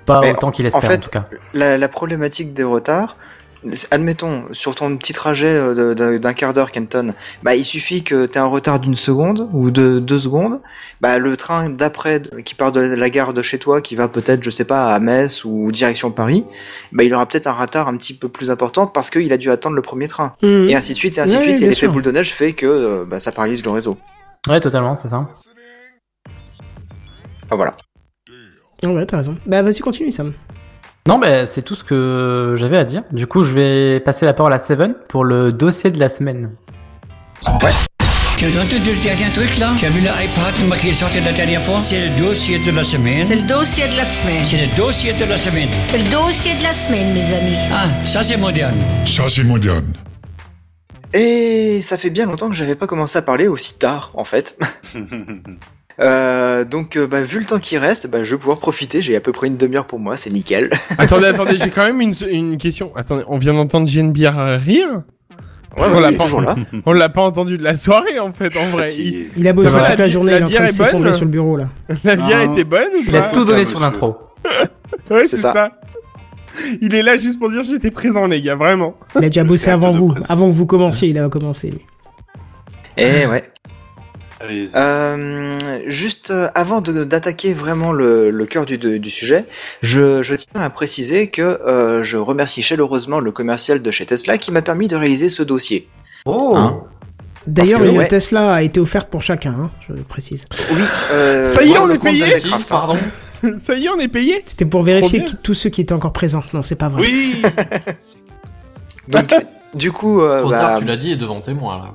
Pas 0.06 0.20
Mais 0.20 0.32
autant 0.32 0.50
qu'ils 0.50 0.64
en 0.64 0.68
l'espèrent 0.68 0.98
en, 0.98 1.00
tout 1.00 1.10
cas. 1.10 1.24
La, 1.52 1.76
la 1.76 1.88
problématique 1.88 2.54
des 2.54 2.64
retards, 2.64 3.16
admettons, 3.90 4.44
sur 4.52 4.74
ton 4.74 4.96
petit 4.96 5.12
trajet 5.12 5.56
euh, 5.56 6.18
d'un 6.18 6.32
quart 6.32 6.52
d'heure, 6.52 6.70
Kenton, 6.70 7.14
bah, 7.42 7.54
il 7.54 7.64
suffit 7.64 8.02
que 8.02 8.26
tu 8.26 8.38
aies 8.38 8.40
un 8.40 8.46
retard 8.46 8.80
d'une 8.80 8.96
seconde 8.96 9.48
ou 9.52 9.70
de 9.70 9.98
deux 9.98 10.18
secondes, 10.18 10.60
bah, 11.00 11.18
le 11.18 11.36
train 11.36 11.70
d'après 11.70 12.22
qui 12.44 12.54
part 12.54 12.72
de 12.72 12.80
la 12.80 13.10
gare 13.10 13.32
de 13.32 13.42
chez 13.42 13.58
toi, 13.58 13.80
qui 13.80 13.96
va 13.96 14.08
peut-être, 14.08 14.42
je 14.42 14.50
sais 14.50 14.64
pas, 14.64 14.94
à 14.94 14.98
Metz 15.00 15.44
ou 15.44 15.72
direction 15.72 16.10
Paris, 16.10 16.46
bah, 16.92 17.04
il 17.04 17.14
aura 17.14 17.26
peut-être 17.26 17.46
un 17.46 17.52
retard 17.52 17.88
un 17.88 17.96
petit 17.96 18.14
peu 18.14 18.28
plus 18.28 18.50
important 18.50 18.86
parce 18.86 19.10
qu'il 19.10 19.32
a 19.32 19.36
dû 19.36 19.50
attendre 19.50 19.76
le 19.76 19.82
premier 19.82 20.08
train. 20.08 20.36
Mhm. 20.42 20.68
Et 20.70 20.74
ainsi 20.74 20.92
de 20.92 20.98
suite, 20.98 21.18
et 21.18 21.20
ainsi 21.20 21.36
de 21.36 21.42
suite, 21.42 21.60
et 21.60 21.66
l'effet 21.66 21.88
boule 21.88 22.02
de 22.02 22.10
neige 22.10 22.32
fait 22.32 22.52
que 22.52 22.66
euh, 22.66 23.04
bah, 23.04 23.20
ça 23.20 23.32
paralyse 23.32 23.64
le 23.64 23.70
réseau. 23.70 23.96
Ouais, 24.48 24.60
totalement, 24.60 24.94
c'est 24.96 25.08
ça. 25.08 25.26
Ah, 27.50 27.56
voilà. 27.56 27.76
Ouais, 28.82 29.06
t'as 29.06 29.18
raison. 29.18 29.36
Bah 29.46 29.62
vas-y, 29.62 29.78
continue, 29.78 30.12
Sam. 30.12 30.32
Non, 31.06 31.18
ben 31.18 31.46
c'est 31.46 31.60
tout 31.60 31.74
ce 31.74 31.84
que 31.84 32.54
j'avais 32.56 32.78
à 32.78 32.84
dire. 32.84 33.02
Du 33.12 33.26
coup, 33.26 33.42
je 33.42 33.52
vais 33.52 34.00
passer 34.00 34.24
la 34.24 34.32
parole 34.32 34.54
à 34.54 34.58
Seven 34.58 34.94
pour 35.08 35.22
le 35.22 35.52
dossier 35.52 35.90
de 35.90 36.00
la 36.00 36.08
semaine. 36.08 36.52
Tu 38.38 38.46
as 38.46 38.48
entendu 38.48 38.90
le 38.94 39.02
dernier 39.02 39.30
truc 39.34 39.58
là 39.58 39.72
Tu 39.76 39.84
as 39.84 39.90
vu 39.90 40.00
l'iPad 40.00 40.80
qui 40.80 40.88
est 40.88 40.94
sorti 40.94 41.20
la 41.20 41.32
dernière 41.32 41.60
fois? 41.60 41.76
C'est 41.78 42.08
le 42.08 42.16
dossier 42.16 42.58
de 42.58 42.70
la 42.70 42.82
semaine. 42.82 43.26
C'est 43.26 43.36
le 43.36 43.46
dossier 43.46 43.86
de 43.86 43.96
la 43.98 44.04
semaine. 44.06 44.44
C'est 44.46 44.66
le 44.66 44.76
dossier 44.76 45.12
de 45.12 45.24
la 45.26 45.36
semaine. 45.36 45.68
C'est 45.88 45.98
le 45.98 46.10
dossier 46.10 46.54
de 46.56 46.62
la 46.62 46.72
semaine, 46.72 47.12
mes 47.12 47.34
amis. 47.34 47.56
Ah, 47.70 47.84
ça 48.06 48.22
c'est 48.22 48.38
moderne. 48.38 48.78
Ça, 49.04 49.28
c'est 49.28 49.44
moderne. 49.44 49.92
Et 51.12 51.82
ça 51.82 51.98
fait 51.98 52.10
bien 52.10 52.24
longtemps 52.24 52.48
que 52.48 52.56
j'avais 52.56 52.76
pas 52.76 52.86
commencé 52.86 53.18
à 53.18 53.22
parler 53.22 53.46
aussi 53.46 53.78
tard, 53.78 54.10
en 54.14 54.24
fait. 54.24 54.58
Euh, 56.00 56.64
donc, 56.64 56.96
euh, 56.96 57.06
bah, 57.06 57.22
vu 57.22 57.38
le 57.38 57.44
temps 57.46 57.58
qui 57.60 57.78
reste, 57.78 58.08
bah, 58.08 58.24
je 58.24 58.32
vais 58.34 58.38
pouvoir 58.38 58.58
profiter. 58.58 59.00
J'ai 59.00 59.14
à 59.16 59.20
peu 59.20 59.32
près 59.32 59.46
une 59.46 59.56
demi-heure 59.56 59.86
pour 59.86 59.98
moi, 60.00 60.16
c'est 60.16 60.30
nickel. 60.30 60.70
attendez, 60.98 61.26
attendez, 61.26 61.56
j'ai 61.58 61.70
quand 61.70 61.84
même 61.84 62.00
une, 62.00 62.14
une 62.30 62.56
question. 62.56 62.92
Attendez, 62.96 63.22
on 63.28 63.38
vient 63.38 63.52
d'entendre 63.54 63.86
JNBR 63.88 64.58
rire 64.60 65.02
Ouais, 65.76 65.88
ouais, 65.88 66.00
l'a 66.02 66.12
est 66.12 66.16
pas- 66.16 66.24
toujours 66.24 66.40
là. 66.40 66.54
On 66.86 66.92
l'a 66.92 67.08
pas 67.08 67.22
entendu 67.22 67.58
de 67.58 67.64
la 67.64 67.74
soirée 67.74 68.20
en 68.20 68.32
fait, 68.32 68.56
en 68.56 68.64
vrai. 68.66 68.94
Il, 68.98 69.26
Il 69.36 69.48
a 69.48 69.52
bossé 69.52 69.76
toute 69.76 69.98
la 69.98 70.08
journée, 70.08 70.30
il 70.30 70.38
est 70.38 70.42
en 70.44 70.46
bière 70.46 70.66
train 70.66 70.66
de 70.66 70.88
est 70.90 71.02
bonne 71.02 71.12
sur 71.12 71.24
le 71.24 71.30
bureau 71.32 71.56
là. 71.56 71.68
La 72.04 72.14
bière 72.14 72.38
Ah. 72.42 72.44
était 72.44 72.62
bonne 72.62 72.90
ou 72.96 73.02
Il 73.08 73.16
a 73.16 73.22
pas 73.22 73.28
tout 73.32 73.44
donné 73.44 73.64
sur 73.64 73.80
l'intro. 73.80 74.16
Ouais, 75.10 75.26
c'est 75.26 75.36
ça. 75.36 75.52
ça. 75.52 75.70
Il 76.80 76.94
est 76.94 77.02
là 77.02 77.16
juste 77.16 77.40
pour 77.40 77.50
dire 77.50 77.64
j'étais 77.64 77.90
présent 77.90 78.26
les 78.28 78.40
gars, 78.40 78.54
vraiment. 78.54 78.94
Il 79.16 79.24
a 79.24 79.28
déjà 79.28 79.42
bossé 79.42 79.68
avant 79.72 79.90
vous, 79.92 80.10
présence. 80.10 80.30
avant 80.30 80.46
que 80.48 80.54
vous 80.54 80.66
commenciez, 80.66 81.08
il 81.08 81.18
a 81.18 81.28
commencé 81.28 81.72
lui. 81.72 81.80
Eh 82.96 83.26
ouais. 83.26 83.42
Allez, 84.44 84.66
Euh, 84.76 85.58
juste 85.86 86.30
euh, 86.30 86.48
avant 86.54 86.80
d'attaquer 86.80 87.54
vraiment 87.54 87.92
le, 87.92 88.30
le 88.30 88.46
cœur 88.46 88.66
du, 88.66 89.10
sujet, 89.10 89.44
je, 89.82 90.22
je 90.22 90.34
tiens 90.34 90.60
à 90.60 90.70
préciser 90.70 91.28
que 91.28 91.40
euh, 91.42 92.02
je 92.02 92.16
remercie 92.16 92.60
chaleureusement 92.62 93.20
le 93.20 93.32
commercial 93.32 93.80
de 93.80 93.90
chez 93.90 94.04
Tesla 94.06 94.36
qui 94.38 94.52
m'a 94.52 94.60
permis 94.62 94.88
de 94.88 94.96
réaliser 94.96 95.28
ce 95.28 95.42
dossier. 95.42 95.88
Oh 96.26 96.52
Hein 96.54 96.82
D'ailleurs, 97.46 97.82
une 97.84 97.98
ouais. 97.98 98.08
Tesla 98.08 98.54
a 98.54 98.62
été 98.62 98.80
offerte 98.80 99.10
pour 99.10 99.22
chacun, 99.22 99.54
hein, 99.58 99.70
je 99.88 99.94
précise. 100.02 100.46
Oui, 100.72 100.80
euh, 101.12 101.44
Ça 101.44 101.62
y 101.62 101.72
est, 101.72 101.78
on 101.78 101.90
est 101.90 101.98
payé 101.98 102.24
hein. 102.52 102.58
Pardon 102.66 102.96
Ça 103.58 103.74
y 103.74 103.84
est, 103.84 103.88
on 103.90 103.98
est 103.98 104.08
payé 104.08 104.42
C'était 104.46 104.64
pour 104.64 104.82
vérifier 104.82 105.24
qui- 105.24 105.36
tous 105.42 105.52
ceux 105.54 105.68
qui 105.68 105.82
étaient 105.82 105.92
encore 105.92 106.12
présents. 106.14 106.42
Non, 106.54 106.62
c'est 106.62 106.74
pas 106.76 106.88
vrai. 106.88 107.02
Oui 107.02 107.42
Donc, 109.08 109.34
du 109.74 109.92
coup, 109.92 110.20
euh, 110.22 110.40
Trop 110.40 110.50
bah, 110.50 110.58
tard, 110.58 110.78
tu 110.78 110.84
l'as 110.86 110.96
dit 110.96 111.12
et 111.12 111.16
devant 111.16 111.40
témoin 111.42 111.76
là. 111.78 111.94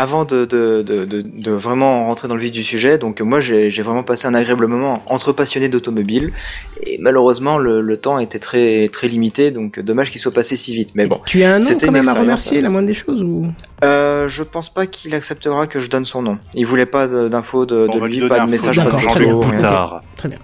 Avant 0.00 0.24
de, 0.24 0.46
de, 0.46 0.80
de, 0.80 1.04
de, 1.04 1.20
de 1.20 1.50
vraiment 1.50 2.06
rentrer 2.06 2.26
dans 2.26 2.34
le 2.34 2.40
vif 2.40 2.52
du 2.52 2.62
sujet, 2.62 2.96
donc 2.96 3.20
moi 3.20 3.40
j'ai 3.40 3.68
vraiment 3.82 4.02
passé 4.02 4.26
un 4.26 4.34
agréable 4.34 4.66
moment 4.66 5.02
entre 5.08 5.32
passionnés 5.32 5.68
d'automobile 5.68 6.32
et 6.86 6.96
malheureusement 7.00 7.58
le, 7.58 7.82
le 7.82 7.96
temps 7.98 8.18
était 8.18 8.38
très 8.38 8.88
très 8.88 9.08
limité, 9.08 9.50
donc 9.50 9.78
dommage 9.78 10.10
qu'il 10.10 10.18
soit 10.18 10.32
passé 10.32 10.56
si 10.56 10.74
vite. 10.74 10.92
Mais 10.94 11.06
bon, 11.06 11.20
Tu 11.26 11.42
as 11.42 11.52
un 11.52 11.58
nom 11.58 11.62
C'était 11.62 11.86
quand 11.86 11.92
même 11.92 12.08
à 12.08 12.14
remercier, 12.14 12.62
la 12.62 12.70
moindre 12.70 12.86
des 12.86 12.94
choses 12.94 13.22
ou? 13.22 13.52
Euh, 13.84 14.26
je 14.26 14.42
pense 14.42 14.72
pas 14.72 14.86
qu'il 14.86 15.14
acceptera 15.14 15.66
que 15.66 15.78
je 15.80 15.90
donne 15.90 16.06
son 16.06 16.22
nom. 16.22 16.38
Il 16.54 16.64
voulait 16.64 16.86
pas 16.86 17.06
d'infos 17.06 17.66
de, 17.66 17.86
lui, 18.06 18.26
pas 18.26 18.36
de 18.36 18.40
un 18.44 18.46
message, 18.46 18.76
pas 18.76 18.90
de. 18.90 18.98
Jean-Luc. 18.98 19.40
Poutard. 19.40 20.02
Très 20.16 20.30
bien. 20.30 20.38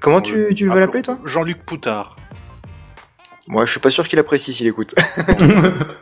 Comment 0.00 0.20
tu, 0.20 0.52
tu 0.56 0.68
veux 0.68 0.80
l'appeler 0.80 1.02
toi? 1.02 1.16
Jean-Luc 1.24 1.64
Poutard. 1.64 2.16
Moi 3.46 3.66
je 3.66 3.70
suis 3.70 3.80
pas 3.80 3.90
sûr 3.90 4.08
qu'il 4.08 4.18
apprécie 4.18 4.52
s'il 4.52 4.66
écoute. 4.66 4.96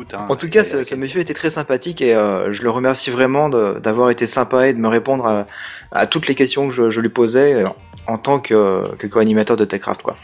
Poutard. 0.00 0.26
En 0.30 0.36
tout 0.36 0.48
cas, 0.48 0.64
ce, 0.64 0.82
ce 0.82 0.94
monsieur 0.94 1.20
était 1.20 1.34
très 1.34 1.50
sympathique 1.50 2.00
et 2.00 2.14
euh, 2.14 2.52
je 2.52 2.62
le 2.62 2.70
remercie 2.70 3.10
vraiment 3.10 3.50
d'avoir 3.50 4.08
été 4.10 4.26
sympa 4.26 4.68
et 4.68 4.72
de 4.72 4.78
me 4.78 4.88
répondre 4.88 5.26
à, 5.26 5.46
à 5.92 6.06
toutes 6.06 6.26
les 6.26 6.34
questions 6.34 6.68
que 6.68 6.72
je, 6.72 6.88
je 6.88 7.00
lui 7.00 7.10
posais 7.10 7.62
euh, 7.62 7.64
en 8.06 8.16
tant 8.16 8.40
que, 8.40 8.82
que 8.96 9.06
co-animateur 9.06 9.56
de 9.58 9.66
TechCraft. 9.66 10.02
Quoi. 10.02 10.16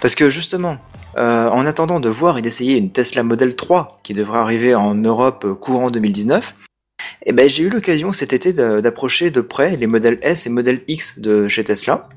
Parce 0.00 0.14
que 0.14 0.30
justement, 0.30 0.78
euh, 1.18 1.48
en 1.48 1.66
attendant 1.66 1.98
de 1.98 2.08
voir 2.08 2.38
et 2.38 2.42
d'essayer 2.42 2.76
une 2.76 2.92
Tesla 2.92 3.24
Model 3.24 3.56
3 3.56 3.98
qui 4.04 4.14
devrait 4.14 4.38
arriver 4.38 4.74
en 4.74 4.94
Europe 4.94 5.58
courant 5.60 5.90
2019, 5.90 6.54
eh 7.26 7.32
ben, 7.32 7.48
j'ai 7.48 7.64
eu 7.64 7.68
l'occasion 7.68 8.12
cet 8.12 8.32
été 8.32 8.52
d'approcher 8.52 9.30
de 9.30 9.40
près 9.40 9.76
les 9.76 9.88
modèles 9.88 10.18
S 10.22 10.46
et 10.46 10.50
modèle 10.50 10.82
X 10.86 11.18
de 11.18 11.48
chez 11.48 11.64
Tesla. 11.64 12.08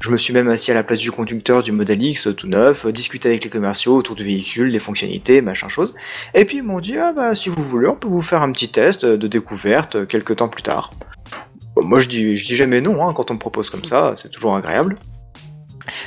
Je 0.00 0.10
me 0.10 0.16
suis 0.16 0.32
même 0.32 0.48
assis 0.48 0.70
à 0.70 0.74
la 0.74 0.82
place 0.82 0.98
du 0.98 1.10
conducteur 1.10 1.62
du 1.62 1.72
modèle 1.72 2.02
X 2.02 2.26
euh, 2.26 2.34
tout 2.34 2.48
neuf, 2.48 2.84
euh, 2.84 2.92
discuté 2.92 3.28
avec 3.28 3.44
les 3.44 3.50
commerciaux 3.50 3.96
autour 3.96 4.14
du 4.14 4.24
véhicule, 4.24 4.68
les 4.68 4.78
fonctionnalités, 4.78 5.40
machin 5.40 5.68
chose. 5.68 5.94
Et 6.34 6.44
puis 6.44 6.58
ils 6.58 6.62
m'ont 6.62 6.80
dit 6.80 6.96
ah 6.98 7.12
bah 7.12 7.34
si 7.34 7.48
vous 7.48 7.62
voulez 7.62 7.88
on 7.88 7.96
peut 7.96 8.08
vous 8.08 8.22
faire 8.22 8.42
un 8.42 8.52
petit 8.52 8.68
test 8.68 9.04
de 9.04 9.26
découverte 9.28 9.96
euh, 9.96 10.06
quelques 10.06 10.36
temps 10.36 10.48
plus 10.48 10.62
tard. 10.62 10.92
Moi 11.76 12.00
je 12.00 12.08
dis 12.08 12.36
je 12.36 12.46
dis 12.46 12.56
jamais 12.56 12.80
non 12.80 13.02
hein, 13.02 13.12
quand 13.14 13.30
on 13.30 13.34
me 13.34 13.38
propose 13.38 13.70
comme 13.70 13.84
ça, 13.84 14.12
c'est 14.16 14.30
toujours 14.30 14.54
agréable. 14.54 14.98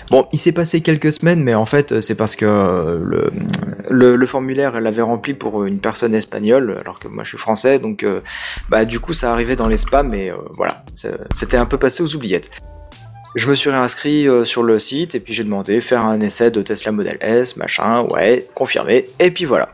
Bon, 0.10 0.28
il 0.32 0.40
s'est 0.40 0.52
passé 0.52 0.82
quelques 0.82 1.14
semaines, 1.14 1.44
mais 1.44 1.54
en 1.54 1.66
fait, 1.66 2.00
c'est 2.02 2.16
parce 2.16 2.36
que 2.36 2.46
euh, 2.46 3.30
le, 3.90 4.26
formulaire, 4.26 4.76
elle 4.76 4.84
l'avait 4.84 5.02
rempli 5.02 5.34
pour 5.34 5.64
une 5.66 5.80
personne 5.80 6.14
espagnole, 6.14 6.78
alors 6.80 7.00
que 7.00 7.08
moi 7.08 7.24
je 7.24 7.30
suis 7.30 7.38
français, 7.38 7.80
donc 7.80 8.04
euh, 8.04 8.22
bah 8.70 8.86
du 8.86 9.00
coup 9.00 9.14
ça 9.14 9.32
arrivait 9.32 9.56
dans 9.56 9.68
les 9.68 9.78
spams, 9.78 10.14
et 10.14 10.32
euh, 10.32 10.36
voilà, 10.56 10.84
c'était 11.34 11.58
un 11.58 11.66
peu 11.66 11.78
passé 11.78 12.04
aux 12.04 12.16
oubliettes. 12.16 12.50
Je 13.36 13.48
me 13.48 13.54
suis 13.54 13.70
réinscrit 13.70 14.28
euh, 14.28 14.44
sur 14.44 14.64
le 14.64 14.80
site, 14.80 15.14
et 15.14 15.20
puis 15.20 15.34
j'ai 15.34 15.44
demandé 15.44 15.82
faire 15.82 16.04
un 16.04 16.20
essai 16.20 16.50
de 16.50 16.62
Tesla 16.64 16.92
Model 16.92 17.18
S, 17.22 17.58
machin, 17.58 18.08
ouais, 18.10 18.48
confirmé, 18.56 19.08
et 19.20 19.30
puis 19.30 19.46
voilà. 19.46 19.72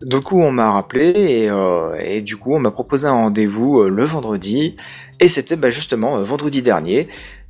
Du 0.00 0.20
coup, 0.20 0.40
on 0.40 0.52
m'a 0.52 0.70
rappelé 0.70 1.08
et, 1.08 1.50
euh, 1.50 2.20
du 2.22 2.36
coup, 2.36 2.54
on 2.54 2.60
m'a 2.60 2.70
proposé 2.70 3.06
un 3.06 3.12
rendez-vous 3.12 3.80
euh, 3.80 3.88
le 3.88 4.04
vendredi. 4.04 4.76
Et 5.20 5.26
c'était 5.26 5.56
bah, 5.56 5.70
justement 5.70 6.22
vendredi 6.22 6.62
dernier. 6.62 7.08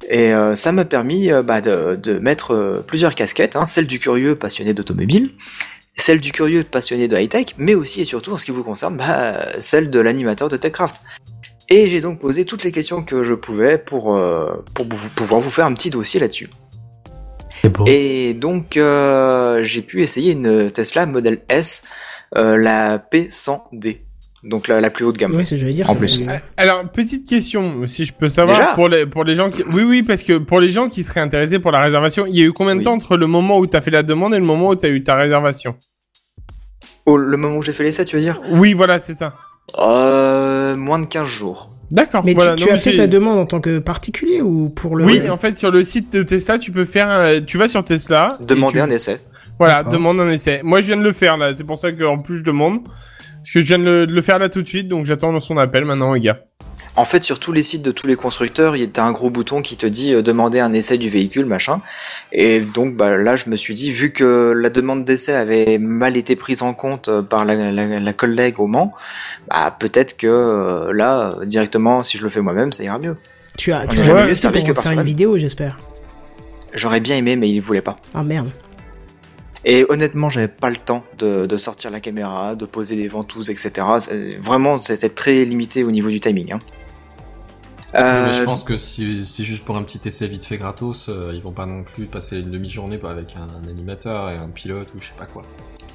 Et 0.09 0.32
ça 0.55 0.73
m'a 0.73 0.86
permis 0.86 1.28
bah, 1.44 1.60
de, 1.60 2.19
mettre 2.19 2.82
plusieurs 2.86 3.15
casquettes, 3.15 3.56
hein, 3.56 3.66
celle 3.66 3.86
du 3.86 3.98
curieux 3.98 4.36
passionné 4.36 4.73
d'automobile, 4.73 5.27
celle 5.93 6.20
du 6.20 6.32
curieux 6.32 6.65
passionné 6.65 7.09
de 7.09 7.16
high-tech, 7.19 7.56
mais 7.59 7.74
aussi 7.74 8.01
et 8.01 8.05
surtout 8.05 8.32
en 8.32 8.39
ce 8.39 8.47
qui 8.47 8.52
vous 8.52 8.62
concerne, 8.62 8.97
bah, 8.97 9.35
celle 9.60 9.90
de 9.90 10.01
l'animateur 10.01 10.48
de 10.48 10.56
TechCraft. 10.56 11.02
Et 11.70 11.89
j'ai 11.89 12.01
donc 12.01 12.19
posé 12.20 12.45
toutes 12.45 12.65
les 12.65 12.73
questions 12.73 13.03
que 13.03 13.24
je 13.24 13.35
pouvais 13.35 13.77
pour, 13.78 14.16
euh, 14.16 14.57
pour 14.74 14.86
vous- 14.89 15.11
pouvoir 15.11 15.40
vous 15.40 15.51
faire 15.51 15.66
un 15.66 15.74
petit 15.74 15.90
dossier 15.90 16.19
là-dessus. 16.20 16.49
Et 17.86 18.35
donc, 18.35 18.77
euh, 18.77 19.62
j'ai 19.65 19.82
pu 19.82 20.01
essayer 20.03 20.32
une 20.32 20.70
Tesla 20.70 21.07
Model 21.07 21.40
S, 21.49 21.82
euh, 22.36 22.57
la 22.57 22.99
P100D. 22.99 23.99
Donc 24.45 24.69
la, 24.69 24.81
la 24.81 24.90
plus 24.90 25.05
haute 25.05 25.19
gamme. 25.19 25.35
Ouais, 25.35 25.45
c'est 25.45 25.51
ce 25.51 25.55
que 25.57 25.61
j'allais 25.62 25.73
dire. 25.74 25.90
En 25.90 25.97
plus. 25.97 26.23
Alors, 26.57 26.89
petite 26.89 27.28
question, 27.28 27.86
si 27.89 28.05
je 28.05 28.12
peux 28.12 28.28
savoir, 28.28 28.57
Déjà 28.57 28.74
pour 28.74 28.89
les, 28.89 29.05
pour 29.05 29.24
les 29.24 29.35
gens 29.35 29.51
qui... 29.51 29.65
Oui, 29.65 29.82
oui, 29.82 30.03
parce 30.05 30.23
que 30.23 30.39
pour 30.39 30.61
les 30.61 30.70
gens 30.70 30.89
qui 30.89 31.03
seraient 31.03 31.20
intéressés 31.20 31.59
pour 31.59 31.73
la 31.73 31.82
réservation, 31.82 32.24
il 32.24 32.36
y 32.36 32.43
a 32.43 32.45
eu 32.45 32.53
combien 32.53 32.77
de 32.77 32.82
temps 32.85 32.95
entre 32.95 33.16
le 33.16 33.27
moment 33.27 33.59
où 33.59 33.66
t'as 33.66 33.81
fait 33.81 33.90
la 33.90 34.05
demande 34.05 34.32
et 34.35 34.39
le 34.39 34.45
moment 34.45 34.69
où 34.69 34.77
t'as 34.77 34.89
eu 34.90 35.03
ta 35.03 35.16
réservation? 35.16 35.74
Au 37.05 37.16
le 37.16 37.36
moment 37.36 37.57
où 37.57 37.62
j'ai 37.62 37.73
fait 37.73 37.82
l'essai, 37.82 38.05
tu 38.05 38.15
veux 38.15 38.23
dire? 38.23 38.40
Oui, 38.53 38.74
voilà, 38.74 39.01
c'est 39.01 39.15
ça. 39.15 39.35
Euh, 39.78 40.77
moins 40.77 40.99
de 40.99 41.07
15 41.07 41.27
jours. 41.27 41.70
D'accord. 41.90 42.23
Mais 42.24 42.35
voilà, 42.35 42.55
tu, 42.57 42.65
tu 42.65 42.69
non, 42.69 42.74
as 42.74 42.78
fait 42.78 42.97
ta 42.97 43.07
demande 43.07 43.39
en 43.39 43.47
tant 43.47 43.61
que 43.61 43.78
particulier 43.78 44.43
ou 44.43 44.69
pour 44.69 44.97
le. 44.97 45.05
Oui, 45.05 45.28
en 45.31 45.39
fait, 45.39 45.57
sur 45.57 45.70
le 45.70 45.85
site 45.85 46.12
de 46.12 46.23
Tesla, 46.23 46.59
tu 46.59 46.70
peux 46.73 46.85
faire, 46.85 47.09
un- 47.09 47.40
tu 47.40 47.57
vas 47.59 47.69
sur 47.69 47.82
Tesla. 47.85 48.39
Demander 48.47 48.74
tu- 48.74 48.81
un 48.81 48.90
essai. 48.90 49.20
Voilà, 49.59 49.82
demande 49.82 50.20
un 50.20 50.28
essai. 50.28 50.61
Moi, 50.62 50.81
je 50.82 50.86
viens 50.89 50.97
de 50.97 51.03
le 51.03 51.12
faire 51.12 51.36
là. 51.36 51.55
C'est 51.55 51.65
pour 51.65 51.77
ça 51.78 51.90
qu'en 51.93 52.19
plus 52.19 52.39
je 52.39 52.43
demande, 52.45 52.85
parce 52.85 53.51
que 53.53 53.61
je 53.61 53.66
viens 53.66 53.78
de 53.78 53.85
le, 53.85 54.07
de 54.07 54.12
le 54.12 54.23
faire 54.23 54.39
là 54.39 54.49
tout 54.49 54.62
de 54.62 54.69
suite, 54.69 54.86
donc 54.89 55.07
j'attends 55.07 55.39
son 55.40 55.57
appel 55.59 55.85
maintenant, 55.85 56.12
les 56.12 56.20
gars. 56.20 56.40
En 56.99 57.05
fait, 57.05 57.23
sur 57.23 57.39
tous 57.39 57.53
les 57.53 57.62
sites 57.62 57.83
de 57.83 57.93
tous 57.93 58.09
les 58.09 58.16
constructeurs, 58.16 58.75
il 58.75 58.83
y 58.83 58.91
a 58.93 59.05
un 59.05 59.12
gros 59.12 59.31
bouton 59.31 59.62
qui 59.62 59.77
te 59.77 59.87
dit 59.87 60.12
euh, 60.12 60.20
demander 60.20 60.59
un 60.59 60.73
essai 60.73 60.99
du 60.99 61.09
véhicule, 61.09 61.47
machin. 61.47 61.81
Et 62.33 62.59
donc, 62.59 62.97
bah, 62.97 63.16
là, 63.16 63.37
je 63.37 63.49
me 63.49 63.55
suis 63.55 63.75
dit, 63.75 63.93
vu 63.93 64.11
que 64.11 64.51
la 64.51 64.69
demande 64.69 65.05
d'essai 65.05 65.33
avait 65.33 65.79
mal 65.79 66.16
été 66.16 66.35
prise 66.35 66.61
en 66.61 66.75
compte 66.75 67.07
euh, 67.07 67.23
par 67.23 67.45
la, 67.45 67.70
la, 67.70 68.01
la 68.01 68.12
collègue 68.12 68.59
au 68.59 68.66
Mans, 68.66 68.93
bah, 69.49 69.77
peut-être 69.79 70.16
que 70.16 70.27
euh, 70.27 70.93
là, 70.93 71.37
directement, 71.45 72.03
si 72.03 72.19
je 72.19 72.25
le 72.25 72.31
fais 72.31 72.41
moi-même, 72.41 72.73
ça 72.73 72.83
ira 72.83 72.99
mieux. 72.99 73.15
Tu 73.57 73.73
as, 73.73 73.87
tu 73.87 74.01
as 74.01 74.27
mieux 74.27 74.35
servi 74.35 74.65
que 74.65 74.73
par 74.73 74.83
faire 74.83 74.95
une 74.95 75.03
vidéo, 75.03 75.39
j'espère. 75.39 75.77
J'aurais 76.75 76.99
bien 76.99 77.15
aimé, 77.15 77.37
mais 77.37 77.49
il 77.49 77.61
voulait 77.61 77.81
pas. 77.81 77.95
Ah 78.12 78.25
merde. 78.25 78.51
Et 79.65 79.87
honnêtement, 79.89 80.31
j'avais 80.31 80.49
pas 80.49 80.70
le 80.70 80.77
temps 80.77 81.05
de, 81.19 81.47
de 81.47 81.57
sortir 81.59 81.93
la 81.93 82.01
caméra, 82.01 82.57
de 82.57 82.66
poser 82.66 82.97
des 82.97 83.07
ventouses, 83.07 83.51
etc. 83.51 83.87
Vraiment, 84.41 84.81
c'était 84.81 85.11
très 85.11 85.45
limité 85.45 85.85
au 85.85 85.93
niveau 85.93 86.11
du 86.11 86.19
timing. 86.19 86.55
Hein. 86.55 86.61
Euh, 87.94 88.27
Mais 88.27 88.35
je 88.35 88.43
pense 88.43 88.65
que 88.65 88.77
si 88.77 89.24
c'est 89.24 89.44
juste 89.44 89.65
pour 89.65 89.77
un 89.77 89.82
petit 89.82 90.01
essai 90.06 90.27
vite 90.28 90.44
fait 90.44 90.59
gratos, 90.59 91.09
euh, 91.09 91.32
ils 91.35 91.43
vont 91.43 91.52
pas 91.52 91.65
non 91.66 91.85
plus 91.85 92.05
passer 92.05 92.39
une 92.40 92.51
demi-journée 92.51 92.98
bah, 92.98 93.10
avec 93.10 93.35
un, 93.36 93.47
un 93.65 93.69
animateur 93.70 94.28
et 94.31 94.36
un 94.36 94.48
pilote 94.48 94.89
ou 94.94 95.01
je 95.01 95.06
sais 95.06 95.12
pas 95.19 95.24
quoi. 95.27 95.43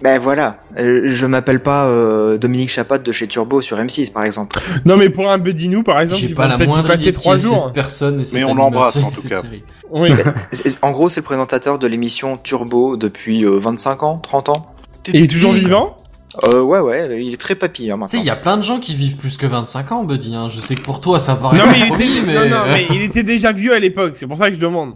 Ben 0.02 0.20
voilà, 0.20 0.58
Euh, 0.80 1.04
je 1.06 1.26
m'appelle 1.28 1.62
pas 1.62 1.86
euh, 1.86 2.38
Dominique 2.38 2.70
Chapat 2.72 2.98
de 2.98 3.12
chez 3.12 3.28
Turbo 3.28 3.62
sur 3.62 3.78
M6 3.78 4.12
par 4.12 4.24
exemple. 4.24 4.60
Non, 4.86 4.98
mais 4.98 5.10
pour 5.10 5.32
un 5.32 5.38
Bedinou, 5.38 5.84
par 5.84 6.02
exemple, 6.02 6.20
J'ai 6.20 6.30
pas 6.34 6.48
la 6.48 6.56
peut-être 6.58 6.68
y 6.70 6.74
moindre 6.74 6.88
passer 6.90 7.04
idée 7.04 7.14
trois 7.14 7.38
jours. 7.38 7.66
cette 7.66 7.74
personne 7.76 8.20
et 8.20 8.24
cette 8.26 8.34
Mais 8.34 8.44
on 8.44 8.56
l'embrasse, 8.56 8.98
en 8.98 9.12
tout 9.12 9.30
cas. 9.30 9.42
série. 9.42 9.64
Oui. 9.92 10.10
C'est- 10.52 10.84
En 10.84 10.92
gros, 10.92 11.08
c'est 11.10 11.22
le 11.22 11.26
présentateur 11.26 11.78
de 11.80 11.88
l'émission 11.88 12.38
Turbo 12.38 12.98
depuis 12.98 13.46
euh, 13.46 13.60
25 13.60 14.02
ans, 14.04 14.18
30 14.18 14.50
ans. 14.50 14.74
Et 15.08 15.20
il 15.20 15.24
est 15.24 15.28
toujours 15.28 15.54
vivant? 15.54 15.96
Euh, 16.44 16.62
Ouais, 16.62 16.80
ouais, 16.80 17.24
il 17.24 17.34
est 17.34 17.38
très 17.42 17.56
papy 17.56 17.84
hein, 17.84 17.86
Tu 17.86 17.90
sais, 17.92 17.98
maintenant. 17.98 18.20
il 18.20 18.26
y 18.26 18.30
a 18.30 18.36
plein 18.36 18.58
de 18.58 18.64
gens 18.64 18.80
qui 18.80 18.96
vivent 18.96 19.18
plus 19.18 19.38
que 19.38 19.46
25 19.46 19.92
ans, 19.92 20.04
Buddy. 20.04 20.36
Hein. 20.36 20.48
Je 20.50 20.60
sais 20.60 20.76
que 20.76 20.82
pour 20.82 21.02
toi, 21.02 21.20
ça 21.20 21.36
paraît 21.36 21.58
Non, 21.58 21.66
mais 21.68 21.80
il 21.80 21.88
folie, 21.88 22.18
était, 22.18 22.26
mais... 22.26 22.50
non, 22.50 22.58
non, 22.58 22.66
mais 22.68 22.88
il 22.90 23.02
était 23.02 23.24
déjà 23.24 23.52
vieux 23.52 23.74
à 23.74 23.80
l'époque. 23.80 24.14
C'est 24.16 24.28
pour 24.28 24.38
ça 24.38 24.50
que 24.50 24.56
je 24.56 24.60
demande. 24.60 24.94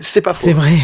C'est 0.00 0.22
pas 0.22 0.34
faux. 0.34 0.40
C'est 0.42 0.52
vrai. 0.52 0.78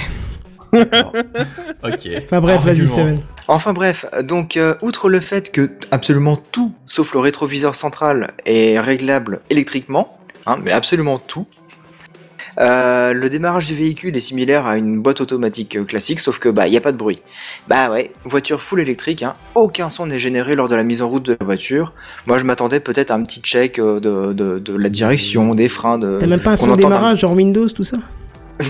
ok. 0.74 2.08
Enfin 2.24 2.40
bref, 2.40 2.62
vas-y. 2.62 2.86
Seven. 2.86 3.20
Enfin 3.46 3.72
bref, 3.74 4.06
donc 4.22 4.56
euh, 4.56 4.74
outre 4.80 5.10
le 5.10 5.20
fait 5.20 5.52
que 5.52 5.70
absolument 5.90 6.36
tout, 6.36 6.74
sauf 6.86 7.12
le 7.12 7.20
rétroviseur 7.20 7.74
central, 7.74 8.28
est 8.46 8.80
réglable 8.80 9.40
électriquement, 9.50 10.18
hein, 10.46 10.56
mais 10.64 10.72
absolument 10.72 11.18
tout, 11.18 11.46
euh, 12.60 13.12
le 13.12 13.28
démarrage 13.28 13.66
du 13.66 13.74
véhicule 13.74 14.16
est 14.16 14.20
similaire 14.20 14.66
à 14.66 14.76
une 14.76 15.00
boîte 15.00 15.20
automatique 15.20 15.76
euh, 15.76 15.84
classique, 15.84 16.20
sauf 16.20 16.38
que 16.38 16.48
bah 16.48 16.68
y 16.68 16.76
a 16.76 16.80
pas 16.80 16.92
de 16.92 16.96
bruit. 16.96 17.20
Bah 17.68 17.90
ouais, 17.90 18.12
voiture 18.24 18.60
full 18.62 18.80
électrique, 18.80 19.22
hein, 19.22 19.34
aucun 19.54 19.88
son 19.88 20.06
n'est 20.06 20.20
généré 20.20 20.54
lors 20.54 20.68
de 20.68 20.76
la 20.76 20.84
mise 20.84 21.02
en 21.02 21.08
route 21.08 21.24
de 21.24 21.36
la 21.38 21.44
voiture. 21.44 21.92
Moi 22.26 22.38
je 22.38 22.44
m'attendais 22.44 22.80
peut-être 22.80 23.10
à 23.10 23.14
un 23.14 23.24
petit 23.24 23.40
check 23.40 23.78
euh, 23.78 24.00
de, 24.00 24.32
de, 24.32 24.58
de 24.58 24.76
la 24.76 24.88
direction, 24.88 25.54
des 25.54 25.68
freins, 25.68 25.98
de. 25.98 26.18
T'as 26.20 26.26
même 26.26 26.40
pas 26.40 26.52
un 26.52 26.56
son 26.56 26.72
un- 26.72 26.76
démarrage, 26.76 27.20
genre 27.20 27.32
Windows, 27.32 27.68
tout 27.68 27.84
ça? 27.84 27.96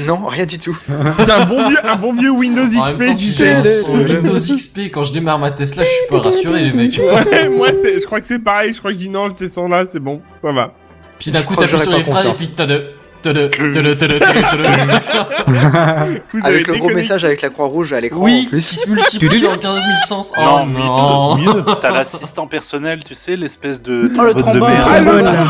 Non, 0.06 0.24
rien 0.24 0.47
du 0.47 0.59
tout. 0.59 0.74
Putain, 1.19 1.40
un 1.43 1.44
bon 1.44 1.69
vieux, 1.69 1.77
un 1.86 1.97
bon 1.97 2.15
vieux 2.15 2.31
Windows 2.31 2.62
En 2.62 2.86
même 2.97 2.97
XP, 2.97 3.05
temps, 3.05 3.15
tu 3.15 3.31
sais. 3.32 3.85
Windows 3.86 4.35
XP 4.56 4.78
quand 4.90 5.05
je 5.05 5.12
démarre 5.12 5.39
ma 5.39 5.51
Tesla, 5.51 5.85
je 5.85 5.89
suis 5.90 6.06
pas 6.09 6.20
rassuré, 6.20 6.62
les 6.62 6.73
mecs. 6.73 6.98
Ouais, 6.98 7.48
moi, 7.55 7.69
je 7.70 8.02
crois 8.06 8.19
que 8.20 8.27
c'est 8.27 8.39
pareil. 8.39 8.73
Je 8.73 8.78
crois 8.78 8.93
que 8.93 8.97
je 8.97 9.02
dis 9.02 9.11
non, 9.11 9.28
je 9.28 9.35
descends 9.35 9.69
là, 9.69 9.85
c'est 9.85 10.01
bon, 10.01 10.23
ça 10.40 10.52
va. 10.52 10.73
Puis 11.19 11.31
d'un 11.31 11.43
coup, 11.43 11.55
t'appuies 11.55 11.78
sur 11.78 11.93
les 11.93 12.02
freins 12.02 12.23
et 12.23 12.32
puis 12.32 12.48
t'as 12.56 12.65
de... 12.65 12.86
Avec 16.42 16.66
le 16.68 16.76
gros 16.76 16.90
message 16.90 17.24
avec 17.24 17.42
la 17.42 17.51
croix 17.51 17.66
rouge 17.66 17.92
à 17.92 18.01
l'écran 18.01 18.22
Oui, 18.22 18.48
qui 18.51 18.60
se 18.60 18.88
multiplie 18.88 19.46
en 19.46 19.56
15 19.56 19.74
000 19.74 19.84
sens. 20.06 20.32
Non, 20.36 20.66
mieux. 21.36 21.64
T'as 21.80 21.90
l'assistant 21.90 22.46
personnel, 22.46 23.01
tu 23.05 23.14
sais, 23.14 23.36
l'espèce 23.36 23.82
de 23.82 23.92
le 24.02 24.09
bonne 24.09 24.34
de 24.34 24.40
trombone. 24.40 24.72
merde. 24.72 25.05
Trombone, 25.05 25.24
trombone 25.24 25.48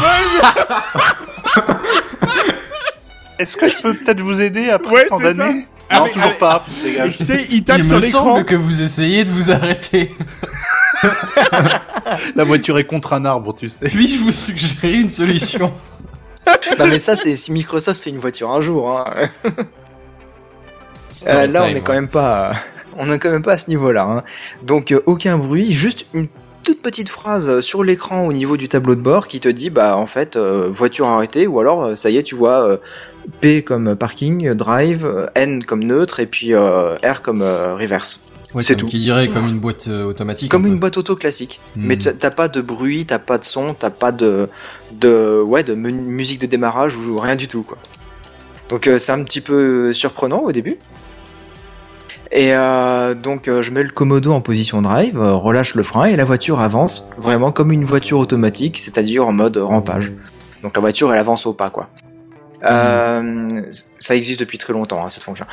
Est-ce 3.39 3.57
que 3.57 3.69
je 3.69 3.83
peux 3.83 3.95
peut-être 3.95 4.21
vous 4.21 4.41
aider 4.41 4.71
après 4.71 5.07
tant 5.07 5.19
d'années 5.19 5.67
Non, 5.93 6.07
toujours 6.13 6.37
pas. 6.39 6.65
Tu 6.69 7.15
sais, 7.25 7.47
il 7.51 7.65
tape 7.65 7.79
Il 7.81 7.85
sur 7.85 7.95
me 7.97 8.01
l'écran. 8.01 8.25
semble 8.25 8.45
que 8.45 8.55
vous 8.55 8.83
essayez 8.83 9.25
de 9.25 9.31
vous 9.31 9.51
arrêter. 9.51 10.15
La 12.37 12.45
voiture 12.45 12.79
est 12.79 12.85
contre 12.85 13.13
un 13.13 13.25
arbre, 13.25 13.55
tu 13.55 13.69
sais. 13.69 13.89
Puis-je 13.89 14.19
vous 14.19 14.33
suggérer 14.33 14.95
une 15.01 15.11
solution 15.11 15.73
Non 16.79 16.87
mais 16.87 16.99
ça 16.99 17.17
c'est 17.17 17.37
si 17.37 17.53
Microsoft 17.53 18.01
fait 18.01 18.11
une 18.11 18.19
voiture 18.19 18.51
un 18.51 18.61
jour. 18.61 18.91
Hein. 18.91 19.05
Euh, 21.29 21.47
là 21.47 21.63
on 21.63 21.73
est 21.73 21.81
quand 21.81 21.93
même 21.93 22.09
pas, 22.09 22.51
on 22.97 23.09
est 23.13 23.21
quand 23.21 23.31
même 23.31 23.45
pas 23.45 23.53
à 23.53 23.59
ce 23.59 23.69
niveau-là. 23.69 24.03
Hein. 24.03 24.25
Donc 24.65 24.91
euh, 24.91 25.01
aucun 25.07 25.39
bruit, 25.39 25.73
juste 25.73 26.07
une 26.13 26.27
toute 26.65 26.83
petite 26.83 27.11
phrase 27.11 27.61
sur 27.61 27.85
l'écran 27.85 28.27
au 28.27 28.33
niveau 28.33 28.57
du 28.57 28.69
tableau 28.69 28.95
de 28.95 29.01
bord 29.01 29.29
qui 29.29 29.39
te 29.39 29.49
dit 29.49 29.71
bah 29.71 29.97
en 29.97 30.07
fait 30.07 30.35
euh, 30.35 30.69
voiture 30.71 31.07
arrêtée 31.07 31.47
ou 31.47 31.61
alors 31.61 31.85
euh, 31.85 31.95
ça 31.95 32.11
y 32.11 32.17
est 32.17 32.23
tu 32.23 32.35
vois 32.35 32.69
euh, 32.69 32.77
P 33.41 33.63
comme 33.63 33.95
parking, 33.95 34.49
euh, 34.49 34.55
drive, 34.55 35.05
euh, 35.05 35.27
N 35.35 35.63
comme 35.63 35.85
neutre 35.85 36.21
et 36.21 36.27
puis 36.27 36.55
euh, 36.55 36.97
R 36.97 37.23
comme 37.23 37.43
euh, 37.43 37.75
reverse. 37.75 38.25
Ouais, 38.55 38.63
c'est 38.63 38.75
comme 38.75 38.83
tout. 38.83 38.87
Qui 38.87 38.99
dirait 38.99 39.29
comme 39.29 39.49
une 39.49 39.59
boîte 39.59 39.89
euh, 39.89 40.05
automatique. 40.05 40.51
Comme 40.51 40.65
un 40.65 40.69
une 40.69 40.79
boîte 40.79 40.97
auto 40.97 41.17
classique. 41.17 41.61
Hmm. 41.77 41.87
Mais 41.87 41.97
t'as 41.97 42.31
pas 42.31 42.49
de 42.49 42.61
bruit, 42.61 43.05
t'as 43.05 43.19
pas 43.19 43.39
de 43.39 43.45
son, 43.45 43.75
t'as 43.75 43.91
pas 43.91 44.13
de, 44.13 44.49
de, 44.93 45.43
ouais, 45.45 45.65
de 45.65 45.75
mu- 45.75 45.93
musique 45.93 46.41
de 46.41 46.47
démarrage 46.47 46.97
ou 46.97 47.17
rien 47.17 47.37
du 47.37 47.49
tout, 47.49 47.63
quoi. 47.65 47.79
Donc 48.69 48.87
euh, 48.87 48.99
c'est 48.99 49.13
un 49.13 49.23
petit 49.25 49.41
peu 49.41 49.93
surprenant 49.93 50.39
au 50.41 50.53
début. 50.53 50.77
Et 52.33 52.53
euh, 52.55 53.15
donc 53.15 53.49
je 53.49 53.71
mets 53.71 53.83
le 53.85 53.91
commodo 53.91 54.33
en 54.33 54.41
position 54.41 54.83
drive, 54.83 55.19
relâche 55.21 55.75
le 55.77 55.85
frein 55.85 56.07
et 56.07 56.17
la 56.17 56.25
voiture 56.25 56.61
avance 56.61 57.09
vraiment 57.17 57.53
comme 57.53 57.71
une 57.71 57.85
voiture 57.85 58.19
automatique, 58.19 58.79
c'est-à-dire 58.79 59.27
en 59.27 59.33
mode 59.33 59.57
rampage. 59.57 60.13
Donc 60.65 60.75
la 60.75 60.81
voiture 60.81 61.13
elle 61.13 61.21
avance 61.21 61.47
au 61.47 61.53
pas 61.53 61.71
quoi. 61.71 61.91
Euh, 62.65 63.49
ça 64.01 64.17
existe 64.17 64.41
depuis 64.41 64.59
très 64.59 64.73
longtemps 64.73 65.05
hein, 65.05 65.11
cette 65.11 65.23
fonction. 65.23 65.47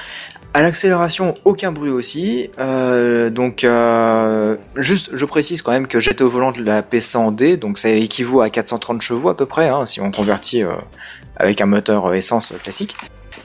À 0.54 0.62
l'accélération, 0.64 1.34
aucun 1.46 1.72
bruit 1.72 1.92
aussi. 1.92 2.50
Euh, 2.60 3.30
donc, 3.30 3.64
euh, 3.64 4.58
juste, 4.76 5.12
je 5.14 5.26
précise 5.26 5.62
quand 5.62 5.72
même 5.72 5.88
que 5.88 6.02
j'étais 6.02 6.24
au 6.24 6.30
volant 6.30 6.52
de 6.52 6.62
la 6.62 6.82
P100D, 6.82 7.58
donc 7.58 7.80
ça 7.80 7.88
équivaut 7.88 8.42
à 8.42 8.50
430 8.50 9.02
chevaux 9.02 9.30
à 9.30 9.38
peu 9.38 9.46
près, 9.46 9.70
hein, 9.70 9.86
si 9.86 10.02
on 10.02 10.12
convertit 10.12 10.64
euh, 10.64 10.72
avec 11.38 11.62
un 11.62 11.68
moteur 11.68 12.14
essence 12.14 12.52
classique. 12.64 12.98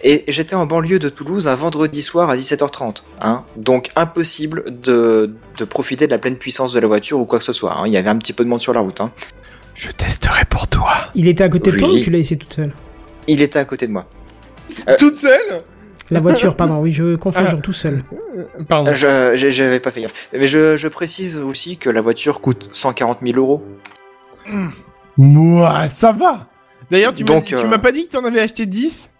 Et 0.02 0.24
j'étais 0.26 0.56
en 0.56 0.66
banlieue 0.66 0.98
de 0.98 1.08
Toulouse 1.08 1.46
un 1.46 1.54
vendredi 1.54 2.02
soir 2.02 2.28
à 2.28 2.36
17h30. 2.36 3.02
Hein, 3.22 3.44
donc 3.56 3.88
impossible 3.94 4.64
de, 4.82 5.32
de 5.58 5.64
profiter 5.64 6.06
de 6.06 6.12
la 6.12 6.18
pleine 6.18 6.36
puissance 6.36 6.72
de 6.72 6.80
la 6.80 6.88
voiture 6.88 7.20
ou 7.20 7.24
quoi 7.24 7.38
que 7.38 7.44
ce 7.44 7.52
soit. 7.52 7.72
hein. 7.78 7.84
Il 7.86 7.92
y 7.92 7.96
avait 7.96 8.10
un 8.10 8.18
petit 8.18 8.32
peu 8.32 8.44
de 8.44 8.48
monde 8.48 8.60
sur 8.60 8.72
la 8.74 8.80
route. 8.80 9.00
Hein. 9.00 9.12
Je 9.76 9.90
testerai 9.90 10.44
pour 10.44 10.66
toi. 10.68 10.92
Il 11.14 11.28
était 11.28 11.44
à 11.44 11.48
côté 11.48 11.70
de 11.70 11.78
toi 11.78 11.88
ou 11.88 11.98
tu 12.00 12.10
l'as 12.10 12.18
laissé 12.18 12.36
toute 12.36 12.52
seule? 12.52 12.74
Il 13.28 13.40
était 13.40 13.58
à 13.60 13.64
côté 13.64 13.86
de 13.86 13.92
moi. 13.92 14.06
Euh, 14.88 14.96
Toute 14.98 15.16
seule? 15.16 15.62
La 16.10 16.20
voiture, 16.20 16.56
pardon, 16.56 16.78
oui, 16.80 16.92
je 16.92 17.16
confonds, 17.16 17.42
Ah. 17.46 17.50
genre 17.50 17.62
tout 17.62 17.72
seul. 17.72 18.00
Pardon. 18.68 18.94
Je 18.94 19.32
j'avais 19.34 19.80
pas 19.80 19.90
fait 19.90 20.02
gaffe. 20.02 20.28
Mais 20.32 20.46
je, 20.46 20.76
je 20.76 20.88
précise 20.88 21.36
aussi 21.38 21.76
que 21.78 21.90
la 21.90 22.00
voiture 22.00 22.40
coûte 22.40 22.68
140 22.72 23.18
000 23.22 23.36
euros. 23.38 23.64
Moi, 25.16 25.88
ça 25.88 26.12
va. 26.12 26.46
D'ailleurs, 26.90 27.14
tu 27.14 27.24
m'as 27.24 27.34
euh, 27.52 27.66
m'as 27.68 27.78
pas 27.78 27.90
dit 27.92 28.06
que 28.06 28.12
t'en 28.12 28.24
avais 28.24 28.40
acheté 28.40 28.66
10 28.66 29.10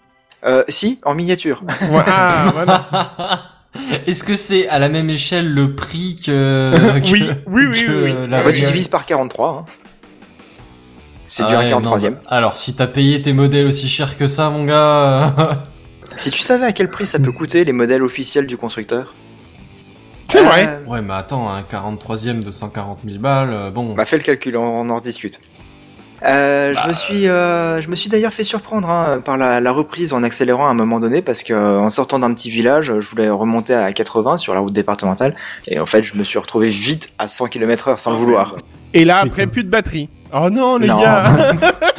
Euh, 0.44 0.62
si, 0.68 1.00
en 1.04 1.14
miniature. 1.14 1.62
Ouais, 1.90 2.02
Ah, 2.06 2.50
voilà. 2.54 2.84
Est-ce 4.06 4.22
que 4.24 4.36
c'est 4.36 4.68
à 4.68 4.78
la 4.78 4.88
même 4.88 5.10
échelle 5.10 5.52
le 5.52 5.74
prix 5.74 6.20
que... 6.24 6.98
que- 7.00 7.10
Oui, 7.12 7.28
oui, 7.46 7.66
oui, 7.66 7.84
que 7.86 7.90
oui, 7.90 8.12
oui. 8.20 8.28
la- 8.30 8.42
Bah, 8.42 8.52
tu 8.52 8.62
divises 8.62 8.88
par 8.88 9.04
43. 9.06 9.48
hein. 9.50 9.64
C'est 11.26 11.42
Ah 11.42 11.46
du 11.46 11.52
ouais, 11.54 11.58
1 11.58 11.62
non, 11.64 11.68
43 11.82 12.04
e 12.06 12.10
bah, 12.10 12.20
Alors, 12.28 12.56
si 12.56 12.74
t'as 12.76 12.86
payé 12.86 13.20
tes 13.20 13.32
modèles 13.32 13.66
aussi 13.66 13.88
cher 13.88 14.16
que 14.16 14.28
ça, 14.28 14.48
mon 14.50 14.64
gars... 14.64 15.62
Si 16.16 16.30
tu 16.30 16.40
savais 16.42 16.64
à 16.66 16.72
quel 16.72 16.90
prix 16.90 17.06
ça 17.06 17.18
peut 17.18 17.32
coûter 17.32 17.64
les 17.64 17.72
modèles 17.72 18.02
officiels 18.02 18.46
du 18.46 18.56
constructeur? 18.56 19.14
C'est 20.28 20.40
vrai. 20.40 20.66
Euh, 20.66 20.84
Ouais, 20.90 21.02
mais 21.02 21.14
attends, 21.14 21.48
un 21.48 21.62
43ème 21.62 22.42
de 22.42 22.50
140 22.50 23.00
000 23.06 23.18
balles, 23.18 23.52
euh, 23.52 23.70
bon... 23.70 23.94
Bah 23.94 24.04
fais 24.06 24.16
le 24.16 24.22
calcul, 24.22 24.56
on, 24.56 24.62
on 24.80 24.90
en 24.90 24.96
rediscute. 24.96 25.40
Euh, 26.24 26.72
Bah, 26.74 26.80
je 26.82 26.88
me 26.88 26.94
suis, 26.94 27.28
euh, 27.28 27.80
je 27.82 27.88
me 27.88 27.96
suis 27.96 28.08
d'ailleurs 28.08 28.32
fait 28.32 28.42
surprendre 28.44 28.88
hein, 28.88 29.20
par 29.20 29.36
la, 29.36 29.60
la 29.60 29.70
reprise 29.72 30.12
en 30.12 30.22
accélérant 30.22 30.66
à 30.66 30.70
un 30.70 30.74
moment 30.74 30.98
donné 31.00 31.20
parce 31.22 31.42
que 31.42 31.52
euh, 31.52 31.78
en 31.78 31.90
sortant 31.90 32.18
d'un 32.18 32.32
petit 32.32 32.50
village, 32.50 32.86
je 32.98 33.08
voulais 33.10 33.28
remonter 33.28 33.74
à 33.74 33.92
80 33.92 34.38
sur 34.38 34.54
la 34.54 34.60
route 34.60 34.72
départementale 34.72 35.36
et 35.68 35.78
en 35.78 35.86
fait 35.86 36.02
je 36.02 36.16
me 36.16 36.24
suis 36.24 36.38
retrouvé 36.38 36.68
vite 36.68 37.10
à 37.18 37.28
100 37.28 37.48
km/h 37.48 37.98
sans 37.98 38.12
le 38.12 38.16
vouloir. 38.16 38.56
Et 38.94 39.04
là, 39.04 39.18
après, 39.18 39.46
plus 39.46 39.62
de 39.64 39.68
batterie. 39.68 40.08
Oh 40.32 40.48
non, 40.50 40.78
les 40.78 40.88
Non. 40.88 41.00
gars 41.00 41.36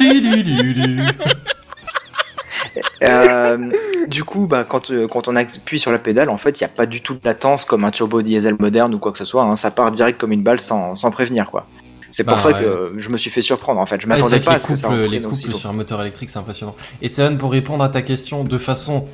Euh, 3.02 3.70
du 4.08 4.24
coup, 4.24 4.46
bah, 4.46 4.64
quand, 4.64 4.90
euh, 4.90 5.06
quand 5.06 5.28
on 5.28 5.36
appuie 5.36 5.78
sur 5.78 5.92
la 5.92 5.98
pédale, 5.98 6.30
en 6.30 6.38
fait, 6.38 6.60
il 6.60 6.64
n'y 6.64 6.66
a 6.66 6.74
pas 6.74 6.86
du 6.86 7.00
tout 7.02 7.14
de 7.14 7.20
latence 7.24 7.64
comme 7.64 7.84
un 7.84 7.90
turbo 7.90 8.22
diesel 8.22 8.56
moderne 8.58 8.94
ou 8.94 8.98
quoi 8.98 9.12
que 9.12 9.18
ce 9.18 9.24
soit. 9.24 9.42
hein. 9.44 9.56
Ça 9.56 9.70
part 9.70 9.90
direct 9.90 10.20
comme 10.20 10.32
une 10.32 10.42
balle 10.42 10.60
sans, 10.60 10.94
sans 10.96 11.10
prévenir, 11.10 11.50
quoi. 11.50 11.66
C'est 12.10 12.24
pour 12.24 12.36
Bah, 12.36 12.40
ça 12.42 12.52
que 12.54 12.64
euh, 12.64 12.90
je 12.96 13.10
me 13.10 13.18
suis 13.18 13.30
fait 13.30 13.42
surprendre, 13.42 13.80
en 13.80 13.86
fait. 13.86 14.00
Je 14.00 14.06
Ouais, 14.06 14.14
m'attendais 14.14 14.40
pas 14.40 14.52
à 14.52 14.58
ce 14.58 14.66
que 14.66 14.76
ça 14.76 14.88
les 14.94 15.20
couples, 15.20 15.36
sur 15.36 15.68
un 15.68 15.74
moteur 15.74 16.00
électrique, 16.00 16.30
c'est 16.30 16.38
impressionnant. 16.38 16.74
Et 17.02 17.08
Seven, 17.08 17.36
pour 17.36 17.52
répondre 17.52 17.84
à 17.84 17.88
ta 17.90 18.00
question 18.02 18.44
de 18.44 18.56
façon 18.58 19.06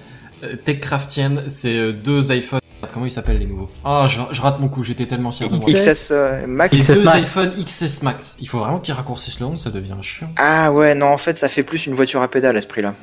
euh, 0.45 0.55
techcraftienne, 0.57 1.43
c'est 1.49 1.77
euh, 1.77 1.93
deux 1.93 2.33
iPhones. 2.33 2.61
Comment 2.93 3.07
ils 3.07 3.11
s'appellent 3.11 3.39
les 3.39 3.47
nouveaux? 3.47 3.71
Ah, 3.85 4.07
je, 4.09 4.21
je 4.31 4.41
rate 4.43 4.61
mon 4.61 4.69
coup, 4.69 4.83
j'étais 4.85 5.07
tellement 5.07 5.33
fier 5.33 5.49
de 5.49 5.57
moi. 5.57 5.65
XS 5.73 6.11
euh, 6.13 6.47
Max. 6.47 6.77
C'est 6.77 6.95
deux 6.95 7.03
Max. 7.03 7.17
iPhone 7.17 7.51
XS 7.65 8.03
Max. 8.03 8.37
Il 8.41 8.49
faut 8.49 8.59
vraiment 8.59 8.79
qu'ils 8.79 8.95
raccourcissent 8.95 9.41
le 9.41 9.47
nom, 9.47 9.57
ça 9.57 9.71
devient 9.71 9.97
chiant. 10.03 10.31
Ah 10.37 10.71
ouais, 10.71 10.95
non, 10.95 11.07
en 11.07 11.17
fait, 11.19 11.37
ça 11.39 11.49
fait 11.49 11.63
plus 11.63 11.87
une 11.87 11.95
voiture 11.95 12.21
à 12.23 12.29
pédale 12.29 12.57
à 12.57 12.61
ce 12.61 12.67
prix-là. 12.67 12.95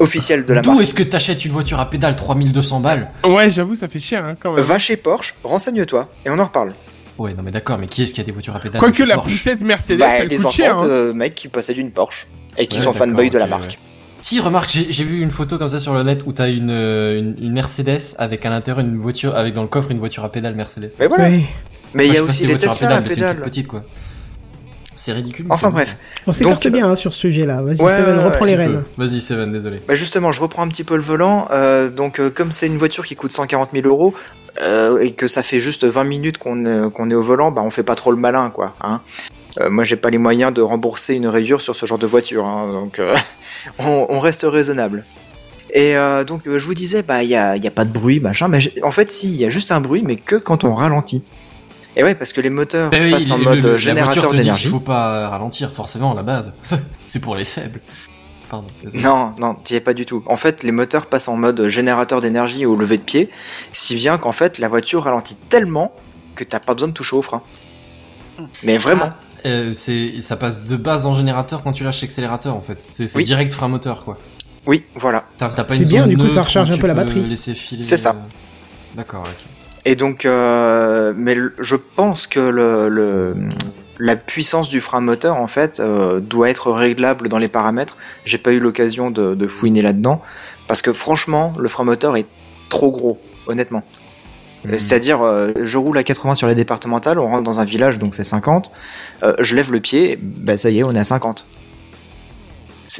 Officielle 0.00 0.44
de 0.46 0.52
la 0.54 0.60
D'où 0.62 0.70
marque. 0.70 0.82
est-ce 0.82 0.94
que 0.94 1.02
t'achètes 1.02 1.44
une 1.44 1.52
voiture 1.52 1.78
à 1.80 1.88
pédale 1.88 2.16
3200 2.16 2.80
balles 2.80 3.10
Ouais, 3.24 3.48
j'avoue, 3.50 3.74
ça 3.74 3.88
fait 3.88 4.00
cher, 4.00 4.24
hein, 4.24 4.34
quand 4.38 4.52
même. 4.52 4.62
Va 4.64 4.78
chez 4.78 4.96
Porsche, 4.96 5.34
renseigne-toi, 5.44 6.08
et 6.26 6.30
on 6.30 6.38
en 6.38 6.44
reparle. 6.46 6.72
Ouais, 7.18 7.34
non 7.34 7.42
mais 7.44 7.50
d'accord, 7.52 7.78
mais 7.78 7.86
qui 7.86 8.02
est-ce 8.02 8.14
qui 8.14 8.20
a 8.20 8.24
des 8.24 8.32
voitures 8.32 8.56
à 8.56 8.60
pédale 8.60 8.80
Quoique 8.80 9.02
la 9.02 9.18
poussette 9.18 9.60
Mercedes, 9.60 9.98
Bah, 10.00 10.06
elle 10.18 10.28
les 10.28 10.36
coûte 10.36 10.46
enfants 10.46 10.56
cher. 10.56 10.78
hein. 10.78 10.86
de 10.88 11.12
mecs 11.12 11.34
qui 11.34 11.48
possèdent 11.48 11.78
une 11.78 11.90
Porsche, 11.92 12.26
et 12.58 12.66
qui 12.66 12.78
Ouais, 12.78 12.84
sont 12.84 12.92
fanboys 12.92 13.30
de 13.30 13.38
la 13.38 13.46
marque. 13.46 13.62
ouais. 13.64 13.78
Si, 14.20 14.38
remarque, 14.40 14.70
j'ai 14.70 15.04
vu 15.04 15.20
une 15.20 15.30
photo 15.32 15.58
comme 15.58 15.68
ça 15.68 15.80
sur 15.80 15.94
le 15.94 16.02
net 16.04 16.22
où 16.26 16.32
t'as 16.32 16.48
une, 16.48 16.70
euh, 16.70 17.18
une, 17.18 17.34
une 17.40 17.52
Mercedes 17.52 17.98
avec 18.18 18.46
à 18.46 18.50
l'intérieur 18.50 18.84
une 18.84 18.96
voiture, 18.96 19.34
avec 19.36 19.52
dans 19.52 19.62
le 19.62 19.68
coffre 19.68 19.90
une 19.90 19.98
voiture 19.98 20.24
à 20.24 20.30
pédale 20.30 20.54
Mercedes. 20.54 20.90
Mais 21.00 21.08
voilà. 21.08 21.28
Oui. 21.28 21.44
Mais 21.94 22.06
il 22.06 22.14
y 22.14 22.18
a 22.18 22.22
aussi 22.22 22.38
si 22.38 22.46
les 22.46 22.54
voitures 22.54 22.72
Tesla 22.72 22.96
à 22.96 23.00
mais 23.00 23.08
c'est 23.08 23.14
une 23.16 23.20
pédale. 23.20 23.34
toute 23.36 23.44
petite 23.44 23.66
quoi. 23.68 23.84
C'est 25.02 25.12
ridicule. 25.12 25.46
Enfin 25.50 25.70
bref. 25.70 25.96
On 26.28 26.32
s'écarte 26.32 26.68
bien 26.68 26.88
hein, 26.88 26.94
sur 26.94 27.12
ce 27.12 27.18
sujet-là. 27.18 27.60
Vas-y, 27.60 27.82
Ouais, 27.82 27.96
Seven, 27.96 28.16
ouais, 28.18 28.22
reprends 28.22 28.44
ouais, 28.44 28.50
les 28.50 28.56
rênes. 28.56 28.84
Vas-y, 28.96 29.20
Seven, 29.20 29.50
désolé. 29.50 29.82
Bah 29.88 29.96
justement, 29.96 30.30
je 30.30 30.40
reprends 30.40 30.62
un 30.62 30.68
petit 30.68 30.84
peu 30.84 30.94
le 30.94 31.02
volant. 31.02 31.48
euh, 31.50 31.90
donc, 31.90 32.20
euh, 32.20 32.30
comme 32.30 32.52
c'est 32.52 32.68
une 32.68 32.76
voiture 32.78 33.04
qui 33.04 33.16
coûte 33.16 33.32
140 33.32 33.70
000 33.72 33.88
euros 33.88 34.14
euh, 34.60 34.98
et 34.98 35.10
que 35.10 35.26
ça 35.26 35.42
fait 35.42 35.58
juste 35.58 35.84
20 35.84 36.04
minutes 36.04 36.38
qu'on 36.38 36.66
euh, 36.66 36.88
est 37.10 37.14
au 37.14 37.22
volant, 37.22 37.50
bah 37.50 37.62
on 37.64 37.70
fait 37.72 37.82
pas 37.82 37.96
trop 37.96 38.12
le 38.12 38.16
malin, 38.16 38.50
quoi. 38.50 38.76
Hein. 38.80 39.00
Euh, 39.58 39.70
moi, 39.70 39.82
j'ai 39.82 39.96
pas 39.96 40.08
les 40.10 40.18
moyens 40.18 40.54
de 40.54 40.62
rembourser 40.62 41.14
une 41.14 41.26
rayure 41.26 41.60
sur 41.60 41.74
ce 41.74 41.84
genre 41.84 41.98
de 41.98 42.06
voiture, 42.06 42.44
hein, 42.46 42.72
donc 42.72 43.00
euh, 43.00 43.12
on, 43.80 44.06
on 44.08 44.20
reste 44.20 44.46
raisonnable. 44.48 45.04
Et 45.74 45.96
euh, 45.96 46.22
donc, 46.22 46.46
euh, 46.46 46.60
je 46.60 46.66
vous 46.66 46.74
disais, 46.74 47.02
bah 47.02 47.24
il 47.24 47.30
y 47.30 47.34
a, 47.34 47.56
y 47.56 47.66
a 47.66 47.70
pas 47.72 47.84
de 47.84 47.92
bruit, 47.92 48.20
machin. 48.20 48.46
Mais 48.46 48.60
en 48.84 48.92
fait, 48.92 49.10
si, 49.10 49.34
il 49.34 49.40
y 49.40 49.44
a 49.44 49.50
juste 49.50 49.72
un 49.72 49.80
bruit, 49.80 50.02
mais 50.06 50.14
que 50.16 50.36
quand 50.36 50.62
on 50.62 50.74
ralentit. 50.76 51.24
Et 51.96 52.02
ouais, 52.02 52.14
parce 52.14 52.32
que 52.32 52.40
les 52.40 52.50
moteurs 52.50 52.90
Eh 52.92 53.00
oui, 53.00 53.10
passent 53.10 53.30
en 53.30 53.38
mode 53.38 53.62
le- 53.64 53.76
générateur 53.78 54.32
d'énergie. 54.32 54.62
qu'il 54.62 54.70
faut 54.70 54.80
pas 54.80 55.28
ralentir, 55.28 55.72
forcément, 55.72 56.12
à 56.12 56.14
la 56.14 56.22
base. 56.22 56.52
c'est 57.06 57.20
pour 57.20 57.36
les 57.36 57.44
faibles. 57.44 57.80
Pardon. 58.48 58.66
Non, 58.94 59.34
non, 59.38 59.54
t'y 59.54 59.74
es 59.76 59.80
pas 59.80 59.94
du 59.94 60.04
tout. 60.06 60.22
En 60.26 60.36
fait, 60.36 60.62
les 60.62 60.72
moteurs 60.72 61.06
passent 61.06 61.28
en 61.28 61.36
mode 61.36 61.68
générateur 61.68 62.20
d'énergie 62.20 62.66
au 62.66 62.76
lever 62.76 62.98
de 62.98 63.02
pied, 63.02 63.30
si 63.72 63.94
bien 63.94 64.18
qu'en 64.18 64.32
fait, 64.32 64.58
la 64.58 64.68
voiture 64.68 65.04
ralentit 65.04 65.36
tellement 65.48 65.92
que 66.34 66.44
t'as 66.44 66.60
pas 66.60 66.74
besoin 66.74 66.88
de 66.88 66.92
toucher 66.94 67.16
au 67.16 67.22
frein. 67.22 67.42
Mais 68.62 68.78
vraiment. 68.78 69.10
Euh, 69.44 69.72
c'est, 69.72 70.20
ça 70.20 70.36
passe 70.36 70.64
de 70.64 70.76
base 70.76 71.04
en 71.06 71.14
générateur 71.14 71.62
quand 71.62 71.72
tu 71.72 71.82
lâches 71.82 72.00
l'accélérateur 72.02 72.54
en 72.54 72.60
fait. 72.60 72.86
C'est, 72.90 73.08
c'est 73.08 73.18
Oui. 73.18 73.24
direct 73.24 73.52
frein 73.52 73.68
moteur 73.68 74.04
quoi. 74.04 74.16
Oui, 74.66 74.84
voilà. 74.94 75.24
T'as, 75.36 75.48
t'as 75.48 75.64
pas 75.64 75.74
C'est 75.74 75.80
une 75.82 75.88
bien, 75.88 76.02
zone 76.02 76.10
du 76.10 76.16
coup, 76.16 76.28
ça 76.28 76.42
recharge 76.42 76.70
un 76.70 76.74
tu 76.74 76.80
peu 76.80 76.86
la 76.86 76.94
batterie. 76.94 77.36
C'est 77.36 77.96
ça. 77.96 78.10
euh, 78.10 78.94
D'accord, 78.96 79.22
ok. 79.26 79.46
Et 79.84 79.96
donc, 79.96 80.24
euh, 80.26 81.12
mais 81.16 81.36
je 81.58 81.76
pense 81.76 82.26
que 82.26 82.40
le, 82.40 82.88
le- 82.88 83.34
la 83.98 84.16
puissance 84.16 84.68
du 84.68 84.80
frein 84.80 85.00
moteur, 85.00 85.36
en 85.36 85.46
fait, 85.46 85.80
euh, 85.80 86.20
doit 86.20 86.50
être 86.50 86.70
réglable 86.72 87.28
dans 87.28 87.38
les 87.38 87.48
paramètres. 87.48 87.96
J'ai 88.24 88.38
pas 88.38 88.52
eu 88.52 88.58
l'occasion 88.60 89.10
de, 89.10 89.34
de 89.34 89.48
fouiner 89.48 89.82
là-dedans, 89.82 90.22
parce 90.68 90.82
que 90.82 90.92
franchement, 90.92 91.52
le 91.58 91.68
frein 91.68 91.84
moteur 91.84 92.16
est 92.16 92.26
trop 92.68 92.90
gros, 92.90 93.20
honnêtement. 93.46 93.82
Euh, 94.66 94.78
C'est-à-dire, 94.78 95.22
euh, 95.22 95.50
je 95.60 95.76
roule 95.78 95.98
à 95.98 96.04
80 96.04 96.36
sur 96.36 96.46
les 96.46 96.54
départementales, 96.54 97.18
on 97.18 97.26
rentre 97.26 97.42
dans 97.42 97.58
un 97.60 97.64
village, 97.64 97.98
donc 97.98 98.14
c'est 98.14 98.24
50. 98.24 98.70
euh, 99.24 99.34
je 99.40 99.56
lève 99.56 99.72
le 99.72 99.80
pied, 99.80 100.18
bah 100.20 100.56
ça 100.56 100.70
y 100.70 100.78
est, 100.78 100.84
on 100.84 100.92
est 100.92 100.98
à 101.00 101.04
50. 101.04 101.46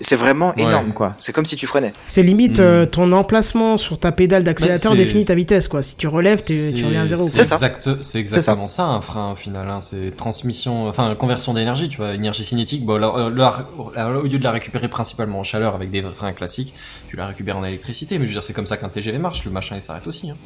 C'est 0.00 0.16
vraiment 0.16 0.54
Ouais. 0.56 0.62
énorme, 0.62 0.92
quoi. 0.94 1.14
C'est 1.18 1.32
comme 1.34 1.44
si 1.44 1.54
tu 1.56 1.66
freinais. 1.66 1.92
C'est 2.06 2.22
limite 2.22 2.58
Hmm. 2.58 2.62
euh, 2.62 2.86
ton 2.86 3.12
emplacement 3.12 3.76
sur 3.76 3.98
ta 3.98 4.10
pédale 4.10 4.42
d'accélérateur 4.42 4.92
Bah, 4.92 4.96
définit 4.96 5.26
ta 5.26 5.34
vitesse, 5.34 5.68
quoi. 5.68 5.82
Si 5.82 5.96
tu 5.96 6.06
relèves, 6.08 6.42
tu 6.42 6.84
reviens 6.84 7.02
à 7.02 7.06
zéro. 7.06 7.28
C'est 7.28 7.40
exact, 7.42 7.90
c'est 8.00 8.18
exactement 8.18 8.66
ça. 8.66 8.84
un 8.86 9.00
frein 9.02 9.32
au 9.32 9.36
final. 9.36 9.68
Hein. 9.68 9.80
C'est 9.82 10.16
transmission, 10.16 10.86
enfin 10.86 11.14
conversion 11.14 11.52
d'énergie, 11.52 11.88
tu 11.90 11.98
vois, 11.98 12.14
énergie 12.14 12.44
cinétique. 12.44 12.86
Bon, 12.86 12.96
là, 12.96 13.10
au 13.12 14.22
lieu 14.22 14.38
de 14.38 14.42
la 14.44 14.50
récupérer 14.50 14.88
principalement 14.88 15.40
en 15.40 15.44
chaleur 15.44 15.74
avec 15.74 15.90
des 15.90 16.02
freins 16.02 16.32
classiques, 16.32 16.72
tu 17.08 17.16
la 17.16 17.26
récupères 17.26 17.58
en 17.58 17.64
électricité. 17.64 18.18
Mais 18.18 18.24
je 18.24 18.30
veux 18.30 18.34
dire, 18.36 18.44
c'est 18.44 18.54
comme 18.54 18.66
ça 18.66 18.76
qu'un 18.78 18.88
TGV 18.88 19.18
marche. 19.18 19.44
Le 19.44 19.50
machin 19.50 19.76
il 19.76 19.82
s'arrête 19.82 20.06
aussi. 20.06 20.30
Hein. 20.30 20.36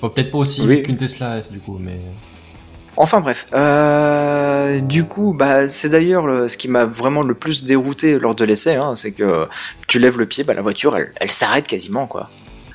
Bon, 0.00 0.08
peut-être 0.10 0.30
pas 0.30 0.38
aussi 0.38 0.60
Oui. 0.62 0.76
vite 0.76 0.84
qu'une 0.84 0.96
Tesla 0.96 1.38
S 1.38 1.50
du 1.50 1.58
coup, 1.58 1.78
mais 1.80 1.98
Enfin 3.00 3.20
bref, 3.20 3.46
euh, 3.54 4.80
du 4.80 5.04
coup, 5.04 5.32
bah, 5.32 5.68
c'est 5.68 5.88
d'ailleurs 5.88 6.26
le- 6.26 6.48
ce 6.48 6.56
qui 6.56 6.66
m'a 6.66 6.84
vraiment 6.84 7.22
le 7.22 7.34
plus 7.34 7.62
dérouté 7.62 8.18
lors 8.18 8.34
de 8.34 8.44
l'essai, 8.44 8.74
hein, 8.74 8.96
c'est 8.96 9.12
que 9.12 9.46
tu 9.86 10.00
lèves 10.00 10.18
le 10.18 10.26
pied, 10.26 10.42
bah, 10.42 10.52
la 10.52 10.62
voiture, 10.62 10.96
elle, 10.96 11.30
s'arrête 11.30 11.68
quasiment, 11.68 12.08
quoi. 12.08 12.28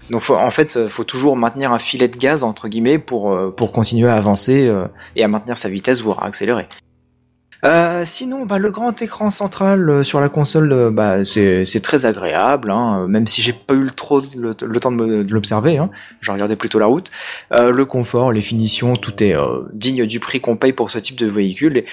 Donc 0.10 0.30
en 0.30 0.52
fait, 0.52 0.78
euh, 0.78 0.88
faut 0.88 1.04
toujours 1.04 1.36
maintenir 1.36 1.74
un 1.74 1.80
filet 1.80 2.08
de 2.08 2.18
gaz 2.18 2.44
entre 2.44 2.68
guillemets 2.70 3.00
pour 3.00 3.34
euh, 3.34 3.52
continuer 3.74 4.10
à 4.10 4.16
avancer 4.16 4.68
euh, 4.68 4.86
et 5.18 5.24
à 5.24 5.28
maintenir 5.28 5.58
sa 5.58 5.70
vitesse, 5.70 6.02
voire 6.02 6.24
à 6.24 6.28
accélérer. 6.28 6.68
Euh, 7.64 8.04
sinon, 8.06 8.46
bah, 8.46 8.60
le 8.60 8.72
grand 8.72 9.02
écran 9.02 9.32
central 9.32 9.90
euh, 9.90 10.04
sur 10.04 10.20
la 10.20 10.28
console, 10.28 10.72
euh, 10.74 10.92
bah, 10.92 11.24
c'est 11.24 11.82
très 11.82 12.06
agréable, 12.06 12.72
hein, 12.72 13.08
même 13.08 13.26
si 13.28 13.42
j'ai 13.42 13.54
pas 13.54 13.74
eu 13.74 13.84
le 13.84 13.92
trop 13.92 14.22
le, 14.36 14.54
temps 14.54 14.92
de, 14.92 15.26
l'observer. 15.30 15.78
Hein, 15.78 15.90
je 16.20 16.32
regardais 16.32 16.58
plutôt 16.58 16.80
la 16.80 16.88
route. 16.88 17.10
Le 17.52 17.84
confort, 17.84 18.32
les 18.32 18.42
finitions, 18.42 18.96
tout 18.96 19.24
est 19.24 19.36
digne 19.74 20.06
du 20.06 20.20
prix 20.20 20.42
qu'on 20.42 20.58
paye 20.58 20.74
pour 20.74 20.92
ce 20.92 21.00
type 21.00 21.18
de 21.18 21.28
véhicule. 21.28 21.78
Et 21.78 21.86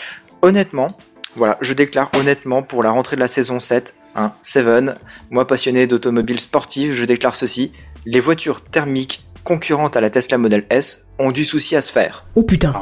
honnêtement, 0.42 0.96
voilà, 1.36 1.56
je 1.60 1.72
déclare 1.72 2.10
honnêtement 2.18 2.62
pour 2.62 2.82
la 2.82 2.90
rentrée 2.90 3.16
de 3.16 3.20
la 3.20 3.28
saison 3.28 3.60
7, 3.60 3.94
hein, 4.16 4.32
Seven, 4.42 4.96
moi 5.30 5.46
passionné 5.46 5.86
d'automobile 5.86 6.40
sportive, 6.40 6.94
je 6.94 7.04
déclare 7.04 7.36
ceci 7.36 7.72
les 8.06 8.20
voitures 8.20 8.62
thermiques 8.62 9.24
concurrentes 9.44 9.96
à 9.96 10.00
la 10.00 10.10
Tesla 10.10 10.38
Model 10.38 10.64
S 10.70 11.06
ont 11.18 11.30
du 11.32 11.44
souci 11.44 11.76
à 11.76 11.80
se 11.80 11.92
faire. 11.92 12.24
Oh 12.34 12.42
putain. 12.42 12.72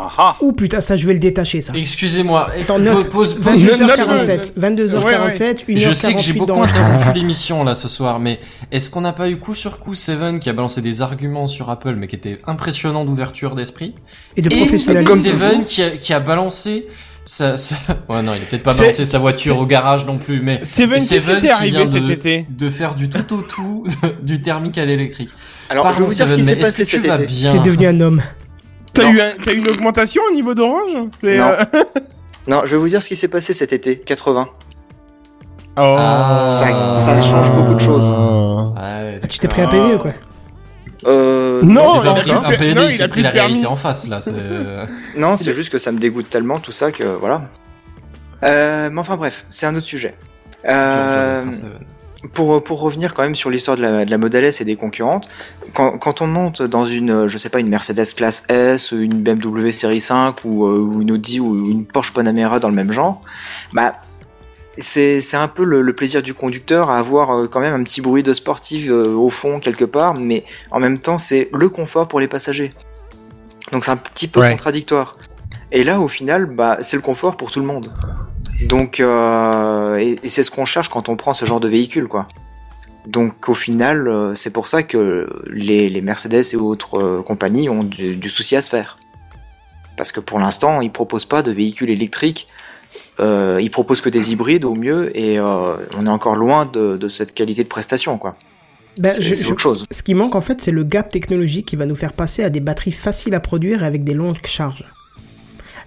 Oh 0.40 0.52
putain, 0.52 0.80
ça 0.80 0.96
je 0.96 1.06
vais 1.06 1.12
le 1.12 1.18
détacher 1.18 1.60
ça. 1.60 1.72
excusez-moi. 1.74 2.50
Attends, 2.60 2.74
po- 2.76 2.80
note. 2.80 3.08
pose- 3.10 3.34
pose- 3.34 3.64
22h47. 3.64 4.54
22h47, 4.58 5.64
1h48 5.66 5.76
Je 5.76 5.92
sais 5.92 6.14
que 6.14 6.20
j'ai 6.20 6.32
beaucoup 6.34 6.62
interrompu 6.62 7.12
l'émission 7.14 7.64
là 7.64 7.74
ce 7.74 7.88
soir, 7.88 8.18
mais 8.20 8.38
est-ce 8.70 8.90
qu'on 8.90 9.00
n'a 9.00 9.12
pas 9.12 9.28
eu 9.28 9.36
coup 9.38 9.54
sur 9.54 9.78
coup 9.80 9.94
Seven 9.94 10.38
qui 10.40 10.48
a 10.50 10.52
balancé 10.52 10.80
des 10.82 11.02
arguments 11.02 11.46
sur 11.48 11.68
Apple, 11.70 11.94
mais 11.96 12.06
qui 12.06 12.16
étaient 12.16 12.38
impressionnants 12.46 13.04
d'ouverture 13.04 13.54
d'esprit 13.54 13.94
Et 14.36 14.42
de 14.42 14.48
professionnalisme. 14.54 15.12
Comme 15.12 15.20
Seven 15.22 15.64
qui 15.64 15.82
a, 15.82 15.90
qui 15.90 16.12
a 16.12 16.20
balancé 16.20 16.86
Ouais, 17.40 18.22
non, 18.22 18.32
il 18.34 18.42
a 18.42 18.46
peut-être 18.48 18.62
pas 18.62 18.74
balancé 18.74 19.04
sa 19.04 19.18
voiture 19.18 19.58
au 19.58 19.66
garage 19.66 20.06
non 20.06 20.16
plus, 20.16 20.40
mais 20.40 20.60
Seven, 20.64 20.94
qu'est-ce 20.94 21.14
qui 21.14 21.26
t'est 21.26 21.40
qui 21.40 21.48
arrivé 21.50 21.76
vient 21.76 21.86
cet 21.86 22.04
de, 22.04 22.12
été 22.12 22.46
de 22.48 22.70
faire 22.70 22.94
du 22.94 23.10
tout 23.10 23.34
au 23.34 23.42
tout, 23.42 23.84
du 24.22 24.40
thermique 24.40 24.78
à 24.78 24.86
l'électrique. 24.86 25.28
Alors, 25.70 25.84
Pardon, 25.84 25.98
je 25.98 26.02
vais 26.02 26.08
vous 26.08 26.14
dire 26.14 26.28
ce 26.28 26.34
qui 26.34 26.44
s'est 26.44 26.56
passé 26.56 26.84
cet 26.84 27.04
été. 27.04 27.26
bien 27.26 27.52
C'est 27.52 27.58
devenu 27.62 27.86
un 27.86 28.00
homme. 28.00 28.22
T'as 28.94 29.10
eu, 29.10 29.20
un- 29.20 29.32
t'as 29.44 29.52
eu 29.52 29.58
une 29.58 29.68
augmentation 29.68 30.22
au 30.28 30.34
niveau 30.34 30.54
d'Orange 30.54 30.92
C'est, 31.14 31.38
Non. 31.38 31.50
euh, 31.74 31.84
Non, 32.48 32.62
je 32.64 32.70
vais 32.70 32.76
vous 32.78 32.88
dire 32.88 33.02
ce 33.02 33.08
qui 33.08 33.16
s'est 33.16 33.28
passé 33.28 33.52
cet 33.52 33.72
été, 33.72 33.98
80. 33.98 34.48
Oh. 35.80 35.96
Ça, 35.98 36.46
ça 36.94 37.22
change 37.22 37.52
beaucoup 37.52 37.74
de 37.74 37.80
choses. 37.80 38.10
Ouais, 38.10 39.20
Ah, 39.22 39.26
tu 39.28 39.38
t'es 39.38 39.46
pris 39.48 39.62
un 39.62 39.68
PV 39.68 39.94
ou 39.94 39.98
quoi 39.98 40.10
Euh, 41.06 41.60
Non, 41.62 42.02
il 42.02 42.08
a 42.08 42.14
pris 42.14 42.30
un 42.32 42.40
non, 42.40 42.50
il 42.50 42.86
il 42.86 42.92
s'est 42.92 43.02
a 43.04 43.08
pris 43.08 43.22
la 43.22 43.30
réalité 43.30 43.66
en 43.66 43.76
face 43.76 44.08
là. 44.08 44.20
c'est- 44.20 44.32
Non, 45.16 45.36
c'est 45.36 45.52
juste 45.52 45.70
que 45.70 45.78
ça 45.78 45.92
me 45.92 45.98
dégoûte 45.98 46.28
tellement 46.30 46.58
tout 46.58 46.72
ça 46.72 46.90
que 46.90 47.04
voilà. 47.04 47.42
Euh, 48.44 48.88
mais 48.90 49.00
enfin 49.00 49.16
bref, 49.16 49.44
c'est 49.50 49.66
un 49.66 49.74
autre 49.76 49.86
sujet. 49.86 50.16
Euh, 50.68 51.44
pour, 52.34 52.62
pour 52.62 52.80
revenir 52.80 53.14
quand 53.14 53.22
même 53.22 53.34
sur 53.34 53.50
l'histoire 53.50 53.76
de 53.76 53.82
la, 53.82 54.04
de 54.04 54.10
la 54.10 54.18
Model 54.18 54.44
S 54.44 54.60
et 54.60 54.64
des 54.64 54.76
concurrentes, 54.76 55.28
quand, 55.74 55.98
quand 55.98 56.22
on 56.22 56.26
monte 56.26 56.62
dans 56.62 56.84
une, 56.84 57.10
euh, 57.10 57.28
je 57.28 57.38
sais 57.38 57.48
pas, 57.48 57.60
une 57.60 57.68
Mercedes 57.68 58.14
classe 58.16 58.44
S, 58.48 58.92
une 58.92 59.22
BMW 59.22 59.70
série 59.72 60.00
5 60.00 60.44
ou, 60.44 60.66
euh, 60.66 60.78
ou 60.78 61.02
une 61.02 61.10
Audi 61.12 61.40
ou 61.40 61.70
une 61.70 61.84
Porsche 61.86 62.12
Panamera 62.12 62.58
dans 62.60 62.68
le 62.68 62.74
même 62.74 62.92
genre, 62.92 63.22
bah 63.72 63.94
c'est 64.80 65.20
c'est 65.20 65.36
un 65.36 65.48
peu 65.48 65.64
le, 65.64 65.82
le 65.82 65.92
plaisir 65.92 66.22
du 66.22 66.34
conducteur 66.34 66.88
à 66.88 66.98
avoir 66.98 67.30
euh, 67.36 67.46
quand 67.48 67.58
même 67.60 67.74
un 67.74 67.82
petit 67.82 68.00
bruit 68.00 68.22
de 68.22 68.32
sportif 68.32 68.86
euh, 68.88 69.12
au 69.14 69.28
fond 69.28 69.58
quelque 69.58 69.84
part, 69.84 70.14
mais 70.14 70.44
en 70.70 70.78
même 70.78 70.98
temps 70.98 71.18
c'est 71.18 71.48
le 71.52 71.68
confort 71.68 72.06
pour 72.06 72.20
les 72.20 72.28
passagers. 72.28 72.70
Donc 73.72 73.84
c'est 73.84 73.90
un 73.90 73.96
petit 73.96 74.28
peu 74.28 74.40
Ouais. 74.40 74.50
contradictoire. 74.52 75.16
Et 75.72 75.82
là 75.84 75.98
au 76.00 76.06
final, 76.08 76.46
bah 76.46 76.78
c'est 76.80 76.96
le 76.96 77.02
confort 77.02 77.36
pour 77.36 77.50
tout 77.50 77.58
le 77.60 77.66
monde. 77.66 77.92
Donc 78.66 79.00
euh, 79.00 79.96
et, 79.96 80.18
et 80.22 80.28
c'est 80.28 80.42
ce 80.42 80.50
qu'on 80.50 80.64
cherche 80.64 80.88
quand 80.88 81.08
on 81.08 81.16
prend 81.16 81.32
ce 81.34 81.44
genre 81.44 81.60
de 81.60 81.68
véhicule 81.68 82.08
quoi. 82.08 82.26
Donc 83.06 83.48
au 83.48 83.54
final, 83.54 84.08
euh, 84.08 84.34
c'est 84.34 84.52
pour 84.52 84.68
ça 84.68 84.82
que 84.82 85.28
les, 85.50 85.88
les 85.88 86.00
Mercedes 86.02 86.42
et 86.52 86.56
autres 86.56 86.98
euh, 86.98 87.22
compagnies 87.22 87.68
ont 87.68 87.84
du, 87.84 88.16
du 88.16 88.28
souci 88.28 88.56
à 88.56 88.62
se 88.62 88.68
faire. 88.68 88.98
Parce 89.96 90.12
que 90.12 90.20
pour 90.20 90.38
l'instant, 90.38 90.80
ils 90.80 90.92
proposent 90.92 91.24
pas 91.24 91.42
de 91.42 91.50
véhicules 91.50 91.90
électriques. 91.90 92.48
Euh, 93.20 93.58
ils 93.60 93.70
proposent 93.70 94.00
que 94.00 94.08
des 94.10 94.30
hybrides 94.32 94.64
au 94.64 94.74
mieux, 94.76 95.10
et 95.18 95.40
euh, 95.40 95.74
on 95.96 96.06
est 96.06 96.10
encore 96.10 96.36
loin 96.36 96.66
de, 96.66 96.96
de 96.96 97.08
cette 97.08 97.34
qualité 97.34 97.64
de 97.64 97.68
prestation, 97.68 98.16
quoi. 98.16 98.36
Ben, 98.96 99.08
C'est- 99.08 99.22
je- 99.24 99.50
autre 99.50 99.60
chose. 99.60 99.86
Ce 99.90 100.02
qui 100.04 100.14
manque 100.14 100.36
en 100.36 100.40
fait, 100.40 100.60
c'est 100.60 100.70
le 100.70 100.84
gap 100.84 101.08
technologique 101.08 101.66
qui 101.66 101.74
va 101.76 101.86
nous 101.86 101.96
faire 101.96 102.12
passer 102.12 102.44
à 102.44 102.50
des 102.50 102.60
batteries 102.60 102.92
faciles 102.92 103.34
à 103.34 103.40
produire 103.40 103.82
et 103.82 103.86
avec 103.86 104.04
des 104.04 104.14
longues 104.14 104.44
charges. 104.44 104.84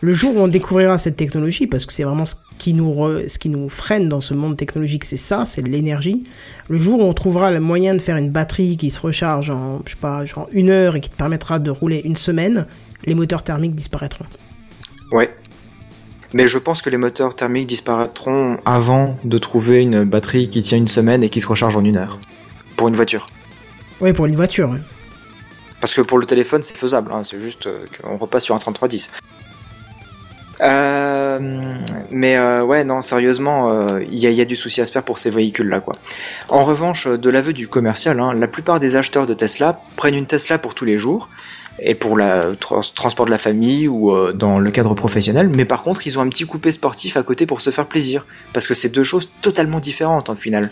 Le 0.04 0.14
jour 0.14 0.36
où 0.36 0.40
on 0.40 0.48
découvrira 0.48 0.98
cette 0.98 1.16
technologie, 1.16 1.68
parce 1.68 1.86
que 1.86 1.94
c'est 1.94 2.04
vraiment 2.04 2.26
ce 2.26 2.34
qui 2.58 2.74
nous 2.74 2.92
re- 2.92 3.28
ce 3.30 3.38
qui 3.38 3.50
nous 3.50 3.70
freine 3.70 4.10
dans 4.10 4.20
ce 4.20 4.34
monde 4.34 4.58
technologique, 4.58 5.06
c'est 5.06 5.16
ça, 5.18 5.46
c'est 5.46 5.62
l'énergie. 5.62 6.24
Le 6.70 6.78
jour 6.78 7.00
où 7.00 7.04
on 7.04 7.14
trouvera 7.14 7.52
le 7.52 7.60
moyen 7.60 7.94
de 7.94 8.00
faire 8.00 8.18
une 8.18 8.32
batterie 8.32 8.78
qui 8.78 8.90
se 8.90 9.00
recharge 9.00 9.52
en 9.52 9.82
je 9.86 9.92
sais 9.92 9.98
pas, 10.02 10.26
genre 10.26 10.48
une 10.52 10.72
heure 10.72 10.96
et 10.96 11.02
qui 11.02 11.10
te 11.12 11.16
permettra 11.16 11.60
de 11.60 11.70
rouler 11.70 12.02
une 12.04 12.16
semaine, 12.16 12.66
les 13.06 13.14
moteurs 13.14 13.44
thermiques 13.44 13.76
disparaîtront. 13.76 14.26
Ouais. 15.12 15.30
Mais 16.34 16.48
je 16.48 16.58
pense 16.58 16.82
que 16.82 16.90
les 16.90 16.98
moteurs 16.98 17.36
thermiques 17.36 17.68
disparaîtront 17.68 18.58
avant 18.66 19.18
de 19.24 19.38
trouver 19.38 19.82
une 19.82 20.04
batterie 20.06 20.50
qui 20.50 20.62
tient 20.64 20.78
une 20.80 20.88
semaine 20.88 21.24
et 21.24 21.30
qui 21.30 21.42
se 21.42 21.48
recharge 21.48 21.76
en 21.76 21.84
une 21.86 21.98
heure. 21.98 22.20
Pour 22.76 22.88
une 22.88 22.96
voiture. 22.96 23.30
Ouais, 24.00 24.14
pour 24.14 24.26
une 24.26 24.36
voiture. 24.36 24.74
Parce 25.80 25.94
que 25.94 26.02
pour 26.02 26.18
le 26.18 26.26
téléphone, 26.26 26.64
c'est 26.64 26.78
faisable, 26.78 27.12
hein, 27.12 27.24
c'est 27.24 27.40
juste 27.40 27.68
euh, 27.68 27.86
qu'on 28.02 28.18
repasse 28.18 28.44
sur 28.46 28.56
un 28.56 28.60
3310. 28.60 29.12
Euh, 30.62 31.40
mais 32.12 32.38
euh, 32.38 32.64
ouais, 32.64 32.84
non, 32.84 33.02
sérieusement, 33.02 33.72
euh, 33.72 34.04
il 34.04 34.20
y, 34.20 34.28
a, 34.28 34.30
il 34.30 34.36
y 34.36 34.42
a 34.42 34.46
du 34.46 34.56
souci 34.56 34.80
à 34.82 34.86
se 34.86 34.92
faire 34.92 35.04
pour 35.04 35.18
ces 35.20 35.30
véhicules-là, 35.32 35.80
quoi. 35.80 35.96
En 36.50 36.64
revanche, 36.64 37.08
de 37.08 37.30
l'aveu 37.30 37.54
du 37.54 37.68
commercial, 37.68 38.20
hein, 38.20 38.34
la 38.36 38.48
plupart 38.48 38.80
des 38.80 38.96
acheteurs 38.96 39.26
de 39.28 39.34
Tesla 39.34 39.80
prennent 39.96 40.16
une 40.16 40.26
Tesla 40.28 40.58
pour 40.60 40.76
tous 40.76 40.86
les 40.86 40.98
jours 40.98 41.30
et 41.80 41.96
pour 41.96 42.16
le 42.16 42.56
transport 42.56 43.26
de 43.26 43.32
la 43.32 43.40
famille 43.40 43.88
ou 43.88 44.12
euh, 44.12 44.34
dans 44.34 44.60
le 44.60 44.70
cadre 44.72 44.94
professionnel, 44.94 45.50
mais 45.50 45.66
par 45.66 45.82
contre, 45.82 46.06
ils 46.06 46.20
ont 46.20 46.22
un 46.22 46.30
petit 46.30 46.46
coupé 46.46 46.72
sportif 46.72 47.18
à 47.18 47.24
côté 47.24 47.48
pour 47.48 47.60
se 47.62 47.72
faire 47.72 47.88
plaisir, 47.88 48.26
parce 48.54 48.68
que 48.68 48.76
c'est 48.76 48.90
deux 48.94 49.04
choses 49.06 49.30
totalement 49.42 49.80
différentes 49.80 50.30
en 50.30 50.36
final. 50.36 50.70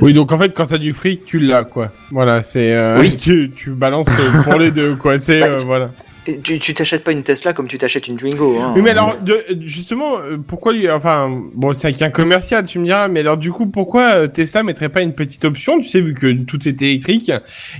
Oui, 0.00 0.14
donc 0.14 0.32
en 0.32 0.38
fait, 0.38 0.54
quand 0.56 0.66
t'as 0.66 0.78
du 0.78 0.92
fric, 0.92 1.24
tu 1.24 1.38
l'as, 1.38 1.62
quoi. 1.62 1.92
Voilà, 2.10 2.42
c'est. 2.42 2.72
euh, 2.72 2.96
Oui. 2.98 3.16
Tu, 3.20 3.52
tu 3.54 3.70
balances 3.70 4.08
euh, 4.08 4.42
pour 4.42 4.58
les 4.58 4.70
deux, 4.72 4.96
quoi. 4.96 5.18
C'est. 5.18 5.40
Bah, 5.40 5.46
euh, 5.50 5.58
voilà. 5.64 5.90
Et 6.28 6.38
Tu 6.40 6.58
tu 6.58 6.74
t'achètes 6.74 7.02
pas 7.02 7.12
une 7.12 7.22
Tesla 7.22 7.52
comme 7.54 7.66
tu 7.66 7.78
t'achètes 7.78 8.06
une 8.06 8.16
Twingo. 8.16 8.58
Hein. 8.60 8.72
Oui, 8.76 8.82
mais 8.82 8.90
alors, 8.90 9.16
de, 9.20 9.38
justement, 9.64 10.18
euh, 10.18 10.36
pourquoi, 10.36 10.74
enfin, 10.92 11.42
bon, 11.54 11.72
c'est 11.74 11.92
qu'un 11.94 12.10
commercial, 12.10 12.66
tu 12.66 12.78
me 12.78 12.84
diras, 12.84 13.08
mais 13.08 13.20
alors, 13.20 13.38
du 13.38 13.50
coup, 13.50 13.66
pourquoi 13.66 14.10
euh, 14.10 14.26
Tesla 14.28 14.62
mettrait 14.62 14.90
pas 14.90 15.00
une 15.02 15.14
petite 15.14 15.44
option, 15.44 15.80
tu 15.80 15.88
sais, 15.88 16.00
vu 16.00 16.14
que 16.14 16.30
tout 16.44 16.68
est 16.68 16.80
électrique, 16.82 17.32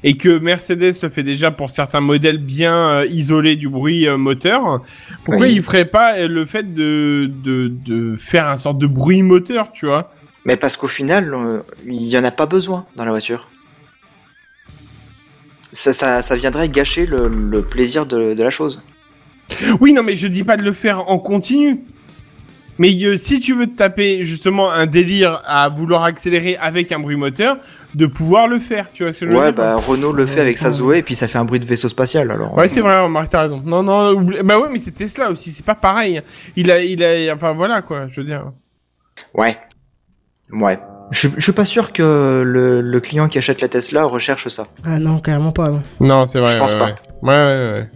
et 0.03 0.17
que 0.17 0.39
Mercedes 0.39 0.95
le 1.03 1.11
fait 1.11 1.23
déjà 1.23 1.51
pour 1.51 1.69
certains 1.71 2.01
modèles 2.01 2.39
bien 2.39 2.75
euh, 3.01 3.07
isolés 3.07 3.57
du 3.57 3.69
bruit 3.69 4.09
euh, 4.09 4.17
moteur, 4.17 4.83
pourquoi 5.25 5.47
Oui. 5.47 5.53
il 5.55 5.63
ferait 5.63 5.85
pas 5.85 6.17
euh, 6.17 6.27
le 6.29 6.47
fait 6.47 6.73
de, 6.73 7.31
de, 7.45 7.69
de 7.85 8.17
faire 8.17 8.49
un 8.49 8.57
sorte 8.57 8.79
de 8.79 8.87
bruit 8.87 9.23
moteur, 9.23 9.69
tu 9.73 9.85
vois? 9.87 10.11
Mais 10.45 10.57
parce 10.57 10.79
qu'au 10.79 10.89
final, 10.89 11.35
euh, 11.35 11.59
il 11.87 12.07
y 12.07 12.17
en 12.17 12.25
a 12.25 12.31
pas 12.31 12.47
besoin 12.47 12.87
dans 12.97 13.05
la 13.05 13.11
voiture. 13.11 13.49
Ça, 15.73 15.93
ça, 15.93 16.23
ça 16.23 16.35
viendrait 16.37 16.69
gâcher 16.69 17.07
le, 17.07 17.29
le 17.29 17.63
plaisir 17.63 18.07
de, 18.07 18.35
de 18.35 18.43
la 18.43 18.51
chose. 18.51 18.83
Oui, 19.81 19.93
non, 19.93 20.03
mais 20.03 20.17
je 20.17 20.27
dis 20.27 20.45
pas 20.45 20.57
de 20.57 20.63
le 20.63 20.73
faire 20.73 21.09
en 21.11 21.19
continu. 21.19 21.81
Mais 22.81 22.91
euh, 23.05 23.19
si 23.19 23.41
tu 23.41 23.55
veux 23.55 23.67
te 23.67 23.75
taper 23.77 24.25
justement 24.25 24.71
un 24.71 24.87
délire 24.87 25.43
à 25.47 25.69
vouloir 25.69 26.05
accélérer 26.05 26.57
avec 26.61 26.93
un 26.93 27.01
bruit 27.01 27.17
moteur, 27.17 27.59
de 27.95 28.07
pouvoir 28.07 28.47
le 28.47 28.61
faire, 28.61 28.87
tu 28.93 29.03
vois 29.03 29.13
ce 29.13 29.21
que 29.25 29.31
je 29.31 29.37
veux 29.37 29.43
Ouais, 29.43 29.53
bah 29.53 29.75
Renault 29.77 30.13
le 30.13 30.27
fait 30.27 30.41
avec 30.41 30.59
sa 30.59 30.71
Zoé 30.71 30.99
et 30.99 31.03
puis 31.03 31.15
ça 31.17 31.27
fait 31.27 31.39
un 31.39 31.45
bruit 31.45 31.59
de 31.59 31.65
vaisseau 31.65 31.89
spatial 31.89 32.31
alors. 32.31 32.57
Ouais, 32.57 32.69
c'est 32.69 32.81
vrai, 32.81 33.09
Marc, 33.09 33.31
t'as 33.31 33.41
raison. 33.43 33.61
Non, 33.65 33.83
non, 33.83 34.13
oublie- 34.13 34.43
bah 34.45 34.61
ouais, 34.61 34.69
mais 34.71 34.79
c'est 34.79 34.93
Tesla 34.93 35.31
aussi, 35.31 35.51
c'est 35.51 35.65
pas 35.65 35.75
pareil. 35.75 36.21
Il 36.55 36.71
a, 36.71 36.81
il 36.81 37.03
a, 37.03 37.35
enfin 37.35 37.53
voilà 37.53 37.83
quoi, 37.83 38.07
je 38.13 38.21
veux 38.21 38.27
dire. 38.27 38.53
Ouais. 39.35 39.57
Ouais. 40.53 40.79
Je, 41.11 41.19
suis- 41.21 41.31
je 41.37 41.43
suis 41.43 41.53
pas 41.53 41.65
sûr 41.65 41.93
que 41.93 42.43
le, 42.45 42.81
le 42.83 43.01
client 43.01 43.29
qui 43.29 43.39
achète 43.39 43.61
la 43.61 43.69
Tesla 43.69 44.05
recherche 44.05 44.49
ça. 44.49 44.67
Ah 44.85 44.99
non, 44.99 45.19
carrément 45.21 45.53
pas. 45.53 45.69
Non. 45.71 45.83
Non, 46.01 46.27
c'est 46.27 46.39
vrai. 46.39 46.53
Je 46.53 46.59
pense 46.59 46.75
ouais, 46.75 46.79
pas. 46.79 46.95
Ouais, 47.23 47.29
ouais, 47.37 47.37
ouais. 47.37 47.73
ouais. 47.73 47.89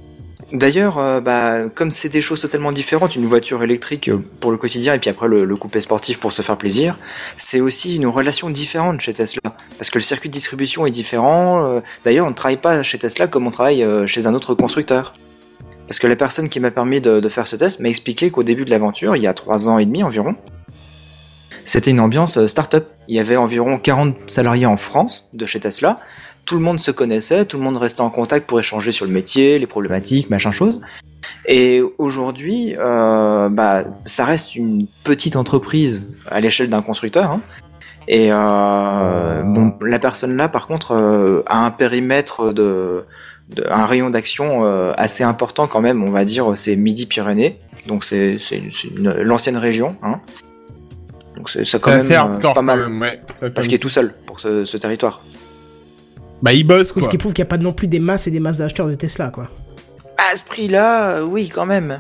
D'ailleurs, 0.55 0.99
euh, 0.99 1.21
bah, 1.23 1.69
comme 1.75 1.91
c'est 1.91 2.11
des 2.11 2.21
choses 2.21 2.41
totalement 2.41 2.73
différentes, 2.73 3.17
une 3.17 3.25
voiture 3.25 3.63
électrique 3.63 4.09
euh, 4.09 4.19
pour 4.41 4.51
le 4.51 4.59
quotidien 4.59 4.93
et 4.93 4.99
puis 4.99 5.09
après 5.09 5.27
le, 5.27 5.47
le 5.47 5.57
coupé 5.57 5.81
sportif 5.81 6.21
pour 6.21 6.31
se 6.33 6.43
faire 6.43 6.59
plaisir, 6.59 6.99
c'est 7.39 7.61
aussi 7.63 7.97
une 7.97 8.07
relation 8.07 8.51
différente 8.51 9.01
chez 9.01 9.15
Tesla. 9.15 9.41
Parce 9.79 9.89
que 9.89 9.97
le 9.99 10.03
circuit 10.03 10.29
de 10.29 10.35
distribution 10.35 10.85
est 10.85 10.91
différent. 10.91 11.65
euh, 11.65 11.81
D'ailleurs, 12.05 12.27
on 12.27 12.31
ne 12.31 12.35
travaille 12.35 12.59
pas 12.59 12.83
chez 12.83 12.99
Tesla 12.99 13.29
comme 13.29 13.47
on 13.47 13.51
travaille 13.51 13.83
euh, 13.83 14.07
chez 14.07 14.27
un 14.27 14.35
autre 14.35 14.55
constructeur. 14.55 15.15
Parce 15.89 15.99
que 15.99 16.07
la 16.07 16.17
personne 16.17 16.49
qui 16.51 16.61
m'a 16.61 16.71
permis 16.71 17.01
de, 17.01 17.21
de 17.21 17.29
faire 17.31 17.47
ce 17.47 17.57
test 17.57 17.81
m'a 17.81 17.89
expliqué 17.89 18.31
qu'au 18.31 18.43
début 18.43 18.65
de 18.67 18.71
l'aventure, 18.71 19.17
il 19.17 19.23
y 19.23 19.27
a 19.27 19.33
trois 19.35 19.69
ans 19.69 19.79
et 19.79 19.87
demi 19.87 20.03
environ, 20.03 20.35
c'était 21.65 21.91
une 21.91 22.01
ambiance 22.01 22.39
euh, 22.39 22.47
start-up. 22.47 22.89
Il 23.09 23.17
y 23.17 23.21
avait 23.21 23.37
environ 23.37 23.79
40 23.79 24.31
salariés 24.31 24.67
en 24.67 24.77
France 24.77 25.31
de 25.33 25.47
chez 25.47 25.61
Tesla. 25.61 26.01
Tout 26.45 26.57
le 26.57 26.63
monde 26.63 26.81
se 26.81 26.91
connaissait, 26.91 27.45
tout 27.45 27.57
le 27.57 27.63
monde 27.63 27.77
restait 27.77 28.01
en 28.01 28.11
contact 28.11 28.47
pour 28.47 28.59
échanger 28.59 28.91
sur 28.91 29.07
le 29.07 29.13
métier, 29.13 29.59
les 29.59 29.67
problématiques, 29.67 30.29
machin 30.29 30.51
chose. 30.51 30.83
Et 31.47 31.83
aujourd'hui, 31.99 32.75
euh, 32.79 33.49
bah, 33.49 33.85
ça 34.05 34.25
reste 34.25 34.57
une 34.57 34.87
petite 35.05 35.37
entreprise 35.37 36.03
à 36.29 36.41
l'échelle 36.41 36.69
d'un 36.69 36.83
constructeur. 36.83 37.31
hein. 37.31 37.41
Et 38.09 38.33
euh, 38.33 39.71
la 39.81 39.99
personne 40.01 40.37
là, 40.37 40.49
par 40.49 40.67
contre, 40.67 41.45
a 41.47 41.65
un 41.65 41.71
périmètre 41.71 42.53
de, 42.53 43.05
un 43.71 43.87
rayon 43.87 44.11
d'action 44.11 44.65
assez 44.97 45.23
important 45.23 45.69
quand 45.69 45.81
même. 45.81 46.03
On 46.03 46.11
va 46.11 46.25
dire, 46.25 46.59
c'est 46.59 46.75
Midi-Pyrénées, 46.75 47.61
donc 47.87 48.05
c'est 48.05 48.39
l'ancienne 48.99 49.57
région. 49.57 49.95
Hein. 50.03 50.21
Donc 51.43 51.51
c'est 51.51 51.65
ça 51.65 51.79
C'est 51.79 51.83
quand 51.83 51.91
même 51.91 51.99
assez 51.99 52.13
euh, 52.15 52.19
hardcore, 52.21 52.55
pas 52.55 52.61
quand 52.61 52.63
mal, 52.63 52.89
même, 52.89 53.01
ouais. 53.03 53.21
parce 53.53 53.67
qu'il 53.67 53.75
est 53.75 53.79
tout 53.81 53.89
seul 53.89 54.15
pour 54.27 54.39
ce, 54.39 54.65
ce 54.65 54.77
territoire. 54.77 55.21
Bah, 56.41 56.53
il 56.53 56.63
bosse 56.63 56.95
Ce 56.95 57.09
qui 57.09 57.19
prouve 57.19 57.33
qu'il 57.33 57.43
n'y 57.43 57.49
a 57.49 57.51
pas 57.51 57.59
non 57.59 57.73
plus 57.73 57.89
des 57.89 57.99
masses 57.99 58.29
et 58.29 58.31
des 58.31 58.39
masses 58.39 58.59
d'acheteurs 58.59 58.87
de 58.87 58.95
Tesla, 58.95 59.31
quoi. 59.31 59.49
À 60.19 60.37
ce 60.37 60.45
prix-là, 60.45 61.17
euh, 61.17 61.23
oui, 61.25 61.49
quand 61.53 61.67
même. 61.67 61.99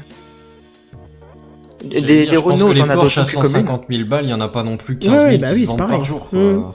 Des, 1.85 2.01
des 2.03 2.37
Renault, 2.37 2.73
t'en 2.73 2.89
as 2.89 2.95
dans 2.95 3.01
Porsche 3.01 3.19
à 3.19 3.23
toutes 3.25 3.33
les 3.33 3.41
communes. 3.41 3.67
150 3.67 3.85
000 3.91 4.09
balles, 4.09 4.25
il 4.27 4.31
y 4.31 4.35
en 4.35 4.41
a 4.41 4.47
pas 4.47 4.63
non 4.63 4.77
plus 4.77 4.97
15 4.97 5.11
000 5.11 5.25
Ouais, 5.25 5.33
qui 5.33 5.39
bah 5.39 5.49
oui, 5.53 5.67
pareil. 5.77 5.97
par 5.97 6.05
jour. 6.05 6.29
quoi. 6.29 6.39
Mm. 6.39 6.73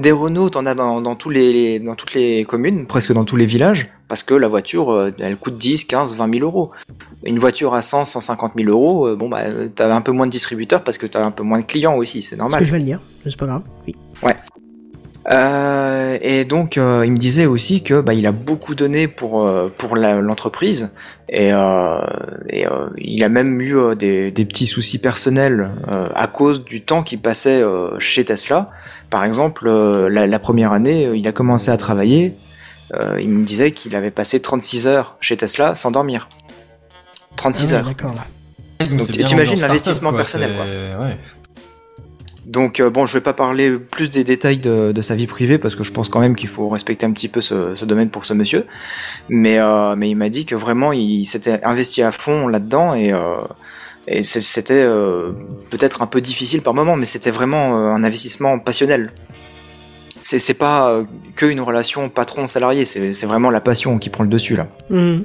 Des 0.00 0.10
Renault, 0.12 0.50
t'en 0.50 0.66
as 0.66 0.74
dans, 0.74 1.00
dans 1.00 1.14
tous 1.14 1.30
les, 1.30 1.78
dans 1.78 1.94
toutes 1.94 2.14
les 2.14 2.44
communes, 2.44 2.86
presque 2.86 3.12
dans 3.12 3.24
tous 3.24 3.36
les 3.36 3.46
villages, 3.46 3.88
parce 4.08 4.22
que 4.22 4.34
la 4.34 4.48
voiture, 4.48 4.90
euh, 4.92 5.10
elle 5.18 5.36
coûte 5.36 5.56
10, 5.58 5.84
15, 5.84 6.16
20 6.16 6.32
000 6.34 6.44
euros. 6.46 6.70
Une 7.24 7.38
voiture 7.38 7.74
à 7.74 7.82
100, 7.82 8.04
150 8.04 8.52
000 8.56 8.70
euros, 8.70 9.08
euh, 9.08 9.16
bon 9.16 9.28
bah, 9.28 9.40
t'as 9.74 9.94
un 9.94 10.00
peu 10.00 10.12
moins 10.12 10.26
de 10.26 10.30
distributeurs 10.32 10.82
parce 10.84 10.98
que 10.98 11.06
t'as 11.06 11.24
un 11.24 11.30
peu 11.30 11.42
moins 11.42 11.58
de 11.60 11.64
clients 11.66 11.96
aussi, 11.96 12.22
c'est 12.22 12.36
Ce 12.36 12.38
normal. 12.38 12.60
que 12.60 12.64
je 12.66 12.70
viens 12.70 12.80
de 12.80 12.84
dire, 12.84 13.00
c'est 13.24 13.36
pas 13.36 13.46
grave. 13.46 13.62
Oui. 13.86 13.94
Ouais. 14.22 14.36
Euh, 15.32 16.18
et 16.22 16.44
donc, 16.44 16.78
euh, 16.78 17.02
il 17.04 17.10
me 17.10 17.16
disait 17.16 17.46
aussi 17.46 17.82
que 17.82 18.00
bah, 18.00 18.14
il 18.14 18.26
a 18.28 18.32
beaucoup 18.32 18.76
donné 18.76 19.08
pour 19.08 19.44
euh, 19.44 19.68
pour 19.76 19.96
l'entreprise 19.96 20.90
et, 21.28 21.48
et 21.48 22.64
il 22.98 23.24
a 23.24 23.28
même 23.28 23.60
eu 23.60 23.74
des, 23.96 24.30
des 24.30 24.44
petits 24.44 24.66
soucis 24.66 24.98
personnels 24.98 25.70
à 26.14 26.28
cause 26.28 26.64
du 26.64 26.82
temps 26.82 27.02
qu'il 27.02 27.18
passait 27.20 27.64
chez 27.98 28.24
Tesla. 28.24 28.70
Par 29.10 29.24
exemple, 29.24 29.68
la, 29.68 30.28
la 30.28 30.38
première 30.38 30.70
année, 30.70 31.10
il 31.16 31.26
a 31.26 31.32
commencé 31.32 31.72
à 31.72 31.76
travailler. 31.76 32.34
Euh, 32.94 33.20
il 33.20 33.28
me 33.28 33.44
disait 33.44 33.72
qu'il 33.72 33.94
avait 33.96 34.10
passé 34.10 34.40
36 34.40 34.86
heures 34.86 35.16
chez 35.20 35.36
Tesla 35.36 35.74
sans 35.74 35.90
dormir. 35.90 36.28
36 37.36 37.64
Ah 37.64 37.66
ouais, 37.68 37.80
heures. 37.80 37.86
D'accord, 37.86 38.14
là. 38.14 38.86
Donc, 38.86 39.00
t'imagines 39.10 39.60
l'investissement 39.60 40.12
personnel, 40.12 40.52
quoi. 40.56 41.06
Ouais. 41.06 41.18
Donc 42.46 42.78
euh, 42.78 42.90
bon, 42.90 43.06
je 43.06 43.14
vais 43.14 43.20
pas 43.20 43.32
parler 43.32 43.72
plus 43.72 44.08
des 44.08 44.22
détails 44.22 44.60
de, 44.60 44.92
de 44.92 45.02
sa 45.02 45.16
vie 45.16 45.26
privée 45.26 45.58
parce 45.58 45.74
que 45.74 45.82
je 45.82 45.90
pense 45.90 46.08
quand 46.08 46.20
même 46.20 46.36
qu'il 46.36 46.48
faut 46.48 46.68
respecter 46.68 47.04
un 47.04 47.10
petit 47.12 47.26
peu 47.26 47.40
ce, 47.40 47.74
ce 47.74 47.84
domaine 47.84 48.08
pour 48.08 48.24
ce 48.24 48.34
monsieur. 48.34 48.66
Mais 49.28 49.58
euh, 49.58 49.96
mais 49.96 50.08
il 50.08 50.14
m'a 50.14 50.28
dit 50.28 50.46
que 50.46 50.54
vraiment 50.54 50.92
il 50.92 51.24
s'était 51.24 51.62
investi 51.64 52.02
à 52.02 52.12
fond 52.12 52.46
là-dedans 52.46 52.94
et 52.94 53.12
euh, 53.12 53.38
et 54.08 54.22
c'était 54.22 54.84
euh, 54.86 55.32
peut-être 55.70 56.00
un 56.00 56.06
peu 56.06 56.20
difficile 56.20 56.62
par 56.62 56.74
moment, 56.74 56.94
mais 56.94 57.06
c'était 57.06 57.32
vraiment 57.32 57.76
euh, 57.76 57.90
un 57.90 58.04
investissement 58.04 58.60
passionnel. 58.60 59.12
C'est 60.26 60.54
pas 60.54 60.90
euh, 60.90 61.04
que 61.34 61.46
une 61.46 61.60
relation 61.60 62.08
patron-salarié, 62.08 62.84
c'est 62.84 63.12
c'est 63.12 63.26
vraiment 63.26 63.50
la 63.50 63.60
passion 63.60 63.98
qui 63.98 64.10
prend 64.10 64.24
le 64.24 64.30
dessus 64.30 64.56
là. 64.56 64.68
Mhm. 64.90 65.24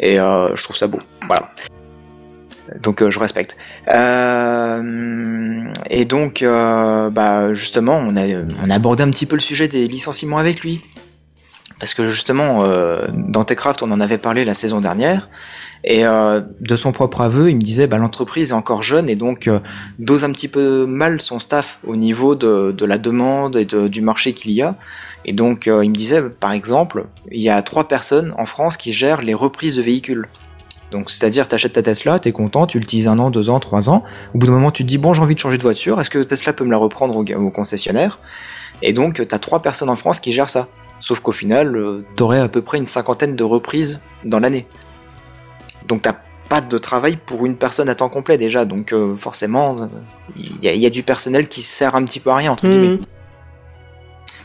Et 0.00 0.18
euh, 0.18 0.54
je 0.54 0.62
trouve 0.62 0.76
ça 0.76 0.86
beau. 0.86 1.00
Voilà. 1.26 1.50
Donc 2.82 3.02
euh, 3.02 3.10
je 3.10 3.18
respecte. 3.18 3.56
Euh, 3.88 5.64
et 5.90 6.04
donc, 6.04 6.42
bah, 6.42 7.54
justement, 7.54 7.96
on 7.96 8.16
a, 8.16 8.26
on 8.64 8.70
a 8.70 8.74
abordé 8.74 9.02
un 9.02 9.10
petit 9.10 9.26
peu 9.26 9.36
le 9.36 9.40
sujet 9.42 9.68
des 9.68 9.86
licenciements 9.88 10.38
avec 10.38 10.60
lui. 10.60 10.82
Parce 11.78 11.92
que 11.92 12.06
justement, 12.06 12.66
dans 13.12 13.44
Techcraft, 13.44 13.82
on 13.82 13.90
en 13.90 14.00
avait 14.00 14.16
parlé 14.16 14.46
la 14.46 14.54
saison 14.54 14.80
dernière. 14.80 15.28
Et 15.84 16.04
euh, 16.04 16.40
de 16.60 16.76
son 16.76 16.92
propre 16.92 17.20
aveu, 17.20 17.50
il 17.50 17.56
me 17.56 17.62
disait, 17.62 17.86
bah, 17.86 17.98
l'entreprise 17.98 18.50
est 18.50 18.54
encore 18.54 18.82
jeune 18.82 19.08
et 19.08 19.16
donc 19.16 19.46
euh, 19.46 19.60
dose 19.98 20.24
un 20.24 20.32
petit 20.32 20.48
peu 20.48 20.86
mal 20.86 21.20
son 21.20 21.38
staff 21.38 21.78
au 21.86 21.96
niveau 21.96 22.34
de, 22.34 22.84
la 22.84 22.98
demande 22.98 23.56
et 23.56 23.64
du 23.64 24.00
marché 24.00 24.32
qu'il 24.32 24.52
y 24.52 24.62
a. 24.62 24.76
Et 25.24 25.32
donc, 25.32 25.66
euh, 25.66 25.84
il 25.84 25.90
me 25.90 25.94
disait, 25.94 26.22
par 26.22 26.52
exemple, 26.52 27.06
il 27.30 27.40
y 27.40 27.50
a 27.50 27.60
trois 27.62 27.88
personnes 27.88 28.32
en 28.38 28.46
France 28.46 28.76
qui 28.76 28.92
gèrent 28.92 29.22
les 29.22 29.34
reprises 29.34 29.76
de 29.76 29.82
véhicules. 29.82 30.28
Donc, 30.92 31.10
c'est-à-dire, 31.10 31.48
t'achètes 31.48 31.72
ta 31.72 31.82
Tesla, 31.82 32.20
t'es 32.20 32.30
content, 32.30 32.66
tu 32.66 32.78
l'utilises 32.78 33.08
un 33.08 33.18
an, 33.18 33.30
deux 33.30 33.50
ans, 33.50 33.58
trois 33.58 33.90
ans. 33.90 34.04
Au 34.34 34.38
bout 34.38 34.46
d'un 34.46 34.52
moment, 34.52 34.70
tu 34.70 34.84
te 34.84 34.88
dis, 34.88 34.98
bon, 34.98 35.14
j'ai 35.14 35.22
envie 35.22 35.34
de 35.34 35.40
changer 35.40 35.58
de 35.58 35.62
voiture, 35.62 36.00
est-ce 36.00 36.10
que 36.10 36.22
Tesla 36.22 36.52
peut 36.52 36.64
me 36.64 36.70
la 36.70 36.76
reprendre 36.76 37.16
au, 37.16 37.24
au 37.24 37.50
concessionnaire? 37.50 38.20
Et 38.82 38.92
donc, 38.92 39.26
t'as 39.26 39.38
trois 39.38 39.62
personnes 39.62 39.90
en 39.90 39.96
France 39.96 40.20
qui 40.20 40.32
gèrent 40.32 40.50
ça. 40.50 40.68
Sauf 41.00 41.20
qu'au 41.20 41.32
final, 41.32 42.02
t'aurais 42.14 42.38
à 42.38 42.48
peu 42.48 42.62
près 42.62 42.78
une 42.78 42.86
cinquantaine 42.86 43.36
de 43.36 43.44
reprises 43.44 44.00
dans 44.24 44.38
l'année. 44.38 44.66
Donc, 45.86 46.02
t'as 46.02 46.16
pas 46.48 46.60
de 46.60 46.78
travail 46.78 47.16
pour 47.16 47.44
une 47.46 47.56
personne 47.56 47.88
à 47.88 47.94
temps 47.94 48.08
complet 48.08 48.38
déjà. 48.38 48.64
Donc, 48.64 48.92
euh, 48.92 49.16
forcément, 49.16 49.88
il 50.36 50.62
y, 50.62 50.68
a- 50.68 50.74
il 50.74 50.80
y 50.80 50.86
a 50.86 50.90
du 50.90 51.02
personnel 51.02 51.48
qui 51.48 51.62
sert 51.62 51.94
un 51.96 52.04
petit 52.04 52.20
peu 52.20 52.30
à 52.30 52.36
rien, 52.36 52.52
entre 52.52 52.66
guillemets. 52.70 53.00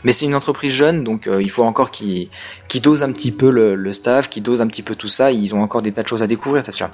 Mais 0.04 0.10
c'est 0.10 0.24
une 0.24 0.34
entreprise 0.34 0.72
jeune, 0.72 1.04
donc 1.04 1.28
euh, 1.28 1.40
il 1.40 1.48
faut 1.50 1.62
encore 1.62 1.92
qu'ils 1.92 2.28
qu'ils 2.66 2.82
dosent 2.82 3.04
un 3.04 3.12
petit 3.12 3.30
peu 3.30 3.50
le, 3.52 3.76
le 3.76 3.92
staff, 3.92 4.28
qu'ils 4.28 4.42
dosent 4.42 4.60
un 4.60 4.66
petit 4.66 4.82
peu 4.82 4.96
tout 4.96 5.08
ça. 5.08 5.30
Ils 5.30 5.54
ont 5.54 5.62
encore 5.62 5.80
des 5.80 5.92
tas 5.92 6.02
de 6.02 6.08
choses 6.08 6.22
à 6.24 6.26
découvrir, 6.26 6.64
Tesla. 6.64 6.90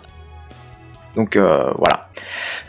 Donc 1.16 1.36
euh, 1.36 1.70
voilà. 1.76 2.09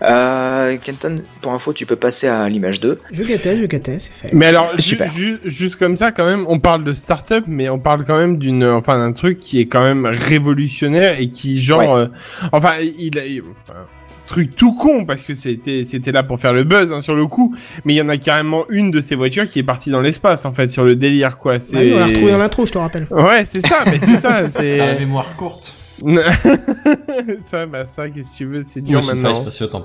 Euh, 0.01 0.77
Kenton, 0.81 1.21
pour 1.41 1.51
info, 1.53 1.73
tu 1.73 1.85
peux 1.85 1.95
passer 1.95 2.27
à 2.27 2.47
l'image 2.49 2.79
2. 2.79 2.99
Je 3.11 3.23
guettais, 3.23 3.57
je 3.57 3.65
guettais, 3.65 3.99
c'est 3.99 4.13
fait. 4.13 4.29
Mais 4.33 4.45
alors, 4.47 4.71
ju- 4.77 4.81
Super. 4.81 5.11
ju- 5.11 5.39
juste 5.43 5.75
comme 5.75 5.95
ça, 5.95 6.11
quand 6.11 6.25
même, 6.25 6.45
on 6.47 6.59
parle 6.59 6.83
de 6.83 6.93
start-up, 6.93 7.43
mais 7.47 7.69
on 7.69 7.79
parle 7.79 8.05
quand 8.05 8.17
même 8.17 8.37
d'une, 8.37 8.63
enfin, 8.63 8.97
d'un 8.97 9.11
truc 9.11 9.39
qui 9.39 9.59
est 9.59 9.65
quand 9.67 9.83
même 9.83 10.05
révolutionnaire 10.05 11.19
et 11.19 11.27
qui, 11.29 11.61
genre, 11.61 11.79
Ouais. 11.95 12.01
euh, 12.03 12.07
enfin, 12.53 12.73
il, 12.97 13.17
a- 13.19 13.25
il- 13.25 13.41
enfin, 13.41 13.79
truc 14.25 14.55
tout 14.55 14.73
con 14.75 15.05
parce 15.05 15.23
que 15.23 15.33
c'était, 15.33 15.85
c'était 15.89 16.11
là 16.11 16.21
pour 16.23 16.39
faire 16.39 16.53
le 16.53 16.63
buzz 16.63 16.93
hein, 16.93 17.01
sur 17.01 17.15
le 17.15 17.25
coup, 17.25 17.55
mais 17.83 17.93
il 17.93 17.97
y 17.97 18.01
en 18.01 18.09
a 18.09 18.17
carrément 18.17 18.65
une 18.69 18.91
de 18.91 19.01
ces 19.01 19.15
voitures 19.15 19.45
qui 19.47 19.57
est 19.59 19.63
partie 19.63 19.89
dans 19.89 20.01
l'espace, 20.01 20.45
en 20.45 20.53
fait, 20.53 20.67
sur 20.67 20.83
le 20.83 20.95
délire, 20.95 21.37
quoi. 21.39 21.59
C'est. 21.59 21.75
Ah 21.75 21.79
oui, 21.81 21.93
on 21.95 21.99
l'a 21.99 22.05
retrouvé 22.05 22.31
dans 22.31 22.37
l'intro, 22.37 22.65
je 22.65 22.71
te 22.71 22.77
rappelle. 22.77 23.07
Ouais, 23.11 23.43
c'est 23.45 23.65
ça, 23.65 23.79
mais 23.87 23.99
c'est 24.01 24.17
ça, 24.17 24.47
c'est. 24.55 24.77
T'as 24.77 24.85
la 24.85 24.99
mémoire 24.99 25.35
courte. 25.35 25.75
ça, 27.43 27.65
bah 27.65 27.85
ça, 27.85 28.09
qu'est-ce 28.09 28.31
que 28.31 28.35
tu 28.37 28.45
veux, 28.45 28.63
c'est 28.63 28.81
dur 28.81 28.99
Oui, 29.01 29.07
maintenant. 29.07 29.43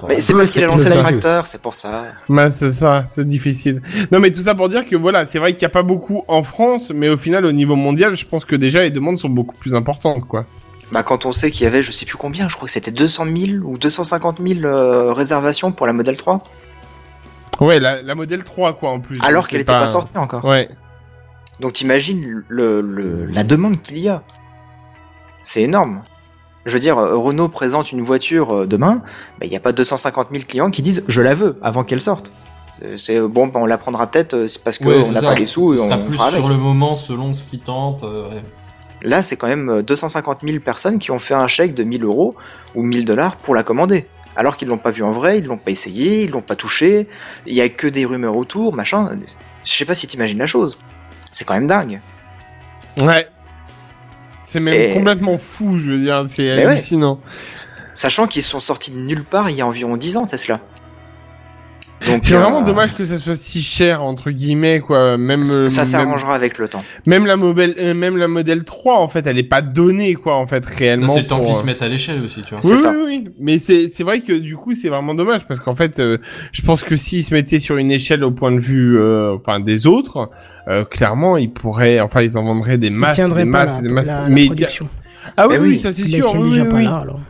Mais 0.09 0.21
c'est 0.21 0.33
parce 0.35 0.51
qu'il 0.51 0.63
a 0.63 0.67
lancé 0.67 0.85
C'est 0.85 0.91
le 0.91 0.97
ça. 0.97 1.03
tracteur, 1.03 1.47
c'est 1.47 1.61
pour 1.63 1.75
ça. 1.75 2.07
Bah 2.29 2.51
c'est 2.51 2.71
ça, 2.71 3.05
c'est 3.07 3.27
difficile. 3.27 3.83
Non 4.13 4.21
mais 4.21 4.31
tout 4.31 4.41
ça 4.43 4.55
pour 4.55 4.69
dire 4.69 4.87
que 4.87 4.97
voilà, 4.97 5.27
c'est 5.27 5.39
vrai 5.39 5.53
qu'il 5.55 5.61
n'y 5.63 5.67
a 5.67 5.71
pas 5.71 5.83
beaucoup 5.83 6.23
en 6.29 6.43
France, 6.43 6.93
mais 6.95 7.09
au 7.09 7.17
final 7.17 7.45
au 7.47 7.53
niveau 7.53 7.77
mondial, 7.77 8.17
je 8.17 8.25
pense 8.27 8.45
que 8.45 8.57
déjà 8.57 8.81
les 8.83 8.91
demandes 8.91 9.19
sont 9.19 9.29
beaucoup 9.29 9.57
plus 9.57 9.75
importantes 9.75 10.27
quoi. 10.27 10.45
Bah 10.93 11.03
quand 11.03 11.27
on 11.27 11.33
sait 11.33 11.51
qu'il 11.51 11.65
y 11.65 11.67
avait, 11.67 11.83
je 11.83 11.91
sais 11.93 12.07
plus 12.07 12.17
combien, 12.19 12.49
je 12.49 12.55
crois 12.57 12.67
que 12.67 12.73
c'était 12.73 12.91
200 12.91 13.25
000 13.37 13.59
ou 13.65 13.79
250 13.79 14.39
000 14.47 14.61
euh, 14.65 15.13
réservations 15.13 15.73
pour 15.73 15.87
la 15.87 15.93
Model 15.93 16.17
3, 16.17 16.45
Ouais, 17.61 17.79
la, 17.79 18.03
la 18.03 18.15
modèle 18.17 18.43
3 18.43 18.75
quoi 18.75 18.91
en 18.91 18.99
plus. 19.01 19.17
alors 19.23 19.47
qu'elle 19.47 19.61
c'est 19.61 19.63
était 19.63 19.73
pas 19.73 19.87
sortie 19.89 20.17
encore. 20.19 20.45
Ouais. 20.45 20.69
Donc 21.61 21.75
t'imagines 21.75 22.43
le, 22.49 22.81
le, 22.81 23.27
la 23.27 23.45
demande 23.45 23.81
qu'il 23.81 23.99
y 23.99 24.09
a. 24.09 24.25
C'est 25.45 25.63
énorme. 25.63 26.03
Je 26.67 26.73
veux 26.73 26.81
dire, 26.81 26.99
euh, 26.99 27.17
Renault 27.17 27.49
présente 27.49 27.93
une 27.93 28.01
voiture 28.01 28.51
euh, 28.55 28.67
demain, 28.67 29.03
bah, 29.39 29.45
il 29.47 29.51
n'y 29.51 29.57
a 29.57 29.61
pas 29.61 29.73
250 29.73 30.29
000 30.33 30.43
clients 30.49 30.71
qui 30.71 30.83
disent 30.83 31.05
je 31.07 31.21
la 31.21 31.35
veux 31.35 31.57
avant 31.63 31.85
qu'elle 31.85 32.01
sorte. 32.01 32.33
C'est- 32.97 33.21
bon, 33.21 33.47
bah, 33.47 33.61
on 33.63 33.67
la 33.67 33.79
prendra 33.79 34.07
peut-être 34.09 34.35
euh, 34.35 34.47
parce 34.65 34.79
qu'on 34.79 34.87
Ouais, 34.89 35.09
n'a 35.13 35.21
ça. 35.21 35.29
pas 35.29 35.35
les 35.37 35.47
sous 35.47 35.77
sera 35.77 35.97
plus 35.99 36.15
fera 36.17 36.27
avec. 36.29 36.41
sur 36.41 36.49
le 36.49 36.57
moment 36.57 36.97
selon 36.97 37.33
ce 37.33 37.45
qui 37.45 37.59
tente. 37.61 38.03
euh, 38.03 38.31
ouais. 38.31 38.43
Là, 39.03 39.23
c'est 39.23 39.37
quand 39.37 39.47
même 39.47 39.69
euh, 39.69 39.83
250 39.83 40.41
000 40.43 40.59
personnes 40.61 40.99
qui 40.99 41.11
ont 41.11 41.19
fait 41.19 41.35
un 41.35 41.47
chèque 41.47 41.75
de 41.75 41.85
1000 41.85 42.03
euros 42.05 42.35
ou 42.75 42.83
1000 42.83 43.05
dollars 43.05 43.37
pour 43.37 43.55
la 43.55 43.63
commander. 43.63 44.09
Alors 44.35 44.57
qu'ils 44.57 44.67
l'ont 44.69 44.79
pas 44.79 44.91
vu 44.91 45.05
en 45.05 45.13
vrai, 45.13 45.39
ils 45.39 45.45
l'ont 45.45 45.59
pas 45.59 45.71
essayé, 45.71 46.25
ils 46.25 46.31
l'ont 46.31 46.41
pas 46.43 46.57
touché, 46.57 47.07
il 47.47 47.55
y 47.55 47.61
a 47.61 47.69
que 47.69 47.87
des 47.87 48.05
rumeurs 48.07 48.35
autour, 48.37 48.75
machin. 48.75 49.11
Je 49.65 49.71
sais 49.71 49.85
pas 49.85 49.95
si 49.95 50.07
t'imagines 50.09 50.39
la 50.39 50.47
chose. 50.49 50.79
C'est 51.31 51.45
quand 51.45 51.55
même 51.55 51.69
dingue. 51.69 52.01
Ouais. 53.01 53.29
C'est 54.55 54.61
même 54.61 54.75
Et- 54.91 54.95
complètement 54.95 55.37
fou, 55.37 55.79
je 55.81 55.91
veux 55.95 55.99
dire, 55.99 56.23
c'est 56.29 56.43
ouais. 56.49 56.63
hallucinant. 56.65 57.19
Sachant 57.93 58.29
qu'ils 58.29 58.43
sont 58.43 58.61
sortis 58.61 58.93
de 58.93 58.99
nulle 58.99 59.25
part 59.25 59.51
il 59.51 59.57
y 59.57 59.63
a 59.63 59.67
environ 59.67 59.97
10 59.97 60.17
ans, 60.17 60.27
Tesla. 60.27 60.61
Donc, 62.07 62.21
C'est 62.25 62.35
euh, 62.35 62.39
vraiment 62.39 62.63
dommage 62.63 62.95
que 62.95 63.03
ça 63.03 63.19
soit 63.19 63.35
si 63.35 63.63
cher 63.63 64.05
entre 64.05 64.31
guillemets 64.31 64.79
quoi, 64.79 65.17
même 65.17 65.41
euh, 65.43 65.69
Ça 65.69 65.81
même- 65.83 65.91
s'arrangera 65.91 66.37
avec 66.37 66.59
le 66.59 66.69
temps. 66.69 66.85
Même 67.05 67.27
la 67.27 67.35
modèle 67.37 67.75
euh, 67.81 67.95
même 67.95 68.17
la 68.17 68.29
modèle 68.29 68.63
3 68.63 68.99
en 68.99 69.09
fait, 69.09 69.27
elle 69.27 69.39
est 69.39 69.43
pas 69.43 69.61
donnée 69.63 70.15
quoi 70.15 70.37
en 70.37 70.47
fait 70.47 70.65
réellement. 70.65 71.09
C'est 71.15 71.23
le 71.23 71.27
temps 71.27 71.43
qu'ils 71.43 71.55
euh, 71.55 71.59
se 71.59 71.65
mettent 71.67 71.83
à 71.83 71.89
l'échelle 71.89 72.23
aussi, 72.25 72.43
tu 72.43 72.55
vois. 72.55 72.61
Oui, 72.65 72.79
oui, 72.85 73.05
oui, 73.07 73.25
mais 73.41 73.59
c'est 73.65 73.89
c'est 73.89 74.05
vrai 74.05 74.21
que 74.21 74.35
du 74.35 74.55
coup 74.57 74.75
c'est 74.77 74.89
vraiment 74.89 75.15
dommage 75.15 75.47
parce 75.49 75.59
qu'en 75.59 75.73
fait 75.75 75.99
euh, 75.99 76.19
je 76.53 76.63
pense 76.63 76.85
que 76.85 76.95
s'ils 76.95 77.25
se 77.25 77.35
mettaient 77.35 77.59
sur 77.59 77.77
une 77.79 77.91
échelle 77.91 78.23
au 78.23 78.31
point 78.31 78.53
de 78.53 78.61
vue 78.61 78.97
euh, 78.99 79.35
enfin 79.37 79.59
des 79.59 79.89
autres, 79.89 80.31
euh, 80.69 80.85
clairement 80.85 81.37
ils 81.37 81.53
pourraient 81.53 82.01
enfin 82.01 82.23
ils 82.23 82.37
en 82.39 82.45
vendraient 82.45 82.79
des 82.79 82.91
masses, 82.91 83.17
des 83.19 83.45
masses, 83.45 83.77
la- 83.77 83.83
des 83.83 83.89
masses. 83.95 84.07
la- 84.09 84.23
la 84.23 84.29
mais 84.29 84.47
production. 84.47 84.89
ah 85.37 85.47
oui 85.49 85.55
Eh 85.57 85.61
oui, 85.61 85.69
oui. 85.71 85.79
ça 85.79 85.93
c'est 85.93 86.05
sûr. 86.07 86.33
oui, 86.39 86.51
déjà 86.51 86.63
oui, 86.63 86.69
pas 86.71 86.77
oui. 86.77 86.85
là, 86.85 86.95
alors. 87.03 87.21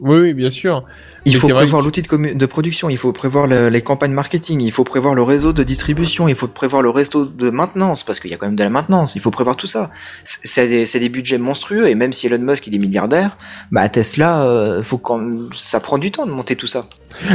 Oui, 0.00 0.18
oui, 0.18 0.34
bien 0.34 0.50
sûr. 0.50 0.84
Il 1.26 1.36
faut 1.36 1.48
prévoir 1.48 1.80
l'outil 1.82 2.02
de, 2.02 2.06
commu- 2.06 2.34
de 2.36 2.46
production, 2.46 2.90
il 2.90 2.98
faut 2.98 3.12
prévoir 3.12 3.46
le- 3.46 3.68
les 3.68 3.80
campagnes 3.82 4.12
marketing, 4.12 4.60
il 4.60 4.72
faut 4.72 4.84
prévoir 4.84 5.14
le 5.14 5.22
réseau 5.22 5.52
de 5.54 5.62
distribution, 5.62 6.28
il 6.28 6.34
faut 6.34 6.48
prévoir 6.48 6.82
le 6.82 6.90
réseau 6.90 7.24
de 7.24 7.48
maintenance, 7.50 8.02
parce 8.04 8.20
qu'il 8.20 8.30
y 8.30 8.34
a 8.34 8.36
quand 8.36 8.46
même 8.46 8.56
de 8.56 8.62
la 8.64 8.68
maintenance, 8.70 9.16
il 9.16 9.22
faut 9.22 9.30
prévoir 9.30 9.56
tout 9.56 9.66
ça. 9.66 9.90
C'est 10.24 10.68
des, 10.98 11.08
budgets 11.08 11.38
monstrueux, 11.38 11.88
et 11.88 11.94
même 11.94 12.12
si 12.12 12.26
Elon 12.26 12.38
Musk 12.40 12.66
il 12.66 12.74
est 12.74 12.78
milliardaire, 12.78 13.36
bah 13.72 13.88
Tesla, 13.88 14.42
euh, 14.42 14.82
faut 14.82 14.98
quand 14.98 15.20
ça 15.54 15.80
prend 15.80 15.96
du 15.98 16.10
temps 16.10 16.26
de 16.26 16.30
monter 16.30 16.56
tout 16.56 16.66
ça. 16.66 16.86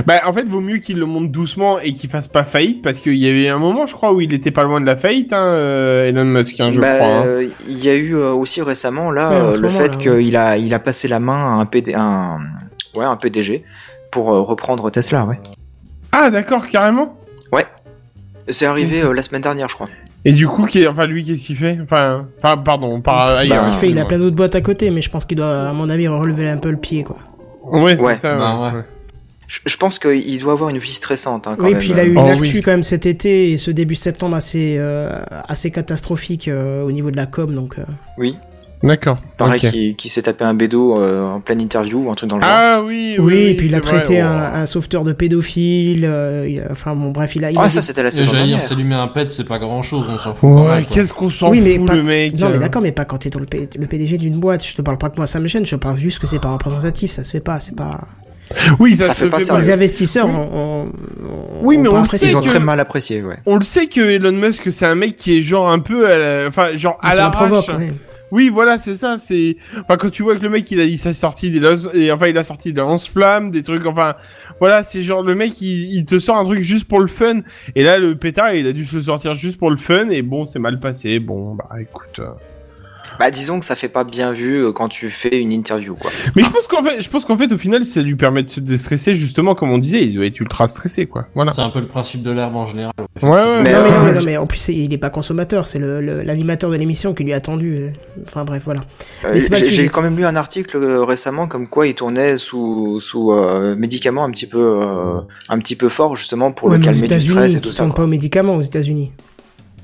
Bah, 0.06 0.22
en 0.26 0.34
fait, 0.34 0.46
vaut 0.48 0.60
mieux 0.62 0.78
qu'il 0.78 1.00
le 1.00 1.06
monte 1.06 1.32
doucement 1.32 1.80
et 1.80 1.94
qu'il 1.94 2.10
fasse 2.10 2.28
pas 2.28 2.44
faillite, 2.44 2.82
parce 2.84 3.00
qu'il 3.00 3.16
y 3.16 3.28
avait 3.30 3.48
un 3.48 3.58
moment, 3.58 3.88
je 3.88 3.96
crois, 3.96 4.12
où 4.14 4.20
il 4.22 4.34
était 4.34 4.52
pas 4.52 4.64
loin 4.64 4.82
de 4.82 4.86
la 4.86 4.98
faillite, 4.98 5.32
hein, 5.34 5.46
euh, 5.54 6.04
Elon 6.04 6.26
Musk, 6.26 6.60
hein, 6.60 6.70
je 6.72 6.80
Bah, 6.82 6.96
crois. 6.98 7.08
hein. 7.26 7.48
Il 7.68 7.84
y 7.84 7.90
a 7.90 7.96
eu 7.96 8.16
euh, 8.16 8.32
aussi 8.34 8.62
récemment 8.62 9.10
là 9.10 9.30
Ouais, 9.50 9.56
le 9.58 9.62
moment, 9.68 9.80
fait 9.80 9.98
qu'il 9.98 10.36
a 10.36 10.58
il 10.58 10.74
a 10.74 10.80
passé 10.80 11.08
la 11.08 11.20
main 11.20 11.56
à 11.56 11.62
un 11.62 11.66
PD, 11.66 11.94
un 11.96 12.40
ouais 12.96 13.06
un 13.06 13.16
PDG 13.16 13.64
pour 14.12 14.34
euh, 14.34 14.42
reprendre 14.42 14.90
Tesla, 14.90 15.26
ouais. 15.26 15.40
Ah, 16.12 16.30
d'accord, 16.32 16.68
carrément. 16.68 17.16
Ouais. 17.52 17.66
C'est 18.48 18.66
arrivé 18.66 19.02
euh, 19.04 19.14
la 19.14 19.22
semaine 19.24 19.42
dernière, 19.42 19.70
je 19.70 19.76
crois. 19.76 19.90
Et 20.26 20.34
du 20.34 20.48
coup, 20.48 20.66
qu'est- 20.66 20.88
enfin, 20.88 21.06
lui, 21.06 21.24
qu'est-ce 21.24 21.46
qu'il 21.46 21.56
fait? 21.56 21.78
Enfin, 21.84 22.26
enfin, 22.40 22.58
pardon, 22.58 23.00
par 23.02 23.28
Qu'est-ce 23.28 23.40
ailleurs. 23.54 23.66
qu'il 23.66 23.74
fait? 23.76 23.90
Il 23.90 24.00
a 24.00 24.06
plein 24.06 24.18
d'autres 24.20 24.36
boîtes 24.36 24.56
à 24.56 24.62
côté, 24.62 24.90
mais 24.92 25.02
je 25.02 25.10
pense 25.10 25.26
qu'il 25.26 25.38
doit, 25.38 25.70
à 25.70 25.74
mon 25.74 25.88
avis, 25.90 26.08
relever 26.08 26.50
un 26.50 26.58
peu 26.58 26.72
le 26.72 26.78
pied, 26.78 27.04
quoi. 27.04 27.18
Ouais, 27.64 27.96
c'est 27.96 28.02
Ouais. 28.02 28.18
ça. 28.18 28.36
Bah, 28.36 28.60
ouais. 28.72 28.78
ouais. 28.80 28.84
Je, 29.48 29.60
je 29.66 29.78
pense 29.78 29.98
qu'il 29.98 30.40
doit 30.40 30.54
avoir 30.54 30.70
une 30.70 30.78
vie 30.78 30.92
stressante 30.94 31.48
hein, 31.48 31.56
quand 31.58 31.66
oui, 31.66 31.72
même. 31.72 31.80
puis 31.80 31.90
il 31.90 32.00
a 32.00 32.04
eu 32.04 32.16
Oh, 32.18 32.22
une 32.22 32.30
actu 32.30 32.42
oui. 32.42 32.62
quand 32.62 32.70
même 32.72 32.84
cet 32.84 33.06
été 33.08 33.52
et 33.52 33.58
ce 33.58 33.72
début 33.72 33.96
septembre 33.96 34.36
assez, 34.36 34.76
euh, 34.78 35.20
assez 35.48 35.72
catastrophique 35.72 36.48
euh, 36.48 36.84
au 36.84 36.92
niveau 36.92 37.10
de 37.10 37.18
la 37.18 37.26
com, 37.26 37.54
donc. 37.56 37.80
euh, 37.80 37.84
Oui. 38.20 38.38
D'accord. 38.82 39.18
Pareil, 39.38 39.60
ok. 39.62 39.72
qui, 39.72 39.96
qui 39.98 40.08
s'est 40.08 40.22
tapé 40.22 40.46
un 40.46 40.54
bédo 40.54 41.02
euh, 41.02 41.26
en 41.26 41.42
pleine 41.42 41.60
interview 41.60 42.06
ou 42.06 42.12
un 42.12 42.16
truc 42.16 42.30
dans 42.30 42.38
le 42.38 42.42
genre. 42.44 42.50
Ah 42.54 42.82
oui, 42.82 43.18
oui. 43.20 43.26
Oui, 43.34 43.42
et 43.50 43.54
puis 43.56 43.68
il 43.68 43.76
a 43.76 43.80
vrai, 43.80 44.02
traité 44.02 44.22
oh. 44.24 44.26
un, 44.26 44.66
sauveteur 44.66 45.04
de 45.04 45.12
pédophile. 45.12 46.06
euh, 46.06 46.48
il 46.50 46.62
a- 46.62 46.68
enfin 46.72 46.96
bon, 46.96 47.12
bref, 47.12 47.36
il 47.36 47.44
a. 47.44 47.52
Il 47.52 47.58
Ah, 47.58 47.64
a 47.64 47.70
ça 47.70 47.82
dit- 47.82 47.88
c'était 47.88 48.04
la 48.04 48.10
saison 48.12 48.28
J'allais 48.28 48.44
dire, 48.46 48.48
dernière. 48.58 48.66
s'allumer 48.66 48.96
un 48.96 49.08
pet, 49.10 49.30
c'est 49.32 49.44
pas 49.48 49.60
grand 49.60 49.82
chose, 49.82 50.08
on 50.10 50.18
s'en 50.18 50.34
fout. 50.34 50.50
Ouais, 50.50 50.86
qu'est-ce 50.90 51.12
qu'on 51.12 51.30
s'en 51.30 51.50
oui, 51.50 51.60
mais 51.62 51.78
fout, 51.78 51.88
pas- 51.88 51.94
le 51.96 52.04
mec. 52.04 52.38
Non, 52.40 52.50
mais 52.52 52.56
euh. 52.56 52.60
d'accord, 52.60 52.82
mais 52.82 52.94
pas 52.94 53.04
quand 53.04 53.18
t'es 53.18 53.30
dans 53.30 53.40
le, 53.42 53.46
P- 53.48 53.68
le 53.78 53.86
PDG 53.86 54.18
d'une 54.18 54.40
boîte. 54.40 54.66
Je 54.66 54.74
te 54.76 54.82
parle 54.82 54.98
pas 54.98 55.10
que 55.10 55.18
moi 55.18 55.28
ça 55.28 55.42
me 55.42 55.48
gêne, 55.50 55.66
je 55.66 55.72
te 55.76 55.82
parle 55.82 55.98
juste 55.98 56.20
que 56.20 56.28
c'est 56.28 56.40
pas 56.40 56.52
représentatif, 56.52 57.12
ça 57.12 57.26
se 57.26 57.32
fait 57.32 57.42
pas, 57.42 57.60
c'est 57.60 57.76
pas. 57.76 57.98
Oui, 58.80 58.96
ça, 58.96 59.08
Ça 59.08 59.14
se 59.14 59.26
fait 59.26 59.30
pas. 59.30 59.40
Les 59.60 59.70
investisseurs, 59.72 60.28
Oui. 60.28 60.34
on, 60.54 60.58
on- 60.86 60.92
Oui, 61.64 61.78
mais 61.78 61.90
on 61.90 61.96
le 61.96 62.00
apprécié. 62.00 62.28
sait 62.30 62.34
Ils 62.34 62.38
ont 62.38 62.42
que- 62.42 62.48
très 62.48 62.60
mal 62.60 62.80
apprécié, 62.80 63.22
ouais. 63.24 63.36
On 63.46 63.56
le 63.58 63.62
sait 63.62 63.88
que 63.88 64.00
Elon 64.00 64.32
Musk, 64.32 64.72
c'est 64.72 64.86
un 64.86 64.96
mec 64.96 65.18
qui 65.18 65.38
est 65.38 65.42
genre 65.42 65.70
un 65.70 65.80
peu, 65.80 66.10
à 66.10 66.18
la- 66.18 66.48
enfin, 66.48 66.76
genre 66.78 66.98
à 67.02 67.14
la 67.16 67.30
ouais. 67.30 67.94
Oui, 68.32 68.50
voilà, 68.50 68.78
c'est 68.78 68.96
ça. 68.96 69.18
C'est, 69.18 69.56
enfin, 69.82 69.98
quand 69.98 70.10
tu 70.10 70.24
vois 70.24 70.36
que 70.36 70.44
le 70.44 70.50
mec, 70.50 70.70
il 70.72 70.80
a 70.80 70.86
dit 70.86 70.98
sa 70.98 71.14
sortie 71.14 71.50
des 71.52 71.60
lance- 71.60 71.90
et 71.94 72.12
enfin, 72.12 72.28
il 72.28 72.38
a 72.38 72.44
sorti 72.44 72.74
des 72.74 72.82
lance-flammes, 72.82 73.50
des 73.52 73.64
trucs, 73.64 73.86
enfin, 73.86 74.16
voilà, 74.60 74.84
c'est 74.84 75.02
genre 75.04 75.24
le 75.24 75.36
mec, 75.36 75.60
il, 75.62 75.96
il 75.98 76.06
te 76.06 76.20
sort 76.20 76.38
un 76.38 76.46
truc 76.46 76.62
juste 76.62 76.88
pour 76.88 77.00
le 77.00 77.08
fun. 77.08 77.40
Et 77.76 77.84
là, 77.84 77.98
le 77.98 78.16
pétard, 78.16 78.54
il 78.54 78.68
a 78.68 78.74
dû 78.74 78.86
se 78.86 78.96
le 78.98 79.02
sortir 79.02 79.36
juste 79.36 79.58
pour 79.58 79.72
le 79.72 79.78
fun. 79.78 80.10
Et 80.10 80.22
bon, 80.22 80.48
c'est 80.48 80.60
mal 80.60 80.80
passé. 80.80 81.20
Bon, 81.20 81.56
bah, 81.56 81.70
écoute. 81.80 82.20
euh, 82.20 82.28
Bah 83.20 83.32
disons 83.32 83.60
que 83.60 83.66
ça 83.66 83.76
fait 83.76 83.90
pas 83.90 84.04
bien 84.06 84.32
vu 84.32 84.64
euh, 84.64 84.72
quand 84.72 84.88
tu 84.88 85.10
fais 85.10 85.40
une 85.40 85.52
interview 85.52 85.94
quoi. 85.94 86.10
Mais 86.36 86.44
je 86.44 86.50
pense 86.50 86.68
qu'en 86.68 86.82
fait, 86.82 87.02
je 87.02 87.10
pense 87.10 87.26
qu'en 87.26 87.38
fait, 87.38 87.52
au 87.52 87.58
final, 87.58 87.84
ça 87.84 88.02
lui 88.02 88.16
permet 88.16 88.44
de 88.44 88.50
se 88.50 88.60
déstresser, 88.62 89.16
justement, 89.16 89.56
comme 89.56 89.72
on 89.72 89.78
disait, 89.78 90.04
il 90.04 90.16
doit 90.16 90.26
être 90.26 90.40
ultra 90.40 90.68
stressé, 90.68 91.06
quoi. 91.06 91.26
Voilà. 91.36 91.52
C'est 91.52 91.62
un 91.62 91.70
peu 91.70 91.80
le 91.82 91.88
principe 91.88 92.24
de 92.24 92.32
l'herbe 92.32 92.56
en 92.56 92.66
général. 92.66 92.94
Ouais, 93.22 93.30
ouais, 93.30 93.64
Mais, 93.64 93.74
non, 93.74 93.84
mais 93.84 93.92
non, 93.92 94.04
mais 94.06 94.14
non, 94.14 94.22
mais 94.26 94.38
en 94.38 94.48
plus, 94.48 94.70
il 94.70 94.94
est 94.94 94.98
pas 94.98 95.10
consommateur, 95.10 95.68
c'est 95.68 95.80
le- 95.80 96.00
le- 96.00 96.22
l'animateur 96.22 96.70
de 96.72 96.76
l'émission 96.78 97.14
qui 97.14 97.24
lui 97.24 97.34
a 97.34 97.38
attendu. 97.38 97.76
euh. 97.76 97.90
Enfin 98.26 98.46
bref, 98.46 98.62
voilà. 98.66 98.82
Euh, 99.26 99.38
J'ai 99.70 99.90
quand 99.90 100.02
même 100.02 100.16
lu 100.16 100.26
un 100.26 100.36
article 100.36 100.78
euh, 100.78 101.04
récemment 101.04 101.48
comme 101.48 101.68
quoi 101.68 101.88
il 101.88 101.96
tournait 101.96 102.38
sous 102.38 103.00
sous 103.02 103.32
euh, 103.34 103.76
médicaments 103.76 104.24
un 104.24 104.32
petit 104.32 104.48
peu 104.48 104.80
euh, 104.82 105.20
un 105.50 105.60
petit 105.60 105.76
peu 105.76 105.90
fort 105.90 106.16
justement 106.16 106.52
pour 106.52 106.70
Ouais, 106.70 106.78
le 106.78 106.84
calmer 106.84 107.08
du 107.08 107.20
stress 107.20 107.56
et 107.56 107.60
tout 107.62 107.70
ils 107.70 107.74
ça. 107.74 107.80
tournent 107.84 107.90
quoi. 107.92 107.98
pas 107.98 108.04
aux 108.04 108.08
médicaments 108.08 108.56
aux 108.56 108.62
États-Unis. 108.62 109.12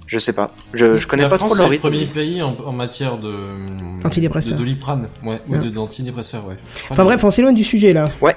Je 0.08 0.20
sais 0.20 0.34
pas. 0.34 0.52
Je, 0.74 0.98
je 0.98 1.08
connais 1.08 1.24
La 1.24 1.30
pas 1.30 1.38
France, 1.38 1.50
trop 1.50 1.58
c'est 1.58 1.64
le 1.64 1.70
rythme. 1.70 1.90
premier 1.90 2.06
pays 2.06 2.42
en, 2.44 2.56
en 2.66 2.72
matière 2.72 3.18
de 3.18 4.06
Antidépresseurs. 4.06 4.54
de 4.54 4.58
doliprane, 4.64 5.08
ouais, 5.24 5.42
ou 5.48 5.54
Ouais. 5.54 5.58
de 5.60 5.70
d'antidépresseurs, 5.70 6.46
ouais. 6.48 6.58
Enfin 6.92 7.04
bref, 7.04 7.24
on 7.24 7.32
s'éloigne 7.32 7.56
du 7.56 7.64
sujet 7.64 7.92
là. 7.94 8.12
Ouais. 8.22 8.36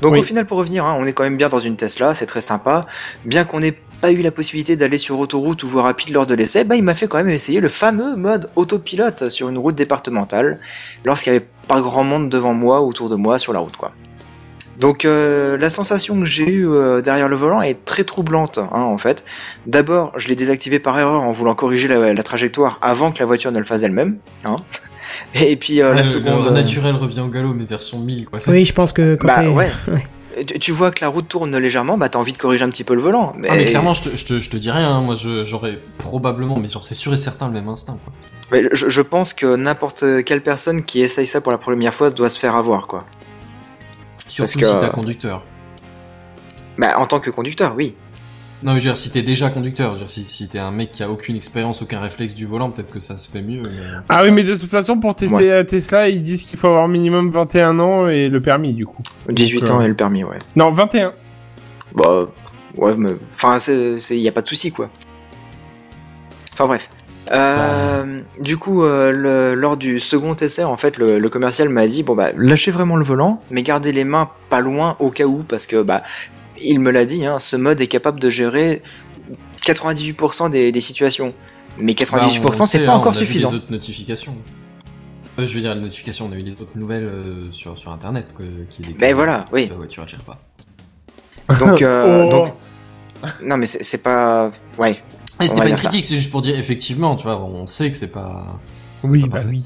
Donc 0.00 0.12
Oui. 0.12 0.20
au 0.20 0.22
final 0.22 0.46
pour 0.46 0.58
revenir, 0.58 0.84
hein, 0.86 0.94
on 0.98 1.06
est 1.06 1.12
quand 1.12 1.24
même 1.24 1.36
bien 1.36 1.48
dans 1.48 1.58
une 1.58 1.76
Tesla, 1.76 2.14
c'est 2.14 2.26
très 2.26 2.40
sympa. 2.40 2.86
Bien 3.24 3.44
qu'on 3.44 3.60
n'ait 3.60 3.76
pas 4.00 4.12
eu 4.12 4.22
la 4.22 4.30
possibilité 4.32 4.74
d'aller 4.76 4.98
sur 4.98 5.18
autoroute 5.18 5.62
ou 5.64 5.68
voie 5.68 5.82
rapide 5.82 6.10
lors 6.10 6.26
de 6.26 6.34
l'essai, 6.34 6.64
bah 6.64 6.76
il 6.76 6.82
m'a 6.82 6.94
fait 6.94 7.06
quand 7.08 7.18
même 7.18 7.28
essayer 7.28 7.60
le 7.60 7.68
fameux 7.68 8.16
mode 8.16 8.48
autopilote 8.56 9.28
sur 9.28 9.48
une 9.48 9.58
route 9.58 9.74
départementale 9.76 10.58
lorsqu'il 11.04 11.32
y 11.32 11.36
avait 11.36 11.46
pas 11.68 11.80
grand 11.80 12.02
monde 12.04 12.28
devant 12.28 12.54
moi 12.54 12.80
ou 12.82 12.88
autour 12.88 13.08
de 13.08 13.14
moi 13.16 13.38
sur 13.38 13.52
la 13.52 13.58
route 13.60 13.76
quoi. 13.76 13.92
Donc 14.80 15.04
euh, 15.04 15.56
la 15.58 15.70
sensation 15.70 16.18
que 16.18 16.24
j'ai 16.24 16.48
eue 16.48 16.66
euh, 16.68 17.02
derrière 17.02 17.28
le 17.28 17.36
volant 17.36 17.60
est 17.62 17.84
très 17.84 18.04
troublante 18.04 18.58
hein, 18.58 18.68
en 18.80 18.98
fait. 18.98 19.24
D'abord, 19.66 20.12
je 20.18 20.28
l'ai 20.28 20.36
désactivé 20.36 20.78
par 20.78 20.98
erreur 20.98 21.22
en 21.22 21.32
voulant 21.32 21.54
corriger 21.54 21.88
la, 21.88 22.12
la 22.14 22.22
trajectoire 22.22 22.78
avant 22.80 23.10
que 23.10 23.18
la 23.18 23.26
voiture 23.26 23.52
ne 23.52 23.58
le 23.58 23.64
fasse 23.64 23.82
elle-même. 23.82 24.16
Hein. 24.44 24.56
Et 25.34 25.56
puis 25.56 25.82
euh, 25.82 25.90
Ouais, 25.90 25.96
la 25.96 26.04
seconde... 26.04 26.46
Le 26.46 26.50
naturel 26.52 26.94
revient 26.94 27.20
au 27.20 27.28
galop, 27.28 27.52
mais 27.54 27.64
version 27.64 27.98
1000, 27.98 28.26
quoi. 28.26 28.38
Oui, 28.48 28.64
je 28.64 28.72
pense 28.72 28.92
que 28.92 29.14
quand 29.16 29.26
Bah 29.28 29.48
ouais. 29.48 29.70
Tu, 30.46 30.58
tu 30.58 30.72
vois 30.72 30.90
que 30.90 31.04
la 31.04 31.08
route 31.08 31.28
tourne 31.28 31.54
légèrement, 31.58 31.98
bah 31.98 32.08
t'as 32.08 32.18
envie 32.18 32.32
de 32.32 32.38
corriger 32.38 32.64
un 32.64 32.70
petit 32.70 32.84
peu 32.84 32.94
le 32.94 33.02
volant. 33.02 33.34
Mais, 33.36 33.48
Ah, 33.50 33.54
mais 33.56 33.66
clairement, 33.66 33.92
je 33.92 34.04
te, 34.04 34.16
je 34.16 34.24
te, 34.24 34.40
je 34.40 34.48
te 34.48 34.56
dis 34.56 34.70
rien, 34.70 34.90
hein. 34.90 35.02
moi 35.02 35.14
j'aurais 35.44 35.78
probablement, 35.98 36.56
mais 36.58 36.68
genre 36.68 36.82
c'est 36.86 36.94
sûr 36.94 37.12
et 37.12 37.18
certain 37.18 37.48
le 37.48 37.52
même 37.52 37.68
instinct, 37.68 37.98
quoi. 38.02 38.14
mais 38.50 38.62
je, 38.72 38.88
je 38.88 39.00
pense 39.02 39.34
que 39.34 39.56
n'importe 39.56 40.24
quelle 40.24 40.40
personne 40.40 40.84
qui 40.84 41.02
essaye 41.02 41.26
ça 41.26 41.42
pour 41.42 41.52
la 41.52 41.58
première 41.58 41.92
fois 41.92 42.08
doit 42.08 42.30
se 42.30 42.38
faire 42.38 42.56
avoir, 42.56 42.86
quoi. 42.86 43.00
Surtout 44.32 44.58
Parce 44.60 44.72
que- 44.72 44.80
si 44.80 44.86
t'es 44.86 44.90
conducteur. 44.94 45.44
Bah 46.78 46.98
en 46.98 47.04
tant 47.04 47.20
que 47.20 47.28
conducteur, 47.28 47.74
oui. 47.76 47.94
Non, 48.62 48.72
mais 48.72 48.80
je 48.80 48.84
veux 48.88 48.94
dire, 48.94 48.96
si 48.96 49.10
t'es 49.10 49.20
déjà 49.22 49.50
conducteur, 49.50 49.88
je 49.88 49.92
veux 49.92 49.98
dire, 49.98 50.10
si, 50.10 50.24
si 50.24 50.48
t'es 50.48 50.58
un 50.58 50.70
mec 50.70 50.92
qui 50.92 51.02
a 51.02 51.10
aucune 51.10 51.36
expérience, 51.36 51.82
aucun 51.82 52.00
réflexe 52.00 52.34
du 52.34 52.46
volant, 52.46 52.70
peut-être 52.70 52.90
que 52.92 53.00
ça 53.00 53.18
se 53.18 53.28
fait 53.30 53.42
mieux. 53.42 53.60
mais- 53.60 53.82
Ah 54.08 54.22
oui, 54.22 54.30
mais 54.30 54.42
de 54.42 54.54
toute 54.54 54.70
façon, 54.70 54.98
pour 54.98 55.14
tester 55.14 55.50
la 55.50 55.64
Tesla, 55.64 56.08
ils 56.08 56.22
disent 56.22 56.44
qu'il 56.44 56.58
faut 56.58 56.68
avoir 56.68 56.88
minimum 56.88 57.30
21 57.30 57.78
ans 57.78 58.08
et 58.08 58.28
le 58.30 58.40
permis, 58.40 58.72
du 58.72 58.86
coup. 58.86 59.02
18 59.28 59.60
Donc, 59.60 59.70
ans 59.70 59.80
euh, 59.80 59.84
et 59.84 59.88
le 59.88 59.94
permis, 59.94 60.24
ouais. 60.24 60.38
Non, 60.56 60.70
21. 60.72 61.12
Bah 61.94 62.26
ouais, 62.78 62.94
mais 62.96 63.10
enfin 63.34 63.58
c'est 63.58 63.98
c'est- 63.98 64.18
y 64.18 64.28
a 64.28 64.32
pas 64.32 64.40
de 64.42 64.48
souci, 64.48 64.72
quoi. 64.72 64.88
Enfin 66.54 66.66
bref. 66.66 66.88
Euh, 67.30 68.20
du 68.40 68.56
coup, 68.56 68.82
euh, 68.82 69.12
le- 69.12 69.54
lors 69.54 69.76
du 69.76 70.00
second 70.00 70.34
essai, 70.34 70.64
en 70.64 70.76
fait, 70.76 70.98
le, 70.98 71.18
le 71.18 71.28
commercial 71.30 71.68
m'a 71.68 71.86
dit 71.86 72.02
bon 72.02 72.14
bah 72.14 72.30
lâchez 72.36 72.70
vraiment 72.72 72.96
le 72.96 73.04
volant, 73.04 73.40
mais 73.50 73.62
gardez 73.62 73.92
les 73.92 74.04
mains 74.04 74.30
pas 74.50 74.60
loin 74.60 74.96
au 74.98 75.10
cas 75.10 75.24
où, 75.24 75.44
parce 75.44 75.66
que 75.66 75.82
bah 75.82 76.02
il 76.60 76.80
me 76.80 76.90
l'a 76.90 77.04
dit, 77.04 77.24
hein, 77.24 77.38
ce 77.38 77.56
mode 77.56 77.80
est 77.80 77.86
capable 77.86 78.18
de 78.20 78.28
gérer 78.30 78.82
98% 79.64 80.50
des, 80.50 80.72
des 80.72 80.80
situations. 80.80 81.32
Mais 81.78 81.92
98% 81.92 82.42
Bah, 82.58 82.66
c'est 82.66 82.84
pas 82.84 82.92
hein, 82.92 82.96
encore 82.96 83.12
on 83.12 83.16
a 83.16 83.18
vu 83.20 83.26
suffisant. 83.26 83.50
les 83.50 83.56
autres 83.56 83.70
notifications. 83.72 84.36
Euh, 85.38 85.46
je 85.46 85.54
veux 85.54 85.60
dire, 85.60 85.74
les 85.74 85.80
notifications, 85.80 86.28
on 86.30 86.32
a 86.32 86.36
eu 86.36 86.42
les 86.42 86.52
autres 86.52 86.76
nouvelles 86.76 87.04
euh, 87.06 87.50
sur, 87.52 87.78
sur 87.78 87.90
internet, 87.90 88.34
quoi, 88.36 88.44
qui 88.68 88.82
est 88.82 88.98
Ben 88.98 89.14
voilà, 89.14 89.46
oui. 89.52 89.68
La 89.70 89.76
voiture, 89.76 90.02
elle 90.02 90.08
gère 90.10 90.20
pas. 90.24 90.38
Donc, 91.58 91.80
euh, 91.82 92.24
Oh. 92.26 92.30
donc 92.30 92.52
non 93.44 93.56
mais 93.56 93.66
c'est 93.66 93.84
c'est 93.84 94.02
pas 94.02 94.50
ouais. 94.78 95.00
Et 95.42 95.48
c'était 95.48 95.60
pas 95.60 95.68
une 95.68 95.76
critique, 95.76 96.04
c'est 96.04 96.16
juste 96.16 96.30
pour 96.30 96.42
dire, 96.42 96.58
effectivement, 96.58 97.16
tu 97.16 97.24
vois, 97.24 97.40
on 97.40 97.66
sait 97.66 97.90
que 97.90 97.96
c'est 97.96 98.12
pas. 98.12 98.60
Oui, 99.04 99.26
bah 99.28 99.40
oui. 99.48 99.64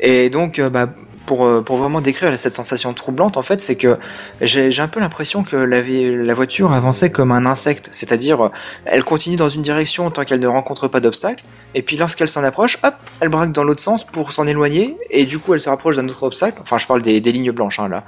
Et 0.00 0.28
donc, 0.28 0.58
euh, 0.58 0.68
bah, 0.68 0.88
pour, 1.26 1.44
euh, 1.44 1.60
pour 1.60 1.76
vraiment 1.76 2.00
décrire 2.00 2.38
cette 2.38 2.54
sensation 2.54 2.92
troublante, 2.94 3.36
en 3.36 3.42
fait, 3.42 3.60
c'est 3.60 3.76
que 3.76 3.98
j'ai 4.40 4.80
un 4.80 4.88
peu 4.88 5.00
l'impression 5.00 5.42
que 5.42 5.56
la, 5.56 5.82
la 5.82 6.34
voiture 6.34 6.72
avançait 6.72 7.10
comme 7.10 7.32
un 7.32 7.44
insecte, 7.44 7.88
c'est-à-dire 7.92 8.46
euh, 8.46 8.48
elle 8.84 9.04
continue 9.04 9.36
dans 9.36 9.48
une 9.48 9.62
direction 9.62 10.10
tant 10.10 10.24
qu'elle 10.24 10.40
ne 10.40 10.46
rencontre 10.46 10.88
pas 10.88 11.00
d'obstacle, 11.00 11.44
et 11.74 11.82
puis 11.82 11.96
lorsqu'elle 11.96 12.28
s'en 12.28 12.44
approche, 12.44 12.78
hop, 12.84 12.94
elle 13.20 13.28
braque 13.28 13.52
dans 13.52 13.64
l'autre 13.64 13.82
sens 13.82 14.04
pour 14.04 14.32
s'en 14.32 14.46
éloigner, 14.46 14.96
et 15.10 15.26
du 15.26 15.38
coup 15.38 15.52
elle 15.52 15.60
se 15.60 15.68
rapproche 15.68 15.96
d'un 15.96 16.06
autre 16.06 16.22
obstacle, 16.22 16.58
enfin 16.62 16.78
je 16.78 16.86
parle 16.86 17.02
des, 17.02 17.20
des 17.20 17.32
lignes 17.32 17.50
blanches 17.50 17.80
hein, 17.80 17.88
là, 17.88 18.04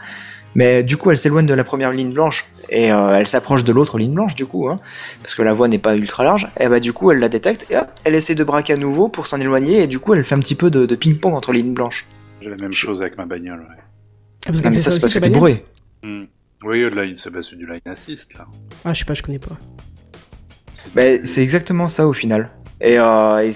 mais 0.55 0.83
du 0.83 0.97
coup 0.97 1.11
elle 1.11 1.19
s'éloigne 1.19 1.47
de 1.47 1.55
la 1.55 1.65
première 1.65 1.93
ligne 1.93 2.13
blanche, 2.13 2.47
et 2.71 2.93
euh, 2.93 3.17
elle 3.17 3.27
s'approche 3.27 3.65
de 3.65 3.73
l'autre 3.73 3.99
ligne 3.99 4.13
blanche 4.13 4.35
du 4.35 4.47
coup, 4.47 4.69
hein, 4.69 4.81
parce 5.23 5.35
que 5.35 5.43
la 5.43 5.55
voie 5.55 5.69
n'est 5.69 5.79
pas 5.79 5.97
ultra 5.97 6.25
large, 6.25 6.49
et 6.61 6.69
bah 6.69 6.81
du 6.81 6.93
coup 6.93 7.11
elle 7.11 7.19
la 7.19 7.29
détecte, 7.29 7.67
et 7.71 7.77
hop, 7.77 7.89
elle 8.05 8.15
essaie 8.15 8.35
de 8.35 8.45
braquer 8.45 8.75
à 8.75 8.77
nouveau 8.77 9.09
pour 9.09 9.27
s'en 9.27 9.41
éloigner, 9.41 9.83
et 9.83 9.87
du 9.87 9.99
coup 9.99 10.15
elle 10.15 10.25
fait 10.25 10.35
un 10.35 10.41
petit 10.41 10.55
peu 10.55 10.71
de, 10.71 10.87
de 10.87 10.95
ping-pong 10.95 11.35
entre 11.35 11.53
lignes 11.53 11.75
blanches. 11.75 12.07
J'ai 12.41 12.51
la 12.51 12.57
même 12.57 12.73
chose 12.73 13.03
avec 13.03 13.17
ma 13.19 13.27
bagnole, 13.27 13.61
ouais. 13.61 13.77
Ah, 14.47 14.53
parce 14.53 14.61
Ah, 14.65 14.71
mais 14.71 14.77
fait 14.77 14.83
ça, 14.83 14.91
c'est 14.91 15.01
parce 15.01 15.13
que 15.13 15.19
t'es 15.19 15.31
bourré. 15.31 15.65
Hmm. 16.03 16.25
Oui, 16.65 16.89
là, 16.93 17.05
il 17.05 17.17
se 17.17 17.29
base 17.29 17.47
sur 17.47 17.57
du 17.59 17.67
line 17.67 17.81
assist, 17.87 18.33
là. 18.35 18.47
Ah, 18.85 18.93
je 18.93 19.01
sais 19.01 19.05
pas, 19.05 19.15
je 19.15 19.23
connais 19.23 19.39
pas. 19.39 19.57
Bah, 20.95 21.03
c'est 21.25 21.43
exactement 21.43 21.89
ça 21.89 22.07
au 22.07 22.13
final. 22.13 22.51
Et, 22.81 22.99
euh, 22.99 23.39
et 23.39 23.51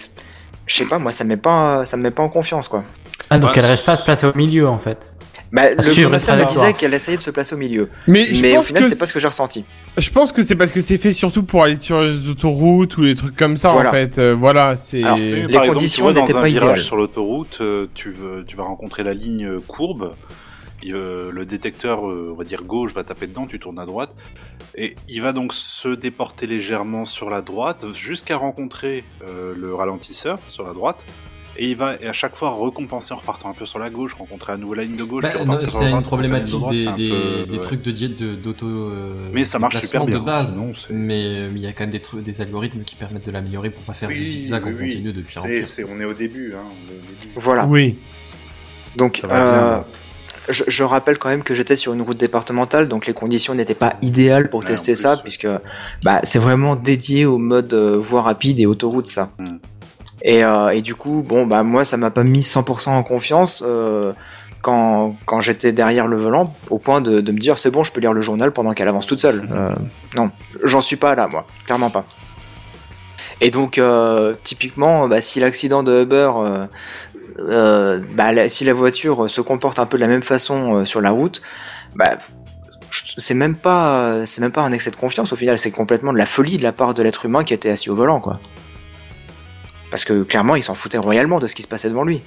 je 0.66 0.74
sais 0.74 0.84
pas, 0.84 0.98
moi 0.98 1.12
ça 1.12 1.24
me 1.24 1.30
met 1.30 1.36
pas, 1.36 1.84
ça 1.86 1.96
me 1.96 2.02
met 2.02 2.10
pas 2.10 2.22
en 2.22 2.28
confiance 2.28 2.68
quoi. 2.68 2.84
Ah, 3.30 3.38
donc 3.38 3.54
Bah, 3.54 3.60
elle 3.60 3.66
reste 3.66 3.86
pas 3.86 3.92
à 3.92 3.96
se 3.96 4.04
placer 4.04 4.26
au 4.26 4.34
milieu 4.34 4.68
en 4.68 4.78
fait. 4.78 5.11
Bah, 5.52 5.70
le 5.70 6.04
commercial 6.04 6.38
le 6.38 6.44
me 6.44 6.48
disait 6.48 6.72
qu'elle 6.72 6.94
essayait 6.94 7.18
de 7.18 7.22
se 7.22 7.30
placer 7.30 7.54
au 7.54 7.58
milieu. 7.58 7.88
Mais 8.08 8.56
au 8.56 8.62
final, 8.62 8.84
c'est 8.84 8.98
pas 8.98 9.06
ce 9.06 9.12
que 9.12 9.20
j'ai 9.20 9.26
ressenti. 9.28 9.64
Je 9.98 10.10
pense 10.10 10.32
que 10.32 10.42
c'est 10.42 10.56
parce 10.56 10.72
que 10.72 10.80
c'est 10.80 10.96
fait 10.96 11.12
surtout 11.12 11.42
pour 11.42 11.62
aller 11.62 11.78
sur 11.78 12.00
les 12.00 12.26
autoroutes 12.28 12.96
ou 12.96 13.02
les 13.02 13.14
trucs 13.14 13.36
comme 13.36 13.58
ça, 13.58 13.72
Voilà. 13.72 13.90
en 13.90 13.92
fait. 13.92 14.18
Euh, 14.18 14.34
voilà, 14.34 14.78
c'est... 14.78 14.96
Les 14.96 15.02
par 15.04 15.14
exemple, 15.16 15.64
tu 15.64 15.68
conditions 15.74 16.08
n'étaient 16.08 16.32
dans 16.32 16.38
un 16.38 16.40
pas 16.40 16.46
virage 16.48 16.70
idéales. 16.70 16.78
sur 16.80 16.96
l'autoroute, 16.96 17.58
euh, 17.60 17.86
tu, 17.94 18.10
veux, 18.10 18.44
tu 18.46 18.56
vas 18.56 18.62
rencontrer 18.64 19.02
la 19.02 19.12
ligne 19.12 19.60
courbe. 19.68 20.14
euh, 20.86 21.30
le 21.30 21.44
détecteur, 21.44 22.08
euh, 22.08 22.30
on 22.32 22.36
va 22.36 22.44
dire 22.44 22.62
gauche, 22.64 22.92
va 22.92 23.04
taper 23.04 23.26
dedans, 23.26 23.46
tu 23.46 23.58
tournes 23.60 23.78
à 23.78 23.86
droite. 23.86 24.10
Et 24.74 24.94
il 25.08 25.20
va 25.20 25.32
donc 25.32 25.52
se 25.52 25.88
déporter 25.94 26.46
légèrement 26.46 27.04
sur 27.04 27.28
la 27.28 27.42
droite 27.42 27.84
jusqu'à 27.92 28.36
rencontrer 28.38 29.04
euh, 29.28 29.54
le 29.56 29.74
ralentisseur 29.74 30.38
sur 30.48 30.66
la 30.66 30.72
droite. 30.72 31.04
Et 31.58 31.70
il 31.70 31.76
va 31.76 31.96
et 32.00 32.06
à 32.08 32.14
chaque 32.14 32.34
fois 32.34 32.48
recompenser 32.50 33.12
en 33.12 33.18
repartant 33.18 33.50
un 33.50 33.52
peu 33.52 33.66
sur 33.66 33.78
la 33.78 33.90
gauche, 33.90 34.14
rencontrer 34.14 34.54
à 34.54 34.56
nouveau 34.56 34.72
la 34.72 34.84
ligne 34.84 34.96
de 34.96 35.04
gauche. 35.04 35.22
Bah, 35.22 35.44
non, 35.44 35.58
c'est 35.66 35.84
la 35.84 35.90
une 35.90 36.02
problématique 36.02 36.54
droite, 36.58 36.74
des, 36.74 36.86
un 36.86 36.94
des, 36.94 37.10
peu- 37.10 37.44
des 37.46 37.52
ouais. 37.56 37.60
trucs 37.60 37.82
de 37.82 37.90
diète 37.90 38.22
d'auto. 38.22 38.66
euh, 38.66 39.28
Mais 39.34 39.44
ça 39.44 39.58
marche 39.58 39.78
super 39.80 40.06
bien, 40.06 40.18
de 40.18 40.24
base. 40.24 40.54
sinon, 40.54 40.72
c'est- 40.74 40.92
mais 40.94 41.22
euh, 41.26 41.50
il 41.54 41.60
y 41.60 41.66
a 41.66 41.72
quand 41.72 41.84
même 41.84 41.90
des 41.90 42.00
trucs, 42.00 42.22
des 42.22 42.40
algorithmes 42.40 42.82
qui 42.84 42.94
permettent 42.96 43.26
de 43.26 43.30
l'améliorer 43.30 43.68
pour 43.68 43.82
pas 43.82 43.92
faire 43.92 44.08
des 44.08 44.14
zigzags 44.24 44.64
oui, 44.64 44.72
en 44.72 44.76
oui. 44.76 44.88
continu 44.88 45.12
depuis 45.12 45.38
un 45.38 45.44
Et 45.44 45.58
peu. 45.58 45.62
c'est- 45.64 45.84
on 45.84 46.00
est 46.00 46.06
au 46.06 46.14
début, 46.14 46.54
hein. 46.56 46.62
on 46.64 46.90
est 46.92 46.96
au 46.96 47.20
début. 47.20 47.32
Voilà. 47.36 47.66
Oui. 47.66 47.98
Donc, 48.96 49.22
euh, 49.30 49.78
je, 50.48 50.64
je 50.68 50.82
rappelle 50.84 51.18
quand 51.18 51.28
même 51.28 51.42
que 51.42 51.54
j'étais 51.54 51.76
sur 51.76 51.92
une 51.92 52.00
route 52.02 52.16
départementale, 52.18 52.88
donc 52.88 53.06
les 53.06 53.12
conditions 53.14 53.54
n'étaient 53.54 53.74
pas 53.74 53.94
idéales 54.00 54.48
pour 54.48 54.60
Ouais, 54.60 54.66
tester 54.66 54.94
ça, 54.94 55.18
puisque 55.18 55.46
bah, 56.02 56.20
c'est 56.24 56.38
vraiment 56.38 56.76
dédié 56.76 57.26
au 57.26 57.36
mode 57.38 57.72
euh, 57.74 57.98
voie 57.98 58.22
rapide 58.22 58.58
et 58.58 58.64
autoroute, 58.66 59.06
ça. 59.06 59.32
Hmm. 59.38 59.56
Et, 60.24 60.44
euh, 60.44 60.68
et 60.70 60.82
du 60.82 60.94
coup, 60.94 61.22
bon, 61.26 61.46
bah 61.46 61.62
moi, 61.62 61.84
ça 61.84 61.96
m'a 61.96 62.10
pas 62.10 62.22
mis 62.24 62.40
100% 62.42 62.90
en 62.90 63.02
confiance 63.02 63.62
euh, 63.66 64.12
quand, 64.60 65.16
quand 65.26 65.40
j'étais 65.40 65.72
derrière 65.72 66.06
le 66.06 66.16
volant, 66.16 66.54
au 66.70 66.78
point 66.78 67.00
de, 67.00 67.20
de 67.20 67.32
me 67.32 67.38
dire 67.38 67.58
c'est 67.58 67.70
bon, 67.70 67.82
je 67.82 67.90
peux 67.92 68.00
lire 68.00 68.12
le 68.12 68.20
journal 68.20 68.52
pendant 68.52 68.72
qu'elle 68.72 68.88
avance 68.88 69.06
toute 69.06 69.18
seule. 69.20 69.48
Euh, 69.52 69.74
non, 70.16 70.30
j'en 70.62 70.80
suis 70.80 70.96
pas 70.96 71.14
là, 71.16 71.26
moi, 71.28 71.44
clairement 71.66 71.90
pas. 71.90 72.04
Et 73.40 73.50
donc, 73.50 73.80
typiquement, 74.44 75.08
bah, 75.08 75.20
si 75.20 75.40
l'accident 75.40 75.82
de 75.82 76.02
Uber, 76.02 76.30
euh, 77.40 77.98
bah, 78.14 78.32
la- 78.32 78.48
si 78.48 78.64
la 78.64 78.72
voiture 78.74 79.28
se 79.28 79.40
comporte 79.40 79.80
un 79.80 79.86
peu 79.86 79.96
de 79.96 80.02
la 80.02 80.06
même 80.08 80.22
façon 80.22 80.76
euh, 80.76 80.84
sur 80.84 81.00
la 81.00 81.10
route, 81.10 81.42
bah, 81.96 82.10
c'est 83.16 83.34
même 83.34 83.56
pas, 83.56 84.24
c'est 84.26 84.40
même 84.40 84.52
pas 84.52 84.62
un 84.62 84.70
excès 84.72 84.90
de 84.92 84.96
confiance 84.96 85.32
au 85.32 85.36
final, 85.36 85.58
c'est 85.58 85.70
complètement 85.72 86.12
de 86.12 86.18
la 86.18 86.26
folie 86.26 86.56
de 86.58 86.62
la 86.62 86.72
part 86.72 86.94
de 86.94 87.02
l'être 87.02 87.24
humain 87.24 87.42
qui 87.42 87.52
était 87.54 87.70
assis 87.70 87.90
au 87.90 87.96
volant, 87.96 88.20
quoi. 88.20 88.38
Parce 89.92 90.06
que 90.06 90.22
clairement, 90.24 90.56
il 90.56 90.62
s'en 90.62 90.74
foutait 90.74 90.98
royalement 90.98 91.38
de 91.38 91.46
ce 91.46 91.54
qui 91.54 91.62
se 91.62 91.68
passait 91.68 91.90
devant 91.90 92.02
lui. 92.02 92.22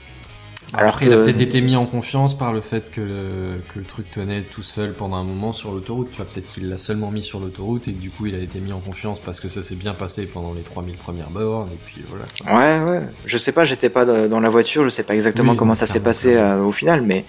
Alors 0.74 0.90
Après, 0.90 1.08
il 1.08 1.14
a 1.14 1.18
peut-être 1.18 1.42
été 1.42 1.62
mis 1.62 1.76
en 1.76 1.88
confiance 1.88 2.38
par 2.38 2.54
le 2.54 2.62
fait 2.62 2.92
que 2.92 3.02
le, 3.02 3.62
que 3.74 3.80
le 3.80 3.86
truc 3.86 4.10
tenait 4.12 4.42
tout 4.42 4.64
seul 4.64 4.94
pendant 4.94 5.16
un 5.16 5.24
moment 5.24 5.52
sur 5.52 5.72
l'autoroute. 5.72 6.12
Tu 6.12 6.18
vois, 6.18 6.26
peut-être 6.26 6.48
qu'il 6.50 6.70
l'a 6.70 6.78
seulement 6.78 7.10
mis 7.12 7.24
sur 7.24 7.40
l'autoroute 7.40 7.88
et 7.88 7.94
que 7.94 8.00
du 8.00 8.12
coup, 8.12 8.28
il 8.28 8.36
a 8.36 8.38
été 8.38 8.60
mis 8.60 8.72
en 8.72 8.80
confiance 8.80 9.20
parce 9.20 9.40
que 9.40 9.50
ça 9.50 9.64
s'est 9.64 9.76
bien 9.76 9.96
passé 9.96 10.28
pendant 10.28 10.54
les 10.54 10.62
3000 10.62 10.96
premières 10.96 11.32
bornes 11.32 11.70
et 11.74 11.80
puis 11.86 12.04
voilà. 12.08 12.26
Ouais, 12.46 12.92
ouais. 12.92 13.08
Je 13.26 13.38
sais 13.38 13.52
pas, 13.52 13.66
j'étais 13.66 13.90
pas 13.90 14.06
dans 14.06 14.40
la 14.40 14.50
voiture, 14.50 14.84
je 14.84 14.90
sais 14.90 15.04
pas 15.04 15.16
exactement 15.16 15.54
Oui, 15.54 15.58
comment 15.58 15.76
ça 15.76 15.88
s'est 15.88 16.04
passé 16.04 16.36
euh, 16.36 16.62
au 16.62 16.72
final, 16.72 17.02
mais 17.02 17.26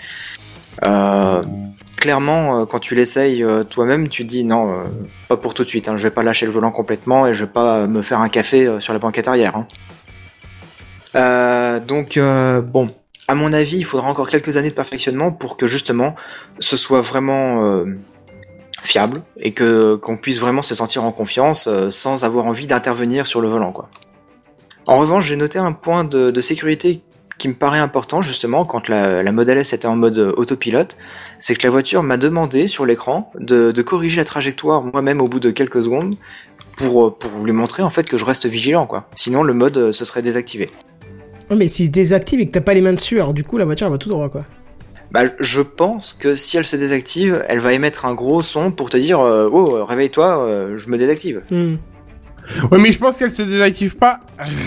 euh, 0.85 1.43
clairement, 1.97 2.61
euh, 2.61 2.65
quand 2.67 2.79
tu 2.79 2.95
l'essayes 2.95 3.45
toi-même, 3.71 4.09
tu 4.09 4.25
te 4.25 4.29
dis 4.29 4.45
non, 4.45 4.71
euh, 4.71 4.85
pas 5.29 5.37
pour 5.37 5.55
tout 5.55 5.65
de 5.65 5.69
suite. 5.69 5.89
Hein, 5.89 5.97
je 5.97 6.03
vais 6.03 6.11
pas 6.11 6.23
lâcher 6.23 6.47
le 6.47 6.53
volant 6.53 6.71
complètement 6.71 7.27
et 7.27 7.33
je 7.33 7.45
vais 7.45 7.51
pas 7.51 7.87
me 7.87 8.03
faire 8.03 8.21
un 8.21 8.29
café 8.29 8.81
sur 8.81 8.93
la 8.93 8.99
banquette 8.99 9.29
arrière. 9.29 9.57
Hein. 9.57 9.67
Euh, 11.17 11.81
donc 11.81 12.17
euh, 12.17 12.61
bon, 12.61 12.91
à 13.29 13.35
mon 13.35 13.53
avis, 13.53 13.79
il 13.79 13.85
faudra 13.85 14.09
encore 14.09 14.29
quelques 14.29 14.57
années 14.57 14.71
de 14.71 14.75
perfectionnement 14.75 15.33
pour 15.33 15.57
que 15.57 15.67
justement 15.67 16.15
ce 16.61 16.77
soit 16.77 17.01
vraiment 17.01 17.65
euh, 17.65 17.85
fiable 18.83 19.23
et 19.39 19.53
que 19.53 19.97
qu'on 19.97 20.17
puisse 20.17 20.39
vraiment 20.39 20.63
se 20.63 20.75
sentir 20.75 21.05
en 21.05 21.13
confiance 21.13 21.69
sans 21.91 22.25
avoir 22.25 22.47
envie 22.47 22.67
d'intervenir 22.67 23.27
sur 23.27 23.41
le 23.41 23.49
volant 23.49 23.73
quoi. 23.73 23.89
En 24.87 24.99
revanche, 24.99 25.27
j'ai 25.27 25.37
noté 25.37 25.59
un 25.59 25.73
point 25.73 26.05
de, 26.05 26.41
sécurité 26.41 27.03
qui 27.39 27.49
me 27.49 27.55
paraît 27.55 27.81
important 27.81 28.23
justement 28.23 28.65
quand 28.65 28.89
la, 28.89 29.25
la 29.25 29.33
Model 29.33 29.59
S 29.59 29.73
était 29.73 29.89
en 29.89 29.97
mode 29.97 30.17
autopilote, 30.19 30.97
c'est 31.41 31.55
que 31.55 31.67
la 31.67 31.71
voiture 31.71 32.05
m'a 32.05 32.17
demandé 32.17 32.69
sur 32.69 32.87
l'écran 32.87 33.33
de, 33.41 33.73
de 33.73 33.83
corriger 33.83 34.19
la 34.19 34.25
trajectoire 34.25 34.83
moi-même 34.83 35.21
au 35.21 35.29
bout 35.29 35.41
de 35.41 35.51
quelques 35.51 35.83
secondes 35.83 36.17
pour, 36.77 37.19
pour 37.19 37.45
lui 37.45 37.53
montrer 37.53 37.83
en 37.83 37.91
fait 37.91 38.05
que 38.05 38.17
je 38.17 38.25
reste 38.25 38.47
vigilant 38.47 38.87
quoi. 38.87 39.09
Sinon 39.17 39.43
le 39.43 39.55
mode 39.55 39.91
se 39.91 40.05
serait 40.05 40.23
désactivé. 40.23 40.71
Ouais, 41.51 41.57
mais 41.57 41.69
s'il 41.69 41.87
se 41.87 41.91
désactive 41.91 42.41
et 42.41 42.47
que 42.47 42.53
t'as 42.53 42.61
pas 42.61 42.75
les 42.75 42.81
mains 42.81 42.93
dessus, 42.93 43.17
alors 43.21 43.35
du 43.35 43.45
coup 43.45 43.57
la 43.59 43.65
voiture 43.65 43.87
elle 43.87 43.93
va 43.93 43.99
tout 43.99 44.09
droit 44.09 44.29
quoi. 44.29 44.45
Bah, 45.13 45.23
je 45.39 45.61
pense 45.63 46.13
que 46.13 46.35
si 46.35 46.57
elle 46.57 46.65
se 46.65 46.75
désactive, 46.77 47.45
elle 47.49 47.61
va 47.61 47.73
émettre 47.73 48.05
un 48.05 48.15
gros 48.15 48.43
son 48.43 48.73
pour 48.73 48.91
te 48.91 48.97
dire 48.97 49.21
euh, 49.21 49.49
Oh, 49.51 49.85
réveille-toi, 49.85 50.39
euh, 50.41 50.77
je 50.77 50.89
me 50.91 50.99
désactive. 50.99 51.43
Hmm. 51.51 51.77
Ouais, 52.71 52.79
mais 52.79 52.93
je 52.93 52.99
pense 52.99 53.17
qu'elle 53.17 53.31
se 53.31 53.43
désactive 53.43 53.97
pas 53.97 54.21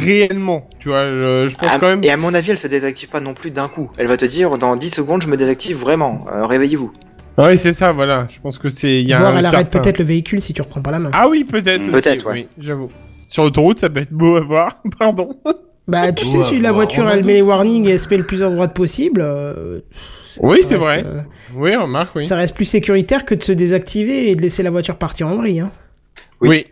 réellement. 0.04 0.70
Tu 0.80 0.90
vois, 0.90 1.06
je, 1.06 1.48
je 1.50 1.56
pense 1.56 1.72
À- 1.72 1.80
quand 1.80 1.88
même. 1.88 2.02
Et 2.04 2.10
à 2.10 2.18
mon 2.18 2.34
avis, 2.34 2.52
elle 2.52 2.58
se 2.58 2.68
désactive 2.68 3.10
pas 3.10 3.20
non 3.20 3.34
plus 3.34 3.52
d'un 3.52 3.68
coup. 3.68 3.92
Elle 3.98 4.08
va 4.08 4.18
te 4.18 4.26
dire 4.26 4.58
Dans 4.58 4.76
10 4.76 4.90
secondes, 4.90 5.22
je 5.22 5.28
me 5.28 5.38
désactive 5.38 5.78
vraiment, 5.78 6.26
euh, 6.32 6.46
réveillez-vous. 6.46 6.92
Ouais, 7.38 7.56
c'est 7.58 7.74
ça, 7.74 7.92
voilà. 7.92 8.26
Je 8.30 8.40
pense 8.40 8.58
que 8.58 8.68
c'est. 8.70 9.02
Il 9.02 9.08
y 9.08 9.14
a 9.14 9.20
Voir 9.20 9.38
elle 9.38 9.46
arrête 9.46 9.72
certain- 9.72 9.80
peut-être 9.80 10.00
le 10.00 10.06
véhicule 10.06 10.42
si 10.42 10.54
tu 10.54 10.62
reprends 10.62 10.82
pas 10.82 10.92
la 10.92 11.00
main. 11.00 11.10
Ah 11.14 11.28
oui, 11.30 11.44
peut-être. 11.46 11.90
Peut-être, 11.92 12.26
ouais. 12.28 12.34
Oui, 12.34 12.48
j'avoue. 12.58 12.90
Sur 13.30 13.44
l'autoroute, 13.44 13.80
ça 13.80 13.90
peut 13.90 14.02
être 14.02 14.12
beau 14.12 14.36
à 14.38 14.42
voir. 14.42 14.74
Pardon. 15.00 15.38
Bah 15.90 16.12
tu 16.14 16.26
sais, 16.26 16.40
à 16.40 16.44
si 16.44 16.60
la 16.60 16.72
voiture 16.72 17.04
on 17.06 17.10
elle 17.10 17.26
met 17.26 17.34
les 17.34 17.42
warnings 17.42 17.88
et 17.88 17.92
elle 17.94 18.00
se 18.00 18.08
met 18.10 18.18
le 18.18 18.26
plus 18.26 18.44
à 18.44 18.50
droite 18.50 18.74
possible. 18.74 19.22
euh, 19.24 19.80
Oui, 20.40 20.60
c'est 20.64 20.76
vrai. 20.76 21.04
euh, 21.06 21.22
Oui, 21.56 21.76
remarque, 21.76 22.16
oui. 22.16 22.24
Ça 22.24 22.36
reste 22.36 22.56
plus 22.56 22.66
sécuritaire 22.66 23.26
que 23.26 23.34
de 23.36 23.42
se 23.44 23.52
désactiver 23.52 24.30
et 24.30 24.36
de 24.36 24.42
laisser 24.42 24.62
la 24.64 24.70
voiture 24.70 24.98
partir 24.98 25.28
en 25.28 25.36
vrille. 25.36 25.60
Hein. 25.62 25.72
Oui. 26.42 26.68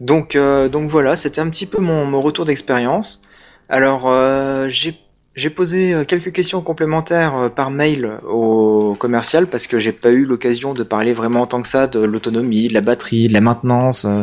Donc, 0.00 0.34
euh, 0.36 0.68
donc 0.68 0.88
voilà, 0.88 1.16
c'était 1.16 1.40
un 1.40 1.48
petit 1.50 1.66
peu 1.66 1.78
mon, 1.80 2.06
mon 2.06 2.20
retour 2.20 2.44
d'expérience. 2.44 3.22
Alors, 3.68 4.04
euh, 4.06 4.66
j'ai 4.68 4.98
j'ai 5.36 5.50
posé 5.50 6.04
quelques 6.06 6.30
questions 6.30 6.60
complémentaires 6.60 7.50
par 7.56 7.72
mail 7.72 8.18
au 8.24 8.94
commercial 8.96 9.48
parce 9.48 9.66
que 9.66 9.80
j'ai 9.80 9.90
pas 9.90 10.10
eu 10.12 10.24
l'occasion 10.26 10.74
de 10.74 10.84
parler 10.84 11.12
vraiment 11.12 11.40
en 11.40 11.46
tant 11.46 11.60
que 11.60 11.66
ça 11.66 11.88
de 11.88 11.98
l'autonomie, 11.98 12.68
de 12.68 12.74
la 12.74 12.80
batterie, 12.82 13.26
de 13.26 13.32
la 13.32 13.40
maintenance, 13.40 14.04
euh, 14.04 14.22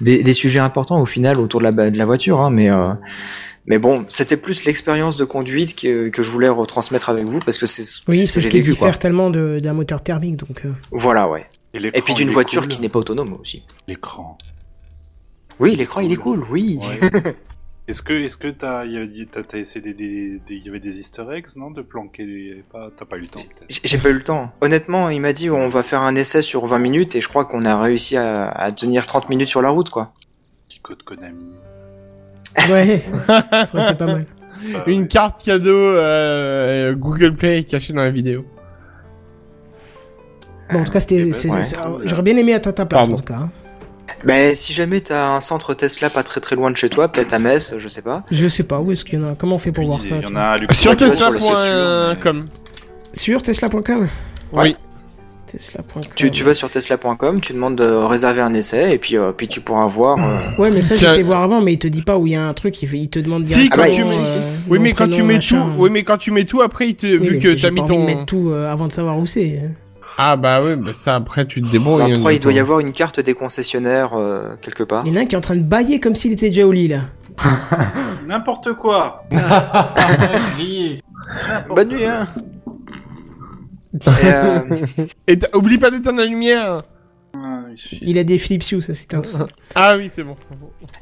des, 0.00 0.22
des 0.22 0.32
sujets 0.32 0.60
importants 0.60 1.00
au 1.00 1.06
final 1.06 1.38
autour 1.40 1.60
de 1.60 1.64
la, 1.68 1.90
de 1.90 1.98
la 1.98 2.06
voiture. 2.06 2.40
Hein, 2.40 2.50
mais 2.50 2.70
euh, 2.70 2.92
mais 3.66 3.78
bon, 3.78 4.04
c'était 4.08 4.36
plus 4.38 4.64
l'expérience 4.64 5.16
de 5.16 5.24
conduite 5.24 5.76
que, 5.78 6.08
que 6.08 6.22
je 6.22 6.30
voulais 6.30 6.48
retransmettre 6.48 7.10
avec 7.10 7.26
vous 7.26 7.40
parce 7.40 7.58
que 7.58 7.66
c'est 7.66 7.82
Oui, 8.08 8.20
ce 8.20 8.26
c'est 8.26 8.26
que 8.26 8.28
ce 8.32 8.40
j'ai 8.40 8.48
qui 8.48 8.60
vécu. 8.62 8.78
Quoi. 8.78 8.92
tellement 8.92 9.28
de- 9.30 9.58
d'un 9.62 9.74
moteur 9.74 10.02
thermique. 10.02 10.36
Donc, 10.36 10.64
euh. 10.64 10.72
Voilà, 10.90 11.28
ouais. 11.28 11.46
Et, 11.74 12.00
puis 12.02 12.14
d'une 12.14 12.30
voiture 12.30 12.62
cool. 12.62 12.70
qui 12.70 12.80
n'est 12.80 12.88
pas 12.88 12.98
autonome 13.00 13.34
aussi. 13.40 13.62
L'écran. 13.86 14.38
Oui, 15.60 15.76
l'écran 15.76 16.00
il 16.00 16.10
est 16.12 16.16
cool, 16.16 16.44
oui. 16.50 16.78
Ouais. 16.80 17.36
Est-ce 17.88 18.02
que, 18.02 18.12
est-ce 18.12 18.36
que 18.36 18.48
t'as, 18.48 18.84
essayé 19.54 19.80
des, 19.82 19.94
des, 19.94 20.40
des- 20.46 20.56
y 20.56 20.68
avait 20.68 20.78
des 20.78 20.98
Easter 20.98 21.24
eggs, 21.32 21.46
non, 21.56 21.70
de 21.70 21.80
planquer 21.80 22.26
des, 22.26 22.62
pas, 22.70 22.90
t'as 22.96 23.06
pas 23.06 23.16
eu 23.16 23.20
le 23.22 23.26
temps 23.28 23.40
peut-être. 23.40 23.80
J'ai- 23.82 23.96
pas 23.98 24.10
eu 24.10 24.14
le 24.14 24.22
temps. 24.22 24.52
Honnêtement, 24.60 25.08
il 25.08 25.20
m'a 25.22 25.32
dit 25.32 25.48
on 25.50 25.68
va 25.70 25.82
faire 25.82 26.02
un 26.02 26.14
essai 26.14 26.42
sur 26.42 26.66
20 26.66 26.78
minutes 26.80 27.14
et 27.16 27.22
je 27.22 27.28
crois 27.28 27.46
qu'on 27.46 27.64
a 27.64 27.80
réussi 27.80 28.16
à, 28.18 28.48
à 28.50 28.70
tenir 28.72 29.06
30 29.06 29.30
minutes 29.30 29.48
sur 29.48 29.62
la 29.62 29.70
route 29.70 29.88
quoi. 29.88 30.12
Petit 30.68 30.80
code 30.80 31.02
Konami. 31.02 31.54
Ouais, 32.70 33.00
ça 33.26 33.68
aurait 33.72 33.84
été 33.86 33.94
pas 33.94 34.06
mal. 34.06 34.26
Une 34.86 35.08
carte 35.08 35.42
cadeau 35.44 35.70
euh, 35.74 36.94
Google 36.94 37.36
Play 37.36 37.64
cachée 37.64 37.92
dans 37.94 38.02
la 38.02 38.10
vidéo. 38.10 38.44
Bon, 40.70 40.80
en 40.80 40.84
tout 40.84 40.90
cas, 40.92 41.00
c'était. 41.00 41.24
ouais. 41.24 41.32
c'est- 41.32 41.76
j'aurais 42.04 42.22
bien 42.22 42.36
aimé 42.36 42.52
être 42.52 42.66
à 42.66 42.72
ta 42.74 42.84
place 42.84 43.06
Pardon. 43.08 43.14
en 43.14 43.18
tout 43.18 43.32
cas. 43.32 43.38
hein. 43.38 43.50
Ben 44.24 44.54
si 44.54 44.72
jamais 44.72 45.00
t'as 45.00 45.28
un 45.30 45.40
centre 45.40 45.74
Tesla 45.74 46.10
pas 46.10 46.22
très 46.22 46.40
très 46.40 46.56
loin 46.56 46.70
de 46.70 46.76
chez 46.76 46.88
toi, 46.88 47.08
peut-être 47.08 47.32
à 47.32 47.38
Metz, 47.38 47.74
je 47.78 47.88
sais 47.88 48.02
pas. 48.02 48.22
Je 48.30 48.48
sais 48.48 48.62
pas 48.64 48.80
où 48.80 48.90
est-ce 48.92 49.04
qu'il 49.04 49.18
y 49.18 49.22
en 49.22 49.30
a? 49.30 49.34
Comment 49.34 49.56
on 49.56 49.58
fait 49.58 49.72
pour 49.72 49.84
voir 49.86 50.02
ça 50.02 50.16
Il 50.16 50.22
y 50.28 50.32
en 50.32 50.36
a 50.36 50.58
à 50.68 50.74
Sur 50.74 50.96
tesla.com. 50.96 52.48
Sur 53.12 53.42
tesla.com 53.42 54.08
Oui. 54.52 54.76
Tesla.com. 55.50 56.02
Tu, 56.14 56.30
tu 56.30 56.44
vas 56.44 56.52
sur 56.52 56.70
tesla.com, 56.70 57.40
tu 57.40 57.54
demandes 57.54 57.76
de 57.76 57.84
réserver 57.84 58.42
un 58.42 58.52
essai 58.52 58.90
et 58.92 58.98
puis 58.98 59.16
euh, 59.16 59.32
puis 59.32 59.48
tu 59.48 59.62
pourras 59.62 59.86
voir. 59.86 60.18
euh, 60.18 60.38
Ouais, 60.62 60.70
mais 60.70 60.82
ça, 60.82 60.94
Tiens. 60.94 61.12
j'étais 61.14 61.22
voir 61.22 61.42
avant, 61.42 61.62
mais 61.62 61.72
il 61.72 61.78
te 61.78 61.88
dit 61.88 62.02
pas 62.02 62.18
où 62.18 62.26
il 62.26 62.34
y 62.34 62.36
a 62.36 62.42
un 62.46 62.52
truc, 62.52 62.82
il, 62.82 62.88
fait- 62.88 62.98
il 62.98 63.08
te 63.08 63.18
demande 63.18 63.44
Si, 63.44 63.70
quand 63.70 63.82
tu 63.84 64.00
mets, 64.00 64.04
si, 64.06 64.26
si. 64.26 64.36
euh, 64.36 64.56
oui, 64.68 64.78
mais 64.78 64.92
quand 64.92 65.08
tu 65.08 65.22
mets 65.22 65.36
machin. 65.36 65.70
tout, 65.74 65.82
oui, 65.82 65.88
mais 65.90 66.02
quand 66.02 66.18
tu 66.18 66.32
mets 66.32 66.44
tout, 66.44 66.60
après, 66.60 66.88
il 66.88 66.96
te, 66.96 67.06
Oui, 67.06 67.28
vu 67.30 67.38
que 67.40 67.48
t'as 67.48 67.56
j'ai 67.56 67.70
mis 67.70 67.82
ton, 67.82 68.04
mettre 68.04 68.26
tout 68.26 68.50
euh, 68.50 68.70
avant 68.70 68.88
de 68.88 68.92
savoir 68.92 69.18
où 69.18 69.24
c'est. 69.24 69.58
hein. 69.64 69.70
Ah 70.20 70.36
bah 70.36 70.60
oui, 70.60 70.74
bah 70.74 70.90
ça 70.94 71.14
après 71.14 71.46
tu 71.46 71.62
te 71.62 71.68
débrouilles. 71.68 72.02
Après, 72.12 72.32
hein, 72.32 72.32
il 72.32 72.40
doit 72.40 72.52
y 72.52 72.58
avoir 72.58 72.80
une 72.80 72.90
carte 72.90 73.20
des 73.20 73.34
concessionnaires 73.34 74.14
euh, 74.14 74.56
quelque 74.60 74.82
part. 74.82 75.04
Il 75.06 75.12
y 75.12 75.16
en 75.16 75.20
a 75.20 75.22
un 75.22 75.26
qui 75.26 75.36
est 75.36 75.38
en 75.38 75.40
train 75.40 75.54
de 75.54 75.62
bailler 75.62 76.00
comme 76.00 76.16
s'il 76.16 76.32
était 76.32 76.48
déjà 76.48 76.66
au 76.66 76.72
lit 76.72 76.88
là. 76.88 77.02
N'importe 78.26 78.72
quoi. 78.72 79.24
Bonne 81.70 81.88
nuit 81.88 82.04
hein. 82.04 82.26
Et, 83.94 84.08
euh, 84.24 84.58
Et 85.28 85.38
oublie 85.54 85.78
pas 85.78 85.92
d'éteindre 85.92 86.18
la 86.18 86.26
lumière. 86.26 86.82
Il 88.02 88.18
a 88.18 88.24
des 88.24 88.38
Philips 88.38 88.70
Hue, 88.72 88.80
ça 88.80 88.94
c'était 88.94 89.16
un 89.16 89.20
tout 89.20 89.30
ça. 89.30 89.46
Ah 89.74 89.96
oui, 89.96 90.10
c'est 90.14 90.22
bon. 90.24 90.36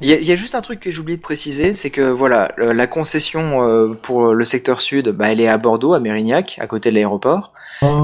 Il 0.01 0.09
y, 0.09 0.13
a- 0.13 0.19
il 0.19 0.25
y 0.27 0.33
a 0.33 0.37
juste 0.37 0.55
un 0.55 0.61
truc 0.61 0.81
que 0.81 0.91
j'ai 0.91 0.99
oublié 1.01 1.17
de 1.17 1.23
préciser, 1.23 1.73
c'est 1.73 1.91
que 1.91 2.03
voilà, 2.11 2.53
le- 2.57 2.73
la 2.73 2.87
concession 2.87 3.63
euh, 3.63 3.95
pour 3.95 4.35
le 4.35 4.45
secteur 4.45 4.81
sud, 4.81 5.09
bah, 5.11 5.31
elle 5.31 5.41
est 5.41 5.49
à 5.49 5.57
Bordeaux, 5.59 5.95
à 5.95 6.01
Mérignac, 6.01 6.57
à 6.61 6.67
côté 6.67 6.91
de 6.91 6.95
l'aéroport. 6.97 7.53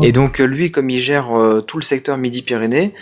Et 0.02 0.12
donc 0.12 0.40
euh, 0.40 0.44
lui, 0.44 0.70
comme 0.70 0.88
il 0.90 1.00
gère 1.00 1.36
euh, 1.36 1.60
tout 1.60 1.78
le 1.78 1.82
secteur 1.84 2.16
Midi-Pyrénées, 2.18 2.94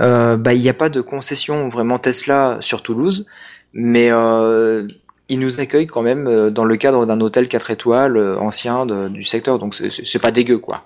euh, 0.00 0.36
bah, 0.36 0.54
il 0.54 0.60
n'y 0.60 0.68
a 0.68 0.74
pas 0.74 0.88
de 0.88 1.00
concession 1.00 1.68
vraiment 1.68 1.98
Tesla 1.98 2.58
sur 2.60 2.82
Toulouse, 2.82 3.26
mais 3.72 4.08
euh, 4.10 4.86
il 5.28 5.40
nous 5.40 5.60
accueille 5.60 5.86
quand 5.86 6.02
même 6.02 6.26
euh, 6.26 6.50
dans 6.50 6.64
le 6.64 6.76
cadre 6.76 7.04
d'un 7.04 7.20
hôtel 7.20 7.48
4 7.48 7.70
étoiles 7.70 8.16
euh, 8.16 8.38
ancien 8.38 8.86
de- 8.86 9.08
du 9.08 9.22
secteur, 9.22 9.58
donc 9.58 9.74
c'est 9.74 10.18
pas 10.22 10.30
dégueu 10.30 10.58
quoi. 10.58 10.84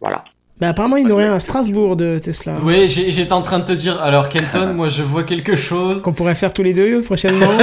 Voilà. 0.00 0.24
Bah 0.58 0.68
apparemment 0.70 0.96
il 0.96 1.02
y 1.06 1.06
en 1.06 1.10
aurait 1.10 1.26
un 1.26 1.34
à 1.34 1.40
Strasbourg 1.40 1.96
de 1.96 2.18
Tesla. 2.18 2.54
Oui, 2.62 2.88
j'étais 2.88 3.32
en 3.34 3.42
train 3.42 3.58
de 3.58 3.64
te 3.64 3.72
dire, 3.72 4.00
alors 4.02 4.30
Kenton, 4.30 4.72
moi 4.74 4.88
je 4.88 5.02
vois 5.02 5.22
quelque 5.24 5.54
chose. 5.54 6.00
Qu'on 6.00 6.14
pourrait 6.14 6.34
faire 6.34 6.52
tous 6.54 6.62
les 6.62 6.72
deux 6.72 7.02
prochainement. 7.02 7.46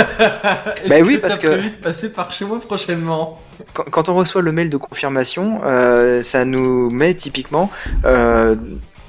Bah 0.90 0.96
oui, 1.04 1.16
que 1.16 1.22
parce 1.22 1.40
que- 1.40 1.48
prévu 1.48 1.70
de 1.72 1.76
passer 1.76 2.14
par 2.14 2.32
chez 2.32 2.46
moi 2.46 2.60
prochainement? 2.60 3.40
quand, 3.74 3.84
quand 3.90 4.10
on 4.10 4.16
reçoit 4.16 4.42
le 4.42 4.52
mail 4.52 4.70
de 4.70 4.78
confirmation, 4.78 5.62
euh, 5.66 6.22
ça 6.22 6.46
nous 6.46 6.90
met 6.92 7.14
typiquement, 7.16 7.72
euh, 8.06 8.56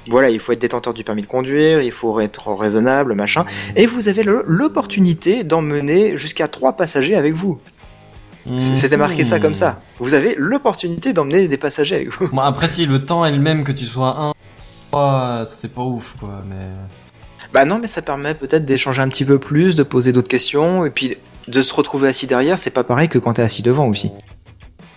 voilà, 0.09 0.29
il 0.29 0.39
faut 0.39 0.51
être 0.51 0.61
détenteur 0.61 0.93
du 0.93 1.03
permis 1.03 1.21
de 1.23 1.27
conduire, 1.27 1.81
il 1.81 1.91
faut 1.91 2.19
être 2.19 2.51
raisonnable, 2.53 3.13
machin, 3.13 3.45
et 3.75 3.85
vous 3.87 4.07
avez 4.07 4.23
l'opportunité 4.23 5.43
d'emmener 5.43 6.15
jusqu'à 6.17 6.47
trois 6.47 6.73
passagers 6.73 7.15
avec 7.15 7.33
vous. 7.33 7.59
C- 8.59 8.75
C'était 8.75 8.97
marqué 8.97 9.25
ça 9.25 9.39
comme 9.39 9.55
ça. 9.55 9.79
Vous 9.99 10.13
avez 10.13 10.35
l'opportunité 10.37 11.13
d'emmener 11.13 11.47
des 11.47 11.57
passagers 11.57 11.95
avec 11.95 12.09
vous. 12.13 12.29
Bon, 12.29 12.39
après, 12.41 12.67
si 12.67 12.85
le 12.85 13.05
temps 13.05 13.25
est 13.25 13.31
le 13.31 13.39
même 13.39 13.63
que 13.63 13.71
tu 13.71 13.85
sois 13.85 14.19
un, 14.19 14.33
trois, 14.91 15.43
c'est 15.45 15.73
pas 15.73 15.81
ouf, 15.83 16.15
quoi, 16.19 16.41
mais. 16.47 16.69
Bah 17.53 17.65
non, 17.65 17.79
mais 17.79 17.87
ça 17.87 18.01
permet 18.01 18.33
peut-être 18.35 18.65
d'échanger 18.65 19.01
un 19.01 19.09
petit 19.09 19.25
peu 19.25 19.39
plus, 19.39 19.75
de 19.75 19.83
poser 19.83 20.11
d'autres 20.11 20.27
questions, 20.27 20.85
et 20.85 20.89
puis 20.89 21.17
de 21.47 21.61
se 21.61 21.73
retrouver 21.73 22.09
assis 22.09 22.27
derrière, 22.27 22.59
c'est 22.59 22.71
pas 22.71 22.83
pareil 22.83 23.07
que 23.09 23.17
quand 23.17 23.33
t'es 23.33 23.41
assis 23.41 23.63
devant 23.63 23.87
aussi. 23.87 24.11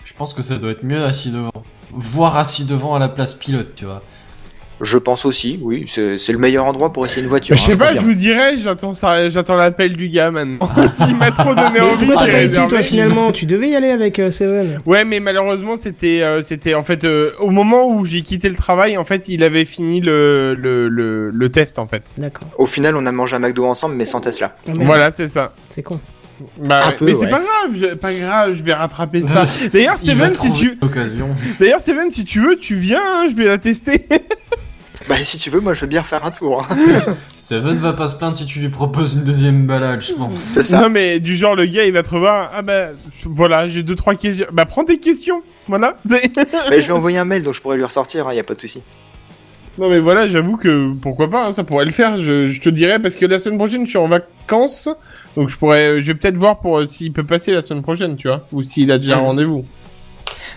Je 0.03 0.13
pense 0.13 0.33
que 0.33 0.41
ça 0.41 0.57
doit 0.57 0.71
être 0.71 0.83
mieux 0.83 1.03
assis 1.03 1.31
devant. 1.31 1.51
Voire 1.91 2.35
assis 2.37 2.65
devant 2.65 2.95
à 2.95 2.99
la 2.99 3.07
place 3.09 3.33
pilote, 3.33 3.73
tu 3.75 3.85
vois. 3.85 4.03
Je 4.81 4.97
pense 4.97 5.25
aussi, 5.25 5.59
oui, 5.61 5.85
c'est 5.87 6.31
le 6.31 6.37
meilleur 6.37 6.65
endroit 6.65 6.93
pour 6.93 7.05
essayer 7.05 7.21
une 7.21 7.27
voiture. 7.27 7.55
je 7.55 7.61
sais 7.61 7.73
hein, 7.73 7.77
pas, 7.77 7.95
je 7.95 7.99
vous 7.99 8.13
dirais, 8.13 8.55
j'attends 8.57 9.55
l'appel 9.55 9.95
du 9.95 10.09
gars 10.09 10.31
maintenant. 10.31 10.69
Il 11.07 11.15
m'a 11.15 11.31
trop 11.31 11.53
donné 11.53 11.81
envie. 11.81 12.05
pourquoi 12.05 12.25
t'as 12.27 12.43
été 12.43 12.67
toi 12.67 12.79
finalement 12.79 13.31
Tu 13.31 13.45
devais 13.45 13.69
y 13.69 13.75
aller 13.75 13.89
avec 13.89 14.19
euh, 14.19 14.31
Seven. 14.31 14.81
Ouais, 14.85 15.05
mais 15.05 15.19
malheureusement, 15.19 15.75
c'était, 15.75 16.21
euh, 16.23 16.41
c'était 16.41 16.75
en 16.75 16.83
fait 16.83 17.03
euh, 17.03 17.31
au 17.39 17.49
moment 17.49 17.87
où 17.87 18.05
j'ai 18.05 18.21
quitté 18.21 18.49
le 18.49 18.55
travail, 18.55 18.97
en 18.97 19.03
fait, 19.03 19.27
il 19.27 19.43
avait 19.43 19.65
fini 19.65 20.01
le 20.01 20.55
le 20.57 20.87
le, 20.87 21.29
le 21.29 21.49
test 21.49 21.79
en 21.79 21.87
fait. 21.87 22.03
D'accord. 22.17 22.47
Au 22.57 22.67
final, 22.67 22.95
on 22.95 23.05
a 23.05 23.11
mangé 23.11 23.35
un 23.35 23.39
McDo 23.39 23.65
ensemble, 23.65 23.95
mais 23.95 24.05
sans 24.05 24.21
Tesla. 24.21 24.55
Ah. 24.67 24.71
Voilà, 24.75 25.11
c'est 25.11 25.27
ça. 25.27 25.53
C'est 25.69 25.83
con. 25.83 25.99
Bah, 26.57 26.81
Un 26.83 26.89
ouais. 26.89 26.95
peu, 26.95 27.05
mais 27.05 27.13
c'est 27.13 27.19
ouais. 27.19 27.29
pas 27.29 27.39
grave, 27.39 27.71
je, 27.73 27.85
pas 27.95 28.13
grave, 28.13 28.53
je 28.53 28.63
vais 28.63 28.73
rattraper 28.73 29.21
ça. 29.23 29.43
D'ailleurs, 29.73 29.97
Steven, 29.97 30.33
si 30.33 30.51
tu, 30.53 30.79
d'ailleurs, 31.59 31.81
Steven, 31.81 32.09
si 32.11 32.23
tu 32.23 32.39
veux, 32.39 32.55
tu 32.55 32.75
viens, 32.75 33.01
hein, 33.03 33.27
je 33.29 33.35
vais 33.35 33.45
la 33.45 33.57
tester. 33.57 34.05
Bah 35.07 35.15
si 35.21 35.37
tu 35.37 35.49
veux, 35.49 35.61
moi 35.61 35.73
je 35.73 35.81
veux 35.81 35.87
bien 35.87 36.03
faire 36.03 36.25
un 36.25 36.31
tour. 36.31 36.67
hein. 36.69 36.75
Seven 37.39 37.77
va 37.77 37.93
pas 37.93 38.09
se 38.09 38.15
plaindre 38.15 38.35
si 38.35 38.45
tu 38.45 38.59
lui 38.59 38.69
proposes 38.69 39.13
une 39.13 39.23
deuxième 39.23 39.65
balade, 39.65 40.01
je 40.01 40.13
pense. 40.13 40.33
C'est 40.39 40.63
ça. 40.63 40.81
Non, 40.81 40.89
mais 40.89 41.19
du 41.21 41.35
genre, 41.35 41.55
le 41.55 41.65
gars, 41.65 41.85
il 41.85 41.93
va 41.93 42.03
te 42.03 42.09
revoir. 42.09 42.51
Ah 42.53 42.61
bah, 42.61 42.87
voilà, 43.23 43.69
j'ai 43.69 43.81
deux 43.81 43.95
trois 43.95 44.15
questions. 44.15 44.47
Bah, 44.51 44.65
prends 44.65 44.83
tes 44.83 44.99
questions. 44.99 45.41
Voilà. 45.67 45.97
Mais 46.09 46.21
je 46.81 46.87
vais 46.87 46.91
envoyer 46.91 47.17
un 47.17 47.25
mail, 47.25 47.43
donc 47.43 47.53
je 47.53 47.61
pourrais 47.61 47.77
lui 47.77 47.85
ressortir, 47.85 48.27
il 48.31 48.35
y 48.35 48.39
a 48.39 48.43
pas 48.43 48.55
de 48.55 48.59
souci. 48.59 48.83
Non 49.77 49.89
mais 49.89 49.99
voilà, 50.01 50.27
j'avoue 50.27 50.57
que 50.57 50.91
pourquoi 50.95 51.29
pas, 51.29 51.45
hein, 51.45 51.51
ça 51.53 51.63
pourrait 51.63 51.85
le 51.85 51.91
faire. 51.91 52.17
Je, 52.17 52.47
je 52.47 52.59
te 52.59 52.67
dirais 52.67 52.99
parce 52.99 53.15
que 53.15 53.25
la 53.25 53.39
semaine 53.39 53.57
prochaine 53.57 53.85
je 53.85 53.91
suis 53.91 53.97
en 53.97 54.07
vacances, 54.07 54.89
donc 55.37 55.47
je 55.47 55.55
pourrais, 55.55 56.01
je 56.01 56.07
vais 56.07 56.15
peut-être 56.15 56.35
voir 56.35 56.59
pour 56.59 56.79
euh, 56.79 56.85
s'il 56.85 57.13
peut 57.13 57.23
passer 57.23 57.53
la 57.53 57.61
semaine 57.61 57.81
prochaine, 57.81 58.17
tu 58.17 58.27
vois, 58.27 58.45
ou 58.51 58.61
s'il 58.63 58.91
a 58.91 58.97
déjà 58.97 59.13
un 59.15 59.19
Mhm. 59.21 59.25
rendez-vous. 59.27 59.65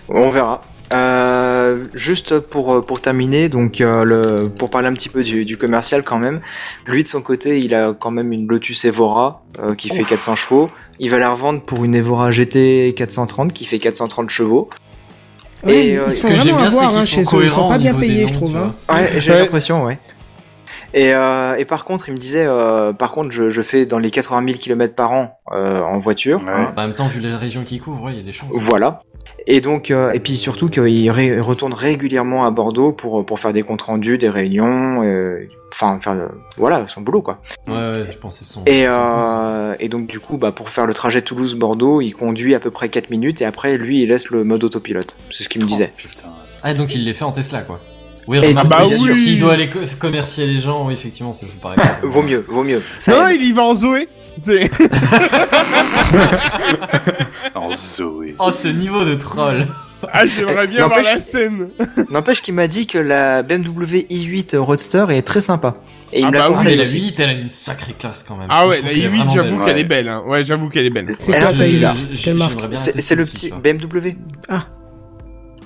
On 0.09 0.29
verra. 0.31 0.63
Euh, 0.93 1.87
juste 1.95 2.39
pour 2.41 2.85
pour 2.85 3.01
terminer, 3.01 3.49
donc 3.49 3.81
euh, 3.81 4.05
le 4.05 4.49
pour 4.49 4.69
parler 4.71 4.89
un 4.89 4.93
petit 4.93 5.09
peu 5.09 5.23
du, 5.23 5.45
du 5.45 5.57
commercial 5.57 6.03
quand 6.03 6.19
même. 6.19 6.41
Lui 6.87 7.03
de 7.03 7.09
son 7.09 7.23
côté, 7.23 7.61
il 7.61 7.75
a 7.75 7.95
quand 7.99 8.11
même 8.11 8.33
une 8.33 8.47
Lotus 8.47 8.85
Evora 8.85 9.43
euh, 9.59 9.75
qui 9.75 9.89
fait 9.89 10.05
400 10.05 10.37
chevaux. 10.37 10.69
Il 10.99 11.11
va 11.11 11.19
la 11.19 11.31
revendre 11.31 11.63
pour 11.63 11.85
une 11.85 11.95
Evora 11.95 12.31
GT 12.31 12.93
430 12.97 13.53
qui 13.53 13.65
fait 13.65 13.79
430 13.79 14.29
chevaux. 14.31 14.69
Et, 15.67 15.93
ils 15.93 15.99
euh, 15.99 16.11
sont 16.11 16.23
ce 16.23 16.27
que 16.27 16.35
j'aime 16.35 16.57
bien, 16.57 16.71
c'est 16.71 16.87
qu'ils 16.89 17.21
hein, 17.21 17.25
sont. 17.25 17.41
Ils 17.41 17.51
sont 17.51 17.69
pas 17.69 17.79
bien 17.79 17.93
niveau 17.93 18.01
des 18.01 18.07
payés, 18.09 18.23
noms, 18.23 18.29
je 18.29 18.33
trouve. 18.35 18.57
hein. 18.57 18.75
Ouais, 18.93 19.21
j'ai 19.21 19.31
Ouais. 19.33 19.39
l'impression, 19.39 19.85
ouais. 19.85 19.99
Et, 20.95 21.15
euh, 21.15 21.55
et 21.57 21.65
par 21.65 21.85
contre, 21.87 22.09
il 22.09 22.13
me 22.15 22.19
disait, 22.19 22.45
euh, 22.47 22.93
par 22.93 23.13
contre, 23.13 23.31
je, 23.31 23.49
je 23.49 23.63
fais 23.63 23.87
dans 23.87 23.99
les 23.99 24.11
80 24.11 24.45
000 24.45 24.59
km 24.59 24.95
par 24.95 25.13
an 25.13 25.39
euh, 25.53 25.81
en 25.81 25.99
voiture. 26.01 26.43
hein. 26.47 26.75
En 26.77 26.81
même 26.83 26.95
temps, 26.95 27.07
vu 27.07 27.21
les 27.21 27.33
régions 27.35 27.65
qu'il 27.65 27.81
couvre, 27.81 28.03
ouais, 28.05 28.13
il 28.13 28.19
y 28.19 28.21
a 28.21 28.25
des 28.25 28.33
chances. 28.33 28.51
Voilà. 28.53 29.01
Et 29.47 29.61
donc, 29.61 29.91
euh, 29.91 30.13
et 30.13 30.21
puis 30.21 30.37
surtout 30.37 30.69
qu'il 30.69 31.11
ré- 31.11 31.41
retourne 31.41 31.73
régulièrement 31.75 32.45
à 32.45 32.51
Bordeaux 32.51 32.93
pour 32.93 33.25
pour 33.27 33.41
faire 33.41 33.53
des 33.53 33.63
comptes 33.63 33.83
rendus, 33.83 34.17
des 34.19 34.29
réunions, 34.29 35.03
euh, 35.03 35.49
enfin 35.73 35.99
faire 36.01 36.31
voilà 36.59 36.87
son 36.87 37.01
boulot 37.01 37.23
quoi. 37.23 37.41
Ouais, 37.67 37.73
ouais, 37.75 38.05
je 38.11 38.17
pensais 38.19 38.45
son. 38.45 38.65
Et 38.67 38.85
euh, 38.87 39.75
et 39.81 39.89
donc 39.89 40.07
du 40.07 40.21
coup, 40.21 40.37
bah 40.39 40.53
pour 40.53 40.69
faire 40.69 40.87
le 40.87 40.95
trajet 40.95 41.23
Toulouse-Bordeaux, 41.23 42.01
il 42.01 42.13
conduit 42.13 42.55
à 42.55 42.61
peu 42.61 42.71
près 42.71 42.89
4 42.89 43.11
minutes 43.11 43.43
et 43.43 43.45
après 43.45 43.79
lui 43.79 44.03
il 44.03 44.09
laisse 44.11 44.31
le 44.31 44.45
mode 44.45 44.63
autopilote. 44.63 45.17
C'est 45.31 45.43
ce 45.43 45.49
qu'il 45.49 45.63
me 45.63 45.67
disait. 45.67 45.93
Ah, 46.63 46.75
donc 46.75 46.95
il 46.95 47.05
les 47.05 47.13
fait 47.15 47.25
en 47.25 47.33
Tesla, 47.33 47.63
quoi. 47.63 47.81
Oui, 48.29 48.39
Et- 48.43 48.49
remarque, 48.49 48.69
bah 48.69 48.85
oui. 48.89 49.15
s'il 49.15 49.39
doit 49.41 49.55
aller 49.55 49.69
co- 49.69 49.81
commercier 49.99 50.47
les 50.47 50.59
gens, 50.61 50.87
oui, 50.87 50.95
effectivement, 50.95 51.33
c'est 51.33 51.47
c'est 51.47 51.61
pareil. 51.61 51.79
vaut 52.03 52.23
mieux, 52.23 52.45
vaut 52.49 52.63
mieux. 52.63 52.83
non, 53.09 53.29
il 53.29 53.43
y 53.45 53.53
va 53.53 53.63
en 53.63 53.75
Zoé. 53.75 54.09
C'est- 54.41 54.71
En 57.55 57.71
Zoé. 57.71 58.35
Oh, 58.39 58.51
ce 58.53 58.69
niveau 58.69 59.05
de 59.05 59.15
troll. 59.15 59.67
Ah, 60.13 60.27
j'aimerais 60.27 60.67
bien 60.67 60.87
voir 60.89 61.03
la 61.03 61.21
scène. 61.21 61.69
N'empêche 62.11 62.43
qu'il 62.43 62.55
m'a 62.55 62.67
dit 62.67 62.87
que 62.87 62.99
la 62.99 63.43
BMW 63.43 64.07
i8 64.11 64.57
Roadster 64.57 65.05
est 65.11 65.23
très 65.23 65.41
sympa. 65.41 65.77
Et 66.13 66.21
il 66.21 66.27
Ah 66.27 66.29
me 66.31 66.35
la 66.35 66.49
bah 66.49 66.57
oui, 66.59 66.65
mais 66.65 66.77
la 66.77 66.83
aussi. 66.85 67.01
8, 67.01 67.21
elle 67.21 67.29
a 67.29 67.33
une 67.33 67.49
sacrée 67.49 67.93
classe 67.95 68.25
quand 68.27 68.37
même. 68.37 68.49
Ah 68.51 68.67
ouais, 68.67 68.81
la 68.83 68.89
qu'elle 68.89 68.99
est 68.99 69.03
i8, 69.09 69.09
vraiment 69.09 69.33
j'avoue 69.33 69.65
qu'elle 69.65 69.79
est 69.79 69.85
belle. 69.85 70.09
Hein. 70.09 70.23
Ouais, 70.27 70.43
j'avoue 70.45 70.69
qu'elle 70.71 70.87
est 70.87 70.91
belle. 70.91 71.07
Elle 71.29 71.35
est 71.35 71.39
un 71.39 71.53
peu 71.53 71.65
bizarre. 71.65 71.97
C'est 71.97 73.01
c'est 73.01 73.15
le 73.15 73.25
petit. 73.25 73.51
BMW. 73.63 74.17
Ah. 74.49 74.67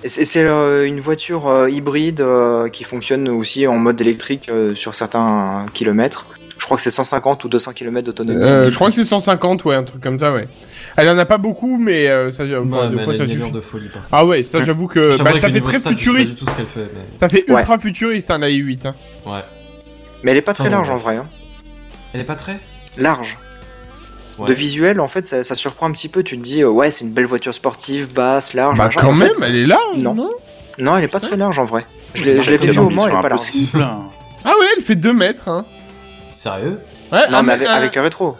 C'est 0.06 0.44
euh, 0.44 0.86
une 0.86 1.00
voiture 1.00 1.48
euh, 1.48 1.70
hybride 1.70 2.20
euh, 2.20 2.68
qui 2.68 2.84
fonctionne 2.84 3.28
aussi 3.28 3.66
en 3.66 3.76
mode 3.76 4.00
électrique 4.00 4.48
euh, 4.50 4.74
sur 4.74 4.94
certains 4.94 5.66
kilomètres. 5.74 6.26
Je 6.58 6.64
crois 6.64 6.76
que 6.76 6.82
c'est 6.82 6.90
150 6.90 7.44
ou 7.44 7.48
200 7.48 7.72
km 7.74 8.06
d'autonomie. 8.06 8.42
Euh, 8.42 8.70
je 8.70 8.74
crois 8.74 8.88
que 8.88 8.94
c'est 8.94 9.04
150, 9.04 9.64
ouais, 9.66 9.74
un 9.74 9.82
truc 9.84 10.00
comme 10.02 10.18
ça, 10.18 10.32
ouais. 10.32 10.48
Elle 10.96 11.10
en 11.10 11.18
a 11.18 11.26
pas 11.26 11.36
beaucoup, 11.38 11.76
mais 11.76 12.08
euh, 12.08 12.30
ça, 12.30 12.44
enfin, 12.44 12.54
Ouais, 12.54 12.88
deux 12.88 12.96
mais 12.96 13.04
fois, 13.04 13.14
ça 13.14 13.26
suffit. 13.26 13.50
de 13.50 13.60
folie. 13.60 13.90
Ah 14.10 14.24
ouais, 14.24 14.42
ça, 14.42 14.60
j'avoue 14.60 14.86
que 14.86 15.10
bah, 15.22 15.32
ça 15.38 15.50
fait 15.50 15.60
très 15.60 15.80
futuriste. 15.80 16.38
du 16.38 16.44
tout 16.44 16.50
ce 16.50 16.56
qu'elle 16.56 16.66
fait, 16.66 16.88
mais- 16.94 17.16
Ça 17.16 17.28
fait 17.28 17.44
Ouais. 17.50 17.60
ultra 17.60 17.78
futuriste, 17.78 18.30
hein, 18.30 18.38
la 18.38 18.48
i8. 18.48 18.86
Hein. 18.86 18.94
Ouais. 19.26 19.40
Mais 20.22 20.30
elle 20.30 20.38
est 20.38 20.42
pas 20.42 20.54
très 20.54 20.64
Enfin, 20.68 20.70
large 20.72 20.90
en 20.90 20.96
vrai. 20.96 21.16
hein. 21.16 21.26
Elle 22.14 22.20
est 22.22 22.24
pas 22.24 22.36
très? 22.36 22.58
Large. 22.96 23.36
Ouais. 24.38 24.48
De 24.48 24.52
visuel, 24.54 25.00
en 25.00 25.08
fait, 25.08 25.26
ça, 25.26 25.44
ça 25.44 25.54
surprend 25.54 25.86
un 25.88 25.92
petit 25.92 26.08
peu. 26.08 26.22
Tu 26.22 26.36
te 26.38 26.42
dis, 26.42 26.62
euh, 26.62 26.68
ouais, 26.68 26.90
c'est 26.90 27.04
une 27.04 27.12
belle 27.12 27.26
voiture 27.26 27.54
sportive, 27.54 28.12
basse, 28.12 28.52
large. 28.52 28.76
Bah, 28.76 28.90
quand 28.94 29.12
même, 29.12 29.28
fait, 29.28 29.34
elle 29.42 29.56
est 29.56 29.66
large, 29.66 29.98
non. 29.98 30.14
non? 30.14 30.30
Non, 30.78 30.96
elle 30.98 31.04
est 31.04 31.08
pas 31.08 31.20
très 31.20 31.36
large 31.38 31.58
en 31.58 31.64
vrai. 31.64 31.86
Je 32.14 32.22
l'ai 32.24 32.32
Ils 32.34 32.40
ont 32.40 32.42
je 32.42 32.50
l'ai 32.50 32.58
pris 32.58 32.70
vu 32.70 32.78
au 32.78 32.90
Mans, 32.90 33.06
elle 33.08 33.14
est 33.14 33.20
pas 33.20 33.28
large. 33.30 33.40
impossible, 33.40 33.80
hein. 33.82 34.00
Ah 34.44 34.50
ouais, 34.60 34.66
elle 34.76 34.82
fait 34.82 34.94
2 34.96 35.12
mètres, 35.14 35.48
hein. 35.48 35.64
Sérieux? 36.32 36.78
Ouais, 37.10 37.28
Non, 37.30 37.42
mais 37.42 37.52
avec, 37.54 37.66
un- 37.68 37.72
avec 37.72 37.94
le 37.96 38.02
rétro. 38.02 38.36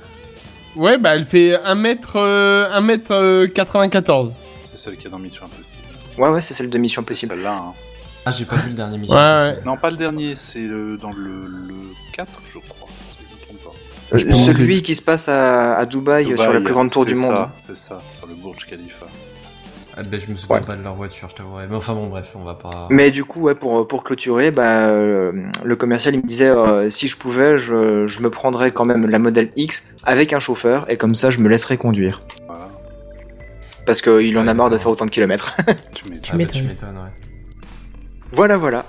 Ouais, 0.77 0.99
bah, 0.99 1.15
elle 1.17 1.25
fait 1.27 1.57
1 1.65 1.75
mètre, 1.75 2.17
euh, 2.17 2.69
1 2.73 2.81
mètre 2.83 3.13
euh, 3.15 3.47
94. 3.49 4.33
C'est 4.65 4.77
celle 4.77 4.97
qui 4.97 5.07
est 5.07 5.11
dans 5.11 5.19
Mission 5.19 5.47
Impossible. 5.47 5.79
Ouais, 6.19 6.29
ouais, 6.29 6.43
c'est 6.43 6.53
celle 6.53 6.69
de 6.69 6.77
Mission 6.79 7.03
Possible. 7.03 7.35
Celle-là, 7.35 7.55
hein. 7.63 7.73
Ah, 8.27 8.31
j'ai 8.33 8.45
pas 8.45 8.57
vu 8.57 8.69
le 8.71 8.75
dernier 8.75 8.99
mission. 8.99 9.17
Ouais, 9.17 9.23
ouais. 9.23 9.59
Non, 9.65 9.77
pas 9.77 9.89
le 9.91 9.97
dernier, 9.97 10.35
c'est 10.37 10.59
le- 10.61 10.99
dans 10.99 11.13
le, 11.13 11.41
le 11.47 11.75
4, 12.13 12.29
je 12.53 12.59
crois. 12.59 12.76
Celui 14.13 14.83
qui 14.83 14.95
se 14.95 15.03
passe 15.03 15.29
à, 15.29 15.75
à 15.77 15.87
Dubaï, 15.87 16.25
Dubaï, 16.27 16.43
sur 16.43 16.53
la 16.53 16.61
plus 16.61 16.73
grande 16.73 16.91
tour 16.91 17.05
du 17.05 17.15
monde. 17.15 17.31
ça, 17.31 17.53
C'est 17.57 17.77
ça, 17.77 18.01
sur 18.19 18.27
le 18.27 18.35
Burj 18.35 18.65
Khalifa. 18.69 19.07
Ah, 19.99 20.03
ben, 20.03 20.21
je 20.21 20.31
me 20.31 20.37
souviens 20.37 20.57
Ouais. 20.57 20.63
pas 20.63 20.77
de 20.77 20.83
leur 20.83 20.95
voiture, 20.95 21.29
je 21.31 21.37
t'avouerai. 21.37 21.67
Mais 21.69 21.75
enfin 21.77 21.95
bon, 21.95 22.09
bref, 22.09 22.31
on 22.35 22.45
va 22.45 22.55
pas. 22.55 22.87
Mais 22.91 23.11
du 23.11 23.25
coup, 23.25 23.41
ouais, 23.41 23.55
pour, 23.55 23.89
pour 23.89 24.05
clôturer, 24.05 24.51
bah, 24.51 24.89
euh, 24.91 25.33
le 25.65 25.75
commercial 25.77 26.15
il 26.15 26.19
me 26.23 26.27
disait 26.29 26.51
euh, 26.51 26.91
si 26.91 27.09
je 27.09 27.17
pouvais, 27.17 27.59
je, 27.59 28.07
je 28.07 28.21
me 28.21 28.29
prendrais 28.29 28.73
quand 28.73 28.85
même 28.85 29.09
la 29.09 29.19
modèle 29.19 29.51
X 29.57 29.95
avec 30.05 30.35
un 30.35 30.39
chauffeur 30.41 30.85
et 30.91 30.99
comme 30.99 31.15
ça 31.15 31.31
je 31.31 31.39
me 31.41 31.49
laisserais 31.49 31.79
conduire. 31.79 32.23
Voilà. 32.47 32.69
Parce 33.87 34.03
qu'il 34.03 34.37
en 34.37 34.47
a 34.47 34.53
marre 34.53 34.69
de 34.69 34.77
faire 34.77 34.89
autant 34.89 35.07
de 35.07 35.11
kilomètres. 35.11 35.57
Tu 35.95 36.05
m'étonnes. 36.11 36.21
Ah, 36.29 36.33
bah, 36.33 36.37
m'étonnes. 36.37 36.61
tu 36.61 36.69
m'étonnes, 36.69 36.97
ouais. 36.99 37.29
voilà, 38.33 38.59
voilà. 38.59 38.85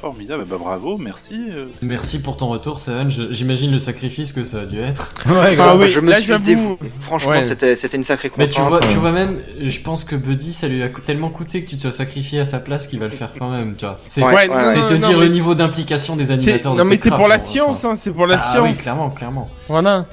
Formidable, 0.00 0.44
bah 0.48 0.56
bravo, 0.60 0.96
merci. 0.96 1.34
euh, 1.52 1.66
Merci 1.82 2.22
pour 2.22 2.36
ton 2.36 2.46
retour, 2.48 2.78
Seven. 2.78 3.10
J'imagine 3.30 3.72
le 3.72 3.80
sacrifice 3.80 4.32
que 4.32 4.44
ça 4.44 4.60
a 4.60 4.64
dû 4.64 4.78
être. 4.80 5.12
Ah 5.58 5.74
oui, 5.76 5.88
je 5.88 5.98
me 5.98 6.10
là, 6.10 6.20
suis 6.20 6.38
dévoué. 6.38 6.76
Franchement, 7.00 7.32
Ouais. 7.32 7.42
c'était 7.42 7.74
c'était 7.74 7.96
une 7.96 8.04
sacrée 8.04 8.30
Mais 8.38 8.46
tu 8.48 8.60
contrainte. 8.60 8.80
vois, 8.84 8.92
tu 8.92 8.96
vois 8.98 9.10
même, 9.10 9.40
je 9.60 9.80
pense 9.80 10.04
que 10.04 10.14
Buddy, 10.14 10.52
ça 10.52 10.68
lui 10.68 10.84
a 10.84 10.88
tellement 10.88 11.30
coûté 11.30 11.64
que 11.64 11.68
tu 11.70 11.76
te 11.76 11.82
sois 11.82 11.90
sacrifié 11.92 12.38
à 12.38 12.46
sa 12.46 12.60
place 12.60 12.86
qu'il 12.86 13.00
va 13.00 13.06
le 13.06 13.10
faire 13.12 13.32
quand 13.36 13.50
même, 13.50 13.74
tu 13.76 13.86
vois. 13.86 13.98
C'est 14.06 14.22
Ouais, 14.22 14.34
Ouais, 14.34 14.48
ouais, 14.48 14.74
te 14.74 14.94
non, 14.94 15.08
dire 15.08 15.18
le 15.18 15.26
niveau 15.28 15.56
d'implication 15.56 16.14
des 16.14 16.30
animateurs 16.30 16.74
de 16.74 16.78
Non, 16.78 16.84
mais 16.84 16.96
c'est 16.96 17.10
pour 17.10 17.26
la 17.26 17.38
genre, 17.38 17.46
science, 17.48 17.84
hein, 17.84 17.94
c'est 17.96 18.12
pour 18.12 18.26
la 18.28 18.36
Ah 18.40 18.52
science. 18.52 18.68
oui, 18.68 18.76
clairement, 18.76 19.10
clairement. 19.10 19.48
Voilà. 19.66 20.06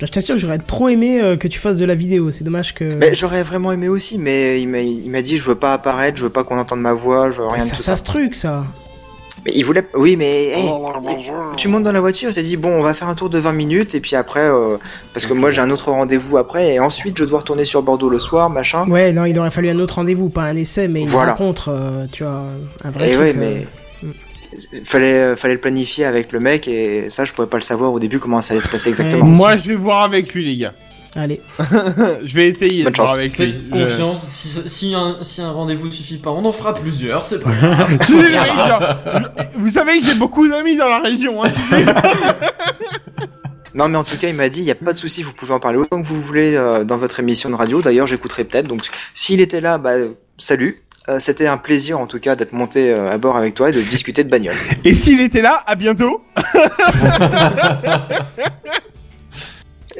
Je 0.00 0.06
t'assure 0.06 0.34
que 0.36 0.40
j'aurais 0.40 0.58
trop 0.58 0.88
aimé 0.88 1.20
euh, 1.20 1.36
que 1.36 1.48
tu 1.48 1.58
fasses 1.58 1.78
de 1.78 1.84
la 1.86 1.94
vidéo. 1.94 2.30
C'est 2.30 2.44
dommage 2.44 2.72
que. 2.74 2.84
Mais 2.84 3.14
j'aurais 3.14 3.42
vraiment 3.42 3.72
aimé 3.72 3.88
aussi, 3.88 4.18
mais 4.18 4.60
il 4.60 4.68
m'a 4.68 4.78
il 4.80 5.10
m'a 5.10 5.22
dit 5.22 5.38
je 5.38 5.44
veux 5.44 5.56
pas 5.56 5.72
apparaître, 5.72 6.16
je 6.18 6.22
veux 6.24 6.30
pas 6.30 6.44
qu'on 6.44 6.56
entende 6.58 6.80
ma 6.80 6.92
voix, 6.92 7.30
je 7.32 7.38
veux 7.38 7.46
rien 7.48 7.64
ça, 7.64 7.70
de 7.72 7.76
tout 7.78 7.82
ça 7.82 7.96
ça. 7.96 8.04
ce 8.04 8.04
truc, 8.04 8.34
ça. 8.36 8.64
Mais 9.44 9.52
il 9.54 9.62
voulait. 9.64 9.84
Oui, 9.94 10.16
mais 10.16 10.46
hey, 10.48 10.68
tu 11.56 11.68
montes 11.68 11.84
dans 11.84 11.92
la 11.92 12.00
voiture, 12.00 12.32
tu 12.34 12.42
dit 12.42 12.56
bon, 12.56 12.70
on 12.70 12.82
va 12.82 12.92
faire 12.94 13.08
un 13.08 13.14
tour 13.14 13.30
de 13.30 13.38
20 13.38 13.52
minutes 13.52 13.94
et 13.94 14.00
puis 14.00 14.16
après, 14.16 14.40
euh, 14.48 14.76
parce 15.14 15.26
que 15.26 15.32
moi 15.32 15.50
j'ai 15.50 15.60
un 15.60 15.70
autre 15.70 15.90
rendez-vous 15.90 16.36
après 16.38 16.74
et 16.74 16.80
ensuite 16.80 17.16
je 17.18 17.24
dois 17.24 17.38
retourner 17.40 17.64
sur 17.64 17.82
Bordeaux 17.82 18.08
le 18.10 18.18
soir, 18.18 18.50
machin. 18.50 18.86
Ouais, 18.88 19.12
non, 19.12 19.24
il 19.24 19.38
aurait 19.38 19.50
fallu 19.50 19.68
un 19.70 19.78
autre 19.78 19.96
rendez-vous, 19.96 20.28
pas 20.28 20.42
un 20.42 20.56
essai, 20.56 20.88
mais 20.88 21.00
une 21.02 21.06
Voilà. 21.08 21.32
rencontre, 21.32 21.70
euh, 21.72 22.06
tu 22.12 22.24
vois, 22.24 22.42
un 22.84 22.90
vrai 22.90 23.10
Et 23.10 23.12
truc. 23.12 23.22
ouais, 23.24 23.34
euh, 23.36 23.38
mais 23.38 23.66
fallait 24.84 25.36
fallait 25.36 25.54
le 25.54 25.60
planifier 25.60 26.04
avec 26.04 26.32
le 26.32 26.40
mec 26.40 26.66
et 26.68 27.10
ça 27.10 27.24
je 27.24 27.32
pouvais 27.32 27.48
pas 27.48 27.58
le 27.58 27.62
savoir 27.62 27.92
au 27.92 28.00
début 28.00 28.18
comment 28.18 28.40
ça 28.42 28.54
allait 28.54 28.60
se 28.62 28.68
passer 28.68 28.88
exactement. 28.88 29.24
Moi, 29.24 29.56
je 29.56 29.68
vais 29.68 29.74
voir 29.74 30.02
avec 30.02 30.32
lui, 30.34 30.44
les 30.44 30.56
gars. 30.56 30.72
Allez. 31.16 31.40
je 32.24 32.34
vais 32.34 32.48
essayer 32.48 32.84
Bonne 32.84 32.92
de 32.92 32.96
chance. 32.96 33.14
avec 33.14 33.32
Faites 33.34 33.48
lui. 33.48 33.64
Je- 33.72 33.84
confiance, 33.84 34.22
si, 34.26 34.68
si 34.68 34.94
un, 34.94 35.16
si 35.22 35.40
un 35.40 35.50
rendez-vous 35.50 35.90
suffit 35.90 36.18
pas, 36.18 36.30
on 36.30 36.44
en 36.44 36.52
fera 36.52 36.74
plusieurs, 36.74 37.24
c'est 37.24 37.40
pas 37.42 37.50
grave. 37.50 37.98
Vous 39.54 39.70
savez 39.70 39.98
que 40.00 40.04
j'ai 40.06 40.14
beaucoup 40.14 40.46
d'amis 40.48 40.76
dans 40.76 40.88
la 40.88 41.00
région. 41.00 41.42
Hein. 41.44 41.50
Non 43.74 43.88
mais 43.88 43.98
en 43.98 44.02
tout 44.02 44.16
cas 44.16 44.28
il 44.28 44.34
m'a 44.34 44.48
dit 44.48 44.60
il 44.60 44.64
y 44.64 44.70
a 44.72 44.74
pas 44.74 44.92
de 44.92 44.98
souci, 44.98 45.22
vous 45.22 45.34
pouvez 45.34 45.52
en 45.52 45.60
parler 45.60 45.78
autant 45.78 46.00
que 46.02 46.06
vous 46.06 46.20
voulez 46.20 46.56
euh, 46.56 46.82
dans 46.84 46.96
votre 46.96 47.20
émission 47.20 47.48
de 47.50 47.54
radio. 47.54 47.80
D'ailleurs 47.80 48.06
j'écouterai 48.08 48.44
peut-être. 48.44 48.66
Donc 48.66 48.80
s'il 49.14 49.40
était 49.40 49.60
là, 49.60 49.78
bah 49.78 49.92
salut. 50.36 50.82
Euh, 51.08 51.18
C'était 51.20 51.46
un 51.46 51.58
plaisir 51.58 52.00
en 52.00 52.06
tout 52.06 52.18
cas 52.18 52.34
d'être 52.34 52.52
monté 52.54 52.90
euh, 52.90 53.10
à 53.10 53.18
bord 53.18 53.36
avec 53.36 53.54
toi 53.54 53.68
et 53.68 53.72
de 53.72 53.80
discuter 53.82 54.24
de 54.24 54.30
bagnole. 54.30 54.56
Et 54.84 54.94
s'il 54.94 55.20
était 55.20 55.42
là, 55.42 55.62
à 55.66 55.74
bientôt. 55.76 56.22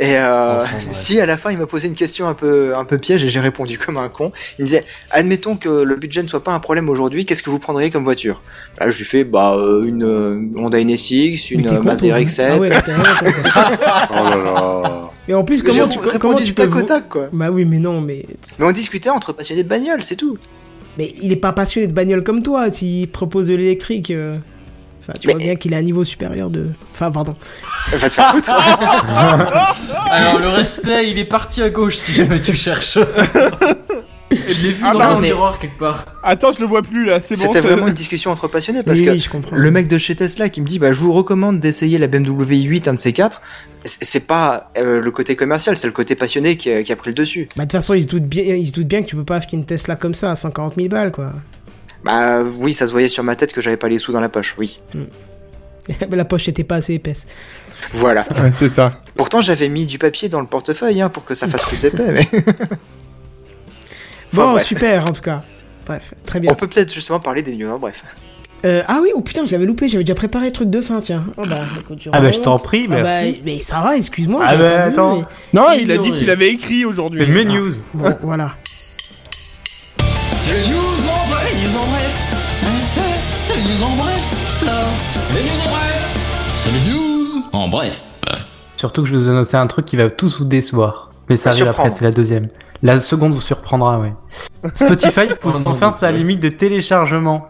Et 0.00 0.16
euh, 0.16 0.62
Enfin, 0.62 0.76
si 0.80 1.20
à 1.20 1.26
la 1.26 1.36
fin 1.36 1.50
il 1.50 1.58
m'a 1.58 1.66
posé 1.66 1.88
une 1.88 1.94
question 1.94 2.28
un 2.28 2.34
peu 2.34 2.76
un 2.76 2.84
peu 2.84 2.98
piège 2.98 3.24
et 3.24 3.28
j'ai 3.28 3.40
répondu 3.40 3.78
comme 3.78 3.96
un 3.96 4.08
con, 4.08 4.30
il 4.58 4.62
me 4.62 4.66
disait 4.66 4.84
admettons 5.10 5.56
que 5.56 5.68
le 5.68 5.96
budget 5.96 6.22
ne 6.22 6.28
soit 6.28 6.44
pas 6.44 6.52
un 6.52 6.60
problème 6.60 6.88
aujourd'hui, 6.88 7.24
qu'est-ce 7.24 7.42
que 7.42 7.50
vous 7.50 7.58
prendriez 7.58 7.90
comme 7.90 8.04
voiture? 8.04 8.40
Là 8.80 8.90
je 8.90 8.98
lui 8.98 9.04
fais 9.04 9.24
bah 9.24 9.54
euh, 9.56 9.82
une 9.82 10.04
euh, 10.04 10.40
Honda 10.56 10.78
NSX, 10.82 11.50
une 11.50 11.66
euh, 11.68 11.82
Mazda 11.82 12.08
toi, 12.08 12.16
hein. 12.16 12.20
RX-7. 12.22 12.42
Ah 12.44 12.58
ouais. 12.58 12.68
Oh 14.10 14.14
là 14.24 14.36
là. 14.36 15.10
Et 15.26 15.34
en 15.34 15.44
plus, 15.44 15.62
comment 15.62 15.88
tu, 15.88 15.98
comment 16.18 16.34
du 16.34 16.44
tu 16.44 16.54
tac 16.54 16.68
au 16.68 16.78
vous- 16.78 16.82
tac 16.82 17.08
quoi. 17.08 17.28
Bah 17.32 17.50
oui, 17.50 17.64
mais 17.66 17.78
non, 17.78 18.00
mais. 18.00 18.24
Mais 18.58 18.64
on 18.64 18.70
discutait 18.72 19.10
entre 19.10 19.32
passionnés 19.34 19.62
de 19.62 19.68
bagnole, 19.68 20.02
c'est 20.02 20.16
tout. 20.16 20.38
Mais 20.96 21.12
il 21.20 21.32
est 21.32 21.36
pas 21.36 21.52
passionné 21.52 21.86
de 21.86 21.92
bagnole 21.92 22.22
comme 22.22 22.42
toi, 22.42 22.70
s'il 22.70 23.08
propose 23.10 23.48
de 23.48 23.54
l'électrique. 23.54 24.10
euh, 24.10 24.38
Enfin, 25.08 25.18
tu 25.20 25.26
Mais- 25.28 25.32
vois 25.32 25.42
bien 25.42 25.56
qu'il 25.56 25.72
a 25.74 25.78
un 25.78 25.82
niveau 25.82 26.04
supérieur 26.04 26.50
de. 26.50 26.66
Enfin, 26.92 27.10
pardon. 27.10 27.34
Va 27.92 28.08
te 28.08 28.14
faire 28.14 28.30
foutre. 28.30 28.50
Alors 30.10 30.38
le 30.38 30.48
respect, 30.48 31.10
il 31.10 31.18
est 31.18 31.24
parti 31.24 31.62
à 31.62 31.70
gauche 31.70 31.96
si 31.96 32.12
jamais 32.12 32.40
tu 32.40 32.54
cherches. 32.54 32.98
Je 34.30 34.60
l'ai 34.62 34.72
vu 34.72 34.84
Ah 34.84 34.92
dans 34.92 35.00
un 35.00 35.20
mais- 35.20 35.28
tiroir 35.28 35.58
quelque 35.58 35.78
part. 35.78 36.04
Attends, 36.22 36.52
je 36.52 36.60
le 36.60 36.66
vois 36.66 36.82
plus 36.82 37.06
là. 37.06 37.18
C'est 37.26 37.34
bon. 37.34 37.40
C'était 37.40 37.62
vraiment 37.62 37.86
une 37.88 37.94
discussion 37.94 38.30
entre 38.30 38.46
passionnés 38.46 38.82
parce 38.82 38.98
oui, 38.98 39.06
que 39.06 39.10
oui, 39.12 39.20
je 39.20 39.30
comprends. 39.30 39.56
le 39.56 39.70
mec 39.70 39.88
de 39.88 39.96
chez 39.96 40.14
Tesla 40.16 40.50
qui 40.50 40.60
me 40.60 40.66
dit 40.66 40.78
bah 40.78 40.92
je 40.92 41.00
vous 41.00 41.14
recommande 41.14 41.60
d'essayer 41.60 41.96
la 41.96 42.08
BMW 42.08 42.44
i8 42.56 42.90
un 42.90 42.94
de 42.94 42.98
ces 43.00 43.14
quatre. 43.14 43.40
C'est 43.86 44.04
c'est 44.04 44.26
pas 44.26 44.70
euh, 44.76 45.00
le 45.00 45.10
côté 45.10 45.34
commercial, 45.34 45.78
c'est 45.78 45.86
le 45.86 45.94
côté 45.94 46.14
passionné 46.14 46.58
qui 46.58 46.70
a, 46.70 46.82
qui 46.82 46.92
a 46.92 46.96
pris 46.96 47.08
le 47.10 47.14
dessus. 47.14 47.48
Bah, 47.56 47.64
de 47.64 47.70
toute 47.70 47.80
façon, 47.80 47.94
il 47.94 48.02
se, 48.02 48.08
doute 48.08 48.24
bien, 48.24 48.42
il 48.54 48.66
se 48.66 48.72
doute 48.72 48.86
bien 48.86 49.00
que 49.00 49.06
tu 49.06 49.16
peux 49.16 49.24
pas 49.24 49.36
acheter 49.36 49.56
une 49.56 49.64
Tesla 49.64 49.96
comme 49.96 50.12
ça 50.14 50.30
à 50.30 50.36
140 50.36 50.74
000 50.76 50.88
balles, 50.88 51.10
quoi. 51.12 51.32
Bah 52.04 52.42
oui, 52.58 52.72
ça 52.72 52.86
se 52.86 52.92
voyait 52.92 53.08
sur 53.08 53.24
ma 53.24 53.36
tête 53.36 53.52
que 53.52 53.60
j'avais 53.60 53.76
pas 53.76 53.88
les 53.88 53.98
sous 53.98 54.12
dans 54.12 54.20
la 54.20 54.28
poche, 54.28 54.54
oui. 54.58 54.80
la 56.10 56.24
poche 56.24 56.48
était 56.48 56.64
pas 56.64 56.76
assez 56.76 56.94
épaisse. 56.94 57.26
Voilà. 57.92 58.24
Ouais, 58.42 58.50
c'est 58.50 58.68
ça. 58.68 58.98
Pourtant, 59.16 59.40
j'avais 59.40 59.68
mis 59.68 59.86
du 59.86 59.98
papier 59.98 60.28
dans 60.28 60.40
le 60.40 60.46
portefeuille 60.46 61.00
hein, 61.00 61.08
pour 61.08 61.24
que 61.24 61.34
ça 61.34 61.48
fasse 61.48 61.64
plus 61.64 61.84
épais, 61.84 62.12
mais... 62.12 62.28
Bon, 64.32 64.42
Enfin, 64.54 64.62
super 64.62 65.06
en 65.06 65.12
tout 65.12 65.22
cas. 65.22 65.42
Bref, 65.86 66.12
très 66.26 66.38
bien. 66.38 66.50
On 66.52 66.54
peut 66.54 66.66
peut-être 66.68 66.92
justement 66.92 67.18
parler 67.18 67.40
des 67.42 67.56
news, 67.56 67.70
en 67.70 67.78
bref. 67.78 68.04
Euh, 68.66 68.82
ah 68.86 68.98
oui, 69.02 69.10
oh 69.14 69.22
putain, 69.22 69.46
je 69.46 69.52
l'avais 69.52 69.64
loupé, 69.64 69.88
j'avais 69.88 70.04
déjà 70.04 70.14
préparé 70.14 70.46
le 70.46 70.52
truc 70.52 70.68
de 70.68 70.80
fin, 70.82 71.00
tiens. 71.00 71.24
Oh 71.38 71.42
bah, 71.48 71.60
écoute, 71.80 72.08
Ah 72.12 72.20
bah, 72.20 72.30
je 72.30 72.40
t'en 72.40 72.58
prie, 72.58 72.86
Ah 72.90 72.94
bah, 72.94 73.02
merci. 73.02 73.40
mais 73.44 73.60
ça 73.62 73.80
va, 73.80 73.96
excuse-moi. 73.96 74.42
Ah 74.44 74.50
j'avais 74.50 74.62
bah, 74.68 74.86
vu, 74.86 74.92
attends. 74.92 75.16
mais- 75.18 75.24
Non, 75.60 75.66
il 75.78 75.90
a 75.92 75.96
dit 75.96 76.12
qu'il 76.12 76.28
avait 76.28 76.48
écrit 76.50 76.84
aujourd'hui. 76.84 77.22
C'est 77.24 77.32
mes 77.32 77.44
news. 77.46 77.70
Bon, 77.94 78.14
voilà. 78.22 78.56
C'est 80.42 80.54
les 80.62 80.68
news 80.74 80.87
news 83.78 83.84
en 83.84 83.96
bref, 83.96 84.64
là. 84.64 84.72
Les 85.34 85.42
news 85.42 85.66
en 85.66 85.70
bref. 85.70 86.54
C'est 86.56 86.72
les 86.72 86.90
news 86.90 87.44
en 87.52 87.68
bref. 87.68 88.02
Surtout 88.76 89.02
que 89.02 89.08
je 89.08 89.14
vais 89.14 89.22
vous 89.22 89.28
annoncer 89.30 89.56
un 89.56 89.66
truc 89.66 89.86
qui 89.86 89.96
va 89.96 90.08
tous 90.10 90.38
vous 90.38 90.44
décevoir. 90.44 91.10
Mais 91.28 91.36
ça 91.36 91.50
arrive 91.50 91.68
après, 91.68 91.90
c'est 91.90 92.04
la 92.04 92.10
deuxième. 92.10 92.48
La 92.82 93.00
seconde 93.00 93.34
vous 93.34 93.40
surprendra, 93.40 93.98
ouais. 93.98 94.12
Spotify 94.74 95.28
pousse 95.40 95.66
enfin 95.66 95.92
sa 95.92 96.10
limite 96.10 96.40
de 96.40 96.48
téléchargement. 96.48 97.48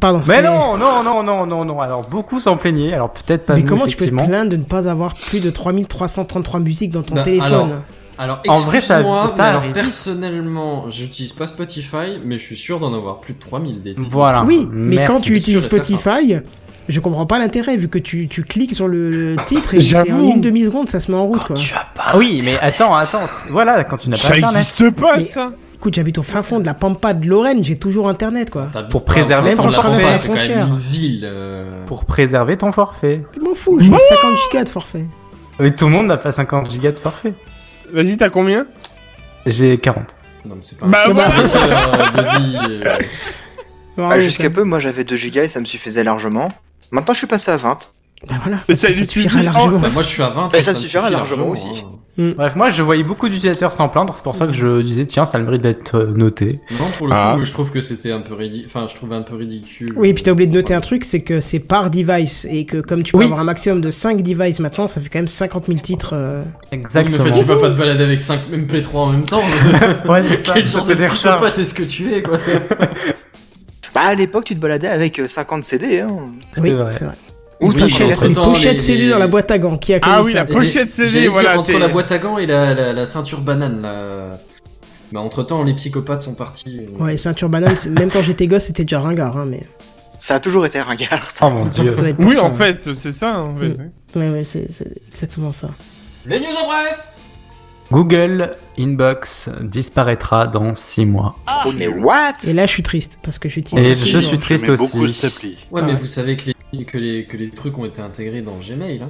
Pardon. 0.00 0.22
Mais 0.26 0.42
non, 0.42 0.76
non, 0.76 1.02
non, 1.02 1.22
non, 1.22 1.46
non, 1.46 1.64
non. 1.64 1.80
Alors 1.80 2.02
beaucoup 2.08 2.40
s'en 2.40 2.56
plaignaient. 2.56 2.94
Alors 2.94 3.10
peut-être 3.10 3.46
pas 3.46 3.54
Mais 3.54 3.62
nous, 3.62 3.68
comment 3.68 3.86
tu 3.86 3.96
peux 3.96 4.06
te 4.06 4.10
plaindre 4.14 4.50
de 4.50 4.56
ne 4.56 4.64
pas 4.64 4.88
avoir 4.88 5.14
plus 5.14 5.40
de 5.40 5.50
3333 5.50 6.60
musiques 6.60 6.90
dans 6.90 7.02
ton 7.02 7.16
Bah, 7.16 7.22
téléphone 7.22 7.46
alors, 7.52 7.68
Alors, 8.18 8.40
En 8.48 8.54
vrai, 8.60 8.80
ça- 8.80 9.02
mais 9.02 9.40
alors 9.42 9.62
personnellement, 9.72 10.86
j'utilise 10.90 11.32
pas 11.32 11.46
Spotify, 11.46 12.18
mais 12.24 12.38
je 12.38 12.44
suis 12.44 12.56
sûr 12.56 12.78
d'en 12.80 12.94
avoir 12.94 13.20
plus 13.20 13.34
de 13.34 13.38
3000 13.40 13.82
des 13.82 13.94
titres. 13.94 14.08
Voilà. 14.10 14.44
Oui, 14.44 14.66
mais 14.70 14.96
Merci. 14.96 15.12
quand 15.12 15.20
tu 15.20 15.34
utilises. 15.34 15.62
Spotify, 15.64 16.36
je 16.88 17.00
comprends 17.00 17.26
pas 17.26 17.38
l'intérêt 17.38 17.76
vu 17.76 17.88
que 17.88 17.98
tu, 17.98 18.28
tu 18.28 18.42
cliques 18.44 18.74
sur 18.74 18.86
le 18.88 19.36
titre 19.46 19.74
et 19.74 19.80
c'est 19.80 20.12
en 20.12 20.22
une 20.22 20.40
demi-seconde, 20.40 20.88
ça 20.88 21.00
se 21.00 21.10
met 21.10 21.16
en 21.16 21.26
route 21.26 21.42
quoi. 21.44 21.56
Ah 21.98 22.16
oui, 22.16 22.40
mais 22.44 22.58
attends, 22.60 22.94
attends. 22.94 23.24
Voilà, 23.50 23.82
quand 23.84 23.96
tu 23.96 24.10
n'as 24.10 24.16
pas 24.16 24.22
Ça 24.28 24.34
internet. 24.34 24.56
existe 24.78 24.90
pas, 24.90 25.16
Mais- 25.16 25.24
ça. 25.24 25.50
Écoute, 25.74 25.94
j'habite 25.94 26.16
au 26.16 26.22
fin 26.22 26.42
fond 26.42 26.60
de 26.60 26.64
la 26.66 26.72
pampa 26.72 27.12
de 27.12 27.26
Lorraine, 27.26 27.62
j'ai 27.62 27.76
toujours 27.76 28.08
internet 28.08 28.48
quoi. 28.50 28.68
Pour 28.90 29.04
pas 29.04 29.12
préserver 29.12 29.54
ton 29.54 29.70
forfait. 29.70 30.02
Quand 30.02 30.16
frontière. 30.18 30.66
même 30.66 30.74
une 30.76 30.80
ville. 30.80 31.24
euh, 31.24 31.84
Pour 31.86 32.04
préserver 32.06 32.56
ton 32.56 32.72
forfait. 32.72 33.22
Je 33.36 33.40
m'en 33.40 33.54
fous, 33.54 33.78
j'ai 33.80 33.90
50 33.90 33.98
gigas 34.50 34.64
de 34.64 34.68
forfait. 34.70 35.04
Mais 35.60 35.74
tout 35.76 35.84
le 35.84 35.90
monde 35.90 36.06
n'a 36.06 36.16
pas 36.16 36.32
50 36.32 36.70
gigas 36.70 36.92
de 36.92 36.98
forfait. 36.98 37.34
Vas-y, 37.92 38.16
t'as 38.16 38.30
combien? 38.30 38.66
J'ai 39.46 39.78
40. 39.78 40.16
Non, 40.46 40.56
mais 40.56 40.62
c'est 40.62 40.78
pas 40.78 40.86
Bah, 40.86 41.04
un 41.06 41.10
euh, 43.98 44.20
Jusqu'à 44.20 44.50
peu, 44.50 44.64
moi 44.64 44.80
j'avais 44.80 45.04
2 45.04 45.16
gigas 45.16 45.44
et 45.44 45.48
ça 45.48 45.60
me 45.60 45.64
suffisait 45.64 46.04
largement. 46.04 46.48
Maintenant, 46.90 47.12
je 47.14 47.18
suis 47.18 47.26
passé 47.26 47.50
à 47.50 47.56
20. 47.56 47.90
Bah 48.28 48.34
voilà, 48.42 48.58
Mais 48.68 48.74
ça 48.74 48.92
suffira 48.92 49.42
largement. 49.42 49.78
Bah, 49.78 49.88
moi, 49.92 50.02
je 50.02 50.08
suis 50.08 50.22
à 50.22 50.28
20. 50.30 50.54
Et 50.54 50.60
ça 50.60 50.72
me 50.72 50.76
me 50.76 50.80
suffira 50.82 51.02
suffit 51.08 51.12
largement 51.16 51.46
largement, 51.46 51.50
aussi. 51.50 51.82
hein. 51.84 51.98
Bref, 52.16 52.54
moi 52.54 52.70
je 52.70 52.80
voyais 52.82 53.02
beaucoup 53.02 53.28
d'utilisateurs 53.28 53.72
s'en 53.72 53.88
plaindre, 53.88 54.14
c'est 54.14 54.22
pour 54.22 54.36
ça 54.36 54.46
que 54.46 54.52
je 54.52 54.82
disais 54.82 55.04
tiens, 55.04 55.26
ça 55.26 55.36
a 55.36 55.40
le 55.40 55.46
mérite 55.46 55.62
d'être 55.62 55.96
euh, 55.98 56.12
noté. 56.14 56.60
Non, 56.78 56.86
pour 56.96 57.08
le 57.08 57.12
Ah. 57.12 57.34
coup, 57.36 57.44
je 57.44 57.50
trouve 57.52 57.72
que 57.72 57.80
c'était 57.80 58.12
un 58.12 58.20
peu 58.20 58.34
ridicule. 58.34 58.66
Enfin, 58.68 58.86
je 58.88 58.94
trouvais 58.94 59.16
un 59.16 59.22
peu 59.22 59.34
ridicule. 59.34 59.92
Oui, 59.96 60.10
et 60.10 60.14
puis 60.14 60.22
t'as 60.22 60.30
oublié 60.30 60.48
de 60.48 60.54
noter 60.54 60.74
un 60.74 60.80
truc, 60.80 61.04
c'est 61.04 61.22
que 61.22 61.40
c'est 61.40 61.58
par 61.58 61.90
device 61.90 62.46
et 62.48 62.66
que 62.66 62.76
comme 62.80 63.02
tu 63.02 63.12
peux 63.12 63.18
Oui. 63.18 63.24
avoir 63.24 63.40
un 63.40 63.44
maximum 63.44 63.80
de 63.80 63.90
5 63.90 64.22
devices 64.22 64.60
maintenant, 64.60 64.86
ça 64.86 65.00
fait 65.00 65.08
quand 65.08 65.18
même 65.18 65.26
50 65.28 65.66
000 65.66 65.78
titres. 65.80 66.10
euh. 66.14 66.44
Oui, 66.44 66.50
mais 66.72 66.78
Exactement. 66.78 67.20
en 67.20 67.24
fait, 67.24 67.32
tu 67.32 67.44
vas 67.44 67.56
pas 67.56 67.70
te 67.70 67.76
balader 67.78 68.04
avec 68.04 68.20
5 68.20 68.40
MP3 68.52 68.96
en 68.96 69.06
même 69.12 69.22
temps. 69.24 69.42
Ouais, 70.08 70.22
Quel 70.54 70.66
ça 70.68 70.78
genre 70.78 70.86
de 70.86 70.94
psychopathe 70.94 71.58
est-ce 71.58 71.74
que 71.74 71.82
tu 71.82 72.12
es, 72.12 72.22
quoi 72.22 72.36
Bah, 73.94 74.00
à 74.06 74.14
l'époque, 74.14 74.44
tu 74.44 74.54
te 74.56 74.60
baladais 74.60 74.88
avec 74.88 75.18
euh, 75.20 75.28
50 75.28 75.62
CD, 75.64 76.00
hein. 76.00 76.08
Oui, 76.58 76.72
c'est 76.92 77.04
vrai. 77.04 77.14
Ou 77.64 77.70
Oui, 77.70 78.26
une 78.28 78.32
temps, 78.34 78.48
pochette 78.48 78.72
les- 78.74 78.78
CD 78.78 79.04
les- 79.04 79.10
dans 79.10 79.18
la 79.18 79.26
boîte 79.26 79.50
à 79.50 79.58
gants. 79.58 79.76
Qui 79.78 79.94
a 79.94 79.98
Ah 80.02 80.22
oui, 80.22 80.32
ça 80.32 80.38
la 80.38 80.44
pochette 80.44 80.92
CD, 80.92 81.08
J'allais 81.08 81.22
dire, 81.22 81.32
voilà. 81.32 81.58
entre 81.58 81.72
la 81.72 81.88
boîte 81.88 82.12
à 82.12 82.18
gants 82.18 82.38
et 82.38 82.46
la, 82.46 82.74
la, 82.74 82.92
la 82.92 83.06
ceinture 83.06 83.40
banane, 83.40 83.82
là. 83.82 84.38
Bah, 85.12 85.20
entre 85.20 85.42
temps, 85.42 85.62
les 85.62 85.74
psychopathes 85.74 86.20
sont 86.20 86.34
partis. 86.34 86.80
euh. 86.80 87.02
Ouais, 87.02 87.16
ceinture 87.16 87.48
banane, 87.48 87.76
même 87.90 88.10
quand 88.10 88.22
j'étais 88.22 88.46
gosse, 88.46 88.64
c'était 88.64 88.84
déjà 88.84 89.00
ringard, 89.00 89.36
hein, 89.36 89.46
mais. 89.48 89.62
Ça 90.18 90.36
a 90.36 90.40
toujours 90.40 90.64
été 90.66 90.80
ringard. 90.80 91.30
ça. 91.30 91.46
Oh 91.46 91.50
mon 91.50 91.64
dieu. 91.66 91.88
Ça 91.88 92.02
Oui, 92.18 92.34
ça. 92.36 92.44
en 92.44 92.54
fait, 92.54 92.88
c'est 92.94 93.12
ça. 93.12 93.40
En 93.40 93.54
fait. 93.56 93.76
Ouais, 94.18 94.42
c'est 94.44 94.70
c'est 94.70 94.90
exactement 95.08 95.52
ça. 95.52 95.70
Les 96.26 96.38
news 96.38 96.46
en 96.62 96.66
bref 96.66 97.00
Google 97.92 98.56
Inbox 98.78 99.50
disparaîtra 99.62 100.46
dans 100.46 100.74
6 100.74 101.06
mois. 101.06 101.36
Oh, 101.66 101.70
mais 101.78 101.86
what? 101.88 102.32
Et 102.46 102.52
là, 102.52 102.66
je 102.66 102.70
suis 102.72 102.82
triste 102.82 103.18
parce 103.22 103.38
que 103.38 103.48
j'utilise. 103.48 103.86
Et 103.86 103.94
je 103.94 104.18
suis 104.18 104.38
triste 104.38 104.64
J'aimais 104.66 104.76
beaucoup 104.78 105.00
aussi. 105.02 105.14
cette 105.20 105.34
appli. 105.36 105.56
Ouais, 105.70 105.80
Ah 105.82 105.86
mais 105.86 105.92
ouais. 105.92 105.98
vous 105.98 106.06
savez 106.06 106.36
que 106.36 106.50
les, 106.72 106.84
que, 106.84 106.98
les, 106.98 107.24
que 107.26 107.36
les 107.36 107.50
trucs 107.50 107.76
ont 107.78 107.84
été 107.84 108.00
intégrés 108.02 108.40
dans 108.42 108.56
Gmail. 108.56 109.02
Hein. 109.02 109.08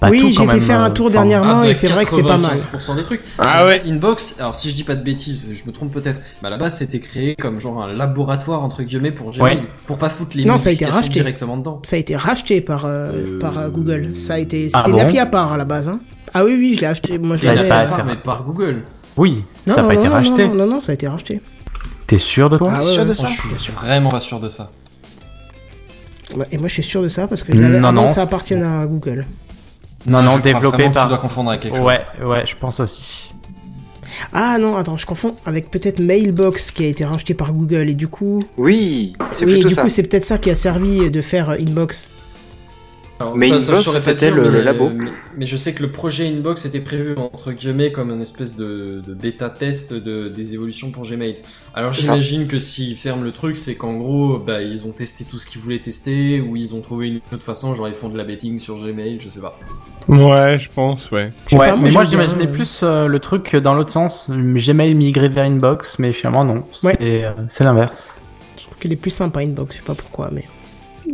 Pas 0.00 0.10
Oui, 0.10 0.30
j'ai 0.30 0.44
été 0.44 0.60
faire 0.60 0.80
un 0.80 0.90
euh, 0.90 0.92
tour 0.92 1.10
dernièrement 1.10 1.60
bah, 1.62 1.68
et 1.68 1.72
c'est 1.72 1.86
vrai 1.86 2.04
que 2.04 2.10
c'est 2.10 2.22
pas 2.22 2.36
mal. 2.36 2.56
95% 2.58 2.96
des 2.96 3.02
trucs. 3.02 3.22
Ah 3.38 3.64
ouais. 3.64 3.80
Inbox, 3.88 4.36
alors 4.40 4.54
si 4.54 4.68
je 4.70 4.76
dis 4.76 4.84
pas 4.84 4.94
de 4.94 5.02
bêtises, 5.02 5.48
je 5.52 5.64
me 5.66 5.72
trompe 5.72 5.90
peut-être, 5.90 6.20
mais 6.42 6.48
à 6.48 6.50
la 6.50 6.58
base 6.58 6.76
c'était 6.76 7.00
créé 7.00 7.34
comme 7.34 7.58
genre 7.60 7.82
un 7.82 7.90
laboratoire 7.94 8.62
entre 8.62 8.82
guillemets 8.82 9.10
pour 9.10 9.30
Gmail, 9.30 9.56
Ouais. 9.56 9.62
pour 9.86 9.96
pas 9.96 10.10
foutre 10.10 10.36
les 10.36 10.44
Non, 10.44 10.58
ça 10.58 10.68
a 10.68 10.72
été 10.72 10.84
modifications 10.84 10.96
racheté. 10.96 11.12
directement 11.14 11.56
dedans. 11.56 11.80
Ça 11.82 11.96
a 11.96 11.98
été 11.98 12.14
racheté 12.14 12.60
par, 12.60 12.84
euh, 12.84 13.10
Euh, 13.14 13.38
par 13.38 13.58
euh, 13.58 13.68
Google. 13.70 14.14
Ça 14.14 14.34
a 14.34 14.38
été. 14.38 14.68
Ah 14.74 14.82
C'était 14.84 14.90
une 14.98 15.00
appli 15.00 15.18
à 15.18 15.24
part 15.24 15.54
à 15.54 15.56
la 15.56 15.64
base. 15.64 15.88
Hein. 15.88 15.98
Ah 16.34 16.44
oui, 16.44 16.54
oui, 16.58 16.74
je 16.76 16.80
l'ai 16.80 16.86
acheté. 16.86 17.18
Moi, 17.18 17.36
je 17.36 17.46
l'avais. 17.46 17.68
pas 17.68 17.80
euh, 17.82 17.86
été- 17.86 17.96
Par- 17.96 18.04
mais 18.04 18.16
par 18.16 18.44
Google. 18.44 18.82
Oui, 19.16 19.44
Non, 19.66 19.74
ça 19.74 19.82
n'a 19.82 19.88
pas 19.88 19.94
non, 19.94 20.00
été 20.00 20.08
non, 20.08 20.14
racheté. 20.14 20.48
Non, 20.48 20.54
non, 20.54 20.66
non, 20.66 20.80
ça 20.80 20.92
a 20.92 20.94
été 20.94 21.08
racheté. 21.08 21.40
T'es 22.06 22.18
sûr 22.18 22.50
de 22.50 22.58
toi 22.58 22.72
Ah 22.74 22.78
ouais, 22.80 22.84
sûr 22.84 23.00
ouais. 23.02 23.06
de 23.06 23.10
Oh, 23.12 23.14
ça 23.14 23.26
je 23.26 23.56
suis 23.56 23.72
vraiment 23.72 24.10
pas 24.10 24.20
sûr 24.20 24.38
de 24.40 24.48
ça. 24.48 24.70
Ouais, 26.36 26.46
Et 26.52 26.58
moi, 26.58 26.68
je 26.68 26.74
suis 26.74 26.82
sûr 26.82 27.02
de 27.02 27.08
ça 27.08 27.26
parce 27.26 27.42
que 27.42 27.52
Non, 27.52 27.92
non, 27.92 28.06
que 28.06 28.12
ça 28.12 28.22
appartienne 28.22 28.62
à 28.62 28.84
Google. 28.86 29.26
Non, 30.06 30.18
Ah, 30.18 30.22
non, 30.22 30.30
je 30.36 30.38
crois 30.38 30.52
développé 30.52 30.90
par. 30.90 31.04
Tu 31.04 31.08
dois 31.10 31.18
confondre 31.18 31.50
avec 31.50 31.62
quelque 31.62 31.76
chose. 31.76 31.84
Ouais, 31.86 32.02
ouais, 32.24 32.46
je 32.46 32.54
pense 32.56 32.78
aussi. 32.80 33.30
Ah 34.32 34.56
non, 34.58 34.76
attends, 34.76 34.96
je 34.96 35.04
confonds 35.06 35.34
avec 35.46 35.70
peut-être 35.70 35.98
Mailbox 35.98 36.70
qui 36.70 36.84
a 36.84 36.86
été 36.88 37.04
racheté 37.04 37.34
par 37.34 37.52
Google 37.52 37.88
et 37.90 37.94
du 37.94 38.06
coup. 38.08 38.42
Oui, 38.56 39.14
c'est 39.32 39.44
Oui, 39.44 39.52
plutôt 39.54 39.68
du 39.68 39.74
ça. 39.74 39.82
coup, 39.82 39.88
c'est 39.88 40.04
peut-être 40.04 40.24
ça 40.24 40.38
qui 40.38 40.48
a 40.50 40.54
servi 40.54 41.10
de 41.10 41.20
faire 41.20 41.50
Inbox. 41.50 42.10
Alors, 43.18 43.34
Mais 43.34 43.48
ça- 43.48 43.72
Inbox, 43.72 43.98
c'était 43.98 44.30
le- 44.30 44.60
labo. 44.60 44.90
Mais, 44.94 45.10
mais 45.38 45.46
je 45.46 45.56
sais 45.56 45.72
que 45.72 45.82
le 45.82 45.90
projet 45.90 46.26
Inbox 46.28 46.66
était 46.66 46.80
prévu 46.80 47.16
entre 47.16 47.52
guillemets 47.52 47.90
comme 47.90 48.10
une 48.10 48.20
espèce 48.20 48.56
de, 48.56 49.00
de 49.06 49.14
bêta 49.14 49.48
test 49.48 49.94
de, 49.94 50.28
des 50.28 50.52
évolutions 50.52 50.90
pour 50.90 51.04
Gmail. 51.04 51.38
Alors 51.72 51.92
C'est 51.92 52.02
j'imagine 52.02 52.46
que 52.46 52.58
s'ils 52.58 52.94
ferment 52.96 53.22
le 53.22 53.32
truc, 53.32 53.56
c'est 53.56 53.74
qu'en 53.74 53.94
gros, 53.94 54.38
bah, 54.38 54.60
ils 54.60 54.86
ont 54.86 54.90
testé 54.92 55.24
tout 55.24 55.38
ce 55.38 55.46
qu'ils 55.46 55.62
voulaient 55.62 55.80
tester 55.80 56.42
ou 56.42 56.56
ils 56.56 56.74
ont 56.74 56.82
trouvé 56.82 57.08
une 57.08 57.20
autre 57.32 57.42
façon, 57.44 57.74
genre 57.74 57.88
ils 57.88 57.94
font 57.94 58.10
de 58.10 58.18
la 58.18 58.24
betting 58.24 58.60
sur 58.60 58.74
Gmail, 58.76 59.18
je 59.18 59.30
sais 59.30 59.40
pas. 59.40 59.58
Ouais, 60.08 60.58
je 60.58 60.68
pense, 60.68 61.10
ouais. 61.10 61.30
Je 61.48 61.56
Ouais, 61.56 61.70
pas, 61.70 61.76
mais 61.76 61.90
moi 61.90 62.04
j'imaginais 62.04 62.46
plus 62.46 62.80
euh, 62.82 63.06
le 63.06 63.18
truc 63.18 63.56
dans 63.56 63.72
l'autre 63.74 63.92
sens. 63.92 64.30
Gmail 64.30 64.94
migrer 64.94 65.30
vers 65.30 65.44
Inbox, 65.44 65.98
mais 65.98 66.12
finalement 66.12 66.44
non. 66.44 66.64
C'est 66.74 66.86
Ouais. 66.86 66.96
euh, 67.00 67.30
c'est 67.48 67.64
l'inverse. 67.64 68.20
Je 68.58 68.64
trouve 68.66 68.78
qu'il 68.78 68.92
est 68.92 68.96
plus 68.96 69.10
sympa 69.10 69.40
Inbox, 69.40 69.74
je 69.76 69.80
sais 69.80 69.86
pas 69.86 69.94
pourquoi, 69.94 70.28
mais. 70.32 70.44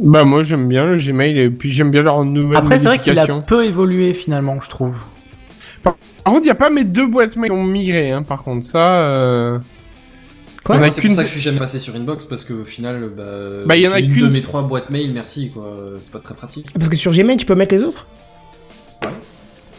Bah, 0.00 0.24
moi, 0.24 0.42
j'aime 0.42 0.68
bien 0.68 0.84
le 0.86 0.96
Gmail 0.96 1.38
et 1.38 1.50
puis 1.50 1.70
j'aime 1.72 1.90
bien 1.90 2.02
leur 2.02 2.24
nouvelle 2.24 2.58
Après, 2.58 2.78
c'est 2.78 2.86
vrai 2.86 2.98
qu'il 2.98 3.18
a 3.18 3.26
peu 3.42 3.64
évolué 3.64 4.14
finalement, 4.14 4.60
je 4.60 4.68
trouve. 4.70 4.96
Par 5.82 5.94
contre, 6.24 6.40
il 6.42 6.44
n'y 6.44 6.50
a 6.50 6.54
pas 6.54 6.70
mes 6.70 6.84
deux 6.84 7.06
boîtes 7.06 7.36
mail 7.36 7.50
qui 7.50 7.56
ont 7.56 7.64
migré, 7.64 8.10
hein, 8.12 8.22
par 8.22 8.42
contre. 8.42 8.64
Ça, 8.66 9.00
euh... 9.00 9.58
Quoi 10.64 10.76
c'est 10.90 11.02
pour 11.02 11.12
ça 11.14 11.22
que 11.22 11.28
je 11.28 11.32
suis 11.32 11.40
jamais 11.40 11.58
passé 11.58 11.80
sur 11.80 11.96
Inbox 11.96 12.24
parce 12.26 12.44
qu'au 12.44 12.64
final, 12.64 13.10
bah, 13.16 13.24
Bah, 13.66 13.76
il 13.76 13.82
y 13.84 13.88
en 13.88 13.92
a 13.92 13.98
une 13.98 14.12
qu'une- 14.12 14.28
de 14.28 14.32
mes 14.32 14.40
trois 14.40 14.62
boîtes 14.62 14.90
mail, 14.90 15.10
merci 15.12 15.50
quoi, 15.50 15.76
c'est 15.98 16.12
pas 16.12 16.20
très 16.20 16.34
pratique. 16.34 16.66
Parce 16.74 16.88
que 16.88 16.94
sur 16.96 17.10
Gmail, 17.12 17.36
tu 17.36 17.46
peux 17.46 17.56
mettre 17.56 17.74
les 17.74 17.82
autres? 17.82 18.06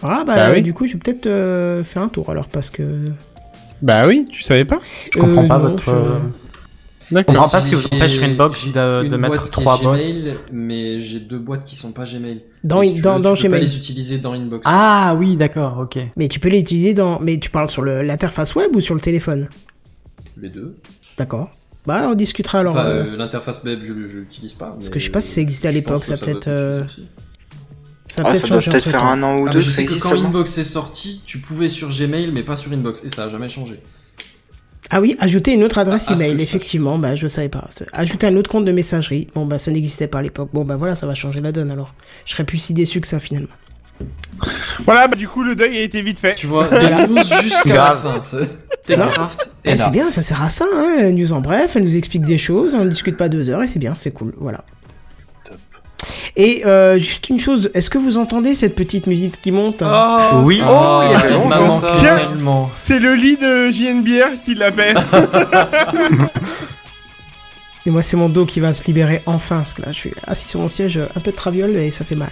Ah 0.03 0.23
bah, 0.27 0.35
Bah 0.35 0.49
oui. 0.51 0.61
du 0.61 0.73
coup, 0.73 0.85
je 0.85 0.93
vais 0.93 0.99
peut-être 0.99 1.27
euh, 1.27 1.83
faire 1.83 2.01
un 2.01 2.09
tour 2.09 2.29
alors 2.29 2.49
parce 2.49 2.69
que. 2.69 2.83
Bah 3.81 4.05
oui, 4.07 4.25
tu 4.29 4.43
savais 4.43 4.65
pas? 4.65 4.79
Je 5.13 5.17
comprends 5.19 5.45
Euh, 5.45 5.47
pas 5.47 5.57
non, 5.59 5.69
votre. 5.69 5.85
je- 5.85 5.91
euh, 5.91 6.19
Je 7.11 7.19
comprends 7.21 7.49
pas 7.49 7.61
ce 7.61 7.69
qui 7.69 7.75
vous 7.75 7.85
empêche 7.85 8.13
sur 8.13 8.23
Inbox 8.23 8.63
j'ai 8.65 8.71
de, 8.71 9.17
mettre 9.17 9.49
trois 9.51 9.77
bots. 9.77 9.91
Gmail, 9.93 10.35
mais 10.51 10.99
j'ai 11.01 11.19
deux 11.19 11.39
boîtes 11.39 11.65
qui 11.65 11.75
sont 11.75 11.91
pas 11.91 12.05
Gmail. 12.05 12.41
Dans- 12.63 12.81
si 12.83 12.95
tu 12.95 13.01
dans- 13.01 13.17
veux, 13.17 13.21
dans 13.21 13.33
tu 13.35 13.43
peux 13.43 13.51
pas 13.51 13.59
les 13.59 13.75
utiliser 13.75 14.17
dans 14.19 14.33
Inbox. 14.33 14.61
Ah 14.65 15.15
oui, 15.19 15.35
d'accord, 15.35 15.79
ok. 15.79 15.99
Mais 16.15 16.27
tu 16.27 16.39
peux 16.39 16.49
les 16.49 16.59
utiliser 16.59 16.93
dans. 16.93 17.19
Mais 17.19 17.37
tu 17.39 17.49
parles 17.49 17.69
sur 17.69 17.83
l'interface 17.83 18.55
web 18.55 18.75
ou 18.75 18.81
sur 18.81 18.95
le 18.95 19.01
téléphone? 19.01 19.49
Les 20.41 20.49
deux. 20.49 20.77
D'accord. 21.17 21.49
Bah, 21.85 22.07
on 22.09 22.15
discutera 22.15 22.59
alors. 22.59 22.73
Enfin, 22.73 22.85
euh, 22.85 23.05
euh, 23.05 23.17
l'interface 23.17 23.61
web, 23.63 23.79
je, 23.83 23.93
je 24.07 24.17
l'utilise 24.19 24.53
pas. 24.53 24.67
Parce 24.71 24.89
que 24.89 24.99
je 24.99 25.05
sais 25.05 25.11
pas 25.11 25.19
si 25.21 25.31
ça 25.31 25.41
existait 25.41 25.67
à 25.67 25.71
l'époque, 25.71 26.05
ça 26.05 26.15
que 26.17 26.25
peut-être. 26.25 26.47
euh. 26.47 26.83
Ça 28.07 28.21
Ah, 28.25 28.29
peut-être 28.29 28.41
ça 28.41 28.47
doit 28.47 28.61
peut-être 28.61 28.89
faire 28.89 29.03
un 29.05 29.21
an 29.23 29.39
ou 29.39 29.47
Ah, 29.47 29.51
deux 29.51 29.59
je 29.59 29.65
que 29.65 29.71
ça 29.71 29.77
que 29.77 29.81
existe 29.83 30.03
quand. 30.09 30.23
Inbox 30.25 30.57
est 30.57 30.63
sorti, 30.63 31.21
tu 31.25 31.39
pouvais 31.39 31.67
sur 31.69 31.89
Gmail, 31.89 32.31
mais 32.31 32.43
pas 32.43 32.55
sur 32.55 32.71
Inbox. 32.71 33.03
Et 33.03 33.09
ça 33.09 33.25
a 33.25 33.29
jamais 33.29 33.49
changé. 33.49 33.81
Ah 34.89 35.01
oui, 35.01 35.15
ajouter 35.19 35.53
une 35.53 35.63
autre 35.63 35.77
adresse 35.77 36.05
Ah, 36.09 36.15
ah, 36.17 36.23
email, 36.23 36.41
effectivement, 36.41 36.97
bah 36.97 37.15
je 37.15 37.27
savais 37.27 37.49
pas. 37.49 37.67
Ajouter 37.93 38.27
un 38.27 38.35
autre 38.35 38.49
compte 38.49 38.65
de 38.65 38.71
messagerie, 38.71 39.27
bon 39.33 39.45
bah 39.45 39.57
ça 39.57 39.71
n'existait 39.71 40.07
pas 40.07 40.19
à 40.19 40.21
l'époque. 40.21 40.49
Bon 40.53 40.65
bah 40.65 40.75
voilà, 40.75 40.95
ça 40.95 41.07
va 41.07 41.15
changer 41.15 41.41
la 41.41 41.51
donne 41.51 41.71
alors. 41.71 41.93
Je 42.25 42.33
serais 42.33 42.43
plus 42.43 42.59
si 42.59 42.73
déçu 42.73 43.01
que 43.01 43.07
ça 43.07 43.19
finalement. 43.19 43.47
Voilà, 44.85 45.07
bah 45.07 45.15
du 45.15 45.27
coup, 45.27 45.43
le 45.43 45.55
deuil 45.55 45.77
a 45.77 45.81
été 45.81 46.01
vite 46.01 46.19
fait. 46.19 46.35
Tu 46.35 46.47
vois, 46.47 46.67
des 46.67 47.07
news 47.07 47.23
jusqu'à 47.43 47.75
la 47.75 47.91
fin. 47.91 48.21
Eh, 49.65 49.77
c'est 49.77 49.91
bien, 49.91 50.11
ça 50.11 50.21
sert 50.21 50.43
à 50.43 50.49
ça, 50.49 50.65
hein, 50.73 50.95
la 50.99 51.11
news 51.11 51.31
en 51.31 51.39
bref, 51.39 51.75
elle 51.75 51.83
nous 51.83 51.95
explique 51.95 52.25
des 52.25 52.37
choses, 52.37 52.75
on 52.75 52.83
ne 52.83 52.89
discute 52.89 53.15
pas 53.15 53.29
deux 53.29 53.49
heures 53.49 53.63
et 53.63 53.67
c'est 53.67 53.79
bien, 53.79 53.95
c'est 53.95 54.11
cool, 54.11 54.33
voilà. 54.37 54.65
Et 56.35 56.65
euh, 56.65 56.97
juste 56.97 57.29
une 57.29 57.39
chose, 57.39 57.69
est-ce 57.75 57.91
que 57.91 57.99
vous 57.99 58.17
entendez 58.17 58.55
cette 58.55 58.73
petite 58.75 59.05
musique 59.05 59.39
qui 59.41 59.51
monte 59.51 59.83
hein 59.83 60.31
Oh. 60.33 60.37
Oui. 60.43 60.59
Oh, 60.67 61.01
il 61.05 61.11
y 61.11 61.13
avait 61.15 61.29
longtemps 61.29 61.79
ça. 61.81 61.95
Tiens, 61.99 62.19
c'est 62.75 62.99
le 62.99 63.13
lit 63.13 63.37
de 63.37 63.69
JNBR 63.69 64.41
qui 64.43 64.55
l'appelle. 64.55 64.97
Et 67.85 67.89
moi, 67.89 68.01
c'est 68.01 68.15
mon 68.17 68.29
dos 68.29 68.45
qui 68.45 68.59
va 68.61 68.71
se 68.73 68.85
libérer 68.87 69.21
enfin, 69.25 69.57
parce 69.57 69.73
que 69.73 69.81
là, 69.81 69.89
je 69.91 69.97
suis 69.97 70.13
assis 70.25 70.47
sur 70.47 70.59
mon 70.61 70.67
siège, 70.69 70.97
un 71.15 71.19
peu 71.19 71.31
de 71.31 71.35
traviole 71.35 71.75
et 71.75 71.91
ça 71.91 72.05
fait 72.05 72.15
mal. 72.15 72.31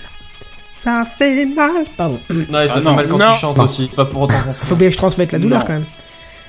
Ça 0.80 1.04
fait 1.04 1.46
mal. 1.46 1.84
Pardon. 1.98 2.20
Non, 2.50 2.62
et 2.62 2.68
ça 2.68 2.76
Ah 2.78 2.80
fait 2.80 2.86
non. 2.86 2.96
mal 2.96 3.08
quand 3.10 3.18
Non. 3.18 3.34
tu 3.34 3.40
chantes 3.40 3.58
Non. 3.58 3.64
aussi. 3.66 3.90
Pas 3.96 4.06
pour 4.06 4.22
autant 4.24 4.42
qu'on 4.46 4.54
se 4.54 4.62
Faut 4.64 4.76
bien 4.76 4.88
que 4.88 4.94
je 4.94 4.98
transmette 4.98 5.32
la 5.34 5.40
douleur 5.40 5.66
quand 5.66 5.74
même. 5.74 5.86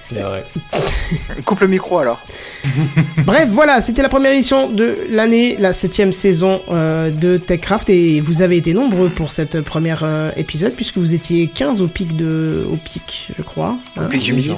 C'est 0.02 0.20
vrai. 0.20 0.44
Coupe 1.44 1.60
le 1.60 1.68
micro 1.68 1.98
alors. 1.98 2.20
Bref, 3.18 3.48
voilà, 3.48 3.80
c'était 3.80 4.02
la 4.02 4.08
première 4.08 4.32
édition 4.32 4.68
de 4.68 4.98
l'année, 5.08 5.56
la 5.58 5.72
septième 5.72 6.12
saison 6.12 6.60
euh, 6.70 7.10
de 7.10 7.36
TechCraft, 7.36 7.88
et 7.88 8.20
vous 8.20 8.42
avez 8.42 8.56
été 8.56 8.74
nombreux 8.74 9.08
pour 9.08 9.32
cette 9.32 9.60
première 9.60 10.02
euh, 10.02 10.30
épisode, 10.36 10.74
puisque 10.74 10.98
vous 10.98 11.14
étiez 11.14 11.46
15 11.46 11.82
au 11.82 11.88
pic 11.88 12.16
de... 12.16 12.66
au 12.70 12.76
pic, 12.76 13.30
je 13.36 13.42
crois. 13.42 13.76
Au 13.96 14.08
pic 14.08 14.22
du 14.22 14.32
midi. 14.32 14.54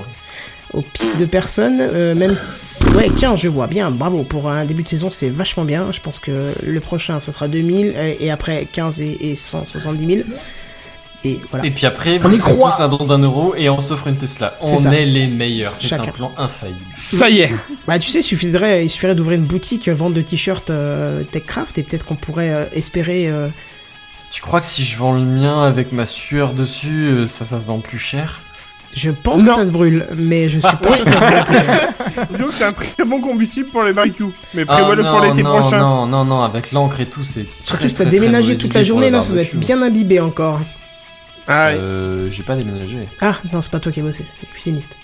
Au 0.72 0.80
pic 0.80 1.16
de 1.18 1.24
personnes, 1.26 1.78
euh, 1.80 2.14
même 2.16 2.36
si... 2.36 2.84
Ouais, 2.90 3.08
15, 3.08 3.38
je 3.38 3.48
vois, 3.48 3.68
bien, 3.68 3.90
bravo, 3.92 4.24
pour 4.24 4.48
un 4.50 4.64
début 4.64 4.82
de 4.82 4.88
saison, 4.88 5.10
c'est 5.10 5.28
vachement 5.28 5.64
bien, 5.64 5.92
je 5.92 6.00
pense 6.00 6.18
que 6.18 6.52
le 6.66 6.80
prochain, 6.80 7.20
ça 7.20 7.30
sera 7.30 7.46
2000, 7.46 7.94
et, 7.96 8.24
et 8.24 8.30
après 8.30 8.66
15 8.72 9.00
et, 9.02 9.18
et 9.20 9.34
170 9.36 10.16
000. 10.16 10.28
Et 11.26 11.40
voilà. 11.50 11.64
Et 11.66 11.70
puis 11.70 11.86
après, 11.86 12.20
On 12.22 12.28
vous 12.28 12.34
y 12.36 12.38
croit. 12.38 12.70
tous 12.70 12.80
un 12.82 12.88
don 12.88 13.04
d'un 13.04 13.18
euro 13.18 13.54
et 13.56 13.70
on 13.70 13.80
s'offre 13.80 14.08
une 14.08 14.16
Tesla. 14.16 14.56
On 14.60 14.90
est 14.92 15.04
les 15.06 15.26
meilleurs. 15.26 15.74
C'est 15.74 15.92
un 15.94 15.98
plan 15.98 16.32
infaillible. 16.36 16.78
Ça 16.94 17.28
y 17.30 17.40
est. 17.40 17.50
Bah 17.86 17.98
tu 17.98 18.10
sais, 18.10 18.20
il 18.20 18.22
suffirait, 18.22 18.84
il 18.84 18.90
suffirait 18.90 19.14
d'ouvrir 19.14 19.38
une 19.38 19.46
boutique 19.46 19.88
euh, 19.88 19.94
vente 19.94 20.12
de 20.14 20.20
t-shirts 20.22 20.68
euh, 20.70 21.22
TechCraft 21.24 21.78
et 21.78 21.82
peut-être 21.82 22.04
qu'on 22.04 22.16
pourrait 22.16 22.50
euh, 22.52 22.64
espérer. 22.74 23.26
euh, 23.28 23.48
Tu 24.30 24.42
crois 24.42 24.60
que 24.60 24.66
si 24.66 24.84
je 24.84 24.96
vends 24.96 25.12
le 25.14 25.20
mien 25.24 25.62
avec 25.64 25.92
ma 25.92 26.04
sueur 26.06 26.52
dessus, 26.52 27.24
ça, 27.26 27.44
ça 27.44 27.58
se 27.58 27.66
vend 27.66 27.78
plus 27.78 27.98
cher? 27.98 28.40
Je 28.96 29.10
pense 29.10 29.42
Non. 29.42 29.54
que 29.56 29.60
ça 29.60 29.66
se 29.66 29.72
brûle, 29.72 30.06
mais 30.16 30.48
je 30.48 30.60
suis 30.60 30.76
pas 30.76 30.90
sûr 30.94 31.04
que 31.04 31.10
ça 31.10 31.20
se 31.20 31.44
brûle. 31.50 32.26
Disons 32.30 32.46
que 32.46 32.54
c'est 32.54 32.64
un 32.64 32.72
très 32.72 33.04
bon 33.04 33.20
combustible 33.20 33.68
pour 33.70 33.82
les 33.82 33.92
barbecues. 33.92 34.26
Mais 34.54 34.62
Ah 34.68 34.74
prévois-le 34.76 35.02
pour 35.02 35.12
non, 35.12 35.22
l'été 35.22 35.42
non, 35.42 35.58
prochain. 35.58 35.78
non, 35.78 36.06
non, 36.06 36.24
non, 36.24 36.42
avec 36.42 36.70
l'encre 36.70 37.00
et 37.00 37.06
tout, 37.06 37.24
c'est 37.24 37.44
Surtout 37.60 37.80
très, 37.80 37.88
si 37.88 37.94
t'as 37.94 38.04
déménagé 38.04 38.54
toute 38.56 38.72
la 38.72 38.80
pour 38.80 38.86
journée, 38.86 39.10
là, 39.10 39.20
ça 39.20 39.32
doit 39.32 39.42
être 39.42 39.56
bien 39.56 39.82
imbibé 39.82 40.20
encore. 40.20 40.60
Ah 41.46 41.66
ouais. 41.66 41.74
Euh, 41.76 42.30
j'ai 42.30 42.42
pas 42.42 42.56
déménagé. 42.56 43.08
Ah 43.20 43.36
non, 43.52 43.60
c'est 43.62 43.70
pas 43.70 43.80
toi 43.80 43.92
qui 43.92 44.00
as 44.00 44.02
bossé, 44.02 44.24
c'est 44.32 44.48
le 44.48 44.52
cuisiniste. 44.52 44.96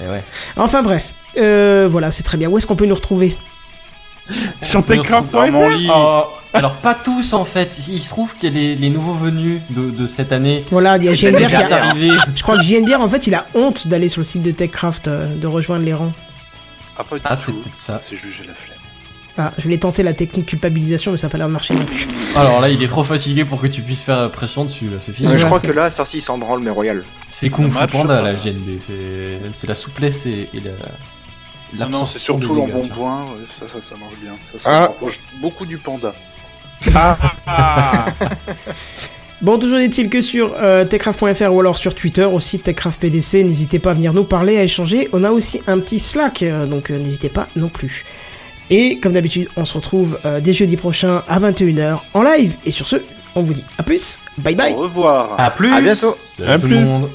Eh 0.00 0.08
ouais. 0.08 0.22
Enfin 0.56 0.82
bref, 0.82 1.14
euh, 1.36 1.88
voilà, 1.90 2.10
c'est 2.10 2.22
très 2.22 2.36
bien. 2.38 2.48
Où 2.48 2.58
est-ce 2.58 2.66
qu'on 2.66 2.76
peut 2.76 2.86
nous 2.86 2.94
retrouver? 2.94 3.36
Sur 4.62 4.84
techcraft.fr. 4.84 5.92
Oh, 5.94 6.24
alors 6.52 6.76
pas 6.76 6.94
tous 6.94 7.32
en 7.32 7.44
fait. 7.44 7.78
Il 7.88 7.98
se 7.98 8.10
trouve 8.10 8.36
qu'il 8.36 8.52
y 8.54 8.56
a 8.56 8.60
les, 8.60 8.76
les 8.76 8.90
nouveaux 8.90 9.14
venus 9.14 9.60
de, 9.70 9.90
de 9.90 10.06
cette 10.06 10.32
année. 10.32 10.64
Voilà, 10.70 10.96
il 10.98 11.04
y 11.04 11.08
a 11.08 11.14
JNBR 11.14 11.46
qui 11.46 11.54
a... 11.54 11.94
Je 12.34 12.42
crois 12.42 12.56
que 12.56 12.62
JNBR, 12.62 13.00
en 13.00 13.08
fait, 13.08 13.26
il 13.26 13.34
a 13.34 13.46
honte 13.54 13.88
d'aller 13.88 14.08
sur 14.08 14.20
le 14.20 14.24
site 14.24 14.42
de 14.42 14.50
TechCraft, 14.50 15.08
euh, 15.08 15.34
de 15.34 15.46
rejoindre 15.46 15.84
les 15.84 15.94
rangs. 15.94 16.12
Ah, 16.96 17.04
pas 17.04 17.16
du 17.16 17.22
Ah, 17.24 17.36
c'est 17.36 17.52
peut-être 17.52 17.76
ça. 17.76 17.98
C'est 17.98 18.16
juste 18.16 18.36
j'ai 18.38 18.46
la 18.46 18.54
flemme. 18.54 18.77
Ah, 19.40 19.52
je 19.56 19.62
voulais 19.62 19.78
tenter 19.78 20.02
la 20.02 20.12
technique 20.14 20.46
culpabilisation, 20.46 21.12
mais 21.12 21.16
ça 21.18 21.28
a 21.28 21.30
pas 21.30 21.38
l'air 21.38 21.46
de 21.46 21.52
marcher 21.52 21.72
non 21.74 21.84
plus. 21.84 22.08
Alors 22.34 22.60
là, 22.60 22.68
il 22.68 22.82
est 22.82 22.86
trop 22.88 23.04
fatigué 23.04 23.44
pour 23.44 23.60
que 23.60 23.68
tu 23.68 23.82
puisses 23.82 24.02
faire 24.02 24.28
pression 24.32 24.64
dessus. 24.64 24.86
Là, 24.86 24.96
c'est 24.98 25.12
fini. 25.12 25.28
Ouais, 25.28 25.38
je 25.38 25.46
crois 25.46 25.60
c'est- 25.60 25.68
que 25.68 25.72
là, 25.72 25.90
il 26.12 26.20
s'en 26.20 26.38
branle, 26.38 26.60
mais 26.60 26.70
royal. 26.70 27.04
C'est 27.28 27.48
Kung 27.48 27.70
Fu 27.70 27.86
Panda 27.86 28.20
la 28.20 28.34
GNB. 28.34 28.78
C'est 28.80 29.38
c'est 29.52 29.66
la 29.68 29.74
souplesse 29.76 30.26
et, 30.26 30.48
et 30.52 30.60
la. 30.60 30.72
Non, 31.86 31.90
non, 31.90 32.06
c'est 32.06 32.18
surtout 32.18 32.54
l'embonpoint. 32.54 33.24
ouais, 33.26 33.44
Ça, 33.60 33.66
ça, 33.72 33.80
ça 33.90 33.94
marche 34.00 34.14
bien. 34.20 34.32
Ça, 34.52 34.58
ça 34.58 34.84
Ah. 34.90 35.06
beaucoup 35.40 35.66
du 35.66 35.78
panda. 35.78 36.12
Ah. 36.94 37.16
Bon, 39.40 39.56
toujours 39.56 39.78
est-il 39.78 40.08
que 40.10 40.20
sur 40.20 40.54
euh, 40.58 40.84
techcraft.fr 40.84 41.52
ou 41.54 41.60
alors 41.60 41.76
sur 41.76 41.94
Twitter 41.94 42.24
aussi, 42.24 42.58
techcraftpdc, 42.58 43.44
n'hésitez 43.44 43.78
pas 43.78 43.92
à 43.92 43.94
venir 43.94 44.12
nous 44.12 44.24
parler, 44.24 44.58
à 44.58 44.64
échanger. 44.64 45.08
On 45.12 45.22
a 45.22 45.30
aussi 45.30 45.60
un 45.68 45.78
petit 45.78 46.00
Slack, 46.00 46.42
euh, 46.42 46.66
donc 46.66 46.90
euh, 46.90 46.98
n'hésitez 46.98 47.28
pas 47.28 47.46
non 47.54 47.68
plus. 47.68 48.04
Et 48.70 48.98
comme 48.98 49.12
d'habitude, 49.12 49.48
on 49.56 49.64
se 49.64 49.74
retrouve 49.74 50.18
euh, 50.24 50.40
dès 50.40 50.52
jeudi 50.52 50.76
prochain 50.76 51.22
à 51.28 51.38
21h 51.40 51.98
en 52.14 52.22
live. 52.22 52.54
Et 52.66 52.70
sur 52.70 52.86
ce, 52.86 52.96
on 53.34 53.42
vous 53.42 53.54
dit 53.54 53.64
à 53.78 53.82
plus, 53.82 54.18
bye 54.38 54.54
bye 54.54 54.72
Au 54.74 54.78
revoir. 54.78 55.38
À 55.38 55.50
plus. 55.50 55.72
À 55.72 55.80
bientôt. 55.80 56.12
Salut 56.16 56.50
À 56.50 56.58
tout 56.58 56.66
plus. 56.66 56.74
le 56.76 56.84
monde. 56.84 57.08